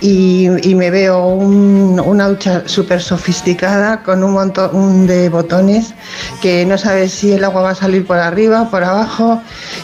y, 0.02 0.50
me 0.74 0.90
veo 0.90 1.26
un- 1.28 1.98
una 2.04 2.28
ducha 2.28 2.64
súper 2.66 3.00
sofisticada 3.00 4.02
con 4.02 4.22
un 4.22 4.32
montón 4.32 5.06
de 5.06 5.30
botones 5.30 5.94
que 6.42 6.66
no 6.66 6.76
sabes 6.76 7.12
si 7.12 7.32
el 7.32 7.44
agua 7.44 7.62
va 7.62 7.70
a 7.70 7.74
salir 7.74 8.06
por 8.06 8.18
arriba, 8.18 8.68
por 8.70 8.84
abajo, 8.84 9.40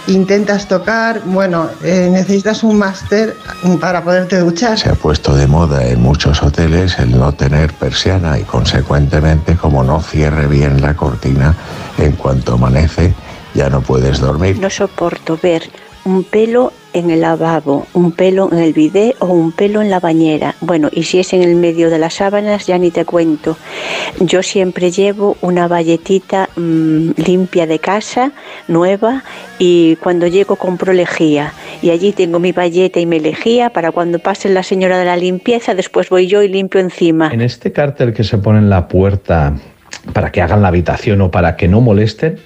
intentas 0.07 0.69
tocar, 0.69 1.23
bueno, 1.25 1.71
eh, 1.83 2.11
necesitas 2.13 2.63
un 2.63 2.77
máster 2.79 3.35
para 3.81 4.05
poderte 4.05 4.39
duchar. 4.41 4.79
Se 4.79 4.91
ha 4.91 4.95
puesto 4.95 5.35
de 5.35 5.47
moda 5.47 5.83
en 5.87 6.03
muchos 6.03 6.43
hoteles 6.43 6.99
el 6.99 7.19
no 7.19 7.33
tener 7.33 7.73
persiana 7.73 8.39
y 8.39 8.43
consecuentemente 8.43 9.57
como 9.57 9.83
no 9.83 10.03
cierre 10.03 10.47
bien 10.47 10.83
la 10.83 10.93
cortina 10.95 11.55
en 11.97 12.13
cuanto 12.13 12.53
amanece 12.53 13.15
ya 13.55 13.71
no 13.71 13.81
puedes 13.81 14.21
dormir. 14.21 14.59
No 14.59 14.71
soporto 14.71 15.39
ver 15.43 15.63
un 16.05 16.25
pelo 16.25 16.73
en 16.93 17.11
el 17.11 17.23
lavabo, 17.23 17.87
un 17.93 18.13
pelo 18.13 18.49
en 18.53 18.59
el 18.59 18.73
bidé 18.73 19.17
o 19.19 19.27
un 19.27 19.53
pelo 19.53 19.83
en 19.83 19.91
la 19.91 20.01
bañera. 20.01 20.55
Bueno, 20.61 20.91
y 20.93 21.05
si 21.05 21.19
es 21.19 21.33
en 21.33 21.43
el 21.43 21.57
medio 21.57 21.91
de 21.91 21.99
las 21.99 22.15
sábanas, 22.15 22.67
ya 22.67 22.79
ni 22.79 22.91
te 22.91 23.05
cuento. 23.05 23.57
Yo 24.21 24.43
siempre 24.43 24.91
llevo 24.91 25.37
una 25.41 25.67
valletita 25.67 26.51
mm, 26.55 27.11
limpia 27.17 27.67
de 27.67 27.79
casa, 27.81 28.33
nueva, 28.69 29.25
y 29.59 29.97
cuando 29.97 30.27
llego 30.27 30.57
compro 30.57 30.93
lejía. 30.93 31.53
Y 31.83 31.91
allí 31.91 32.13
tengo 32.13 32.39
mi 32.39 32.53
valleta 32.53 33.01
y 33.01 33.07
mi 33.07 33.19
lejía 33.19 33.71
para 33.71 33.91
cuando 33.91 34.19
pase 34.21 34.49
la 34.49 34.63
señora 34.63 34.99
de 34.99 35.07
la 35.07 35.17
limpieza, 35.17 35.75
después 35.75 36.11
voy 36.11 36.29
yo 36.29 36.43
y 36.43 36.49
limpio 36.49 36.81
encima. 36.81 37.31
En 37.33 37.41
este 37.41 37.73
cártel 37.73 38.13
que 38.13 38.23
se 38.23 38.39
pone 38.39 38.59
en 38.59 38.71
la 38.71 38.87
puerta 38.87 39.55
para 40.13 40.31
que 40.31 40.43
hagan 40.43 40.63
la 40.63 40.69
habitación 40.69 41.21
o 41.23 41.31
para 41.31 41.57
que 41.57 41.67
no 41.67 41.81
molesten, 41.81 42.39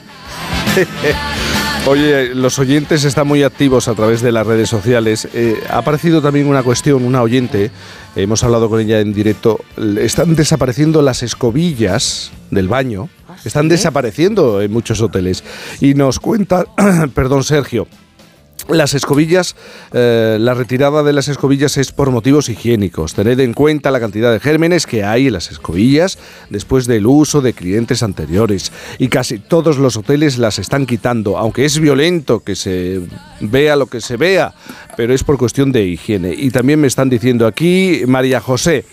Oye, 1.86 2.34
los 2.34 2.60
oyentes 2.60 3.03
están 3.03 3.28
muy 3.28 3.44
activos 3.44 3.90
a 3.90 3.94
través 3.94 4.22
de 4.22 4.32
las 4.32 4.48
redes 4.48 4.70
sociales. 4.70 5.28
Eh, 5.34 5.62
ha 5.70 5.80
aparecido 5.80 6.22
también 6.22 6.48
una 6.48 6.64
cuestión, 6.64 7.03
una 7.03 7.22
oyente, 7.22 7.72
hemos 8.16 8.42
hablado 8.45 8.70
con 8.70 8.80
ella 8.80 9.02
en 9.02 9.12
directo, 9.12 9.60
están 10.00 10.34
desapareciendo 10.36 11.02
las 11.02 11.24
escobillas 11.24 12.32
del 12.52 12.70
baño, 12.70 13.10
están 13.44 13.68
desapareciendo 13.68 14.62
en 14.62 14.72
muchos 14.72 15.02
hoteles. 15.02 15.44
Y 15.82 15.94
nos 15.94 16.20
cuenta, 16.20 16.66
perdón 17.14 17.44
Sergio, 17.44 17.88
Las 18.69 18.93
escobillas, 18.93 19.56
eh, 19.92 20.38
la 20.40 20.53
retirada 20.53 21.03
de 21.03 21.11
las 21.11 21.27
escobillas 21.27 21.75
es 21.77 21.92
por 21.92 22.11
motivos 22.11 22.48
higiénicos. 22.48 23.14
Tened 23.14 23.40
en 23.42 23.53
cuenta 23.53 23.92
la 23.92 24.00
cantidad 24.00 24.32
de 24.32 24.40
gérmenes 24.40 24.88
que 24.88 25.03
hay 25.03 25.27
en 25.27 25.33
las 25.33 25.51
escobillas 25.51 26.17
después 26.50 26.88
del 26.88 27.06
uso 27.06 27.42
de 27.42 27.53
clientes 27.53 28.03
anteriores. 28.03 28.72
Y 29.00 29.09
casi 29.09 29.40
todos 29.40 29.77
los 29.77 29.98
hoteles 29.98 30.38
las 30.38 30.59
están 30.59 30.85
quitando, 30.85 31.38
aunque 31.38 31.66
es 31.66 31.77
violento 31.77 32.40
que 32.40 32.56
se 32.56 33.01
vea 33.42 33.75
lo 33.75 33.88
que 33.88 34.00
se 34.00 34.16
vea, 34.16 34.53
pero 34.95 35.14
es 35.14 35.25
por 35.25 35.38
cuestión 35.38 35.74
de 35.74 35.85
higiene. 35.85 36.33
Y 36.33 36.50
también 36.50 36.80
me 36.80 36.88
están 36.88 37.09
diciendo 37.09 37.45
aquí, 37.45 38.03
María 38.08 38.40
José, 38.40 38.85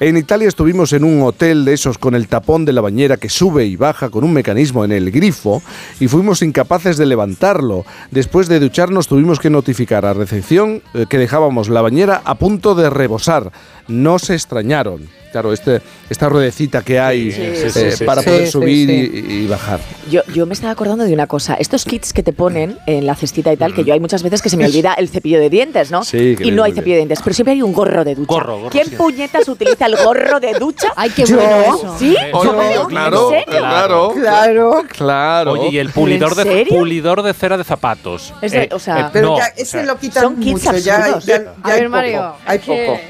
en 0.00 0.16
Italia 0.16 0.48
estuvimos 0.48 0.92
en 0.92 1.04
un 1.04 1.22
hotel 1.22 1.64
de 1.64 1.74
esos 1.74 1.98
con 1.98 2.14
el 2.14 2.28
tapón 2.28 2.64
de 2.64 2.72
la 2.72 2.80
bañera 2.80 3.16
que 3.16 3.28
sube 3.28 3.64
y 3.66 3.76
baja 3.76 4.10
con 4.10 4.24
un 4.24 4.32
mecanismo 4.32 4.84
en 4.84 4.92
el 4.92 5.10
grifo 5.10 5.62
y 6.00 6.08
fuimos 6.08 6.42
incapaces 6.42 6.96
de 6.96 7.06
levantarlo. 7.06 7.84
Después 8.10 8.48
de 8.48 8.60
ducharnos 8.60 9.06
tuvimos 9.06 9.38
que 9.38 9.50
notificar 9.50 10.04
a 10.04 10.14
recepción 10.14 10.82
eh, 10.94 11.06
que 11.08 11.18
dejábamos 11.18 11.68
la 11.68 11.82
bañera 11.82 12.22
a 12.24 12.34
punto 12.34 12.74
de 12.74 12.90
rebosar. 12.90 13.52
No 13.88 14.18
se 14.18 14.34
extrañaron. 14.34 15.08
Claro, 15.32 15.52
este, 15.52 15.82
esta 16.08 16.28
ruedecita 16.28 16.82
que 16.82 17.00
hay 17.00 17.32
Sí, 17.32 17.40
eh, 17.42 17.68
sí, 17.68 17.90
sí, 17.96 18.04
para 18.04 18.22
sí. 18.22 18.28
poder 18.28 18.46
Sí, 18.46 18.52
subir 18.52 18.88
sí, 18.88 19.10
y- 19.28 19.32
Y, 19.42 19.46
bajar. 19.48 19.80
Yo, 20.08 20.20
yo 20.32 20.46
me 20.46 20.54
estaba 20.54 20.70
acordando 20.72 21.02
de 21.02 21.12
una 21.12 21.26
cosa. 21.26 21.54
Estos 21.54 21.84
kits 21.84 22.12
que 22.12 22.22
te 22.22 22.32
ponen 22.32 22.78
en 22.86 23.04
la 23.04 23.16
cestita 23.16 23.52
y 23.52 23.56
tal, 23.56 23.74
que 23.74 23.82
yo 23.82 23.94
hay 23.94 23.98
muchas 23.98 24.22
veces 24.22 24.40
que 24.42 24.48
se 24.48 24.56
me 24.56 24.64
olvida 24.64 24.94
el 24.94 25.08
cepillo 25.08 25.40
de 25.40 25.50
dientes, 25.50 25.90
¿no? 25.90 26.04
Sí, 26.04 26.36
y 26.38 26.52
no 26.52 26.62
hay 26.62 26.70
cepillo 26.72 26.94
de 26.94 26.98
dientes, 26.98 27.18
pero 27.24 27.34
siempre 27.34 27.54
hay 27.54 27.62
un 27.62 27.72
gorro 27.72 28.04
de 28.04 28.14
ducha. 28.14 28.32
Gorro, 28.32 28.58
gorro, 28.58 28.70
¿Quién 28.70 28.86
sí. 28.90 28.94
puñetas 28.94 29.48
utiliza 29.48 29.86
el 29.86 29.96
gorro 29.96 30.38
de 30.38 30.52
ducha? 30.54 30.92
Ay, 30.94 31.10
qué 31.10 31.24
Yo. 31.26 31.34
bueno 31.36 31.60
eso. 31.62 31.96
¿Sí? 31.98 32.16
Yo 32.32 32.44
lo- 32.44 32.86
claro, 32.86 33.32
¿En 33.34 33.44
serio? 33.44 33.58
claro, 33.58 34.12
Claro. 34.14 34.82
Claro. 34.88 35.52
Oye, 35.54 35.68
y 35.72 35.78
el 35.78 35.90
pulidor 35.90 36.36
de, 36.36 36.64
pulidor 36.68 37.22
de 37.24 37.34
cera 37.34 37.58
de 37.58 37.64
zapatos. 37.64 38.32
Es 38.40 38.52
de- 38.52 38.68
o 38.70 38.78
sea, 38.78 39.10
Pero 39.12 39.30
no, 39.30 39.38
ya 39.38 39.46
o 39.46 39.48
ese 39.56 39.64
sea, 39.66 39.82
lo 39.82 39.98
quitan 39.98 40.22
son 40.22 40.36
kits 40.36 40.52
mucho, 40.64 40.70
absurdos. 40.70 41.24
ya- 41.26 41.38
ya 41.42 41.54
A 41.60 41.68
hay 41.68 41.72
ver, 41.80 41.84
poco, 41.86 41.90
Mario, 41.90 42.34
hay 42.46 42.58
poco. 42.60 43.00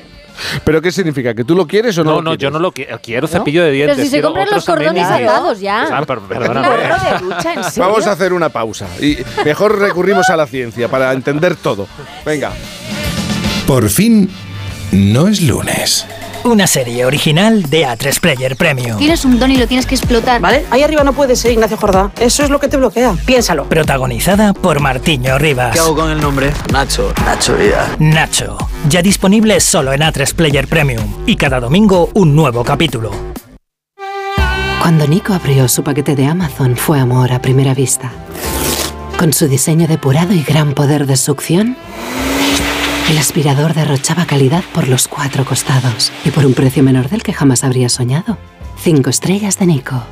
¿Pero 0.64 0.80
qué 0.82 0.90
significa? 0.92 1.34
¿Que 1.34 1.44
tú 1.44 1.54
lo 1.54 1.66
quieres 1.66 1.96
o 1.98 2.04
no? 2.04 2.10
No, 2.10 2.16
lo 2.16 2.22
no, 2.22 2.34
yo 2.34 2.50
no 2.50 2.58
lo 2.58 2.72
quiero. 2.72 2.98
Quiero 3.02 3.26
cepillo 3.26 3.64
de 3.64 3.70
dientes. 3.72 3.96
Pero 3.96 4.04
si 4.06 4.10
se 4.10 4.22
compran 4.22 4.48
los 4.50 4.64
cordones 4.64 5.06
atados 5.06 5.60
ya. 5.60 5.88
Ah, 5.90 6.04
pero- 6.06 6.20
¿Un 6.22 6.28
perdóname. 6.28 6.68
gorro 6.68 6.84
de 7.18 7.18
ducha? 7.34 7.52
¿En 7.54 7.64
serio? 7.64 7.88
Vamos 7.88 8.06
a 8.06 8.12
hacer 8.12 8.32
una 8.32 8.48
pausa 8.48 8.86
y 9.00 9.18
mejor 9.44 9.78
recurrimos 9.78 10.28
a 10.30 10.36
la 10.36 10.46
ciencia 10.46 10.88
para 10.88 11.12
entender 11.12 11.56
todo. 11.56 11.86
Venga. 12.24 12.52
Por 13.66 13.88
fin, 13.88 14.30
no 14.92 15.28
es 15.28 15.40
lunes. 15.42 16.06
Una 16.44 16.66
serie 16.66 17.06
original 17.06 17.62
de 17.70 17.86
A3 17.86 18.20
Player 18.20 18.54
Premium. 18.54 18.98
Tienes 18.98 19.24
un 19.24 19.38
don 19.38 19.50
y 19.50 19.56
lo 19.56 19.66
tienes 19.66 19.86
que 19.86 19.94
explotar. 19.94 20.42
¿Vale? 20.42 20.66
Ahí 20.70 20.82
arriba 20.82 21.02
no 21.02 21.14
puedes 21.14 21.40
ser 21.40 21.52
Ignacio 21.52 21.78
Jordá. 21.78 22.10
Eso 22.20 22.44
es 22.44 22.50
lo 22.50 22.60
que 22.60 22.68
te 22.68 22.76
bloquea. 22.76 23.14
Piénsalo. 23.24 23.64
Protagonizada 23.64 24.52
por 24.52 24.78
Martiño 24.78 25.38
Rivas. 25.38 25.72
¿Qué 25.72 25.78
hago 25.78 25.94
con 25.94 26.10
el 26.10 26.20
nombre? 26.20 26.52
Nacho. 26.70 27.14
Nacho 27.24 27.56
Vida. 27.56 27.96
Nacho. 27.98 28.58
Ya 28.90 29.00
disponible 29.00 29.58
solo 29.58 29.94
en 29.94 30.02
A3 30.02 30.34
Player 30.34 30.68
Premium. 30.68 31.24
Y 31.24 31.36
cada 31.36 31.60
domingo 31.60 32.10
un 32.12 32.36
nuevo 32.36 32.62
capítulo. 32.62 33.10
Cuando 34.82 35.06
Nico 35.06 35.32
abrió 35.32 35.66
su 35.66 35.82
paquete 35.82 36.14
de 36.14 36.26
Amazon 36.26 36.76
fue 36.76 37.00
amor 37.00 37.32
a 37.32 37.40
primera 37.40 37.72
vista. 37.72 38.12
Con 39.18 39.32
su 39.32 39.48
diseño 39.48 39.86
depurado 39.86 40.34
y 40.34 40.42
gran 40.42 40.74
poder 40.74 41.06
de 41.06 41.16
succión, 41.16 41.78
el 43.10 43.18
aspirador 43.18 43.74
derrochaba 43.74 44.24
calidad 44.26 44.64
por 44.72 44.88
los 44.88 45.08
cuatro 45.08 45.44
costados 45.44 46.12
y 46.24 46.30
por 46.30 46.46
un 46.46 46.54
precio 46.54 46.82
menor 46.82 47.08
del 47.08 47.22
que 47.22 47.32
jamás 47.32 47.62
habría 47.64 47.88
soñado. 47.88 48.38
Cinco 48.78 49.10
estrellas 49.10 49.58
de 49.58 49.66
Nico. 49.66 50.02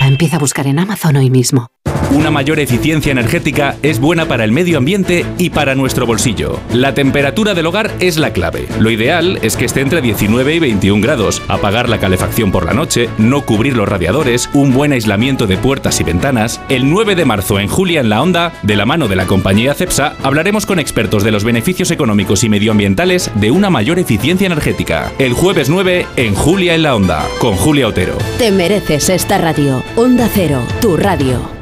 Empieza 0.00 0.36
a 0.36 0.40
buscar 0.40 0.66
en 0.66 0.78
Amazon 0.78 1.16
hoy 1.16 1.30
mismo. 1.30 1.68
Una 2.12 2.30
mayor 2.30 2.60
eficiencia 2.60 3.10
energética 3.10 3.76
es 3.82 3.98
buena 3.98 4.26
para 4.26 4.44
el 4.44 4.52
medio 4.52 4.78
ambiente 4.78 5.24
y 5.38 5.50
para 5.50 5.74
nuestro 5.74 6.06
bolsillo. 6.06 6.60
La 6.72 6.94
temperatura 6.94 7.54
del 7.54 7.66
hogar 7.66 7.90
es 8.00 8.18
la 8.18 8.32
clave. 8.32 8.68
Lo 8.78 8.90
ideal 8.90 9.38
es 9.42 9.56
que 9.56 9.64
esté 9.64 9.80
entre 9.80 10.02
19 10.02 10.54
y 10.54 10.58
21 10.58 11.02
grados. 11.02 11.40
Apagar 11.48 11.88
la 11.88 11.98
calefacción 11.98 12.52
por 12.52 12.66
la 12.66 12.74
noche, 12.74 13.08
no 13.16 13.42
cubrir 13.42 13.76
los 13.76 13.88
radiadores, 13.88 14.50
un 14.52 14.72
buen 14.72 14.92
aislamiento 14.92 15.46
de 15.46 15.56
puertas 15.56 16.00
y 16.00 16.04
ventanas. 16.04 16.60
El 16.68 16.90
9 16.90 17.14
de 17.14 17.24
marzo 17.24 17.58
en 17.58 17.68
Julia 17.68 18.00
en 18.00 18.10
la 18.10 18.22
Onda, 18.22 18.52
de 18.62 18.76
la 18.76 18.84
mano 18.84 19.08
de 19.08 19.16
la 19.16 19.26
compañía 19.26 19.74
Cepsa, 19.74 20.14
hablaremos 20.22 20.66
con 20.66 20.78
expertos 20.78 21.24
de 21.24 21.32
los 21.32 21.44
beneficios 21.44 21.90
económicos 21.90 22.44
y 22.44 22.48
medioambientales 22.48 23.30
de 23.36 23.50
una 23.50 23.70
mayor 23.70 23.98
eficiencia 23.98 24.46
energética. 24.46 25.12
El 25.18 25.32
jueves 25.32 25.68
9 25.70 26.06
en 26.16 26.34
Julia 26.34 26.74
en 26.74 26.82
la 26.82 26.94
Onda, 26.94 27.24
con 27.38 27.56
Julia 27.56 27.88
Otero. 27.88 28.18
Te 28.38 28.50
mereces 28.50 29.08
esta 29.08 29.38
radio. 29.38 29.82
Onda 29.96 30.28
Cero, 30.32 30.60
tu 30.80 30.96
radio. 30.96 31.61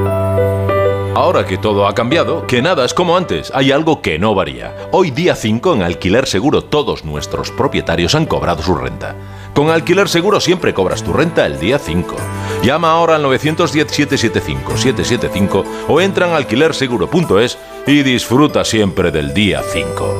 Ahora 1.21 1.45
que 1.45 1.59
todo 1.59 1.85
ha 1.85 1.93
cambiado, 1.93 2.47
que 2.47 2.63
nada 2.63 2.83
es 2.83 2.95
como 2.95 3.15
antes, 3.15 3.51
hay 3.53 3.71
algo 3.71 4.01
que 4.01 4.17
no 4.17 4.33
varía. 4.33 4.75
Hoy 4.91 5.11
día 5.11 5.35
5 5.35 5.75
en 5.75 5.83
Alquiler 5.83 6.25
Seguro 6.25 6.63
todos 6.63 7.05
nuestros 7.05 7.51
propietarios 7.51 8.15
han 8.15 8.25
cobrado 8.25 8.63
su 8.63 8.73
renta. 8.73 9.15
Con 9.53 9.69
Alquiler 9.69 10.09
Seguro 10.09 10.39
siempre 10.39 10.73
cobras 10.73 11.03
tu 11.03 11.13
renta 11.13 11.45
el 11.45 11.59
día 11.59 11.77
5. 11.77 12.15
Llama 12.63 12.89
ahora 12.89 13.17
al 13.17 13.25
910-775-775 13.25 15.63
o 15.89 16.01
entra 16.01 16.27
en 16.27 16.33
alquilerseguro.es 16.33 17.59
y 17.85 18.01
disfruta 18.01 18.65
siempre 18.65 19.11
del 19.11 19.35
día 19.35 19.61
5. 19.61 20.15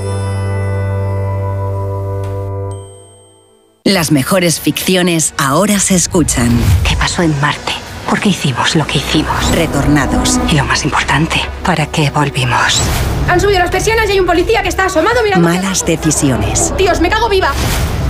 Las 3.85 4.11
mejores 4.11 4.59
ficciones 4.59 5.33
ahora 5.39 5.79
se 5.79 5.95
escuchan. 5.95 6.51
¿Qué 6.87 6.95
pasó 6.95 7.23
en 7.23 7.33
Marte? 7.41 7.71
¿Por 8.11 8.19
qué 8.19 8.27
hicimos 8.27 8.75
lo 8.75 8.85
que 8.85 8.97
hicimos? 8.97 9.55
Retornados. 9.55 10.37
Y 10.49 10.55
lo 10.55 10.65
más 10.65 10.83
importante, 10.83 11.37
¿para 11.63 11.85
qué 11.85 12.09
volvimos? 12.09 12.81
Han 13.29 13.39
subido 13.39 13.59
las 13.59 13.71
persianas 13.71 14.09
y 14.09 14.11
hay 14.11 14.19
un 14.19 14.25
policía 14.25 14.61
que 14.61 14.67
está 14.67 14.87
asomado 14.87 15.23
mirando. 15.23 15.47
Malas 15.47 15.85
decisiones. 15.85 16.73
Dios, 16.77 16.99
me 16.99 17.09
cago 17.09 17.29
viva. 17.29 17.53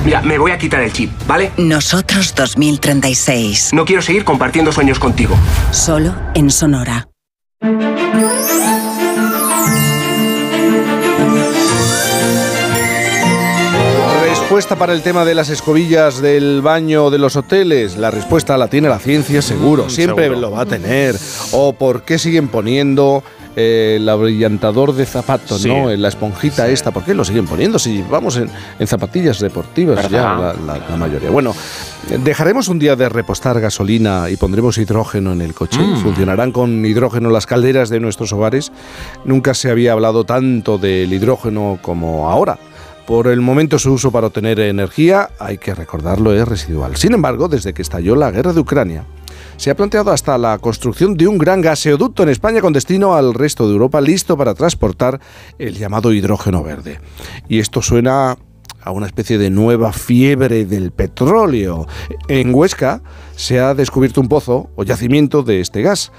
Mira, 0.03 0.23
me 0.23 0.39
voy 0.39 0.49
a 0.49 0.57
quitar 0.57 0.81
el 0.81 0.91
chip, 0.91 1.11
¿vale? 1.27 1.51
Nosotros 1.57 2.33
2036. 2.33 3.73
No 3.73 3.85
quiero 3.85 4.01
seguir 4.01 4.25
compartiendo 4.25 4.71
sueños 4.71 4.97
contigo. 4.97 5.35
Solo 5.69 6.15
en 6.33 6.49
Sonora. 6.49 7.07
Respuesta 14.61 14.77
para 14.77 14.93
el 14.93 15.01
tema 15.01 15.25
de 15.25 15.33
las 15.33 15.49
escobillas 15.49 16.21
del 16.21 16.61
baño 16.61 17.09
de 17.09 17.17
los 17.17 17.35
hoteles. 17.35 17.97
La 17.97 18.11
respuesta 18.11 18.55
la 18.59 18.67
tiene 18.67 18.89
la 18.89 18.99
ciencia, 18.99 19.41
seguro. 19.41 19.89
Siempre 19.89 20.25
seguro. 20.25 20.39
lo 20.39 20.51
va 20.51 20.61
a 20.61 20.65
tener. 20.67 21.15
O 21.51 21.73
por 21.73 22.03
qué 22.03 22.19
siguen 22.19 22.47
poniendo 22.47 23.23
eh, 23.55 23.95
el 23.99 24.07
abrillantador 24.07 24.93
de 24.93 25.07
zapatos, 25.07 25.63
Sí. 25.63 25.67
¿no? 25.67 25.89
En 25.89 25.99
La 26.03 26.09
esponjita 26.09 26.67
esta. 26.69 26.91
¿Por 26.91 27.03
qué 27.03 27.15
lo 27.15 27.25
siguen 27.25 27.47
poniendo? 27.47 27.79
Si 27.79 28.03
vamos 28.03 28.37
en, 28.37 28.51
en 28.77 28.85
zapatillas 28.85 29.39
deportivas 29.39 30.07
ya, 30.07 30.21
la, 30.21 30.35
¿Verdad? 30.35 30.55
la- 30.67 30.77
la 30.91 30.95
mayoría. 30.95 31.31
Bueno, 31.31 31.55
dejaremos 32.23 32.67
un 32.67 32.77
día 32.77 32.95
de 32.95 33.09
repostar 33.09 33.59
gasolina 33.59 34.29
y 34.29 34.37
pondremos 34.37 34.77
hidrógeno 34.77 35.33
en 35.33 35.41
el 35.41 35.55
coche. 35.55 35.79
Mm. 35.81 36.03
Funcionarán 36.03 36.51
con 36.51 36.85
hidrógeno 36.85 37.31
las 37.31 37.47
calderas 37.47 37.89
de 37.89 37.99
nuestros 37.99 38.31
hogares. 38.31 38.71
Nunca 39.25 39.55
se 39.55 39.71
había 39.71 39.93
hablado 39.93 40.23
tanto 40.23 40.77
del 40.77 41.11
hidrógeno 41.11 41.79
como 41.81 42.29
ahora. 42.29 42.59
Por 43.05 43.27
el 43.27 43.41
momento 43.41 43.79
su 43.79 43.93
uso 43.93 44.11
para 44.11 44.27
obtener 44.27 44.59
energía, 44.59 45.29
hay 45.39 45.57
que 45.57 45.73
recordarlo, 45.73 46.33
es 46.33 46.47
residual. 46.47 46.95
Sin 46.95 47.13
embargo, 47.13 47.47
desde 47.47 47.73
que 47.73 47.81
estalló 47.81 48.15
la 48.15 48.31
guerra 48.31 48.53
de 48.53 48.59
Ucrania, 48.59 49.05
se 49.57 49.69
ha 49.69 49.75
planteado 49.75 50.11
hasta 50.11 50.37
la 50.37 50.57
construcción 50.59 51.15
de 51.15 51.27
un 51.27 51.37
gran 51.37 51.61
gaseoducto 51.61 52.23
en 52.23 52.29
España 52.29 52.61
con 52.61 52.73
destino 52.73 53.15
al 53.15 53.33
resto 53.33 53.67
de 53.67 53.73
Europa, 53.73 54.01
listo 54.01 54.37
para 54.37 54.53
transportar 54.53 55.19
el 55.59 55.77
llamado 55.77 56.13
hidrógeno 56.13 56.63
verde. 56.63 56.99
Y 57.47 57.59
esto 57.59 57.81
suena 57.81 58.37
a 58.83 58.91
una 58.91 59.05
especie 59.05 59.37
de 59.37 59.49
nueva 59.49 59.93
fiebre 59.93 60.65
del 60.65 60.91
petróleo. 60.91 61.87
En 62.27 62.53
Huesca 62.53 63.01
se 63.35 63.59
ha 63.59 63.73
descubierto 63.73 64.21
un 64.21 64.27
pozo 64.27 64.69
o 64.75 64.83
yacimiento 64.83 65.43
de 65.43 65.59
este 65.61 65.81
gas. 65.81 66.11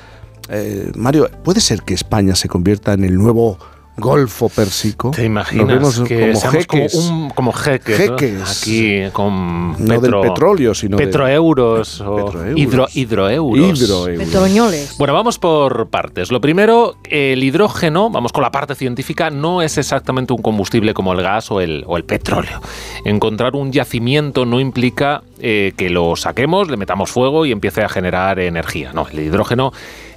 Eh, 0.48 0.92
Mario, 0.96 1.28
¿puede 1.44 1.60
ser 1.60 1.82
que 1.82 1.94
España 1.94 2.34
se 2.34 2.48
convierta 2.48 2.92
en 2.92 3.04
el 3.04 3.16
nuevo 3.16 3.58
Golfo 4.02 4.48
Pérsico. 4.48 5.10
¿Te 5.10 5.24
imaginas 5.24 6.00
que 6.00 6.20
como 6.20 6.34
seamos 6.40 6.66
como, 6.66 6.82
jeques. 6.82 6.94
un- 6.94 7.30
como 7.30 7.52
jeques, 7.52 8.10
¿no? 8.10 8.18
Jeques. 8.18 8.62
aquí 8.62 9.00
con 9.12 9.72
No 9.84 10.00
del 10.00 10.20
petróleo, 10.20 10.74
sino 10.74 10.96
de- 10.96 11.06
petroeuros 11.06 12.00
o 12.06 12.16
Petroeuros. 12.16 12.58
hidro, 12.60 12.86
hidroeuros. 12.92 13.80
Hidroeuros. 13.82 14.26
Petroñoles. 14.26 14.98
Bueno, 14.98 15.14
vamos 15.14 15.38
por 15.38 15.88
partes. 15.88 16.30
Lo 16.30 16.40
primero, 16.40 16.96
el 17.04 17.42
hidrógeno, 17.42 18.10
vamos 18.10 18.32
con 18.32 18.42
la 18.42 18.50
parte 18.50 18.74
científica, 18.74 19.30
no 19.30 19.62
es 19.62 19.78
exactamente 19.78 20.32
un 20.32 20.42
combustible 20.42 20.94
como 20.94 21.12
el 21.12 21.22
gas 21.22 21.50
o 21.50 21.60
el, 21.60 21.84
o 21.86 21.96
el 21.96 22.04
petróleo. 22.04 22.60
Encontrar 23.04 23.56
un 23.56 23.72
yacimiento 23.72 24.44
no 24.46 24.60
implica 24.60 25.22
eh, 25.40 25.72
que 25.76 25.90
lo 25.90 26.14
saquemos, 26.16 26.68
le 26.70 26.76
metamos 26.76 27.10
fuego 27.10 27.46
y 27.46 27.52
empiece 27.52 27.82
a 27.82 27.88
generar 27.88 28.38
energía. 28.38 28.92
No, 28.92 29.06
el 29.08 29.20
hidrógeno 29.20 29.72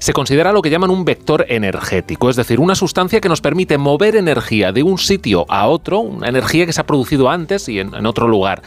se 0.05 0.13
considera 0.13 0.51
lo 0.51 0.61
que 0.61 0.69
llaman 0.69 0.91
un 0.91 1.03
vector 1.03 1.47
energético, 1.49 2.29
es 2.29 2.35
decir, 2.35 2.59
una 2.59 2.75
sustancia 2.75 3.19
que 3.19 3.27
nos 3.27 3.41
permite 3.41 3.79
mover 3.79 4.15
energía 4.15 4.71
de 4.71 4.83
un 4.83 4.99
sitio 4.99 5.47
a 5.49 5.65
otro, 5.65 5.99
una 5.99 6.29
energía 6.29 6.67
que 6.67 6.73
se 6.73 6.81
ha 6.81 6.85
producido 6.85 7.27
antes 7.27 7.67
y 7.69 7.79
en, 7.79 8.05
otro 8.05 8.27
lugar. 8.27 8.61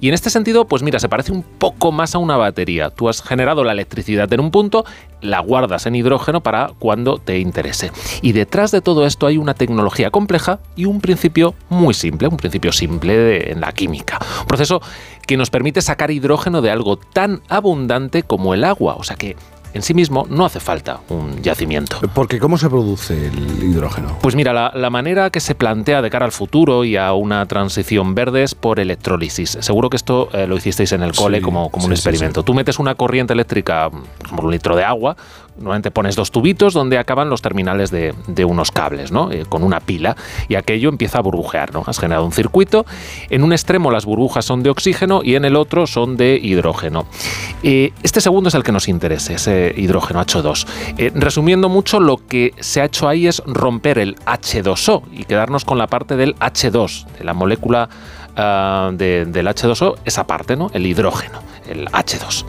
Y 0.00 0.06
en 0.06 0.14
este 0.14 0.30
sentido, 0.30 0.66
pues 0.66 0.84
mira, 0.84 1.00
se 1.00 1.08
parece 1.08 1.32
un 1.32 1.42
poco 1.42 1.90
más 1.90 2.14
a 2.14 2.18
una 2.18 2.36
batería. 2.36 2.90
Tú 2.90 3.08
has 3.08 3.22
generado 3.22 3.64
la 3.64 3.72
electricidad 3.72 4.32
en 4.32 4.38
un 4.38 4.52
punto, 4.52 4.84
la 5.20 5.40
guardas 5.40 5.86
en 5.86 5.96
hidrógeno 5.96 6.44
para 6.44 6.70
cuando 6.78 7.18
te 7.18 7.40
interese. 7.40 7.90
Y 8.22 8.30
detrás 8.30 8.70
de 8.70 8.80
todo 8.80 9.04
esto 9.04 9.26
hay 9.26 9.36
una 9.36 9.54
tecnología 9.54 10.12
compleja 10.12 10.60
y 10.76 10.84
un 10.84 11.00
principio 11.00 11.56
muy 11.70 11.94
simple, 11.94 12.28
un 12.28 12.36
principio 12.36 12.70
simple 12.70 13.50
en 13.50 13.60
la 13.60 13.72
química. 13.72 14.20
Un 14.42 14.46
proceso 14.46 14.80
que 15.26 15.36
nos 15.36 15.50
permite 15.50 15.82
sacar 15.82 16.12
hidrógeno 16.12 16.62
de 16.62 16.70
algo 16.70 16.98
tan 16.98 17.42
abundante 17.48 18.22
como 18.22 18.54
el 18.54 18.62
agua. 18.62 18.94
O 18.94 19.02
sea 19.02 19.16
que 19.16 19.34
en 19.74 19.82
sí 19.82 19.92
mismo 19.92 20.26
no 20.30 20.46
hace 20.46 20.60
falta 20.60 21.00
un 21.10 21.42
yacimiento. 21.42 21.98
Porque 22.14 22.38
¿cómo 22.38 22.56
se 22.56 22.68
produce 22.70 23.26
el 23.26 23.62
hidrógeno? 23.62 24.18
Pues 24.22 24.34
mira, 24.34 24.52
la, 24.52 24.72
la 24.74 24.88
manera 24.90 25.30
que 25.30 25.40
se 25.40 25.54
plantea 25.54 26.00
de 26.00 26.10
cara 26.10 26.24
al 26.24 26.32
futuro 26.32 26.84
y 26.84 26.96
a 26.96 27.12
una 27.12 27.44
transición 27.46 28.14
verde 28.14 28.44
es 28.44 28.54
por 28.54 28.80
electrólisis. 28.80 29.58
Seguro 29.60 29.90
que 29.90 29.96
esto 29.96 30.28
eh, 30.32 30.46
lo 30.46 30.56
hicisteis 30.56 30.92
en 30.92 31.02
el 31.02 31.12
cole 31.12 31.38
Sí, 31.38 31.42
como, 31.44 31.68
como 31.70 31.86
un 31.86 31.90
sí, 31.90 31.94
experimento. 31.94 32.42
Tú 32.44 32.54
metes 32.54 32.78
una 32.78 32.94
corriente 32.94 33.32
eléctrica, 33.32 33.90
por 33.90 34.02
ejemplo, 34.24 34.46
un 34.46 34.52
litro 34.52 34.76
de 34.76 34.84
agua, 34.84 35.16
normalmente 35.56 35.90
pones 35.90 36.16
dos 36.16 36.30
tubitos 36.30 36.74
donde 36.74 36.98
acaban 36.98 37.30
los 37.30 37.42
terminales 37.42 37.90
de, 37.90 38.14
unos 38.44 38.70
cables, 38.70 39.12
¿no? 39.12 39.30
Eh, 39.30 39.44
con 39.48 39.62
una 39.62 39.80
pila, 39.80 40.16
y 40.48 40.56
aquello 40.56 40.88
empieza 40.88 41.18
a 41.18 41.22
burbujear, 41.22 41.72
¿no? 41.72 41.84
Has 41.86 41.98
generado 41.98 42.24
un 42.24 42.32
circuito. 42.32 42.84
En 43.30 43.42
un 43.42 43.52
extremo 43.52 43.90
las 43.90 44.04
burbujas 44.04 44.44
son 44.44 44.62
de 44.62 44.70
oxígeno 44.70 45.22
y 45.24 45.34
en 45.36 45.44
el 45.44 45.56
otro 45.56 45.86
son 45.86 46.16
de 46.16 46.38
hidrógeno. 46.42 47.06
Eh, 47.62 47.92
este 48.02 48.20
segundo 48.20 48.48
es 48.48 48.54
el 48.54 48.62
que 48.62 48.72
nos 48.72 48.88
interesa, 48.88 49.32
ese 49.32 49.72
hidrógeno 49.76 50.20
H2. 50.20 50.66
Eh, 50.98 51.12
resumiendo 51.14 51.68
mucho, 51.68 52.00
lo 52.00 52.16
que 52.18 52.52
se 52.60 52.80
ha 52.80 52.84
hecho 52.84 53.08
ahí 53.08 53.26
es 53.26 53.42
romper 53.46 53.98
el 53.98 54.16
H2O 54.26 55.02
y 55.12 55.24
quedarnos 55.24 55.64
con 55.64 55.78
la 55.78 55.86
parte 55.86 56.16
del 56.16 56.34
H2, 56.36 57.06
de 57.18 57.24
la 57.24 57.34
molécula 57.34 57.88
ah, 58.36 58.90
de- 58.92 59.24
del 59.26 59.46
H2O, 59.46 59.96
esa 60.04 60.26
parte, 60.26 60.56
¿no? 60.56 60.70
El 60.74 60.86
hidrógeno, 60.86 61.38
el 61.68 61.86
H2. 61.88 62.44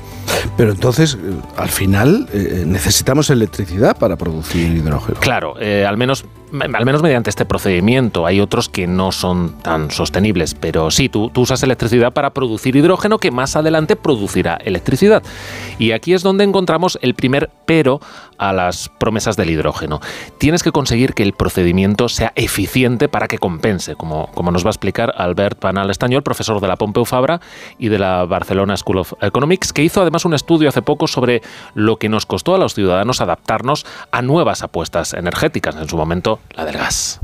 Pero 0.57 0.71
entonces, 0.71 1.15
eh, 1.15 1.33
al 1.57 1.69
final, 1.69 2.27
eh, 2.31 2.63
necesitamos 2.65 3.29
electricidad 3.29 3.97
para 3.97 4.15
producir 4.15 4.71
hidrógeno. 4.71 5.19
Claro, 5.19 5.55
eh, 5.59 5.85
al, 5.85 5.97
menos, 5.97 6.25
al 6.59 6.85
menos 6.85 7.01
mediante 7.01 7.29
este 7.29 7.45
procedimiento. 7.45 8.25
Hay 8.25 8.39
otros 8.39 8.69
que 8.69 8.87
no 8.87 9.11
son 9.11 9.57
tan 9.61 9.91
sostenibles, 9.91 10.53
pero 10.53 10.91
sí, 10.91 11.09
tú, 11.09 11.31
usas 11.35 11.61
electricidad 11.63 12.13
para 12.13 12.31
producir 12.31 12.75
hidrógeno 12.75 13.17
que 13.17 13.31
más 13.31 13.55
adelante 13.55 13.95
producirá 13.95 14.55
electricidad. 14.55 15.23
Y 15.77 15.91
aquí 15.91 16.13
es 16.13 16.23
donde 16.23 16.43
encontramos 16.43 16.97
el 17.01 17.15
primer 17.15 17.49
pero 17.65 17.99
a 18.37 18.53
las 18.53 18.89
promesas 18.89 19.35
del 19.35 19.49
hidrógeno. 19.49 20.01
Tienes 20.37 20.63
que 20.63 20.71
conseguir 20.71 21.13
que 21.13 21.23
el 21.23 21.33
procedimiento 21.33 22.09
sea 22.09 22.31
eficiente 22.35 23.07
para 23.07 23.27
que 23.27 23.37
compense, 23.37 23.95
como, 23.95 24.27
como 24.33 24.51
nos 24.51 24.63
va 24.63 24.69
a 24.69 24.71
explicar 24.71 25.13
Albert 25.17 25.59
Panal 25.59 25.89
Estañol, 25.89 26.23
profesor 26.23 26.59
de 26.61 26.67
la 26.67 26.75
Pompeu 26.75 27.05
Fabra 27.05 27.41
y 27.77 27.89
de 27.89 27.99
la 27.99 28.25
Barcelona 28.25 28.77
School 28.77 28.99
of 28.99 29.13
Economics, 29.21 29.73
que 29.73 29.83
hizo 29.83 30.01
además 30.01 30.14
un 30.23 30.33
estudio 30.33 30.69
hace 30.69 30.81
poco 30.81 31.07
sobre 31.07 31.41
lo 31.73 31.97
que 31.97 32.07
nos 32.07 32.25
costó 32.25 32.55
a 32.55 32.57
los 32.57 32.73
ciudadanos 32.75 33.19
adaptarnos 33.19 33.85
a 34.11 34.21
nuevas 34.21 34.63
apuestas 34.63 35.13
energéticas, 35.13 35.75
en 35.75 35.89
su 35.89 35.97
momento 35.97 36.39
la 36.55 36.63
del 36.63 36.75
gas. 36.77 37.19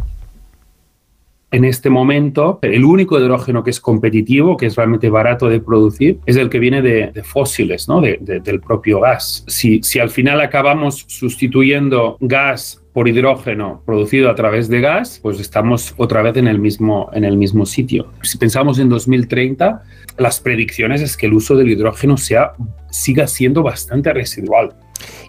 En 1.53 1.65
este 1.65 1.89
momento, 1.89 2.59
el 2.61 2.85
único 2.85 3.19
hidrógeno 3.19 3.61
que 3.61 3.71
es 3.71 3.81
competitivo, 3.81 4.55
que 4.55 4.67
es 4.67 4.75
realmente 4.77 5.09
barato 5.09 5.49
de 5.49 5.59
producir, 5.59 6.17
es 6.25 6.37
el 6.37 6.49
que 6.49 6.59
viene 6.59 6.81
de, 6.81 7.23
fósiles, 7.23 7.89
¿no? 7.89 7.99
De- 7.99 8.17
de- 8.21 8.39
del 8.39 8.61
propio 8.61 9.01
gas. 9.01 9.43
Si, 9.47 9.83
si 9.83 9.99
al 9.99 10.09
final 10.09 10.39
acabamos 10.39 11.03
sustituyendo 11.09 12.15
gas 12.21 12.80
por 12.93 13.07
hidrógeno 13.07 13.83
producido 13.85 14.29
a 14.29 14.35
través 14.35 14.67
de 14.67 14.81
gas, 14.81 15.19
pues 15.21 15.39
estamos 15.39 15.93
otra 15.97 16.21
vez 16.21 16.35
en 16.37 16.47
el 16.47 16.59
mismo, 16.59 17.09
en 17.13 17.23
el 17.23 17.37
mismo 17.37 17.65
sitio. 17.65 18.11
Si 18.21 18.37
pensamos 18.37 18.79
en 18.79 18.89
2030, 18.89 19.81
las 20.17 20.39
predicciones 20.39 21.01
es 21.01 21.15
que 21.15 21.27
el 21.27 21.33
uso 21.33 21.55
del 21.55 21.69
hidrógeno 21.69 22.17
sea, 22.17 22.53
siga 22.89 23.27
siendo 23.27 23.63
bastante 23.63 24.11
residual. 24.13 24.73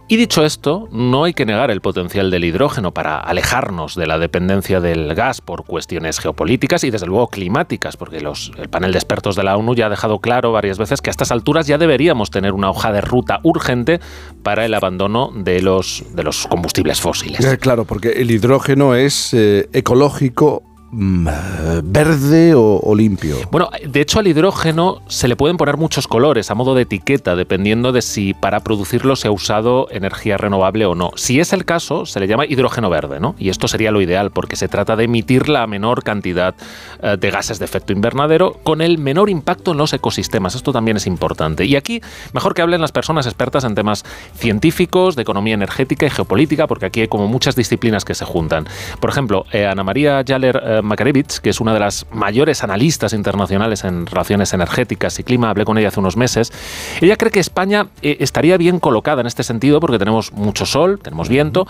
Y 0.08 0.16
dicho 0.16 0.44
esto, 0.44 0.88
no 0.92 1.24
hay 1.24 1.32
que 1.32 1.46
negar 1.46 1.70
el 1.70 1.80
potencial 1.80 2.30
del 2.30 2.44
hidrógeno 2.44 2.92
para 2.92 3.18
alejarnos 3.18 3.94
de 3.94 4.06
la 4.06 4.18
dependencia 4.18 4.80
del 4.80 5.14
gas 5.14 5.40
por 5.40 5.64
cuestiones 5.64 6.18
geopolíticas 6.18 6.84
y 6.84 6.90
desde 6.90 7.06
luego 7.06 7.28
climáticas, 7.28 7.96
porque 7.96 8.20
los- 8.20 8.52
el 8.58 8.68
panel 8.68 8.92
de 8.92 8.98
expertos 8.98 9.36
de 9.36 9.42
la 9.44 9.56
ONU 9.56 9.74
ya 9.74 9.86
ha 9.86 9.90
dejado 9.90 10.18
claro 10.18 10.52
varias 10.52 10.76
veces 10.78 11.00
que 11.00 11.08
a 11.10 11.12
estas 11.12 11.30
alturas 11.32 11.66
ya 11.66 11.78
deberíamos 11.78 12.30
tener 12.30 12.52
una 12.52 12.68
hoja 12.70 12.92
de 12.92 13.00
ruta 13.00 13.40
urgente 13.42 14.00
para 14.42 14.64
el 14.66 14.74
abandono 14.74 15.30
de 15.34 15.62
los, 15.62 16.04
de 16.14 16.22
los 16.24 16.46
combustibles 16.46 17.00
fósiles. 17.00 17.44
Eh, 17.44 17.58
Claro, 17.58 17.84
porque 17.84 18.10
el 18.20 18.30
hidrógeno 18.30 18.94
es 18.96 19.32
eh, 19.34 19.68
ecológico, 19.72 20.62
verde 20.92 22.52
o, 22.54 22.94
limpio. 22.94 23.36
Bueno, 23.50 23.70
de 23.86 24.00
hecho 24.02 24.18
al 24.18 24.26
hidrógeno 24.26 25.00
se 25.08 25.26
le 25.26 25.36
pueden 25.36 25.56
poner 25.56 25.78
muchos 25.78 26.06
colores 26.06 26.50
a 26.50 26.54
modo 26.54 26.74
de 26.74 26.82
etiqueta, 26.82 27.34
dependiendo 27.34 27.92
de 27.92 28.02
si 28.02 28.34
para 28.34 28.60
producirlo 28.60 29.16
se 29.16 29.28
ha 29.28 29.30
usado 29.30 29.88
energía 29.90 30.36
renovable 30.36 30.84
o 30.84 30.94
no. 30.94 31.10
Si 31.16 31.40
es 31.40 31.54
el 31.54 31.64
caso, 31.64 32.04
se 32.04 32.20
le 32.20 32.26
llama 32.26 32.44
hidrógeno 32.44 32.90
verde, 32.90 33.20
¿no? 33.20 33.34
Y 33.38 33.48
esto 33.48 33.68
sería 33.68 33.90
lo 33.90 34.02
ideal, 34.02 34.30
porque 34.32 34.56
se 34.56 34.68
trata 34.68 34.94
de 34.94 35.04
emitir 35.04 35.48
la 35.48 35.66
menor 35.66 36.02
cantidad 36.02 36.54
eh, 37.02 37.16
de 37.18 37.30
gases 37.30 37.58
de 37.58 37.64
efecto 37.64 37.94
invernadero 37.94 38.58
con 38.62 38.82
el 38.82 38.98
menor 38.98 39.30
impacto 39.30 39.72
en 39.72 39.78
los 39.78 39.94
ecosistemas. 39.94 40.54
Esto 40.54 40.72
también 40.72 40.98
es 40.98 41.06
importante. 41.06 41.64
Y 41.64 41.76
aquí, 41.76 42.02
mejor 42.34 42.52
que 42.52 42.60
hablen 42.60 42.82
las 42.82 42.92
personas 42.92 43.24
expertas 43.24 43.64
en 43.64 43.74
temas 43.74 44.04
científicos, 44.34 45.16
de 45.16 45.22
economía 45.22 45.54
energética 45.54 46.04
y 46.04 46.10
geopolítica, 46.10 46.66
porque 46.66 46.86
aquí 46.86 47.00
hay 47.00 47.08
como 47.08 47.28
muchas 47.28 47.56
disciplinas 47.56 48.04
que 48.04 48.14
se 48.14 48.26
juntan. 48.26 48.66
Por 49.00 49.08
ejemplo, 49.08 49.46
eh, 49.52 49.66
Ana 49.66 49.84
María 49.84 50.22
Jaller 50.26 50.60
eh, 50.62 50.81
Makarevich, 50.82 51.38
que 51.38 51.50
es 51.50 51.60
una 51.60 51.72
de 51.72 51.80
las 51.80 52.06
mayores 52.12 52.62
analistas 52.62 53.12
internacionales 53.12 53.84
en 53.84 54.06
relaciones 54.06 54.52
energéticas 54.52 55.18
y 55.18 55.24
clima, 55.24 55.50
hablé 55.50 55.64
con 55.64 55.78
ella 55.78 55.88
hace 55.88 56.00
unos 56.00 56.16
meses, 56.16 56.52
ella 57.00 57.16
cree 57.16 57.30
que 57.30 57.40
España 57.40 57.88
eh, 58.02 58.16
estaría 58.20 58.56
bien 58.56 58.78
colocada 58.78 59.20
en 59.20 59.26
este 59.26 59.42
sentido 59.42 59.80
porque 59.80 59.98
tenemos 59.98 60.32
mucho 60.32 60.66
sol, 60.66 61.00
tenemos 61.02 61.28
viento. 61.28 61.66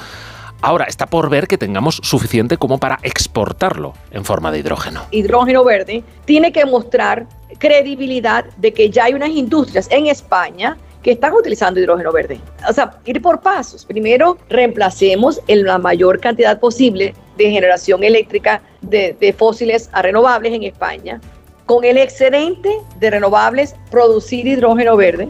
Ahora, 0.61 0.85
está 0.85 1.07
por 1.07 1.29
ver 1.29 1.49
que 1.49 1.59
tengamos 1.59 1.97
suficiente 2.05 2.57
como 2.57 2.79
para 2.79 3.01
exportarlo 3.03 3.95
en 4.13 4.25
forma 4.25 4.53
de 4.53 4.61
hidrógeno. 4.61 5.03
hidrógeno 5.11 5.65
verde, 5.65 6.05
tiene 6.25 6.53
que 6.53 6.65
mostrar 6.65 7.27
credibilidad 7.59 8.45
de 8.59 8.73
que 8.73 8.89
ya 8.89 9.05
hay 9.05 9.15
unas 9.15 9.31
industrias 9.31 9.89
en 9.91 10.07
España 10.07 10.77
que 11.03 11.13
están 11.13 11.33
utilizando 11.35 11.81
hidrógeno 11.81 12.13
verde. 12.13 12.41
O 12.69 12.73
sea, 12.73 12.93
ir 13.05 13.21
por 13.21 13.41
pasos. 13.41 13.85
Primero, 13.85 14.39
reemplacemos 14.49 15.41
en 15.49 15.65
la 15.65 15.79
mayor 15.79 16.21
cantidad 16.21 16.61
posible 16.61 17.15
de 17.37 17.51
generación 17.51 18.05
eléctrica 18.05 18.63
de, 18.81 19.17
de 19.19 19.33
fósiles 19.33 19.89
a 19.93 20.03
renovables 20.03 20.53
en 20.53 20.63
España. 20.65 21.21
Con 21.67 21.85
el 21.85 21.97
excedente 21.97 22.71
de 22.99 23.11
renovables, 23.11 23.75
producir 23.91 24.47
hidrógeno 24.47 24.97
verde. 24.97 25.29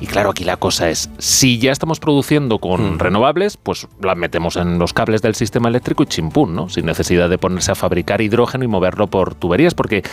Y 0.00 0.06
claro, 0.06 0.30
aquí 0.30 0.44
la 0.44 0.56
cosa 0.56 0.88
es, 0.88 1.10
si 1.18 1.58
ya 1.58 1.72
estamos 1.72 1.98
produciendo 1.98 2.60
con 2.60 3.00
renovables, 3.00 3.56
pues 3.56 3.88
las 4.00 4.16
metemos 4.16 4.54
en 4.54 4.78
los 4.78 4.92
cables 4.92 5.22
del 5.22 5.34
sistema 5.34 5.68
eléctrico 5.68 6.04
y 6.04 6.06
chimpún, 6.06 6.54
¿no? 6.54 6.68
Sin 6.68 6.86
necesidad 6.86 7.28
de 7.28 7.36
ponerse 7.36 7.72
a 7.72 7.74
fabricar 7.74 8.20
hidrógeno 8.20 8.62
y 8.62 8.68
moverlo 8.68 9.08
por 9.08 9.34
tuberías, 9.34 9.74
porque 9.74 10.04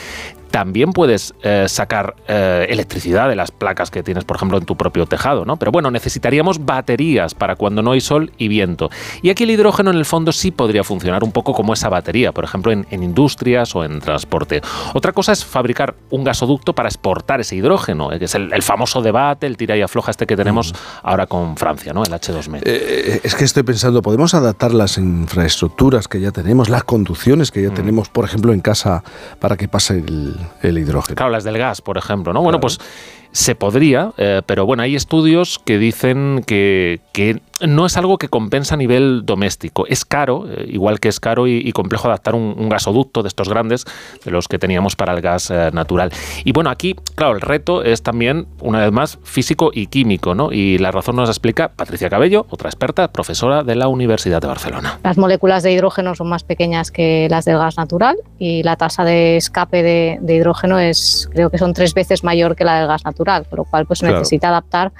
también 0.55 0.93
puedes 0.93 1.33
eh, 1.43 1.65
sacar 1.67 2.15
eh, 2.29 2.67
electricidad 2.69 3.27
de 3.27 3.35
las 3.35 3.51
placas 3.51 3.91
que 3.91 4.03
tienes, 4.03 4.23
por 4.23 4.37
ejemplo, 4.37 4.57
en 4.57 4.63
tu 4.63 4.77
propio 4.77 5.05
tejado, 5.05 5.43
¿no? 5.43 5.57
Pero 5.57 5.69
bueno, 5.73 5.91
necesitaríamos 5.91 6.65
baterías 6.65 7.35
para 7.35 7.57
cuando 7.57 7.81
no 7.81 7.91
hay 7.91 7.99
sol 7.99 8.31
y 8.37 8.47
viento. 8.47 8.89
Y 9.21 9.31
aquí 9.31 9.43
el 9.43 9.51
hidrógeno 9.51 9.91
en 9.91 9.97
el 9.97 10.05
fondo 10.05 10.31
sí 10.31 10.51
podría 10.51 10.85
funcionar 10.85 11.25
un 11.25 11.33
poco 11.33 11.53
como 11.53 11.73
esa 11.73 11.89
batería, 11.89 12.31
por 12.31 12.45
ejemplo, 12.45 12.71
en, 12.71 12.87
en 12.89 13.03
industrias 13.03 13.75
o 13.75 13.83
en 13.83 13.99
transporte. 13.99 14.61
Otra 14.93 15.11
cosa 15.11 15.33
es 15.33 15.43
fabricar 15.43 15.95
un 16.09 16.23
gasoducto 16.23 16.73
para 16.73 16.87
exportar 16.87 17.41
ese 17.41 17.57
hidrógeno, 17.57 18.13
eh, 18.13 18.19
que 18.19 18.23
es 18.23 18.35
el, 18.35 18.53
el 18.53 18.63
famoso 18.63 19.01
debate, 19.01 19.47
el 19.47 19.57
tira 19.57 19.75
y 19.75 19.81
afloja 19.81 20.11
este 20.11 20.25
que 20.25 20.37
tenemos 20.37 20.73
ahora 21.03 21.27
con 21.27 21.57
Francia, 21.57 21.91
¿no? 21.91 22.01
El 22.01 22.13
H2M. 22.13 22.61
Eh, 22.63 23.19
es 23.21 23.35
que 23.35 23.43
estoy 23.43 23.63
pensando, 23.63 24.01
¿podemos 24.01 24.33
adaptar 24.33 24.73
las 24.73 24.97
infraestructuras 24.97 26.07
que 26.07 26.21
ya 26.21 26.31
tenemos, 26.31 26.69
las 26.69 26.85
conducciones 26.85 27.51
que 27.51 27.61
ya 27.61 27.71
tenemos, 27.71 28.07
por 28.07 28.23
ejemplo, 28.23 28.53
en 28.53 28.61
casa, 28.61 29.03
para 29.41 29.57
que 29.57 29.67
pase 29.67 29.95
el, 29.95 30.44
el 30.61 30.77
hidrógeno? 30.77 31.15
Claro, 31.15 31.31
las 31.31 31.43
del 31.43 31.57
gas, 31.57 31.81
por 31.81 31.97
ejemplo, 31.97 32.33
¿no? 32.33 32.41
Bueno, 32.41 32.59
pues 32.59 32.79
se 33.35 33.53
podría, 33.53 34.13
eh, 34.17 34.41
pero 34.45 34.65
bueno, 34.65 34.83
hay 34.83 34.95
estudios 34.95 35.59
que 35.59 35.77
dicen 35.77 36.41
que, 36.47 37.01
que 37.11 37.41
no 37.61 37.85
es 37.85 37.97
algo 37.97 38.17
que 38.17 38.27
compensa 38.27 38.75
a 38.75 38.77
nivel 38.77 39.25
doméstico. 39.25 39.85
Es 39.87 40.05
caro, 40.05 40.45
eh, 40.49 40.65
igual 40.69 40.99
que 40.99 41.09
es 41.09 41.19
caro 41.19 41.47
y, 41.47 41.71
complejo 41.71 42.07
adaptar 42.07 42.35
un, 42.35 42.69
gasoducto 42.69 43.23
de 43.23 43.27
estos 43.27 43.49
grandes, 43.49 43.85
de 44.23 44.31
los 44.31 44.47
que 44.47 44.59
teníamos 44.59 44.95
para 44.95 45.13
el 45.13 45.21
gas 45.21 45.51
eh, 45.51 45.69
natural. 45.73 46.11
Y 46.43 46.51
bueno, 46.51 46.69
aquí, 46.69 46.95
claro, 47.15 47.35
el 47.35 47.41
reto 47.41 47.83
es 47.83 48.01
también, 48.01 48.47
una 48.61 48.79
vez 48.79 48.91
más, 48.91 49.19
físico 49.23 49.71
y 49.73 49.87
químico, 49.87 50.35
¿no? 50.35 50.51
Y 50.51 50.77
la 50.77 50.91
razón 50.91 51.15
nos 51.15 51.29
explica 51.29 51.69
Patricia 51.69 52.09
Cabello, 52.09 52.45
otra 52.49 52.69
experta, 52.69 53.11
profesora 53.11 53.63
de 53.63 53.75
la 53.75 53.87
Universidad 53.87 54.41
de 54.41 54.47
Barcelona. 54.47 54.99
Las 55.03 55.17
moléculas 55.17 55.63
de 55.63 55.73
hidrógeno 55.73 56.15
son 56.15 56.29
más 56.29 56.43
pequeñas 56.43 56.91
que 56.91 57.27
las 57.29 57.45
del 57.45 57.57
gas 57.57 57.77
natural 57.77 58.17
y 58.39 58.63
la 58.63 58.75
tasa 58.75 59.03
de 59.03 59.37
escape 59.37 59.83
de, 59.83 60.35
hidrógeno 60.35 60.79
es, 60.79 61.29
creo 61.31 61.49
que 61.49 61.57
son 61.57 61.73
tres 61.73 61.93
veces 61.93 62.23
mayor 62.23 62.55
que 62.55 62.63
la 62.63 62.79
del 62.79 62.87
gas 62.87 63.05
natural, 63.05 63.24
por 63.49 63.59
lo 63.59 63.65
cual 63.65 63.85
pues 63.85 64.03
necesita 64.03 64.49
adaptar 64.49 64.91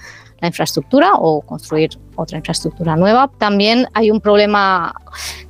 la 0.41 0.47
infraestructura 0.47 1.13
o 1.15 1.41
construir 1.41 1.91
otra 2.15 2.37
infraestructura 2.37 2.95
nueva. 2.95 3.31
También 3.37 3.87
hay 3.93 4.11
un 4.11 4.19
problema 4.19 4.93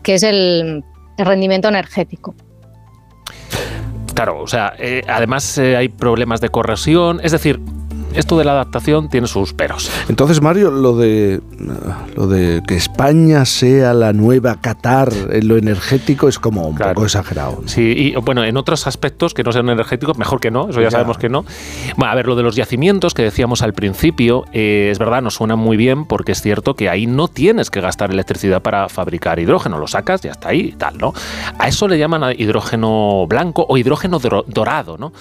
que 0.04 0.16
es 0.16 0.24
el, 0.24 0.84
rendimiento 1.18 1.70
energético. 1.70 2.36
Claro, 4.14 4.42
o 4.42 4.48
sea, 4.48 4.74
eh, 4.78 5.02
además 5.08 5.58
eh, 5.58 5.78
hay 5.78 5.88
problemas 5.88 6.42
de 6.42 6.50
corrosión, 6.50 7.22
es 7.24 7.32
decir, 7.32 7.62
esto 8.16 8.38
de 8.38 8.46
la 8.46 8.52
adaptación 8.54 9.10
tiene 9.10 9.28
sus 9.28 9.54
peros. 9.54 9.90
Entonces, 10.10 10.42
Mario, 10.42 10.72
lo 10.72 10.96
de, 10.98 11.42
lo 12.16 12.28
de 12.28 12.62
que 12.68 12.76
España 12.76 13.46
sea 13.46 13.94
la 13.94 14.14
nueva 14.14 14.60
Qatar 14.62 15.12
en 15.32 15.48
lo 15.48 15.58
energético 15.58 16.28
es 16.28 16.40
como 16.40 16.68
un 16.68 16.78
poco 16.78 17.04
exagerado. 17.04 17.62
Sí, 17.66 17.94
y 17.96 18.16
bueno, 18.16 18.44
en 18.44 18.58
otros 18.58 18.88
aspectos 18.88 19.34
que 19.34 19.44
no 19.44 19.52
sean 19.52 19.70
energéticos, 19.70 20.18
mejor 20.18 20.40
que 20.40 20.52
no, 20.52 20.70
eso 20.70 20.82
ya, 20.82 20.92
sabemos 20.92 21.18
que 21.18 21.30
no. 21.30 21.46
Bueno, 21.98 22.12
a 22.12 22.16
ver, 22.16 22.28
lo 22.28 22.36
de 22.36 22.44
los 22.44 22.56
yacimientos 22.56 23.14
que 23.14 23.24
decíamos 23.24 23.62
al 23.62 23.74
principio, 23.74 24.46
eh, 24.54 24.90
es 24.92 25.00
verdad, 25.00 25.22
nos 25.22 25.36
suena 25.36 25.56
muy 25.56 25.78
bien 25.78 26.06
porque 26.06 26.32
es 26.32 26.42
cierto 26.42 26.76
que 26.76 26.90
ahí 26.90 27.08
no 27.08 27.28
tienes 27.28 27.70
que 27.70 27.82
gastar 27.82 28.12
electricidad 28.12 28.62
para 28.62 28.90
fabricar 28.90 29.40
hidrógeno, 29.40 29.78
lo 29.78 29.88
sacas 29.88 30.24
y 30.26 30.30
hasta 30.30 30.50
ahí 30.50 30.60
y 30.60 30.72
tal, 30.74 30.98
¿no? 30.98 31.14
A 31.58 31.68
eso 31.68 31.88
le 31.88 31.98
llaman 31.98 32.34
hidrógeno 32.38 33.26
blanco 33.28 33.66
o 33.68 33.78
hidrógeno 33.78 34.20
dorado, 34.20 34.98
¿no? 34.98 35.12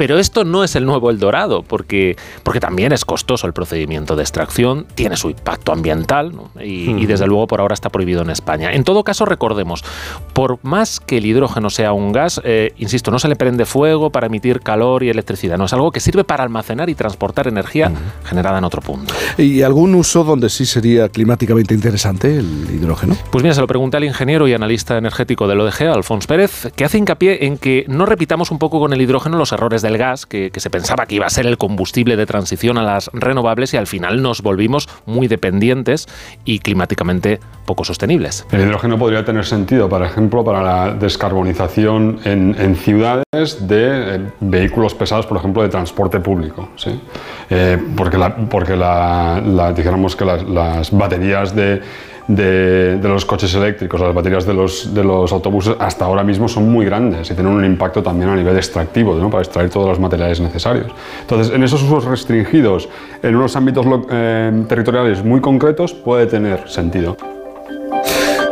Pero 0.00 0.18
esto 0.18 0.44
no 0.44 0.64
es 0.64 0.76
el 0.76 0.86
nuevo 0.86 1.10
El 1.10 1.18
Dorado, 1.18 1.62
porque, 1.62 2.16
porque 2.42 2.58
también 2.58 2.90
es 2.90 3.04
costoso 3.04 3.46
el 3.46 3.52
procedimiento 3.52 4.16
de 4.16 4.22
extracción, 4.22 4.86
tiene 4.94 5.18
su 5.18 5.28
impacto 5.28 5.72
ambiental 5.72 6.32
y, 6.58 7.04
desde 7.04 7.26
luego 7.26 7.46
por 7.46 7.60
ahora 7.60 7.74
está 7.74 7.90
prohibido 7.90 8.22
en 8.22 8.30
España. 8.30 8.72
En 8.72 8.82
todo 8.82 9.04
caso, 9.04 9.26
recordemos, 9.26 9.84
por 10.32 10.58
más 10.62 11.00
que 11.00 11.18
el 11.18 11.26
hidrógeno 11.26 11.68
sea 11.68 11.92
un 11.92 12.12
gas, 12.12 12.40
eh, 12.44 12.72
insisto, 12.78 13.10
no 13.10 13.18
se 13.18 13.28
le 13.28 13.36
prende 13.36 13.66
fuego 13.66 14.08
para 14.08 14.28
emitir 14.28 14.60
calor 14.60 15.02
y 15.02 15.10
electricidad, 15.10 15.58
no 15.58 15.66
es 15.66 15.72
algo 15.74 15.92
que 15.92 16.00
sirve 16.00 16.24
para 16.24 16.44
almacenar 16.44 16.88
y 16.88 16.94
transportar 16.94 17.46
energía 17.46 17.92
generada 18.24 18.56
en 18.56 18.64
otro 18.64 18.80
punto. 18.80 19.12
¿Y 19.36 19.60
algún 19.60 19.94
uso 19.94 20.24
donde 20.24 20.48
sí 20.48 20.64
sería 20.64 21.10
climáticamente 21.10 21.74
interesante 21.74 22.38
el 22.38 22.68
hidrógeno? 22.74 23.18
Pues 23.30 23.44
mira, 23.44 23.54
se 23.54 23.60
lo 23.60 23.66
pregunté 23.66 23.98
al 23.98 24.04
ingeniero 24.04 24.48
y 24.48 24.54
analista 24.54 24.96
energético 24.96 25.46
del 25.46 25.60
ODG, 25.60 25.88
Alfonso 25.92 26.26
Pérez, 26.26 26.72
que 26.74 26.86
hace 26.86 26.96
hincapié 26.96 27.44
en 27.44 27.58
que 27.58 27.84
no 27.86 28.06
repitamos 28.06 28.50
un 28.50 28.58
poco 28.58 28.80
con 28.80 28.94
el 28.94 29.02
hidrógeno 29.02 29.36
los 29.36 29.52
errores 29.52 29.82
de 29.82 29.89
el 29.90 29.98
gas, 29.98 30.26
que, 30.26 30.50
se 30.54 30.70
pensaba 30.70 31.06
que 31.06 31.16
iba 31.16 31.26
a 31.26 31.30
ser 31.30 31.46
el 31.46 31.58
combustible 31.58 32.16
de 32.16 32.26
transición 32.26 32.78
a 32.78 32.82
las 32.82 33.10
renovables 33.12 33.74
y 33.74 33.76
al 33.76 33.86
final 33.86 34.22
nos 34.22 34.42
volvimos 34.42 34.88
muy 35.06 35.28
dependientes 35.28 36.08
y 36.44 36.58
climáticamente 36.60 37.40
poco 37.66 37.84
sostenibles. 37.84 38.46
El 38.50 38.62
hidrógeno 38.62 38.98
podría 38.98 39.24
tener 39.24 39.44
sentido, 39.44 39.88
por 39.88 40.02
ejemplo, 40.02 40.44
para 40.44 40.62
la 40.62 40.94
descarbonización 40.94 42.20
en, 42.24 42.76
ciudades 42.76 43.24
de 43.66 44.16
eh, 44.16 44.20
vehículos 44.40 44.94
pesados, 44.94 45.26
por 45.26 45.38
ejemplo, 45.38 45.62
de 45.62 45.68
transporte 45.68 46.20
público. 46.20 46.70
¿sí? 46.76 46.98
Eh, 47.50 47.78
porque 47.96 48.16
la, 48.16 48.36
porque 48.36 48.76
la, 48.76 49.72
dijéramos 49.76 50.16
que 50.16 50.24
las 50.24 50.90
baterías 50.96 51.54
de 51.54 51.80
de, 52.36 53.00
los 53.02 53.24
coches 53.24 53.54
eléctricos, 53.54 54.00
las 54.00 54.14
baterías 54.14 54.46
de 54.46 54.54
los, 54.54 54.94
de 54.94 55.02
los 55.04 55.32
autobuses, 55.32 55.74
hasta 55.78 56.04
ahora 56.04 56.22
mismo 56.22 56.48
son 56.48 56.70
muy 56.70 56.84
grandes 56.84 57.30
y 57.30 57.34
tienen 57.34 57.52
un 57.52 57.64
impacto 57.64 58.02
también 58.02 58.30
a 58.30 58.36
nivel 58.36 58.56
extractivo, 58.56 59.14
¿no? 59.14 59.30
para 59.30 59.42
extraer 59.42 59.70
todos 59.70 59.88
los 59.88 59.98
materiales 59.98 60.40
necesarios. 60.40 60.92
Entonces, 61.20 61.54
en 61.54 61.62
esos 61.62 61.82
usos 61.82 62.04
restringidos, 62.04 62.88
en 63.22 63.36
unos 63.36 63.56
ámbitos 63.56 63.86
eh, 64.10 64.64
territoriales 64.68 65.24
muy 65.24 65.40
concretos, 65.40 65.92
puede 65.92 66.26
tener 66.26 66.68
sentido. 66.68 67.16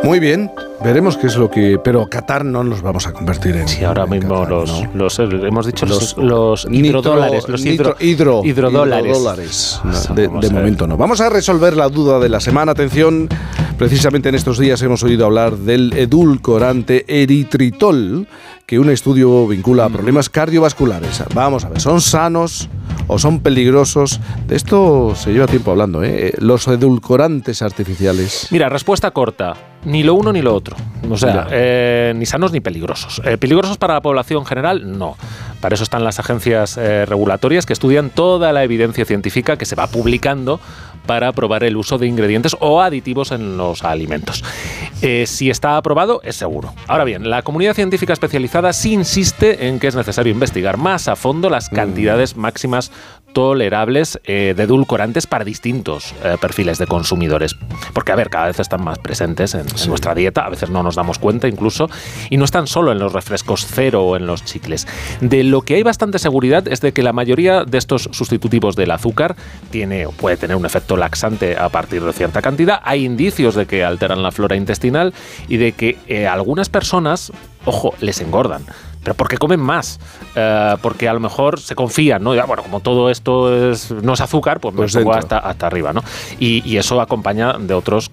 Muy 0.05 0.21
bien, 0.21 0.51
veremos 0.83 1.17
qué 1.17 1.27
es 1.27 1.37
lo 1.37 1.51
que. 1.51 1.79
Pero 1.83 2.09
Qatar 2.09 2.45
no 2.45 2.63
nos 2.65 2.83
vamos 2.83 3.07
a 3.07 3.13
convertir 3.13 3.57
en. 3.57 3.69
Sí, 3.69 3.85
ahora 3.85 4.07
mismo 4.07 4.47
los, 4.47 4.85
los, 4.95 5.19
hemos 5.19 5.67
dicho 5.67 5.87
los, 5.87 6.17
los 6.17 6.67
hidrodólares. 6.71 7.49
Los 7.49 7.65
hidro, 7.65 7.97
hidro, 8.01 8.43
hidrodólares. 8.45 9.81
de, 10.15 10.29
momento 10.29 10.87
no. 10.87 10.97
Vamos 10.97 11.21
a 11.21 11.29
resolver 11.29 11.77
la 11.77 11.89
duda 11.89 12.19
de 12.21 12.29
la 12.29 12.41
semana. 12.41 12.73
Atención, 12.73 13.29
precisamente 13.77 14.29
en 14.29 14.37
estos 14.37 14.59
días 14.59 14.81
hemos 14.83 15.03
oído 15.03 15.27
hablar 15.27 15.57
del 15.57 15.93
edulcorante 15.95 17.05
eritritol, 17.07 18.29
que 18.67 18.79
un 18.79 18.91
estudio 18.91 19.47
vincula 19.47 19.87
a 19.87 19.89
problemas 19.89 20.31
cardiovasculares. 20.31 21.23
Vamos 21.35 21.65
a 21.65 21.71
ver, 21.71 21.81
¿son 21.81 22.01
sanos 22.01 22.69
o 23.09 23.19
son 23.19 23.41
peligrosos? 23.41 24.21
De 24.47 24.57
esto 24.57 25.15
se 25.17 25.33
lleva 25.33 25.47
tiempo 25.47 25.73
hablando, 25.73 26.03
¿eh? 26.05 26.35
Los 26.39 26.69
edulcorantes 26.69 27.63
artificiales. 27.63 28.49
Mira, 28.51 28.69
respuesta 28.69 29.11
corta 29.11 29.55
ni 29.89 30.03
lo 30.03 30.15
uno 30.15 30.33
ni 30.33 30.43
lo 30.43 30.55
otro. 30.55 30.77
O 31.11 31.17
sea, 31.17 31.47
eh, 31.51 32.13
ni 32.15 32.27
sanos 32.27 32.53
ni 32.53 32.61
peligrosos. 32.61 33.23
Eh, 33.25 33.39
¿Peligrosos 33.39 33.79
para 33.79 33.95
la 33.95 34.01
población 34.03 34.45
general? 34.45 34.99
No. 34.99 35.17
Para 35.61 35.75
eso 35.75 35.85
están 35.85 36.05
las 36.05 36.21
agencias 36.21 36.77
eh, 36.77 37.07
regulatorias 37.07 37.67
que 37.67 37.73
estudian 37.73 38.11
toda 38.11 38.53
la 38.53 38.63
evidencia 38.63 39.05
científica 39.05 39.57
que 39.57 39.65
se 39.65 39.75
va 39.75 39.87
publicando 39.87 40.61
para 41.07 41.33
probar 41.33 41.65
el 41.65 41.77
uso 41.77 41.97
de 41.97 42.07
ingredientes 42.07 42.55
o 42.61 42.83
aditivos 42.83 43.33
en 43.33 43.57
los 43.57 43.83
alimentos. 43.83 44.45
si 45.25 45.49
está 45.49 45.79
aprobado, 45.79 46.21
es 46.23 46.37
seguro. 46.37 46.75
Ahora 46.87 47.05
bien, 47.05 47.31
la 47.31 47.41
comunidad 47.41 47.73
científica 47.73 48.13
especializada 48.13 48.75
sí 48.75 48.93
insiste 48.93 49.69
en 49.69 49.81
que 49.81 49.87
es 49.87 49.95
necesario 49.95 50.33
investigar 50.33 50.77
más 50.77 51.09
a 51.09 51.17
fondo 51.17 51.49
las 51.49 51.73
mm. 51.73 51.75
cantidades 51.75 52.37
máximas 52.37 52.93
tolerables 53.33 54.19
de 54.25 54.51
edulcorantes 54.51 55.27
para 55.27 55.45
distintos 55.45 56.15
perfiles 56.41 56.79
de 56.79 56.87
consumidores. 56.87 57.57
Porque, 57.93 58.13
a 58.13 58.17
ver, 58.17 58.31
cada 58.31 58.47
vez 58.47 58.61
están 58.61 58.83
más 58.83 58.99
presentes 58.99 59.55
en, 59.55 59.61
en 59.61 59.89
nuestra 59.89 60.15
dieta, 60.15 60.45
a 60.45 60.51
veces 60.51 60.71
no 60.71 60.83
nos 60.83 60.97
damos 60.97 61.19
cuenta 61.19 61.49
incluso, 61.49 61.89
y 62.31 62.37
no 62.37 62.45
están 62.45 62.67
solo 62.67 62.93
en 62.93 62.99
los 62.99 63.13
refrescos 63.13 63.67
cero 63.69 64.05
o 64.05 64.17
en 64.17 64.27
los 64.27 64.45
chicles. 64.45 64.87
De 65.21 65.45
lo 65.45 65.63
que 65.63 65.75
hay 65.75 65.83
bastante 65.83 66.19
seguridad 66.19 66.67
es 66.69 66.81
de 66.81 66.93
que 66.93 67.03
la 67.03 67.13
mayoría 67.13 67.65
de 67.65 67.79
estos 67.79 68.09
sustitutivos 68.13 68.77
del 68.77 68.91
azúcar 68.91 69.37
tiene 69.71 70.07
o 70.07 70.13
puede 70.13 70.37
tener 70.37 70.57
un 70.57 70.67
efecto 70.67 70.97
laxante 70.97 71.57
a 71.57 71.69
partir 71.69 72.03
de 72.03 72.13
cierta 72.13 72.43
cantidad. 72.43 72.81
Hay 72.85 73.05
indicios 73.05 73.55
de 73.55 73.67
que 73.67 73.85
alteran 73.85 74.23
la 74.23 74.33
flora 74.33 74.57
intestinal 74.57 75.15
y 75.49 75.57
de 75.57 75.73
que 75.73 75.99
eh, 76.07 76.27
algunas 76.27 76.69
personas, 76.69 77.33
ojo, 77.65 77.95
les 78.01 78.21
engordan 78.21 78.65
pero 79.03 79.15
porque 79.15 79.39
comen 79.39 79.61
más, 79.61 79.99
eh, 80.35 80.77
porque 80.83 81.09
a 81.09 81.13
lo 81.13 81.21
mejor 81.21 81.61
se 81.61 81.75
confían, 81.75 82.23
¿no? 82.23 82.35
Ya, 82.35 82.45
bueno, 82.45 82.63
como 82.63 82.81
todo 82.81 83.11
esto 83.11 83.71
es, 83.71 83.91
no 83.91 84.15
es 84.15 84.21
azúcar, 84.21 84.61
pues, 84.61 84.75
pues 84.75 84.97
hasta, 84.97 85.39
hasta 85.39 85.67
arriba, 85.67 85.93
¿no? 85.93 86.03
Y, 86.39 86.63
y, 86.69 86.77
eso 86.77 87.01
acompaña 87.01 87.55
de 87.59 87.75
otros 87.75 88.11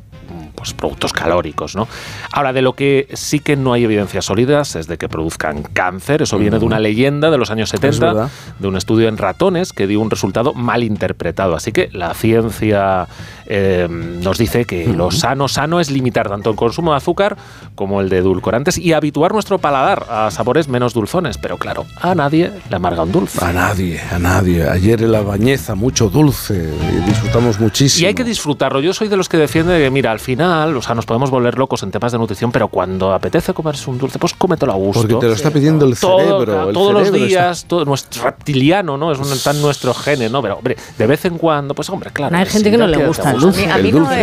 pues, 0.56 0.74
productos 0.74 1.14
calóricos. 1.14 1.76
¿no? 1.76 1.88
Ahora, 2.32 2.54
de 2.54 2.62
lo 2.62 2.74
que 2.74 3.08
sí 3.14 3.40
que 3.40 3.56
no 3.56 3.74
hay 3.74 3.84
evidencias 3.84 4.26
sólidas 4.26 4.76
es 4.76 4.88
de 4.88 4.98
que 4.98 5.08
produzcan 5.08 5.64
cáncer. 5.64 6.22
Eso 6.22 6.38
viene 6.38 6.58
de 6.60 6.66
una 6.66 6.80
leyenda 6.80 7.30
de 7.30 7.38
los 7.38 7.52
años 7.52 7.70
70, 7.70 8.30
de 8.60 8.68
un 8.68 8.76
estudio 8.76 9.08
en 9.08 9.18
ratones 9.18 9.74
que 9.74 9.86
dio 9.86 10.00
un 10.00 10.10
resultado 10.10 10.54
mal 10.54 10.84
interpretado. 10.84 11.56
Así 11.56 11.72
que 11.72 11.90
la 11.92 12.14
ciencia 12.14 13.08
eh, 13.48 13.88
nos 13.90 14.38
dice 14.38 14.66
que 14.66 14.88
lo 14.88 15.12
sano, 15.12 15.48
sano 15.48 15.80
es 15.80 15.92
limitar 15.92 16.30
tanto 16.30 16.50
el 16.50 16.56
consumo 16.56 16.92
de 16.92 16.98
azúcar 16.98 17.38
como 17.76 18.02
el 18.02 18.10
de 18.10 18.18
edulcorantes 18.18 18.78
y 18.78 18.94
habituar 18.94 19.34
nuestro 19.34 19.60
paladar 19.60 20.06
a 20.10 20.32
sabores 20.32 20.68
menos 20.68 20.94
dulzones. 20.94 21.38
Pero 21.38 21.58
claro, 21.58 21.86
a 22.02 22.16
nadie 22.16 22.52
le 22.70 22.76
amarga 22.76 23.04
un 23.04 23.12
dulce. 23.12 23.44
A 23.44 23.54
nadie, 23.54 24.02
a 24.12 24.20
nadie. 24.20 24.68
Ayer 24.68 25.04
en 25.04 25.12
la 25.12 25.22
bañeza, 25.22 25.76
mucho 25.76 26.10
dulce, 26.10 26.72
disfrutamos 27.06 27.60
muchísimo. 27.60 28.04
Y 28.04 28.08
hay 28.08 28.14
que 28.14 28.24
disfrutarlo. 28.24 28.80
Yo 28.80 28.94
soy 28.94 29.08
de 29.08 29.18
los 29.18 29.30
que 29.30 29.38
defiende 29.38 29.78
que, 29.80 29.90
mira, 29.92 30.12
al 30.12 30.20
final, 30.20 30.76
o 30.76 30.82
sea, 30.82 30.96
nos 30.96 31.06
podemos 31.06 31.30
volver 31.30 31.58
locos 31.58 31.84
en 31.84 31.92
temas 31.92 32.12
de 32.12 32.18
nutrición, 32.18 32.52
pero 32.52 32.68
cuando 32.68 33.14
apetece 33.14 33.54
comerse 33.54 33.90
un 33.90 33.98
dulce, 33.98 34.20
pues 34.20 34.34
cómetelo 34.34 34.72
a 34.72 34.76
gusto. 34.76 35.02
Porque 35.02 35.16
te 35.16 35.28
lo 35.28 35.34
está 35.34 35.52
pidiendo 35.52 35.86
el 35.86 35.96
cerebro. 35.96 36.72
todos 36.72 36.94
los 36.94 37.12
días, 37.12 37.66
todo 37.66 37.86
nuestro 37.86 38.24
reptiliano, 38.24 38.98
¿no? 38.98 39.12
Es 39.12 39.20
un, 39.20 39.28
tan 39.44 39.62
nuestro 39.62 39.94
genes, 39.94 40.32
¿no? 40.32 40.42
Pero, 40.42 40.58
hombre, 40.58 40.78
de 40.98 41.08
vez 41.08 41.26
en 41.26 41.38
cuando, 41.38 41.74
pues, 41.74 41.90
hombre, 41.90 42.10
claro. 42.12 42.36
hay 42.36 42.46
gente 42.46 42.72
que 42.72 42.78
no 42.78 42.88
le 42.88 43.06
gusta 43.06 43.35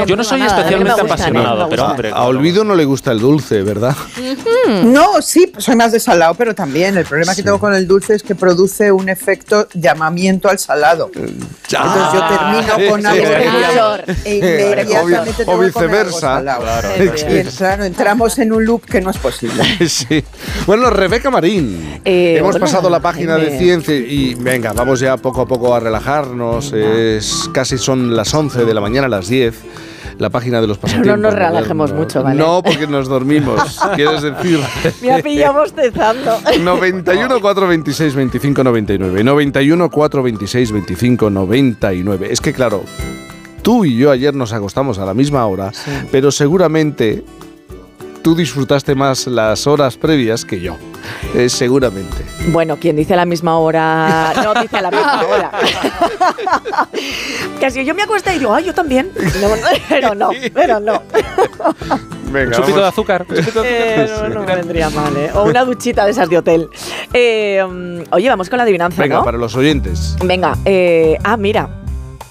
yo 0.06 0.16
no 0.16 0.24
soy 0.24 0.42
especialmente 0.42 1.00
apasionado, 1.00 1.68
pero 1.68 1.86
hombre. 1.86 2.10
A 2.12 2.24
Olvido 2.24 2.64
no 2.64 2.74
le 2.74 2.84
gusta 2.84 3.12
el 3.12 3.20
dulce, 3.20 3.62
¿verdad? 3.62 3.96
No, 4.84 5.20
sí, 5.20 5.52
soy 5.58 5.76
más 5.76 5.92
de 5.92 6.00
salado, 6.00 6.34
pero 6.34 6.54
también 6.54 6.96
el 6.96 7.04
problema 7.04 7.34
que 7.34 7.42
tengo 7.42 7.58
con 7.58 7.74
el 7.74 7.86
dulce 7.86 8.14
es 8.14 8.22
que 8.22 8.34
produce 8.34 8.92
un 8.92 9.08
efecto 9.08 9.68
llamamiento 9.74 10.48
al 10.48 10.58
salado. 10.58 11.10
Entonces 11.14 12.12
yo 12.12 12.28
termino 12.28 12.90
con 12.90 13.06
algo 13.06 13.24
e 14.24 14.36
inmediatamente 14.36 15.44
o, 15.46 15.58
viceversa. 15.58 16.42
Claro, 17.56 17.84
entramos 17.84 18.38
en 18.38 18.52
un 18.52 18.64
loop 18.64 18.84
que 18.84 19.00
no 19.00 19.10
es 19.10 19.18
posible. 19.18 19.62
Sí. 19.92 20.24
Bueno, 20.66 20.90
Rebeca 20.90 21.30
Marín. 21.30 22.00
Eh, 22.04 22.36
Hemos 22.38 22.58
pasado 22.58 22.88
la 22.88 23.00
página 23.00 23.36
de 23.36 23.58
ciencia 23.58 23.94
y 23.94 24.34
venga, 24.34 24.72
vamos 24.72 25.00
ya 25.00 25.16
poco 25.16 25.42
a 25.42 25.46
poco 25.46 25.74
a 25.74 25.80
relajarnos. 25.80 26.72
Es 26.72 27.50
casi 27.52 27.78
son 27.78 28.16
las 28.16 28.32
11 28.32 28.64
de 28.64 28.74
la 28.74 28.80
mañana 28.80 29.01
a 29.04 29.08
las 29.08 29.28
10 29.28 29.54
la 30.18 30.30
página 30.30 30.60
de 30.60 30.66
los 30.66 30.78
Pero 30.78 30.92
pasatiempos. 30.92 31.20
no 31.20 31.30
nos 31.30 31.34
relajemos 31.34 31.92
mucho, 31.92 32.22
¿vale? 32.22 32.38
No, 32.38 32.62
porque 32.62 32.86
nos 32.86 33.08
dormimos. 33.08 33.80
¿Quieres 33.96 34.22
decir? 34.22 34.60
Me 35.00 35.12
ha 35.12 35.22
pillado 35.22 35.54
bostezando. 35.60 36.38
91 36.60 37.40
426 37.40 38.14
25 38.14 38.64
99. 38.64 39.24
91 39.24 39.90
426 39.90 40.72
25 40.72 41.30
99. 41.30 42.28
Es 42.30 42.40
que 42.40 42.52
claro, 42.52 42.84
tú 43.62 43.84
y 43.84 43.96
yo 43.96 44.10
ayer 44.10 44.34
nos 44.34 44.52
acostamos 44.52 44.98
a 44.98 45.04
la 45.06 45.14
misma 45.14 45.46
hora, 45.46 45.72
pero 46.10 46.30
seguramente 46.30 47.24
tú 48.22 48.34
disfrutaste 48.34 48.94
más 48.94 49.26
las 49.26 49.66
horas 49.66 49.96
previas 49.96 50.44
que 50.44 50.60
yo. 50.60 50.76
Eh, 51.34 51.48
seguramente. 51.48 52.24
Bueno, 52.48 52.76
quien 52.76 52.96
dice 52.96 53.14
a 53.14 53.16
la 53.16 53.24
misma 53.24 53.58
hora, 53.58 54.32
no 54.42 54.60
dice 54.60 54.76
a 54.76 54.82
la 54.82 54.90
misma 54.90 55.22
hora. 55.28 55.50
Casi 57.60 57.84
yo 57.84 57.94
me 57.94 58.02
acuesto 58.02 58.30
y 58.32 58.38
digo, 58.38 58.54
ay, 58.54 58.64
yo 58.64 58.74
también. 58.74 59.10
No, 59.40 59.48
no, 59.48 59.62
pero 59.88 60.14
no, 60.14 60.30
pero 60.54 60.80
no. 60.80 61.02
Venga, 62.30 62.46
Un 62.56 62.62
chupito 62.62 62.80
de 62.80 62.86
azúcar. 62.86 63.26
un 63.28 63.36
chupito 63.36 63.62
de 63.62 63.68
Eh, 63.68 64.02
azúcar. 64.04 64.30
no, 64.30 64.40
no 64.40 64.46
vendría 64.46 64.90
mal, 64.90 65.16
¿eh? 65.16 65.30
O 65.34 65.44
una 65.44 65.64
duchita 65.64 66.04
de 66.04 66.10
esas 66.12 66.28
de 66.28 66.38
hotel. 66.38 66.68
Eh, 67.12 67.62
mm, 67.68 68.02
oye, 68.14 68.28
vamos 68.28 68.48
con 68.48 68.56
la 68.56 68.62
adivinanza, 68.64 69.02
Venga, 69.02 69.18
¿no? 69.18 69.24
para 69.24 69.36
los 69.38 69.54
oyentes. 69.54 70.16
Venga, 70.24 70.56
eh, 70.64 71.18
ah, 71.24 71.36
mira. 71.36 71.68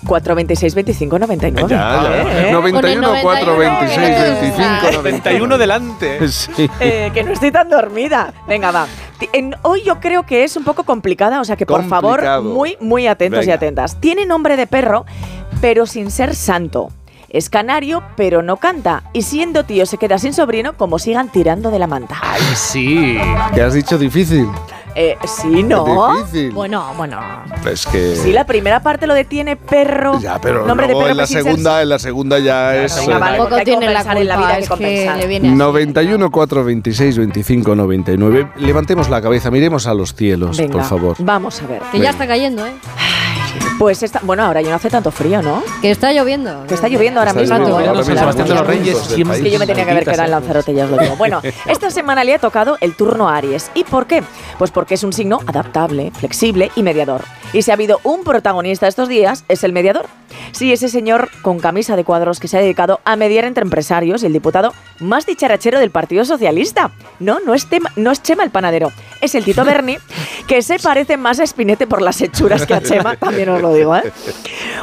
426 0.05 0.75
25 0.75 1.19
99. 1.19 1.69
Ya, 1.69 2.01
ya. 2.03 2.21
Eh, 2.41 2.49
eh. 2.49 2.51
91 2.51 3.13
426 3.21 4.41
25 4.41 4.91
91 4.97 5.57
delante. 5.57 6.19
Sí. 6.31 6.69
Eh, 6.79 7.11
que 7.13 7.23
no 7.23 7.31
estoy 7.33 7.51
tan 7.51 7.69
dormida. 7.69 8.33
Venga, 8.47 8.71
va. 8.71 8.87
En- 9.33 9.55
hoy 9.63 9.81
yo 9.83 9.99
creo 9.99 10.23
que 10.25 10.43
es 10.43 10.55
un 10.55 10.63
poco 10.63 10.83
complicada, 10.83 11.39
o 11.39 11.43
sea 11.45 11.55
que 11.55 11.65
por 11.65 11.83
favor, 11.87 12.21
muy, 12.41 12.77
muy 12.79 13.07
atentos 13.07 13.45
y 13.45 13.51
atentas. 13.51 13.99
Tiene 13.99 14.25
nombre 14.25 14.55
de 14.57 14.67
perro, 14.67 15.05
pero 15.59 15.85
sin 15.85 16.09
ser 16.11 16.35
santo. 16.35 16.89
Es 17.29 17.49
canario, 17.49 18.03
pero 18.17 18.41
no 18.41 18.57
canta. 18.57 19.03
Y 19.13 19.21
siendo 19.21 19.63
tío 19.63 19.85
se 19.85 19.97
queda 19.97 20.17
sin 20.17 20.33
sobrino, 20.33 20.75
como 20.75 20.99
sigan 20.99 21.29
tirando 21.31 21.71
de 21.71 21.79
la 21.79 21.87
manta. 21.87 22.17
Ay, 22.21 22.41
sí. 22.55 23.17
¿Qué 23.53 23.61
has 23.61 23.73
dicho 23.73 23.97
difícil? 23.97 24.47
Eh, 24.95 25.17
sí, 25.25 25.63
¿no? 25.63 26.15
Difícil. 26.17 26.51
Bueno, 26.51 26.93
bueno. 26.97 27.19
Es 27.69 27.85
que. 27.85 28.15
Sí, 28.15 28.31
la 28.33 28.45
primera 28.45 28.81
parte 28.81 29.07
lo 29.07 29.13
detiene 29.13 29.55
perro. 29.55 30.19
Ya, 30.19 30.39
pero 30.39 30.65
nombre 30.65 30.87
luego 30.87 30.99
de 30.99 31.05
perro 31.05 31.11
en 31.11 31.17
la 31.17 31.27
ser 31.27 31.43
segunda, 31.43 31.81
en 31.81 31.89
la 31.89 31.99
segunda 31.99 32.39
ya 32.39 32.75
es. 32.75 32.95
Venga, 32.97 33.15
eh, 33.15 33.19
vale, 33.19 33.55
que 33.57 33.65
tiene 33.65 33.87
la 33.87 34.03
compensar 34.03 34.17
en 34.17 34.27
la 34.27 34.37
vida, 34.37 34.47
culpa, 34.47 34.55
que 34.55 34.61
es 34.61 34.69
que 34.69 34.69
compensar. 34.69 35.17
le 35.17 35.27
viene 35.27 35.47
así. 35.49 35.57
91 35.57 36.31
426 36.31 37.17
25 37.17 37.75
99. 37.75 38.47
Levantemos 38.57 39.09
la 39.09 39.21
cabeza, 39.21 39.51
miremos 39.51 39.87
a 39.87 39.93
los 39.93 40.13
cielos, 40.13 40.57
Venga, 40.57 40.73
por 40.73 40.83
favor. 40.83 41.15
Vamos 41.19 41.61
a 41.61 41.67
ver. 41.67 41.81
Que 41.91 41.99
ya 41.99 42.09
está 42.09 42.27
cayendo, 42.27 42.65
¿eh? 42.65 42.73
Pues 43.81 44.03
esta, 44.03 44.19
bueno, 44.21 44.43
ahora 44.43 44.61
ya 44.61 44.69
no 44.69 44.75
hace 44.75 44.91
tanto 44.91 45.09
frío, 45.09 45.41
¿no? 45.41 45.63
Que 45.81 45.89
está 45.89 46.13
lloviendo. 46.13 46.67
Que 46.67 46.75
está 46.75 46.87
lloviendo 46.87 47.19
ahora 47.19 47.31
Está 47.31 47.41
mismo. 47.41 47.57
Es 49.33 49.41
que 49.41 49.49
yo 49.49 49.57
me 49.57 49.65
tenía 49.65 49.85
que 49.85 49.89
haber 49.89 50.03
quedado 50.03 50.25
en. 50.25 50.29
Lanzarote, 50.29 50.71
ya 50.75 50.85
os 50.85 50.91
lo 50.91 50.97
digo. 50.99 51.15
Bueno, 51.15 51.41
esta 51.65 51.89
semana 51.89 52.23
le 52.23 52.35
ha 52.35 52.37
tocado 52.37 52.77
el 52.79 52.95
turno 52.95 53.27
a 53.27 53.37
Aries. 53.37 53.71
¿Y 53.73 53.83
por 53.83 54.05
qué? 54.05 54.21
Pues 54.59 54.69
porque 54.69 54.93
es 54.93 55.03
un 55.03 55.13
signo 55.13 55.39
adaptable, 55.47 56.11
flexible 56.11 56.69
y 56.75 56.83
mediador. 56.83 57.23
Y 57.53 57.63
si 57.63 57.71
ha 57.71 57.73
habido 57.73 57.99
un 58.03 58.23
protagonista 58.23 58.87
estos 58.87 59.09
días, 59.09 59.45
es 59.47 59.63
el 59.63 59.73
mediador. 59.73 60.05
Sí, 60.51 60.71
ese 60.71 60.87
señor 60.87 61.29
con 61.41 61.59
camisa 61.59 61.95
de 61.95 62.03
cuadros 62.03 62.39
que 62.39 62.47
se 62.47 62.57
ha 62.57 62.61
dedicado 62.61 62.99
a 63.03 63.15
mediar 63.15 63.45
entre 63.45 63.63
empresarios 63.63 64.21
y 64.21 64.27
el 64.27 64.33
diputado 64.33 64.73
más 64.99 65.25
dicharachero 65.25 65.79
del 65.79 65.91
Partido 65.91 66.23
Socialista. 66.23 66.91
No, 67.19 67.39
no 67.39 67.53
es, 67.53 67.65
Tema- 67.67 67.91
no 67.95 68.11
es 68.11 68.21
Chema 68.21 68.43
el 68.43 68.51
panadero, 68.51 68.91
es 69.21 69.35
el 69.35 69.43
Tito 69.43 69.65
Berni, 69.65 69.97
que 70.47 70.61
se 70.61 70.77
parece 70.79 71.17
más 71.17 71.39
a 71.39 71.43
Espinete 71.43 71.87
por 71.87 72.01
las 72.01 72.21
hechuras 72.21 72.65
que 72.65 72.73
a 72.73 72.81
Chema, 72.81 73.15
también 73.15 73.49
os 73.49 73.61
lo 73.61 73.70
digo, 73.73 73.95
¿eh? 73.95 74.11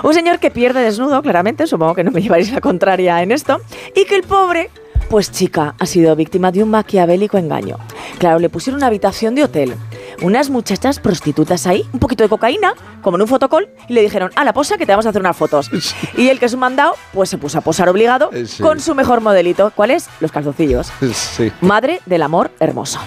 Un 0.03 0.15
señor 0.15 0.39
que 0.39 0.51
pierde 0.51 0.81
desnudo, 0.81 1.23
claramente, 1.23 1.67
supongo 1.67 1.95
que 1.95 2.05
no 2.05 2.11
me 2.11 2.21
llevaréis 2.21 2.53
la 2.53 2.61
contraria 2.61 3.23
en 3.23 3.33
esto, 3.33 3.61
y 3.95 4.05
que 4.05 4.17
el 4.17 4.23
pobre, 4.23 4.71
pues 5.09 5.31
chica, 5.33 5.75
ha 5.79 5.87
sido 5.87 6.15
víctima 6.17 6.53
de 6.53 6.63
un 6.63 6.71
maquiavélico 6.71 7.39
engaño. 7.39 7.79
Claro, 8.19 8.39
le 8.39 8.49
pusieron 8.49 8.79
una 8.79 8.89
habitación 8.89 9.35
de 9.35 9.45
hotel, 9.45 9.75
unas 10.23 10.51
muchachas 10.51 10.99
prostitutas 10.99 11.67
ahí, 11.67 11.85
un 11.93 12.01
poquito 12.01 12.25
de 12.25 12.29
cocaína, 12.29 12.75
como 13.03 13.17
en 13.17 13.23
un 13.23 13.29
fotocall, 13.29 13.69
y 13.89 13.93
le 13.93 14.03
dijeron, 14.03 14.31
a 14.35 14.45
la 14.45 14.53
posa 14.53 14.77
que 14.77 14.85
te 14.85 14.93
vamos 14.93 15.07
a 15.07 15.11
hacer 15.11 15.21
unas 15.21 15.37
fotos. 15.37 15.71
Y 16.17 16.29
el 16.29 16.41
que 16.41 16.47
es 16.47 16.53
un 16.53 16.61
mandado, 16.61 16.95
pues 17.13 17.31
se 17.31 17.39
puso 17.39 17.59
a 17.59 17.61
posar 17.61 17.89
obligado 17.89 18.31
sí. 18.45 18.61
con 18.63 18.81
su 18.81 18.95
mejor 18.95 19.21
modelito. 19.21 19.73
¿Cuál 19.75 19.93
es? 19.93 20.09
Los 20.21 20.33
calzoncillos. 20.33 20.91
Sí. 21.13 21.53
Madre 21.61 22.01
del 22.07 22.23
amor 22.23 22.51
hermoso. 22.59 22.99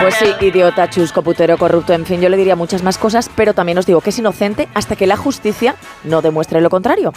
Pues 0.00 0.14
sí, 0.14 0.26
idiota, 0.40 0.88
chusco, 0.88 1.22
putero, 1.22 1.58
corrupto, 1.58 1.92
en 1.92 2.06
fin, 2.06 2.20
yo 2.20 2.28
le 2.28 2.36
diría 2.36 2.56
muchas 2.56 2.82
más 2.82 2.96
cosas, 2.96 3.30
pero 3.34 3.52
también 3.52 3.76
os 3.76 3.84
digo 3.84 4.00
que 4.00 4.10
es 4.10 4.18
inocente 4.18 4.68
hasta 4.72 4.96
que 4.96 5.06
la 5.06 5.16
justicia 5.16 5.76
no 6.04 6.22
demuestre 6.22 6.60
lo 6.60 6.70
contrario. 6.70 7.12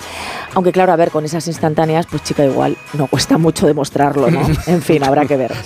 Aunque 0.54 0.72
claro, 0.72 0.92
a 0.92 0.96
ver, 0.96 1.10
con 1.10 1.24
esas 1.24 1.48
instantáneas, 1.48 2.08
pues 2.08 2.24
chica, 2.24 2.44
igual 2.44 2.78
no 2.94 3.08
cuesta 3.08 3.38
mucho 3.38 3.68
demostrarlo, 3.68 4.30
¿no? 4.30 4.42
En 4.68 4.82
fin, 4.82 5.04
habrá 5.04 5.26
que 5.26 5.38
ver. 5.38 5.54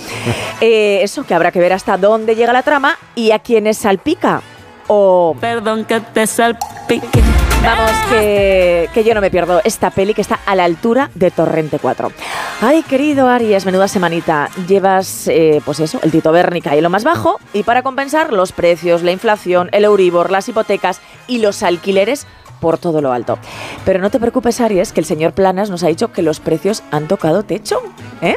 Eh, 0.60 1.00
eso, 1.02 1.24
que 1.24 1.34
habrá 1.34 1.52
que 1.52 1.60
ver 1.60 1.72
hasta 1.72 1.96
dónde 1.96 2.34
llega 2.34 2.52
la 2.52 2.64
trama 2.64 2.98
y 3.14 3.30
a 3.30 3.38
quiénes 3.38 3.78
salpica. 3.78 4.42
O... 4.88 5.36
Perdón 5.40 5.84
que 5.84 6.00
te 6.00 6.26
salpique. 6.26 7.22
Vamos, 7.62 7.90
que, 8.10 8.88
que 8.94 9.04
yo 9.04 9.14
no 9.14 9.20
me 9.20 9.30
pierdo 9.30 9.60
esta 9.64 9.90
peli 9.90 10.14
que 10.14 10.20
está 10.20 10.40
a 10.46 10.54
la 10.54 10.64
altura 10.64 11.10
de 11.14 11.30
Torrente 11.30 11.78
4. 11.78 12.12
Ay, 12.60 12.82
querido 12.82 13.28
Aries, 13.28 13.66
menuda 13.66 13.88
semanita. 13.88 14.48
Llevas, 14.66 15.28
eh, 15.28 15.60
pues 15.64 15.80
eso, 15.80 16.00
el 16.02 16.10
Tito 16.10 16.32
Bernica 16.32 16.76
y 16.76 16.80
lo 16.80 16.90
más 16.90 17.04
bajo. 17.04 17.38
Y 17.52 17.62
para 17.64 17.82
compensar, 17.82 18.32
los 18.32 18.52
precios, 18.52 19.02
la 19.02 19.12
inflación, 19.12 19.68
el 19.72 19.84
Euribor, 19.84 20.30
las 20.30 20.48
hipotecas 20.48 21.00
y 21.26 21.38
los 21.38 21.62
alquileres 21.62 22.26
por 22.60 22.78
todo 22.78 23.00
lo 23.00 23.12
alto. 23.12 23.38
Pero 23.84 24.00
no 24.00 24.10
te 24.10 24.20
preocupes, 24.20 24.60
Aries, 24.60 24.92
que 24.92 25.00
el 25.00 25.06
señor 25.06 25.32
Planas 25.32 25.70
nos 25.70 25.84
ha 25.84 25.88
dicho 25.88 26.12
que 26.12 26.22
los 26.22 26.40
precios 26.40 26.82
han 26.90 27.06
tocado 27.08 27.42
techo. 27.42 27.80
¿Eh? 28.22 28.36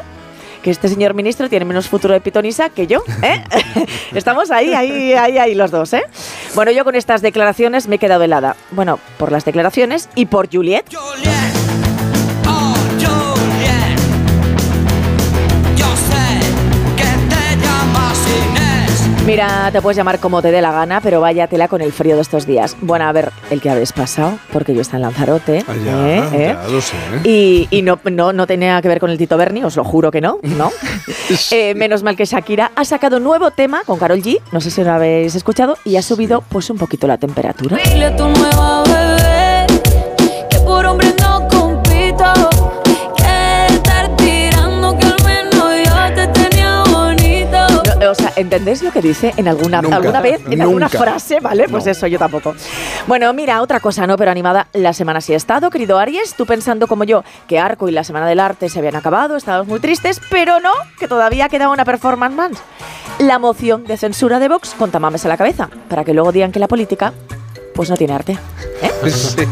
Que 0.62 0.72
este 0.72 0.88
señor 0.88 1.14
ministro 1.14 1.50
tiene 1.50 1.66
menos 1.66 1.88
futuro 1.88 2.14
de 2.14 2.22
pitonisa 2.22 2.70
que 2.70 2.88
yo, 2.88 3.04
¿eh? 3.22 3.44
Estamos 4.14 4.52
ahí, 4.52 4.74
ahí, 4.74 5.14
ahí, 5.14 5.38
ahí 5.38 5.56
los 5.56 5.72
dos, 5.72 5.94
¿eh? 5.94 6.04
Bueno, 6.56 6.72
yo 6.72 6.84
con 6.84 6.96
estas 6.96 7.22
declaraciones 7.22 7.88
me 7.88 7.96
he 7.96 8.00
quedado 8.00 8.24
helada. 8.24 8.56
Bueno, 8.72 9.00
por 9.18 9.32
las 9.32 9.46
declaraciones 9.46 10.10
y 10.16 10.26
por 10.26 10.50
Juliet. 10.52 10.86
Mira, 19.32 19.72
te 19.72 19.82
puedes 19.82 19.96
llamar 19.96 20.20
como 20.20 20.42
te 20.42 20.52
dé 20.52 20.62
la 20.62 20.74
gana, 20.74 21.00
pero 21.00 21.22
vaya 21.22 21.48
tela 21.48 21.70
con 21.70 21.80
el 21.80 21.94
frío 21.94 22.18
de 22.18 22.22
estos 22.22 22.46
días. 22.46 22.76
Bueno, 22.82 23.06
a 23.06 23.14
ver, 23.14 23.32
el 23.50 23.62
que 23.62 23.70
habéis 23.70 23.94
pasado, 23.94 24.38
porque 24.52 24.76
yo 24.76 24.82
está 24.82 24.98
en 24.98 25.04
Lanzarote. 25.04 25.64
Ah, 25.70 25.74
ya, 25.74 26.10
¿eh? 26.10 26.24
¿eh? 26.34 26.58
ya 26.62 26.68
lo 26.68 26.82
sé. 26.82 26.98
¿eh? 26.98 27.22
Y, 27.24 27.68
y 27.72 27.82
no, 27.82 27.98
no, 28.12 28.34
no 28.34 28.46
tenía 28.46 28.82
que 28.82 28.90
ver 28.90 29.00
con 29.00 29.10
el 29.10 29.18
Tito 29.18 29.38
Berni, 29.38 29.64
os 29.64 29.78
lo 29.78 29.86
juro 29.86 30.12
que 30.12 30.20
no, 30.20 30.40
¿no? 30.44 30.70
Eh, 31.52 31.76
menos 31.76 32.04
mal 32.04 32.18
que 32.18 32.26
Shakira 32.26 32.72
ha 32.76 32.84
sacado 32.84 33.22
nuevo 33.22 33.52
tema 33.52 33.84
con 33.86 33.98
Carol 33.98 34.22
G, 34.22 34.42
no 34.52 34.60
sé 34.60 34.70
si 34.70 34.84
lo 34.84 34.92
habéis 34.92 35.34
escuchado, 35.34 35.78
y 35.86 35.96
ha 35.96 36.02
subido 36.02 36.44
pues 36.50 36.70
un 36.70 36.78
poquito 36.78 37.08
la 37.08 37.18
temperatura. 37.18 37.78
Dile 37.86 38.08
a 38.08 38.16
tu 38.18 38.28
nueva 38.28 38.84
bebé 38.84 39.80
que 40.50 40.58
por 40.60 40.86
hombre 40.86 41.11
o 48.12 48.16
sea, 48.16 48.32
¿entendéis 48.36 48.84
lo 48.84 48.92
que 48.92 49.02
dice 49.02 49.34
en 49.38 49.48
alguna, 49.48 49.82
Nunca, 49.82 49.96
alguna 49.98 50.22
vez, 50.22 50.42
en 50.50 50.62
alguna 50.62 50.90
frase, 50.90 51.40
¿vale? 51.40 51.68
Pues 51.68 51.88
eso, 51.88 52.08
yo 52.08 52.20
tampoco. 52.20 52.54
Bueno, 53.08 53.32
mira, 53.34 53.62
otra 53.62 53.80
cosa, 53.80 54.06
¿no? 54.08 54.18
Pero 54.18 54.32
animada, 54.32 54.68
la 54.74 54.94
semana 54.94 55.22
sí 55.22 55.34
ha 55.34 55.38
estado, 55.38 55.70
querido 55.70 55.98
Aries, 55.98 56.36
tú 56.36 56.46
pensando 56.46 56.88
como 56.88 57.04
yo 57.04 57.24
que 57.48 57.60
Arco 57.60 57.90
y 57.90 57.92
la 57.92 58.04
Semana 58.04 58.28
del 58.28 58.40
Arte 58.40 58.70
se 58.70 58.80
habían 58.80 58.96
acabado, 58.96 59.36
estábamos 59.36 59.68
muy 59.68 59.80
tristes, 59.80 60.22
pero 60.30 60.60
no, 60.60 60.72
que 61.00 61.08
todavía 61.08 61.50
quedaba 61.50 61.74
una 61.74 61.86
performance 61.86 62.36
más. 62.36 62.52
La 63.20 63.40
moción 63.40 63.86
de 63.86 63.98
censura 63.98 64.40
de 64.40 64.48
Vox 64.48 64.74
con 64.78 64.92
tamames 64.92 65.26
a 65.26 65.30
la 65.30 65.38
cabeza, 65.38 65.70
para 65.90 66.04
que 66.04 66.14
luego 66.14 66.32
digan 66.32 66.52
que 66.52 66.60
la 66.60 66.68
política, 66.68 67.14
pues 67.74 67.90
no 67.90 67.98
tiene 67.98 68.14
arte. 68.14 68.38
Sí. 69.10 69.48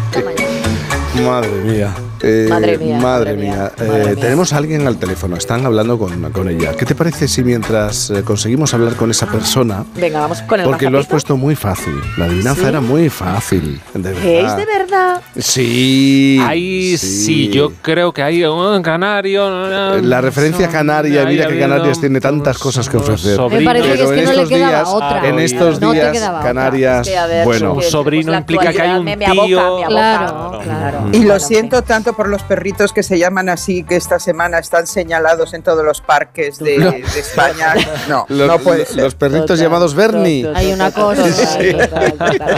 Madre 1.24 1.50
mía. 1.64 1.92
Eh, 2.22 2.48
Madre 2.50 2.78
mía, 2.78 2.98
Madre 2.98 3.34
madre 3.34 3.34
mía. 3.38 3.54
mía, 3.56 3.72
Eh, 3.80 3.88
madre 3.88 4.06
mía. 4.06 4.16
tenemos 4.22 4.54
a 4.54 4.58
alguien 4.58 4.86
al 4.88 4.98
teléfono, 4.98 5.36
están 5.38 5.66
hablando 5.66 5.98
con, 5.98 6.32
con 6.32 6.50
ella. 6.50 6.74
¿Qué 6.76 6.86
te 6.86 6.96
parece 6.96 7.28
si 7.28 7.44
mientras 7.44 8.10
eh, 8.10 8.24
conseguimos 8.24 8.74
hablar 8.74 8.96
con 8.96 9.10
esa 9.12 9.28
persona, 9.28 9.86
Venga, 9.96 10.20
vamos 10.22 10.42
con 10.44 10.60
el 10.60 10.66
porque 10.66 10.90
lo 10.90 11.00
has 11.00 11.08
puesto 11.08 11.38
muy 11.38 11.56
fácil, 11.56 11.94
la 12.18 12.26
adivinanza 12.26 12.62
¿Sí? 12.64 12.68
era 12.68 12.82
muy 12.82 13.10
fácil, 13.10 13.80
de 13.94 14.14
verdad. 14.14 14.26
¿Es 14.26 14.56
de 14.58 14.66
verdad? 14.66 15.22
Sí. 15.38 16.40
Ahí 16.46 16.98
sí. 16.98 17.50
yo 17.50 17.72
creo 17.82 18.12
que 18.14 18.22
hay 18.24 18.44
un 18.44 18.82
canario. 18.82 20.00
La 20.02 20.22
referencia 20.22 20.68
canaria, 20.70 21.26
mira 21.26 21.48
que 21.48 21.60
Canarias 21.60 22.00
tiene 22.00 22.20
tantas 22.20 22.58
cosas 22.58 22.90
que 22.90 22.98
ofrecer. 22.98 23.40
Me 23.50 23.62
parece 23.62 23.90
que 23.90 23.98
Pero 23.98 24.04
es 24.06 24.12
que 24.12 24.20
en 24.20 24.26
no 24.26 24.32
le 24.32 24.36
estos 24.44 24.50
quedaba 24.50 24.70
días, 24.72 24.88
otra. 24.90 25.28
en 25.28 25.40
estos 25.40 25.82
No 25.82 25.92
días. 25.92 26.18
Canarias, 26.44 27.08
Es 27.08 27.14
que, 27.14 27.18
a 27.18 27.28
ver, 27.28 27.46
bueno, 27.46 27.78
que- 27.78 27.84
sobrino 27.90 28.32
pues 28.32 28.40
implica 28.40 28.72
que 28.74 28.82
hay 28.82 29.00
un 29.00 29.06
tío. 29.06 29.18
me 29.18 29.26
aboca. 29.26 29.88
Claro, 29.88 30.60
claro. 30.64 31.10
Y 31.12 31.24
lo 31.24 31.40
siento 31.40 31.82
tanto 31.84 32.09
por 32.14 32.28
los 32.28 32.44
perritos 32.44 32.94
que 32.94 33.04
se 33.04 33.18
llaman 33.20 33.50
así, 33.50 33.84
que 33.84 33.96
esta 33.96 34.20
semana 34.20 34.60
están 34.60 34.88
señalados 34.88 35.54
en 35.54 35.64
todos 35.64 35.84
los 35.86 36.02
parques 36.02 36.60
de, 36.60 36.78
No. 36.78 36.92
de 36.92 37.00
España. 37.20 37.74
No, 38.08 38.26
Los, 38.30 38.48
no 38.48 38.60
puede 38.60 38.86
ser. 38.86 39.04
los 39.04 39.16
perritos 39.16 39.60
llamados 39.60 39.94
Bernie. 39.96 40.50
Hay 40.56 40.72
una 40.74 40.92
cosa. 40.92 41.24
Sí. 41.32 41.76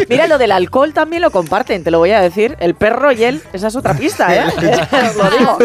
Mira, 0.09 0.27
lo 0.27 0.37
del 0.37 0.51
alcohol 0.51 0.93
también 0.93 1.21
lo 1.21 1.31
comparten, 1.31 1.83
te 1.83 1.91
lo 1.91 1.99
voy 1.99 2.11
a 2.11 2.21
decir. 2.21 2.55
El 2.59 2.75
perro 2.75 3.11
y 3.11 3.23
él, 3.23 3.41
esa 3.53 3.67
es 3.67 3.75
otra 3.75 3.93
pista, 3.93 4.33
¿eh? 4.35 4.43
Os 5.09 5.15
lo 5.15 5.29
digo. 5.37 5.57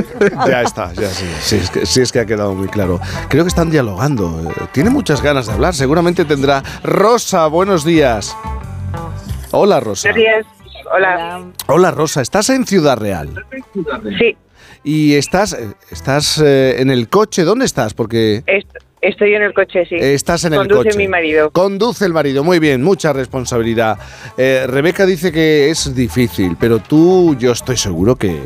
Ya 0.47 0.63
está, 0.63 0.93
ya 0.93 1.09
sí. 1.11 1.27
Sí 1.41 1.57
es, 1.57 1.71
que, 1.71 1.87
sí 1.87 2.01
es 2.01 2.13
que 2.13 2.21
ha 2.21 2.27
quedado 2.27 2.55
muy 2.55 2.69
claro. 2.69 3.01
Creo 3.29 3.45
que 3.45 3.49
están 3.49 3.71
dialogando. 3.71 4.53
Tiene 4.73 4.91
muchas 4.91 5.23
ganas 5.23 5.47
de 5.47 5.53
hablar. 5.53 5.75
Seguramente 5.75 6.25
tendrá. 6.25 6.63
Rosa, 6.83 7.47
buenos 7.47 7.85
días. 7.85 8.37
Hola, 9.53 9.81
Rosa. 9.81 10.11
Buenos 10.11 10.23
días. 10.45 10.56
Hola. 10.93 11.43
Hola, 11.69 11.91
Rosa. 11.91 12.21
¿Estás 12.23 12.51
en 12.51 12.67
Ciudad 12.67 12.97
Real? 12.99 13.45
Sí, 14.19 14.37
Y 14.85 15.15
estás, 15.15 15.57
estás 15.91 16.39
eh, 16.45 16.77
en 16.81 16.91
el 16.91 17.09
coche. 17.09 17.43
¿Dónde 17.43 17.65
estás? 17.65 17.93
Porque 17.95 18.43
est- 18.47 18.69
estoy 19.01 19.35
en 19.35 19.43
el 19.43 19.53
coche, 19.55 19.85
sí. 19.87 19.97
estás 19.97 20.45
en 20.45 20.53
el 20.55 20.61
Conduce 20.61 20.85
coche. 20.91 20.99
mi 20.99 21.09
marido. 21.09 21.51
Conduce 21.51 22.05
el 22.05 22.13
marido. 22.13 22.45
Muy 22.45 22.59
bien, 22.59 22.83
mucha 22.83 23.13
responsabilidad. 23.13 23.99
Eh, 24.37 24.65
Rebeca 24.69 25.07
dice 25.07 25.33
que 25.33 25.71
es 25.71 25.95
difícil, 25.95 26.57
pero 26.59 26.79
tú, 26.79 27.37
yo 27.39 27.53
estoy 27.53 27.77
seguro 27.77 28.17
que, 28.17 28.41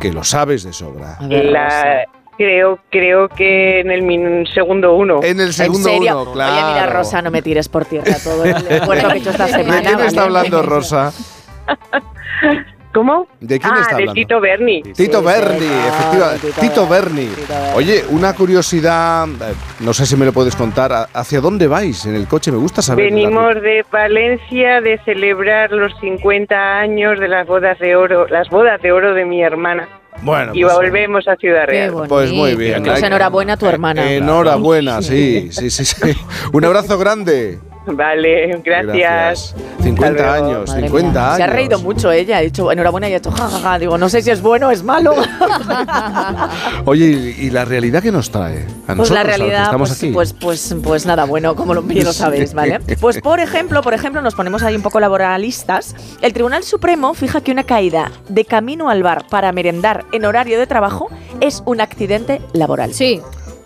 que 0.00 0.12
lo 0.12 0.22
sabes 0.24 0.62
de 0.64 0.72
sobra. 0.72 1.18
La- 1.20 2.04
creo, 2.38 2.78
creo 2.90 3.28
que 3.28 3.80
en 3.80 3.90
el 3.90 4.02
min- 4.02 4.46
segundo 4.54 4.94
uno. 4.94 5.20
En 5.22 5.40
el 5.40 5.48
¿En 5.48 5.52
serio? 5.52 5.72
uno, 5.74 5.90
Oye, 5.90 6.00
mira, 6.00 6.32
claro. 6.32 6.92
Rosa, 6.92 7.20
no 7.20 7.30
me 7.30 7.42
tires 7.42 7.68
por 7.68 7.84
tierra 7.84 8.16
todo 8.24 8.44
el 8.44 8.50
esfuerzo 8.70 9.08
que 9.08 9.14
he 9.14 9.18
hecho 9.18 9.30
esta 9.30 9.46
¿De 9.46 9.52
semana. 9.52 9.82
quién 9.82 10.00
está 10.00 10.22
¿vale? 10.22 10.38
hablando 10.38 10.62
Rosa? 10.62 11.12
¿Cómo? 12.92 13.28
¿De 13.38 13.60
quién 13.60 13.72
ah, 13.72 13.80
está 13.82 13.96
de 13.96 14.02
hablando? 14.02 14.14
Tito 14.14 14.40
Berni. 14.40 14.82
Tito 14.82 15.22
Berni, 15.22 15.66
efectivamente. 15.66 16.48
Tito 16.60 16.88
Berni. 16.88 17.28
Oye, 17.74 18.04
una 18.10 18.32
curiosidad, 18.34 19.28
eh, 19.28 19.54
no 19.78 19.94
sé 19.94 20.06
si 20.06 20.16
me 20.16 20.26
lo 20.26 20.32
puedes 20.32 20.56
contar. 20.56 20.92
¿a- 20.92 21.08
¿Hacia 21.14 21.40
dónde 21.40 21.68
vais 21.68 22.04
en 22.06 22.16
el 22.16 22.26
coche? 22.26 22.50
Me 22.50 22.58
gusta 22.58 22.82
saber. 22.82 23.04
la- 23.04 23.16
Venimos 23.16 23.54
de 23.62 23.84
Valencia 23.92 24.80
de 24.80 24.98
celebrar 25.04 25.70
los 25.70 25.92
50 26.00 26.80
años 26.80 27.20
de 27.20 27.28
las 27.28 27.46
bodas 27.46 27.78
de 27.78 27.94
oro, 27.94 28.26
las 28.26 28.48
bodas 28.48 28.82
de 28.82 28.90
oro 28.90 29.14
de 29.14 29.24
mi 29.24 29.40
hermana. 29.40 29.88
Bueno, 30.22 30.52
y 30.54 30.62
pues, 30.62 30.74
volvemos 30.74 31.28
a 31.28 31.36
Ciudad 31.36 31.66
Real. 31.66 31.94
Pues 32.08 32.32
muy 32.32 32.56
bien. 32.56 32.82
Pues 32.82 33.02
enhorabuena 33.02 33.52
a 33.52 33.56
tu 33.56 33.66
hermana. 33.66 34.10
Enhorabuena, 34.10 35.00
sí, 35.00 35.48
sí, 35.52 35.70
sí, 35.70 35.84
sí. 35.84 36.12
Un 36.52 36.64
abrazo 36.64 36.98
grande. 36.98 37.60
Vale, 37.92 38.60
gracias. 38.64 39.54
50 39.82 40.34
años, 40.34 40.68
Madre 40.68 40.82
50 40.82 41.10
mía. 41.12 41.26
años. 41.26 41.36
Se 41.36 41.42
ha 41.42 41.46
reído 41.46 41.78
mucho 41.80 42.10
ella, 42.12 42.38
ha 42.38 42.40
dicho 42.40 42.70
enhorabuena 42.70 43.08
y 43.08 43.14
ha 43.14 43.16
hecho 43.16 43.30
jajaja. 43.30 43.78
Digo, 43.78 43.96
no 43.98 44.08
sé 44.08 44.22
si 44.22 44.30
es 44.30 44.40
bueno 44.42 44.68
o 44.68 44.70
es 44.70 44.82
malo. 44.82 45.14
Oye, 46.84 47.06
¿y, 47.06 47.46
y 47.46 47.50
la 47.50 47.64
realidad 47.64 48.02
que 48.02 48.12
nos 48.12 48.30
trae? 48.30 48.58
A 48.86 48.94
Pues 48.94 48.98
nosotros, 48.98 49.10
la 49.18 49.22
realidad, 49.24 49.64
estamos 49.64 49.88
pues, 49.90 49.98
aquí. 50.02 50.12
pues, 50.12 50.32
pues, 50.32 50.74
pues 50.82 51.06
nada 51.06 51.24
bueno, 51.24 51.54
como 51.56 51.74
lo, 51.74 51.82
bien 51.82 52.04
lo 52.04 52.12
sabéis, 52.12 52.54
¿vale? 52.54 52.80
Pues 53.00 53.20
por 53.20 53.40
ejemplo, 53.40 53.82
por 53.82 53.94
ejemplo, 53.94 54.20
nos 54.22 54.34
ponemos 54.34 54.62
ahí 54.62 54.74
un 54.76 54.82
poco 54.82 55.00
laboralistas. 55.00 55.94
El 56.22 56.32
Tribunal 56.32 56.62
Supremo 56.62 57.14
fija 57.14 57.40
que 57.40 57.52
una 57.52 57.64
caída 57.64 58.10
de 58.28 58.44
camino 58.44 58.90
al 58.90 59.02
bar 59.02 59.24
para 59.28 59.52
merendar 59.52 60.04
en 60.12 60.24
horario 60.24 60.58
de 60.58 60.66
trabajo 60.66 61.08
es 61.40 61.62
un 61.66 61.80
accidente 61.80 62.40
laboral. 62.52 62.92
Sí. 62.94 63.20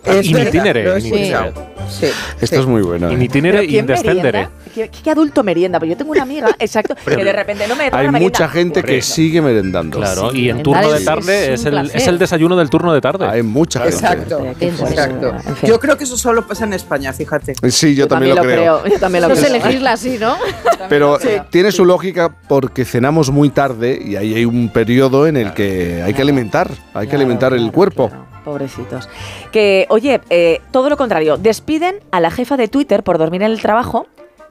Es 0.05 0.27
In 0.27 0.37
itinere, 0.37 0.81
in 0.81 0.97
itinere. 0.97 0.97
escuchado. 0.97 1.75
Sí. 1.89 2.07
Esto 2.41 2.59
es 2.59 2.65
muy 2.65 2.81
bueno. 2.81 3.11
In 3.11 3.21
¿eh? 3.21 3.25
itinere 3.25 3.57
¿Pero 3.59 3.69
quién 3.69 3.79
in 3.81 3.87
descendere. 3.87 4.31
merienda? 4.31 4.51
¿Qué, 4.73 4.89
qué 5.03 5.11
adulto 5.11 5.43
merienda? 5.43 5.79
Pues 5.79 5.91
yo 5.91 5.97
tengo 5.97 6.11
una 6.11 6.23
amiga, 6.23 6.49
exacto, 6.59 6.95
que 7.05 7.23
de 7.23 7.31
repente 7.31 7.67
no 7.67 7.75
me 7.75 7.89
Hay 7.91 8.09
mucha 8.09 8.47
gente 8.47 8.83
que 8.83 9.01
sigue 9.01 9.41
merendando. 9.41 9.97
Claro, 9.97 10.33
y 10.33 10.49
en 10.49 10.63
turno 10.63 10.91
de 10.91 11.01
tarde 11.01 11.53
es 11.53 11.65
el, 11.65 11.77
es 11.93 12.07
el 12.07 12.19
desayuno 12.19 12.55
del 12.55 12.69
turno 12.69 12.93
de 12.93 13.01
tarde. 13.01 13.25
Hay 13.27 13.43
mucha 13.43 13.79
gente. 13.81 13.95
Exacto, 13.95 14.45
exacto. 14.59 15.35
Yo 15.63 15.79
creo 15.79 15.97
que 15.97 16.03
eso 16.03 16.17
solo 16.17 16.45
pasa 16.45 16.65
en 16.65 16.73
España, 16.73 17.13
fíjate. 17.13 17.53
Sí, 17.69 17.95
yo, 17.95 18.07
también, 18.07 18.35
lo 18.35 18.41
creo. 18.41 18.85
Yo 18.85 18.99
también 18.99 19.27
No 19.27 19.35
sé 19.35 19.47
elegirla 19.47 19.93
así, 19.93 20.17
¿no? 20.19 20.35
Pero 20.89 21.19
eh, 21.21 21.41
tiene 21.49 21.71
su 21.71 21.85
lógica 21.85 22.35
porque 22.47 22.85
cenamos 22.85 23.31
muy 23.31 23.49
tarde 23.49 23.99
y 24.03 24.15
ahí 24.15 24.35
hay 24.35 24.45
un 24.45 24.69
periodo 24.69 25.27
en 25.27 25.37
el 25.37 25.53
que 25.53 26.01
hay 26.03 26.13
que 26.13 26.21
alimentar, 26.21 26.69
hay 26.93 27.07
que 27.07 27.15
alimentar 27.15 27.53
el 27.53 27.71
cuerpo. 27.71 28.11
Pobrecitos. 28.45 29.09
Que, 29.51 29.85
oye, 29.89 30.21
eh, 30.29 30.61
todo 30.71 30.89
lo 30.89 30.95
contrario, 30.97 31.35
despiden 31.37 31.95
a 32.11 32.21
la 32.21 32.31
jefa 32.31 32.55
de 32.55 32.67
Twitter 32.69 33.03
por 33.03 33.17
dormir 33.17 33.41
en 33.43 33.51
el 33.51 33.61
trabajo, 33.61 34.05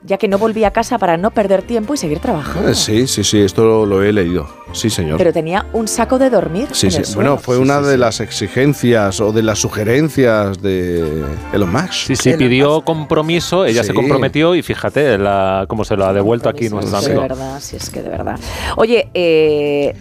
ya 0.07 0.19
que 0.19 0.29
no 0.29 0.37
volvía 0.37 0.69
a 0.69 0.71
casa 0.71 0.99
para 0.99 1.17
no 1.17 1.31
perder 1.31 1.63
tiempo 1.63 1.95
y 1.95 1.97
seguir 1.97 2.19
trabajando. 2.19 2.69
Eh, 2.69 2.75
Sí, 2.75 3.07
sí, 3.07 3.25
sí, 3.25 3.41
esto 3.41 3.65
lo, 3.65 3.87
lo 3.87 4.03
he 4.03 4.13
leído. 4.13 4.47
Sí, 4.73 4.91
señor. 4.91 5.17
Pero 5.17 5.33
tenía 5.33 5.65
un 5.73 5.89
saco 5.89 6.19
de 6.19 6.29
dormir. 6.29 6.69
Sí, 6.73 6.87
en 6.89 6.93
sí. 6.93 6.99
el 6.99 7.05
suelo. 7.07 7.31
Bueno, 7.31 7.43
fue 7.43 7.57
una 7.59 7.81
de 7.81 7.97
las 7.97 8.21
exigencias 8.21 9.21
o 9.23 9.33
de 9.33 9.43
las 9.43 9.61
sugerencias 9.61 10.61
de 10.61 11.25
Elon 11.55 11.73
Musk. 11.73 11.93
Sí, 12.09 12.17
sí, 12.17 12.35
pidió 12.35 12.83
compromiso, 12.83 13.65
ella 13.65 13.83
se 13.85 13.95
comprometió 13.95 14.55
y 14.55 14.63
fíjate 14.63 15.17
la, 15.17 15.65
cómo 15.69 15.85
se 15.85 15.97
lo 15.97 16.05
ha 16.05 16.13
devuelto 16.13 16.49
aquí 16.51 16.69
nuestro 16.69 16.99
Sí, 17.01 17.07
de 17.07 17.13
amigo. 17.13 17.23
verdad, 17.23 17.61
sí, 17.61 17.77
es 17.77 17.89
que 17.89 18.03
de 18.03 18.09
verdad. 18.11 18.39
Oye, 18.77 19.09
eh, 19.15 19.95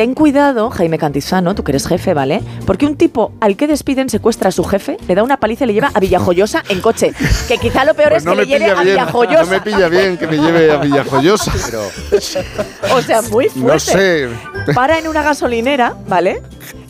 ten 0.00 0.14
cuidado, 0.14 0.70
Jaime 0.70 0.96
Cantizano, 0.96 1.54
tú 1.54 1.62
que 1.62 1.72
eres 1.72 1.86
jefe, 1.86 2.14
¿vale? 2.14 2.40
Porque 2.64 2.86
un 2.86 2.96
tipo 2.96 3.32
al 3.38 3.58
que 3.58 3.66
despiden 3.66 4.08
secuestra 4.08 4.48
a 4.48 4.50
su 4.50 4.64
jefe, 4.64 4.96
le 5.06 5.14
da 5.14 5.22
una 5.22 5.36
paliza 5.36 5.64
y 5.64 5.66
le 5.66 5.72
lleva 5.74 5.90
a 5.92 6.00
Villajoyosa 6.00 6.62
en 6.70 6.80
coche. 6.80 7.12
Que 7.46 7.58
quizá 7.58 7.84
lo 7.84 7.92
peor 7.92 8.08
Pues 8.08 8.24
es 8.24 8.30
que 8.30 8.34
le 8.34 8.46
lleve 8.46 8.70
a 8.70 8.76
bien, 8.76 8.96
Villajoyosa. 8.96 9.42
no 9.42 9.50
me 9.50 9.60
pilla 9.60 9.88
bien 9.88 10.16
que 10.16 10.26
me 10.26 10.38
lleve 10.38 10.72
a 10.72 10.78
Villajoyosa, 10.78 11.52
pero 11.66 11.82
O 12.96 13.02
sea, 13.02 13.20
muy 13.20 13.50
fuerte. 13.50 13.66
no 13.66 13.78
sé. 14.64 14.72
Para 14.72 14.98
en 14.98 15.06
una 15.06 15.22
gasolinera, 15.22 15.94
¿vale? 16.08 16.40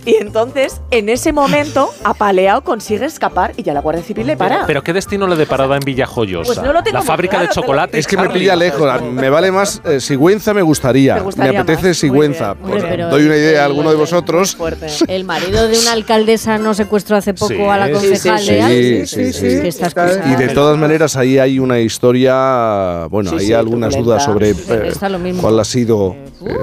Y 0.06 0.16
entonces, 0.16 0.80
en 0.90 1.08
ese 1.08 1.32
momento, 1.32 1.90
apaleado 2.04 2.62
consigue 2.62 3.04
escapar 3.04 3.52
y 3.56 3.62
ya 3.62 3.74
la 3.74 3.80
Guardia 3.80 4.02
Civil 4.02 4.26
le 4.26 4.36
para. 4.36 4.66
Pero 4.66 4.82
¿qué 4.82 4.92
destino 4.92 5.26
le 5.26 5.36
deparaba 5.36 5.76
en 5.76 5.80
Villajoyosa? 5.80 6.46
Pues 6.46 6.62
no 6.62 6.72
lo 6.72 6.82
tengo 6.82 6.98
la 6.98 7.04
fábrica 7.04 7.38
claro, 7.38 7.48
de 7.48 7.54
chocolate. 7.54 7.98
Es 7.98 8.06
que 8.06 8.16
me 8.16 8.28
pilla 8.30 8.56
lejos. 8.56 9.02
Me 9.02 9.28
vale 9.28 9.52
más 9.52 9.82
eh, 9.84 10.00
Sigüenza, 10.00 10.54
me 10.54 10.62
gustaría. 10.62 11.16
Me 11.16 11.20
gustaría 11.20 11.60
apetece 11.60 11.88
más. 11.88 11.96
Sigüenza. 11.96 12.54
Pues 12.54 12.82
doy 12.82 13.24
una 13.24 13.36
idea 13.36 13.62
a 13.62 13.66
alguno 13.66 13.90
de 13.90 13.96
vosotros. 13.96 14.56
El 15.08 15.24
marido 15.24 15.68
de 15.68 15.78
una 15.78 15.92
alcaldesa 15.92 16.58
no 16.58 16.74
secuestró 16.74 17.16
hace 17.16 17.34
poco 17.34 17.54
Sí, 17.54 17.62
a 17.62 17.76
la 17.76 17.90
concejal 17.90 18.38
sí, 18.40 18.52
de 18.52 19.06
sí, 19.06 19.32
sí, 19.32 19.32
sí. 19.32 19.82
Y 20.26 20.36
de 20.36 20.48
todas 20.54 20.78
maneras 20.78 21.16
ahí 21.16 21.38
hay 21.38 21.58
una 21.58 21.80
historia, 21.80 23.06
bueno, 23.10 23.30
Sí, 23.30 23.36
hay 23.36 23.46
sí, 23.46 23.52
algunas 23.52 23.96
dudas 23.96 24.24
sobre 24.24 24.50
eh, 24.50 24.92
cuál 25.40 25.60
ha 25.60 25.64
sido 25.64 26.16
eh, 26.44 26.54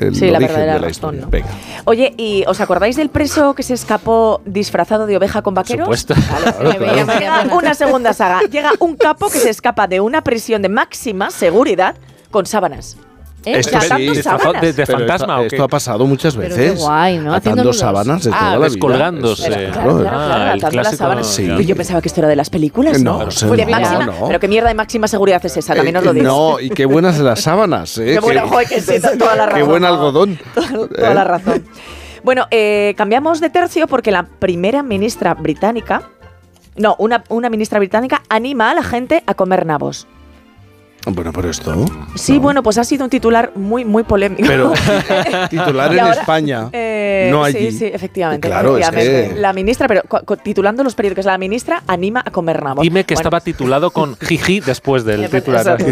el 0.00 0.14
Sí, 0.14 0.30
la 0.30 0.38
origen 0.38 0.56
de 0.56 0.66
la 0.66 0.74
razón, 0.74 0.90
historia. 0.90 1.20
¿no? 1.22 1.30
Venga. 1.30 1.48
Oye, 1.84 2.14
¿y 2.16 2.44
os 2.46 2.60
acordáis 2.60 2.96
del 2.96 3.08
preso 3.08 3.54
que 3.54 3.62
se 3.62 3.74
escapó 3.74 4.40
disfrazado 4.44 5.06
de 5.06 5.16
oveja 5.16 5.42
con 5.42 5.54
vaqueros? 5.54 5.84
Supuesto. 5.86 6.14
Claro, 7.18 7.56
una 7.56 7.74
segunda 7.74 8.12
saga. 8.12 8.40
Llega 8.50 8.72
un 8.78 8.96
capo 8.96 9.28
que 9.28 9.38
se 9.38 9.50
escapa 9.50 9.86
de 9.86 10.00
una 10.00 10.22
prisión 10.22 10.62
de 10.62 10.68
máxima 10.68 11.30
seguridad 11.30 11.96
con 12.30 12.46
sábanas. 12.46 12.96
¿Eh? 13.48 13.58
Esto 13.60 13.76
Atando 13.78 14.14
sí, 14.14 14.22
sábanas. 14.22 14.62
de- 14.62 14.72
de 14.72 14.86
Pero 14.86 14.98
fantasma, 14.98 15.34
esto, 15.34 15.34
¿o 15.36 15.40
qué? 15.40 15.46
esto 15.56 15.64
ha 15.64 15.68
pasado 15.68 16.06
muchas 16.06 16.36
Pero 16.36 16.48
veces. 16.54 16.72
qué 16.72 16.78
guay, 16.78 17.18
¿no? 17.18 17.34
Haciendo 17.34 17.60
Atando 17.62 17.72
sábanas 17.72 18.24
de 18.24 18.30
Ah, 18.32 18.38
toda 18.38 18.50
la 18.50 18.56
vida. 18.58 18.68
descolgándose. 18.68 19.42
Eso, 19.48 19.50
Claro, 19.54 19.72
claro. 19.72 19.98
claro, 19.98 19.98
claro, 20.00 20.20
Ah, 20.20 20.36
el 20.36 20.58
atando 20.58 20.62
las 20.62 20.70
clásico, 20.70 20.96
sábanas. 20.96 21.26
sí. 21.26 21.42
Pero 21.46 21.60
yo 21.60 21.76
pensaba 21.76 22.00
que 22.02 22.08
esto 22.08 22.20
era 22.20 22.28
de 22.28 22.36
las 22.36 22.50
películas, 22.50 23.02
¿no? 23.02 23.18
No, 23.18 23.24
Pues 23.24 23.34
seguro, 23.36 23.56
de 23.56 23.66
máxima, 23.66 24.06
no. 24.06 24.26
Pero 24.26 24.40
qué 24.40 24.48
mierda 24.48 24.68
de 24.68 24.74
máxima 24.74 25.08
seguridad 25.08 25.44
es 25.46 25.56
esa, 25.56 25.74
también 25.74 25.96
os 25.96 26.04
lo 26.04 26.10
Eh, 26.10 26.14
digo. 26.14 26.26
No, 26.26 26.60
y 26.60 26.70
qué 26.70 26.84
buenas 26.86 27.18
las 27.18 27.40
sábanas, 27.40 27.96
¿eh? 27.98 28.04
Qué 28.14 28.20
buena, 28.20 28.46
joder, 28.46 28.68
que 28.68 28.80
sí, 28.80 28.94
toda 29.18 29.34
la 29.36 29.46
qué 29.46 29.52
razón. 29.54 29.68
buen 29.68 29.84
algodón. 29.84 30.38
Toda 30.54 31.10
¿eh? 31.10 31.14
la 31.14 31.24
razón. 31.24 31.64
Bueno, 32.24 32.46
eh, 32.50 32.94
cambiamos 32.96 33.40
de 33.40 33.48
tercio 33.50 33.86
porque 33.86 34.10
la 34.10 34.24
primera 34.24 34.82
ministra 34.82 35.34
británica, 35.34 36.02
no, 36.76 36.96
una, 36.98 37.24
una 37.28 37.48
ministra 37.48 37.78
británica 37.78 38.22
anima 38.28 38.70
a 38.70 38.74
la 38.74 38.82
gente 38.82 39.22
a 39.26 39.34
comer 39.34 39.64
nabos. 39.66 40.06
Bueno, 41.06 41.32
pero 41.32 41.48
esto. 41.48 41.86
Sí, 42.16 42.38
bueno, 42.38 42.62
pues 42.62 42.76
ha 42.76 42.84
sido 42.84 43.04
un 43.04 43.10
titular 43.10 43.52
muy, 43.54 43.84
muy 43.84 44.02
polémico. 44.02 44.42
Pero 44.46 44.72
titular 45.50 45.92
en 45.92 46.00
ahora, 46.00 46.12
España, 46.12 46.68
eh, 46.72 47.28
no 47.30 47.46
sí, 47.46 47.56
allí. 47.56 47.72
Sí, 47.72 47.84
efectivamente. 47.86 48.46
Claro, 48.48 48.76
es 48.76 48.90
que- 48.90 49.32
La 49.36 49.52
ministra, 49.54 49.88
pero 49.88 50.02
titulando 50.42 50.84
los 50.84 50.94
periódicos, 50.94 51.24
la 51.24 51.38
ministra 51.38 51.82
anima 51.86 52.22
a 52.24 52.30
comer 52.30 52.62
nabos. 52.62 52.82
Dime 52.82 53.04
que 53.04 53.14
Bueno, 53.14 53.20
estaba 53.28 53.40
titulado 53.40 53.90
con 53.90 54.16
jiji 54.20 54.60
después 54.60 55.04
del 55.04 55.30
titular. 55.30 55.78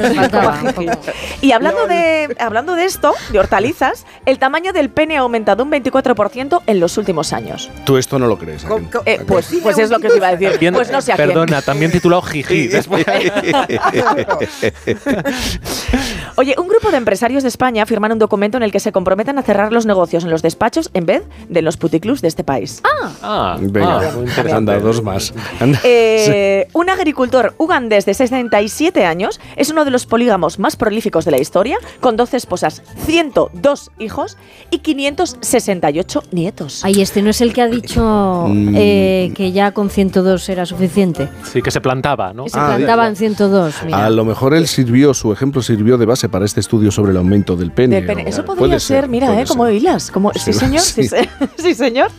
Y 1.40 1.52
hablando 1.52 1.86
de, 1.86 2.34
hablando 2.38 2.74
de 2.74 2.84
esto, 2.84 3.14
de 3.30 3.38
hortalizas, 3.38 4.04
el 4.26 4.38
tamaño 4.38 4.72
del 4.72 4.90
pene 4.90 5.16
ha 5.16 5.20
aumentado 5.20 5.62
un 5.62 5.70
24% 5.70 6.62
en 6.66 6.80
los 6.80 6.98
últimos 6.98 7.32
años. 7.32 7.70
Tú 7.84 7.96
esto 7.96 8.18
no 8.18 8.26
lo 8.26 8.36
crees. 8.38 8.64
¿a 8.64 8.68
Eh, 9.06 9.20
pues, 9.26 9.48
pues 9.62 9.78
es 9.78 9.90
lo 9.90 9.98
que 10.00 10.08
os 10.08 10.16
iba 10.16 10.28
a 10.28 10.32
decir. 10.32 10.50
También- 10.50 10.74
pues 10.74 10.90
no 10.90 11.00
sé 11.00 11.12
a 11.12 11.16
quién. 11.16 11.28
Perdona, 11.28 11.62
también 11.62 11.90
titulado 11.90 12.22
jiji 12.22 12.66
después. 12.68 13.06
Oye, 16.36 16.54
un 16.58 16.68
grupo 16.68 16.90
de 16.90 16.96
empresarios 16.98 17.42
de 17.42 17.48
España 17.48 17.86
firman 17.86 18.12
un 18.12 18.18
documento 18.18 18.56
en 18.56 18.62
el 18.62 18.70
que 18.72 18.80
se 18.80 18.92
comprometen 18.92 19.38
a 19.38 19.42
cerrar 19.42 19.72
los 19.72 19.86
negocios 19.86 20.24
en 20.24 20.30
los 20.30 20.42
despachos 20.42 20.90
en 20.94 21.06
vez 21.06 21.22
de 21.48 21.60
en 21.60 21.64
los 21.64 21.76
puticlubs 21.78 22.20
de 22.20 22.28
este 22.28 22.44
país. 22.44 22.82
Ah, 22.84 23.10
Ah, 23.22 23.56
Venga, 23.60 23.98
ah, 23.98 24.12
muy 24.14 24.26
interesante. 24.26 24.52
anda, 24.52 24.78
dos 24.78 25.02
más. 25.02 25.32
Anda. 25.60 25.80
Eh, 25.84 26.68
Un 26.74 26.90
agricultor 26.90 27.54
ugandés 27.58 28.04
de 28.04 28.12
67 28.14 29.04
años 29.06 29.40
es 29.56 29.70
uno 29.70 29.84
de 29.84 29.90
los 29.90 30.04
polígamos 30.06 30.58
más 30.58 30.76
prolíficos 30.76 31.24
de 31.24 31.30
la 31.30 31.38
historia, 31.40 31.78
con 32.00 32.16
12 32.16 32.36
esposas, 32.36 32.82
102 33.06 33.90
hijos 33.98 34.36
y 34.70 34.78
568 34.78 36.22
nietos. 36.32 36.84
Ay, 36.84 37.00
este 37.00 37.22
no 37.22 37.30
es 37.30 37.40
el 37.40 37.52
que 37.52 37.62
ha 37.62 37.68
dicho 37.68 38.46
Mm. 38.48 38.74
eh, 38.76 39.32
que 39.34 39.52
ya 39.52 39.72
con 39.72 39.88
102 39.90 40.48
era 40.48 40.66
suficiente. 40.66 41.28
Sí, 41.44 41.62
que 41.62 41.70
se 41.70 41.80
plantaba, 41.80 42.32
¿no? 42.32 42.44
Que 42.44 42.50
se 42.50 42.58
Ah, 42.58 42.74
plantaban 42.76 43.16
102. 43.16 43.74
Mira. 43.84 44.04
A 44.06 44.10
lo 44.10 44.24
mejor 44.24 44.54
él 44.54 44.66
sirvió, 44.86 45.12
su 45.14 45.32
ejemplo 45.32 45.62
sirvió 45.62 45.98
de 45.98 46.06
base 46.06 46.28
para 46.28 46.44
este 46.44 46.60
estudio 46.60 46.90
sobre 46.90 47.10
el 47.10 47.16
aumento 47.16 47.56
del 47.56 47.72
pene. 47.72 47.96
Del 47.96 48.06
pene. 48.06 48.24
o- 48.24 48.28
Eso 48.28 48.44
puede 48.44 48.58
podría 48.60 48.78
ser, 48.80 49.08
mira, 49.08 49.26
puede 49.26 49.42
¿eh? 49.42 49.44
Como 49.46 49.68
hilas. 49.68 50.10
Como, 50.10 50.32
sí, 50.34 50.52
Sí, 50.52 50.52
señor. 50.52 50.80
Sí, 50.82 51.02
sí. 51.02 51.08
se- 51.08 51.28
sí, 51.62 51.74
señor. 51.74 52.10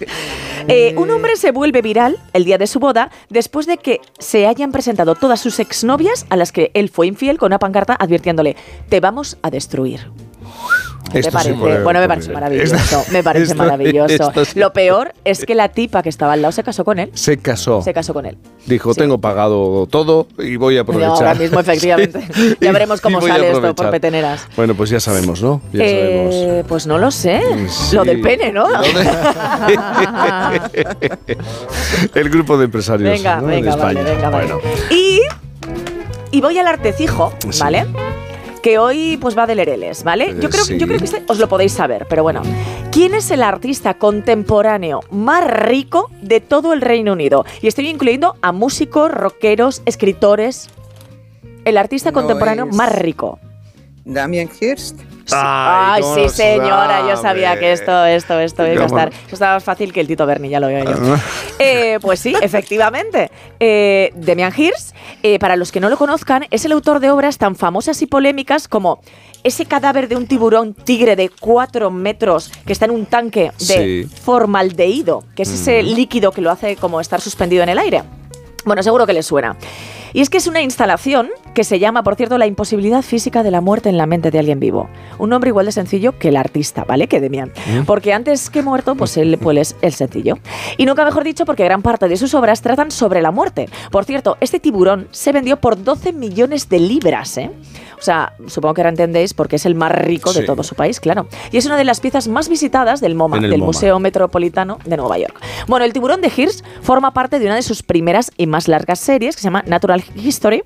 Eh, 0.67 0.93
un 0.97 1.09
hombre 1.11 1.35
se 1.37 1.51
vuelve 1.51 1.81
viral 1.81 2.17
el 2.33 2.43
día 2.43 2.57
de 2.57 2.67
su 2.67 2.79
boda 2.79 3.09
después 3.29 3.65
de 3.67 3.77
que 3.77 4.01
se 4.19 4.47
hayan 4.47 4.71
presentado 4.71 5.15
todas 5.15 5.39
sus 5.39 5.59
exnovias 5.59 6.25
a 6.29 6.35
las 6.35 6.51
que 6.51 6.71
él 6.73 6.89
fue 6.89 7.07
infiel 7.07 7.37
con 7.37 7.47
una 7.47 7.59
pancarta 7.59 7.95
advirtiéndole: 7.97 8.55
Te 8.89 8.99
vamos 8.99 9.37
a 9.41 9.49
destruir. 9.49 10.11
Me 11.13 11.19
Esto 11.21 11.39
sí 11.39 11.49
parece, 11.53 11.83
bueno, 11.83 11.99
me 12.01 12.07
parece 12.07 12.31
maravilloso. 12.33 12.75
Esto- 12.75 13.03
me 13.11 13.23
parece 13.23 13.43
esto- 13.45 13.55
maravilloso. 13.55 14.31
esto. 14.33 14.43
Lo 14.59 14.73
peor 14.73 15.13
es 15.23 15.45
que 15.45 15.55
la 15.55 15.69
tipa 15.69 16.03
que 16.03 16.09
estaba 16.09 16.33
al 16.33 16.41
lado 16.41 16.51
se 16.51 16.63
casó 16.63 16.83
con 16.83 16.99
él. 16.99 17.09
Se 17.13 17.37
casó. 17.37 17.81
Se 17.81 17.93
casó 17.93 18.13
con 18.13 18.25
él. 18.25 18.37
Dijo, 18.65 18.93
tengo 18.93 19.17
pagado 19.19 19.87
todo 19.87 20.27
y 20.37 20.57
voy 20.57 20.77
a 20.77 20.81
aprovechar. 20.81 21.11
ahora 21.11 21.33
mismo, 21.35 21.59
efectivamente. 21.59 22.19
Sí. 22.37 22.57
Ya 22.59 22.71
veremos 22.71 22.99
cómo 23.01 23.21
sale 23.21 23.49
esto 23.51 23.73
por 23.75 23.89
peteneras. 23.89 24.47
Bueno, 24.55 24.75
pues 24.75 24.89
ya 24.89 24.99
sabemos, 24.99 25.41
¿no? 25.41 25.61
Ya 25.73 25.79
sabemos. 25.79 26.35
Eh, 26.35 26.63
pues 26.67 26.85
no 26.87 26.97
lo 26.97 27.09
sé. 27.11 27.41
Lo 27.93 28.03
del 28.03 28.21
pene, 28.21 28.51
¿no? 28.51 28.67
El 32.13 32.29
grupo 32.29 32.57
de 32.57 32.65
empresarios 32.65 33.09
Venga, 33.09 33.37
¿no? 33.41 33.47
venga, 33.47 33.75
de 33.75 33.81
vale, 33.81 33.99
España. 33.99 34.15
venga, 34.15 34.29
vale. 34.29 34.53
Bueno, 34.53 34.61
Y, 34.91 35.21
y 36.31 36.41
voy 36.41 36.57
al 36.59 36.67
artecijo. 36.67 37.33
¿vale? 37.59 37.85
Que 38.61 38.77
hoy 38.79 39.17
pues 39.21 39.37
va 39.37 39.45
de 39.47 39.55
Lereles, 39.55 40.03
¿vale? 40.03 40.35
Yo 40.39 40.47
Eh, 40.47 40.51
creo, 40.51 40.63
sí. 40.65 40.77
yo 40.77 40.87
creo 40.87 40.99
que 40.99 41.05
este 41.05 41.23
os 41.27 41.39
lo 41.39 41.47
podéis 41.47 41.71
saber, 41.73 42.05
pero 42.09 42.23
bueno. 42.23 42.41
¿Quién 42.91 43.13
es 43.13 43.29
el 43.31 43.43
artista 43.43 43.93
contemporáneo 43.93 45.01
más 45.11 45.45
rico 45.45 46.09
de 46.21 46.41
todo 46.41 46.73
el 46.73 46.81
Reino 46.81 47.13
Unido? 47.13 47.45
Y 47.61 47.67
estoy 47.67 47.87
incluyendo 47.87 48.35
a 48.41 48.51
músicos, 48.51 49.11
rockeros, 49.11 49.81
escritores. 49.85 50.69
El 51.65 51.77
artista 51.77 52.11
No 52.11 52.15
contemporáneo 52.15 52.65
más 52.65 52.93
rico. 52.97 53.39
Damien 54.05 54.49
Hirst. 54.59 54.99
Ay, 55.35 56.01
¿cómo 56.01 56.15
sí, 56.15 56.29
señora. 56.29 57.01
Yo 57.07 57.17
sabía 57.17 57.49
sabe? 57.49 57.59
que 57.59 57.71
esto, 57.71 58.05
esto, 58.05 58.39
esto 58.39 58.67
iba 58.67 58.83
a 58.83 58.85
estar. 58.85 59.09
Eso 59.09 59.33
estaba 59.33 59.53
más 59.55 59.63
fácil 59.63 59.91
que 59.93 59.99
el 60.01 60.07
Tito 60.07 60.25
Berni, 60.25 60.49
ya 60.49 60.59
lo 60.59 60.67
veo 60.67 60.83
yo. 60.85 61.15
Eh, 61.59 61.97
pues 62.01 62.19
sí, 62.19 62.33
efectivamente. 62.41 63.31
Eh, 63.59 64.11
Demian 64.15 64.53
Hirst, 64.55 64.95
eh, 65.23 65.39
para 65.39 65.55
los 65.55 65.71
que 65.71 65.79
no 65.79 65.89
lo 65.89 65.97
conozcan, 65.97 66.45
es 66.51 66.65
el 66.65 66.71
autor 66.71 66.99
de 66.99 67.09
obras 67.11 67.37
tan 67.37 67.55
famosas 67.55 68.01
y 68.01 68.05
polémicas 68.07 68.67
como 68.67 69.01
ese 69.43 69.65
cadáver 69.65 70.07
de 70.07 70.15
un 70.15 70.27
tiburón 70.27 70.73
tigre 70.73 71.15
de 71.15 71.29
4 71.29 71.89
metros 71.91 72.51
que 72.65 72.73
está 72.73 72.85
en 72.85 72.91
un 72.91 73.05
tanque 73.05 73.51
de 73.59 74.07
Sí. 74.07 74.21
formaldehído, 74.23 75.23
que 75.35 75.43
es 75.43 75.49
ese 75.51 75.83
líquido 75.83 76.31
que 76.31 76.41
lo 76.41 76.51
hace 76.51 76.75
como 76.75 76.99
estar 77.01 77.21
suspendido 77.21 77.63
en 77.63 77.69
el 77.69 77.79
aire. 77.79 78.03
Bueno, 78.65 78.83
seguro 78.83 79.05
que 79.07 79.13
les 79.13 79.25
suena. 79.25 79.55
Y 80.13 80.21
es 80.21 80.29
que 80.29 80.37
es 80.37 80.47
una 80.47 80.61
instalación 80.61 81.29
que 81.57 81.63
se 81.63 81.79
llama, 81.79 82.03
por 82.03 82.13
cierto, 82.13 82.37
La 82.37 82.45
imposibilidad 82.45 83.01
física 83.01 83.41
de 83.41 83.49
la 83.49 83.61
muerte 83.61 83.89
en 83.89 83.97
la 83.97 84.05
mente 84.05 84.29
de 84.29 84.37
alguien 84.37 84.59
vivo. 84.59 84.89
Un 85.17 85.31
nombre 85.31 85.49
igual 85.49 85.65
de 85.65 85.71
sencillo 85.71 86.15
que 86.19 86.27
el 86.27 86.37
artista, 86.37 86.83
¿vale? 86.83 87.07
Que 87.07 87.19
Demian. 87.19 87.51
Porque 87.87 88.13
antes 88.13 88.51
que 88.51 88.61
muerto, 88.61 88.93
pues 88.93 89.17
él 89.17 89.39
pues, 89.41 89.57
es 89.57 89.75
el 89.81 89.93
sencillo. 89.93 90.37
Y 90.77 90.85
nunca 90.85 91.03
mejor 91.03 91.23
dicho, 91.23 91.45
porque 91.45 91.63
gran 91.63 91.81
parte 91.81 92.07
de 92.07 92.15
sus 92.15 92.35
obras 92.35 92.61
tratan 92.61 92.91
sobre 92.91 93.23
la 93.23 93.31
muerte. 93.31 93.67
Por 93.89 94.05
cierto, 94.05 94.37
este 94.39 94.59
tiburón 94.59 95.07
se 95.09 95.31
vendió 95.31 95.57
por 95.57 95.83
12 95.83 96.13
millones 96.13 96.69
de 96.69 96.79
libras, 96.79 97.35
¿eh? 97.39 97.49
O 97.97 98.03
sea, 98.03 98.33
supongo 98.45 98.75
que 98.75 98.81
ahora 98.81 98.91
entendéis 98.91 99.33
porque 99.33 99.55
es 99.55 99.65
el 99.65 99.73
más 99.73 99.91
rico 99.91 100.31
de 100.33 100.43
todo 100.43 100.61
su 100.61 100.75
país, 100.75 100.99
claro. 100.99 101.27
Y 101.51 101.57
es 101.57 101.65
una 101.65 101.77
de 101.77 101.85
las 101.85 101.99
piezas 101.99 102.27
más 102.27 102.49
visitadas 102.49 103.01
del 103.01 103.15
MoMA, 103.15 103.39
del 103.39 103.57
MoMA. 103.57 103.65
Museo 103.65 103.99
Metropolitano 103.99 104.77
de 104.85 104.95
Nueva 104.95 105.17
York. 105.17 105.41
Bueno, 105.65 105.85
el 105.85 105.93
tiburón 105.93 106.21
de 106.21 106.27
Hirsch 106.27 106.63
forma 106.83 107.13
parte 107.13 107.39
de 107.39 107.45
una 107.45 107.55
de 107.55 107.63
sus 107.63 107.81
primeras 107.81 108.31
y 108.37 108.45
más 108.45 108.67
largas 108.67 108.99
series 108.99 109.35
que 109.35 109.41
se 109.41 109.47
llama 109.47 109.63
Natural 109.65 110.03
History 110.15 110.63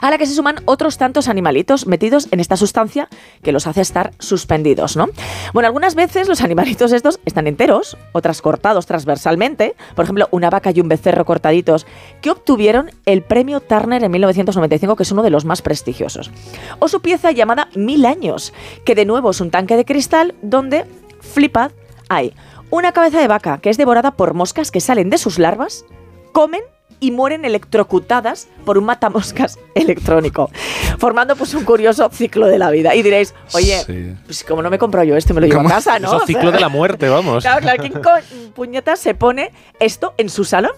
a 0.00 0.10
la 0.10 0.18
que 0.18 0.26
se 0.26 0.34
suman 0.34 0.56
otros 0.64 0.98
tantos 0.98 1.28
animalitos 1.28 1.86
metidos 1.86 2.28
en 2.30 2.40
esta 2.40 2.56
sustancia 2.56 3.08
que 3.42 3.52
los 3.52 3.66
hace 3.66 3.80
estar 3.80 4.12
suspendidos, 4.18 4.96
¿no? 4.96 5.08
Bueno, 5.52 5.66
algunas 5.66 5.94
veces 5.94 6.28
los 6.28 6.40
animalitos 6.42 6.92
estos 6.92 7.20
están 7.24 7.46
enteros, 7.46 7.96
otras 8.12 8.42
cortados 8.42 8.86
transversalmente, 8.86 9.74
por 9.94 10.04
ejemplo, 10.04 10.28
una 10.30 10.50
vaca 10.50 10.70
y 10.74 10.80
un 10.80 10.88
becerro 10.88 11.24
cortaditos, 11.24 11.86
que 12.20 12.30
obtuvieron 12.30 12.90
el 13.06 13.22
premio 13.22 13.60
Turner 13.60 14.02
en 14.02 14.10
1995, 14.10 14.96
que 14.96 15.02
es 15.02 15.12
uno 15.12 15.22
de 15.22 15.30
los 15.30 15.44
más 15.44 15.62
prestigiosos. 15.62 16.30
O 16.78 16.88
su 16.88 17.00
pieza 17.00 17.32
llamada 17.32 17.68
Mil 17.74 18.06
Años, 18.06 18.52
que 18.84 18.94
de 18.94 19.04
nuevo 19.04 19.30
es 19.30 19.40
un 19.40 19.50
tanque 19.50 19.76
de 19.76 19.84
cristal 19.84 20.34
donde, 20.42 20.84
flipad, 21.20 21.72
hay 22.08 22.34
una 22.70 22.92
cabeza 22.92 23.20
de 23.20 23.28
vaca 23.28 23.58
que 23.58 23.70
es 23.70 23.76
devorada 23.76 24.16
por 24.16 24.34
moscas 24.34 24.70
que 24.70 24.80
salen 24.80 25.10
de 25.10 25.18
sus 25.18 25.38
larvas, 25.38 25.84
comen 26.32 26.62
y 27.00 27.10
mueren 27.10 27.44
electrocutadas 27.44 28.48
por 28.64 28.78
un 28.78 28.84
matamoscas 28.84 29.58
electrónico, 29.74 30.50
formando 30.98 31.36
pues 31.36 31.54
un 31.54 31.64
curioso 31.64 32.08
ciclo 32.12 32.46
de 32.46 32.58
la 32.58 32.70
vida. 32.70 32.94
Y 32.94 33.02
diréis, 33.02 33.34
oye, 33.52 33.82
Sí. 33.86 34.14
pues 34.26 34.44
como 34.44 34.62
no 34.62 34.70
me 34.70 34.78
compro 34.78 35.02
yo 35.04 35.16
esto, 35.16 35.34
me 35.34 35.40
lo 35.40 35.46
llevo 35.46 35.60
a 35.60 35.62
¿Cómo? 35.64 35.74
casa, 35.74 35.98
¿no? 35.98 36.10
O 36.12 36.18
sea, 36.18 36.26
ciclo 36.26 36.50
de 36.52 36.60
la 36.60 36.68
muerte, 36.68 37.08
vamos. 37.08 37.42
Claro, 37.44 37.60
claro, 37.60 37.80
¿quién 37.82 37.92
con 37.92 38.52
puñetas 38.54 38.98
se 39.00 39.14
pone 39.14 39.50
esto 39.80 40.14
en 40.16 40.28
su 40.28 40.44
salón? 40.44 40.72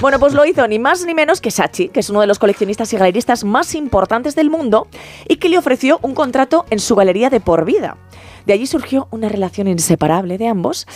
Bueno, 0.00 0.18
pues 0.20 0.34
lo 0.34 0.44
hizo 0.44 0.66
ni 0.68 0.78
más 0.78 1.04
ni 1.04 1.14
menos 1.14 1.40
que 1.40 1.50
Sachi, 1.50 1.88
que 1.88 2.00
es 2.00 2.10
uno 2.10 2.20
de 2.20 2.26
los 2.26 2.38
coleccionistas 2.38 2.92
y 2.92 2.96
galeristas 2.96 3.42
más 3.44 3.74
importantes 3.74 4.34
del 4.36 4.50
mundo 4.50 4.86
y 5.28 5.36
que 5.36 5.48
le 5.48 5.58
ofreció 5.58 5.98
un 6.02 6.14
contrato 6.14 6.66
en 6.70 6.78
su 6.78 6.94
galería 6.94 7.30
de 7.30 7.40
por 7.40 7.64
vida. 7.64 7.96
De 8.46 8.52
allí 8.52 8.66
surgió 8.66 9.08
una 9.10 9.28
relación 9.28 9.68
inseparable 9.68 10.36
de 10.38 10.48
ambos. 10.48 10.86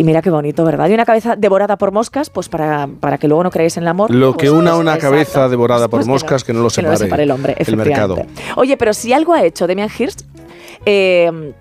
Y 0.00 0.02
mira 0.02 0.22
qué 0.22 0.30
bonito, 0.30 0.64
¿verdad? 0.64 0.88
Y 0.88 0.94
una 0.94 1.04
cabeza 1.04 1.36
devorada 1.36 1.76
por 1.76 1.92
moscas, 1.92 2.30
pues 2.30 2.48
para, 2.48 2.88
para 3.00 3.18
que 3.18 3.28
luego 3.28 3.42
no 3.42 3.50
creáis 3.50 3.76
en 3.76 3.82
el 3.82 3.88
amor. 3.88 4.10
Lo 4.10 4.32
que 4.32 4.46
pues, 4.46 4.50
una 4.52 4.70
pues, 4.70 4.80
una 4.80 4.94
exacto. 4.94 5.10
cabeza 5.10 5.48
devorada 5.50 5.88
por 5.88 5.98
Pues 5.98 6.06
que 6.06 6.10
moscas 6.10 6.42
que 6.42 6.54
no 6.54 6.62
lo 6.62 6.70
que 6.70 6.80
no 6.80 6.96
separe, 6.96 7.24
el 7.24 7.30
hombre, 7.30 7.54
el 7.58 7.76
mercado. 7.76 8.16
Oye, 8.56 8.78
pero 8.78 8.94
si 8.94 9.12
algo 9.12 9.34
ha 9.34 9.44
hecho 9.44 9.66
Demian 9.66 9.90
Hirst, 9.98 10.22
eh, 10.86 11.52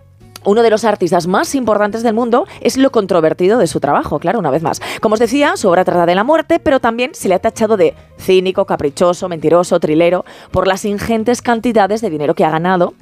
uno 0.45 0.63
de 0.63 0.69
los 0.69 0.83
artistas 0.85 1.27
más 1.27 1.55
importantes 1.55 2.03
del 2.03 2.13
mundo 2.13 2.47
es 2.61 2.77
lo 2.77 2.91
controvertido 2.91 3.57
de 3.57 3.67
su 3.67 3.79
trabajo, 3.79 4.19
claro, 4.19 4.39
una 4.39 4.51
vez 4.51 4.63
más. 4.63 4.81
Como 5.01 5.13
os 5.13 5.19
decía, 5.19 5.57
su 5.57 5.69
obra 5.69 5.85
trata 5.85 6.05
de 6.05 6.15
la 6.15 6.23
muerte, 6.23 6.59
pero 6.59 6.79
también 6.79 7.11
se 7.13 7.27
le 7.27 7.35
ha 7.35 7.39
tachado 7.39 7.77
de 7.77 7.95
cínico, 8.19 8.65
caprichoso, 8.65 9.29
mentiroso, 9.29 9.79
trilero, 9.79 10.25
por 10.51 10.67
las 10.67 10.85
ingentes 10.85 11.41
cantidades 11.41 12.01
de 12.01 12.09
dinero 12.09 12.35
que 12.35 12.45
ha 12.45 12.49
ganado 12.49 12.93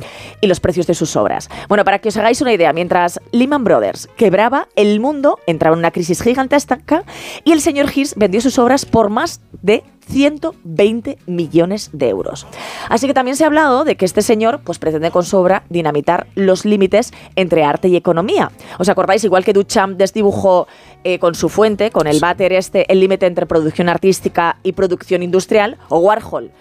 y 0.42 0.48
los 0.48 0.60
precios 0.60 0.88
de 0.88 0.94
sus 0.94 1.16
obras. 1.16 1.50
Bueno, 1.68 1.84
para 1.84 2.00
que 2.00 2.10
os 2.10 2.18
hagáis 2.18 2.42
una 2.42 2.54
idea, 2.54 2.74
mientras 2.74 3.20
Lehman 3.32 3.64
Brothers 3.64 4.08
quebraba, 4.18 4.68
el 4.76 5.00
mundo 5.00 5.40
entraba 5.48 5.76
en 5.76 5.80
una 5.80 5.92
crisis 5.92 6.22
gigantesca 6.22 7.04
y 7.44 7.52
el 7.52 7.62
señor 7.62 7.88
Hirsch 7.94 8.14
vendió 8.16 8.42
sus 8.42 8.60
obras 8.60 8.86
por 8.86 9.10
más 9.10 9.42
de 9.62 9.84
120 10.08 11.18
millones 11.26 11.90
de 11.94 12.10
euros. 12.10 12.48
Así 12.90 13.08
que 13.08 13.14
también 13.14 13.38
se 13.38 13.44
ha 13.44 13.48
hablado 13.48 13.84
de 13.84 13.96
que 13.96 14.06
este 14.06 14.22
señor 14.22 14.62
pues, 14.64 14.80
pretende 14.80 15.12
con 15.12 15.24
su 15.24 15.38
obra 15.38 15.64
dinamitar 15.70 16.28
los 16.36 16.66
límites 16.66 17.12
entre 17.36 17.64
arte 17.64 17.88
y 17.88 17.96
economía. 17.96 18.52
¿Os 18.80 18.90
acordáis? 18.90 19.24
Igual 19.24 19.44
que 19.44 19.54
Duchamp 19.54 19.98
desdibujó 19.98 20.68
eh, 21.04 21.20
con 21.20 21.36
su 21.36 21.50
fuente, 21.50 21.92
con 21.92 22.08
el 22.08 22.20
váter 22.20 22.54
este, 22.54 22.92
el 22.92 23.00
límite 23.00 23.26
entre 23.26 23.46
producción 23.46 23.90
artística 23.90 24.58
y 24.64 24.74
producción 24.74 25.24
industrial, 25.24 25.78
o 25.90 26.00
Warhol, 26.00 26.52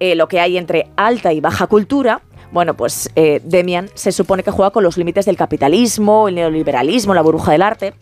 eh, 0.00 0.14
lo 0.14 0.28
que 0.28 0.40
hay 0.40 0.56
entre 0.56 0.90
alta 0.96 1.32
y 1.32 1.40
baja 1.40 1.66
cultura, 1.66 2.22
bueno, 2.52 2.74
pues 2.74 3.10
eh, 3.14 3.40
Demian 3.44 3.90
se 3.94 4.10
supone 4.12 4.42
que 4.42 4.50
juega 4.50 4.70
con 4.70 4.82
los 4.82 4.96
límites 4.96 5.24
del 5.26 5.36
capitalismo, 5.36 6.28
el 6.28 6.34
neoliberalismo, 6.34 7.14
la 7.14 7.22
burbuja 7.22 7.52
del 7.52 7.62
arte. 7.62 7.94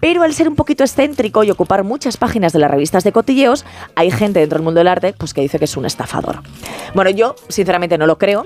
Pero 0.00 0.22
al 0.22 0.34
ser 0.34 0.48
un 0.48 0.56
poquito 0.56 0.82
excéntrico 0.82 1.44
y 1.44 1.50
ocupar 1.50 1.84
muchas 1.84 2.16
páginas 2.16 2.52
de 2.52 2.58
las 2.58 2.70
revistas 2.70 3.04
de 3.04 3.12
cotilleos, 3.12 3.64
hay 3.94 4.10
gente 4.10 4.40
dentro 4.40 4.58
del 4.58 4.64
mundo 4.64 4.80
del 4.80 4.88
arte 4.88 5.14
pues, 5.16 5.34
que 5.34 5.42
dice 5.42 5.58
que 5.58 5.66
es 5.66 5.76
un 5.76 5.84
estafador. 5.84 6.40
Bueno, 6.94 7.10
yo 7.10 7.36
sinceramente 7.48 7.98
no 7.98 8.06
lo 8.06 8.18
creo. 8.18 8.44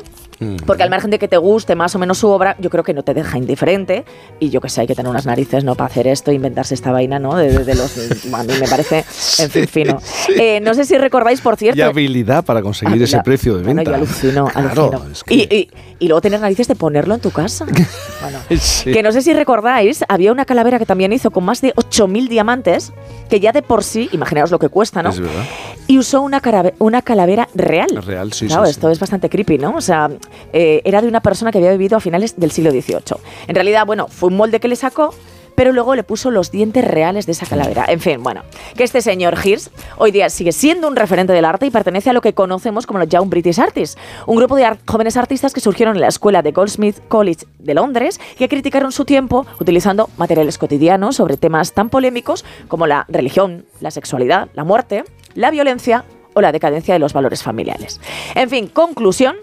Porque 0.66 0.82
al 0.82 0.90
margen 0.90 1.10
de 1.10 1.18
que 1.18 1.28
te 1.28 1.36
guste 1.36 1.74
más 1.74 1.94
o 1.94 1.98
menos 1.98 2.18
su 2.18 2.28
obra, 2.28 2.56
yo 2.58 2.70
creo 2.70 2.82
que 2.84 2.92
no 2.94 3.02
te 3.02 3.14
deja 3.14 3.38
indiferente. 3.38 4.04
Y 4.40 4.50
yo 4.50 4.60
que 4.60 4.68
sé, 4.68 4.82
hay 4.82 4.86
que 4.86 4.94
tener 4.94 5.10
unas 5.10 5.26
narices, 5.26 5.64
¿no? 5.64 5.74
Para 5.74 5.86
hacer 5.86 6.06
esto, 6.06 6.32
inventarse 6.32 6.74
esta 6.74 6.92
vaina, 6.92 7.18
¿no? 7.18 7.34
De, 7.36 7.50
de- 7.50 7.64
de 7.64 7.74
los. 7.74 7.96
A 8.32 8.42
mí 8.42 8.52
me 8.60 8.68
parece, 8.68 9.04
en 9.38 9.50
fin, 9.50 9.68
fino. 9.68 9.98
Eh, 10.36 10.58
no 10.60 10.74
sé 10.74 10.84
si 10.84 10.96
recordáis, 10.98 11.40
por 11.40 11.54
Y 11.54 11.58
cierto. 11.58 11.84
habilidad 11.84 12.44
para 12.44 12.60
conseguir 12.62 12.94
ese 13.02 13.16
Habilidad. 13.16 13.24
precio 13.24 13.56
de 13.56 13.62
Bueno, 13.62 13.76
venta. 13.78 13.90
yo 13.92 13.96
alucino, 13.96 14.44
Claro, 14.52 14.68
alucino. 14.84 15.12
es 15.12 15.24
que- 15.24 15.34
Y, 15.34 15.40
y- 15.42 15.68
y 16.00 16.08
luego 16.08 16.20
tener 16.20 16.40
narices 16.40 16.66
de 16.68 16.74
ponerlo 16.74 17.14
en 17.14 17.20
tu 17.20 17.30
casa. 17.30 17.66
Bueno, 18.20 18.38
Sí. 18.58 18.90
que 18.90 19.02
no 19.02 19.12
sé 19.12 19.20
si 19.20 19.34
recordáis, 19.34 20.02
había 20.08 20.32
una 20.32 20.46
calavera 20.46 20.78
que 20.78 20.86
también 20.86 21.12
hizo 21.12 21.30
con 21.30 21.44
más 21.44 21.60
de 21.60 21.74
8.000 21.74 22.28
diamantes, 22.28 22.92
que 23.28 23.38
ya 23.38 23.52
de 23.52 23.60
por 23.60 23.84
sí, 23.84 24.08
imaginaos 24.12 24.50
lo 24.50 24.58
que 24.58 24.70
cuesta, 24.70 25.02
¿no? 25.02 25.10
Es 25.10 25.20
verdad. 25.20 25.42
Y 25.86 25.98
usó 25.98 26.22
una, 26.22 26.40
una 26.78 27.02
calavera 27.02 27.48
real. 27.54 27.88
Real, 28.02 28.32
sí, 28.32 28.46
Claro, 28.46 28.64
sí, 28.64 28.70
esto 28.70 28.88
es 28.88 28.98
bastante 28.98 29.28
creepy, 29.28 29.58
¿no? 29.58 29.74
O 29.76 29.80
sea, 29.82 30.10
eh, 30.52 30.82
era 30.84 31.02
de 31.02 31.08
una 31.08 31.20
persona 31.20 31.50
que 31.50 31.58
había 31.58 31.70
vivido 31.72 31.96
a 31.96 32.00
finales 32.00 32.38
del 32.38 32.50
siglo 32.50 32.70
XVIII. 32.70 33.18
En 33.48 33.54
realidad, 33.54 33.86
bueno, 33.86 34.08
fue 34.08 34.28
un 34.28 34.36
molde 34.36 34.60
que 34.60 34.68
le 34.68 34.76
sacó, 34.76 35.14
pero 35.54 35.72
luego 35.72 35.94
le 35.94 36.02
puso 36.02 36.30
los 36.30 36.50
dientes 36.50 36.84
reales 36.84 37.26
de 37.26 37.32
esa 37.32 37.46
calavera. 37.46 37.84
En 37.88 38.00
fin, 38.00 38.22
bueno, 38.22 38.42
que 38.76 38.84
este 38.84 39.00
señor 39.00 39.34
Hirsch 39.42 39.70
hoy 39.96 40.10
día 40.10 40.30
sigue 40.30 40.52
siendo 40.52 40.88
un 40.88 40.96
referente 40.96 41.32
del 41.32 41.44
arte 41.44 41.66
y 41.66 41.70
pertenece 41.70 42.10
a 42.10 42.12
lo 42.12 42.20
que 42.20 42.32
conocemos 42.34 42.86
como 42.86 42.98
los 42.98 43.08
Young 43.08 43.28
British 43.28 43.60
Artists, 43.60 43.98
un 44.26 44.36
grupo 44.36 44.56
de 44.56 44.76
jóvenes 44.86 45.16
artistas 45.16 45.52
que 45.52 45.60
surgieron 45.60 45.96
en 45.96 46.00
la 46.00 46.08
escuela 46.08 46.42
de 46.42 46.52
Goldsmith 46.52 46.96
College 47.08 47.46
de 47.58 47.74
Londres 47.74 48.20
que 48.36 48.48
criticaron 48.48 48.92
su 48.92 49.04
tiempo 49.04 49.46
utilizando 49.60 50.10
materiales 50.16 50.58
cotidianos 50.58 51.16
sobre 51.16 51.36
temas 51.36 51.72
tan 51.72 51.88
polémicos 51.88 52.44
como 52.68 52.86
la 52.86 53.06
religión, 53.08 53.66
la 53.80 53.90
sexualidad, 53.90 54.48
la 54.54 54.64
muerte, 54.64 55.04
la 55.34 55.50
violencia 55.50 56.04
o 56.34 56.40
la 56.40 56.52
decadencia 56.52 56.94
de 56.94 57.00
los 57.00 57.12
valores 57.12 57.42
familiares. 57.42 58.00
En 58.34 58.50
fin, 58.50 58.66
conclusión, 58.66 59.36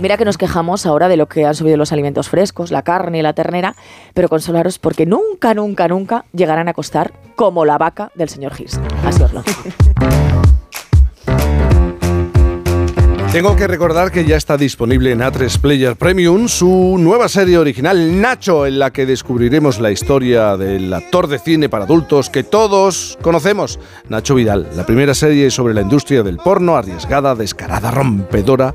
Mira 0.00 0.16
que 0.16 0.24
nos 0.24 0.38
quejamos 0.38 0.86
ahora 0.86 1.08
de 1.08 1.16
lo 1.16 1.28
que 1.28 1.44
han 1.44 1.54
subido 1.54 1.76
los 1.76 1.92
alimentos 1.92 2.28
frescos, 2.28 2.70
la 2.70 2.82
carne 2.82 3.18
y 3.18 3.22
la 3.22 3.32
ternera, 3.32 3.74
pero 4.14 4.28
consolaros 4.28 4.78
porque 4.78 5.06
nunca, 5.06 5.54
nunca, 5.54 5.88
nunca 5.88 6.24
llegarán 6.32 6.68
a 6.68 6.74
costar 6.74 7.12
como 7.36 7.64
la 7.64 7.78
vaca 7.78 8.10
del 8.14 8.28
señor 8.28 8.52
Hirsch. 8.58 8.78
Así 9.04 9.22
os 9.22 9.32
lo. 9.32 9.42
Tengo 13.32 13.56
que 13.56 13.66
recordar 13.66 14.12
que 14.12 14.26
ya 14.26 14.36
está 14.36 14.58
disponible 14.58 15.10
en 15.10 15.20
A3 15.20 15.58
Player 15.58 15.96
Premium 15.96 16.48
su 16.48 16.96
nueva 16.98 17.30
serie 17.30 17.56
original 17.56 18.20
Nacho, 18.20 18.66
en 18.66 18.78
la 18.78 18.90
que 18.90 19.06
descubriremos 19.06 19.80
la 19.80 19.90
historia 19.90 20.58
del 20.58 20.92
actor 20.92 21.28
de 21.28 21.38
cine 21.38 21.70
para 21.70 21.86
adultos 21.86 22.28
que 22.28 22.44
todos 22.44 23.16
conocemos, 23.22 23.80
Nacho 24.10 24.34
Vidal. 24.34 24.68
La 24.76 24.84
primera 24.84 25.14
serie 25.14 25.50
sobre 25.50 25.72
la 25.72 25.80
industria 25.80 26.22
del 26.22 26.36
porno, 26.36 26.76
arriesgada, 26.76 27.34
descarada, 27.34 27.90
rompedora, 27.90 28.74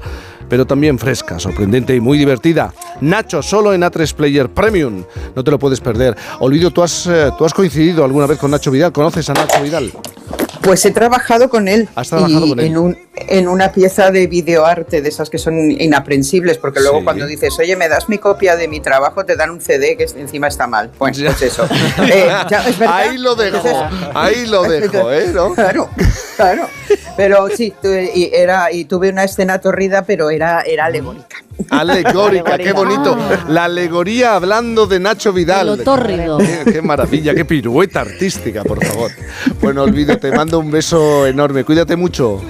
pero 0.50 0.66
también 0.66 0.98
fresca, 1.00 1.40
sorprendente 1.40 1.96
y 1.96 2.00
muy 2.00 2.18
divertida. 2.18 2.74
Nacho, 3.02 3.42
solo 3.42 3.74
en 3.74 3.82
A3 3.82 4.14
Player 4.14 4.50
Premium. 4.50 5.04
No 5.36 5.44
te 5.44 5.52
lo 5.52 5.60
puedes 5.60 5.80
perder. 5.80 6.16
Olvido, 6.40 6.72
¿tú 6.72 6.84
has, 6.84 7.08
eh, 7.08 7.30
¿tú 7.38 7.46
has 7.46 7.54
coincidido 7.54 8.04
alguna 8.04 8.26
vez 8.28 8.38
con 8.38 8.52
Nacho 8.52 8.72
Vidal? 8.72 8.92
¿Conoces 8.92 9.30
a 9.30 9.34
Nacho 9.34 9.62
Vidal? 9.62 9.92
Pues 10.62 10.84
he 10.86 10.92
trabajado 10.92 11.50
con 11.50 11.68
él. 11.70 11.88
Has 11.96 12.10
trabajado 12.10 12.46
y 12.46 12.50
con 12.50 12.60
él. 12.60 12.66
En, 12.66 12.78
un- 12.78 12.98
en 13.16 13.48
una 13.48 13.72
pieza 13.72 14.12
de 14.12 14.28
videoarte 14.28 15.02
de 15.02 15.10
esas 15.10 15.30
que 15.30 15.38
son 15.38 15.72
inaprensibles, 15.72 16.58
porque 16.58 16.82
luego 16.82 17.00
Sí. 17.00 17.04
cuando 17.06 17.26
dices, 17.26 17.58
oye, 17.60 17.76
me 17.78 17.88
das 17.88 18.10
mi 18.10 18.18
copia 18.18 18.56
de 18.58 18.68
mi 18.68 18.80
trabajo, 18.82 19.24
te 19.26 19.36
dan 19.38 19.50
un 19.52 19.62
CD 19.62 19.96
que 19.96 20.04
encima 20.18 20.48
está 20.48 20.68
mal. 20.68 20.92
Pues, 20.98 21.20
pues 21.22 21.42
eso. 21.42 21.66
Eh, 22.04 22.28
ya, 22.50 22.68
es. 22.68 22.82
Ahí 22.82 23.18
lo 23.18 23.36
dejo, 23.36 23.68
ahí 24.14 24.46
lo 24.46 24.64
dejo, 24.70 25.12
¿eh? 25.12 25.32
¿No? 25.34 25.54
Claro, 25.54 25.90
claro. 26.38 26.68
Pero 27.18 27.50
sí, 27.50 27.74
tu- 27.82 27.90
y, 27.90 28.30
era, 28.34 28.72
y 28.72 28.86
tuve 28.86 29.10
una 29.10 29.24
escena 29.26 29.60
torrida, 29.60 30.04
pero 30.04 30.30
era, 30.30 30.62
era 30.62 30.86
alegórica. 30.86 31.38
Alegórica, 31.72 32.58
qué 32.58 32.72
bonito. 32.72 33.18
La 33.50 33.66
alegoría 33.66 34.36
hablando 34.36 34.86
de 34.88 35.00
Nacho 35.00 35.34
Vidal. 35.34 35.68
De 35.72 35.78
lo 35.78 35.84
tórrido. 35.84 36.38
Qué, 36.38 36.60
qué 36.74 36.82
maravilla, 36.82 37.34
qué 37.34 37.44
pirueta 37.46 38.02
artística, 38.02 38.64
por 38.64 38.84
favor. 38.86 39.12
Bueno, 39.62 39.84
olvido, 39.84 40.18
te 40.18 40.32
mando 40.32 40.60
un 40.60 40.70
beso 40.72 41.26
enorme. 41.26 41.64
Cuídate 41.64 41.96
mucho. 41.96 42.42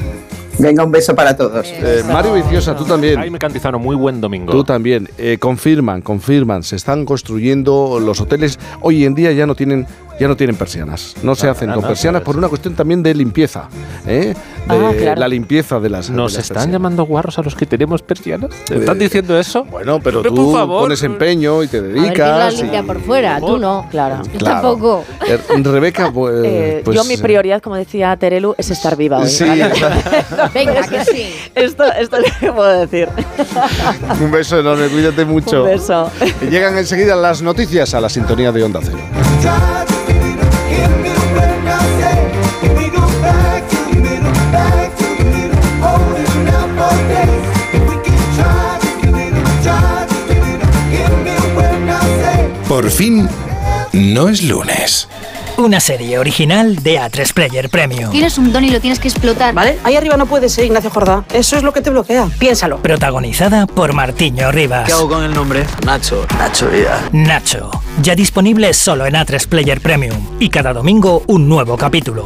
Venga, 0.60 0.84
un 0.84 0.92
beso 0.92 1.14
para 1.16 1.38
todos. 1.38 1.68
Eh, 1.68 2.04
Mario 2.12 2.34
Viciosa, 2.34 2.76
tú 2.76 2.84
también. 2.84 3.16
Jaime 3.16 3.38
Cantizano, 3.38 3.78
muy 3.78 3.96
buen 3.96 4.20
domingo. 4.20 4.52
Tú 4.52 4.64
también. 4.64 5.08
Eh, 5.18 5.38
confirman, 5.40 6.02
confirman. 6.02 6.64
Se 6.64 6.76
están 6.76 7.06
construyendo 7.06 8.00
los 8.02 8.20
hoteles. 8.22 8.58
Hoy 8.82 9.06
en 9.06 9.14
día 9.14 9.32
ya 9.34 9.46
no 9.46 9.54
tienen, 9.54 9.86
ya 10.20 10.28
no 10.28 10.36
tienen 10.36 10.56
persianas. 10.56 11.16
No 11.24 11.36
se 11.36 11.48
hacen 11.50 11.72
con 11.72 11.84
persianas 11.84 12.22
por 12.24 12.36
una 12.38 12.48
cuestión 12.50 12.74
también 12.76 13.04
de 13.04 13.14
limpieza. 13.14 13.70
¿eh? 14.06 14.34
De 14.34 14.36
Ah, 14.70 14.92
claro. 14.98 15.22
La 15.22 15.28
limpieza 15.30 15.80
de 15.80 15.90
las. 15.90 16.10
¿Nos 16.10 16.34
de 16.34 16.38
las 16.40 16.44
están 16.46 16.56
persianas. 16.56 16.74
llamando 16.74 17.04
guarros 17.06 17.40
a 17.40 17.42
los 17.42 17.56
que 17.56 17.66
tenemos 17.66 18.02
persianas? 18.02 18.50
¿Te 18.66 18.78
¿Están 18.78 19.00
diciendo 19.00 19.40
eso? 19.40 19.64
Bueno, 19.64 20.00
pero 20.04 20.22
tú 20.22 20.36
por 20.36 20.54
favor. 20.54 20.82
pones 20.84 21.02
empeño 21.04 21.64
y 21.64 21.68
te 21.68 21.78
A 21.78 21.82
ver 21.82 21.96
la 21.96 22.02
dedicas. 22.02 22.54
y- 22.54 22.58
limpia 22.64 22.84
por 22.84 23.00
fuera, 23.02 23.40
tú 23.40 23.58
no. 23.58 23.86
Claro. 23.90 24.24
Yo 24.26 24.40
Claro. 24.40 24.62
tampoco. 24.62 25.04
Eh, 25.28 25.40
Rebeca, 25.64 26.12
pues. 26.12 26.36
Eh, 26.46 26.82
pues, 26.84 26.96
yo 26.96 27.04
mi 27.06 27.16
prioridad, 27.18 27.62
como 27.62 27.76
decía 27.76 28.16
Terelu, 28.18 28.56
es 28.58 28.70
estar 28.72 28.96
viva 28.98 29.20
hoy. 29.20 29.28
Sí, 29.30 29.46
¿vale? 29.48 29.72
Venga, 30.54 30.88
que 30.88 31.06
sí. 31.06 31.34
Esto, 31.56 31.84
esto 31.94 32.18
es 32.18 32.34
lo 32.34 32.40
que 32.40 32.52
puedo 32.52 32.80
decir. 32.86 33.08
Un 34.22 34.32
beso 34.32 34.60
enorme, 34.60 34.88
cuídate 34.88 35.24
mucho. 35.26 35.64
Un 35.64 35.70
beso. 35.70 36.10
Llegan 36.50 36.78
enseguida 36.78 37.16
las 37.16 37.42
noticias 37.42 37.94
a 37.94 38.02
la 38.02 38.10
sintonía 38.10 38.52
de 38.52 38.64
Onda 38.64 38.80
Cero. 38.84 38.98
Por 52.78 52.92
fin, 52.92 53.28
no 53.92 54.30
es 54.30 54.44
lunes. 54.44 55.10
Una 55.58 55.80
serie 55.80 56.20
original 56.20 56.76
de 56.84 57.00
A3 57.00 57.34
Player 57.34 57.70
Premium. 57.72 58.12
Tienes 58.12 58.38
un 58.38 58.54
don 58.54 58.64
y 58.64 58.70
lo 58.70 58.80
tienes 58.80 59.00
que 59.00 59.08
explotar. 59.08 59.56
¿Vale? 59.56 59.80
Ahí 59.84 59.96
arriba 59.96 60.16
no 60.16 60.28
puedes 60.28 60.54
ser, 60.54 60.66
Ignacio 60.66 60.92
Jordá. 60.92 61.26
Eso 61.34 61.58
es 61.58 61.64
lo 61.64 61.74
que 61.74 61.82
te 61.82 61.90
bloquea. 61.90 62.30
Piénsalo. 62.38 62.78
Protagonizada 62.84 63.66
por 63.66 63.94
Martiño 63.94 64.52
Rivas. 64.52 64.86
¿Qué 64.86 64.94
hago 64.94 65.10
con 65.10 65.24
el 65.24 65.34
nombre? 65.34 65.66
Nacho. 65.88 66.28
Nacho 66.38 66.70
Vida. 66.70 67.10
Nacho. 67.12 67.72
Ya 68.04 68.14
disponible 68.14 68.72
solo 68.76 69.08
en 69.08 69.16
A3 69.16 69.48
Player 69.48 69.82
Premium. 69.82 70.38
Y 70.40 70.50
cada 70.50 70.72
domingo 70.72 71.24
un 71.26 71.50
nuevo 71.50 71.78
capítulo. 71.78 72.26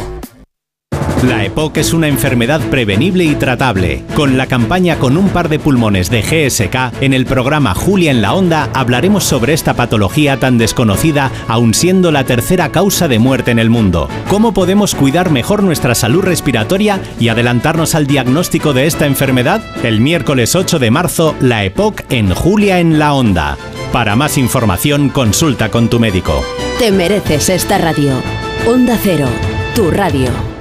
La 1.24 1.46
EPOC 1.46 1.78
es 1.78 1.94
una 1.94 2.08
enfermedad 2.08 2.60
prevenible 2.72 3.24
y 3.24 3.36
tratable. 3.36 4.04
Con 4.16 4.38
la 4.38 4.48
campaña 4.48 4.98
Con 4.98 5.18
un 5.18 5.30
par 5.30 5.50
de 5.50 5.60
pulmones 5.60 6.10
de 6.10 6.24
GSK, 6.24 7.00
en 7.00 7.14
el 7.14 7.28
programa 7.28 7.76
Julia 7.76 8.10
en 8.10 8.24
la 8.24 8.34
Onda 8.34 8.70
hablaremos 8.74 9.24
sobre 9.24 9.54
esta 9.54 9.76
patología 9.76 10.38
tan 10.38 10.58
desconocida, 10.58 11.32
aun 11.48 11.76
siendo 11.76 12.12
la 12.12 12.24
tercera 12.24 12.72
causa 12.72 13.08
de 13.08 13.20
muerte 13.20 13.52
en 13.52 13.60
el 13.60 13.70
mundo. 13.70 14.10
¿Cómo 14.30 14.52
podemos 14.52 14.96
cuidar 14.96 15.30
mejor 15.30 15.62
nuestra 15.62 15.94
salud 15.94 16.24
respiratoria 16.24 17.00
y 17.20 17.28
adelantarnos 17.28 17.94
al 17.94 18.08
diagnóstico 18.08 18.74
de 18.74 18.88
esta 18.88 19.06
enfermedad? 19.06 19.62
El 19.84 20.02
miércoles 20.02 20.56
8 20.56 20.80
de 20.80 20.90
marzo, 20.90 21.36
la 21.40 21.64
EPOC 21.66 22.02
en 22.10 22.34
Julia 22.34 22.80
en 22.80 22.98
la 22.98 23.14
Onda. 23.14 23.58
Para 23.94 24.16
más 24.16 24.40
información, 24.40 25.10
consulta 25.10 25.70
con 25.70 25.88
tu 25.88 26.00
médico. 26.00 26.44
Te 26.80 26.92
mereces 26.92 27.50
esta 27.50 27.78
radio. 27.78 28.14
Onda 28.66 28.98
Cero, 29.04 29.28
tu 29.76 29.92
radio. 29.92 30.61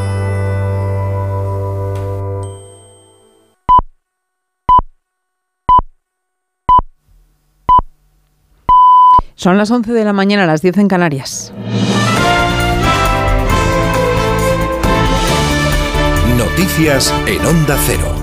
Son 9.41 9.57
las 9.57 9.71
11 9.71 9.91
de 9.91 10.05
la 10.05 10.13
mañana, 10.13 10.45
las 10.45 10.61
10 10.61 10.77
en 10.77 10.87
Canarias. 10.87 11.51
Noticias 16.37 17.11
en 17.25 17.43
Onda 17.47 17.75
Cero. 17.87 18.20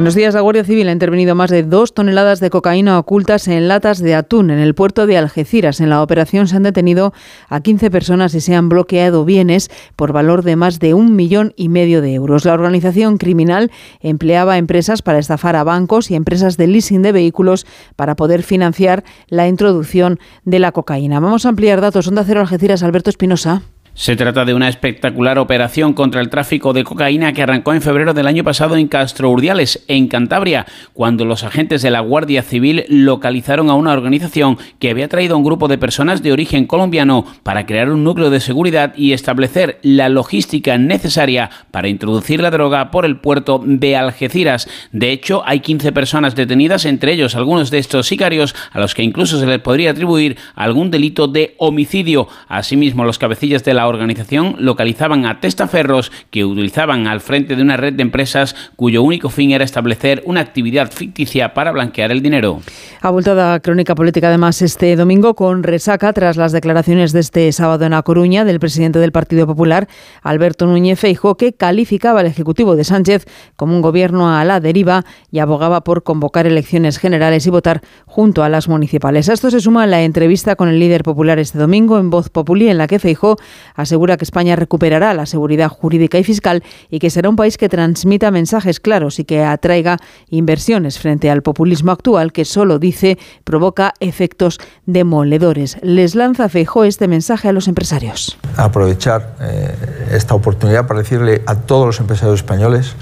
Buenos 0.00 0.14
días. 0.14 0.32
La 0.32 0.40
Guardia 0.40 0.64
Civil 0.64 0.88
ha 0.88 0.92
intervenido 0.92 1.34
más 1.34 1.50
de 1.50 1.62
dos 1.62 1.92
toneladas 1.92 2.40
de 2.40 2.48
cocaína 2.48 2.98
ocultas 2.98 3.46
en 3.48 3.68
latas 3.68 3.98
de 3.98 4.14
atún 4.14 4.50
en 4.50 4.58
el 4.58 4.74
puerto 4.74 5.06
de 5.06 5.18
Algeciras. 5.18 5.78
En 5.78 5.90
la 5.90 6.02
operación 6.02 6.48
se 6.48 6.56
han 6.56 6.62
detenido 6.62 7.12
a 7.50 7.60
15 7.60 7.90
personas 7.90 8.34
y 8.34 8.40
se 8.40 8.54
han 8.54 8.70
bloqueado 8.70 9.26
bienes 9.26 9.70
por 9.96 10.14
valor 10.14 10.42
de 10.42 10.56
más 10.56 10.78
de 10.78 10.94
un 10.94 11.16
millón 11.16 11.52
y 11.54 11.68
medio 11.68 12.00
de 12.00 12.14
euros. 12.14 12.46
La 12.46 12.54
organización 12.54 13.18
criminal 13.18 13.70
empleaba 14.00 14.56
empresas 14.56 15.02
para 15.02 15.18
estafar 15.18 15.54
a 15.54 15.64
bancos 15.64 16.10
y 16.10 16.14
empresas 16.14 16.56
de 16.56 16.68
leasing 16.68 17.02
de 17.02 17.12
vehículos 17.12 17.66
para 17.94 18.16
poder 18.16 18.42
financiar 18.42 19.04
la 19.28 19.48
introducción 19.48 20.18
de 20.46 20.60
la 20.60 20.72
cocaína. 20.72 21.20
Vamos 21.20 21.44
a 21.44 21.50
ampliar 21.50 21.82
datos. 21.82 22.08
Onda 22.08 22.24
Cero 22.24 22.40
Algeciras, 22.40 22.82
Alberto 22.82 23.10
Espinosa. 23.10 23.60
Se 24.00 24.16
trata 24.16 24.46
de 24.46 24.54
una 24.54 24.70
espectacular 24.70 25.38
operación 25.38 25.92
contra 25.92 26.22
el 26.22 26.30
tráfico 26.30 26.72
de 26.72 26.84
cocaína 26.84 27.34
que 27.34 27.42
arrancó 27.42 27.74
en 27.74 27.82
febrero 27.82 28.14
del 28.14 28.26
año 28.26 28.42
pasado 28.42 28.76
en 28.76 28.88
Castro 28.88 29.28
Urdiales, 29.28 29.84
en 29.88 30.08
Cantabria, 30.08 30.64
cuando 30.94 31.26
los 31.26 31.44
agentes 31.44 31.82
de 31.82 31.90
la 31.90 32.00
Guardia 32.00 32.40
Civil 32.42 32.86
localizaron 32.88 33.68
a 33.68 33.74
una 33.74 33.92
organización 33.92 34.56
que 34.78 34.88
había 34.88 35.08
traído 35.08 35.34
a 35.34 35.36
un 35.36 35.44
grupo 35.44 35.68
de 35.68 35.76
personas 35.76 36.22
de 36.22 36.32
origen 36.32 36.64
colombiano 36.64 37.26
para 37.42 37.66
crear 37.66 37.90
un 37.90 38.02
núcleo 38.02 38.30
de 38.30 38.40
seguridad 38.40 38.94
y 38.96 39.12
establecer 39.12 39.78
la 39.82 40.08
logística 40.08 40.78
necesaria 40.78 41.50
para 41.70 41.88
introducir 41.88 42.40
la 42.40 42.50
droga 42.50 42.90
por 42.90 43.04
el 43.04 43.18
puerto 43.18 43.62
de 43.62 43.96
Algeciras. 43.96 44.66
De 44.92 45.12
hecho, 45.12 45.42
hay 45.44 45.60
15 45.60 45.92
personas 45.92 46.34
detenidas, 46.34 46.86
entre 46.86 47.12
ellos 47.12 47.36
algunos 47.36 47.70
de 47.70 47.76
estos 47.76 48.06
sicarios, 48.06 48.54
a 48.72 48.80
los 48.80 48.94
que 48.94 49.02
incluso 49.02 49.38
se 49.38 49.44
les 49.44 49.58
podría 49.58 49.90
atribuir 49.90 50.38
algún 50.54 50.90
delito 50.90 51.28
de 51.28 51.54
homicidio. 51.58 52.28
Asimismo, 52.48 53.04
los 53.04 53.18
cabecillas 53.18 53.62
de 53.62 53.74
la 53.74 53.89
organización 53.90 54.56
localizaban 54.58 55.26
a 55.26 55.40
testaferros 55.40 56.10
que 56.30 56.44
utilizaban 56.44 57.06
al 57.06 57.20
frente 57.20 57.56
de 57.56 57.62
una 57.62 57.76
red 57.76 57.92
de 57.92 58.02
empresas 58.02 58.56
cuyo 58.76 59.02
único 59.02 59.28
fin 59.28 59.50
era 59.50 59.64
establecer 59.64 60.22
una 60.24 60.40
actividad 60.40 60.90
ficticia 60.90 61.54
para 61.54 61.72
blanquear 61.72 62.10
el 62.10 62.22
dinero. 62.22 62.60
Abultada 63.02 63.60
crónica 63.60 63.94
política 63.94 64.28
además 64.28 64.62
este 64.62 64.96
domingo 64.96 65.34
con 65.34 65.62
resaca 65.62 66.12
tras 66.12 66.36
las 66.36 66.52
declaraciones 66.52 67.12
de 67.12 67.20
este 67.20 67.52
sábado 67.52 67.84
en 67.84 67.94
A 67.94 68.02
Coruña 68.02 68.44
del 68.44 68.60
presidente 68.60 68.98
del 68.98 69.12
Partido 69.12 69.46
Popular, 69.46 69.88
Alberto 70.22 70.66
Núñez 70.66 70.98
Feijo, 70.98 71.36
que 71.36 71.52
calificaba 71.52 72.20
al 72.20 72.26
Ejecutivo 72.26 72.76
de 72.76 72.84
Sánchez 72.84 73.26
como 73.56 73.74
un 73.74 73.82
gobierno 73.82 74.34
a 74.34 74.44
la 74.44 74.60
deriva 74.60 75.04
y 75.30 75.38
abogaba 75.38 75.82
por 75.82 76.02
convocar 76.02 76.46
elecciones 76.46 76.98
generales 76.98 77.46
y 77.46 77.50
votar 77.50 77.82
junto 78.06 78.42
a 78.42 78.48
las 78.48 78.68
municipales. 78.68 79.28
A 79.28 79.32
esto 79.32 79.50
se 79.50 79.60
suma 79.60 79.86
la 79.86 80.02
entrevista 80.02 80.56
con 80.56 80.68
el 80.68 80.78
líder 80.78 81.02
popular 81.02 81.38
este 81.38 81.58
domingo 81.58 81.98
en 81.98 82.10
Voz 82.10 82.28
Populi 82.28 82.68
en 82.68 82.78
la 82.78 82.86
que 82.86 82.98
Feijo 82.98 83.36
asegura 83.74 84.16
que 84.16 84.24
España 84.24 84.56
recuperará 84.56 85.14
la 85.14 85.26
seguridad 85.26 85.68
jurídica 85.68 86.18
y 86.18 86.24
fiscal 86.24 86.62
y 86.90 86.98
que 86.98 87.10
será 87.10 87.28
un 87.28 87.36
país 87.36 87.56
que 87.56 87.68
transmita 87.68 88.30
mensajes 88.30 88.80
claros 88.80 89.18
y 89.18 89.24
que 89.24 89.44
atraiga 89.44 89.98
inversiones 90.28 90.98
frente 90.98 91.30
al 91.30 91.42
populismo 91.42 91.92
actual 91.92 92.32
que 92.32 92.44
solo 92.44 92.78
dice 92.78 93.18
provoca 93.44 93.94
efectos 94.00 94.58
demoledores. 94.86 95.76
Les 95.82 96.14
lanza 96.14 96.48
Feijó 96.48 96.84
este 96.84 97.08
mensaje 97.08 97.48
a 97.48 97.52
los 97.52 97.68
empresarios. 97.68 98.38
Aprovechar 98.56 99.36
eh, 99.40 99.74
esta 100.12 100.34
oportunidad 100.34 100.86
para 100.86 101.00
decirle 101.00 101.42
a 101.46 101.54
todos 101.54 101.86
los 101.86 102.00
empresarios 102.00 102.40
españoles 102.40 102.94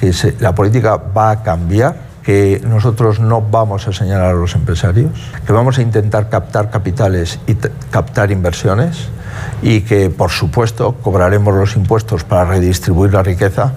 que 0.00 0.12
la 0.40 0.54
política 0.54 0.96
va 0.96 1.30
a 1.30 1.42
cambiar 1.42 2.05
que 2.26 2.60
nosotros 2.66 3.20
no 3.20 3.40
vamos 3.40 3.86
a 3.86 3.92
señalar 3.92 4.30
a 4.30 4.32
los 4.32 4.56
empresarios, 4.56 5.12
que 5.46 5.52
vamos 5.52 5.78
a 5.78 5.82
intentar 5.82 6.28
captar 6.28 6.70
capitales 6.70 7.38
y 7.46 7.54
captar 7.90 8.32
inversiones 8.32 9.08
y 9.62 9.82
que, 9.82 10.10
por 10.10 10.32
supuesto, 10.32 10.96
cobraremos 11.02 11.54
los 11.54 11.76
impuestos 11.76 12.24
para 12.24 12.44
redistribuir 12.44 13.12
la 13.12 13.22
riqueza, 13.22 13.74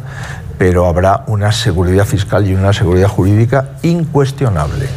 pero 0.57 0.87
habrá 0.87 1.25
una 1.27 1.51
seguridad 1.51 2.05
fiscal 2.05 2.47
y 2.47 2.55
una 2.55 2.73
seguridad 2.73 3.07
jurídica 3.07 3.77
incuestionable. 3.83 4.87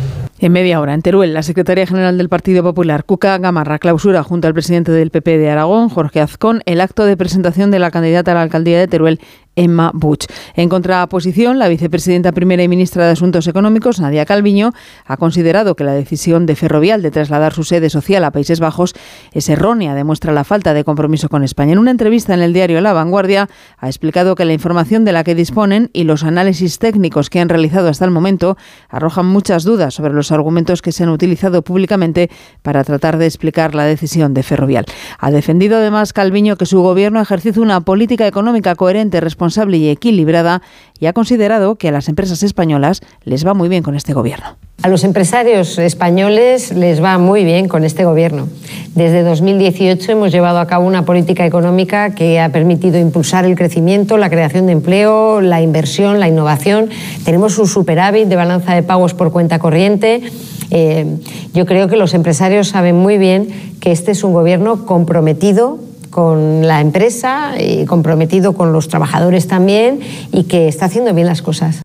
En 0.43 0.51
media 0.51 0.81
hora, 0.81 0.93
en 0.93 1.03
Teruel, 1.03 1.35
la 1.35 1.45
secretaria 1.45 1.87
general 1.87 2.19
del 2.19 2.29
Partido 2.29 2.65
Popular, 2.65 3.05
Cuca 3.05 3.39
Gamarra, 3.39 3.79
clausura 3.79 4.25
junto 4.25 4.49
al 4.49 4.55
presidente 4.55 4.91
del 4.91 5.13
PP 5.13 5.39
de 5.39 5.49
Aragón, 5.49 5.89
Jorge 5.89 6.21
Azcón, 6.21 6.63
el 6.67 6.81
acto 6.81 7.05
de 7.05 7.17
presentación 7.17 7.71
de 7.71 7.79
la 7.79 7.93
candidata 7.93 8.33
a 8.33 8.35
la 8.35 8.43
alcaldía 8.43 8.81
de 8.81 8.89
Teruel, 8.89 9.21
Emma 9.57 9.91
Buch. 9.95 10.25
En 10.55 10.69
contraposición, 10.69 11.59
la 11.59 11.69
vicepresidenta 11.69 12.33
primera 12.33 12.63
y 12.63 12.69
ministra 12.69 13.05
de 13.05 13.13
Asuntos 13.13 13.47
Económicos, 13.47 14.01
Nadia 14.01 14.25
Calviño, 14.25 14.73
ha 15.05 15.17
considerado 15.17 15.77
que 15.77 15.85
la 15.85 15.93
decisión 15.93 16.47
de 16.47 16.57
Ferrovial 16.57 17.03
de 17.03 17.11
trasladar 17.11 17.53
su 17.53 17.65
sede 17.65 17.91
social 17.91 18.25
a 18.25 18.31
Países 18.31 18.61
Bajos 18.61 18.95
es 19.33 19.49
errónea, 19.49 19.95
demuestra 19.95 20.33
la 20.33 20.45
falta 20.45 20.75
de 20.75 20.85
compromiso 20.85 21.29
con 21.29 21.45
España. 21.45 21.73
En 21.73 21.79
una 21.79 21.91
entrevista 21.91 22.33
en 22.35 22.41
el 22.41 22.53
diario 22.53 22.81
La 22.81 22.93
Vanguardia, 22.93 23.49
ha 23.79 23.87
explicado 23.89 24.35
que 24.35 24.45
la 24.45 24.55
información 24.55 25.05
de 25.05 25.13
la 25.13 25.25
que 25.25 25.35
disponen 25.35 25.91
y 25.93 26.05
los 26.05 26.25
análisis 26.25 26.79
técnicos 26.79 27.29
que 27.29 27.41
han 27.41 27.49
realizado 27.49 27.89
hasta 27.89 28.05
el 28.05 28.11
momento 28.11 28.57
arrojan 28.89 29.27
muchas 29.27 29.65
dudas 29.65 29.95
sobre 29.95 30.15
los 30.15 30.33
argumentos 30.33 30.81
que 30.81 30.93
se 30.93 31.03
han 31.03 31.11
utilizado 31.11 31.63
públicamente 31.63 32.31
para 32.63 32.85
tratar 32.85 33.19
de 33.19 33.27
explicar 33.27 33.75
la 33.75 33.85
decisión 33.85 34.33
de 34.35 34.43
Ferrovial. 34.43 34.87
Ha 35.19 35.31
defendido 35.31 35.77
además 35.77 36.13
Calviño 36.13 36.57
que 36.57 36.67
su 36.67 36.81
gobierno 36.81 37.21
ejerce 37.21 37.53
una 37.61 37.83
política 37.83 38.27
económica 38.27 38.75
coherente, 38.75 39.21
responsable 39.21 39.42
y 39.73 39.89
equilibrada 39.89 40.63
y 41.01 41.07
ha 41.07 41.13
considerado 41.13 41.75
que 41.75 41.89
a 41.89 41.93
las 41.93 42.09
empresas 42.09 42.43
españolas 42.43 43.01
les 43.25 43.45
va 43.45 43.55
muy 43.55 43.69
bien 43.69 43.83
con 43.83 43.97
este 43.97 44.13
gobierno. 44.13 44.57
A 44.83 44.89
los 44.89 45.05
empresarios 45.05 45.79
españoles 45.79 46.73
les 46.73 47.03
va 47.03 47.19
muy 47.19 47.45
bien 47.45 47.69
con 47.69 47.85
este 47.85 48.05
gobierno. 48.05 48.49
Desde 48.95 49.23
2018 49.23 50.13
hemos 50.13 50.33
llevado 50.33 50.59
a 50.59 50.67
cabo 50.67 50.87
una 50.87 51.05
política 51.05 51.45
económica 51.45 52.15
que 52.15 52.41
ha 52.41 52.51
permitido 52.51 52.99
impulsar 52.99 53.45
el 53.45 53.57
crecimiento, 53.57 54.17
la 54.17 54.31
creación 54.31 54.67
de 54.67 54.73
empleo, 54.73 55.41
la 55.41 55.61
inversión, 55.61 56.21
la 56.21 56.29
innovación. 56.29 56.89
Tenemos 57.25 57.59
un 57.59 57.67
superávit 57.67 58.29
de 58.29 58.37
balanza 58.37 58.75
de 58.75 58.83
pagos 58.83 59.15
por 59.15 59.33
cuenta 59.33 59.59
corriente. 59.59 60.23
Eh, 60.71 61.07
yo 61.53 61.67
creo 61.67 61.89
que 61.89 61.97
los 61.97 62.15
empresarios 62.15 62.69
saben 62.69 62.97
muy 62.97 63.19
bien 63.19 63.49
que 63.81 63.93
este 63.93 64.13
es 64.13 64.25
un 64.25 64.33
gobierno 64.33 64.87
comprometido 64.87 65.79
con 66.13 66.65
la 66.65 66.81
empresa 66.81 67.55
y 67.59 67.85
comprometido 67.87 68.53
con 68.53 68.73
los 68.73 68.87
trabajadores 68.87 69.49
también 69.49 69.99
y 70.31 70.45
que 70.45 70.69
está 70.69 70.85
haciendo 70.85 71.13
bien 71.13 71.27
las 71.27 71.43
cosas. 71.43 71.83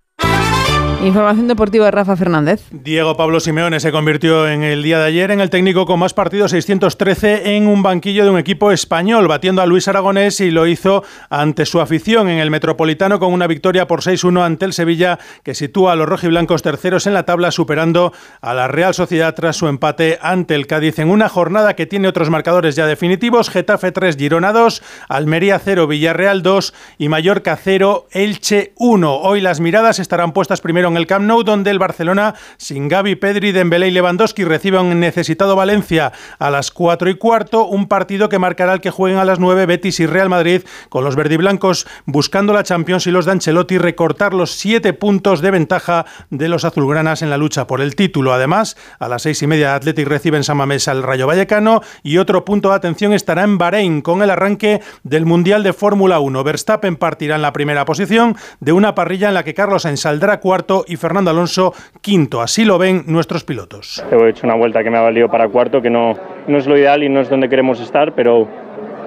Información 1.08 1.48
deportiva 1.48 1.86
de 1.86 1.92
Rafa 1.92 2.18
Fernández. 2.18 2.66
Diego 2.70 3.16
Pablo 3.16 3.40
Simeone 3.40 3.80
se 3.80 3.94
convirtió 3.94 4.46
en 4.46 4.62
el 4.64 4.84
día 4.84 5.00
de 5.00 5.06
ayer 5.06 5.32
en 5.32 5.40
el 5.40 5.50
técnico 5.50 5.86
con 5.86 6.00
más 6.00 6.14
partidos, 6.14 6.52
613, 6.52 7.56
en 7.56 7.68
un 7.68 7.82
banquillo 7.82 8.26
de 8.26 8.30
un 8.30 8.38
equipo 8.38 8.74
español, 8.74 9.26
batiendo 9.30 9.62
a 9.62 9.66
Luis 9.66 9.88
Aragonés 9.88 10.42
y 10.42 10.52
lo 10.52 10.68
hizo 10.68 11.06
ante 11.30 11.66
su 11.66 11.80
afición 11.80 12.28
en 12.28 12.40
el 12.40 12.52
Metropolitano 12.52 13.20
con 13.20 13.32
una 13.32 13.48
victoria 13.48 13.88
por 13.88 14.02
6-1 14.02 14.44
ante 14.44 14.66
el 14.66 14.74
Sevilla, 14.74 15.18
que 15.44 15.56
sitúa 15.56 15.94
a 15.94 15.96
los 15.96 16.10
rojiblancos 16.10 16.62
terceros 16.62 17.08
en 17.08 17.14
la 17.14 17.24
tabla, 17.24 17.52
superando 17.52 18.12
a 18.42 18.54
la 18.54 18.68
Real 18.68 18.94
Sociedad 18.94 19.34
tras 19.34 19.56
su 19.56 19.70
empate 19.70 20.20
ante 20.22 20.56
el 20.56 20.68
Cádiz 20.68 21.00
en 21.00 21.10
una 21.10 21.30
jornada 21.30 21.78
que 21.78 21.86
tiene 21.86 22.10
otros 22.10 22.30
marcadores 22.30 22.76
ya 22.76 22.86
definitivos: 22.86 23.50
Getafe 23.50 23.94
3, 23.94 24.18
Girona 24.18 24.52
2, 24.52 24.84
Almería 25.08 25.58
0, 25.58 25.88
Villarreal 25.88 26.44
2 26.44 26.74
y 26.98 27.08
Mallorca 27.08 27.56
0, 27.56 28.08
Elche 28.12 28.74
1. 28.76 29.16
Hoy 29.22 29.40
las 29.40 29.62
miradas 29.62 30.00
estarán 30.00 30.34
puestas 30.34 30.60
primero 30.60 30.90
en 30.90 30.97
el 30.98 31.08
Camp 31.08 31.26
Nou, 31.26 31.44
donde 31.44 31.72
el 31.72 31.80
Barcelona, 31.80 32.36
sin 32.58 32.88
Gaby, 32.88 33.16
Pedri, 33.16 33.52
Dembélé 33.52 33.88
y 33.88 33.92
Lewandowski, 33.92 34.44
recibe 34.44 34.78
a 34.78 34.82
un 34.82 35.00
necesitado 35.00 35.56
Valencia 35.56 36.12
a 36.40 36.50
las 36.50 36.72
4 36.72 37.10
y 37.10 37.16
cuarto, 37.16 37.66
un 37.66 37.88
partido 37.88 38.30
que 38.30 38.40
marcará 38.40 38.74
el 38.74 38.82
que 38.82 38.92
jueguen 38.92 39.20
a 39.20 39.26
las 39.26 39.40
9 39.40 39.66
Betis 39.66 40.00
y 40.00 40.06
Real 40.06 40.30
Madrid, 40.30 40.64
con 40.90 41.04
los 41.04 41.16
verdiblancos 41.16 41.88
buscando 42.06 42.54
la 42.54 42.64
Champions 42.64 43.08
y 43.08 43.12
los 43.12 43.26
de 43.26 43.32
Ancelotti 43.34 43.78
recortar 43.78 44.34
los 44.34 44.52
7 44.54 44.94
puntos 44.94 45.42
de 45.42 45.52
ventaja 45.52 46.06
de 46.30 46.50
los 46.50 46.66
azulgranas 46.66 47.22
en 47.22 47.30
la 47.30 47.38
lucha 47.38 47.68
por 47.68 47.82
el 47.82 47.96
título. 47.96 48.34
Además, 48.34 48.78
a 49.00 49.08
las 49.08 49.22
6 49.24 49.44
y 49.44 49.48
media 49.48 49.76
Athletic 49.76 50.08
recibe 50.08 50.38
en 50.38 50.44
San 50.44 50.58
Mamés 50.58 50.88
al 50.88 51.04
Rayo 51.04 51.28
Vallecano 51.28 51.82
y 52.04 52.18
otro 52.18 52.46
punto 52.46 52.70
de 52.70 52.76
atención 52.76 53.14
estará 53.14 53.44
en 53.44 53.58
Bahrein 53.58 54.02
con 54.02 54.22
el 54.22 54.30
arranque 54.30 54.82
del 55.04 55.26
Mundial 55.26 55.64
de 55.64 55.74
Fórmula 55.74 56.20
1. 56.20 56.44
Verstappen 56.44 56.96
partirá 56.96 57.36
en 57.36 57.42
la 57.42 57.54
primera 57.54 57.86
posición 57.86 58.36
de 58.60 58.72
una 58.72 58.96
parrilla 58.96 59.28
en 59.28 59.34
la 59.34 59.44
que 59.44 59.54
Carlos 59.54 59.84
Sainz 59.84 60.02
saldrá 60.02 60.40
cuarto 60.40 60.77
y 60.88 60.96
Fernando 60.96 61.32
Alonso 61.32 61.74
quinto. 62.02 62.42
Así 62.42 62.66
lo 62.66 62.78
ven 62.78 63.04
nuestros 63.08 63.44
pilotos. 63.44 64.04
He 64.12 64.30
hecho 64.30 64.46
una 64.46 64.56
vuelta 64.56 64.84
que 64.84 64.90
me 64.90 64.98
ha 64.98 65.02
valido 65.02 65.30
para 65.30 65.48
cuarto, 65.48 65.82
que 65.82 65.90
no, 65.90 66.14
no 66.48 66.58
es 66.58 66.68
lo 66.68 66.78
ideal 66.78 67.04
y 67.04 67.10
no 67.10 67.22
es 67.22 67.30
donde 67.30 67.50
queremos 67.50 67.80
estar, 67.80 68.14
pero 68.14 68.48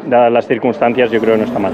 dadas 0.06 0.32
las 0.32 0.46
circunstancias 0.46 1.10
yo 1.10 1.20
creo 1.20 1.34
que 1.34 1.40
no 1.42 1.46
está 1.46 1.58
mal. 1.58 1.72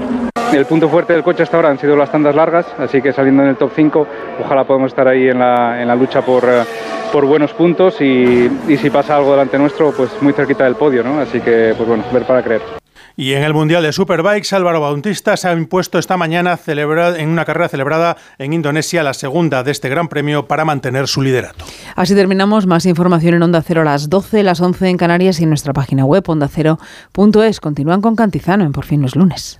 El 0.53 0.65
punto 0.65 0.87
fuerte 0.87 1.13
del 1.13 1.23
coche 1.23 1.43
hasta 1.43 1.57
ahora 1.57 1.69
han 1.69 1.77
sido 1.77 1.95
las 1.95 2.11
tandas 2.11 2.33
largas, 2.33 2.65
así 2.77 3.01
que 3.01 3.11
saliendo 3.11 3.43
en 3.43 3.49
el 3.49 3.57
top 3.57 3.71
5, 3.75 4.07
ojalá 4.45 4.63
podamos 4.63 4.91
estar 4.91 5.07
ahí 5.07 5.27
en 5.27 5.39
la, 5.39 5.81
en 5.81 5.87
la 5.87 5.95
lucha 5.95 6.21
por, 6.21 6.45
eh, 6.45 6.63
por 7.11 7.25
buenos 7.25 7.53
puntos 7.53 7.99
y, 7.99 8.49
y, 8.67 8.77
si 8.77 8.89
pasa 8.89 9.17
algo 9.17 9.31
delante 9.31 9.57
nuestro, 9.57 9.91
pues 9.91 10.09
muy 10.21 10.31
cerquita 10.31 10.63
del 10.63 10.75
podio, 10.75 11.03
¿no? 11.03 11.19
Así 11.19 11.41
que, 11.41 11.73
pues 11.75 11.87
bueno, 11.87 12.03
ver 12.13 12.23
para 12.23 12.41
creer. 12.41 12.61
Y 13.19 13.33
en 13.33 13.41
el 13.41 13.55
Mundial 13.55 13.81
de 13.81 13.91
Superbikes, 13.91 14.55
Álvaro 14.55 14.79
Bautista 14.79 15.35
se 15.37 15.47
ha 15.47 15.53
impuesto 15.53 15.97
esta 15.97 16.17
mañana 16.17 16.59
en 16.67 17.29
una 17.29 17.45
carrera 17.45 17.67
celebrada 17.67 18.15
en 18.37 18.53
Indonesia, 18.53 19.01
la 19.01 19.15
segunda 19.15 19.63
de 19.63 19.71
este 19.71 19.89
Gran 19.89 20.07
Premio, 20.07 20.47
para 20.47 20.65
mantener 20.65 21.07
su 21.07 21.23
liderato. 21.23 21.65
Así 21.95 22.13
terminamos. 22.13 22.67
Más 22.67 22.85
información 22.85 23.33
en 23.33 23.41
Onda 23.41 23.63
Cero 23.63 23.81
a 23.81 23.85
las 23.85 24.11
12, 24.11 24.43
las 24.43 24.61
11 24.61 24.89
en 24.89 24.97
Canarias 24.97 25.39
y 25.39 25.43
en 25.43 25.49
nuestra 25.49 25.73
página 25.73 26.05
web 26.05 26.23
ondacero.es. 26.27 27.59
Continúan 27.59 28.01
con 28.01 28.15
Cantizano 28.15 28.63
en 28.63 28.71
Por 28.71 28.85
fin 28.85 29.01
no 29.01 29.07
es 29.07 29.15
lunes. 29.15 29.59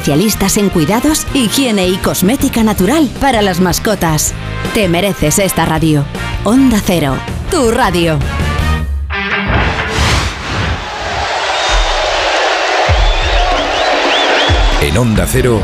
en 0.07 0.69
cuidados, 0.69 1.27
higiene 1.33 1.87
y 1.87 1.95
cosmética 1.97 2.63
natural 2.63 3.07
para 3.19 3.41
las 3.41 3.59
mascotas. 3.59 4.33
Te 4.73 4.87
mereces 4.89 5.37
esta 5.37 5.65
radio. 5.65 6.03
Onda 6.43 6.81
Cero, 6.83 7.17
tu 7.51 7.69
radio. 7.69 8.17
En 14.81 14.97
Onda 14.97 15.27
Cero. 15.27 15.61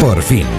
Por 0.00 0.22
fin. 0.22 0.57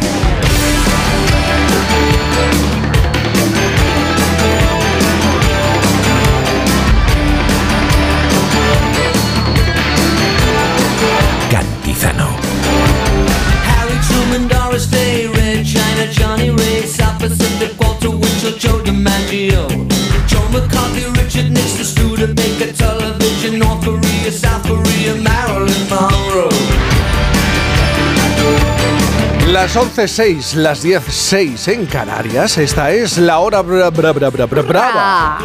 Doris 14.80 14.92
Day, 14.92 15.28
Red 15.28 15.66
China, 15.66 16.08
Johnny 16.10 16.50
Ray, 16.52 16.84
South 16.88 17.20
Pacific, 17.20 17.78
Walter 17.82 18.12
Winchell, 18.12 18.58
Joe 18.58 18.80
DiMaggio, 18.82 19.68
Joe 20.30 20.48
McCarthy, 20.54 21.04
Richard 21.20 21.52
Nixon, 21.52 21.84
Studebaker, 21.84 22.72
Television, 22.74 23.60
North 23.60 23.84
Korea, 23.84 24.32
South 24.32 24.64
Korea, 24.66 25.16
Marilyn 25.16 25.90
Monroe. 25.90 26.50
Las 29.52 29.76
11.06, 29.76 30.54
las 30.54 30.86
10.06 30.86 31.74
en 31.74 31.86
Canarias. 31.86 32.58
Esta 32.58 32.92
es 32.92 33.18
la 33.18 33.40
hora 33.40 33.62
bra, 33.62 33.90
bra, 33.90 34.14
bra, 34.14 34.30
bra, 34.30 34.46
bra- 34.46 34.62
brava. 34.62 35.40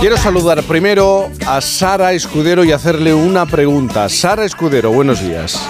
Quiero 0.00 0.16
saludar 0.16 0.62
primero 0.64 1.30
a 1.46 1.60
Sara 1.60 2.12
Escudero 2.12 2.64
y 2.64 2.72
hacerle 2.72 3.14
una 3.14 3.46
pregunta. 3.46 4.08
Sara 4.08 4.44
Escudero, 4.44 4.92
buenos 4.92 5.20
días. 5.22 5.60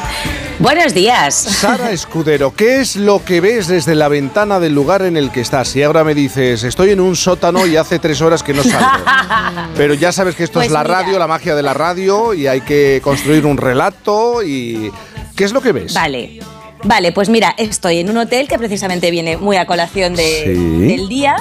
Buenos 0.58 0.94
días. 0.94 1.34
Sara 1.34 1.90
Escudero, 1.92 2.54
¿qué 2.54 2.80
es 2.80 2.96
lo 2.96 3.24
que 3.24 3.40
ves 3.40 3.68
desde 3.68 3.94
la 3.94 4.08
ventana 4.08 4.58
del 4.58 4.74
lugar 4.74 5.02
en 5.02 5.16
el 5.16 5.30
que 5.30 5.40
estás? 5.40 5.74
Y 5.76 5.82
ahora 5.82 6.02
me 6.02 6.14
dices, 6.14 6.64
estoy 6.64 6.90
en 6.90 7.00
un 7.00 7.14
sótano 7.14 7.66
y 7.66 7.76
hace 7.76 7.98
tres 7.98 8.20
horas 8.20 8.42
que 8.42 8.52
no 8.54 8.62
salgo. 8.62 9.04
Pero 9.76 9.94
ya 9.94 10.12
sabes 10.12 10.34
que 10.34 10.44
esto 10.44 10.54
Pues 10.58 10.66
es 10.66 10.72
la 10.72 10.82
mira. 10.82 10.94
radio, 11.02 11.18
la 11.18 11.26
magia 11.26 11.54
de 11.54 11.62
la 11.62 11.74
radio, 11.74 12.34
y 12.34 12.46
hay 12.46 12.62
que 12.62 13.00
construir 13.02 13.46
un 13.46 13.56
relato. 13.56 14.42
y 14.42 14.90
¿Qué 15.36 15.44
es 15.44 15.52
lo 15.52 15.60
que 15.60 15.72
ves? 15.72 15.94
Vale. 15.94 16.40
Vale, 16.84 17.12
pues 17.12 17.28
mira, 17.28 17.54
estoy 17.58 17.98
en 17.98 18.10
un 18.10 18.16
hotel 18.18 18.48
que 18.48 18.58
precisamente 18.58 19.10
viene 19.10 19.36
muy 19.36 19.56
a 19.56 19.66
colación 19.66 20.14
de- 20.14 20.42
Sí. 20.44 20.86
del 20.96 21.08
día 21.08 21.36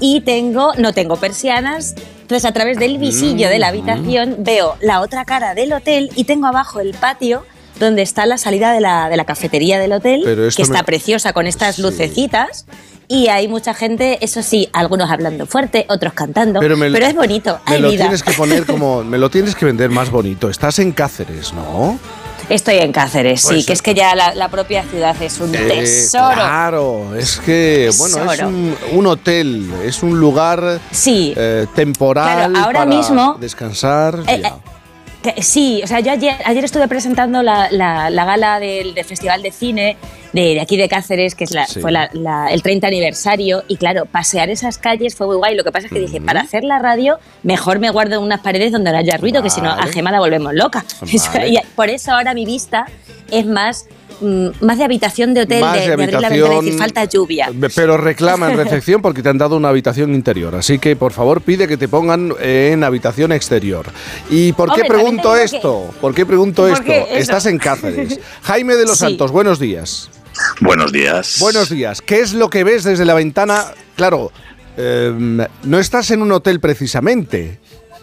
y 0.00 0.20
tengo, 0.22 0.72
no 0.76 0.92
tengo 0.92 1.16
persianas. 1.16 1.94
Entonces, 2.22 2.44
a 2.44 2.52
través 2.52 2.78
del 2.78 2.98
visillo 2.98 3.48
de 3.48 3.58
la 3.58 3.68
habitación 3.68 4.36
veo 4.40 4.76
la 4.80 5.00
otra 5.00 5.24
cara 5.24 5.54
del 5.54 5.72
hotel 5.72 6.10
y 6.14 6.24
tengo 6.24 6.46
abajo 6.46 6.80
el 6.80 6.92
patio 6.94 7.44
donde 7.80 8.02
está 8.02 8.26
la 8.26 8.38
salida 8.38 8.72
de 8.72 8.80
la, 8.80 9.08
de 9.08 9.16
la 9.16 9.24
cafetería 9.24 9.78
del 9.78 9.92
hotel, 9.92 10.24
que 10.54 10.62
está 10.62 10.78
me- 10.78 10.84
preciosa 10.84 11.32
con 11.32 11.46
estas 11.46 11.78
lucecitas. 11.78 12.66
Y 13.10 13.28
hay 13.28 13.48
mucha 13.48 13.72
gente, 13.72 14.18
eso 14.20 14.42
sí, 14.42 14.68
algunos 14.74 15.10
hablando 15.10 15.46
fuerte, 15.46 15.86
otros 15.88 16.12
cantando. 16.12 16.60
Pero, 16.60 16.74
es 16.84 17.14
bonito, 17.14 17.58
Me 17.66 17.76
hay 17.76 17.80
lo 17.80 17.88
vida. 17.90 18.02
tienes 18.02 18.22
que 18.22 18.32
poner 18.32 18.66
como. 18.66 19.02
Me 19.02 19.16
lo 19.16 19.30
tienes 19.30 19.54
que 19.54 19.64
vender 19.64 19.88
más 19.88 20.10
bonito. 20.10 20.50
Estás 20.50 20.78
en 20.78 20.92
Cáceres, 20.92 21.54
¿no? 21.54 21.98
Estoy 22.48 22.76
en 22.78 22.92
Cáceres, 22.92 23.42
sí, 23.42 23.48
Pues 23.48 23.66
que 23.66 23.72
es 23.74 23.82
que 23.82 23.94
ya 23.94 24.14
la, 24.14 24.34
la 24.34 24.48
propia 24.48 24.82
ciudad 24.84 25.14
es 25.22 25.38
un 25.38 25.54
Eh, 25.54 25.58
tesoro. 25.68 26.34
Claro, 26.34 27.14
es 27.16 27.38
que, 27.40 27.90
bueno, 27.98 28.32
es 28.32 28.40
un, 28.40 28.74
un 28.92 29.06
hotel, 29.06 29.70
es 29.84 30.02
un 30.02 30.18
lugar 30.18 30.80
Sí. 30.90 31.34
eh, 31.36 31.66
temporal 31.74 32.50
Claro, 32.52 32.64
ahora 32.66 32.80
para 32.86 32.90
mismo- 32.96 33.36
descansar. 33.38 34.20
Eh, 34.26 34.42
que- 35.34 35.42
sí, 35.42 35.80
o 35.82 35.86
sea, 35.86 36.00
yo 36.00 36.12
ayer, 36.12 36.34
ayer 36.44 36.64
estuve 36.64 36.88
presentando 36.88 37.42
la, 37.42 37.68
la- 37.70 38.10
la 38.10 38.24
gala 38.24 38.60
del, 38.60 38.94
del 38.94 39.04
Festival 39.04 39.42
de 39.42 39.50
Cine 39.50 39.96
de, 40.32 40.54
de 40.54 40.60
aquí 40.60 40.76
de 40.76 40.88
Cáceres, 40.88 41.34
que 41.34 41.44
es 41.44 41.50
la- 41.52 41.66
Sí. 41.66 41.80
fue 41.80 41.90
el 42.50 42.62
30 42.62 42.86
aniversario, 42.86 43.64
y 43.68 43.76
claro, 43.76 44.04
pasear 44.06 44.50
esas 44.50 44.76
calles 44.78 45.14
fue 45.16 45.26
muy 45.26 45.36
guay. 45.36 45.54
Lo 45.56 45.64
que 45.64 45.72
pasa 45.72 45.86
es 45.86 45.92
que 45.92 46.00
dije, 46.00 46.20
para 46.20 46.40
hacer 46.42 46.64
la 46.64 46.78
radio, 46.78 47.18
mejor 47.42 47.78
me 47.78 47.90
guardo 47.90 48.16
en 48.16 48.22
unas 48.22 48.40
paredes 48.40 48.72
donde 48.72 48.92
no 48.92 48.98
haya 48.98 49.16
ruido, 49.16 49.42
que 49.42 49.50
si 49.50 49.60
no, 49.60 49.70
a. 49.70 49.86
Gemma 49.86 50.10
la 50.12 50.18
volvemos 50.20 50.52
loca. 50.54 50.84
Vale. 51.32 51.48
y 51.48 51.58
por 51.74 51.88
eso 51.88 52.12
ahora 52.12 52.34
mi 52.34 52.44
vista 52.44 52.86
es 53.30 53.46
más, 53.46 53.86
más 54.60 54.78
de 54.78 54.84
habitación 54.84 55.34
de 55.34 55.42
hotel, 55.42 55.60
Más 55.60 55.74
de, 55.74 55.80
de 55.80 55.86
de 55.86 55.92
abrir 55.92 56.12
la 56.12 56.28
ventana 56.28 56.54
y 56.54 56.64
decir, 56.64 56.78
falta 56.78 57.04
lluvia. 57.04 57.50
Pero 57.74 57.96
reclama 57.96 58.50
en 58.50 58.56
recepción 58.64 59.02
porque 59.02 59.22
te 59.22 59.28
han 59.28 59.38
dado 59.38 59.56
una 59.56 59.68
habitación 59.68 60.14
interior. 60.14 60.54
Así 60.54 60.78
que, 60.78 60.96
por 60.96 61.12
favor, 61.12 61.40
pide 61.40 61.68
que 61.68 61.76
te 61.76 61.88
pongan 61.88 62.32
en 62.40 62.84
habitación 62.84 63.32
exterior. 63.32 63.86
¿Y 64.30 64.52
por 64.52 64.68
qué 64.74 64.82
Hombre, 64.82 64.88
pregunto 64.88 65.36
esto? 65.36 65.94
¿Por 66.00 66.14
qué 66.14 66.26
pregunto 66.26 66.62
¿Por 66.62 66.72
esto? 66.72 66.92
eso? 66.92 67.06
Estás 67.10 67.46
en 67.46 67.58
Cáceres. 67.58 68.18
Jaime 68.42 68.74
de 68.74 68.84
los 68.84 68.98
Sí. 68.98 69.04
Santos, 69.04 69.30
buenos 69.30 69.58
días. 69.58 70.10
Buenos 70.60 70.92
días. 70.92 71.36
Buenos 71.40 71.68
días. 71.68 72.00
¿Qué 72.02 72.20
es 72.20 72.32
lo 72.32 72.48
que 72.50 72.64
ves 72.64 72.84
desde 72.84 73.04
la 73.04 73.14
ventana? 73.14 73.64
Claro, 73.96 74.30
eh, 74.76 75.46
no 75.64 75.78
estás 75.78 76.10
en 76.10 76.22
un 76.22 76.32
hotel 76.32 76.60
precisamente. 76.60 77.58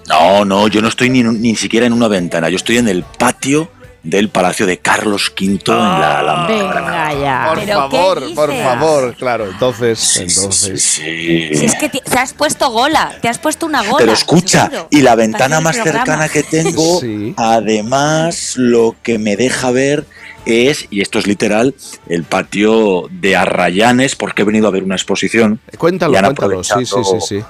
No, 0.07 0.45
no, 0.45 0.67
yo 0.67 0.81
no 0.81 0.87
estoy 0.87 1.09
ni, 1.09 1.23
ni 1.23 1.55
siquiera 1.55 1.85
en 1.85 1.93
una 1.93 2.07
ventana, 2.07 2.49
yo 2.49 2.57
estoy 2.57 2.77
en 2.77 2.87
el 2.87 3.03
patio 3.03 3.69
del 4.05 4.29
Palacio 4.29 4.65
de 4.67 4.77
Carlos 4.77 5.33
V 5.39 5.45
en 5.67 5.75
la 5.75 6.19
Alhambra. 6.19 6.55
Venga 6.55 7.13
ya. 7.13 7.45
Por 7.49 7.59
¿Pero 7.59 7.65
qué 7.65 7.97
favor, 7.97 8.33
por 8.35 8.53
favor, 8.55 9.15
claro. 9.15 9.45
Entonces, 9.49 10.17
entonces. 10.17 10.83
Sí. 10.83 11.49
Si 11.55 11.65
es 11.65 11.75
que 11.75 11.89
te, 11.89 11.99
te 11.99 12.17
has 12.19 12.33
puesto 12.33 12.69
gola, 12.69 13.17
te 13.21 13.27
has 13.29 13.39
puesto 13.39 13.65
una 13.65 13.81
gola. 13.81 13.97
Pero 13.97 14.13
escucha, 14.13 14.65
seguro, 14.69 14.87
y 14.91 15.01
la 15.01 15.15
ventana 15.15 15.59
más 15.59 15.75
cercana 15.75 16.29
que 16.29 16.43
tengo, 16.43 16.99
Sí. 17.01 17.33
además, 17.37 18.53
lo 18.57 18.95
que 19.03 19.17
me 19.17 19.35
deja 19.35 19.71
ver 19.71 20.05
es, 20.45 20.85
y 20.91 21.01
esto 21.01 21.17
es 21.19 21.25
literal, 21.27 21.73
el 22.07 22.23
patio 22.23 23.07
de 23.09 23.35
Arrayanes, 23.35 24.15
porque 24.15 24.43
he 24.43 24.45
venido 24.45 24.67
a 24.67 24.71
ver 24.71 24.83
una 24.83 24.95
exposición. 24.95 25.59
Cuéntalo, 25.77 26.13
y 26.13 26.17
han 26.17 26.25
cuéntalo. 26.25 26.63
Sí, 26.63 26.73
sí, 26.73 26.85
sí, 26.85 26.91
aprovechado- 26.93 27.21
sí. 27.27 27.43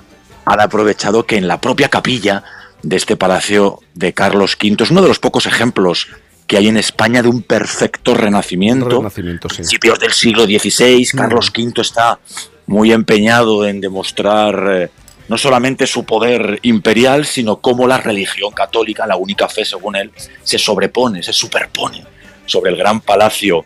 han 0.46 0.60
aprovechado 0.62 1.26
que 1.26 1.36
en 1.38 1.48
la 1.50 1.60
propia 1.60 1.90
capilla 1.90 2.44
de 2.82 2.96
este 2.96 3.18
palacio 3.18 3.80
de 3.96 4.14
Carlos 4.14 4.56
V 4.62 4.78
es 4.84 4.92
uno 4.92 5.02
de 5.02 5.08
los 5.08 5.20
pocos 5.20 5.46
ejemplos 5.48 6.08
que 6.48 6.58
hay 6.58 6.68
en 6.68 6.78
España 6.78 7.22
de 7.22 7.30
un 7.30 7.42
perfecto 7.42 8.14
renacimiento. 8.14 8.98
Renacimiento, 8.98 9.50
sí. 9.50 9.56
Principios 9.56 10.00
del 10.00 10.14
siglo 10.14 10.46
XVI, 10.46 11.06
Carlos 11.16 11.52
V 11.56 11.82
está 11.82 12.20
muy 12.68 12.92
empeñado 12.92 13.66
en 13.66 13.82
demostrar 13.82 14.68
eh, 14.72 14.90
no 15.28 15.38
solamente 15.38 15.88
su 15.88 16.06
poder 16.06 16.60
imperial, 16.64 17.26
sino 17.26 17.58
cómo 17.58 17.88
la 17.88 17.98
religión 17.98 18.52
católica, 18.52 19.08
la 19.08 19.18
única 19.18 19.50
fe 19.50 19.66
según 19.66 19.96
él, 19.96 20.12
se 20.44 20.60
sobrepone, 20.60 21.24
se 21.24 21.34
superpone 21.34 22.06
sobre 22.46 22.72
el 22.72 22.78
gran 22.78 23.02
palacio 23.02 23.66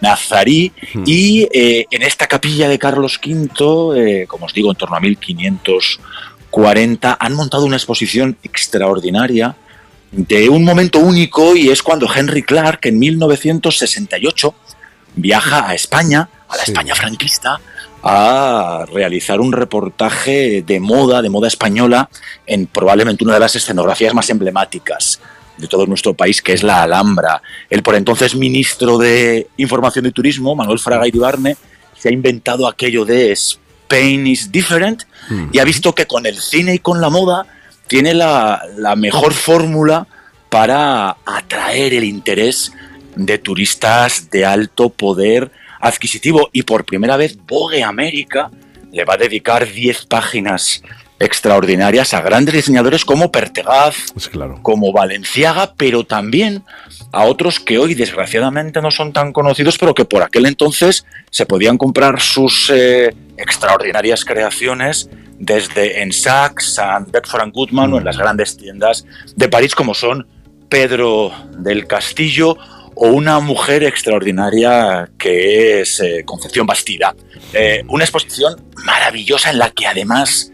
nazarí 0.00 0.72
y 1.04 1.48
eh, 1.52 1.86
en 1.90 2.02
esta 2.02 2.28
capilla 2.28 2.68
de 2.68 2.78
Carlos 2.78 3.18
V, 3.24 3.98
eh, 3.98 4.26
como 4.28 4.46
os 4.46 4.54
digo, 4.54 4.70
en 4.70 4.76
torno 4.76 4.94
a 4.94 5.00
1540, 5.00 7.16
han 7.18 7.34
montado 7.34 7.64
una 7.64 7.74
exposición 7.76 8.38
extraordinaria 8.44 9.56
de 10.12 10.48
un 10.48 10.64
momento 10.64 10.98
único 10.98 11.56
y 11.56 11.70
es 11.70 11.82
cuando 11.82 12.08
Henry 12.12 12.42
Clark 12.42 12.80
en 12.86 12.98
1968 12.98 14.54
viaja 15.16 15.68
a 15.68 15.74
España, 15.74 16.28
a 16.48 16.56
la 16.56 16.62
España 16.62 16.94
franquista, 16.94 17.60
a 18.02 18.86
realizar 18.92 19.40
un 19.40 19.52
reportaje 19.52 20.62
de 20.66 20.80
moda, 20.80 21.22
de 21.22 21.30
moda 21.30 21.48
española, 21.48 22.08
en 22.46 22.66
probablemente 22.66 23.24
una 23.24 23.34
de 23.34 23.40
las 23.40 23.54
escenografías 23.56 24.14
más 24.14 24.30
emblemáticas 24.30 25.20
de 25.58 25.68
todo 25.68 25.86
nuestro 25.86 26.14
país, 26.14 26.40
que 26.40 26.54
es 26.54 26.62
la 26.62 26.82
Alhambra. 26.82 27.42
El 27.68 27.82
por 27.82 27.94
entonces 27.94 28.34
ministro 28.34 28.96
de 28.98 29.48
Información 29.58 30.06
y 30.06 30.12
Turismo, 30.12 30.56
Manuel 30.56 30.78
Fraga 30.78 31.06
Iribarne, 31.06 31.56
se 31.96 32.08
ha 32.08 32.12
inventado 32.12 32.66
aquello 32.66 33.04
de 33.04 33.32
Spain 33.32 34.26
is 34.26 34.50
different 34.50 35.02
y 35.52 35.58
ha 35.58 35.64
visto 35.64 35.94
que 35.94 36.06
con 36.06 36.24
el 36.24 36.40
cine 36.40 36.74
y 36.74 36.78
con 36.78 37.00
la 37.00 37.10
moda 37.10 37.46
tiene 37.90 38.14
la, 38.14 38.62
la 38.76 38.94
mejor 38.94 39.32
fórmula 39.32 40.06
para 40.48 41.16
atraer 41.26 41.92
el 41.92 42.04
interés 42.04 42.72
de 43.16 43.36
turistas 43.36 44.30
de 44.30 44.46
alto 44.46 44.90
poder 44.90 45.50
adquisitivo. 45.80 46.50
Y 46.52 46.62
por 46.62 46.84
primera 46.84 47.16
vez 47.16 47.36
Vogue 47.48 47.82
América 47.82 48.48
le 48.92 49.04
va 49.04 49.14
a 49.14 49.16
dedicar 49.16 49.68
10 49.68 50.06
páginas 50.06 50.84
extraordinarias 51.18 52.14
a 52.14 52.20
grandes 52.20 52.54
diseñadores 52.54 53.04
como 53.04 53.32
Pertegaz, 53.32 53.96
como 54.62 54.92
Valenciaga, 54.92 55.74
pero 55.76 56.04
también 56.04 56.62
a 57.10 57.24
otros 57.24 57.58
que 57.58 57.76
hoy 57.76 57.94
desgraciadamente 57.94 58.80
no 58.80 58.92
son 58.92 59.12
tan 59.12 59.32
conocidos, 59.32 59.78
pero 59.78 59.94
que 59.94 60.04
por 60.04 60.22
aquel 60.22 60.46
entonces 60.46 61.04
se 61.28 61.44
podían 61.44 61.76
comprar 61.76 62.20
sus 62.20 62.70
eh, 62.72 63.12
extraordinarias 63.36 64.24
creaciones 64.24 65.10
desde 65.40 66.02
en 66.02 66.12
Saks, 66.12 66.74
San 66.74 67.10
Bedford 67.10 67.50
Goodman 67.52 67.94
o 67.94 67.98
en 67.98 68.04
las 68.04 68.18
grandes 68.18 68.56
tiendas 68.56 69.04
de 69.34 69.48
París 69.48 69.74
como 69.74 69.94
son 69.94 70.26
Pedro 70.68 71.32
del 71.58 71.86
Castillo 71.86 72.56
o 72.94 73.08
una 73.08 73.40
mujer 73.40 73.82
extraordinaria 73.82 75.10
que 75.18 75.80
es 75.80 76.00
eh, 76.00 76.22
Concepción 76.24 76.66
Bastida. 76.66 77.16
Eh, 77.54 77.82
una 77.88 78.04
exposición 78.04 78.54
maravillosa 78.84 79.50
en 79.50 79.58
la 79.58 79.70
que 79.70 79.86
además 79.86 80.52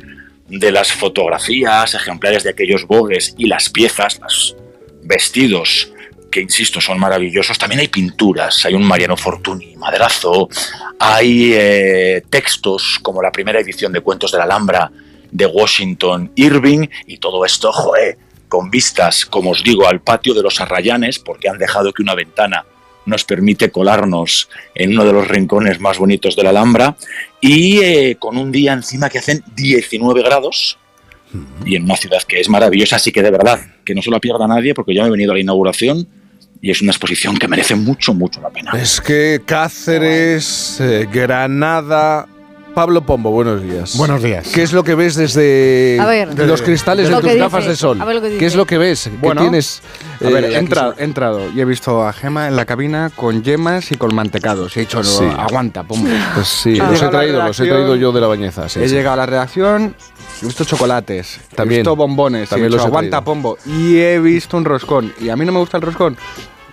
de 0.48 0.70
las 0.70 0.92
fotografías, 0.92 1.94
ejemplares 1.94 2.44
de 2.44 2.50
aquellos 2.50 2.86
bogues 2.86 3.34
y 3.36 3.48
las 3.48 3.68
piezas, 3.68 4.20
los 4.20 4.56
vestidos, 5.02 5.92
que 6.36 6.42
insisto, 6.42 6.82
son 6.82 7.00
maravillosos, 7.00 7.56
también 7.56 7.80
hay 7.80 7.88
pinturas, 7.88 8.66
hay 8.66 8.74
un 8.74 8.84
Mariano 8.84 9.16
Fortuny 9.16 9.74
madrazo, 9.76 10.50
hay 10.98 11.52
eh, 11.54 12.22
textos 12.28 12.98
como 13.00 13.22
la 13.22 13.32
primera 13.32 13.58
edición 13.58 13.90
de 13.90 14.02
Cuentos 14.02 14.32
de 14.32 14.36
la 14.36 14.44
Alhambra 14.44 14.92
de 15.30 15.46
Washington 15.46 16.32
Irving. 16.34 16.88
Y 17.06 17.16
todo 17.16 17.42
esto, 17.46 17.72
joe, 17.72 18.18
con 18.48 18.70
vistas, 18.70 19.24
como 19.24 19.52
os 19.52 19.62
digo, 19.62 19.88
al 19.88 20.02
patio 20.02 20.34
de 20.34 20.42
los 20.42 20.60
Arrayanes, 20.60 21.18
porque 21.18 21.48
han 21.48 21.56
dejado 21.56 21.90
que 21.94 22.02
una 22.02 22.14
ventana 22.14 22.66
nos 23.06 23.24
permite 23.24 23.70
colarnos 23.70 24.50
en 24.74 24.90
uno 24.90 25.06
de 25.06 25.14
los 25.14 25.28
rincones 25.28 25.80
más 25.80 25.96
bonitos 25.96 26.36
de 26.36 26.42
la 26.42 26.50
Alhambra. 26.50 26.98
Y 27.40 27.78
eh, 27.78 28.16
con 28.18 28.36
un 28.36 28.52
día 28.52 28.74
encima 28.74 29.08
que 29.08 29.20
hacen 29.20 29.42
19 29.54 30.22
grados. 30.22 30.76
Y 31.64 31.76
en 31.76 31.84
una 31.84 31.96
ciudad 31.96 32.22
que 32.24 32.40
es 32.40 32.50
maravillosa, 32.50 32.96
así 32.96 33.10
que 33.10 33.22
de 33.22 33.30
verdad, 33.30 33.58
que 33.86 33.94
no 33.94 34.02
se 34.02 34.10
lo 34.10 34.20
pierda 34.20 34.46
nadie 34.46 34.74
porque 34.74 34.94
ya 34.94 35.00
me 35.00 35.08
he 35.08 35.12
venido 35.12 35.32
a 35.32 35.34
la 35.34 35.40
inauguración 35.40 36.06
y 36.66 36.70
es 36.72 36.82
una 36.82 36.90
exposición 36.90 37.36
que 37.38 37.46
merece 37.46 37.76
mucho, 37.76 38.12
mucho 38.12 38.40
la 38.40 38.50
pena. 38.50 38.72
Es 38.72 39.00
que 39.00 39.40
Cáceres, 39.46 40.78
eh, 40.80 41.06
Granada, 41.12 42.26
Pablo 42.74 43.02
Pombo, 43.02 43.30
buenos 43.30 43.62
días. 43.62 43.96
Buenos 43.96 44.20
días. 44.20 44.48
¿Qué 44.52 44.64
es 44.64 44.72
lo 44.72 44.82
que 44.82 44.96
ves 44.96 45.14
desde 45.14 45.96
ver. 46.04 46.36
los 46.48 46.60
cristales 46.62 47.06
de 47.06 47.12
Lo 47.12 47.20
tus 47.20 47.30
que 47.30 47.38
gafas 47.38 47.60
dice. 47.60 47.70
de 47.70 47.76
sol? 47.76 48.00
A 48.00 48.04
ver 48.04 48.16
lo 48.16 48.20
que 48.20 48.28
¿Qué 48.30 48.34
dice. 48.34 48.46
es 48.46 48.54
lo 48.56 48.66
que 48.66 48.78
ves? 48.78 49.04
¿Qué 49.04 49.10
Bueno, 49.18 49.42
tienes? 49.42 49.80
A 50.20 50.28
ver, 50.28 50.44
eh, 50.44 50.48
he 50.48 50.54
he 50.56 51.04
entrado 51.04 51.48
y 51.54 51.60
he 51.60 51.64
visto 51.64 52.04
a 52.04 52.12
Gema 52.12 52.48
en 52.48 52.56
la 52.56 52.64
cabina 52.64 53.10
con 53.14 53.44
yemas 53.44 53.92
y 53.92 53.96
con 53.96 54.12
mantecados. 54.12 54.76
He 54.76 54.80
dicho, 54.80 55.04
Sí. 55.04 55.24
aguanta, 55.38 55.84
pombo. 55.84 56.10
Pues 56.34 56.48
sí, 56.48 56.74
los 56.74 57.00
he 57.00 57.08
traído, 57.08 57.42
los 57.46 57.60
he 57.60 57.66
traído 57.68 57.94
yo 57.94 58.10
de 58.10 58.20
la 58.20 58.26
bañeza. 58.26 58.68
sí, 58.68 58.80
he 58.82 58.88
sí. 58.88 58.94
llegado 58.96 59.14
a 59.14 59.18
la 59.18 59.26
redacción, 59.26 59.94
he 60.42 60.46
visto 60.46 60.64
chocolates, 60.64 61.38
También. 61.54 61.76
he 61.78 61.80
visto 61.82 61.94
bombones, 61.94 62.48
También 62.48 62.64
he 62.66 62.68
dicho, 62.70 62.76
los 62.78 62.84
he 62.84 62.88
aguanta, 62.88 63.22
traído. 63.22 63.24
pombo. 63.24 63.58
Y 63.64 63.98
he 63.98 64.18
visto 64.18 64.56
un 64.58 64.64
roscón. 64.66 65.14
Y 65.20 65.28
a 65.30 65.36
mí 65.36 65.44
no 65.46 65.52
me 65.52 65.60
gusta 65.60 65.76
el 65.78 65.82
roscón. 65.84 66.18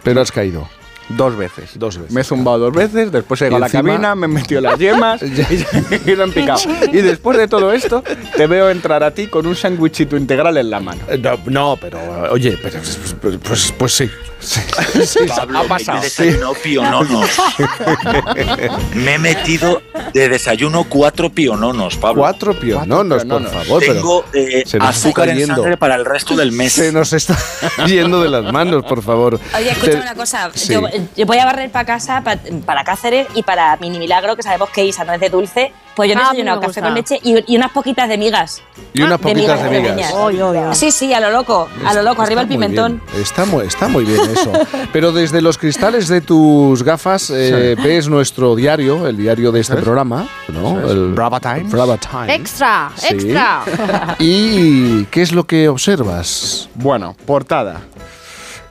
Pero 0.04 0.22
has 0.22 0.32
caído. 0.32 0.68
Dos 1.10 1.36
veces. 1.36 1.72
Dos 1.76 1.98
veces. 1.98 2.14
Me 2.14 2.22
he 2.22 2.24
zumbado 2.24 2.60
dos 2.60 2.74
veces, 2.74 3.12
después 3.12 3.42
he 3.42 3.46
llegado 3.46 3.58
a 3.58 3.60
la 3.60 3.66
encima- 3.68 3.90
cabina, 3.90 4.16
me 4.16 4.26
he 4.26 4.30
metido 4.30 4.62
las 4.62 4.80
yemas 4.80 5.22
y, 6.06 6.10
y 6.12 6.16
lo 6.16 6.24
han 6.24 6.32
picado. 6.32 6.62
Y 6.94 7.02
después 7.02 7.38
de 7.38 7.48
todo 7.50 7.74
esto, 7.74 8.04
te 8.38 8.48
veo 8.48 8.70
entrar 8.70 9.04
a 9.04 9.12
ti 9.12 9.28
con 9.28 9.46
un 9.46 9.56
sándwichito 9.56 10.16
integral 10.16 10.56
en 10.58 10.70
la 10.70 10.80
mano. 10.80 11.02
Eh, 11.10 11.18
No, 11.18 11.38
no, 11.48 11.78
pero 11.80 12.00
oye, 12.32 12.58
pero, 12.62 12.80
pues, 13.22 13.38
pues, 13.44 13.74
pues 13.78 13.92
sí. 13.94 14.10
Sí, 14.44 14.62
sí, 15.06 15.20
Pablo, 15.28 15.60
ha 15.60 15.64
pasado. 15.64 16.00
me 16.00 16.06
he 16.06 16.10
desayunado 16.10 16.54
piononos. 16.56 17.30
me 18.96 19.14
he 19.16 19.20
metido 19.20 19.82
de 20.14 20.30
desayuno 20.30 20.86
cuatro 20.90 21.30
piononos, 21.30 21.98
Pablo. 21.98 22.22
Cuatro 22.22 22.54
piononos, 22.60 23.26
por 23.26 23.50
favor. 23.50 23.82
Tengo 23.84 24.26
eh, 24.34 24.64
se 24.66 24.78
nos 24.80 24.90
está 24.96 25.08
azúcar 25.08 25.30
en 25.30 25.38
yendo. 25.38 25.56
sangre 25.56 25.78
para 25.78 25.96
el 25.96 26.06
resto 26.06 26.36
del 26.36 26.52
mes. 26.52 26.74
Se 26.74 26.92
nos 26.92 27.14
está 27.14 27.38
yendo 27.88 28.22
de 28.22 28.30
las 28.30 28.52
manos, 28.52 28.84
por 28.86 29.02
favor. 29.02 29.40
Oye, 29.56 29.72
escúchame 29.72 29.96
Te- 29.98 30.02
una 30.02 30.16
cosa. 30.16 30.52
Sí. 30.54 30.74
Yo, 30.74 30.82
yo 31.16 31.26
voy 31.26 31.38
a 31.38 31.46
barrer 31.46 31.72
para 31.72 31.86
casa, 31.86 32.22
pa- 32.22 32.38
para 32.66 32.84
Cáceres 32.84 33.28
y 33.36 33.44
para 33.44 33.76
Mini 33.78 34.00
Milagro, 34.00 34.36
que 34.36 34.44
sabemos 34.44 34.70
que 34.70 34.86
Isa 34.86 35.04
no 35.06 35.14
es 35.14 35.20
de 35.20 35.30
dulce. 35.30 35.72
Pues 35.96 36.10
yo 36.10 36.16
Ah, 36.18 36.22
he 36.22 36.24
a 36.24 36.32
mí 36.32 36.38
desayunado 36.38 36.62
me 36.62 36.68
café 36.68 36.82
con 36.82 36.94
leche 36.96 37.20
y, 37.22 37.54
y 37.54 37.56
unas 37.56 37.72
poquitas 37.72 38.10
de 38.10 38.18
migas. 38.18 38.64
Y 38.96 39.04
unas 39.04 39.20
poquitas 39.20 39.62
de 39.64 39.70
migas. 39.70 40.12
pequeñas. 40.12 40.78
Sí, 40.78 40.90
sí, 40.92 41.14
a 41.14 41.20
lo 41.20 41.30
loco, 41.30 41.70
a 41.86 41.94
lo 41.94 42.02
loco, 42.02 42.24
arriba 42.24 42.42
el 42.42 42.48
Está 42.48 42.58
muy 42.58 42.66
pimentón. 42.68 43.02
bien, 43.12 43.22
Está 43.22 43.46
muy, 43.46 43.68
está 43.68 43.88
muy 43.88 44.04
bien 44.04 44.20
eso. 44.34 44.52
Pero 44.92 45.12
desde 45.12 45.42
los 45.42 45.58
cristales 45.58 46.08
de 46.08 46.22
tus 46.22 46.84
gafas 46.84 47.30
eh, 47.30 47.76
ves 47.84 48.08
nuestro 48.10 48.56
diario, 48.56 49.08
el 49.08 49.18
diario 49.18 49.52
de 49.52 49.62
este 49.62 49.76
programa, 49.78 50.28
¿no? 50.50 50.80
Eso 50.80 50.86
es. 50.86 50.92
El 50.92 51.14
Brava 51.14 51.40
Times. 51.40 51.72
Brava 51.72 51.98
Times. 51.98 52.30
Extra, 52.30 52.92
Sí. 52.96 53.08
extra. 53.10 53.64
¿Y 54.20 55.06
qué 55.06 55.22
es 55.22 55.32
lo 55.32 55.46
que 55.46 55.70
observas? 55.70 56.70
Bueno, 56.76 57.16
portada. 57.26 57.82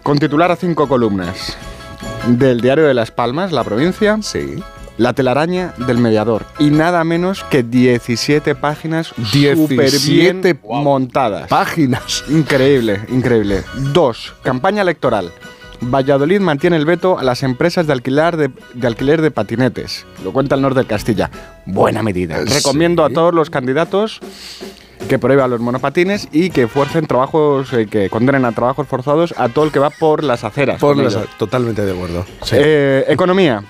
Con 0.03 0.19
titular 0.19 0.51
a 0.51 0.57
cinco 0.57 0.89
columnas. 0.89 1.57
Del 2.27 2.61
diario 2.61 2.85
de 2.85 2.95
Las 2.95 3.11
Palmas, 3.11 3.53
la 3.53 3.65
provincia. 3.65 4.19
Sí. 4.23 4.63
La 4.99 5.12
telaraña 5.15 5.75
del 5.87 5.99
mediador. 5.99 6.45
Y 6.59 6.71
nada 6.71 7.03
menos 7.05 7.45
que 7.45 7.62
17 7.62 8.55
páginas 8.55 9.12
17 9.33 9.57
súper 9.57 9.91
bien 10.01 10.61
montadas. 10.62 11.49
Páginas. 11.49 12.25
Increíble, 12.29 13.01
increíble. 13.09 13.62
Dos, 13.93 14.35
campaña 14.43 14.83
electoral. 14.83 15.33
Valladolid 15.81 16.39
mantiene 16.41 16.77
el 16.77 16.85
veto 16.85 17.19
a 17.19 17.25
las 17.25 17.43
empresas 17.43 17.87
de 17.89 17.93
alquiler 17.95 18.37
de, 18.37 18.51
de 18.75 18.87
alquiler 18.87 19.21
de 19.21 19.31
patinetes. 19.33 20.07
Lo 20.23 20.33
cuenta 20.33 20.55
el 20.55 20.62
norte 20.62 20.81
de 20.81 20.87
Castilla. 20.87 21.29
Buena 21.67 22.03
medida. 22.03 22.39
Recomiendo 22.45 23.05
a 23.05 23.11
todos 23.11 23.35
los 23.35 23.51
candidatos 23.51 24.21
que 25.09 25.19
prohíban 25.19 25.51
los 25.51 25.59
monopatines 25.61 26.29
y 26.31 26.51
que 26.51 26.69
fuercen 26.69 27.07
trabajos, 27.07 27.73
eh, 27.73 27.89
que 27.91 28.09
condenen 28.09 28.45
a 28.45 28.53
trabajos 28.53 28.87
forzados 28.87 29.35
a 29.37 29.49
todo 29.49 29.65
el 29.65 29.73
que 29.73 29.81
va 29.81 29.91
por 29.91 30.23
las 30.23 30.45
aceras. 30.45 30.79
Por 30.81 30.97
las- 30.99 31.17
totalmente 31.39 31.85
de 31.85 31.93
acuerdo. 31.93 32.25
Sí. 32.43 32.55
Eh, 32.59 33.05
economía. 33.09 33.65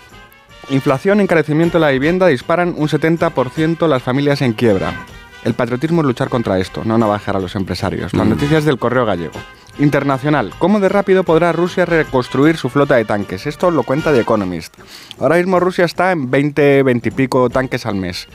Inflación 0.72 1.20
encarecimiento 1.20 1.76
de 1.76 1.82
la 1.82 1.90
vivienda 1.90 2.26
disparan 2.28 2.74
un 2.78 2.88
70% 2.88 3.86
las 3.86 4.02
familias 4.02 4.40
en 4.40 4.54
quiebra. 4.54 5.04
El 5.44 5.52
patriotismo 5.52 6.00
es 6.00 6.06
luchar 6.06 6.30
contra 6.30 6.58
esto, 6.58 6.80
no 6.86 6.96
navajar 6.96 7.36
a 7.36 7.40
los 7.40 7.56
empresarios. 7.56 8.14
Las 8.14 8.26
Mm. 8.26 8.30
noticias 8.30 8.64
del 8.64 8.78
correo 8.78 9.04
gallego. 9.04 9.34
Internacional. 9.78 10.50
¿Cómo 10.58 10.80
de 10.80 10.88
rápido 10.88 11.24
podrá 11.24 11.52
Rusia 11.52 11.84
reconstruir 11.84 12.56
su 12.56 12.70
flota 12.70 12.96
de 12.96 13.04
tanques? 13.04 13.46
Esto 13.46 13.70
lo 13.70 13.82
cuenta 13.82 14.12
The 14.12 14.20
Economist. 14.20 14.74
Ahora 15.20 15.36
mismo 15.36 15.60
Rusia 15.60 15.84
está 15.84 16.10
en 16.12 16.30
20, 16.30 16.82
20 16.82 17.08
y 17.10 17.12
pico 17.12 17.50
tanques 17.50 17.84
al 17.84 17.96
mes. 17.96 18.26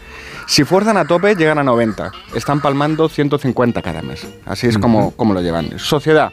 Si 0.46 0.64
fuerzan 0.64 0.98
a 0.98 1.06
tope, 1.06 1.36
llegan 1.36 1.58
a 1.58 1.64
90. 1.64 2.12
Están 2.36 2.62
palmando 2.62 3.10
150 3.10 3.82
cada 3.82 4.04
mes. 4.04 4.28
Así 4.46 4.68
es 4.68 4.78
como, 4.78 5.10
como 5.12 5.34
lo 5.34 5.42
llevan. 5.42 5.80
Sociedad. 5.80 6.32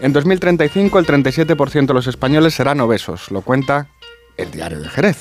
En 0.00 0.12
2035 0.12 0.98
el 0.98 1.06
37% 1.06 1.86
de 1.86 1.94
los 1.94 2.06
españoles 2.08 2.54
serán 2.54 2.80
obesos, 2.80 3.30
lo 3.30 3.42
cuenta 3.42 3.86
el 4.36 4.50
diario 4.50 4.80
de 4.80 4.88
Jerez. 4.88 5.18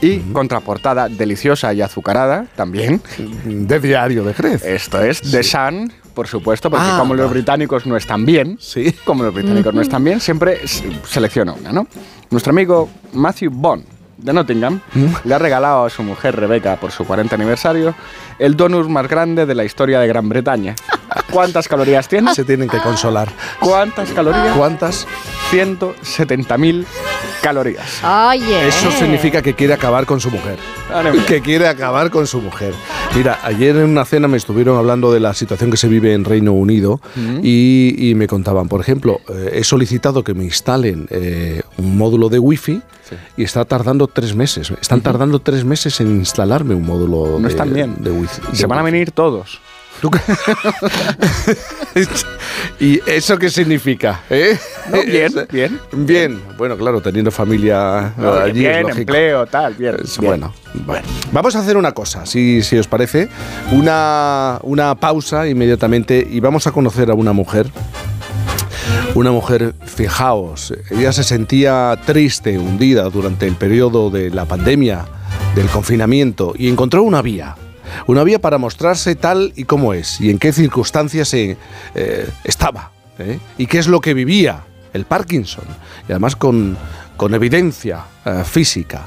Y 0.00 0.18
contraportada 0.32 1.08
deliciosa 1.08 1.72
y 1.72 1.80
azucarada 1.80 2.46
también. 2.56 3.00
De 3.44 3.80
diario 3.80 4.24
de 4.24 4.34
Jerez. 4.34 4.64
Esto 4.64 5.00
es 5.02 5.20
The 5.22 5.42
Sun, 5.42 5.92
por 6.14 6.26
supuesto, 6.28 6.70
porque 6.70 6.84
Ah, 6.88 6.96
como 6.98 7.14
los 7.14 7.30
británicos 7.30 7.86
no 7.86 7.96
están 7.96 8.24
bien, 8.26 8.56
Sí. 8.60 8.94
como 9.04 9.24
los 9.24 9.34
británicos 9.34 9.72
no 9.74 9.80
están 9.80 10.04
bien, 10.04 10.20
siempre 10.20 10.60
selecciona 11.08 11.52
una, 11.52 11.72
¿no? 11.72 11.86
Nuestro 12.30 12.50
amigo 12.50 12.88
Matthew 13.12 13.50
Bond 13.52 13.84
de 14.22 14.32
Nottingham 14.32 14.80
le 15.24 15.34
ha 15.34 15.38
regalado 15.38 15.84
a 15.84 15.90
su 15.90 16.02
mujer 16.02 16.36
Rebecca 16.36 16.76
por 16.76 16.92
su 16.92 17.04
40 17.04 17.34
aniversario 17.34 17.94
el 18.38 18.56
donut 18.56 18.88
más 18.88 19.08
grande 19.08 19.46
de 19.46 19.54
la 19.54 19.64
historia 19.64 20.00
de 20.00 20.06
Gran 20.06 20.28
Bretaña. 20.28 20.74
¿Cuántas 21.30 21.68
calorías 21.68 22.08
tiene? 22.08 22.34
Se 22.34 22.44
tienen 22.44 22.68
que 22.68 22.78
consolar. 22.78 23.28
¿Cuántas 23.60 24.10
calorías? 24.10 24.56
¿Cuántas? 24.56 25.06
170.000 25.50 26.84
calorías. 27.42 28.02
Oye. 28.04 28.68
Eso 28.68 28.90
significa 28.90 29.42
que 29.42 29.54
quiere 29.54 29.74
acabar 29.74 30.06
con 30.06 30.20
su 30.20 30.30
mujer. 30.30 30.58
Que 31.26 31.40
quiere 31.40 31.68
acabar 31.68 32.10
con 32.10 32.26
su 32.26 32.40
mujer. 32.40 32.74
Mira, 33.14 33.38
ayer 33.42 33.76
en 33.76 33.90
una 33.90 34.04
cena 34.04 34.28
me 34.28 34.36
estuvieron 34.36 34.78
hablando 34.78 35.12
de 35.12 35.20
la 35.20 35.34
situación 35.34 35.70
que 35.70 35.76
se 35.76 35.88
vive 35.88 36.14
en 36.14 36.24
Reino 36.24 36.52
Unido 36.52 37.00
y, 37.42 37.94
y 38.10 38.14
me 38.14 38.26
contaban, 38.26 38.68
por 38.68 38.80
ejemplo, 38.80 39.20
eh, 39.28 39.52
he 39.54 39.64
solicitado 39.64 40.24
que 40.24 40.34
me 40.34 40.44
instalen 40.44 41.06
eh, 41.10 41.62
un 41.78 41.96
módulo 41.96 42.28
de 42.28 42.38
wifi 42.38 42.82
y 43.36 43.44
está 43.44 43.64
tardando 43.64 44.06
tres 44.12 44.34
meses. 44.34 44.72
Están 44.80 45.00
tardando 45.00 45.38
tres 45.40 45.64
meses 45.64 46.00
en 46.00 46.16
instalarme 46.16 46.74
un 46.74 46.84
módulo 46.86 47.38
No 47.38 47.46
de, 47.46 47.48
están 47.48 47.72
bien. 47.72 47.96
de 47.98 48.10
wifi. 48.10 48.40
Se 48.52 48.66
van 48.66 48.78
a 48.78 48.82
venir 48.82 49.10
todos. 49.12 49.60
¿Y 52.80 53.00
eso 53.08 53.38
qué 53.38 53.48
significa? 53.50 54.20
eh? 54.30 54.58
No, 54.90 55.02
bien, 55.04 55.32
bien. 55.52 55.80
Bien. 55.92 56.42
Bueno, 56.58 56.76
claro, 56.76 57.00
teniendo 57.00 57.30
familia 57.30 58.12
No, 58.16 58.32
allí 58.32 58.60
bien, 58.60 58.72
es 58.72 58.82
lógico. 58.82 58.98
empleo, 59.00 59.46
tal, 59.46 59.74
bien. 59.74 59.96
Es 60.02 60.18
bien. 60.18 60.30
Bueno, 60.30 60.54
bueno. 60.86 61.06
Vamos 61.30 61.54
a 61.54 61.60
hacer 61.60 61.76
una 61.76 61.92
cosa, 61.92 62.26
si, 62.26 62.62
si 62.62 62.78
os 62.78 62.88
parece. 62.88 63.28
Una, 63.70 64.58
una 64.62 64.94
pausa 64.96 65.46
inmediatamente 65.46 66.26
y 66.28 66.40
vamos 66.40 66.66
a 66.66 66.72
conocer 66.72 67.10
a 67.10 67.14
una 67.14 67.32
mujer. 67.32 67.66
Una 69.14 69.30
mujer, 69.30 69.74
fijaos, 69.84 70.72
ella 70.90 71.12
se 71.12 71.22
sentía 71.22 71.98
triste, 72.06 72.58
hundida 72.58 73.10
durante 73.10 73.46
el 73.46 73.56
periodo 73.56 74.08
de 74.08 74.30
la 74.30 74.46
pandemia, 74.46 75.04
del 75.54 75.68
confinamiento, 75.68 76.54
y 76.56 76.70
encontró 76.70 77.02
una 77.02 77.20
vía. 77.20 77.54
Una 78.06 78.24
vía 78.24 78.40
para 78.40 78.56
mostrarse 78.56 79.14
tal 79.14 79.52
y 79.54 79.64
como 79.64 79.92
es, 79.92 80.18
y 80.18 80.30
en 80.30 80.38
qué 80.38 80.50
circunstancias 80.50 81.34
eh, 81.34 81.58
estaba, 82.42 82.90
¿eh? 83.18 83.38
y 83.58 83.66
qué 83.66 83.78
es 83.80 83.86
lo 83.86 84.00
que 84.00 84.14
vivía 84.14 84.64
el 84.94 85.04
Parkinson, 85.04 85.64
y 86.08 86.12
además 86.12 86.34
con, 86.34 86.78
con 87.18 87.34
evidencia 87.34 88.04
eh, 88.24 88.42
física. 88.46 89.02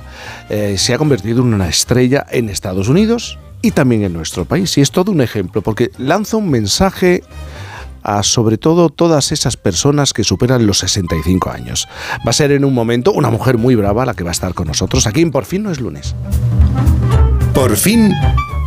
Se 0.49 0.93
ha 0.93 0.99
convertido 0.99 1.41
en 1.41 1.51
una 1.55 1.67
estrella 1.67 2.27
en 2.29 2.49
Estados 2.49 2.89
Unidos 2.89 3.39
y 3.63 3.71
también 3.71 4.03
en 4.03 4.13
nuestro 4.13 4.45
país. 4.45 4.77
Y 4.77 4.81
es 4.81 4.91
todo 4.91 5.11
un 5.11 5.21
ejemplo, 5.21 5.63
porque 5.63 5.89
lanza 5.97 6.37
un 6.37 6.51
mensaje 6.51 7.23
a 8.05 8.23
sobre 8.23 8.57
todo 8.57 8.89
todas 8.89 9.31
esas 9.31 9.57
personas 9.57 10.13
que 10.13 10.23
superan 10.23 10.67
los 10.67 10.77
65 10.79 11.49
años. 11.49 11.87
Va 12.25 12.29
a 12.29 12.33
ser 12.33 12.51
en 12.51 12.63
un 12.63 12.73
momento 12.73 13.11
una 13.11 13.29
mujer 13.29 13.57
muy 13.57 13.75
brava 13.75 14.05
la 14.05 14.13
que 14.13 14.23
va 14.23 14.29
a 14.29 14.31
estar 14.31 14.53
con 14.53 14.67
nosotros 14.67 15.07
aquí 15.07 15.21
en 15.21 15.31
Por 15.31 15.45
fin 15.45 15.63
no 15.63 15.71
es 15.71 15.79
lunes. 15.79 16.15
Por 17.53 17.75
fin 17.75 18.13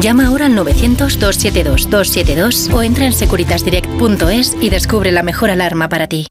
Llama 0.00 0.28
ahora 0.28 0.46
al 0.46 0.56
900-272-272 0.56 2.72
o 2.72 2.82
entra 2.82 3.04
en 3.06 3.12
securitasdirect.es 3.12 4.56
y 4.60 4.70
descubre 4.70 5.10
la 5.10 5.24
mejor 5.24 5.50
alarma 5.50 5.88
para 5.88 6.06
ti. 6.06 6.28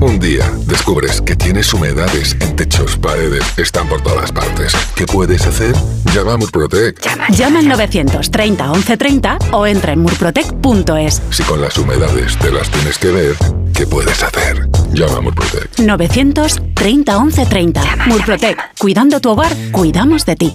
Un 0.00 0.20
día 0.20 0.48
descubres 0.66 1.20
que 1.20 1.34
tienes 1.34 1.74
humedades 1.74 2.36
en 2.40 2.54
techos, 2.54 2.96
paredes, 2.96 3.42
están 3.58 3.88
por 3.88 4.00
todas 4.02 4.30
partes. 4.30 4.72
¿Qué 4.94 5.04
puedes 5.06 5.44
hacer? 5.46 5.74
Llama 6.14 6.34
a 6.34 6.36
Murprotec. 6.36 7.00
Llama 7.30 7.58
al 7.58 7.66
930 7.68 8.72
1130 8.72 9.38
o 9.52 9.66
entra 9.66 9.92
en 9.92 9.98
murprotec.es. 10.00 11.22
Si 11.30 11.42
con 11.44 11.60
las 11.60 11.76
humedades 11.78 12.36
te 12.38 12.52
las 12.52 12.70
tienes 12.70 12.98
que 12.98 13.10
ver, 13.10 13.34
¿qué 13.74 13.86
puedes 13.86 14.22
hacer? 14.22 14.68
Llama 14.92 15.16
a 15.16 15.20
Murprotec. 15.22 15.78
930 15.78 17.18
1130. 17.18 17.96
Murprotec. 18.06 18.78
Cuidando 18.78 19.20
tu 19.20 19.30
hogar, 19.30 19.52
cuidamos 19.72 20.24
de 20.26 20.36
ti. 20.36 20.54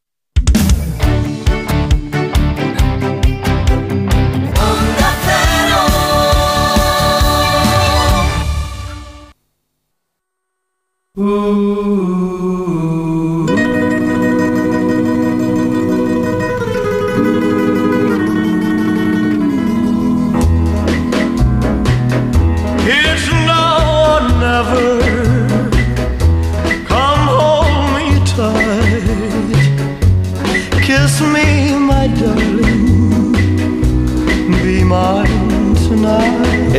Ooh. 11.19 12.80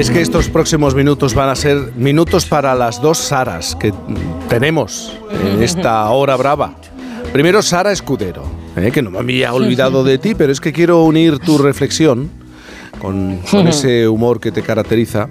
Es 0.03 0.11
que 0.11 0.21
estos 0.21 0.49
próximos 0.49 0.97
minutos 0.97 1.33
van 1.33 1.49
a 1.49 1.55
ser 1.55 1.93
minutos 1.95 2.45
para 2.45 2.75
las 2.75 3.01
dos 3.01 3.19
Saras 3.19 3.77
que 3.77 3.95
tenemos 4.49 5.17
en 5.31 5.63
esta 5.63 6.11
hora 6.11 6.35
brava. 6.35 6.75
Primero 7.33 7.63
Sara 7.63 7.93
Escudero, 7.93 8.43
¿eh? 8.75 8.91
que 8.91 9.01
no 9.01 9.13
me 9.13 9.21
había 9.21 9.55
olvidado 9.55 10.03
de 10.03 10.19
ti, 10.19 10.35
pero 10.35 10.51
es 10.51 10.61
que 10.61 10.73
quiero 10.73 11.05
unir 11.05 11.39
tu 11.39 11.57
reflexión 11.57 12.31
con, 13.03 13.39
con 13.51 13.67
ese 13.67 14.07
humor 14.07 14.39
que 14.39 14.53
te 14.53 14.63
caracteriza 14.63 15.29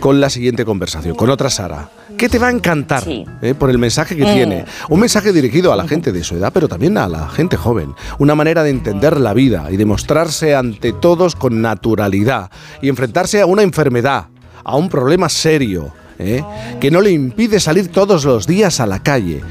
con 0.00 0.20
la 0.20 0.28
siguiente 0.28 0.64
conversación, 0.64 1.14
con 1.14 1.30
otra 1.30 1.48
Sara, 1.50 1.88
que 2.18 2.28
te 2.28 2.40
va 2.40 2.48
a 2.48 2.50
encantar 2.50 3.04
¿eh? 3.06 3.54
por 3.56 3.70
el 3.70 3.78
mensaje 3.78 4.16
que 4.16 4.24
Mm. 4.24 4.34
tiene. 4.34 4.64
Un 4.88 4.98
mensaje 4.98 5.32
dirigido 5.32 5.72
a 5.72 5.76
la 5.76 5.86
gente 5.86 6.10
de 6.10 6.24
su 6.24 6.34
edad, 6.36 6.50
pero 6.52 6.66
también 6.66 6.98
a 6.98 7.06
la 7.06 7.28
gente 7.28 7.56
joven. 7.56 7.94
Una 8.18 8.34
manera 8.34 8.64
de 8.64 8.70
entender 8.70 9.20
la 9.20 9.34
vida 9.34 9.68
y 9.70 9.76
de 9.76 9.84
mostrarse 9.86 10.56
ante 10.56 10.92
todos 10.92 11.36
con 11.36 11.62
naturalidad 11.62 12.50
y 12.80 12.88
enfrentarse 12.88 13.40
a 13.40 13.46
una 13.46 13.62
enfermedad, 13.62 14.26
a 14.64 14.74
un 14.76 14.88
problema 14.88 15.28
serio, 15.28 15.92
¿eh? 16.18 16.42
que 16.80 16.90
no 16.90 17.00
le 17.00 17.12
impide 17.12 17.60
salir 17.60 17.88
todos 17.92 18.24
los 18.24 18.48
días 18.48 18.80
a 18.80 18.86
la 18.86 19.00
calle, 19.00 19.42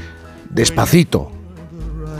despacito, 0.50 1.30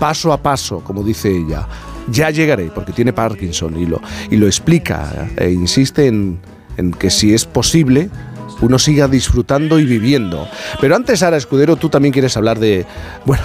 paso 0.00 0.32
a 0.32 0.42
paso, 0.42 0.80
como 0.80 1.02
dice 1.02 1.30
ella. 1.30 1.68
Ya 2.10 2.30
llegaré, 2.30 2.70
porque 2.74 2.92
tiene 2.92 3.12
Parkinson 3.12 3.78
y 3.78 3.86
lo, 3.86 4.00
y 4.30 4.36
lo 4.36 4.46
explica 4.46 5.28
e 5.36 5.50
insiste 5.50 6.06
en, 6.06 6.40
en 6.76 6.92
que 6.92 7.10
si 7.10 7.32
es 7.32 7.44
posible, 7.44 8.10
uno 8.60 8.78
siga 8.78 9.08
disfrutando 9.08 9.78
y 9.78 9.84
viviendo. 9.84 10.48
Pero 10.80 10.96
antes, 10.96 11.20
Sara 11.20 11.36
Escudero, 11.36 11.76
tú 11.76 11.88
también 11.88 12.12
quieres 12.12 12.36
hablar 12.36 12.58
de, 12.58 12.86
bueno, 13.24 13.44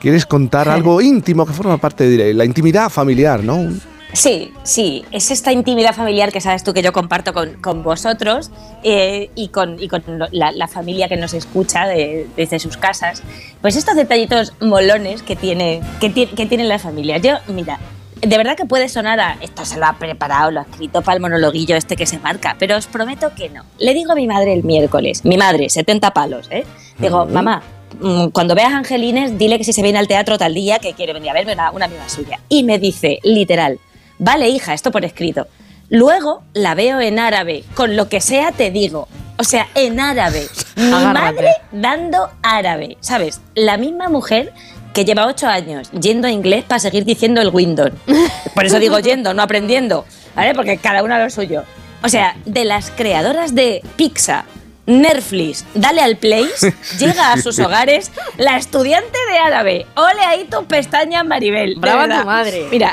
quieres 0.00 0.26
contar 0.26 0.68
algo 0.68 1.00
íntimo 1.00 1.46
que 1.46 1.52
forma 1.52 1.78
parte 1.78 2.08
de 2.08 2.34
la 2.34 2.44
intimidad 2.44 2.90
familiar, 2.90 3.42
¿no? 3.42 3.68
Sí, 4.12 4.52
sí, 4.62 5.04
es 5.10 5.30
esta 5.30 5.52
intimidad 5.52 5.94
familiar 5.94 6.32
que 6.32 6.40
sabes 6.42 6.62
tú 6.62 6.74
que 6.74 6.82
yo 6.82 6.92
comparto 6.92 7.32
con, 7.32 7.54
con 7.62 7.82
vosotros 7.82 8.50
eh, 8.82 9.30
y 9.34 9.48
con, 9.48 9.82
y 9.82 9.88
con 9.88 10.02
la, 10.32 10.52
la 10.52 10.68
familia 10.68 11.08
que 11.08 11.16
nos 11.16 11.32
escucha 11.32 11.86
de- 11.86 12.28
desde 12.36 12.58
sus 12.58 12.76
casas. 12.76 13.22
Pues 13.62 13.74
estos 13.74 13.94
detallitos 13.96 14.52
molones 14.60 15.22
que, 15.22 15.34
tiene, 15.34 15.80
que, 15.98 16.10
ti- 16.10 16.26
que 16.26 16.44
tienen 16.44 16.68
las 16.68 16.82
familias. 16.82 17.22
Yo, 17.22 17.36
mira, 17.48 17.80
de 18.20 18.36
verdad 18.36 18.54
que 18.54 18.66
puede 18.66 18.90
sonar 18.90 19.18
a 19.18 19.38
esto 19.40 19.64
se 19.64 19.78
lo 19.78 19.86
ha 19.86 19.94
preparado, 19.94 20.50
lo 20.50 20.60
ha 20.60 20.64
escrito 20.64 21.00
para 21.00 21.14
el 21.16 21.22
monologuillo 21.22 21.74
este 21.74 21.96
que 21.96 22.04
se 22.04 22.18
marca, 22.18 22.54
pero 22.58 22.76
os 22.76 22.86
prometo 22.88 23.32
que 23.34 23.48
no. 23.48 23.64
Le 23.78 23.94
digo 23.94 24.12
a 24.12 24.14
mi 24.14 24.26
madre 24.26 24.52
el 24.52 24.62
miércoles, 24.62 25.24
mi 25.24 25.38
madre, 25.38 25.70
70 25.70 26.12
palos, 26.12 26.48
¿eh? 26.50 26.64
Digo, 26.98 27.24
mamá, 27.24 27.62
mm, 27.98 28.26
cuando 28.26 28.54
veas 28.54 28.74
a 28.74 28.76
Angelines, 28.76 29.38
dile 29.38 29.56
que 29.56 29.64
si 29.64 29.72
se 29.72 29.80
viene 29.82 29.98
al 29.98 30.06
teatro 30.06 30.36
tal 30.36 30.52
día 30.52 30.78
que 30.80 30.92
quiere 30.92 31.14
venir 31.14 31.30
a 31.30 31.32
verme 31.32 31.54
una, 31.54 31.70
una 31.70 31.86
amiga 31.86 32.06
suya. 32.10 32.40
Y 32.50 32.62
me 32.62 32.78
dice, 32.78 33.18
literal, 33.22 33.78
vale 34.22 34.48
hija, 34.48 34.72
esto 34.72 34.90
por 34.90 35.04
escrito. 35.04 35.48
Luego 35.88 36.42
la 36.54 36.74
veo 36.74 37.00
en 37.00 37.18
árabe, 37.18 37.64
con 37.74 37.96
lo 37.96 38.08
que 38.08 38.20
sea 38.20 38.52
te 38.52 38.70
digo. 38.70 39.08
O 39.38 39.44
sea, 39.44 39.68
en 39.74 39.98
árabe. 40.00 40.46
Mi 40.76 40.92
Agárrate. 40.92 41.12
madre 41.12 41.48
dando 41.72 42.30
árabe, 42.42 42.96
¿sabes? 43.00 43.40
La 43.54 43.76
misma 43.76 44.08
mujer 44.08 44.52
que 44.94 45.04
lleva 45.04 45.26
ocho 45.26 45.48
años 45.48 45.90
yendo 45.90 46.28
a 46.28 46.30
inglés 46.30 46.64
para 46.64 46.78
seguir 46.78 47.04
diciendo 47.04 47.40
el 47.40 47.48
Windows. 47.48 47.92
Por 48.54 48.64
eso 48.64 48.78
digo 48.78 48.98
yendo, 49.00 49.34
no 49.34 49.42
aprendiendo, 49.42 50.04
¿vale? 50.36 50.54
Porque 50.54 50.78
cada 50.78 51.02
una 51.02 51.18
lo 51.22 51.28
suyo. 51.28 51.64
O 52.04 52.08
sea, 52.08 52.36
de 52.44 52.64
las 52.64 52.90
creadoras 52.90 53.54
de 53.54 53.82
Pizza, 53.96 54.44
Netflix, 54.86 55.64
dale 55.74 56.00
al 56.00 56.16
place, 56.16 56.74
llega 56.98 57.32
a 57.32 57.40
sus 57.40 57.58
hogares 57.58 58.10
la 58.38 58.56
estudiante 58.56 59.18
de 59.30 59.38
árabe. 59.38 59.86
Ole 59.96 60.20
ahí 60.26 60.44
tus 60.44 60.64
pestañas, 60.64 61.24
Maribel. 61.24 61.74
Brava 61.78 62.20
tu 62.20 62.26
madre. 62.26 62.66
Mira, 62.70 62.90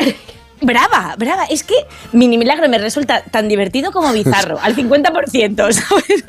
brava, 0.61 1.15
brava. 1.17 1.45
Es 1.45 1.63
que 1.63 1.75
Mini 2.11 2.37
Milagro 2.37 2.67
me 2.69 2.77
resulta 2.77 3.21
tan 3.23 3.47
divertido 3.47 3.91
como 3.91 4.11
bizarro, 4.13 4.59
al 4.61 4.75
50%, 4.75 5.71
¿sabes? 5.71 6.23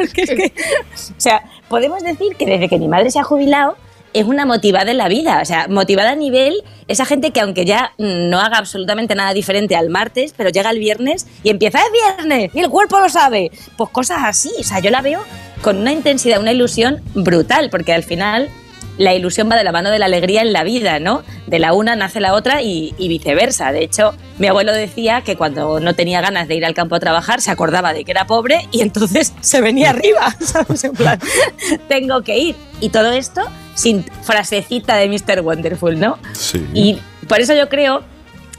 O 1.17 1.21
sea, 1.21 1.43
podemos 1.69 2.03
decir 2.03 2.37
que 2.37 2.47
desde 2.47 2.69
que 2.69 2.79
mi 2.79 2.89
madre 2.89 3.11
se 3.11 3.19
ha 3.19 3.25
jubilado, 3.25 3.77
es 4.13 4.25
una 4.25 4.45
motivada 4.45 4.91
en 4.91 4.99
la 4.99 5.09
vida, 5.09 5.41
o 5.41 5.45
sea, 5.45 5.69
motivada 5.69 6.11
a 6.11 6.17
nivel 6.17 6.65
esa 6.89 7.05
gente 7.05 7.31
que 7.31 7.41
aunque 7.41 7.65
ya 7.65 7.93
no 7.99 8.41
haga 8.41 8.59
absolutamente 8.59 9.15
nada 9.15 9.33
diferente 9.33 9.77
al 9.77 9.89
martes, 9.89 10.35
pero 10.37 10.51
llega 10.51 10.71
el 10.71 10.79
viernes 10.79 11.27
y 11.43 11.51
empieza 11.51 11.79
es 11.79 11.93
viernes 11.93 12.51
y 12.53 12.59
el 12.59 12.69
cuerpo 12.69 12.99
lo 12.99 13.09
sabe, 13.09 13.51
pues 13.77 13.91
cosas 13.91 14.19
así, 14.23 14.51
o 14.59 14.65
sea, 14.65 14.81
yo 14.81 14.91
la 14.91 15.01
veo 15.01 15.23
con 15.63 15.77
una 15.77 15.93
intensidad, 15.93 16.41
una 16.41 16.53
ilusión 16.53 17.01
brutal, 17.15 17.71
porque 17.71 17.93
al 17.93 18.03
final 18.03 18.49
la 19.01 19.15
ilusión 19.15 19.51
va 19.51 19.57
de 19.57 19.65
la 19.65 19.73
mano 19.73 19.91
de 19.91 19.99
la 19.99 20.05
alegría 20.05 20.43
en 20.43 20.53
la 20.53 20.63
vida, 20.63 21.01
¿no? 21.01 21.23
De 21.47 21.59
la 21.59 21.73
una 21.73 21.97
nace 21.97 22.21
la 22.21 22.35
otra 22.35 22.61
y, 22.61 22.95
y 22.99 23.09
viceversa. 23.09 23.73
De 23.73 23.83
hecho, 23.83 24.13
mi 24.39 24.47
abuelo 24.47 24.75
decía 24.75 25.23
que 25.23 25.37
cuando 25.37 25.81
no 25.81 25.95
tenía 25.95 26.21
ganas 26.21 26.49
de 26.49 26.57
ir 26.57 26.67
al 26.67 26.75
campo 26.75 26.97
a 26.97 27.01
trabajar, 27.01 27.41
se 27.41 27.51
acordaba 27.51 27.95
de 27.95 28.05
que 28.05 28.11
era 28.11 28.27
pobre 28.27 28.69
y 28.71 28.83
entonces 28.83 29.33
se 29.41 29.63
venía 29.63 29.89
arriba, 29.89 30.37
¿sabes? 30.41 30.85
En 30.85 30.93
plan, 30.93 31.19
tengo 31.89 32.21
que 32.21 32.37
ir. 32.37 32.57
Y 32.83 32.91
todo 32.91 33.11
esto 33.13 33.41
sin 33.75 34.05
frasecita 34.05 34.97
de 34.97 35.09
Mr. 35.09 35.41
Wonderful, 35.41 35.99
¿no? 35.99 36.19
Sí. 36.35 36.63
Y 36.75 36.99
por 37.27 37.41
eso 37.41 37.55
yo 37.55 37.71
creo 37.71 38.03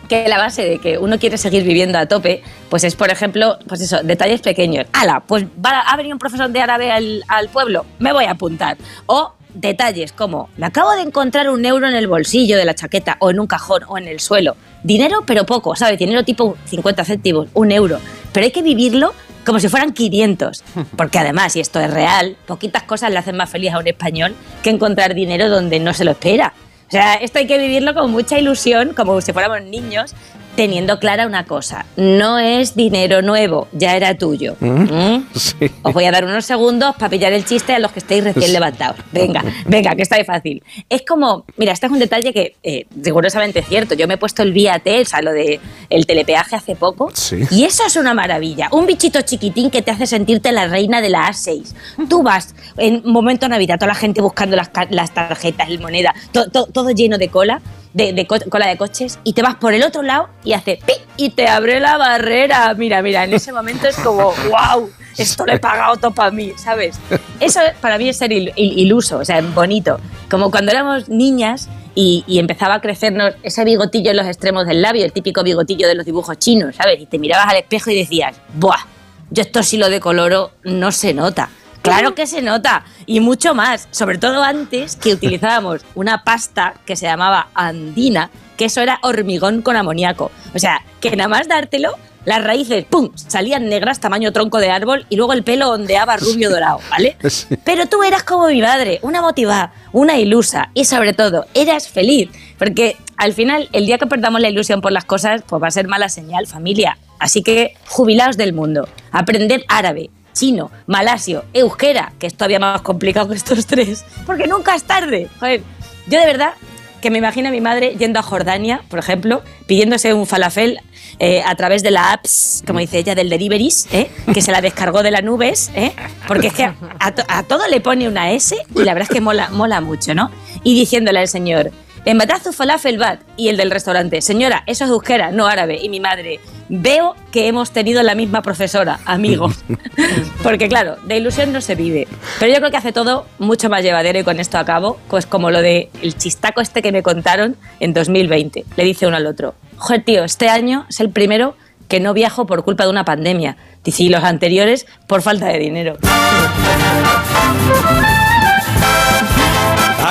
que 0.10 0.28
la 0.28 0.40
base 0.40 0.64
de 0.64 0.80
que 0.80 0.98
uno 0.98 1.20
quiere 1.20 1.38
seguir 1.38 1.64
viviendo 1.64 2.00
a 2.00 2.08
tope, 2.08 2.42
pues 2.72 2.84
es, 2.84 2.96
por 2.96 3.12
ejemplo, 3.12 3.60
pues 3.68 3.82
eso, 3.82 4.02
detalles 4.02 4.42
pequeños. 4.42 4.88
¡Hala! 4.92 5.24
Pues 5.28 5.46
va, 5.64 5.82
ha 5.82 5.96
venido 5.98 6.16
un 6.16 6.20
profesor 6.20 6.50
de 6.50 6.62
árabe 6.62 6.92
al, 6.92 7.24
al 7.28 7.48
pueblo, 7.50 7.86
me 8.00 8.12
voy 8.12 8.26
a 8.26 8.32
apuntar. 8.32 8.78
O 9.06 9.34
detalles 9.54 10.12
como, 10.12 10.50
me 10.58 10.66
acabo 10.66 10.92
de 10.92 11.02
encontrar 11.02 11.50
un 11.50 11.66
euro 11.66 11.88
en 11.88 11.96
el 11.96 12.08
bolsillo 12.08 12.58
de 12.58 12.66
la 12.66 12.76
chaqueta, 12.76 13.18
o 13.20 13.30
en 13.30 13.40
un 13.40 13.48
cajón, 13.48 13.84
o 13.88 13.98
en 13.98 14.08
el 14.08 14.20
suelo. 14.20 14.56
Dinero, 14.84 15.24
pero 15.26 15.46
poco, 15.46 15.76
¿sabes? 15.76 16.00
Dinero 16.00 16.24
tipo 16.24 16.58
50 16.66 17.06
céntimos, 17.06 17.48
un 17.54 17.72
euro. 17.72 18.00
Pero 18.32 18.46
hay 18.46 18.52
que 18.52 18.62
vivirlo 18.62 19.14
como 19.46 19.60
si 19.60 19.70
fueran 19.70 19.94
500. 19.94 20.64
Porque 20.98 21.20
además, 21.20 21.56
y 21.56 21.60
esto 21.60 21.80
es 21.80 21.92
real, 21.92 22.38
poquitas 22.46 22.84
cosas 22.84 23.12
le 23.12 23.18
hacen 23.18 23.38
más 23.38 23.50
feliz 23.50 23.74
a 23.74 23.80
un 23.80 23.88
español 23.88 24.36
que 24.64 24.70
encontrar 24.70 25.14
dinero 25.14 25.50
donde 25.50 25.80
no 25.80 25.94
se 25.94 26.06
lo 26.06 26.12
espera. 26.12 26.54
O 26.88 26.92
sea, 26.92 27.16
esto 27.16 27.40
hay 27.40 27.48
que 27.48 27.58
vivirlo 27.58 27.94
con 27.94 28.12
mucha 28.12 28.38
ilusión, 28.38 28.94
como 28.94 29.22
si 29.22 29.32
fuéramos 29.32 29.62
niños, 29.62 30.14
teniendo 30.56 31.00
clara 31.00 31.26
una 31.28 31.46
cosa. 31.46 31.86
No 31.96 32.38
es 32.40 32.76
dinero 32.76 33.22
nuevo, 33.22 33.68
ya 33.72 33.96
era 33.96 34.18
tuyo. 34.18 34.56
¿Mm? 34.60 35.22
Sí. 35.42 35.72
Os 35.84 35.94
voy 35.94 36.06
a 36.06 36.12
dar 36.12 36.26
unos 36.26 36.46
segundos 36.46 36.96
para 36.96 37.10
pillar 37.10 37.34
el 37.34 37.46
chiste 37.46 37.74
a 37.74 37.80
los 37.80 37.92
que 37.92 38.00
estéis 38.00 38.24
recién 38.24 38.52
levantados. 38.54 38.98
Venga, 39.12 39.44
venga, 39.66 39.96
que 39.96 40.02
está 40.04 40.16
ahí 40.18 40.24
fácil. 40.24 40.64
Es 40.90 41.04
como, 41.08 41.46
mira, 41.58 41.72
este 41.74 41.86
es 41.88 41.92
un 41.92 42.00
detalle 42.00 42.32
que 42.34 42.56
eh, 42.64 42.86
rigurosamente 42.96 43.60
es 43.60 43.68
cierto. 43.68 43.94
Yo 43.96 44.08
me 44.08 44.16
he 44.16 44.18
puesto 44.18 44.44
el 44.44 44.54
VAT, 44.54 44.88
o 45.02 45.06
sea, 45.06 45.22
lo 45.22 45.32
de 45.32 45.60
el 45.90 46.06
telepeaje 46.06 46.56
hace 46.56 46.76
poco, 46.76 47.10
Sí. 47.14 47.42
y 47.52 47.64
eso 47.64 47.84
es 47.86 47.96
una 47.96 48.14
maravilla. 48.14 48.70
Un 48.72 48.86
bichito 48.86 49.22
chiquitín 49.22 49.70
que 49.72 49.82
te 49.82 49.92
hace 49.92 50.06
sentirte 50.08 50.52
la 50.52 50.68
reina 50.68 51.02
de 51.02 51.10
la 51.10 51.28
A6. 51.30 51.74
Tú 52.10 52.24
vas 52.24 52.54
en 52.78 53.02
momento 53.06 53.48
Navidad, 53.48 53.76
toda 53.78 53.88
la 53.90 53.96
gente 53.96 54.22
buscando 54.22 54.56
las, 54.56 54.70
las 54.90 55.14
tarjetas, 55.14 55.70
el 55.70 55.80
moneda, 55.80 56.14
to- 56.32 56.50
to- 56.50 56.68
todo 56.68 56.90
lleno 56.92 57.18
de 57.18 57.30
cola, 57.30 57.62
de, 57.94 58.14
de 58.14 58.26
co- 58.28 58.38
cola 58.50 58.68
de 58.68 58.78
coches, 58.78 59.20
y 59.24 59.34
te 59.34 59.42
vas 59.42 59.56
por 59.56 59.74
el 59.74 59.84
otro 59.84 60.02
lado 60.02 60.30
y 60.44 60.54
hace 60.54 60.78
pi 60.86 60.94
y 61.18 61.30
te 61.32 61.48
abre 61.48 61.80
la 61.80 61.98
barrera. 61.98 62.74
Mira, 62.76 63.02
mira, 63.02 63.24
en 63.24 63.34
ese 63.34 63.52
momento 63.52 63.88
es 63.88 63.96
como, 63.98 64.34
wow, 64.50 64.90
esto 65.18 65.46
lo 65.46 65.54
he 65.54 65.60
pagado 65.60 65.98
todo 65.98 66.12
para 66.12 66.32
mí, 66.32 66.54
¿sabes? 66.58 66.98
Eso 67.40 67.60
para 67.82 67.98
mí 67.98 68.10
es 68.10 68.18
ser 68.18 68.32
il- 68.32 68.54
il- 68.56 68.80
iluso, 68.80 69.18
o 69.20 69.26
sea, 69.26 69.42
bonito. 69.42 70.00
Como 70.30 70.50
cuando 70.52 70.72
éramos 70.72 71.10
niñas 71.10 71.68
y, 71.94 72.24
y 72.28 72.40
empezaba 72.40 72.76
a 72.76 72.82
crecernos 72.82 73.34
ese 73.44 73.66
bigotillo 73.66 74.12
en 74.12 74.18
los 74.18 74.26
extremos 74.26 74.66
del 74.66 74.82
labio, 74.82 75.04
el 75.04 75.12
típico 75.12 75.44
bigotillo 75.44 75.88
de 75.88 75.96
los 75.96 76.06
dibujos 76.06 76.40
chinos, 76.40 76.76
¿sabes? 76.78 77.00
Y 77.02 77.06
te 77.06 77.20
mirabas 77.20 77.48
al 77.50 77.58
espejo 77.58 77.92
y 77.92 77.96
decías, 77.98 78.38
¡buah! 78.56 78.86
Yo 79.30 79.42
esto 79.44 79.64
si 79.64 79.78
lo 79.78 79.90
decoloro 79.90 80.52
no 80.64 80.92
se 80.92 81.14
nota. 81.14 81.50
Claro 81.82 82.14
que 82.14 82.28
se 82.28 82.42
nota 82.42 82.84
y 83.06 83.20
mucho 83.20 83.54
más, 83.56 83.88
sobre 83.92 84.18
todo 84.18 84.44
antes 84.44 84.96
que 84.96 85.14
utilizábamos 85.14 85.82
una 85.96 86.24
pasta 86.24 86.76
que 86.86 86.96
se 86.96 87.06
llamaba 87.06 87.48
andina, 87.54 88.30
que 88.58 88.66
eso 88.66 88.82
era 88.82 89.00
hormigón 89.02 89.62
con 89.62 89.76
amoníaco. 89.76 90.32
O 90.54 90.60
sea, 90.60 90.82
que 91.00 91.16
nada 91.16 91.28
más 91.28 91.48
dártelo, 91.48 91.98
las 92.26 92.44
raíces, 92.44 92.86
¡pum!, 92.86 93.10
salían 93.16 93.68
negras 93.68 94.00
tamaño 94.00 94.32
tronco 94.32 94.60
de 94.60 94.70
árbol 94.70 95.08
y 95.10 95.16
luego 95.16 95.34
el 95.34 95.44
pelo 95.44 95.72
ondeaba 95.72 96.18
rubio 96.18 96.52
dorado, 96.52 96.80
¿vale? 96.92 97.18
Pero 97.66 97.88
tú 97.88 98.04
eras 98.04 98.24
como 98.24 98.48
mi 98.48 98.62
madre, 98.62 99.00
una 99.02 99.22
motivada, 99.22 99.74
una 99.92 100.20
ilusa 100.20 100.70
y 100.76 100.86
sobre 100.86 101.14
todo, 101.14 101.48
eras 101.56 101.88
feliz. 101.88 102.30
Porque 102.60 102.98
al 103.18 103.34
final, 103.34 103.70
el 103.74 103.88
día 103.88 103.98
que 103.98 104.06
perdamos 104.06 104.42
la 104.42 104.50
ilusión 104.50 104.82
por 104.82 104.92
las 104.92 105.06
cosas, 105.06 105.42
pues 105.48 105.62
va 105.62 105.68
a 105.68 105.72
ser 105.72 105.88
mala 105.88 106.10
señal, 106.10 106.46
familia. 106.46 107.00
Así 107.18 107.42
que 107.42 107.74
jubilaos 107.88 108.38
del 108.38 108.54
mundo, 108.54 108.88
aprended 109.12 109.62
árabe, 109.68 110.12
chino, 110.42 110.72
malasio, 110.88 111.46
euskera, 111.54 112.14
que 112.18 112.26
es 112.26 112.34
todavía 112.34 112.58
más 112.60 112.82
complicado 112.82 113.30
que 113.30 113.36
estos 113.36 113.68
tres, 113.68 114.04
porque 114.26 114.48
nunca 114.48 114.74
es 114.74 114.84
tarde. 114.84 115.28
Joder, 115.40 115.62
yo 116.08 116.20
de 116.20 116.26
verdad 116.26 116.54
que 117.00 117.12
me 117.12 117.20
imagino 117.20 117.50
a 117.50 117.52
mi 117.52 117.62
madre 117.62 117.96
yendo 118.00 118.20
a 118.20 118.24
Jordania, 118.24 118.82
por 118.90 118.98
ejemplo, 118.98 119.44
pidiéndose 119.68 120.16
un 120.16 120.26
falafel 120.26 120.80
eh, 121.20 121.44
a 121.46 121.54
través 121.56 121.84
de 121.84 121.92
la 121.92 122.12
apps, 122.14 122.64
como 122.66 122.80
dice 122.80 122.98
ella, 122.98 123.14
del 123.14 123.30
deliveries, 123.30 123.88
¿eh? 123.92 124.10
que 124.34 124.42
se 124.42 124.52
la 124.52 124.62
descargó 124.62 125.04
de 125.04 125.12
la 125.12 125.22
nubes, 125.22 125.70
¿eh? 125.76 125.94
porque 126.28 126.48
es 126.48 126.54
que 126.54 126.64
a, 127.00 127.12
to- 127.14 127.24
a 127.28 127.44
todo 127.44 127.68
le 127.68 127.80
pone 127.80 128.08
una 128.08 128.32
S 128.32 128.56
y 128.76 128.84
la 128.84 128.94
verdad 128.96 129.10
es 129.12 129.14
que 129.16 129.22
mola 129.22 129.82
mucho, 129.82 130.16
¿no? 130.16 130.32
Y 130.64 130.74
diciéndole 130.74 131.20
al 131.20 131.28
señor, 131.28 131.72
Embatazu 132.04 132.52
falafel 132.52 132.98
bat 132.98 133.20
y 133.38 133.50
el 133.50 133.58
del 133.58 133.70
restaurante, 133.70 134.22
señora, 134.22 134.64
eso 134.66 134.86
es 134.86 134.90
euskera, 134.90 135.32
no 135.32 135.46
árabe. 135.46 135.80
Y 135.82 135.90
mi 135.90 136.00
madre, 136.00 136.40
veo 136.68 137.16
que 137.32 137.48
hemos 137.48 137.72
tenido 137.72 138.02
la 138.02 138.16
misma 138.16 138.42
profesora, 138.42 139.00
amigo. 139.06 139.52
Porque 140.44 140.68
claro, 140.68 140.96
de 141.06 141.18
ilusión 141.18 141.54
no 141.54 141.62
se 141.62 141.76
vive. 141.76 142.08
Pero 142.40 142.52
yo 142.52 142.58
creo 142.58 142.72
que 142.72 142.78
hace 142.78 142.92
todo 142.92 143.28
mucho 143.38 143.70
más 143.70 143.84
llevadero 143.84 144.18
y 144.18 144.24
con 144.24 144.40
esto 144.40 144.58
acabo, 144.58 145.00
pues 145.10 145.28
como 145.28 145.52
lo 145.52 145.62
de 145.62 145.90
el 146.02 146.18
chistaco 146.18 146.60
este 146.60 146.82
que 146.82 146.92
me 146.92 147.04
contaron 147.04 147.56
en 147.80 147.94
2020. 147.94 148.66
Le 148.76 148.84
dice 148.84 149.06
uno 149.06 149.18
al 149.18 149.28
otro, 149.28 149.54
joder 149.78 150.04
tío, 150.04 150.24
este 150.24 150.50
año 150.50 150.88
es 150.90 151.00
el 151.02 151.12
primero 151.12 151.56
que 151.88 152.00
no 152.00 152.14
viajo 152.14 152.48
por 152.48 152.64
culpa 152.64 152.86
de 152.86 152.90
una 152.90 153.06
pandemia. 153.06 153.58
Dice, 153.84 154.04
y 154.04 154.10
los 154.10 154.24
anteriores 154.24 154.88
por 155.08 155.22
falta 155.22 155.48
de 155.48 155.60
dinero. 155.60 155.98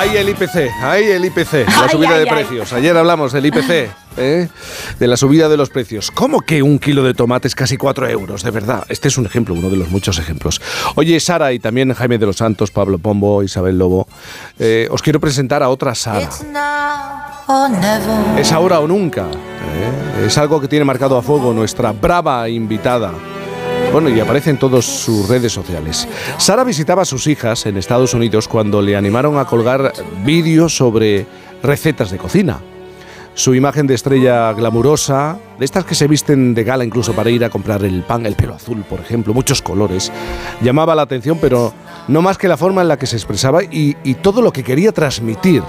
Ahí 0.01 0.17
el 0.17 0.29
IPC, 0.29 0.55
ahí 0.81 1.03
el 1.11 1.25
IPC, 1.25 1.67
la 1.67 1.87
subida 1.87 2.15
ay, 2.15 2.25
de 2.25 2.29
ay. 2.31 2.35
precios. 2.35 2.73
Ayer 2.73 2.97
hablamos 2.97 3.33
del 3.33 3.45
IPC, 3.45 3.69
¿eh? 4.17 4.49
de 4.97 5.07
la 5.07 5.15
subida 5.15 5.47
de 5.47 5.57
los 5.57 5.69
precios. 5.69 6.09
¿Cómo 6.09 6.41
que 6.41 6.63
un 6.63 6.79
kilo 6.79 7.03
de 7.03 7.13
tomate 7.13 7.47
es 7.47 7.53
casi 7.53 7.77
4 7.77 8.09
euros? 8.09 8.41
De 8.41 8.49
verdad, 8.49 8.83
este 8.89 9.09
es 9.09 9.19
un 9.19 9.27
ejemplo, 9.27 9.53
uno 9.53 9.69
de 9.69 9.77
los 9.77 9.91
muchos 9.91 10.17
ejemplos. 10.17 10.59
Oye, 10.95 11.19
Sara 11.19 11.53
y 11.53 11.59
también 11.59 11.93
Jaime 11.93 12.17
de 12.17 12.25
los 12.25 12.37
Santos, 12.37 12.71
Pablo 12.71 12.97
Pombo, 12.97 13.43
Isabel 13.43 13.77
Lobo, 13.77 14.07
eh, 14.57 14.87
os 14.89 15.03
quiero 15.03 15.19
presentar 15.19 15.61
a 15.61 15.69
otra 15.69 15.93
Sara. 15.93 16.31
Es 18.39 18.51
ahora 18.51 18.79
o 18.79 18.87
nunca. 18.87 19.27
¿eh? 19.27 20.25
Es 20.25 20.35
algo 20.39 20.59
que 20.59 20.67
tiene 20.67 20.83
marcado 20.83 21.15
a 21.15 21.21
fuego 21.21 21.53
nuestra 21.53 21.91
brava 21.91 22.49
invitada. 22.49 23.11
Bueno, 23.91 24.07
y 24.07 24.21
aparece 24.21 24.51
en 24.51 24.57
todas 24.57 24.85
sus 24.85 25.27
redes 25.27 25.51
sociales. 25.51 26.07
Sara 26.37 26.63
visitaba 26.63 27.01
a 27.01 27.05
sus 27.05 27.27
hijas 27.27 27.65
en 27.65 27.75
Estados 27.75 28.13
Unidos 28.13 28.47
cuando 28.47 28.81
le 28.81 28.95
animaron 28.95 29.37
a 29.37 29.43
colgar 29.43 29.91
vídeos 30.23 30.77
sobre 30.77 31.25
recetas 31.61 32.09
de 32.09 32.17
cocina. 32.17 32.61
Su 33.33 33.53
imagen 33.53 33.87
de 33.87 33.95
estrella 33.95 34.53
glamurosa, 34.53 35.37
de 35.59 35.65
estas 35.65 35.83
que 35.83 35.95
se 35.95 36.07
visten 36.07 36.53
de 36.53 36.63
gala 36.63 36.85
incluso 36.85 37.11
para 37.11 37.29
ir 37.29 37.43
a 37.43 37.49
comprar 37.49 37.83
el 37.83 38.03
pan, 38.03 38.25
el 38.25 38.35
pelo 38.35 38.55
azul, 38.55 38.85
por 38.89 39.01
ejemplo, 39.01 39.33
muchos 39.33 39.61
colores, 39.61 40.09
llamaba 40.61 40.95
la 40.95 41.01
atención, 41.01 41.37
pero 41.41 41.73
no 42.07 42.21
más 42.21 42.37
que 42.37 42.47
la 42.47 42.55
forma 42.55 42.81
en 42.83 42.87
la 42.87 42.97
que 42.97 43.07
se 43.07 43.17
expresaba 43.17 43.61
y, 43.61 43.97
y 44.05 44.13
todo 44.15 44.41
lo 44.41 44.53
que 44.53 44.63
quería 44.63 44.93
transmitir, 44.93 45.63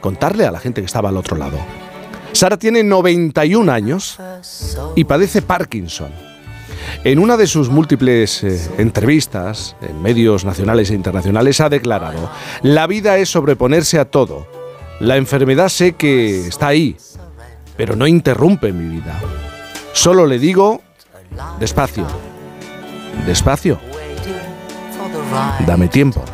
contarle 0.00 0.46
a 0.46 0.50
la 0.50 0.60
gente 0.60 0.80
que 0.80 0.86
estaba 0.86 1.10
al 1.10 1.18
otro 1.18 1.36
lado. 1.36 1.58
Sara 2.32 2.56
tiene 2.56 2.82
91 2.82 3.70
años 3.70 4.18
y 4.94 5.04
padece 5.04 5.42
Parkinson. 5.42 6.35
En 7.04 7.18
una 7.18 7.36
de 7.36 7.46
sus 7.46 7.68
múltiples 7.68 8.42
eh, 8.42 8.70
entrevistas 8.78 9.76
en 9.80 10.00
medios 10.02 10.44
nacionales 10.44 10.90
e 10.90 10.94
internacionales 10.94 11.60
ha 11.60 11.68
declarado, 11.68 12.30
la 12.62 12.86
vida 12.86 13.18
es 13.18 13.28
sobreponerse 13.28 13.98
a 13.98 14.04
todo. 14.06 14.46
La 15.00 15.16
enfermedad 15.16 15.68
sé 15.68 15.92
que 15.92 16.46
está 16.48 16.68
ahí, 16.68 16.96
pero 17.76 17.96
no 17.96 18.06
interrumpe 18.06 18.72
mi 18.72 18.96
vida. 18.96 19.20
Solo 19.92 20.26
le 20.26 20.38
digo, 20.38 20.82
despacio, 21.60 22.06
despacio, 23.26 23.78
dame 25.66 25.88
tiempo. 25.88 26.24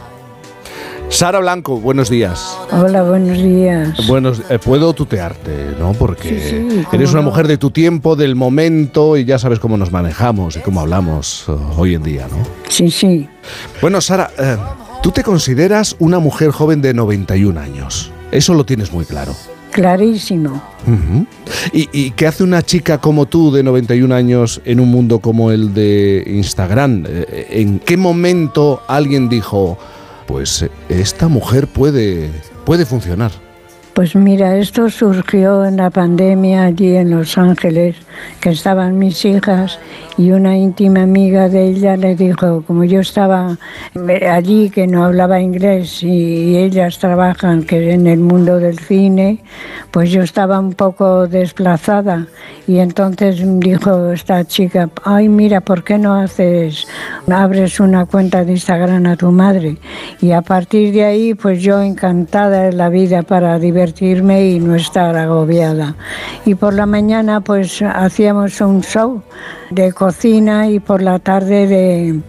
Sara 1.13 1.41
Blanco, 1.41 1.79
buenos 1.79 2.09
días. 2.09 2.57
Hola, 2.73 3.03
buenos 3.03 3.37
días. 3.37 4.07
Buenos, 4.09 4.41
eh, 4.49 4.59
puedo 4.59 4.93
tutearte, 4.95 5.75
¿no? 5.79 5.93
Porque 5.93 6.41
Sí, 6.41 6.71
sí, 6.71 6.85
cómo 6.85 6.89
eres 6.95 7.13
una 7.13 7.21
no. 7.21 7.29
mujer 7.29 7.47
de 7.47 7.59
tu 7.59 7.71
tiempo, 7.71 8.17
del 8.17 8.35
momento 8.35 9.17
y 9.19 9.25
ya 9.27 9.39
sabes 9.39 9.59
cómo 9.61 9.77
nos 9.77 9.93
manejamos 9.93 10.57
y 10.57 10.61
cómo 10.61 10.81
hablamos 10.81 11.45
eh, 11.49 11.53
hoy 11.77 11.95
en 11.95 12.03
día, 12.03 12.27
¿no? 12.31 12.39
Sí, 12.69 12.91
sí. 12.91 13.29
Bueno, 13.83 14.01
Sara, 14.01 14.31
eh, 14.39 14.57
tú 15.03 15.11
te 15.11 15.23
consideras 15.23 15.95
una 15.99 16.19
mujer 16.19 16.51
joven 16.51 16.81
de 16.81 16.95
91 16.95 17.61
años. 17.61 18.11
Eso 18.31 18.55
lo 18.55 18.65
tienes 18.65 18.91
muy 18.91 19.05
claro. 19.05 19.35
Clarísimo. 19.71 20.63
¿Y, 21.73 21.89
y 21.93 22.11
qué 22.13 22.27
hace 22.27 22.43
una 22.43 22.63
chica 22.63 22.99
como 22.99 23.27
tú 23.27 23.53
de 23.53 23.63
91 23.63 24.15
años 24.15 24.61
en 24.65 24.81
un 24.81 24.91
mundo 24.91 25.19
como 25.21 25.51
el 25.51 25.73
de 25.75 26.25
Instagram? 26.27 27.05
Eh, 27.07 27.49
¿En 27.51 27.79
qué 27.81 27.97
momento 27.99 28.83
alguien 28.89 29.29
dijo, 29.29 29.79
pues 30.27 30.63
eh, 30.63 30.71
esta 30.89 31.29
mujer 31.29 31.67
puede, 31.67 32.31
puede 32.65 32.87
funcionar? 32.87 33.33
Pues 33.95 34.17
mira, 34.17 34.57
esto 34.57 34.89
surgió 34.89 35.67
en 35.67 35.77
la 35.77 35.91
pandemia 35.91 36.65
allí 36.65 36.97
en 36.97 37.11
Los 37.11 37.37
Ángeles, 37.37 37.95
que 38.41 38.49
estaban 38.49 38.99
mis 38.99 39.23
hijas 39.27 39.79
y 40.17 40.31
una 40.31 40.57
íntima 40.57 41.03
amiga 41.03 41.51
de 41.51 41.67
ella 41.67 41.99
le 41.99 42.17
dijo, 42.17 42.63
como 42.67 42.85
yo 42.85 43.01
estaba 43.01 43.59
eh, 44.09 44.29
allí 44.29 44.71
que 44.71 44.87
no 44.87 45.05
hablaba 45.05 45.41
inglés 45.41 46.03
y 46.03 46.57
ellas 46.57 46.99
trabajan 46.99 47.65
que 47.65 47.93
en 47.93 48.07
el 48.07 48.21
mundo 48.21 48.59
del 48.59 48.79
cine, 48.79 49.45
pues 49.91 50.11
yo 50.11 50.23
estaba 50.23 50.59
un 50.59 50.73
poco 50.73 51.27
desplazada 51.27 52.27
y 52.67 52.79
entonces 52.79 53.43
dijo 53.61 54.11
esta 54.11 54.43
chica, 54.47 54.89
ay 55.05 55.29
mira, 55.29 55.61
¿por 55.61 55.85
qué 55.85 55.99
no 55.99 56.15
haces, 56.15 56.87
abres 57.31 57.79
una 57.79 58.07
cuenta 58.07 58.43
de 58.43 58.53
Instagram 58.53 59.05
a 59.05 59.17
tu 59.17 59.31
madre? 59.33 59.77
Y 60.23 60.33
a 60.33 60.41
partir 60.41 60.95
de 60.95 61.05
ahí, 61.05 61.35
pues 61.35 61.63
yo 61.63 61.83
encantada 61.83 62.63
de 62.63 62.73
la 62.73 62.89
vida 62.89 63.23
para 63.23 63.59
divertirme 63.59 63.82
y 63.89 64.59
no 64.61 64.75
estar 64.77 65.17
agobiada. 65.17 65.97
Y 66.45 66.55
por 66.55 66.75
la 66.75 66.87
mañana, 66.87 67.41
pues 67.41 67.83
hacíamos 67.83 68.61
un 68.61 68.83
show 68.83 69.23
de 69.71 69.93
cocina 69.93 70.69
y 70.69 70.81
por 70.81 71.03
la 71.03 71.19
tarde 71.19 71.67
de, 71.67 72.21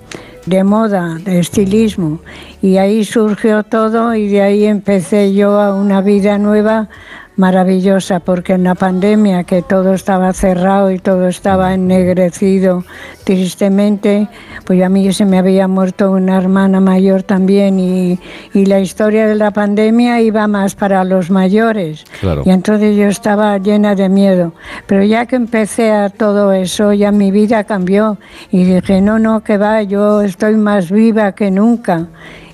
de 0.45 0.63
moda, 0.63 1.19
de 1.23 1.39
estilismo. 1.39 2.19
Y 2.61 2.77
ahí 2.77 3.05
surgió 3.05 3.63
todo 3.63 4.15
y 4.15 4.27
de 4.27 4.41
ahí 4.41 4.65
empecé 4.65 5.33
yo 5.33 5.59
a 5.59 5.75
una 5.75 6.01
vida 6.01 6.37
nueva 6.37 6.89
maravillosa, 7.35 8.19
porque 8.19 8.53
en 8.53 8.63
la 8.63 8.75
pandemia 8.75 9.43
que 9.43 9.61
todo 9.61 9.93
estaba 9.93 10.33
cerrado 10.33 10.91
y 10.91 10.99
todo 10.99 11.27
estaba 11.27 11.73
ennegrecido 11.73 12.83
tristemente, 13.23 14.27
pues 14.65 14.83
a 14.83 14.89
mí 14.89 15.11
se 15.13 15.25
me 15.25 15.37
había 15.37 15.67
muerto 15.67 16.11
una 16.11 16.37
hermana 16.37 16.79
mayor 16.79 17.23
también 17.23 17.79
y, 17.79 18.19
y 18.53 18.65
la 18.65 18.79
historia 18.79 19.27
de 19.27 19.35
la 19.35 19.51
pandemia 19.51 20.21
iba 20.21 20.47
más 20.47 20.75
para 20.75 21.03
los 21.03 21.29
mayores. 21.29 22.03
Claro. 22.19 22.43
Y 22.45 22.49
entonces 22.49 22.95
yo 22.97 23.07
estaba 23.07 23.57
llena 23.57 23.95
de 23.95 24.09
miedo. 24.09 24.53
Pero 24.87 25.03
ya 25.03 25.25
que 25.25 25.35
empecé 25.35 25.91
a 25.91 26.09
todo 26.09 26.51
eso, 26.51 26.93
ya 26.93 27.11
mi 27.11 27.31
vida 27.31 27.63
cambió 27.63 28.17
y 28.51 28.63
dije, 28.63 29.01
no, 29.01 29.19
no, 29.19 29.43
que 29.43 29.57
va, 29.57 29.81
yo 29.83 30.21
estoy 30.21 30.55
más 30.55 30.91
viva 30.91 31.33
que 31.33 31.51
nunca. 31.51 32.07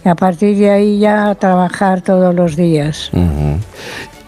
Y 0.03 0.07
a 0.07 0.15
partir 0.15 0.57
de 0.57 0.69
ahí 0.69 0.99
ya 0.99 1.29
a 1.29 1.35
trabajar 1.35 2.01
todos 2.01 2.33
los 2.33 2.55
días. 2.55 3.11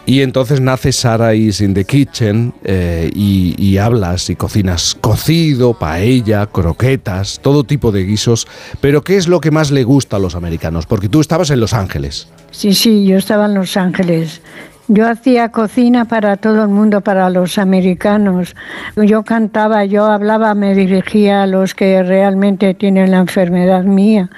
Y 0.05 0.21
entonces 0.21 0.61
nace 0.61 0.91
Sara 0.91 1.35
is 1.35 1.61
in 1.61 1.73
the 1.73 1.85
kitchen 1.85 2.53
eh, 2.63 3.11
y, 3.13 3.55
y 3.57 3.77
hablas 3.77 4.29
y 4.29 4.35
cocinas 4.35 4.97
cocido, 4.99 5.73
paella, 5.73 6.47
croquetas, 6.47 7.39
todo 7.41 7.63
tipo 7.63 7.91
de 7.91 8.03
guisos. 8.03 8.47
Pero 8.81 9.03
¿qué 9.03 9.17
es 9.17 9.27
lo 9.27 9.39
que 9.39 9.51
más 9.51 9.71
le 9.71 9.83
gusta 9.83 10.17
a 10.17 10.19
los 10.19 10.35
americanos? 10.35 10.85
Porque 10.85 11.07
tú 11.07 11.21
estabas 11.21 11.51
en 11.51 11.59
Los 11.59 11.73
Ángeles. 11.73 12.27
Sí, 12.49 12.73
sí, 12.73 13.05
yo 13.05 13.17
estaba 13.17 13.45
en 13.45 13.53
Los 13.53 13.77
Ángeles. 13.77 14.41
Yo 14.93 15.07
hacía 15.07 15.53
cocina 15.53 16.03
para 16.03 16.35
todo 16.35 16.63
el 16.63 16.67
mundo, 16.67 16.99
para 16.99 17.29
los 17.29 17.57
americanos. 17.57 18.57
Yo 18.97 19.23
cantaba, 19.23 19.85
yo 19.85 20.03
hablaba, 20.03 20.53
me 20.53 20.75
dirigía 20.75 21.43
a 21.43 21.47
los 21.47 21.73
que 21.73 22.03
realmente 22.03 22.73
tienen 22.73 23.11
la 23.11 23.19
enfermedad 23.19 23.85
mía. 23.85 24.29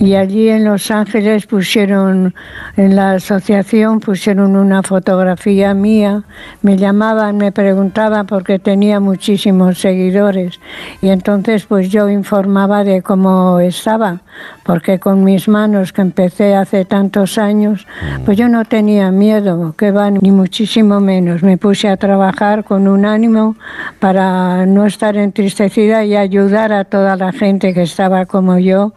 Y 0.00 0.14
allí 0.16 0.50
en 0.50 0.64
Los 0.64 0.90
Ángeles 0.90 1.46
pusieron, 1.46 2.34
en 2.76 2.94
la 2.94 3.12
asociación 3.12 4.00
pusieron 4.00 4.54
una 4.54 4.82
fotografía 4.82 5.72
mía, 5.72 6.24
me 6.60 6.76
llamaban, 6.76 7.38
me 7.38 7.50
preguntaban 7.50 8.26
porque 8.26 8.58
tenía 8.58 9.00
muchísimos 9.00 9.78
seguidores. 9.78 10.60
Y 11.00 11.08
entonces 11.08 11.64
pues 11.64 11.88
yo 11.88 12.10
informaba 12.10 12.84
de 12.84 13.00
cómo 13.00 13.60
estaba, 13.60 14.20
porque 14.64 14.98
con 14.98 15.24
mis 15.24 15.48
manos 15.48 15.92
que 15.92 16.02
empecé 16.02 16.54
hace 16.54 16.84
tantos 16.84 17.38
años, 17.38 17.86
pues 18.24 18.36
yo 18.38 18.48
no 18.48 18.64
tenía 18.64 19.10
miedo, 19.10 19.74
que 19.76 19.90
va, 19.90 20.10
ni 20.10 20.30
muchísimo 20.30 21.00
menos. 21.00 21.42
Me 21.42 21.58
puse 21.58 21.88
a 21.88 21.96
trabajar 21.96 22.64
con 22.64 22.88
un 22.88 23.04
ánimo 23.04 23.56
para 23.98 24.66
no 24.66 24.86
estar 24.86 25.16
entristecida 25.16 26.04
y 26.04 26.16
ayudar 26.16 26.72
a 26.72 26.84
toda 26.84 27.16
la 27.16 27.32
gente 27.32 27.74
que 27.74 27.82
estaba 27.82 28.26
como 28.26 28.58
yo 28.58 28.94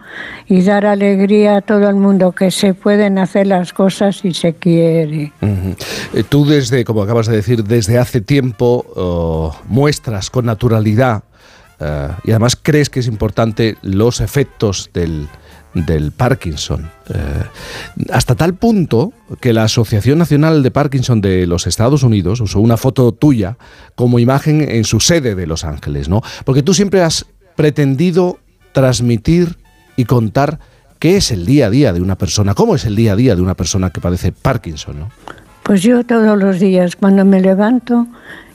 y 0.47 0.61
dar 0.61 0.85
alegría 0.85 1.57
a 1.57 1.61
todo 1.61 1.89
el 1.89 1.95
mundo 1.95 2.31
que 2.31 2.51
se 2.51 2.73
pueden 2.73 3.17
hacer 3.17 3.47
las 3.47 3.73
cosas 3.73 4.17
si 4.17 4.33
se 4.33 4.53
quiere. 4.53 5.31
Eh, 5.41 6.23
Tú 6.29 6.45
desde, 6.45 6.85
como 6.85 7.01
acabas 7.01 7.27
de 7.27 7.35
decir, 7.35 7.63
desde 7.63 7.97
hace 7.97 8.21
tiempo 8.21 8.85
oh, 8.95 9.55
muestras 9.67 10.29
con 10.29 10.45
naturalidad 10.45 11.23
eh, 11.79 12.09
y 12.23 12.31
además 12.31 12.57
crees 12.61 12.89
que 12.89 12.99
es 12.99 13.07
importante 13.07 13.77
los 13.81 14.21
efectos 14.21 14.89
del, 14.93 15.27
del 15.75 16.11
Parkinson. 16.11 16.89
Eh, 17.13 17.43
hasta 18.11 18.33
tal 18.33 18.55
punto 18.55 19.13
que 19.39 19.53
la 19.53 19.63
Asociación 19.63 20.17
Nacional 20.17 20.63
de 20.63 20.71
Parkinson 20.71 21.21
de 21.21 21.45
los 21.45 21.67
Estados 21.67 22.01
Unidos 22.01 22.39
usó 22.39 22.59
una 22.61 22.77
foto 22.77 23.11
tuya 23.11 23.57
como 23.93 24.17
imagen 24.17 24.67
en 24.67 24.85
su 24.85 24.99
sede 24.99 25.35
de 25.35 25.45
Los 25.45 25.65
Ángeles, 25.65 26.09
¿no? 26.09 26.21
Porque 26.45 26.63
tú 26.63 26.73
siempre 26.73 27.03
has 27.03 27.25
pretendido 27.55 28.39
transmitir 28.71 29.57
y 29.97 30.05
contar 30.05 30.59
qué 30.99 31.17
es 31.17 31.31
el 31.31 31.45
día 31.45 31.67
a 31.67 31.69
día 31.69 31.93
de 31.93 32.01
una 32.01 32.17
persona, 32.17 32.53
cómo 32.53 32.75
es 32.75 32.85
el 32.85 32.95
día 32.95 33.13
a 33.13 33.15
día 33.15 33.35
de 33.35 33.41
una 33.41 33.53
persona 33.53 33.89
que 33.89 34.01
padece 34.01 34.31
Parkinson, 34.31 34.99
¿no? 34.99 35.11
Pues 35.63 35.81
yo 35.81 36.05
todos 36.05 36.37
los 36.37 36.59
días 36.59 36.95
cuando 36.95 37.25
me 37.25 37.41
levanto 37.41 38.07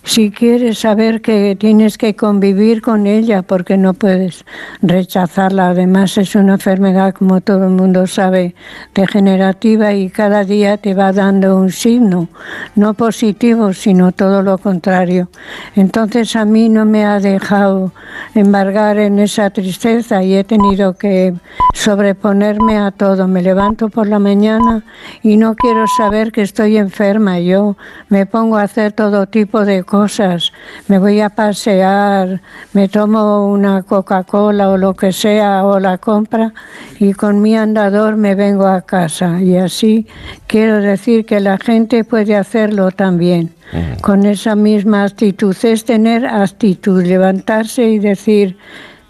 si 0.02 0.30
quieres 0.30 0.78
saber 0.78 1.20
que 1.20 1.56
tienes 1.58 1.98
que 1.98 2.16
convivir 2.16 2.82
con 2.82 3.06
ella 3.06 3.42
porque 3.42 3.76
no 3.76 3.94
puedes 3.94 4.44
rechazarla. 4.82 5.70
Además 5.70 6.16
es 6.18 6.34
una 6.34 6.54
enfermedad, 6.54 7.14
como 7.14 7.40
todo 7.40 7.64
el 7.64 7.70
mundo 7.70 8.06
sabe, 8.06 8.54
degenerativa 8.94 9.92
y 9.92 10.10
cada 10.10 10.44
día 10.44 10.78
te 10.78 10.94
va 10.94 11.12
dando 11.12 11.56
un 11.56 11.70
signo, 11.70 12.28
no 12.74 12.94
positivo, 12.94 13.72
sino 13.72 14.12
todo 14.12 14.42
lo 14.42 14.58
contrario. 14.58 15.28
Entonces 15.76 16.34
a 16.36 16.44
mí 16.44 16.68
no 16.68 16.84
me 16.84 17.04
ha 17.04 17.20
dejado 17.20 17.92
embargar 18.34 18.98
en 18.98 19.18
esa 19.18 19.50
tristeza 19.50 20.22
y 20.22 20.34
he 20.34 20.44
tenido 20.44 20.94
que 20.94 21.34
sobreponerme 21.74 22.78
a 22.78 22.90
todo. 22.90 23.28
Me 23.28 23.42
levanto 23.42 23.88
por 23.88 24.06
la 24.06 24.18
mañana 24.18 24.82
y 25.22 25.36
no 25.36 25.54
quiero 25.54 25.86
saber 25.86 26.32
que 26.32 26.42
estoy 26.42 26.76
enferma. 26.76 27.38
Yo 27.40 27.76
me 28.08 28.26
pongo 28.26 28.56
a 28.56 28.62
hacer 28.62 28.92
todo 28.92 29.26
tipo 29.26 29.64
de 29.64 29.84
cosas. 29.90 30.52
Me 30.86 30.98
voy 30.98 31.20
a 31.20 31.30
pasear, 31.30 32.40
me 32.72 32.88
tomo 32.88 33.52
una 33.52 33.82
Coca-Cola 33.82 34.70
o 34.70 34.76
lo 34.78 34.94
que 34.94 35.12
sea 35.12 35.66
o 35.66 35.80
la 35.80 35.98
compra 35.98 36.54
y 37.00 37.12
con 37.12 37.42
mi 37.42 37.56
andador 37.56 38.16
me 38.16 38.34
vengo 38.36 38.66
a 38.66 38.82
casa. 38.82 39.42
Y 39.42 39.56
así 39.56 40.06
quiero 40.46 40.76
decir 40.76 41.26
que 41.26 41.40
la 41.40 41.58
gente 41.58 42.04
puede 42.04 42.36
hacerlo 42.36 42.92
también. 42.92 43.52
Con 44.00 44.26
esa 44.26 44.54
misma 44.56 45.04
actitud 45.04 45.56
es 45.62 45.84
tener 45.84 46.26
actitud, 46.26 47.04
levantarse 47.04 47.88
y 47.88 47.98
decir, 47.98 48.56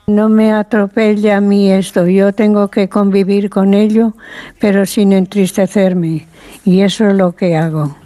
no 0.07 0.28
me 0.28 0.52
atropella 0.52 1.36
a 1.36 1.41
mí 1.41 1.70
esto, 1.70 2.07
yo 2.07 2.33
tengo 2.33 2.68
que 2.68 2.89
convivir 2.89 3.49
con 3.49 3.75
ello, 3.75 4.15
pero 4.59 4.84
sin 4.84 5.12
entristecerme. 5.12 6.26
Y 6.65 6.81
eso 6.81 7.09
es 7.09 7.15
lo 7.15 7.33
que 7.33 7.57
hago. 7.57 7.97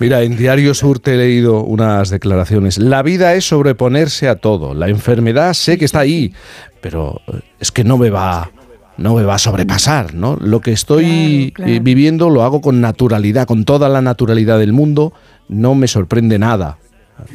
Mira, 0.00 0.22
en 0.22 0.36
Diario 0.36 0.74
Sur 0.74 0.98
te 0.98 1.14
he 1.14 1.16
leído 1.16 1.62
unas 1.62 2.10
declaraciones. 2.10 2.78
La 2.78 3.02
vida 3.02 3.34
es 3.34 3.46
sobreponerse 3.46 4.28
a 4.28 4.36
todo. 4.36 4.74
La 4.74 4.88
enfermedad 4.88 5.52
sé 5.54 5.78
que 5.78 5.84
está 5.84 6.00
ahí, 6.00 6.32
pero 6.80 7.20
eh, 7.26 7.40
es 7.60 7.72
que 7.72 7.84
no 7.84 7.98
me 7.98 8.10
va 8.10 8.50
no 8.98 9.14
me 9.14 9.22
va 9.22 9.36
a 9.36 9.38
sobrepasar, 9.38 10.12
¿no? 10.12 10.36
Lo 10.40 10.60
que 10.60 10.72
estoy 10.72 11.54
eh, 11.58 11.80
viviendo 11.80 12.30
lo 12.30 12.42
hago 12.42 12.60
con 12.60 12.80
naturalidad, 12.80 13.46
con 13.46 13.64
toda 13.64 13.88
la 13.88 14.02
naturalidad 14.02 14.58
del 14.58 14.72
mundo, 14.72 15.12
no 15.48 15.76
me 15.76 15.86
sorprende 15.86 16.38
nada. 16.38 16.78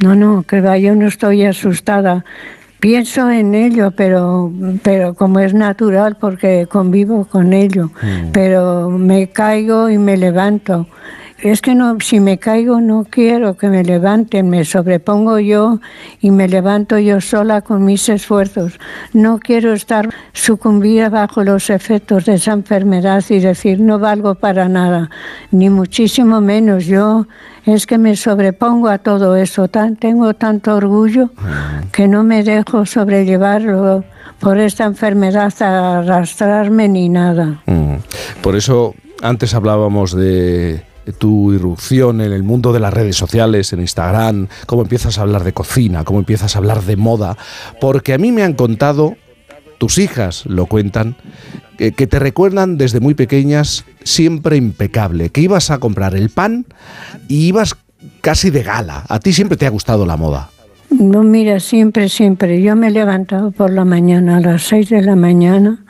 No, 0.01 0.13
no, 0.13 0.43
que 0.43 0.61
va, 0.61 0.77
yo 0.77 0.93
no 0.93 1.07
estoy 1.07 1.45
asustada. 1.45 2.25
Pienso 2.79 3.29
en 3.31 3.55
ello, 3.55 3.91
pero, 3.91 4.51
pero 4.83 5.13
como 5.13 5.39
es 5.39 5.53
natural, 5.53 6.17
porque 6.19 6.67
convivo 6.69 7.25
con 7.25 7.53
ello, 7.53 7.91
pero 8.33 8.89
me 8.89 9.29
caigo 9.29 9.89
y 9.89 9.97
me 9.97 10.17
levanto. 10.17 10.87
Es 11.43 11.61
que 11.61 11.75
no, 11.75 11.97
si 11.99 12.21
me 12.21 12.37
caigo 12.37 12.79
no 12.79 13.05
quiero 13.09 13.57
que 13.57 13.67
me 13.67 13.83
levanten, 13.83 14.49
me 14.49 14.63
sobrepongo 14.63 15.39
yo 15.39 15.81
y 16.21 16.31
me 16.31 16.47
levanto 16.47 16.97
yo 16.99 17.19
sola 17.19 17.59
con 17.59 17.83
mis 17.83 18.07
esfuerzos. 18.07 18.79
No 19.11 19.39
quiero 19.39 19.73
estar 19.73 20.07
sucumbida 20.31 21.09
bajo 21.09 21.43
los 21.43 21.69
efectos 21.69 22.23
de 22.23 22.35
esa 22.35 22.53
enfermedad 22.53 23.21
y 23.27 23.39
decir 23.39 23.81
no 23.81 23.99
valgo 23.99 24.35
para 24.35 24.69
nada, 24.69 25.09
ni 25.51 25.69
muchísimo 25.69 26.39
menos. 26.39 26.85
Yo 26.85 27.27
es 27.65 27.87
que 27.87 27.97
me 27.97 28.15
sobrepongo 28.15 28.87
a 28.87 28.99
todo 28.99 29.35
eso, 29.35 29.67
tan, 29.67 29.97
tengo 29.97 30.35
tanto 30.35 30.73
orgullo 30.73 31.29
que 31.91 32.07
no 32.07 32.23
me 32.23 32.43
dejo 32.45 32.85
sobrellevarlo 32.85 34.05
por 34.39 34.59
esta 34.59 34.85
enfermedad 34.85 35.53
a 35.59 35.99
arrastrarme 35.99 36.87
ni 36.87 37.09
nada. 37.09 37.61
Mm. 37.65 37.95
Por 38.41 38.55
eso 38.55 38.95
antes 39.21 39.53
hablábamos 39.53 40.15
de 40.15 40.92
tu 41.11 41.53
irrupción 41.53 42.21
en 42.21 42.31
el 42.31 42.43
mundo 42.43 42.73
de 42.73 42.79
las 42.79 42.93
redes 42.93 43.15
sociales, 43.15 43.73
en 43.73 43.81
Instagram, 43.81 44.47
cómo 44.65 44.83
empiezas 44.83 45.17
a 45.17 45.21
hablar 45.21 45.43
de 45.43 45.53
cocina, 45.53 46.03
cómo 46.03 46.19
empiezas 46.19 46.55
a 46.55 46.59
hablar 46.59 46.83
de 46.83 46.95
moda, 46.95 47.37
porque 47.81 48.13
a 48.13 48.17
mí 48.17 48.31
me 48.31 48.43
han 48.43 48.53
contado, 48.53 49.15
tus 49.77 49.97
hijas 49.97 50.45
lo 50.45 50.65
cuentan, 50.65 51.15
que, 51.77 51.91
te 51.91 52.19
recuerdan 52.19 52.77
desde 52.77 52.99
muy 52.99 53.13
pequeñas 53.13 53.85
siempre 54.03 54.57
impecable, 54.57 55.29
que 55.29 55.41
ibas 55.41 55.71
a 55.71 55.79
comprar 55.79 56.15
el 56.15 56.29
pan 56.29 56.65
y 57.27 57.47
ibas 57.47 57.75
casi 58.21 58.49
de 58.49 58.63
gala. 58.63 59.03
A 59.09 59.19
ti 59.19 59.33
siempre 59.33 59.57
te 59.57 59.65
ha 59.65 59.69
gustado 59.69 60.05
la 60.05 60.17
moda. 60.17 60.49
No, 60.89 61.23
mira, 61.23 61.59
siempre, 61.59 62.07
siempre. 62.07 62.61
Yo 62.61 62.75
me 62.75 62.87
he 62.87 62.91
levantado 62.91 63.51
por 63.51 63.71
la 63.71 63.83
mañana, 63.83 64.37
a 64.37 64.39
las 64.39 64.63
seis 64.63 64.89
de 64.89 65.01
la 65.01 65.15
mañana, 65.15 65.83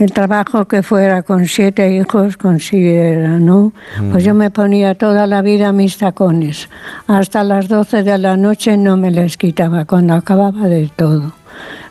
el 0.00 0.12
trabajo 0.12 0.66
que 0.66 0.82
fuera 0.82 1.22
con 1.22 1.46
siete 1.46 1.92
hijos 1.92 2.36
considera, 2.36 3.38
¿no? 3.38 3.72
Pues 4.10 4.24
yo 4.24 4.34
me 4.34 4.50
ponía 4.50 4.94
toda 4.94 5.26
la 5.26 5.42
vida 5.42 5.72
mis 5.72 5.98
tacones. 5.98 6.68
Hasta 7.06 7.44
las 7.44 7.68
12 7.68 8.02
de 8.02 8.18
la 8.18 8.36
noche 8.36 8.76
no 8.76 8.96
me 8.96 9.10
les 9.10 9.36
quitaba 9.36 9.84
cuando 9.84 10.14
acababa 10.14 10.68
de 10.68 10.90
todo. 10.96 11.32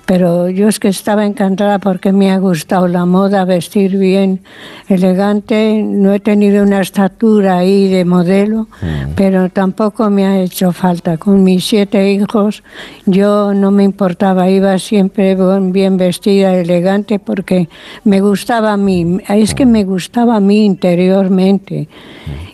Pero 0.10 0.50
yo 0.50 0.68
es 0.68 0.80
que 0.80 0.88
estaba 0.88 1.24
encantada 1.24 1.78
porque 1.78 2.12
me 2.12 2.32
ha 2.32 2.40
gustado 2.40 2.88
la 2.88 3.06
moda, 3.06 3.46
vestir 3.46 3.96
bien, 3.96 4.40
elegante. 4.88 5.84
No 5.86 6.12
he 6.12 6.20
tenido 6.20 6.64
una 6.64 6.82
estatura 6.82 7.60
ahí 7.60 7.90
de 7.90 8.06
modelo, 8.06 8.68
pero 9.16 9.50
tampoco 9.50 10.10
me 10.10 10.26
ha 10.26 10.42
hecho 10.42 10.72
falta. 10.72 11.18
Con 11.18 11.44
mis 11.44 11.64
siete 11.64 12.12
hijos 12.12 12.64
yo 13.06 13.54
no 13.54 13.70
me 13.70 13.84
importaba, 13.84 14.50
iba 14.50 14.80
siempre 14.80 15.38
bien 15.72 15.98
vestida, 15.98 16.56
elegante, 16.56 17.20
porque 17.20 17.70
me 18.04 18.20
gustaba 18.20 18.74
a 18.74 18.78
mí. 18.78 19.20
Es 19.30 19.54
que 19.54 19.68
me 19.68 19.84
gustaba 19.84 20.38
a 20.38 20.40
mí 20.40 20.66
interiormente. 20.66 21.88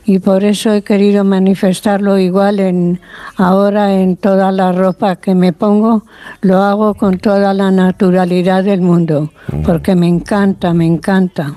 Y 0.05 0.19
por 0.19 0.43
eso 0.43 0.71
he 0.71 0.83
querido 0.83 1.23
manifestarlo 1.23 2.19
igual 2.19 2.59
en 2.59 2.99
ahora 3.37 3.99
en 3.99 4.17
toda 4.17 4.51
la 4.51 4.71
ropa 4.71 5.15
que 5.15 5.33
me 5.35 5.51
pongo, 5.51 6.05
lo 6.41 6.61
hago 6.61 6.93
con 6.93 7.17
toda 7.17 7.53
la 7.53 7.71
naturalidad 7.71 8.63
del 8.63 8.81
mundo, 8.81 9.31
porque 9.65 9.95
me 9.95 10.07
encanta, 10.07 10.73
me 10.73 10.85
encanta. 10.85 11.53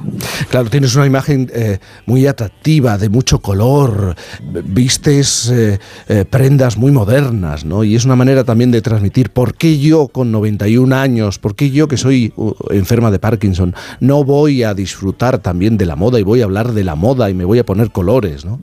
Claro, 0.49 0.71
tienes 0.71 0.95
una 0.97 1.07
imagen 1.07 1.51
eh, 1.53 1.79
muy 2.07 2.27
atractiva, 2.27 2.99
de 2.99 3.09
mucho 3.09 3.41
color, 3.41 4.17
vistes 4.65 5.51
eh, 5.51 5.79
eh, 6.09 6.25
prendas 6.25 6.77
muy 6.77 6.91
modernas, 6.91 7.65
¿no? 7.65 7.85
Y 7.85 7.97
es 7.97 8.05
una 8.05 8.17
manera 8.17 8.45
también 8.45 8.71
de 8.71 8.83
transmitir 8.83 9.31
por 9.31 9.55
qué 9.55 9.79
yo 9.79 10.09
con 10.09 10.33
91 10.33 10.97
años, 10.97 11.39
por 11.39 11.55
qué 11.55 11.71
yo 11.71 11.87
que 11.87 11.97
soy 11.97 12.33
uh, 12.37 12.55
enferma 12.71 13.11
de 13.11 13.19
Parkinson, 13.19 13.75
no 14.01 14.25
voy 14.25 14.63
a 14.63 14.75
disfrutar 14.75 15.39
también 15.39 15.77
de 15.77 15.87
la 15.87 15.97
moda 15.97 16.19
y 16.19 16.23
voy 16.23 16.41
a 16.41 16.45
hablar 16.45 16.73
de 16.73 16.85
la 16.85 16.95
moda 16.95 17.31
y 17.31 17.35
me 17.35 17.45
voy 17.45 17.59
a 17.59 17.67
poner 17.67 17.91
colores, 17.91 18.38
¿no? 18.45 18.61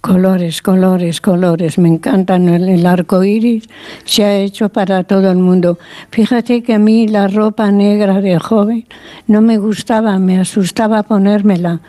Colores, 0.00 0.62
colores, 0.62 1.20
colores. 1.20 1.78
Me 1.78 1.88
encantan. 1.88 2.48
El, 2.48 2.68
el 2.68 2.86
arco 2.86 3.24
iris 3.24 3.68
se 4.04 4.24
ha 4.24 4.38
hecho 4.38 4.68
para 4.68 5.04
todo 5.04 5.30
el 5.30 5.38
mundo. 5.38 5.78
Fíjate 6.10 6.62
que 6.62 6.74
a 6.74 6.78
mí 6.78 7.08
la 7.08 7.28
ropa 7.28 7.70
negra 7.70 8.20
de 8.20 8.38
joven 8.38 8.86
no 9.26 9.40
me 9.40 9.58
gustaba, 9.58 10.18
me 10.18 10.38
asustaba 10.38 11.02
ponérmela. 11.02 11.80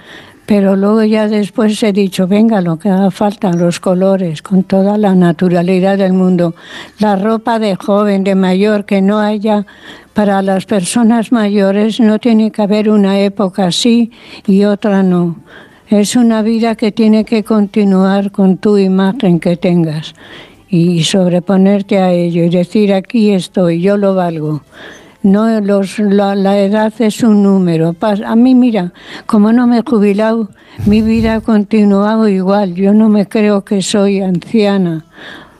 Pero 0.50 0.76
luego 0.76 1.04
ya 1.04 1.28
después 1.28 1.84
he 1.84 1.94
dicho, 1.94 2.28
venga, 2.28 2.60
lo 2.60 2.80
que 2.80 2.90
haga 2.90 3.12
falta, 3.12 3.54
los 3.54 3.80
colores, 3.80 4.42
con 4.42 4.64
toda 4.64 4.98
la 4.98 5.14
naturalidad 5.14 6.00
del 6.00 6.14
mundo. 6.14 6.56
La 6.98 7.16
ropa 7.16 7.60
de 7.60 7.76
joven, 7.76 8.24
de 8.24 8.34
mayor, 8.34 8.86
que 8.86 9.00
no 9.00 9.20
haya 9.20 9.68
para 10.16 10.42
las 10.42 10.66
personas 10.66 11.32
mayores, 11.32 12.00
no 12.00 12.18
tiene 12.18 12.52
que 12.52 12.64
haber 12.64 12.90
una 12.90 13.20
época 13.20 13.68
así 13.68 14.12
y 14.48 14.64
otra 14.64 15.04
no. 15.04 15.36
Es 15.90 16.16
una 16.16 16.44
vida 16.44 16.76
que 16.76 16.92
tiene 16.92 17.26
que 17.26 17.44
continuar 17.44 18.32
con 18.32 18.58
tu 18.58 18.78
imagen 18.78 19.40
que 19.40 19.58
tengas 19.58 20.14
y 20.70 21.04
sobreponerte 21.04 21.98
a 21.98 22.12
ello 22.12 22.44
y 22.44 22.50
decir 22.50 22.94
aquí 22.94 23.32
estoy, 23.32 23.82
yo 23.82 23.98
lo 23.98 24.14
valgo. 24.14 24.62
No, 25.24 25.60
los, 25.62 25.98
la, 25.98 26.36
la 26.36 26.60
edad 26.60 26.94
es 27.00 27.24
un 27.24 27.42
número. 27.42 27.96
A 28.24 28.36
mí, 28.36 28.54
mira, 28.54 28.94
como 29.26 29.52
no 29.52 29.66
me 29.66 29.80
he 29.80 29.82
jubilado, 29.82 30.50
mi 30.86 31.02
vida 31.02 31.34
ha 31.34 31.42
continuado 31.42 32.28
igual. 32.28 32.76
Yo 32.76 32.94
no 32.94 33.10
me 33.10 33.28
creo 33.28 33.66
que 33.66 33.82
soy 33.82 34.22
anciana. 34.22 35.06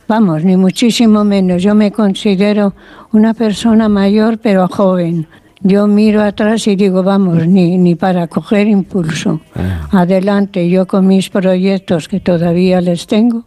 Vamos, 0.08 0.44
ni 0.44 0.56
muchísimo 0.58 1.24
menos. 1.24 1.64
Yo 1.64 1.74
me 1.74 1.92
considero 1.92 2.76
una 3.12 3.34
persona 3.34 3.90
mayor, 3.90 4.38
pero 4.38 4.68
joven. 4.68 5.28
Yo 5.62 5.88
miro 5.88 6.22
atrás 6.24 6.68
y 6.68 6.76
digo, 6.76 7.04
vamos, 7.04 7.46
ni, 7.46 7.78
ni 7.78 7.96
para 7.96 8.28
coger 8.28 8.68
impulso. 8.68 9.42
Adelante, 9.92 10.70
yo 10.70 10.88
con 10.88 11.06
mis 11.08 11.30
proyectos 11.30 12.08
que 12.08 12.20
todavía 12.20 12.80
les 12.80 13.08
tengo 13.08 13.46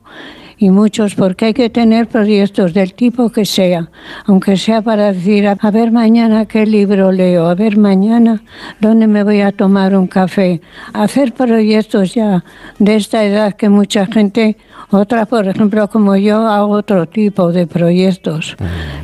y 0.62 0.70
muchos, 0.70 1.16
porque 1.16 1.46
hay 1.46 1.54
que 1.54 1.70
tener 1.70 2.06
proyectos 2.06 2.72
del 2.72 2.94
tipo 2.94 3.30
que 3.30 3.44
sea, 3.44 3.90
aunque 4.26 4.56
sea 4.56 4.80
para 4.80 5.12
decir, 5.12 5.48
a 5.48 5.70
ver 5.72 5.90
mañana 5.90 6.46
qué 6.46 6.64
libro 6.66 7.10
leo, 7.10 7.48
a 7.48 7.56
ver 7.56 7.76
mañana 7.76 8.42
dónde 8.78 9.08
me 9.08 9.24
voy 9.24 9.40
a 9.40 9.50
tomar 9.50 9.96
un 9.96 10.06
café, 10.06 10.60
hacer 10.92 11.34
proyectos 11.34 12.14
ya 12.14 12.44
de 12.78 12.94
esta 12.94 13.24
edad 13.24 13.54
que 13.54 13.68
mucha 13.68 14.06
gente, 14.06 14.56
otra 14.92 15.26
por 15.26 15.48
ejemplo 15.48 15.88
como 15.88 16.14
yo, 16.14 16.46
hago 16.46 16.74
otro 16.74 17.08
tipo 17.08 17.50
de 17.50 17.66
proyectos, 17.66 18.56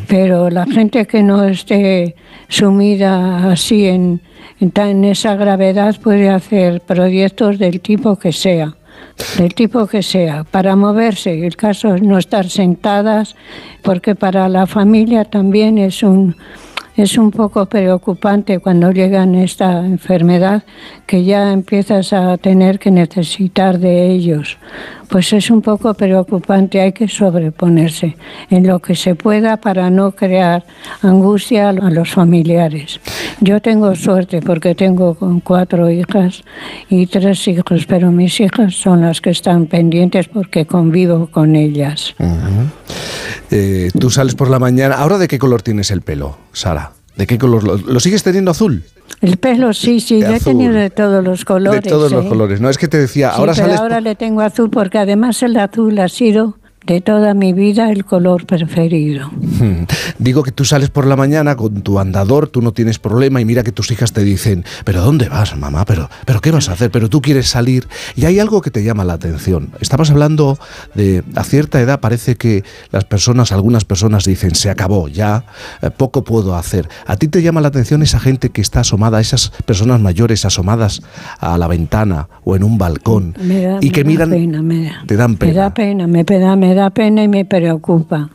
pero 0.06 0.50
la 0.50 0.64
gente 0.64 1.08
que 1.08 1.24
no 1.24 1.42
esté 1.42 2.14
sumida 2.48 3.50
así 3.50 3.86
en, 3.86 4.20
en 4.60 5.04
esa 5.04 5.34
gravedad 5.34 5.96
puede 6.00 6.28
hacer 6.28 6.82
proyectos 6.82 7.58
del 7.58 7.80
tipo 7.80 8.14
que 8.16 8.30
sea 8.30 8.76
del 9.36 9.55
tipo 9.55 9.86
que 9.86 10.02
sea, 10.02 10.44
para 10.44 10.76
moverse. 10.76 11.47
El 11.47 11.56
caso 11.56 11.94
es 11.94 12.02
no 12.02 12.18
estar 12.18 12.48
sentadas, 12.48 13.36
porque 13.82 14.14
para 14.14 14.48
la 14.48 14.66
familia 14.66 15.24
también 15.24 15.78
es 15.78 16.02
un 16.02 16.36
es 16.97 17.16
un 17.16 17.30
poco 17.30 17.66
preocupante 17.66 18.58
cuando 18.58 18.90
llegan 18.90 19.36
esta 19.36 19.86
enfermedad 19.86 20.64
que 21.06 21.22
ya 21.22 21.52
empiezas 21.52 22.12
a 22.12 22.36
tener 22.38 22.80
que 22.80 22.90
necesitar 22.90 23.78
de 23.78 24.10
ellos. 24.10 24.58
Pues 25.08 25.32
es 25.32 25.50
un 25.50 25.62
poco 25.62 25.94
preocupante, 25.94 26.80
hay 26.80 26.92
que 26.92 27.08
sobreponerse 27.08 28.16
en 28.50 28.66
lo 28.66 28.78
que 28.80 28.94
se 28.94 29.14
pueda 29.14 29.56
para 29.56 29.90
no 29.90 30.12
crear 30.12 30.64
angustia 31.02 31.70
a 31.70 31.72
los 31.72 32.10
familiares. 32.10 33.00
Yo 33.40 33.60
tengo 33.60 33.94
suerte 33.94 34.42
porque 34.42 34.74
tengo 34.74 35.16
cuatro 35.42 35.90
hijas 35.90 36.42
y 36.90 37.06
tres 37.06 37.46
hijos, 37.48 37.86
pero 37.86 38.10
mis 38.12 38.38
hijas 38.40 38.74
son 38.74 39.02
las 39.02 39.20
que 39.20 39.30
están 39.30 39.66
pendientes 39.66 40.28
porque 40.28 40.66
convivo 40.66 41.28
con 41.30 41.56
ellas. 41.56 42.14
Eh, 43.50 43.90
tú 43.98 44.10
sales 44.10 44.34
por 44.34 44.50
la 44.50 44.58
mañana. 44.58 44.96
¿Ahora 44.96 45.18
de 45.18 45.28
qué 45.28 45.38
color 45.38 45.62
tienes 45.62 45.90
el 45.90 46.02
pelo, 46.02 46.36
Sara? 46.52 46.98
¿De 47.18 47.26
qué 47.26 47.36
color? 47.36 47.64
¿Lo, 47.64 47.76
lo 47.76 47.98
sigues 47.98 48.22
teniendo 48.22 48.52
azul? 48.52 48.84
El 49.20 49.38
pelo 49.38 49.72
sí, 49.72 49.98
sí, 49.98 50.20
yo 50.20 50.28
he 50.28 50.38
tenido 50.38 50.72
de 50.72 50.88
todos 50.88 51.22
los 51.24 51.44
colores. 51.44 51.82
de 51.82 51.90
todos 51.90 52.12
los 52.12 52.24
¿eh? 52.24 52.28
colores. 52.28 52.60
No, 52.60 52.70
es 52.70 52.78
que 52.78 52.86
te 52.86 52.97
decía, 52.97 53.30
Sí, 53.32 53.40
ahora 53.40 53.55
pero 53.55 53.66
sales... 53.66 53.80
ahora 53.80 54.00
le 54.00 54.14
tengo 54.14 54.40
azul 54.40 54.70
porque 54.70 54.98
además 54.98 55.42
el 55.42 55.56
azul 55.56 55.98
ha 55.98 56.08
sido 56.08 56.58
de 56.89 57.00
toda 57.02 57.34
mi 57.34 57.52
vida 57.52 57.91
el 57.92 58.05
color 58.07 58.47
preferido. 58.47 59.31
Hmm. 59.31 59.84
Digo 60.18 60.42
que 60.42 60.52
tú 60.52 60.65
sales 60.65 60.89
por 60.89 61.07
la 61.07 61.17
mañana 61.17 61.55
con 61.55 61.83
tu 61.83 61.99
andador, 61.99 62.49
tú 62.49 62.62
no 62.62 62.73
tienes 62.73 62.99
problema 62.99 63.41
y 63.41 63.44
mira 63.44 63.62
que 63.62 63.73
tus 63.73 63.91
hijas 63.91 64.12
te 64.12 64.23
dicen, 64.23 64.65
pero 64.84 65.02
¿dónde 65.02 65.28
vas, 65.28 65.55
mamá? 65.57 65.84
¿Pero, 65.84 66.08
pero 66.25 66.41
qué 66.41 66.50
vas 66.50 66.70
a 66.70 66.73
hacer? 66.73 66.91
Pero 66.91 67.10
tú 67.10 67.20
quieres 67.20 67.49
salir 67.49 67.86
y 68.17 68.25
hay 68.25 68.41
algo 68.41 68.62
que 68.62 68.70
te 68.70 68.83
llama 68.83 69.05
la 69.05 69.12
atención. 69.12 69.70
Estabas 69.81 70.10
hablando 70.10 70.58
de, 70.94 71.23
a 71.34 71.44
cierta 71.44 71.78
edad 71.81 72.00
parece 72.00 72.36
que 72.36 72.65
las 72.91 73.05
personas, 73.05 73.52
algunas 73.52 73.84
personas 73.84 74.25
dicen, 74.25 74.55
se 74.55 74.70
acabó, 74.70 75.08
ya 75.08 75.44
eh, 75.83 75.91
poco 75.91 76.25
puedo 76.25 76.57
hacer. 76.57 76.89
¿A 77.07 77.17
ti 77.17 77.28
te 77.28 77.42
llama 77.42 77.60
la 77.60 77.68
atención 77.68 78.02
esa 78.02 78.18
gente 78.18 78.49
que 78.49 78.62
está 78.62 78.81
asomada, 78.81 79.20
esas 79.20 79.50
personas 79.67 80.00
mayores 80.00 80.47
asomadas 80.47 81.02
a 81.39 81.58
la 81.58 81.68
ventana 81.68 82.28
o 82.44 82.57
en 82.57 82.65
un 82.65 82.78
balcón 82.78 83.34
Me 83.42 83.60
da, 83.60 83.78
y 83.83 83.91
que 83.91 84.05
me 84.05 84.17
da 84.17 84.25
miran, 84.25 84.31
pena, 84.31 84.62
me 84.62 84.84
da, 84.84 85.05
te 85.07 85.17
dan 85.17 85.33
me 85.33 85.36
pena? 85.36 85.52
da 85.52 85.75
pena, 85.75 86.07
me 86.07 86.25
da, 86.25 86.57
me 86.57 86.75
da 86.75 86.77
pena 86.90 87.23
y 87.23 87.28
me 87.28 87.44
preocupa. 87.44 88.31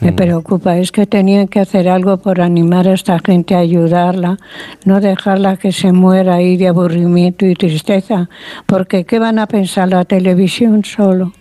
Me 0.00 0.12
Mm. 0.12 0.16
preocupa, 0.16 0.76
es 0.76 0.92
que 0.92 1.06
tenían 1.06 1.48
que 1.48 1.58
hacer 1.60 1.88
algo 1.88 2.18
por 2.18 2.40
animar 2.40 2.86
a 2.86 2.92
esta 2.92 3.18
gente 3.18 3.54
a 3.54 3.60
ayudarla, 3.60 4.36
no 4.84 5.00
dejarla 5.00 5.56
que 5.56 5.72
se 5.72 5.90
muera 5.92 6.34
ahí 6.34 6.56
de 6.58 6.68
aburrimiento 6.68 7.46
y 7.46 7.54
tristeza, 7.54 8.28
porque 8.66 9.04
¿qué 9.04 9.18
van 9.18 9.38
a 9.38 9.46
pensar 9.46 9.88
la 9.88 10.04
televisión 10.04 10.84
solo? 10.84 11.32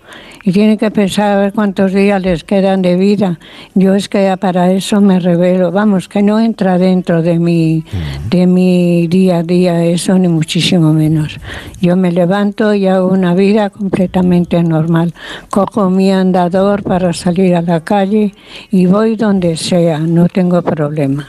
Y 0.48 0.52
tienen 0.52 0.78
que 0.78 0.92
pensar 0.92 1.32
a 1.32 1.40
ver 1.40 1.54
cuántos 1.54 1.92
días 1.92 2.22
les 2.22 2.44
quedan 2.44 2.84
de 2.84 2.96
vida. 2.96 3.40
Yo 3.74 3.96
es 3.96 4.08
que 4.08 4.38
para 4.40 4.72
eso 4.72 5.02
me 5.02 5.20
revelo, 5.20 5.72
vamos, 5.72 6.08
que 6.08 6.22
no 6.22 6.40
entra 6.40 6.78
dentro 6.78 7.24
de 7.24 7.40
mi, 7.40 7.84
de 8.30 8.46
mi 8.46 9.08
día 9.08 9.38
a 9.38 9.44
día 9.44 9.84
eso, 9.84 10.20
ni 10.20 10.28
muchísimo 10.28 10.94
menos. 10.94 11.40
Yo 11.82 11.96
me 11.96 12.12
levanto 12.12 12.76
y 12.76 12.86
hago 12.86 13.08
una 13.08 13.34
vida 13.34 13.72
completamente 13.72 14.62
normal. 14.62 15.16
Cojo 15.50 15.90
mi 15.90 16.12
andador 16.12 16.84
para 16.84 17.12
salir 17.12 17.56
a 17.56 17.64
la 17.64 17.84
calle 17.84 18.36
y 18.70 18.86
voy 18.86 19.16
donde 19.16 19.58
sea, 19.58 19.98
no 19.98 20.30
tengo 20.30 20.62
problemas. 20.62 21.26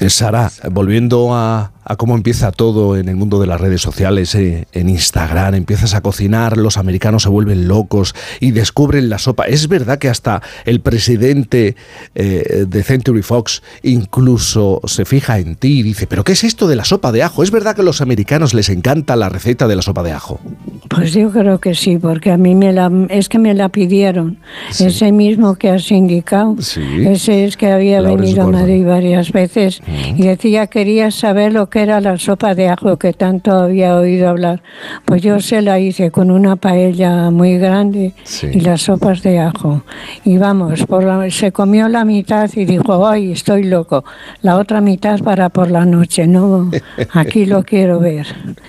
Eh, 0.00 0.08
Sara, 0.08 0.50
volviendo 0.70 1.34
a, 1.34 1.72
a 1.84 1.96
cómo 1.96 2.16
empieza 2.16 2.52
todo 2.52 2.96
en 2.96 3.08
el 3.08 3.16
mundo 3.16 3.40
de 3.40 3.46
las 3.46 3.60
redes 3.60 3.82
sociales, 3.82 4.34
eh, 4.34 4.66
en 4.72 4.88
Instagram, 4.88 5.54
empiezas 5.54 5.94
a 5.94 6.00
cocinar, 6.00 6.56
los 6.56 6.76
americanos 6.76 7.24
se 7.24 7.28
vuelven 7.28 7.68
locos 7.68 8.14
y 8.40 8.52
descubren 8.52 9.08
la 9.08 9.18
sopa. 9.18 9.44
Es 9.44 9.68
verdad 9.68 9.98
que 9.98 10.08
hasta 10.08 10.42
el 10.64 10.80
presidente 10.80 11.76
eh, 12.14 12.64
de 12.66 12.82
Century 12.82 13.22
Fox 13.22 13.62
incluso 13.82 14.80
se 14.86 15.04
fija 15.04 15.38
en 15.38 15.56
ti 15.56 15.80
y 15.80 15.82
dice, 15.82 16.06
pero 16.06 16.24
¿qué 16.24 16.32
es 16.32 16.44
esto 16.44 16.66
de 16.66 16.76
la 16.76 16.84
sopa 16.84 17.12
de 17.12 17.22
ajo? 17.22 17.42
¿Es 17.42 17.50
verdad 17.50 17.74
que 17.74 17.82
a 17.82 17.84
los 17.84 18.00
americanos 18.00 18.54
les 18.54 18.68
encanta 18.68 19.16
la 19.16 19.28
receta 19.28 19.68
de 19.68 19.76
la 19.76 19.82
sopa 19.82 20.02
de 20.02 20.12
ajo? 20.12 20.40
Pues 20.88 21.12
yo 21.12 21.30
creo 21.30 21.58
que 21.58 21.74
sí, 21.74 21.98
porque 21.98 22.30
a 22.30 22.36
mí 22.36 22.54
me 22.54 22.72
la, 22.72 22.90
es 23.08 23.28
que 23.28 23.38
me 23.38 23.54
la 23.54 23.68
pidieron. 23.68 24.38
Ese 24.78 25.12
mismo 25.12 25.56
que 25.56 25.70
has 25.70 25.90
indicado, 25.90 26.56
ese 26.58 27.44
es 27.44 27.56
que 27.56 27.70
había 27.70 28.00
venido 28.00 28.42
a. 28.42 28.54
Madrid 28.54 28.86
varias 28.86 29.32
veces 29.32 29.80
y 30.16 30.22
decía 30.22 30.68
quería 30.68 31.10
saber 31.10 31.52
lo 31.52 31.68
que 31.70 31.73
era 31.82 32.00
la 32.00 32.18
sopa 32.18 32.54
de 32.54 32.68
ajo 32.68 32.96
que 32.98 33.12
tanto 33.12 33.52
había 33.52 33.96
oído 33.96 34.28
hablar. 34.28 34.62
Pues 35.04 35.22
yo 35.22 35.40
se 35.40 35.62
la 35.62 35.78
hice 35.80 36.10
con 36.10 36.30
una 36.30 36.56
paella 36.56 37.30
muy 37.30 37.58
grande 37.58 38.14
y 38.52 38.60
las 38.60 38.82
sopas 38.82 39.22
de 39.22 39.38
ajo. 39.40 39.82
Y 40.24 40.38
vamos, 40.38 40.84
por 40.86 41.04
la- 41.04 41.30
se 41.30 41.52
comió 41.52 41.88
la 41.88 42.04
mitad 42.04 42.50
y 42.54 42.64
dijo, 42.64 43.06
ay, 43.06 43.32
estoy 43.32 43.64
loco. 43.64 44.04
La 44.42 44.56
otra 44.56 44.80
mitad 44.80 45.20
para 45.20 45.48
por 45.48 45.70
la 45.70 45.84
noche, 45.84 46.26
no, 46.26 46.70
aquí 47.12 47.46
lo 47.46 47.62
quiero 47.64 48.00
ver. 48.00 48.26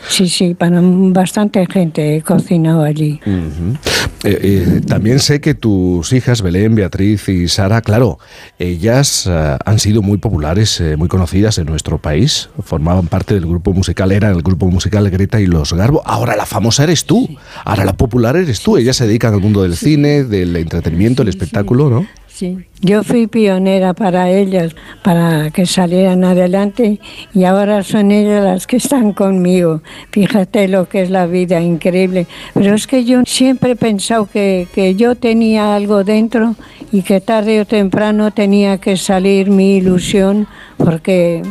Sí, 0.08 0.28
sí, 0.30 0.54
para 0.54 0.80
bastante 0.82 1.66
gente 1.68 2.16
he 2.18 2.22
cocinado 2.22 2.84
allí. 2.84 3.20
Ujú. 3.26 3.78
Eh, 4.24 4.40
eh, 4.42 4.82
también 4.88 5.20
sé 5.20 5.40
que 5.40 5.54
tus 5.54 6.12
hijas, 6.14 6.42
Belén, 6.42 6.74
Beatriz 6.74 7.30
y 7.30 7.48
Sara, 7.48 7.82
claro, 7.82 8.18
ellas 8.58 9.28
eh, 9.30 9.58
han 9.66 9.78
sido 9.80 10.02
muy 10.02 10.18
populares, 10.18 10.80
eh, 10.82 10.96
muy 10.98 11.08
conocidas 11.08 11.58
en 11.60 11.68
nuestro 11.68 12.00
país. 12.00 12.50
Formaban 12.64 12.95
parte 13.04 13.34
del 13.34 13.46
grupo 13.46 13.74
musical, 13.74 14.12
era 14.12 14.30
el 14.30 14.42
grupo 14.42 14.68
musical 14.68 15.10
Greta 15.10 15.40
y 15.40 15.48
los 15.48 15.74
Garbo. 15.74 16.02
Ahora 16.06 16.36
la 16.36 16.46
famosa 16.46 16.84
eres 16.84 17.06
tú, 17.06 17.28
ahora 17.64 17.86
la 17.86 17.94
popular 17.94 18.36
eres 18.36 18.62
tú. 18.62 18.78
Ellas 18.78 18.98
se 18.98 19.08
dedican 19.08 19.34
al 19.34 19.42
mundo 19.42 19.64
del 19.64 19.76
cine, 19.76 20.24
del 20.24 20.56
entretenimiento, 20.56 21.22
el 21.22 21.30
espectáculo, 21.30 21.90
¿no? 21.90 22.08
Sí. 22.28 22.58
Yo 22.82 23.04
fui 23.04 23.28
pionera 23.28 23.94
para 23.94 24.30
ellas, 24.30 24.76
para 25.04 25.52
que 25.52 25.66
salieran 25.66 26.26
adelante 26.26 27.00
y 27.34 27.46
ahora 27.46 27.82
son 27.82 28.12
ellas 28.12 28.44
las 28.44 28.68
que 28.68 28.76
están 28.76 29.14
conmigo. 29.14 29.82
Fíjate 30.12 30.68
lo 30.68 30.90
que 30.90 31.04
es 31.04 31.10
la 31.10 31.28
vida, 31.28 31.62
increíble. 31.62 32.28
Pero 32.54 32.76
es 32.76 32.88
que 32.88 33.06
yo 33.06 33.22
siempre 33.26 33.72
he 33.72 33.76
pensado 33.78 34.26
que, 34.26 34.68
que 34.76 34.96
yo 34.96 35.16
tenía 35.16 35.78
algo 35.78 36.04
dentro 36.04 36.56
y 36.92 37.04
que 37.04 37.22
tarde 37.22 37.62
o 37.62 37.66
temprano 37.66 38.32
tenía 38.32 38.80
que 38.80 38.98
salir 38.98 39.50
mi 39.50 39.78
ilusión 39.78 40.48
porque, 40.78 41.42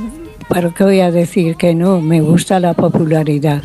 ¿para 0.48 0.70
qué 0.70 0.84
voy 0.84 1.00
a 1.00 1.10
decir 1.10 1.56
que 1.56 1.74
no? 1.74 2.00
Me 2.00 2.20
gusta 2.20 2.60
la 2.60 2.74
popularidad. 2.74 3.62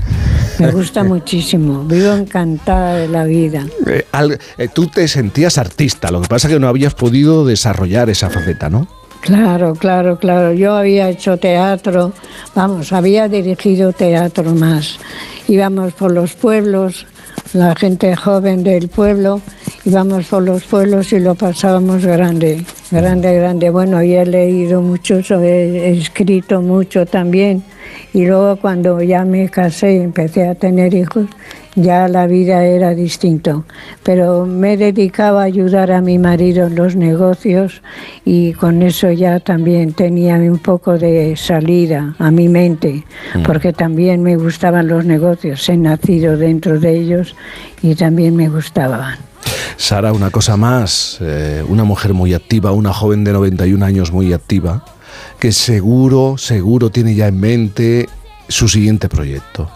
Me 0.60 0.72
gusta 0.72 1.04
muchísimo. 1.14 1.84
Vivo 1.84 2.14
encantada 2.14 2.96
de 2.96 3.08
la 3.08 3.24
vida. 3.24 3.66
Eh, 3.88 4.06
al- 4.12 4.38
eh, 4.58 4.68
tú 4.74 4.88
te 4.88 5.08
sentías 5.08 5.58
artista, 5.58 6.12
lo 6.12 6.22
que 6.22 6.28
pasa 6.28 6.48
es 6.48 6.54
que 6.54 6.60
no 6.60 6.68
habías 6.68 6.94
podido 6.94 7.46
desarrollar 7.46 8.10
esa 8.10 8.30
faceta, 8.30 8.70
¿no? 8.70 8.88
Claro, 9.22 9.74
claro, 9.76 10.18
claro. 10.18 10.54
Yo 10.54 10.76
había 10.76 11.10
hecho 11.10 11.36
teatro, 11.38 12.14
vamos, 12.56 12.94
había 12.94 13.28
dirigido 13.28 13.92
teatro 13.92 14.56
más. 14.56 14.98
Íbamos 15.50 15.92
por 15.94 16.12
los 16.14 16.34
pueblos, 16.36 17.06
la 17.54 17.76
gente 17.76 18.16
joven 18.16 18.64
del 18.64 18.90
pueblo, 18.90 19.42
íbamos 19.86 20.28
por 20.28 20.44
los 20.44 20.64
pueblos 20.64 21.12
y 21.14 21.20
lo 21.20 21.36
pasábamos 21.36 22.06
grande, 22.06 22.64
grande, 22.92 23.36
grande. 23.36 23.70
Bueno, 23.70 24.04
y 24.04 24.14
he 24.16 24.26
leído 24.26 24.82
mucho, 24.82 25.20
he 25.42 25.92
escrito 25.98 26.62
mucho 26.62 27.06
también. 27.06 27.64
Y 28.14 28.26
luego 28.26 28.58
cuando 28.58 29.02
ya 29.02 29.26
me 29.26 29.50
casé 29.50 29.96
y 29.96 29.98
empecé 29.98 30.48
a 30.48 30.56
tener 30.56 30.94
hijos, 30.94 31.26
ya 31.76 32.08
la 32.08 32.28
vida 32.28 32.66
era 32.66 32.94
distinto. 32.94 33.66
Pero 34.04 34.46
me 34.46 34.76
dedicaba 34.78 35.42
a 35.42 35.46
ayudar 35.46 35.92
a 35.92 36.02
mi 36.02 36.18
marido 36.18 36.68
en 36.68 36.76
los 36.76 36.96
negocios 36.96 37.82
y 38.26 38.54
con 38.54 38.82
eso 38.82 39.12
ya 39.12 39.40
también 39.40 39.94
tenía 39.94 40.36
un 40.36 40.58
poco 40.60 40.98
de 40.98 41.36
salida 41.38 42.16
a 42.20 42.32
mi 42.32 42.48
mente, 42.48 43.06
Mm. 43.36 43.44
porque 43.44 43.72
también 43.74 44.22
me 44.24 44.36
gustaban 44.36 44.88
los 44.88 45.06
negocios. 45.06 45.68
He 45.70 45.78
nacido 45.78 46.38
dentro 46.38 46.80
de 46.80 46.96
ellos 46.98 47.36
y 47.82 47.96
también 47.96 48.36
me 48.36 48.50
gustaban. 48.50 49.18
Sara, 49.78 50.12
una 50.12 50.30
cosa 50.30 50.58
más, 50.58 51.18
eh, 51.22 51.64
una 51.68 51.84
mujer 51.84 52.14
muy 52.14 52.34
activa, 52.34 52.72
una 52.72 52.94
joven 52.94 53.24
de 53.24 53.34
91 53.34 53.86
años 53.86 54.12
muy 54.12 54.34
activa, 54.34 54.84
que 55.40 55.52
seguro, 55.52 56.38
seguro 56.38 56.90
tiene 56.90 57.16
ya 57.16 57.28
en 57.28 57.40
mente 57.40 58.10
su 58.48 58.68
siguiente 58.68 59.08
proyecto. 59.10 59.70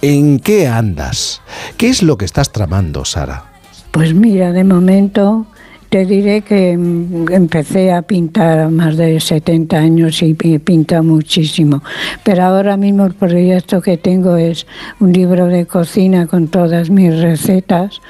¿En 0.00 0.38
qué 0.38 0.68
andas? 0.68 1.40
¿Qué 1.76 1.88
es 1.88 2.02
lo 2.02 2.16
que 2.16 2.24
estás 2.24 2.52
tramando, 2.52 3.04
Sara? 3.04 3.46
Pues 3.90 4.14
mira, 4.14 4.52
de 4.52 4.62
momento 4.62 5.46
te 5.90 6.04
diré 6.04 6.42
que 6.42 6.76
mm, 6.76 7.32
empecé 7.32 7.92
a 7.92 8.02
pintar 8.02 8.58
a 8.58 8.68
más 8.68 8.96
de 8.96 9.18
70 9.20 9.76
años 9.76 10.22
y 10.22 10.34
pi- 10.34 10.58
pinta 10.58 11.00
muchísimo. 11.02 11.82
Pero 12.24 12.42
ahora 12.44 12.76
mismo 12.76 13.06
el 13.06 13.14
proyecto 13.14 13.80
que 13.80 13.96
tengo 13.96 14.36
es 14.36 14.66
un 15.00 15.12
libro 15.12 15.46
de 15.46 15.66
cocina 15.66 16.26
con 16.26 16.48
todas 16.48 16.90
mis 16.90 17.18
recetas 17.20 18.00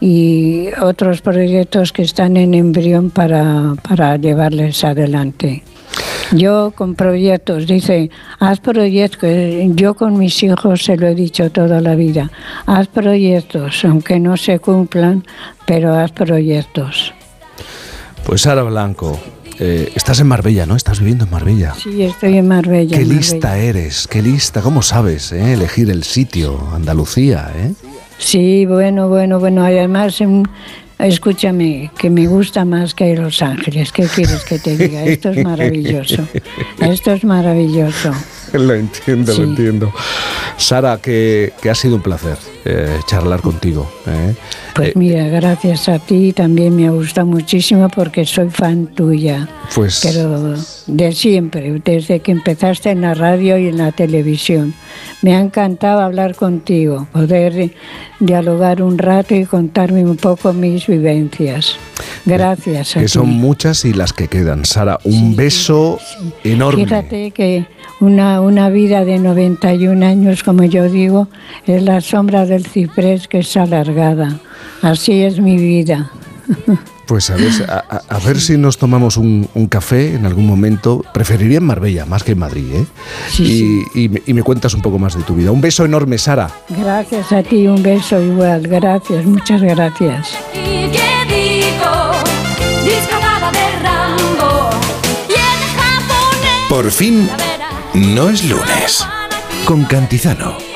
y 0.00 0.66
otros 0.80 1.20
proyectos 1.20 1.92
que 1.92 2.02
están 2.02 2.36
en 2.36 2.54
embrión 2.54 3.10
para, 3.10 3.74
para 3.88 4.16
llevarles 4.16 4.82
adelante. 4.84 5.62
Yo 6.32 6.72
con 6.74 6.94
proyectos, 6.94 7.66
dice, 7.66 8.10
haz 8.38 8.60
proyectos. 8.60 9.30
Yo 9.74 9.94
con 9.94 10.18
mis 10.18 10.42
hijos 10.42 10.84
se 10.84 10.96
lo 10.96 11.06
he 11.06 11.14
dicho 11.14 11.50
toda 11.50 11.80
la 11.80 11.94
vida. 11.94 12.30
Haz 12.66 12.88
proyectos, 12.88 13.84
aunque 13.84 14.20
no 14.20 14.36
se 14.36 14.58
cumplan, 14.58 15.24
pero 15.66 15.94
haz 15.94 16.12
proyectos. 16.12 17.14
Pues 18.28 18.42
Sara 18.42 18.62
Blanco, 18.62 19.18
eh, 19.58 19.90
estás 19.94 20.20
en 20.20 20.26
Marbella, 20.26 20.66
¿no? 20.66 20.76
Estás 20.76 20.98
viviendo 20.98 21.24
en 21.24 21.30
Marbella. 21.30 21.72
Sí, 21.82 22.02
estoy 22.02 22.36
en 22.36 22.46
Marbella. 22.46 22.94
Qué 22.94 23.04
en 23.04 23.08
lista 23.08 23.56
eres, 23.56 24.06
qué 24.06 24.20
lista, 24.20 24.60
¿cómo 24.60 24.82
sabes 24.82 25.32
eh, 25.32 25.54
elegir 25.54 25.88
el 25.88 26.04
sitio? 26.04 26.60
Andalucía, 26.74 27.50
¿eh? 27.56 27.72
Sí, 28.18 28.66
bueno, 28.66 29.08
bueno, 29.08 29.40
bueno. 29.40 29.64
Además, 29.64 30.20
em, 30.20 30.42
escúchame, 30.98 31.90
que 31.98 32.10
me 32.10 32.26
gusta 32.26 32.66
más 32.66 32.92
que 32.92 33.16
Los 33.16 33.40
Ángeles. 33.40 33.92
¿Qué 33.92 34.04
quieres 34.04 34.44
que 34.44 34.58
te 34.58 34.76
diga? 34.76 35.04
Esto 35.04 35.30
es 35.30 35.42
maravilloso. 35.42 36.28
Esto 36.80 37.12
es 37.12 37.24
maravilloso. 37.24 38.12
Lo 38.58 38.74
entiendo, 38.74 39.32
Sí. 39.32 39.40
lo 39.42 39.48
entiendo. 39.48 39.92
Sara, 40.56 40.96
que, 40.98 41.52
que 41.62 41.70
ha 41.70 41.74
sido 41.74 41.96
un 41.96 42.02
placer 42.02 42.36
eh, 42.64 42.98
charlar 43.06 43.40
contigo. 43.40 43.88
¿eh? 44.06 44.34
Pues 44.74 44.96
mira, 44.96 45.28
gracias 45.28 45.88
a 45.88 45.98
ti 46.00 46.32
también 46.32 46.74
me 46.74 46.86
ha 46.88 46.90
gustado 46.90 47.26
muchísimo 47.28 47.88
porque 47.88 48.24
soy 48.26 48.50
fan 48.50 48.88
tuya. 48.88 49.48
Pues- 49.74 50.00
Pero 50.02 50.54
de 50.86 51.12
siempre, 51.12 51.80
desde 51.84 52.20
que 52.20 52.32
empezaste 52.32 52.90
en 52.90 53.02
la 53.02 53.14
radio 53.14 53.56
y 53.58 53.68
en 53.68 53.78
la 53.78 53.92
televisión. 53.92 54.74
Me 55.22 55.34
ha 55.36 55.40
encantado 55.40 56.00
hablar 56.00 56.34
contigo, 56.34 57.06
poder 57.12 57.72
dialogar 58.20 58.82
un 58.82 58.98
rato 58.98 59.34
y 59.34 59.44
contarme 59.46 60.04
un 60.04 60.16
poco 60.16 60.52
mis 60.52 60.86
vivencias. 60.86 61.76
Gracias 62.24 62.96
a 62.96 63.00
Que 63.00 63.06
ti. 63.06 63.12
son 63.12 63.28
muchas 63.28 63.84
y 63.84 63.92
las 63.92 64.12
que 64.12 64.28
quedan. 64.28 64.64
Sara, 64.64 64.98
un 65.04 65.34
beso 65.36 65.98
enorme. 66.44 66.84
Fíjate 66.84 67.30
que 67.32 67.66
una, 68.00 68.37
una 68.40 68.68
vida 68.70 69.04
de 69.04 69.18
91 69.18 70.04
años, 70.06 70.42
como 70.42 70.64
yo 70.64 70.88
digo, 70.88 71.28
es 71.66 71.82
la 71.82 72.00
sombra 72.00 72.46
del 72.46 72.66
ciprés 72.66 73.28
que 73.28 73.38
es 73.40 73.56
alargada. 73.56 74.38
Así 74.82 75.22
es 75.22 75.40
mi 75.40 75.56
vida. 75.56 76.10
Pues 77.08 77.30
a 77.30 77.36
ver, 77.36 77.50
a, 77.70 78.02
a- 78.06 78.18
ver 78.18 78.38
si 78.38 78.58
nos 78.58 78.76
tomamos 78.76 79.16
un, 79.16 79.48
un 79.54 79.66
café 79.66 80.14
en 80.14 80.26
algún 80.26 80.46
momento. 80.46 81.02
Preferiría 81.14 81.56
en 81.56 81.64
Marbella, 81.64 82.04
más 82.04 82.22
que 82.22 82.32
en 82.32 82.38
Madrid, 82.38 82.66
¿eh? 82.74 82.84
y, 83.38 83.82
y 84.04 84.08
me- 84.10 84.22
y 84.26 84.34
me 84.34 84.42
cuentas 84.42 84.74
un 84.74 84.82
poco 84.82 84.98
más 84.98 85.14
de 85.16 85.22
tu 85.22 85.34
vida. 85.34 85.50
Un 85.50 85.62
beso 85.62 85.86
enorme, 85.86 86.18
Sara. 86.18 86.50
Gracias 86.68 87.32
a 87.32 87.42
ti, 87.42 87.66
un 87.66 87.82
beso 87.82 88.20
igual. 88.20 88.68
Gracias, 88.68 89.24
muchas 89.24 89.62
gracias. 89.62 90.36
¿Y. 90.54 90.58
Y. 91.34 91.62
Por 96.68 96.90
fin, 96.90 97.28
no 97.98 98.28
es 98.30 98.48
lunes. 98.48 99.04
Con 99.64 99.84
Cantizano. 99.84 100.67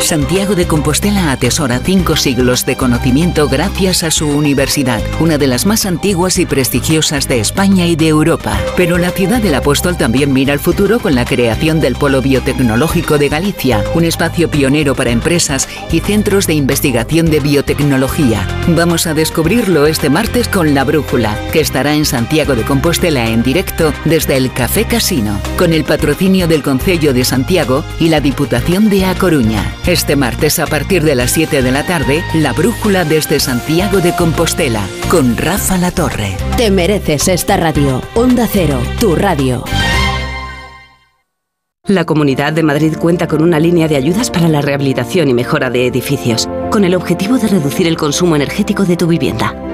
Santiago 0.00 0.54
de 0.54 0.66
Compostela 0.66 1.30
atesora 1.30 1.78
cinco 1.78 2.16
siglos 2.16 2.64
de 2.64 2.76
conocimiento 2.76 3.48
gracias 3.48 4.02
a 4.02 4.10
su 4.10 4.26
universidad, 4.26 5.00
una 5.20 5.38
de 5.38 5.46
las 5.46 5.66
más 5.66 5.84
antiguas 5.86 6.38
y 6.38 6.46
prestigiosas 6.46 7.28
de 7.28 7.38
España 7.38 7.86
y 7.86 7.96
de 7.96 8.08
Europa. 8.08 8.58
Pero 8.76 8.98
la 8.98 9.10
ciudad 9.10 9.40
del 9.40 9.54
apóstol 9.54 9.96
también 9.96 10.32
mira 10.32 10.52
al 10.52 10.58
futuro 10.58 10.98
con 11.00 11.14
la 11.14 11.24
creación 11.24 11.80
del 11.80 11.94
Polo 11.94 12.22
Biotecnológico 12.22 13.18
de 13.18 13.28
Galicia, 13.28 13.84
un 13.94 14.04
espacio 14.04 14.50
pionero 14.50 14.94
para 14.94 15.10
empresas 15.10 15.68
y 15.92 16.00
centros 16.00 16.46
de 16.46 16.54
investigación 16.54 17.26
de 17.26 17.40
biotecnología. 17.40 18.48
Vamos 18.68 19.06
a 19.06 19.14
descubrirlo 19.14 19.86
este 19.86 20.10
martes 20.10 20.48
con 20.48 20.74
La 20.74 20.84
Brújula, 20.84 21.38
que 21.52 21.60
estará 21.60 21.94
en 21.94 22.06
Santiago 22.06 22.56
de 22.56 22.62
Compostela 22.62 23.28
en 23.28 23.42
directo 23.42 23.92
desde 24.06 24.38
el 24.38 24.52
Café 24.52 24.86
Casino, 24.86 25.38
con 25.56 25.72
el 25.72 25.84
patrocinio 25.84 26.48
del 26.48 26.62
Concello 26.62 27.12
de 27.12 27.24
Santiago 27.24 27.84
y 28.00 28.08
la 28.08 28.20
Diputación 28.20 28.88
de 28.88 29.04
A 29.04 29.14
Coruña. 29.14 29.72
Este 29.90 30.14
martes 30.14 30.60
a 30.60 30.68
partir 30.68 31.02
de 31.02 31.16
las 31.16 31.32
7 31.32 31.62
de 31.62 31.72
la 31.72 31.84
tarde, 31.84 32.22
La 32.32 32.52
Brújula 32.52 33.04
desde 33.04 33.40
Santiago 33.40 33.98
de 33.98 34.14
Compostela, 34.14 34.86
con 35.10 35.36
Rafa 35.36 35.78
La 35.78 35.90
Torre. 35.90 36.36
Te 36.56 36.70
mereces 36.70 37.26
esta 37.26 37.56
radio. 37.56 38.00
Onda 38.14 38.46
Cero, 38.46 38.80
tu 39.00 39.16
radio. 39.16 39.64
La 41.88 42.04
Comunidad 42.04 42.52
de 42.52 42.62
Madrid 42.62 42.94
cuenta 43.00 43.26
con 43.26 43.42
una 43.42 43.58
línea 43.58 43.88
de 43.88 43.96
ayudas 43.96 44.30
para 44.30 44.46
la 44.46 44.60
rehabilitación 44.60 45.28
y 45.28 45.34
mejora 45.34 45.70
de 45.70 45.88
edificios, 45.88 46.48
con 46.70 46.84
el 46.84 46.94
objetivo 46.94 47.38
de 47.38 47.48
reducir 47.48 47.88
el 47.88 47.96
consumo 47.96 48.36
energético 48.36 48.84
de 48.84 48.96
tu 48.96 49.08
vivienda. 49.08 49.56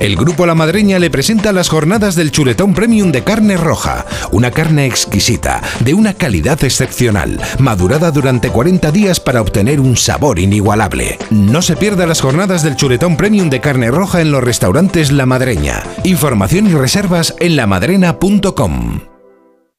El 0.00 0.16
Grupo 0.16 0.44
La 0.46 0.54
Madreña 0.54 0.98
le 0.98 1.10
presenta 1.10 1.52
las 1.52 1.68
jornadas 1.68 2.14
del 2.14 2.30
chuletón 2.30 2.74
premium 2.74 3.12
de 3.12 3.24
carne 3.24 3.56
roja, 3.56 4.04
una 4.32 4.50
carne 4.50 4.86
exquisita, 4.86 5.62
de 5.80 5.94
una 5.94 6.14
calidad 6.14 6.62
excepcional, 6.64 7.40
madurada 7.58 8.10
durante 8.10 8.50
40 8.50 8.90
días 8.90 9.20
para 9.20 9.40
obtener 9.40 9.80
un 9.80 9.96
sabor 9.96 10.38
inigualable. 10.38 11.18
No 11.30 11.62
se 11.62 11.76
pierda 11.76 12.06
las 12.06 12.20
jornadas 12.20 12.62
del 12.62 12.76
chuletón 12.76 13.16
premium 13.16 13.50
de 13.50 13.60
carne 13.60 13.90
roja 13.90 14.20
en 14.20 14.30
los 14.30 14.42
restaurantes 14.42 15.12
La 15.12 15.26
Madreña. 15.26 15.82
Información 16.02 16.66
y 16.66 16.74
reservas 16.74 17.34
en 17.38 17.56
lamadrena.com. 17.56 19.13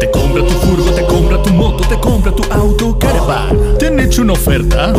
Te 0.00 0.10
compra 0.10 0.42
tu 0.44 0.50
furgo, 0.50 0.90
te 0.92 1.04
compra 1.04 1.42
tu 1.42 1.50
moto, 1.50 1.88
te 1.88 1.98
compra 1.98 2.32
tu 2.32 2.42
auto, 2.52 2.98
caravan. 2.98 3.78
¿Te 3.78 3.86
han 3.88 3.98
hecho 4.00 4.22
una 4.22 4.34
oferta? 4.34 4.92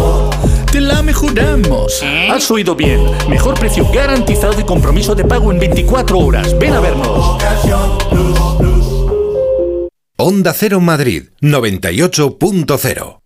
Te 0.72 0.82
la 0.82 1.02
mejoramos. 1.02 2.04
Has 2.30 2.52
oído 2.52 2.76
bien. 2.76 3.02
Mejor 3.30 3.58
precio 3.60 3.88
garantizado 3.94 4.60
y 4.60 4.64
compromiso 4.64 5.16
de 5.16 5.24
pago 5.24 5.52
en 5.52 5.60
24 5.60 6.18
horas. 6.20 6.58
Ven 6.60 6.74
a 6.74 6.80
vernos. 6.80 7.38
Onda 10.18 10.54
Cero 10.54 10.82
Madrid 10.82 11.30
98.0 11.42 13.20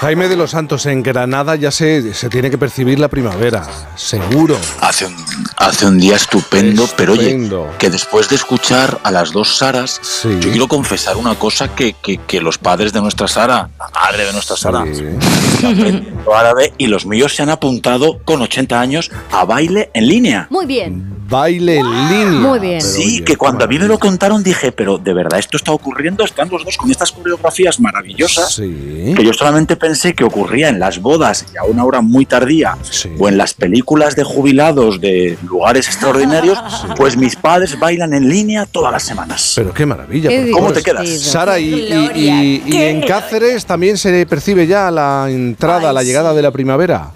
Jaime 0.00 0.28
de 0.28 0.36
los 0.36 0.50
Santos, 0.50 0.84
en 0.86 1.02
Granada 1.02 1.56
ya 1.56 1.70
se, 1.70 2.12
se 2.12 2.28
tiene 2.28 2.50
que 2.50 2.58
percibir 2.58 2.98
la 2.98 3.08
primavera, 3.08 3.66
seguro. 3.96 4.58
Hace 4.80 5.06
un, 5.06 5.16
hace 5.56 5.86
un 5.86 5.98
día 5.98 6.16
estupendo, 6.16 6.86
pero 6.98 7.14
oye, 7.14 7.48
que 7.78 7.88
después 7.88 8.28
de 8.28 8.36
escuchar 8.36 9.00
a 9.02 9.10
las 9.10 9.32
dos 9.32 9.56
Saras, 9.56 10.00
yo 10.22 10.50
quiero 10.50 10.68
confesar 10.68 11.16
una 11.16 11.34
cosa 11.36 11.74
que, 11.74 11.94
que, 11.94 12.18
que 12.18 12.42
los 12.42 12.58
padres 12.58 12.92
de 12.92 13.00
nuestra 13.00 13.26
Sara, 13.26 13.70
la 13.78 13.88
madre 13.94 14.26
de 14.26 14.32
nuestra 14.34 14.56
Sara, 14.56 14.84
están 14.84 15.78
aprendiendo 15.78 16.34
árabe 16.34 16.74
y 16.76 16.88
los 16.88 17.06
míos 17.06 17.34
se 17.34 17.42
han 17.42 17.50
apuntado 17.50 18.18
con 18.22 18.42
80 18.42 18.78
años 18.78 19.10
a 19.32 19.46
baile 19.46 19.90
en 19.94 20.08
línea. 20.08 20.46
Muy 20.50 20.66
bien. 20.66 21.15
Baile 21.28 21.78
en 21.78 21.86
línea. 22.08 22.40
Muy 22.40 22.58
bien. 22.58 22.80
Sí, 22.82 23.22
que 23.22 23.36
cuando 23.36 23.64
a 23.64 23.68
mí 23.68 23.78
me 23.78 23.86
lo 23.86 23.98
contaron 23.98 24.42
dije, 24.42 24.72
pero 24.72 24.98
de 24.98 25.12
verdad 25.12 25.38
esto 25.38 25.56
está 25.56 25.72
ocurriendo, 25.72 26.24
están 26.24 26.48
los 26.50 26.64
dos 26.64 26.76
con 26.76 26.90
estas 26.90 27.10
coreografías 27.12 27.80
maravillosas 27.80 28.56
que 28.56 29.24
yo 29.24 29.32
solamente 29.32 29.76
pensé 29.76 30.14
que 30.14 30.24
ocurría 30.24 30.68
en 30.68 30.78
las 30.78 31.00
bodas 31.00 31.46
y 31.52 31.56
a 31.56 31.64
una 31.64 31.84
hora 31.84 32.00
muy 32.00 32.26
tardía 32.26 32.76
o 33.18 33.28
en 33.28 33.36
las 33.38 33.54
películas 33.54 34.14
de 34.16 34.24
jubilados 34.24 35.00
de 35.00 35.36
lugares 35.48 35.86
extraordinarios, 35.88 36.58
pues 36.96 37.16
mis 37.16 37.36
padres 37.36 37.78
bailan 37.78 38.12
en 38.14 38.28
línea 38.28 38.66
todas 38.66 38.92
las 38.92 39.02
semanas. 39.02 39.52
Pero 39.56 39.72
qué 39.72 39.86
maravilla. 39.86 40.28
Qué 40.28 40.50
¿Cómo 40.50 40.72
te 40.72 40.82
quedas? 40.82 41.08
Sara, 41.08 41.58
y, 41.58 41.64
y- 41.74 41.88
Gloria, 41.88 42.14
y- 42.44 42.62
y 42.66 42.70
qué- 42.70 42.90
en 42.90 43.00
Cáceres 43.02 43.66
también 43.66 43.96
se 43.98 44.24
percibe 44.26 44.66
ya 44.66 44.90
la 44.90 45.26
entrada, 45.28 45.88
Ay, 45.90 45.94
la 45.94 46.02
llegada 46.02 46.30
sí. 46.30 46.36
de 46.36 46.42
la 46.42 46.50
primavera. 46.50 47.10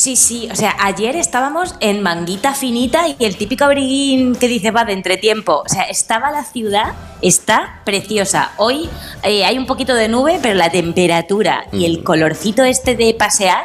Sí, 0.00 0.16
sí, 0.16 0.48
o 0.50 0.56
sea, 0.56 0.74
ayer 0.80 1.14
estábamos 1.14 1.74
en 1.80 2.00
manguita 2.00 2.54
finita 2.54 3.06
y 3.06 3.16
el 3.18 3.36
típico 3.36 3.64
abriguín 3.64 4.34
que 4.34 4.48
dice 4.48 4.70
va 4.70 4.86
de 4.86 4.94
entretiempo. 4.94 5.62
O 5.62 5.68
sea, 5.68 5.82
estaba 5.82 6.30
la 6.30 6.42
ciudad, 6.42 6.94
está 7.20 7.82
preciosa. 7.84 8.52
Hoy 8.56 8.88
eh, 9.22 9.44
hay 9.44 9.58
un 9.58 9.66
poquito 9.66 9.94
de 9.94 10.08
nube, 10.08 10.38
pero 10.40 10.54
la 10.54 10.70
temperatura 10.70 11.66
y 11.70 11.84
el 11.84 12.02
colorcito 12.02 12.64
este 12.64 12.96
de 12.96 13.12
pasear, 13.12 13.64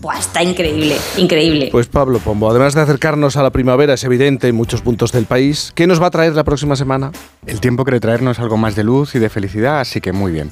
buah, 0.00 0.18
está 0.18 0.42
increíble, 0.42 0.96
increíble. 1.16 1.68
Pues 1.70 1.86
Pablo 1.86 2.18
Pombo, 2.18 2.50
además 2.50 2.74
de 2.74 2.80
acercarnos 2.80 3.36
a 3.36 3.42
la 3.42 3.50
primavera, 3.50 3.94
es 3.94 4.04
evidente 4.04 4.48
en 4.48 4.54
muchos 4.54 4.80
puntos 4.80 5.12
del 5.12 5.26
país. 5.26 5.72
¿Qué 5.74 5.86
nos 5.86 6.00
va 6.00 6.06
a 6.06 6.10
traer 6.10 6.34
la 6.34 6.44
próxima 6.44 6.76
semana? 6.76 7.12
El 7.46 7.60
tiempo 7.60 7.84
quiere 7.84 8.00
traernos 8.00 8.38
algo 8.38 8.56
más 8.56 8.76
de 8.76 8.84
luz 8.84 9.14
y 9.14 9.18
de 9.18 9.28
felicidad, 9.28 9.80
así 9.80 10.00
que 10.00 10.12
muy 10.12 10.32
bien. 10.32 10.50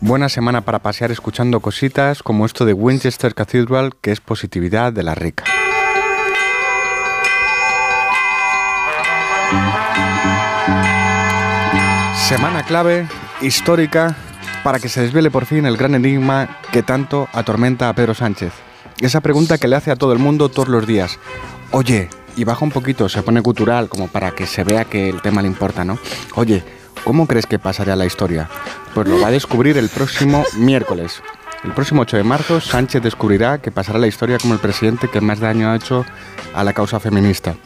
Buena 0.00 0.28
semana 0.28 0.62
para 0.62 0.80
pasear 0.80 1.10
escuchando 1.10 1.60
cositas 1.60 2.22
como 2.22 2.44
esto 2.44 2.64
de 2.64 2.72
Winchester 2.72 3.34
Cathedral, 3.34 3.94
que 4.00 4.12
es 4.12 4.20
positividad 4.20 4.92
de 4.92 5.02
la 5.02 5.14
rica. 5.14 5.44
Semana 12.28 12.62
clave, 12.62 13.06
histórica, 13.42 14.16
para 14.64 14.78
que 14.78 14.88
se 14.88 15.02
desvele 15.02 15.30
por 15.30 15.44
fin 15.44 15.66
el 15.66 15.76
gran 15.76 15.94
enigma 15.94 16.58
que 16.72 16.82
tanto 16.82 17.28
atormenta 17.32 17.88
a 17.88 17.94
Pedro 17.94 18.14
Sánchez. 18.14 18.52
Esa 19.02 19.20
pregunta 19.20 19.58
que 19.58 19.66
le 19.66 19.74
hace 19.74 19.90
a 19.90 19.96
todo 19.96 20.12
el 20.12 20.20
mundo 20.20 20.48
todos 20.48 20.68
los 20.68 20.86
días. 20.86 21.18
Oye, 21.72 22.08
y 22.36 22.44
baja 22.44 22.64
un 22.64 22.70
poquito, 22.70 23.08
se 23.08 23.20
pone 23.24 23.42
cultural 23.42 23.88
como 23.88 24.06
para 24.06 24.30
que 24.30 24.46
se 24.46 24.62
vea 24.62 24.84
que 24.84 25.08
el 25.08 25.20
tema 25.20 25.42
le 25.42 25.48
importa, 25.48 25.84
¿no? 25.84 25.98
Oye, 26.36 26.62
¿cómo 27.02 27.26
crees 27.26 27.46
que 27.46 27.58
pasará 27.58 27.96
la 27.96 28.06
historia? 28.06 28.48
Pues 28.94 29.08
lo 29.08 29.20
va 29.20 29.26
a 29.26 29.32
descubrir 29.32 29.76
el 29.76 29.88
próximo 29.88 30.44
miércoles. 30.56 31.20
El 31.64 31.72
próximo 31.72 32.02
8 32.02 32.18
de 32.18 32.22
marzo, 32.22 32.60
Sánchez 32.60 33.02
descubrirá 33.02 33.58
que 33.58 33.72
pasará 33.72 33.98
la 33.98 34.06
historia 34.06 34.38
como 34.38 34.54
el 34.54 34.60
presidente 34.60 35.08
que 35.08 35.20
más 35.20 35.40
daño 35.40 35.70
ha 35.70 35.76
hecho 35.76 36.06
a 36.54 36.62
la 36.62 36.72
causa 36.72 37.00
feminista. 37.00 37.56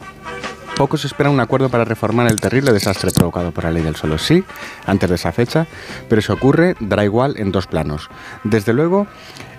Poco 0.75 0.97
se 0.97 1.05
espera 1.05 1.29
un 1.29 1.39
acuerdo 1.39 1.69
para 1.69 1.85
reformar 1.85 2.27
el 2.27 2.39
terrible 2.39 2.71
desastre 2.71 3.11
provocado 3.11 3.51
por 3.51 3.63
la 3.63 3.71
ley 3.71 3.81
del 3.81 3.95
solo 3.95 4.17
sí 4.17 4.43
antes 4.85 5.09
de 5.09 5.15
esa 5.15 5.31
fecha, 5.31 5.67
pero 6.09 6.21
si 6.21 6.31
ocurre, 6.31 6.75
dará 6.79 7.03
igual 7.03 7.35
en 7.37 7.51
dos 7.51 7.65
planos. 7.65 8.09
Desde 8.43 8.73
luego, 8.73 9.07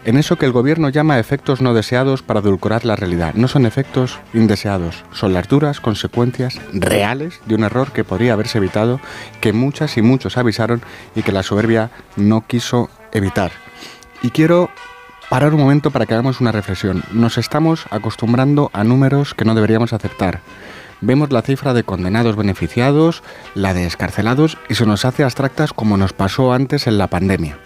en 0.08 0.16
eso 0.16 0.36
que 0.36 0.46
el 0.46 0.52
gobierno 0.52 0.88
llama 0.88 1.18
efectos 1.18 1.60
no 1.60 1.74
deseados 1.74 2.22
para 2.22 2.40
edulcorar 2.40 2.86
la 2.86 2.96
realidad. 2.96 3.34
No 3.34 3.46
son 3.46 3.66
efectos 3.66 4.18
indeseados, 4.32 5.04
son 5.12 5.34
las 5.34 5.48
duras 5.48 5.80
consecuencias 5.80 6.58
reales 6.72 7.42
de 7.44 7.54
un 7.54 7.62
error 7.62 7.92
que 7.92 8.04
podría 8.04 8.32
haberse 8.32 8.56
evitado, 8.56 9.00
que 9.42 9.52
muchas 9.52 9.98
y 9.98 10.02
muchos 10.02 10.38
avisaron 10.38 10.80
y 11.14 11.22
que 11.22 11.30
la 11.30 11.42
soberbia 11.42 11.90
no 12.16 12.46
quiso 12.46 12.88
evitar. 13.12 13.52
Y 14.22 14.30
quiero 14.30 14.70
parar 15.28 15.52
un 15.52 15.60
momento 15.60 15.90
para 15.90 16.06
que 16.06 16.14
hagamos 16.14 16.40
una 16.40 16.52
reflexión. 16.52 17.04
Nos 17.12 17.36
estamos 17.36 17.84
acostumbrando 17.90 18.70
a 18.72 18.84
números 18.84 19.34
que 19.34 19.44
no 19.44 19.54
deberíamos 19.54 19.92
aceptar. 19.92 20.40
Vemos 21.02 21.32
la 21.32 21.42
cifra 21.42 21.74
de 21.74 21.84
condenados 21.84 22.34
beneficiados, 22.34 23.22
la 23.54 23.74
de 23.74 23.84
escarcelados 23.84 24.56
y 24.70 24.74
se 24.74 24.86
nos 24.86 25.04
hace 25.04 25.22
abstractas 25.22 25.74
como 25.74 25.98
nos 25.98 26.14
pasó 26.14 26.54
antes 26.54 26.86
en 26.86 26.96
la 26.96 27.08
pandemia. 27.08 27.58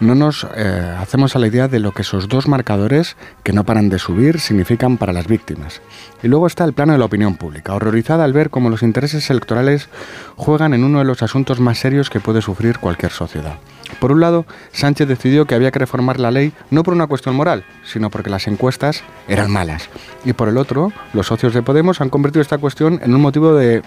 No 0.00 0.14
nos 0.14 0.46
eh, 0.56 0.96
hacemos 0.98 1.36
a 1.36 1.38
la 1.38 1.46
idea 1.46 1.68
de 1.68 1.78
lo 1.78 1.92
que 1.92 2.02
esos 2.02 2.28
dos 2.28 2.48
marcadores, 2.48 3.16
que 3.44 3.52
no 3.52 3.64
paran 3.64 3.88
de 3.88 3.98
subir, 3.98 4.40
significan 4.40 4.98
para 4.98 5.12
las 5.12 5.26
víctimas. 5.28 5.80
Y 6.22 6.28
luego 6.28 6.46
está 6.46 6.64
el 6.64 6.72
plano 6.72 6.92
de 6.92 6.98
la 6.98 7.04
opinión 7.04 7.36
pública, 7.36 7.74
horrorizada 7.74 8.24
al 8.24 8.32
ver 8.32 8.50
cómo 8.50 8.70
los 8.70 8.82
intereses 8.82 9.30
electorales 9.30 9.88
juegan 10.36 10.74
en 10.74 10.82
uno 10.84 10.98
de 10.98 11.04
los 11.04 11.22
asuntos 11.22 11.60
más 11.60 11.78
serios 11.78 12.10
que 12.10 12.20
puede 12.20 12.42
sufrir 12.42 12.78
cualquier 12.78 13.12
sociedad. 13.12 13.58
Por 14.00 14.12
un 14.12 14.20
lado, 14.20 14.46
Sánchez 14.72 15.06
decidió 15.06 15.44
que 15.44 15.54
había 15.54 15.70
que 15.70 15.78
reformar 15.78 16.18
la 16.18 16.30
ley 16.30 16.52
no 16.70 16.82
por 16.82 16.94
una 16.94 17.06
cuestión 17.06 17.34
moral, 17.34 17.64
sino 17.84 18.10
porque 18.10 18.30
las 18.30 18.48
encuestas 18.48 19.04
eran 19.28 19.50
malas. 19.50 19.88
Y 20.24 20.32
por 20.32 20.48
el 20.48 20.56
otro, 20.56 20.92
los 21.12 21.26
socios 21.26 21.54
de 21.54 21.62
Podemos 21.62 22.00
han 22.00 22.10
convertido 22.10 22.42
esta 22.42 22.58
cuestión 22.58 23.00
en 23.02 23.14
un 23.14 23.20
motivo 23.20 23.54
de, 23.54 23.82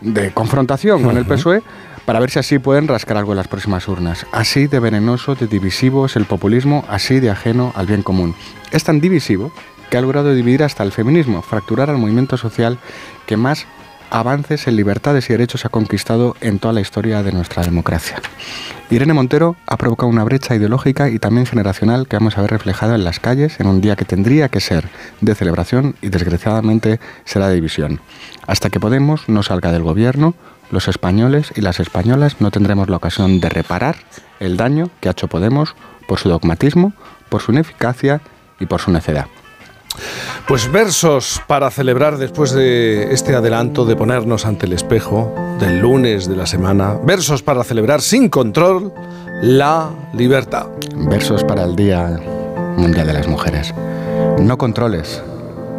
de 0.00 0.32
confrontación 0.32 1.02
con 1.02 1.16
el 1.16 1.24
PSOE 1.24 1.62
para 2.10 2.18
ver 2.18 2.30
si 2.32 2.40
así 2.40 2.58
pueden 2.58 2.88
rascar 2.88 3.18
algo 3.18 3.30
en 3.30 3.36
las 3.36 3.46
próximas 3.46 3.86
urnas. 3.86 4.26
Así 4.32 4.66
de 4.66 4.80
venenoso, 4.80 5.36
de 5.36 5.46
divisivo 5.46 6.06
es 6.06 6.16
el 6.16 6.24
populismo, 6.24 6.84
así 6.88 7.20
de 7.20 7.30
ajeno 7.30 7.72
al 7.76 7.86
bien 7.86 8.02
común. 8.02 8.34
Es 8.72 8.82
tan 8.82 9.00
divisivo 9.00 9.52
que 9.88 9.96
ha 9.96 10.00
logrado 10.00 10.34
dividir 10.34 10.64
hasta 10.64 10.82
el 10.82 10.90
feminismo, 10.90 11.40
fracturar 11.40 11.88
al 11.88 11.98
movimiento 11.98 12.36
social 12.36 12.78
que 13.26 13.36
más 13.36 13.68
avances 14.10 14.66
en 14.66 14.74
libertades 14.74 15.30
y 15.30 15.34
derechos 15.34 15.64
ha 15.64 15.68
conquistado 15.68 16.34
en 16.40 16.58
toda 16.58 16.74
la 16.74 16.80
historia 16.80 17.22
de 17.22 17.30
nuestra 17.30 17.62
democracia. 17.62 18.20
Irene 18.90 19.12
Montero 19.12 19.54
ha 19.68 19.76
provocado 19.76 20.10
una 20.10 20.24
brecha 20.24 20.56
ideológica 20.56 21.08
y 21.10 21.20
también 21.20 21.46
generacional 21.46 22.08
que 22.08 22.16
vamos 22.16 22.36
a 22.36 22.40
ver 22.40 22.50
reflejada 22.50 22.96
en 22.96 23.04
las 23.04 23.20
calles 23.20 23.60
en 23.60 23.68
un 23.68 23.80
día 23.80 23.94
que 23.94 24.04
tendría 24.04 24.48
que 24.48 24.58
ser 24.58 24.88
de 25.20 25.36
celebración 25.36 25.94
y 26.02 26.08
desgraciadamente 26.08 26.98
será 27.24 27.46
de 27.46 27.54
división. 27.54 28.00
Hasta 28.48 28.68
que 28.68 28.80
Podemos 28.80 29.28
no 29.28 29.44
salga 29.44 29.70
del 29.70 29.84
gobierno, 29.84 30.34
los 30.70 30.88
españoles 30.88 31.52
y 31.56 31.60
las 31.60 31.80
españolas 31.80 32.40
no 32.40 32.50
tendremos 32.50 32.88
la 32.88 32.96
ocasión 32.96 33.40
de 33.40 33.48
reparar 33.48 33.96
el 34.38 34.56
daño 34.56 34.90
que 35.00 35.08
ha 35.08 35.12
hecho 35.12 35.28
Podemos 35.28 35.74
por 36.06 36.18
su 36.18 36.28
dogmatismo, 36.28 36.92
por 37.28 37.42
su 37.42 37.52
ineficacia 37.52 38.20
y 38.58 38.66
por 38.66 38.80
su 38.80 38.90
necedad. 38.90 39.26
Pues 40.46 40.70
versos 40.70 41.40
para 41.46 41.70
celebrar 41.70 42.16
después 42.16 42.52
de 42.52 43.12
este 43.12 43.34
adelanto 43.34 43.84
de 43.84 43.96
ponernos 43.96 44.46
ante 44.46 44.66
el 44.66 44.72
espejo 44.72 45.34
del 45.58 45.80
lunes 45.80 46.28
de 46.28 46.36
la 46.36 46.46
semana. 46.46 46.94
Versos 47.04 47.42
para 47.42 47.64
celebrar 47.64 48.00
sin 48.00 48.28
control 48.28 48.92
la 49.42 49.90
libertad. 50.14 50.66
Versos 50.94 51.44
para 51.44 51.64
el 51.64 51.76
Día 51.76 52.20
Mundial 52.76 53.06
de 53.06 53.12
las 53.12 53.28
Mujeres. 53.28 53.74
No 54.40 54.58
controles 54.58 55.22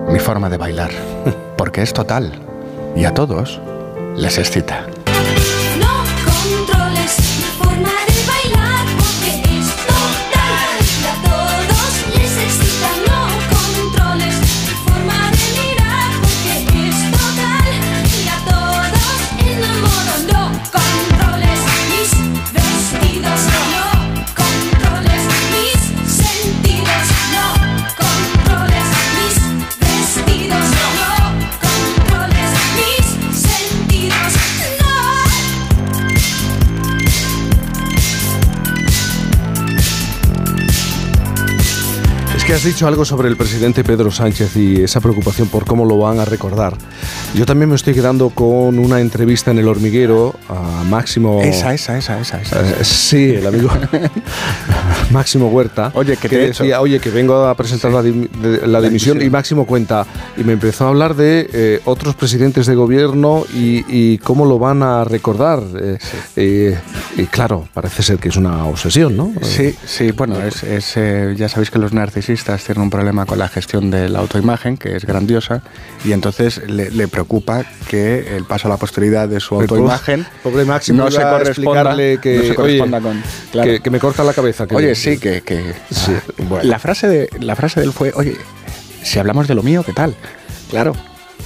mi 0.10 0.20
forma 0.20 0.50
de 0.50 0.58
bailar, 0.58 0.92
porque 1.58 1.82
es 1.82 1.94
total 1.94 2.32
y 2.96 3.06
a 3.06 3.14
todos 3.14 3.62
les 4.16 4.38
excita. 4.38 5.01
Que 42.52 42.56
has 42.56 42.64
dicho 42.66 42.86
algo 42.86 43.06
sobre 43.06 43.30
el 43.30 43.38
presidente 43.38 43.82
Pedro 43.82 44.12
Sánchez 44.12 44.58
y 44.58 44.84
esa 44.84 45.00
preocupación 45.00 45.48
por 45.48 45.64
cómo 45.64 45.86
lo 45.86 45.98
van 45.98 46.20
a 46.20 46.26
recordar. 46.26 46.74
Yo 47.34 47.46
también 47.46 47.70
me 47.70 47.78
estoy 47.78 47.94
quedando 47.94 48.30
con 48.30 48.78
una 48.78 49.00
entrevista 49.00 49.52
en 49.52 49.60
El 49.60 49.70
Hormiguero 49.70 50.36
a 50.50 50.84
Máximo... 50.84 51.42
Esa, 51.42 51.74
esa, 51.74 51.98
esa, 51.98 52.20
esa. 52.20 52.42
esa. 52.42 52.60
Eh, 52.60 52.84
sí, 52.84 53.36
el 53.36 53.48
amigo 53.48 53.70
Máximo 55.12 55.48
Huerta. 55.48 55.94
Oye, 55.96 56.18
que, 56.18 56.28
que 56.28 56.36
he 56.36 56.48
decía, 56.50 56.66
hecho. 56.76 56.82
oye, 56.82 57.00
que 57.00 57.10
vengo 57.10 57.46
a 57.48 57.56
presentar 57.56 57.90
la, 57.94 58.02
dim- 58.04 58.30
de- 58.30 58.68
la 58.68 58.82
dimisión 58.82 59.22
y 59.22 59.30
Máximo 59.30 59.66
cuenta. 59.66 60.06
Y 60.36 60.44
me 60.44 60.52
empezó 60.52 60.88
a 60.88 60.90
hablar 60.90 61.16
de 61.16 61.50
eh, 61.54 61.80
otros 61.86 62.16
presidentes 62.16 62.66
de 62.66 62.76
gobierno 62.76 63.46
y, 63.54 63.86
y 63.88 64.18
cómo 64.18 64.44
lo 64.46 64.60
van 64.60 64.84
a 64.84 65.06
recordar. 65.06 65.64
Eh, 65.82 65.98
eh, 66.36 66.78
y 67.16 67.24
claro, 67.28 67.70
parece 67.74 68.04
ser 68.04 68.18
que 68.18 68.28
es 68.28 68.36
una 68.36 68.66
obsesión, 68.66 69.16
¿no? 69.16 69.32
Sí, 69.42 69.74
sí, 69.86 70.12
bueno, 70.12 70.38
es, 70.42 70.64
es, 70.64 70.98
eh, 70.98 71.34
ya 71.38 71.48
sabéis 71.48 71.72
que 71.72 71.80
los 71.80 71.94
narcisistas 71.94 72.41
tienen 72.46 72.82
un 72.82 72.90
problema 72.90 73.26
con 73.26 73.40
la 73.40 73.48
gestión 73.48 73.92
de 73.92 74.10
la 74.10 74.20
autoimagen, 74.20 74.78
que 74.78 74.96
es 74.96 75.06
grandiosa, 75.06 75.62
y 76.04 76.12
entonces 76.12 76.62
le, 76.68 76.90
le 76.92 77.08
preocupa 77.08 77.64
que 77.90 78.36
el 78.36 78.46
paso 78.46 78.68
a 78.68 78.72
la 78.72 78.78
posteridad 78.78 79.28
de 79.28 79.40
su 79.40 79.56
autoimagen 79.56 80.26
pobre 80.44 80.66
Máximo 80.66 81.04
no 81.04 81.12
se 81.12 81.22
corresponda, 81.22 81.50
explicarle 81.82 82.20
que, 82.22 82.38
no 82.38 82.44
se 82.44 82.56
corresponda 82.56 82.98
oye, 82.98 83.08
con... 83.08 83.24
claro. 83.52 83.72
que, 83.72 83.80
que 83.82 83.90
me 83.90 84.00
corta 84.00 84.24
la 84.24 84.34
cabeza. 84.34 84.68
que- 84.68 84.76
Oye, 84.76 84.96
sí, 84.96 85.18
que... 85.18 85.42
que- 85.42 85.74
Sí, 85.92 86.14
bueno. 86.50 86.64
la, 86.70 86.80
frase 86.80 87.08
de, 87.08 87.30
la 87.40 87.56
frase 87.56 87.80
de 87.80 87.86
él 87.86 87.94
fue, 87.94 88.12
oye, 88.16 88.36
si 89.04 89.20
hablamos 89.20 89.48
de 89.48 89.56
lo 89.56 89.64
mío, 89.64 89.84
¿qué 89.86 89.94
tal? 89.94 90.16
Claro, 90.70 90.94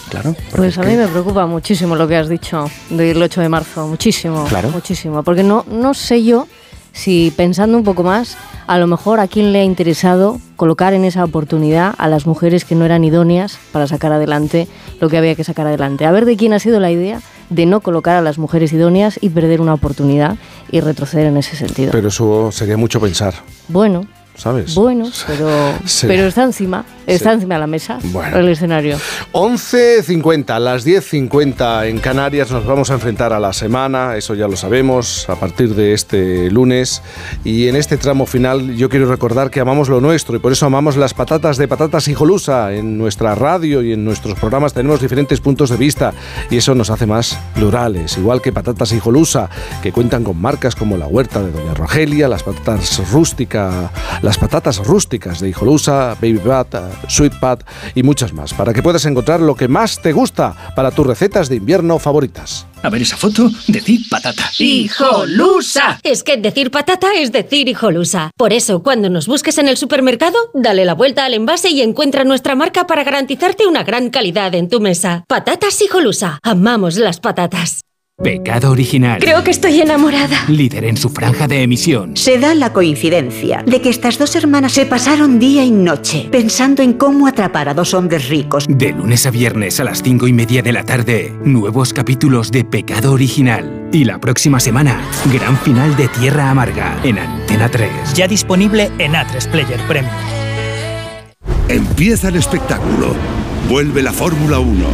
claro. 0.09 0.35
Pues 0.51 0.73
es 0.73 0.77
a 0.77 0.81
que- 0.81 0.87
mí 0.87 0.95
me 0.95 1.07
preocupa 1.07 1.45
muchísimo 1.45 1.95
lo 1.95 2.07
que 2.07 2.15
has 2.15 2.29
dicho 2.29 2.69
del 2.89 3.21
8 3.21 3.41
de 3.41 3.49
marzo, 3.49 3.87
muchísimo, 3.87 4.45
Claro. 4.47 4.69
muchísimo, 4.69 5.23
porque 5.23 5.43
no, 5.43 5.65
no 5.69 5.93
sé 5.93 6.23
yo 6.23 6.47
si 6.95 7.31
pensando 7.35 7.77
un 7.77 7.83
poco 7.83 8.03
más, 8.03 8.37
a 8.67 8.79
lo 8.79 8.87
mejor 8.87 9.19
a 9.19 9.27
quién 9.27 9.51
le 9.51 9.59
ha 9.59 9.63
interesado 9.63 10.39
colocar 10.55 10.93
en 10.93 11.03
esa 11.03 11.25
oportunidad 11.25 11.93
a 11.97 12.07
las 12.07 12.25
mujeres 12.25 12.63
que 12.63 12.73
no 12.73 12.85
eran 12.85 13.03
idóneas 13.03 13.59
para 13.73 13.85
sacar 13.85 14.13
adelante 14.13 14.67
lo 15.01 15.09
que 15.09 15.17
había 15.17 15.35
que 15.35 15.43
sacar 15.43 15.67
adelante. 15.67 16.05
A 16.05 16.11
ver 16.11 16.25
de 16.25 16.37
quién 16.37 16.53
ha 16.53 16.59
sido 16.59 16.79
la 16.79 16.89
idea 16.89 17.21
de 17.49 17.65
no 17.65 17.81
colocar 17.81 18.15
a 18.15 18.21
las 18.21 18.37
mujeres 18.37 18.71
idóneas 18.71 19.19
y 19.21 19.29
perder 19.29 19.59
una 19.59 19.73
oportunidad 19.73 20.37
y 20.71 20.79
retroceder 20.79 21.27
en 21.27 21.37
ese 21.37 21.57
sentido. 21.57 21.91
Pero 21.91 22.07
eso 22.07 22.51
sería 22.51 22.77
mucho 22.77 23.01
pensar, 23.01 23.35
bueno, 23.67 24.07
¿sabes? 24.33 24.73
bueno, 24.73 25.09
pero, 25.27 25.49
pero 26.01 26.27
está 26.27 26.43
encima, 26.43 26.85
está 27.07 27.29
Sí. 27.29 27.35
encima 27.35 27.55
de 27.55 27.59
la 27.61 27.67
mesa, 27.67 27.99
Bueno. 28.03 28.37
el 28.37 28.49
escenario. 28.49 28.97
11.50, 29.31 30.59
las 30.59 30.83
10.50 30.85 31.87
en 31.87 31.99
Canarias 31.99 32.51
nos 32.51 32.65
vamos 32.65 32.89
a 32.91 32.95
enfrentar 32.95 33.33
a 33.33 33.39
la 33.39 33.53
semana, 33.53 34.15
eso 34.15 34.33
ya 34.33 34.47
lo 34.47 34.55
sabemos, 34.55 35.29
a 35.29 35.35
partir 35.35 35.75
de 35.75 35.93
este 35.93 36.49
lunes. 36.51 37.01
Y 37.43 37.67
en 37.67 37.75
este 37.75 37.97
tramo 37.97 38.25
final 38.25 38.75
yo 38.75 38.89
quiero 38.89 39.05
recordar 39.07 39.49
que 39.49 39.59
amamos 39.59 39.89
lo 39.89 40.01
nuestro 40.01 40.35
y 40.35 40.39
por 40.39 40.51
eso 40.51 40.65
amamos 40.65 40.97
las 40.97 41.13
patatas 41.13 41.57
de 41.57 41.67
patatas 41.67 42.07
hijolusa. 42.07 42.73
En 42.73 42.97
nuestra 42.97 43.35
radio 43.35 43.81
y 43.81 43.93
en 43.93 44.03
nuestros 44.03 44.37
programas 44.39 44.73
tenemos 44.73 45.01
diferentes 45.01 45.39
puntos 45.41 45.69
de 45.69 45.77
vista 45.77 46.13
y 46.49 46.57
eso 46.57 46.75
nos 46.75 46.89
hace 46.89 47.05
más 47.05 47.37
plurales. 47.55 48.17
Igual 48.17 48.41
que 48.41 48.51
patatas 48.51 48.91
hijolusa, 48.91 49.49
que 49.83 49.91
cuentan 49.91 50.23
con 50.23 50.41
marcas 50.41 50.75
como 50.75 50.97
la 50.97 51.07
huerta 51.07 51.41
de 51.41 51.51
Doña 51.51 51.73
Rogelia, 51.73 52.27
las 52.27 52.43
patatas 52.43 53.01
rústica, 53.11 53.91
las 54.21 54.37
patatas 54.37 54.77
rústicas 54.85 55.39
de 55.39 55.49
hijolusa, 55.49 56.15
Baby 56.21 56.39
Pat, 56.45 56.75
Sweet 57.07 57.39
Pat 57.39 57.63
y 57.93 58.03
muchas 58.03 58.33
más, 58.33 58.53
para 58.53 58.73
que 58.73 58.83
puedas 58.83 59.05
encontrar 59.05 59.39
lo 59.39 59.55
que 59.55 59.67
más 59.67 60.01
te 60.01 60.13
gusta 60.13 60.55
para 60.75 60.91
tus 60.91 61.07
recetas 61.07 61.49
de 61.49 61.55
invierno 61.55 61.99
favoritas. 61.99 62.65
A 62.83 62.89
ver 62.89 63.01
esa 63.01 63.17
foto, 63.17 63.49
decir 63.67 64.01
patata. 64.09 64.51
¡Hijolusa! 64.59 65.99
Es 66.03 66.23
que 66.23 66.37
decir 66.37 66.71
patata 66.71 67.13
es 67.15 67.31
decir 67.31 67.67
hijolusa. 67.67 68.31
Por 68.37 68.53
eso, 68.53 68.83
cuando 68.83 69.09
nos 69.09 69.27
busques 69.27 69.57
en 69.57 69.67
el 69.67 69.77
supermercado, 69.77 70.37
dale 70.53 70.85
la 70.85 70.93
vuelta 70.93 71.25
al 71.25 71.33
envase 71.33 71.69
y 71.69 71.81
encuentra 71.81 72.23
nuestra 72.23 72.55
marca 72.55 72.85
para 72.85 73.03
garantizarte 73.03 73.65
una 73.65 73.83
gran 73.83 74.09
calidad 74.09 74.53
en 74.55 74.69
tu 74.69 74.79
mesa. 74.79 75.25
Patatas 75.27 75.81
hijolusa. 75.81 76.39
Amamos 76.43 76.97
las 76.97 77.19
patatas. 77.19 77.81
Pecado 78.25 78.71
original. 78.71 79.19
Creo 79.19 79.43
que 79.43 79.51
estoy 79.51 79.81
enamorada. 79.81 80.45
Líder 80.47 80.85
en 80.85 80.95
su 80.95 81.09
franja 81.09 81.49
de 81.49 81.63
emisión. 81.63 82.15
Se 82.15 82.39
da 82.39 82.55
la 82.55 82.71
coincidencia 82.71 83.61
de 83.67 83.81
que 83.81 83.89
estas 83.89 84.17
dos 84.17 84.37
hermanas 84.37 84.71
se 84.71 84.85
pasaron 84.85 85.37
día 85.37 85.65
y 85.65 85.71
noche 85.71 86.29
pensando 86.31 86.81
en 86.81 86.93
cómo 86.93 87.27
atrapar 87.27 87.67
a 87.67 87.73
dos 87.73 87.93
hombres 87.93 88.29
ricos. 88.29 88.67
De 88.69 88.93
lunes 88.93 89.25
a 89.25 89.31
viernes 89.31 89.81
a 89.81 89.83
las 89.83 90.01
cinco 90.01 90.29
y 90.29 90.33
media 90.33 90.61
de 90.61 90.71
la 90.71 90.85
tarde, 90.85 91.33
nuevos 91.43 91.91
capítulos 91.91 92.51
de 92.51 92.63
Pecado 92.63 93.11
Original. 93.11 93.89
Y 93.91 94.05
la 94.05 94.17
próxima 94.17 94.61
semana, 94.61 95.01
gran 95.33 95.57
final 95.57 95.93
de 95.97 96.07
Tierra 96.07 96.49
Amarga 96.49 96.97
en 97.03 97.19
Antena 97.19 97.67
3. 97.69 98.13
Ya 98.13 98.29
disponible 98.29 98.91
en 98.97 99.11
A3 99.11 99.51
Player 99.51 99.81
Premium. 99.89 100.15
Empieza 101.67 102.27
el 102.27 102.35
espectáculo. 102.35 103.15
Vuelve 103.67 104.03
la 104.03 104.13
Fórmula 104.13 104.59
1. 104.59 104.85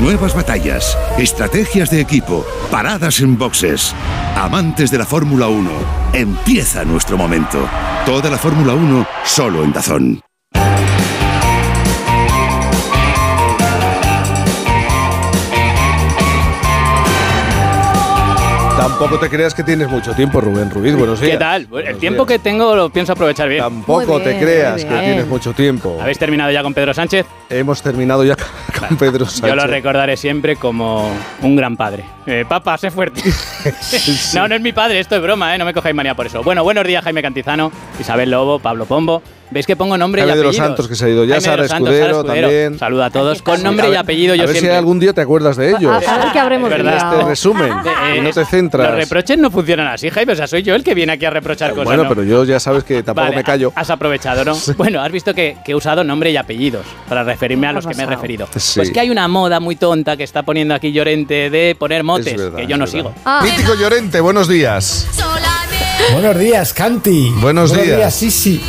Nuevas 0.00 0.34
batallas, 0.34 0.96
estrategias 1.18 1.90
de 1.90 2.00
equipo, 2.00 2.46
paradas 2.70 3.20
en 3.20 3.36
boxes. 3.36 3.94
Amantes 4.34 4.90
de 4.90 4.98
la 4.98 5.04
Fórmula 5.04 5.48
1, 5.48 5.70
empieza 6.14 6.84
nuestro 6.84 7.18
momento. 7.18 7.68
Toda 8.06 8.30
la 8.30 8.38
Fórmula 8.38 8.74
1 8.74 9.06
solo 9.24 9.62
en 9.62 9.72
Dazón. 9.72 10.20
Tampoco 18.86 19.18
te 19.18 19.28
creas 19.28 19.52
que 19.52 19.64
tienes 19.64 19.88
mucho 19.88 20.14
tiempo, 20.14 20.40
Rubén 20.40 20.70
Ruiz. 20.70 20.94
Buenos 20.94 21.20
días. 21.20 21.32
¿Qué 21.32 21.38
tal? 21.38 21.66
El 21.84 21.96
tiempo 21.98 22.24
que 22.24 22.38
tengo 22.38 22.76
lo 22.76 22.88
pienso 22.88 23.14
aprovechar 23.14 23.48
bien. 23.48 23.60
Tampoco 23.60 24.20
te 24.20 24.38
creas 24.38 24.84
que 24.84 24.94
tienes 24.94 25.26
mucho 25.26 25.52
tiempo. 25.52 25.98
¿Habéis 26.00 26.20
terminado 26.20 26.52
ya 26.52 26.62
con 26.62 26.72
Pedro 26.72 26.94
Sánchez? 26.94 27.26
Hemos 27.50 27.82
terminado 27.82 28.22
ya 28.22 28.36
con 28.78 28.96
Pedro 28.98 29.26
Sánchez. 29.26 29.50
Yo 29.50 29.56
lo 29.56 29.66
recordaré 29.66 30.16
siempre 30.16 30.54
como 30.54 31.10
un 31.42 31.56
gran 31.56 31.76
padre. 31.76 32.04
Eh, 32.26 32.44
papá, 32.48 32.78
sé 32.78 32.92
fuerte. 32.92 33.20
No, 34.34 34.46
no 34.46 34.54
es 34.54 34.60
mi 34.60 34.72
padre, 34.72 35.00
esto 35.00 35.16
es 35.16 35.22
broma, 35.22 35.54
¿eh? 35.54 35.58
no 35.58 35.64
me 35.64 35.74
cojáis 35.74 35.94
manía 35.94 36.14
por 36.14 36.26
eso. 36.26 36.42
Bueno, 36.42 36.62
buenos 36.62 36.86
días, 36.86 37.02
Jaime 37.02 37.22
Cantizano, 37.22 37.72
Isabel 37.98 38.30
Lobo, 38.30 38.60
Pablo 38.60 38.84
Pombo. 38.86 39.22
¿Veis 39.50 39.66
que 39.66 39.76
pongo 39.76 39.96
nombre 39.96 40.22
Jaime 40.22 40.34
y 40.34 40.38
de 40.38 40.42
los 40.42 40.50
apellido? 40.50 40.66
Santos, 40.66 40.88
que 40.88 40.94
se 40.96 41.04
ha 41.04 41.08
ido 41.08 41.24
ya, 41.24 41.36
de 41.36 41.40
Sara 41.40 41.64
Escudero, 41.64 42.24
también. 42.24 42.78
Saluda 42.78 43.06
a 43.06 43.10
todos. 43.10 43.42
Con 43.42 43.62
nombre 43.62 43.86
A 43.86 43.90
y 43.90 43.94
apellido 43.94 44.34
yo 44.34 44.42
a 44.42 44.46
ver 44.46 44.54
siempre. 44.56 44.72
si 44.72 44.76
algún 44.76 44.98
día 44.98 45.12
te 45.12 45.20
acuerdas 45.20 45.56
de 45.56 45.70
ellos. 45.70 45.92
A 46.06 46.18
ver 46.18 46.32
qué 46.32 46.38
habremos 46.38 46.68
verdad. 46.68 47.12
Este 47.14 47.24
resumen. 47.28 47.72
Eh, 47.72 48.16
y 48.18 48.20
no 48.20 48.30
te 48.30 48.44
centras. 48.44 48.88
Los 48.88 48.96
reproches 48.98 49.38
no 49.38 49.50
funcionan 49.50 49.88
así, 49.88 50.10
Jaime. 50.10 50.32
O 50.32 50.36
sea, 50.36 50.46
soy 50.46 50.62
yo 50.62 50.74
el 50.74 50.82
que 50.82 50.94
viene 50.94 51.12
aquí 51.12 51.24
a 51.24 51.30
reprochar 51.30 51.70
cosas. 51.70 51.84
bueno, 51.84 52.02
¿no? 52.04 52.08
pero 52.08 52.22
yo 52.24 52.44
ya 52.44 52.58
sabes 52.60 52.84
que 52.84 53.02
tampoco 53.02 53.26
Vale, 53.26 53.36
me 53.36 53.44
callo. 53.44 53.72
Has 53.74 53.90
aprovechado, 53.90 54.44
¿no? 54.44 54.56
Bueno, 54.76 55.00
has 55.00 55.12
visto 55.12 55.32
que, 55.34 55.56
que 55.64 55.72
he 55.72 55.74
usado 55.74 56.02
nombre 56.04 56.30
y 56.30 56.36
apellidos 56.36 56.84
para 57.08 57.22
referirme 57.24 57.66
a 57.68 57.72
los 57.72 57.86
que 57.86 57.94
me 57.94 58.02
he 58.02 58.06
referido. 58.06 58.48
Sí. 58.56 58.80
Pues 58.80 58.90
que 58.90 59.00
hay 59.00 59.10
una 59.10 59.28
moda 59.28 59.60
muy 59.60 59.76
tonta 59.76 60.16
que 60.16 60.24
está 60.24 60.42
poniendo 60.42 60.74
aquí 60.74 60.92
Llorente 60.92 61.50
de 61.50 61.76
poner 61.78 62.02
motes, 62.04 62.36
verdad, 62.36 62.56
que 62.58 62.66
yo 62.66 62.76
no 62.76 62.84
verdad. 62.84 62.92
sigo. 62.98 63.14
Ah. 63.24 63.40
Mítico 63.44 63.74
Llorente, 63.74 64.20
buenos 64.20 64.48
días. 64.48 65.06
Buenos 66.12 66.38
días, 66.38 66.72
Canti. 66.72 67.30
Buenos 67.40 67.72
días. 67.72 68.14
sí, 68.14 68.30
sí. 68.30 68.60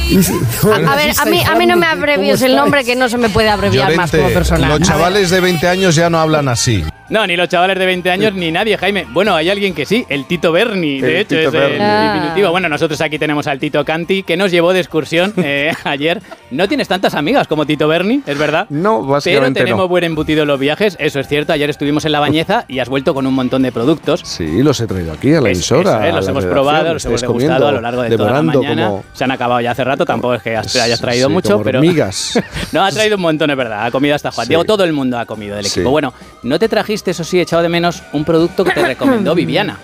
A, 0.63 0.91
a 0.93 0.95
ver, 0.95 1.13
a 1.17 1.25
mí, 1.25 1.43
a 1.43 1.55
mí 1.55 1.65
no 1.65 1.77
me 1.77 1.85
abrevies 1.85 2.41
el 2.41 2.55
nombre 2.55 2.83
que 2.83 2.95
no 2.95 3.09
se 3.09 3.17
me 3.17 3.29
puede 3.29 3.49
abreviar 3.49 3.95
más 3.95 4.11
como 4.11 4.29
persona. 4.29 4.69
los 4.69 4.81
chavales 4.81 5.29
de 5.29 5.39
20 5.39 5.67
años 5.67 5.95
ya 5.95 6.09
no 6.09 6.19
hablan 6.19 6.47
así. 6.47 6.83
No, 7.09 7.25
ni 7.25 7.35
los 7.37 7.47
chavales 7.47 7.77
de 7.79 7.85
20 7.85 8.11
años 8.11 8.33
ni 8.33 8.51
nadie, 8.51 8.77
Jaime. 8.77 9.05
Bueno, 9.11 9.33
hay 9.35 9.49
alguien 9.49 9.73
que 9.73 9.85
sí, 9.85 10.05
el 10.09 10.25
Tito 10.25 10.51
Berni, 10.51 10.99
de 10.99 11.09
El 11.09 11.15
hecho, 11.21 11.35
Tito 11.37 11.47
es 11.49 11.53
el 11.53 11.59
Berni. 11.59 11.77
Ah. 11.79 12.13
diminutivo. 12.15 12.51
Bueno, 12.51 12.67
nosotros 12.69 12.99
aquí 13.01 13.17
tenemos 13.17 13.47
al 13.47 13.59
Tito 13.59 13.83
Canti, 13.85 14.23
que 14.23 14.35
nos 14.35 14.51
llevó 14.51 14.73
de 14.73 14.79
excursión 14.81 15.33
eh, 15.37 15.71
ayer. 15.85 16.21
No 16.51 16.67
tienes 16.67 16.87
tantas 16.87 17.13
amigas 17.15 17.47
como 17.47 17.65
Tito 17.65 17.87
Berni, 17.87 18.21
es 18.25 18.37
verdad. 18.37 18.67
No, 18.69 18.99
Pero 19.01 19.11
básicamente 19.13 19.59
tenemos 19.61 19.83
no. 19.83 19.87
buen 19.87 20.03
embutido 20.03 20.41
en 20.41 20.47
los 20.49 20.59
viajes, 20.59 20.97
eso 20.99 21.19
es 21.19 21.27
cierto. 21.27 21.53
Ayer 21.53 21.69
estuvimos 21.69 22.03
en 22.05 22.11
La 22.11 22.19
Bañeza 22.19 22.65
y 22.67 22.79
has 22.79 22.89
vuelto 22.89 23.13
con 23.13 23.25
un 23.25 23.33
montón 23.33 23.61
de 23.63 23.71
productos. 23.71 24.21
Sí, 24.25 24.61
los 24.61 24.79
he 24.81 24.87
traído 24.87 25.13
aquí 25.13 25.33
a 25.33 25.41
la 25.41 25.49
Es- 25.49 25.57
emisora. 25.59 25.99
eso 25.99 26.07
es, 26.09 26.13
los 26.15 26.25
la 26.25 26.31
hemos 26.31 26.45
probado, 26.45 26.93
los 26.93 27.05
hemos 27.05 27.21
degustado 27.21 27.33
comiendo, 27.33 27.67
a 27.67 27.71
lo 27.71 27.81
largo 27.81 28.01
de 28.01 28.17
toda 28.17 28.31
la 28.31 28.41
mañana. 28.41 28.85
como- 28.87 29.03
Se 29.13 29.23
han 29.23 29.31
acabado 29.31 29.61
ya 29.61 29.71
hace 29.71 29.83
rato, 29.83 30.05
tampoco 30.05 30.33
es 30.35 30.41
que 30.41 30.55
has- 30.57 30.75
hayas 30.75 30.99
traído 30.99 31.27
sí, 31.29 31.33
mucho, 31.33 31.53
como 31.53 31.63
pero. 31.63 31.79
hormigas. 31.79 32.39
no, 32.73 32.83
ha 32.83 32.91
traído 32.91 33.15
un 33.15 33.21
montón, 33.21 33.49
es 33.49 33.55
verdad. 33.57 33.85
Ha 33.85 33.91
comido 33.91 34.13
hasta 34.15 34.31
Juan 34.31 34.45
Sí. 34.45 34.49
Diego, 34.49 34.65
todo 34.65 34.83
el 34.83 34.91
mundo 34.93 35.17
ha 35.17 35.25
comido 35.25 35.55
del 35.55 35.65
Sí. 35.65 35.79
equipo. 35.79 35.91
Bueno, 35.91 36.13
no 36.43 36.59
te 36.59 36.67
trajiste, 36.67 36.96
eso 37.05 37.23
sí, 37.23 37.39
he 37.39 37.41
echado 37.41 37.61
de 37.61 37.69
menos 37.69 38.03
un 38.13 38.25
producto 38.25 38.63
que 38.63 38.71
te 38.71 38.85
recomendó 38.85 39.35
Viviana. 39.35 39.77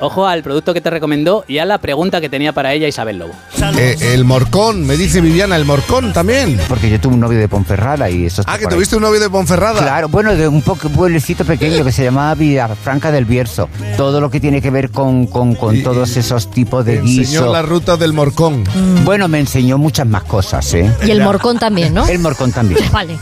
Ojo 0.00 0.26
al 0.26 0.42
producto 0.42 0.74
que 0.74 0.80
te 0.80 0.90
recomendó 0.90 1.44
y 1.48 1.58
a 1.58 1.64
la 1.64 1.78
pregunta 1.78 2.20
que 2.20 2.28
tenía 2.28 2.52
para 2.52 2.72
ella 2.74 2.86
Isabel 2.86 3.18
Lobo. 3.18 3.32
Eh, 3.78 3.96
el 4.12 4.24
morcón, 4.24 4.86
me 4.86 4.96
dice 4.96 5.20
Viviana, 5.20 5.56
el 5.56 5.64
morcón 5.64 6.12
también. 6.12 6.58
Porque 6.68 6.90
yo 6.90 7.00
tuve 7.00 7.14
un 7.14 7.20
novio 7.20 7.38
de 7.38 7.48
Ponferrada 7.48 8.10
y 8.10 8.26
eso 8.26 8.42
Ah, 8.46 8.58
que 8.58 8.66
tuviste 8.66 8.96
un 8.96 9.02
novio 9.02 9.20
de 9.20 9.30
Ponferrada. 9.30 9.80
Claro, 9.80 10.08
bueno, 10.08 10.34
de 10.34 10.46
un 10.48 10.60
poco 10.62 10.88
pueblecito 10.90 11.44
pequeño 11.44 11.84
que 11.84 11.92
se 11.92 12.04
llamaba 12.04 12.34
Villafranca 12.34 13.10
del 13.10 13.24
Bierzo. 13.24 13.68
Todo 13.96 14.20
lo 14.20 14.30
que 14.30 14.40
tiene 14.40 14.60
que 14.60 14.70
ver 14.70 14.90
con, 14.90 15.26
con, 15.26 15.54
con 15.54 15.82
todos 15.82 16.16
esos 16.16 16.50
tipos 16.50 16.84
de 16.84 16.96
Enseñó 16.96 17.18
guisos. 17.18 17.52
la 17.52 17.62
ruta 17.62 17.96
del 17.96 18.12
morcón. 18.12 18.64
Bueno, 19.04 19.28
me 19.28 19.40
enseñó 19.40 19.78
muchas 19.78 20.06
más 20.06 20.24
cosas, 20.24 20.74
¿eh? 20.74 20.90
Y 21.06 21.10
el 21.10 21.22
morcón 21.22 21.58
también, 21.58 21.94
¿no? 21.94 22.06
El 22.06 22.18
morcón 22.18 22.52
también. 22.52 22.80
Vale. 22.92 23.16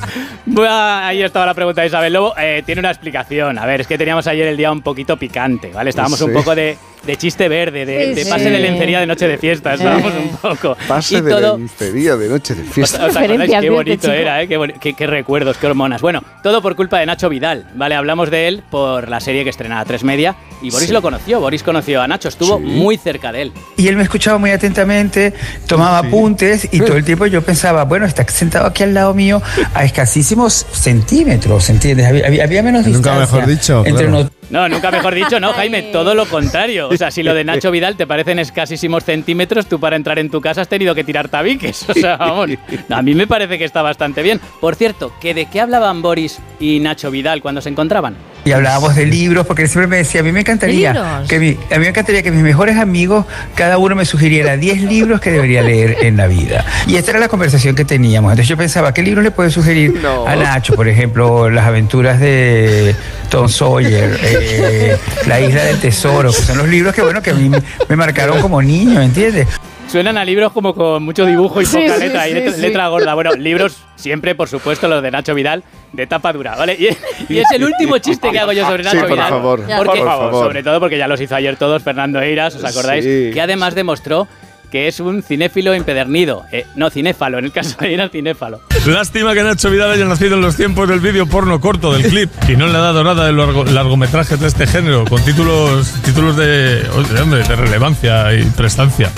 Bueno, 0.46 0.72
ahí 0.74 1.22
estaba 1.22 1.46
la 1.46 1.54
pregunta 1.54 1.80
de 1.82 1.86
Isabel 1.88 2.12
Lobo. 2.12 2.34
Eh, 2.38 2.62
tiene 2.66 2.80
una 2.80 2.90
explicación. 2.90 3.58
A 3.58 3.66
ver, 3.66 3.80
es 3.82 3.86
que 3.86 3.96
teníamos 3.96 4.26
ayer 4.26 4.46
el 4.48 4.56
día 4.56 4.70
un 4.72 4.82
poquito 4.82 5.16
picante, 5.16 5.70
¿vale? 5.72 5.90
Estábamos 5.90 6.18
Sí. 6.18 6.24
un 6.24 6.32
poco 6.32 6.54
de, 6.54 6.63
de 7.06 7.16
chiste 7.18 7.48
verde, 7.50 7.84
de, 7.84 8.06
Sí, 8.08 8.14
de 8.14 8.24
sí. 8.24 8.30
pase 8.30 8.48
de 8.48 8.58
lencería 8.58 8.98
de 8.98 9.06
noche 9.06 9.28
de 9.28 9.36
fiesta, 9.36 9.74
estábamos 9.74 10.10
un 10.14 10.36
poco. 10.38 10.74
Pase 10.88 11.16
y 11.16 11.20
de 11.20 11.30
todo, 11.30 11.58
lencería 11.58 12.16
de 12.16 12.28
noche 12.30 12.54
de 12.54 12.62
¿Os, 12.62 12.68
fiesta. 12.70 13.04
os 13.04 13.14
acordáis? 13.14 13.50
Qué 13.60 13.68
bonito 13.68 14.10
era, 14.10 14.40
¿eh? 14.42 14.48
Qué, 14.48 14.74
qué- 14.80 14.94
qué 14.94 15.06
recuerdos, 15.06 15.58
qué 15.58 15.66
hormonas. 15.66 16.00
Bueno, 16.00 16.22
todo 16.42 16.62
por 16.62 16.74
culpa 16.76 16.98
de 17.00 17.04
Nacho 17.04 17.28
Vidal, 17.28 17.66
¿vale? 17.74 17.94
Hablamos 17.94 18.30
de 18.30 18.48
él 18.48 18.62
por 18.70 19.10
la 19.10 19.20
serie 19.20 19.44
que 19.44 19.50
estrenaba 19.50 19.84
tres 19.84 20.02
Media 20.02 20.34
y 20.62 20.70
Boris 20.70 20.86
Sí. 20.88 20.94
lo 20.94 21.02
conoció, 21.02 21.40
Boris 21.40 21.62
conoció 21.62 22.00
a 22.00 22.08
Nacho, 22.08 22.30
estuvo 22.30 22.58
muy 22.58 22.96
cerca 22.96 23.32
de 23.32 23.42
él. 23.42 23.52
Y 23.76 23.88
él 23.88 23.96
me 23.98 24.02
escuchaba 24.04 24.38
muy 24.38 24.52
atentamente, 24.52 25.34
tomaba 25.66 25.98
apuntes 25.98 26.66
y 26.72 26.78
todo 26.80 26.96
el 26.96 27.04
tiempo 27.04 27.26
yo 27.26 27.42
pensaba, 27.42 27.84
bueno, 27.84 28.06
está 28.06 28.26
sentado 28.28 28.64
aquí 28.66 28.82
al 28.82 28.94
lado 28.94 29.12
mío 29.12 29.42
a 29.74 29.84
escasísimos 29.84 30.64
centímetros, 30.72 31.68
¿entiendes? 31.68 32.06
Había, 32.06 32.62
menos 32.62 32.86
Nunca 32.86 33.10
distancia 33.10 33.20
mejor 33.20 33.46
dicho, 33.46 33.82
entre 33.84 34.06
claro. 34.06 34.30
No, 34.54 34.68
nunca 34.68 34.92
mejor 34.92 35.16
dicho, 35.16 35.40
no, 35.40 35.52
Jaime, 35.52 35.82
todo 35.82 36.14
lo 36.14 36.26
contrario. 36.26 36.88
O 36.88 36.96
sea, 36.96 37.10
si 37.10 37.24
lo 37.24 37.34
de 37.34 37.42
Nacho 37.42 37.70
Vidal 37.72 37.96
te 37.96 38.06
parecen 38.06 38.38
escasísimos 38.38 39.02
centímetros, 39.02 39.66
tú 39.66 39.80
para 39.80 39.96
entrar 39.96 40.20
en 40.20 40.30
tu 40.30 40.40
casa 40.40 40.60
has 40.60 40.68
tenido 40.68 40.94
que 40.94 41.02
tirar 41.02 41.28
tabiques. 41.28 41.84
O 41.88 41.92
sea, 41.92 42.16
vamos, 42.16 42.50
a 42.88 43.02
mí 43.02 43.14
me 43.16 43.26
parece 43.26 43.58
que 43.58 43.64
está 43.64 43.82
bastante 43.82 44.22
bien. 44.22 44.40
Por 44.60 44.76
cierto, 44.76 45.12
¿que 45.20 45.34
¿de 45.34 45.46
qué 45.46 45.60
hablaban 45.60 46.02
Boris 46.02 46.38
y 46.60 46.78
Nacho 46.78 47.10
Vidal 47.10 47.42
cuando 47.42 47.60
se 47.60 47.68
encontraban? 47.68 48.14
Y 48.44 48.52
hablábamos 48.52 48.94
de 48.94 49.06
libros, 49.06 49.46
porque 49.46 49.62
él 49.62 49.68
siempre 49.68 49.86
me 49.86 49.96
decía, 49.96 50.20
a 50.20 50.24
mí 50.24 50.30
me 50.30 50.40
encantaría 50.40 51.22
que 51.26 51.38
mi, 51.38 51.56
a 51.70 51.78
mí 51.78 51.80
me 51.80 51.88
encantaría 51.88 52.22
que 52.22 52.30
mis 52.30 52.42
mejores 52.42 52.76
amigos, 52.76 53.24
cada 53.54 53.78
uno 53.78 53.94
me 53.94 54.04
sugiriera 54.04 54.58
10 54.58 54.82
libros 54.82 55.20
que 55.20 55.30
debería 55.30 55.62
leer 55.62 55.96
en 56.02 56.18
la 56.18 56.26
vida. 56.26 56.64
Y 56.86 56.96
esta 56.96 57.12
era 57.12 57.20
la 57.20 57.28
conversación 57.28 57.74
que 57.74 57.86
teníamos. 57.86 58.32
Entonces 58.32 58.48
yo 58.48 58.58
pensaba, 58.58 58.92
¿qué 58.92 59.02
libro 59.02 59.22
le 59.22 59.30
puede 59.30 59.50
sugerir 59.50 59.98
a 60.26 60.36
Nacho? 60.36 60.74
Por 60.74 60.88
ejemplo, 60.88 61.48
Las 61.48 61.66
aventuras 61.66 62.20
de 62.20 62.94
Tom 63.30 63.48
Sawyer, 63.48 64.18
eh, 64.22 64.43
La 65.26 65.40
isla 65.40 65.64
del 65.64 65.80
tesoro, 65.80 66.30
que 66.30 66.36
son 66.42 66.58
los 66.58 66.68
libros 66.68 66.94
que, 66.94 67.02
bueno, 67.02 67.22
que 67.22 67.30
a 67.30 67.34
mí 67.34 67.48
me, 67.88 67.96
marcaron 67.96 68.40
como 68.40 68.60
niño, 68.62 69.00
¿entiendes? 69.00 69.48
Suenan 69.90 70.16
a 70.18 70.24
libros 70.24 70.50
como 70.52 70.74
con 70.74 71.02
mucho 71.04 71.24
dibujo 71.24 71.60
y 71.62 71.66
Sí, 71.66 71.76
poca 71.76 71.94
sí, 71.96 72.00
letra, 72.00 72.28
y 72.28 72.34
letra, 72.34 72.52
sí. 72.52 72.60
letra 72.60 72.88
gorda. 72.88 73.14
Bueno, 73.14 73.32
libros 73.34 73.76
siempre, 73.96 74.34
por 74.34 74.48
supuesto, 74.48 74.88
los 74.88 75.02
de 75.02 75.10
Nacho 75.10 75.34
Vidal, 75.34 75.62
de 75.92 76.06
tapa 76.06 76.32
dura, 76.32 76.56
¿vale? 76.56 76.74
Y, 76.74 76.88
y 77.32 77.38
es 77.38 77.50
el 77.52 77.64
último 77.64 77.98
chiste 77.98 78.30
que 78.32 78.38
hago 78.40 78.52
yo 78.52 78.66
sobre 78.66 78.82
Sí, 78.82 78.88
Nacho 78.96 79.06
por 79.06 79.12
Vidal. 79.16 79.28
favor, 79.30 79.60
Porque- 79.60 79.98
por 80.00 80.06
favor. 80.08 80.32
Sobre 80.46 80.62
todo 80.62 80.80
porque 80.80 80.98
ya 80.98 81.06
los 81.06 81.20
hizo 81.20 81.36
ayer 81.36 81.56
todos 81.56 81.82
Fernando 81.82 82.20
Eiras, 82.20 82.54
¿os 82.56 82.64
acordáis? 82.64 83.04
Sí. 83.04 83.30
Que 83.32 83.40
además 83.40 83.74
demostró 83.74 84.26
que 84.74 84.88
es 84.88 84.98
un 84.98 85.22
cinéfilo 85.22 85.72
empedernido. 85.72 86.42
Eh, 86.50 86.66
no, 86.74 86.90
cinéfalo, 86.90 87.38
en 87.38 87.44
el 87.44 87.52
caso 87.52 87.76
de 87.78 87.90
Eiras, 87.90 88.10
cinéfalo. 88.10 88.60
Lástima 88.86 89.32
que 89.32 89.44
Nacho 89.44 89.70
Vidal 89.70 89.92
haya 89.92 90.04
nacido 90.04 90.34
en 90.34 90.40
los 90.40 90.56
tiempos 90.56 90.88
del 90.88 90.98
vídeo 90.98 91.26
porno 91.26 91.60
corto 91.60 91.92
del 91.92 92.02
clip 92.02 92.28
y 92.48 92.56
no 92.56 92.66
le 92.66 92.76
ha 92.76 92.80
dado 92.80 93.04
nada 93.04 93.24
de 93.26 93.32
largo- 93.32 93.64
largometrajes 93.66 94.40
de 94.40 94.48
este 94.48 94.66
género, 94.66 95.04
con 95.04 95.24
títulos 95.24 95.92
títulos 96.04 96.36
de, 96.36 96.80
de 96.82 97.54
relevancia 97.56 98.34
y 98.34 98.42
prestancia, 98.46 99.12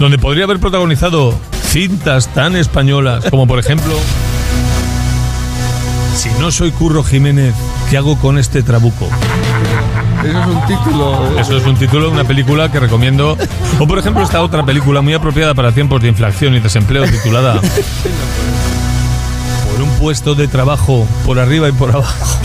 donde 0.00 0.16
podría 0.16 0.44
haber 0.44 0.58
protagonizado 0.58 1.38
cintas 1.66 2.32
tan 2.32 2.56
españolas 2.56 3.26
como 3.28 3.46
por 3.46 3.58
ejemplo 3.58 3.92
Si 6.16 6.30
no 6.40 6.50
soy 6.50 6.70
Curro 6.70 7.04
Jiménez, 7.04 7.54
¿qué 7.90 7.98
hago 7.98 8.18
con 8.18 8.38
este 8.38 8.62
trabuco? 8.62 9.06
Eso 10.24 10.40
es 10.40 10.46
un 10.46 10.66
título. 10.66 11.38
Eso 11.38 11.56
es 11.56 11.66
un 11.66 11.76
título 11.76 12.06
de 12.06 12.12
una 12.12 12.24
película 12.24 12.70
que 12.70 12.80
recomiendo. 12.80 13.36
O 13.78 13.86
por 13.86 13.98
ejemplo 13.98 14.22
esta 14.22 14.42
otra 14.42 14.64
película 14.64 15.00
muy 15.00 15.14
apropiada 15.14 15.54
para 15.54 15.72
tiempos 15.72 16.02
de 16.02 16.08
inflación 16.08 16.54
y 16.54 16.60
desempleo 16.60 17.04
titulada 17.04 17.60
Por 19.70 19.82
un 19.82 19.90
puesto 19.98 20.34
de 20.34 20.48
trabajo 20.48 21.06
por 21.24 21.38
arriba 21.38 21.68
y 21.68 21.72
por 21.72 21.90
abajo. 21.90 22.38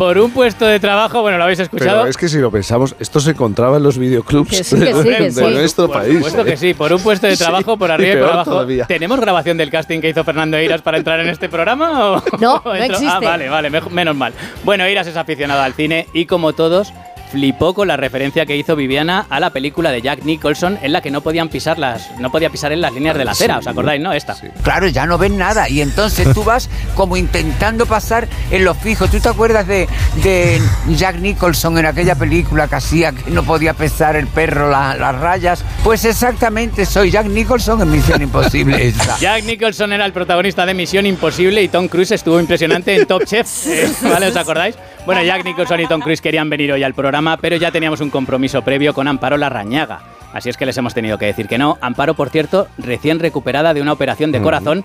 Por 0.00 0.16
un 0.16 0.30
puesto 0.30 0.64
de 0.64 0.80
trabajo, 0.80 1.20
bueno, 1.20 1.36
lo 1.36 1.44
habéis 1.44 1.58
escuchado. 1.60 1.98
Pero 1.98 2.06
es 2.10 2.16
que 2.16 2.26
si 2.30 2.38
lo 2.38 2.50
pensamos, 2.50 2.96
esto 2.98 3.20
se 3.20 3.32
encontraba 3.32 3.76
en 3.76 3.82
los 3.82 3.98
videoclubs 3.98 4.48
Que 4.48 4.64
sí, 4.64 4.76
que 4.78 4.94
sí, 4.94 5.02
de, 5.10 5.16
que 5.16 5.22
de 5.24 5.30
sí. 5.30 5.40
nuestro 5.42 5.88
Por 5.88 5.98
país. 5.98 6.14
supuesto 6.14 6.44
que 6.44 6.56
sí, 6.56 6.72
por 6.72 6.90
un 6.90 7.02
puesto 7.02 7.26
de 7.26 7.36
Sí, 7.36 7.44
trabajo 7.44 7.76
por 7.76 7.90
arriba 7.90 8.14
y, 8.14 8.16
por 8.22 8.30
abajo. 8.32 8.50
todavía. 8.50 8.86
¿Tenemos 8.86 9.20
grabación 9.20 9.58
del 9.58 9.70
casting 9.70 10.00
que 10.00 10.08
hizo 10.08 10.24
Fernando 10.24 10.56
Eiras 10.56 10.80
para 10.80 10.96
entrar 10.96 11.20
en 11.20 11.28
este 11.28 11.50
programa? 11.50 12.12
O, 12.12 12.22
No, 12.40 12.62
no 12.64 12.74
entro- 12.74 12.84
existe. 12.94 13.06
Ah, 13.14 13.20
vale, 13.20 13.50
vale, 13.50 13.68
menos 13.90 14.16
mal. 14.16 14.32
Bueno, 14.64 14.84
Eiras 14.84 15.06
es 15.06 15.16
aficionado 15.18 15.60
al 15.60 15.74
cine 15.74 16.06
y 16.14 16.24
como 16.24 16.54
todos 16.54 16.94
flipó 17.30 17.74
con 17.74 17.88
la 17.88 17.96
referencia 17.96 18.46
que 18.46 18.56
hizo 18.56 18.76
Viviana 18.76 19.26
a 19.30 19.40
la 19.40 19.50
película 19.50 19.90
de 19.90 20.02
Jack 20.02 20.24
Nicholson 20.24 20.78
en 20.82 20.92
la 20.92 21.00
que 21.00 21.10
no 21.10 21.20
podían 21.20 21.48
pisar 21.48 21.78
las 21.78 22.10
no 22.18 22.30
podía 22.30 22.50
pisar 22.50 22.72
en 22.72 22.80
las 22.80 22.92
líneas 22.92 23.16
de 23.16 23.24
la 23.24 23.32
acera, 23.32 23.58
¿os 23.58 23.66
acordáis, 23.66 24.00
no? 24.00 24.12
Esta. 24.12 24.36
Claro, 24.62 24.88
ya 24.88 25.06
no 25.06 25.18
ves 25.18 25.30
nada 25.30 25.68
y 25.68 25.80
entonces 25.80 26.32
tú 26.34 26.44
vas 26.44 26.68
como 26.96 27.16
intentando 27.16 27.86
pasar 27.86 28.28
en 28.50 28.64
los 28.64 28.76
fijos. 28.78 29.10
¿Tú 29.10 29.20
te 29.20 29.28
acuerdas 29.28 29.66
de, 29.66 29.88
de 30.22 30.60
Jack 30.96 31.16
Nicholson 31.16 31.78
en 31.78 31.86
aquella 31.86 32.14
película 32.14 32.68
que 32.68 32.74
hacía 32.76 33.12
que 33.12 33.30
no 33.30 33.42
podía 33.42 33.74
pesar 33.74 34.16
el 34.16 34.26
perro 34.26 34.70
la- 34.70 34.94
las 34.96 35.14
rayas? 35.18 35.64
Pues 35.84 36.04
exactamente, 36.04 36.84
soy 36.86 37.10
Jack 37.10 37.26
Nicholson 37.26 37.80
en 37.82 37.90
Misión 37.90 38.22
Imposible. 38.22 38.88
esa. 38.88 39.18
Jack 39.20 39.44
Nicholson 39.44 39.92
era 39.92 40.04
el 40.06 40.12
protagonista 40.12 40.66
de 40.66 40.74
Misión 40.74 41.06
Imposible 41.06 41.62
y 41.62 41.68
Tom 41.68 41.88
Cruise 41.88 42.10
estuvo 42.12 42.38
impresionante 42.40 42.94
en 42.96 43.06
Top 43.06 43.24
Chef. 43.24 43.46
Eh, 43.70 43.88
¿Vale? 44.02 44.28
¿Os 44.28 44.36
acordáis? 44.36 44.74
Bueno, 45.06 45.22
Jack 45.22 45.44
Nicholson 45.44 45.80
y 45.80 45.86
Tom 45.86 46.00
Cruise 46.00 46.20
querían 46.20 46.50
venir 46.50 46.72
hoy 46.72 46.82
al 46.82 46.92
programa, 46.94 47.19
pero 47.40 47.56
ya 47.56 47.70
teníamos 47.70 48.00
un 48.00 48.10
compromiso 48.10 48.62
previo 48.62 48.94
con 48.94 49.08
Amparo 49.08 49.36
Larrañaga. 49.36 50.00
Así 50.32 50.48
es 50.48 50.56
que 50.56 50.66
les 50.66 50.76
hemos 50.78 50.94
tenido 50.94 51.18
que 51.18 51.26
decir 51.26 51.48
que 51.48 51.58
no. 51.58 51.78
Amparo, 51.80 52.14
por 52.14 52.30
cierto, 52.30 52.68
recién 52.78 53.18
recuperada 53.18 53.74
de 53.74 53.82
una 53.82 53.92
operación 53.92 54.32
de 54.32 54.40
corazón 54.40 54.84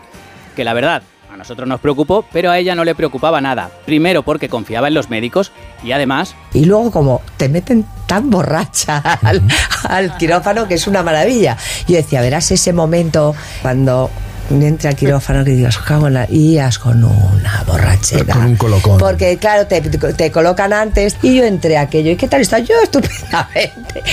que 0.55 0.63
la 0.63 0.73
verdad 0.73 1.03
a 1.31 1.37
nosotros 1.37 1.67
nos 1.67 1.81
preocupó, 1.81 2.25
pero 2.31 2.49
a 2.49 2.57
ella 2.57 2.75
no 2.75 2.85
le 2.85 2.95
preocupaba 2.95 3.41
nada. 3.41 3.69
Primero 3.85 4.23
porque 4.23 4.49
confiaba 4.49 4.87
en 4.87 4.93
los 4.93 5.09
médicos 5.09 5.51
y 5.83 5.91
además 5.91 6.35
Y 6.53 6.65
luego 6.65 6.91
como 6.91 7.21
te 7.37 7.49
meten 7.49 7.85
tan 8.05 8.29
borracha 8.29 8.97
al, 9.21 9.41
al 9.83 10.17
quirófano 10.17 10.67
que 10.67 10.75
es 10.75 10.87
una 10.87 11.03
maravilla. 11.03 11.57
Yo 11.87 11.95
decía, 11.95 12.21
verás 12.21 12.51
ese 12.51 12.73
momento 12.73 13.35
cuando 13.61 14.09
entre 14.49 14.89
al 14.89 14.95
quirófano 14.95 15.43
que 15.43 15.51
digas, 15.51 15.77
cago 15.77 16.07
en 16.07 16.13
la... 16.15 16.25
y 16.29 16.53
ibas 16.55 16.77
con 16.79 17.03
una 17.03 17.63
borrachera. 17.65 18.33
Con 18.33 18.45
un 18.45 18.55
colocón. 18.55 18.97
Porque 18.99 19.37
claro, 19.37 19.65
te, 19.67 19.81
te 19.81 20.31
colocan 20.31 20.73
antes 20.73 21.17
y 21.21 21.35
yo 21.37 21.43
entré 21.43 21.77
a 21.77 21.81
aquello. 21.81 22.11
¿Y 22.11 22.15
qué 22.15 22.27
tal 22.27 22.41
está? 22.41 22.59
Yo 22.59 22.75
estupendamente. 22.83 24.03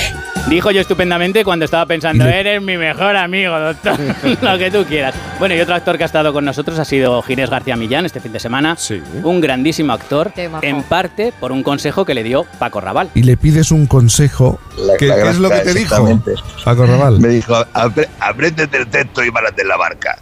Dijo 0.49 0.71
yo 0.73 0.81
estupendamente 0.81 1.45
cuando 1.45 1.65
estaba 1.65 1.87
pensando, 1.87 2.27
eres 2.27 2.61
mi 2.61 2.77
mejor 2.77 3.17
amigo, 3.17 3.57
doctor. 3.59 3.97
Lo 4.43 4.59
que 4.59 4.71
tú 4.73 4.85
quieras. 4.85 5.15
Bueno, 5.39 5.55
y 5.55 5.61
otro 5.61 5.75
actor 5.75 5.97
que 5.97 6.03
ha 6.03 6.07
estado 6.07 6.33
con 6.33 6.45
nosotros 6.45 6.79
ha 6.79 6.85
sido 6.85 7.23
Ginés 7.23 7.49
García 7.49 7.77
Millán 7.77 8.07
este 8.07 8.21
fin 8.21 8.33
de 8.33 8.41
semana. 8.41 8.77
Un 9.23 9.41
grandísimo 9.41 9.93
actor, 9.93 10.33
en 10.63 10.83
parte 10.83 11.33
por 11.39 11.53
un 11.53 11.63
consejo 11.63 12.05
que 12.05 12.15
le 12.15 12.25
dio 12.25 12.45
Paco 12.59 12.81
Raval. 12.81 13.11
Y 13.15 13.23
le 13.23 13.37
pides 13.37 13.71
un 13.71 13.87
consejo. 13.87 14.59
La- 14.77 14.97
¿Qué, 14.97 15.07
la 15.07 15.15
qué 15.23 15.31
es 15.31 15.39
lo 15.39 15.49
que 15.51 15.59
te 15.61 15.75
dijo? 15.75 16.21
Paco 16.65 16.87
Raval. 16.87 17.21
Me 17.21 17.29
dijo, 17.29 17.55
"Apre- 17.75 18.09
apréndete 18.19 18.79
el 18.79 18.89
texto 18.89 19.23
y 19.25 19.31
párate 19.31 19.63
en 19.63 19.69
la 19.69 19.77
barca. 19.77 20.19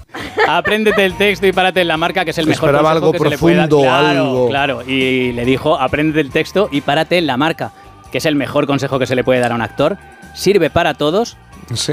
Apréndete 0.48 1.05
el 1.05 1.16
texto 1.16 1.47
y 1.47 1.52
párate 1.52 1.80
en 1.80 1.89
la 1.89 1.97
marca, 1.97 2.24
que 2.24 2.30
es 2.30 2.39
el 2.39 2.47
mejor 2.47 2.70
Esperaba 2.70 2.92
consejo 2.92 3.06
algo 3.06 3.12
que 3.12 3.18
se 3.18 3.30
le 3.30 3.39
puede 3.39 3.56
dar. 3.56 3.68
Claro, 3.68 4.20
algo. 4.20 4.48
claro. 4.48 4.82
Y 4.86 5.32
le 5.32 5.44
dijo, 5.44 5.78
apréndete 5.78 6.20
el 6.20 6.30
texto 6.30 6.68
y 6.72 6.80
párate 6.80 7.18
en 7.18 7.26
la 7.26 7.36
marca, 7.36 7.72
que 8.10 8.18
es 8.18 8.26
el 8.26 8.34
mejor 8.36 8.66
consejo 8.66 8.98
que 8.98 9.06
se 9.06 9.14
le 9.14 9.24
puede 9.24 9.40
dar 9.40 9.52
a 9.52 9.55
un 9.55 9.62
actor. 9.62 9.98
Sirve 10.34 10.70
para 10.70 10.94
todos, 10.94 11.36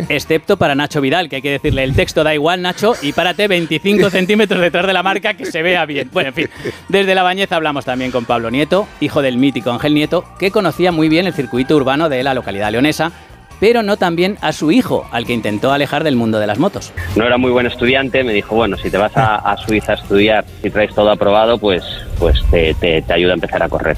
excepto 0.10 0.58
para 0.58 0.76
Nacho 0.76 1.02
Vidal, 1.02 1.30
que 1.30 1.38
hay 1.38 1.42
que 1.42 1.52
decirle, 1.52 1.84
el 1.84 1.96
texto 1.96 2.24
da 2.24 2.34
igual, 2.34 2.62
Nacho, 2.62 2.94
y 3.02 3.14
párate 3.14 3.48
25 3.48 4.10
centímetros 4.12 4.62
detrás 4.62 4.86
de 4.86 4.94
la 4.94 5.04
marca 5.04 5.34
que 5.34 5.46
se 5.46 5.62
vea 5.62 5.86
bien. 5.86 6.10
Bueno, 6.12 6.30
en 6.30 6.36
fin, 6.36 6.50
desde 6.88 7.16
La 7.16 7.24
Bañeza 7.24 7.56
hablamos 7.56 7.86
también 7.86 8.12
con 8.12 8.26
Pablo 8.26 8.52
Nieto, 8.52 8.88
hijo 9.00 9.22
del 9.22 9.38
mítico 9.38 9.72
Ángel 9.72 9.94
Nieto, 9.94 10.24
que 10.40 10.52
conocía 10.52 10.92
muy 10.92 11.10
bien 11.10 11.26
el 11.28 11.34
circuito 11.34 11.76
urbano 11.76 12.10
de 12.10 12.24
la 12.24 12.34
localidad 12.34 12.72
leonesa, 12.72 13.12
pero 13.60 13.84
no 13.84 13.98
también 13.98 14.38
a 14.42 14.52
su 14.54 14.72
hijo, 14.72 15.08
al 15.12 15.26
que 15.26 15.34
intentó 15.34 15.72
alejar 15.72 16.04
del 16.04 16.16
mundo 16.16 16.40
de 16.40 16.48
las 16.48 16.60
motos. 16.60 16.92
no 17.16 17.26
era 17.26 17.38
muy 17.38 17.52
buen 17.52 17.66
estudiante, 17.66 18.24
me 18.24 18.34
dijo, 18.34 18.56
bueno, 18.56 18.78
si 18.78 18.90
te 18.90 18.98
vas 18.98 19.16
a, 19.18 19.36
a 19.38 19.58
Suiza 19.58 19.94
a 19.94 19.96
estudiar 19.96 20.46
y 20.64 20.70
traes 20.70 20.94
todo 20.94 21.10
aprobado, 21.12 21.58
pues, 21.58 21.84
pues 22.20 22.40
te, 22.52 22.74
te, 22.76 23.02
te 23.02 23.14
ayuda 23.14 23.32
a 23.32 23.36
empezar 23.36 23.64
a 23.64 23.70
correr. 23.70 23.98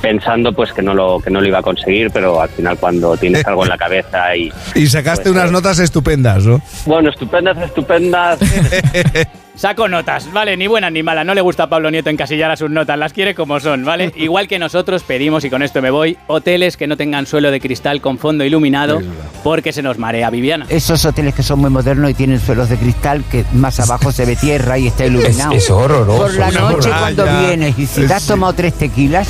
Pensando 0.00 0.52
pues 0.52 0.72
que 0.72 0.82
no, 0.82 0.94
lo, 0.94 1.18
que 1.20 1.30
no 1.30 1.40
lo 1.40 1.48
iba 1.48 1.58
a 1.58 1.62
conseguir, 1.62 2.10
pero 2.10 2.40
al 2.40 2.48
final 2.48 2.76
cuando 2.78 3.16
tienes 3.16 3.46
algo 3.46 3.62
en 3.64 3.70
la 3.70 3.78
cabeza 3.78 4.36
y... 4.36 4.52
Y 4.74 4.86
sacaste 4.86 5.24
Pues, 5.24 5.34
unas 5.36 5.48
eh, 5.48 5.52
notas 5.52 5.78
estupendas, 5.78 6.44
¿no? 6.44 6.60
Bueno, 6.84 7.10
estupendas, 7.10 7.56
estupendas. 7.58 8.38
Saco 9.56 9.88
notas, 9.88 10.30
¿vale? 10.32 10.54
Ni 10.56 10.66
buenas 10.66 10.92
ni 10.92 11.02
malas. 11.02 11.24
No 11.24 11.34
le 11.34 11.40
gusta 11.40 11.62
a 11.64 11.68
Pablo 11.68 11.90
Nieto 11.90 12.10
encasillar 12.10 12.50
a 12.50 12.56
sus 12.56 12.70
notas, 12.70 12.98
las 12.98 13.12
quiere 13.14 13.34
como 13.34 13.58
son, 13.58 13.84
¿vale? 13.84 14.12
Igual 14.16 14.48
que 14.48 14.58
nosotros 14.58 15.02
pedimos, 15.02 15.44
y 15.44 15.50
con 15.50 15.62
esto 15.62 15.80
me 15.80 15.90
voy, 15.90 16.18
hoteles 16.26 16.76
que 16.76 16.86
no 16.86 16.96
tengan 16.98 17.26
suelo 17.26 17.50
de 17.50 17.58
cristal 17.60 18.00
con 18.02 18.18
fondo 18.18 18.44
iluminado, 18.44 19.00
porque 19.42 19.72
se 19.72 19.82
nos 19.82 19.98
marea 19.98 20.28
Viviana. 20.28 20.66
Esos 20.68 21.04
hoteles 21.06 21.34
que 21.34 21.42
son 21.42 21.58
muy 21.60 21.70
modernos 21.70 22.10
y 22.10 22.14
tienen 22.14 22.38
suelos 22.38 22.68
de 22.68 22.76
cristal 22.76 23.24
que 23.30 23.44
más 23.54 23.80
abajo 23.80 24.12
se 24.12 24.26
ve 24.26 24.36
tierra 24.36 24.76
y 24.78 24.88
está 24.88 25.06
iluminado. 25.06 25.52
Es- 25.52 25.64
es 25.64 25.70
horroroso. 25.70 26.22
Por 26.24 26.34
la 26.34 26.50
noche 26.50 26.90
cuando 26.90 27.24
vienes 27.40 27.78
y 27.78 27.86
si 27.86 28.06
te 28.06 28.12
has 28.12 28.26
tomado 28.26 28.52
tres 28.52 28.74
tequilas, 28.74 29.28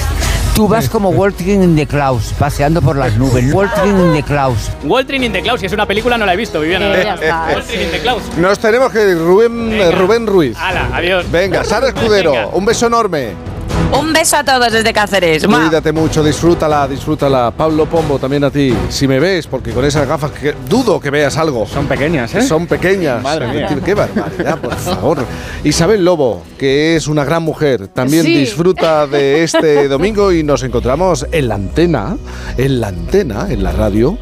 tú 0.57 0.67
vas 0.67 0.89
como 0.89 1.11
Walking 1.11 1.63
in 1.63 1.77
the 1.77 1.87
Clouds, 1.87 2.33
paseando 2.39 2.81
por 2.81 2.97
las 2.97 3.15
nubes. 3.19 3.53
Walking 3.53 3.91
in 3.91 4.15
the 4.15 4.23
Clouds. 4.23 4.71
Waltrin 4.85 5.23
in 5.23 5.33
the 5.33 5.43
Clouds, 5.43 5.61
si 5.61 5.67
es 5.67 5.73
una 5.75 5.85
película 5.87 6.17
no 6.17 6.25
la 6.25 6.33
he 6.33 6.37
visto, 6.37 6.61
Viviana. 6.61 6.95
Eh. 6.95 7.31
Waltrin 7.55 7.83
in 7.83 7.91
the 7.91 8.01
Clouds. 8.01 8.39
Nos 8.39 8.59
tenemos 8.59 8.91
que 8.91 9.11
ir, 9.11 9.19
Rubén, 9.19 9.93
Rubén 9.93 10.27
Ruiz. 10.27 10.57
Hala, 10.59 10.89
adiós. 10.95 11.31
Venga, 11.31 11.63
Sara 11.63 11.89
Escudero, 11.89 12.49
un 12.55 12.65
beso 12.65 12.87
enorme. 12.87 13.56
Un 13.99 14.13
beso 14.13 14.37
a 14.37 14.45
todos 14.45 14.73
desde 14.73 14.93
Cáceres. 14.93 15.47
Cuídate 15.47 15.93
mucho, 15.93 16.23
disfrútala, 16.23 16.87
disfrútala. 16.89 17.51
Pablo 17.57 17.87
Pombo, 17.87 18.19
también 18.19 18.45
a 18.45 18.51
ti. 18.51 18.75
Si 18.89 19.07
me 19.07 19.19
ves, 19.21 19.47
porque 19.47 19.71
con 19.71 19.85
esas 19.85 20.07
gafas 20.09 20.33
que 20.33 20.55
dudo 20.69 21.01
que 21.01 21.11
veas 21.11 21.37
algo. 21.37 21.67
Son 21.67 21.87
pequeñas, 21.87 22.35
¿eh? 22.35 22.43
Son 22.43 22.67
pequeñas. 22.67 23.23
Madre 23.23 23.47
mía. 23.49 23.69
Qué 23.85 23.95
barbaridad, 23.95 24.59
por 24.59 24.75
favor. 24.75 25.19
Isabel 25.65 26.05
Lobo, 26.05 26.43
que 26.59 26.97
es 26.97 27.07
una 27.07 27.25
gran 27.25 27.43
mujer, 27.43 27.89
también 27.89 28.25
Sí. 28.25 28.37
disfruta 28.37 29.07
de 29.07 29.43
este 29.45 29.89
domingo 29.89 30.33
y 30.33 30.43
nos 30.43 30.63
encontramos 30.63 31.27
en 31.31 31.49
la 31.49 31.55
antena, 31.55 32.17
en 32.59 32.81
la 32.81 32.89
antena, 32.89 33.47
en 33.51 33.63
la 33.63 33.73
radio, 33.73 34.19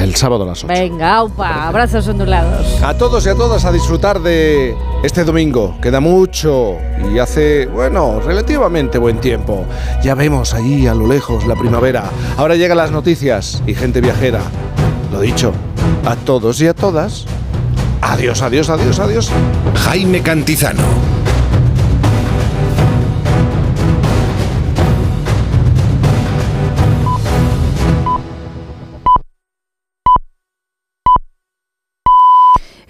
el 0.00 0.14
sábado 0.16 0.42
a 0.42 0.46
las 0.48 0.64
8. 0.64 0.66
Venga, 0.74 1.14
aupa, 1.16 1.68
abrazos 1.68 2.06
ondulados. 2.08 2.82
A 2.82 2.94
todos 2.98 3.24
y 3.26 3.28
a 3.28 3.34
todas 3.34 3.64
a 3.64 3.72
disfrutar 3.72 4.20
de 4.20 4.74
este 5.04 5.24
domingo. 5.24 5.76
Queda 5.80 6.00
mucho 6.00 6.76
y 7.12 7.18
hace, 7.18 7.66
bueno, 7.66 8.20
relativamente 8.52 8.98
buen 8.98 9.18
tiempo. 9.18 9.64
Ya 10.02 10.14
vemos 10.14 10.52
allí 10.52 10.86
a 10.86 10.94
lo 10.94 11.06
lejos 11.06 11.46
la 11.46 11.56
primavera. 11.56 12.04
Ahora 12.36 12.54
llegan 12.54 12.76
las 12.76 12.90
noticias 12.90 13.62
y 13.66 13.74
gente 13.74 14.02
viajera. 14.02 14.40
Lo 15.10 15.20
dicho, 15.20 15.54
a 16.04 16.16
todos 16.16 16.60
y 16.60 16.66
a 16.66 16.74
todas. 16.74 17.24
Adiós, 18.02 18.42
adiós, 18.42 18.68
adiós, 18.68 18.98
adiós. 18.98 19.30
Jaime 19.86 20.20
Cantizano. 20.20 20.82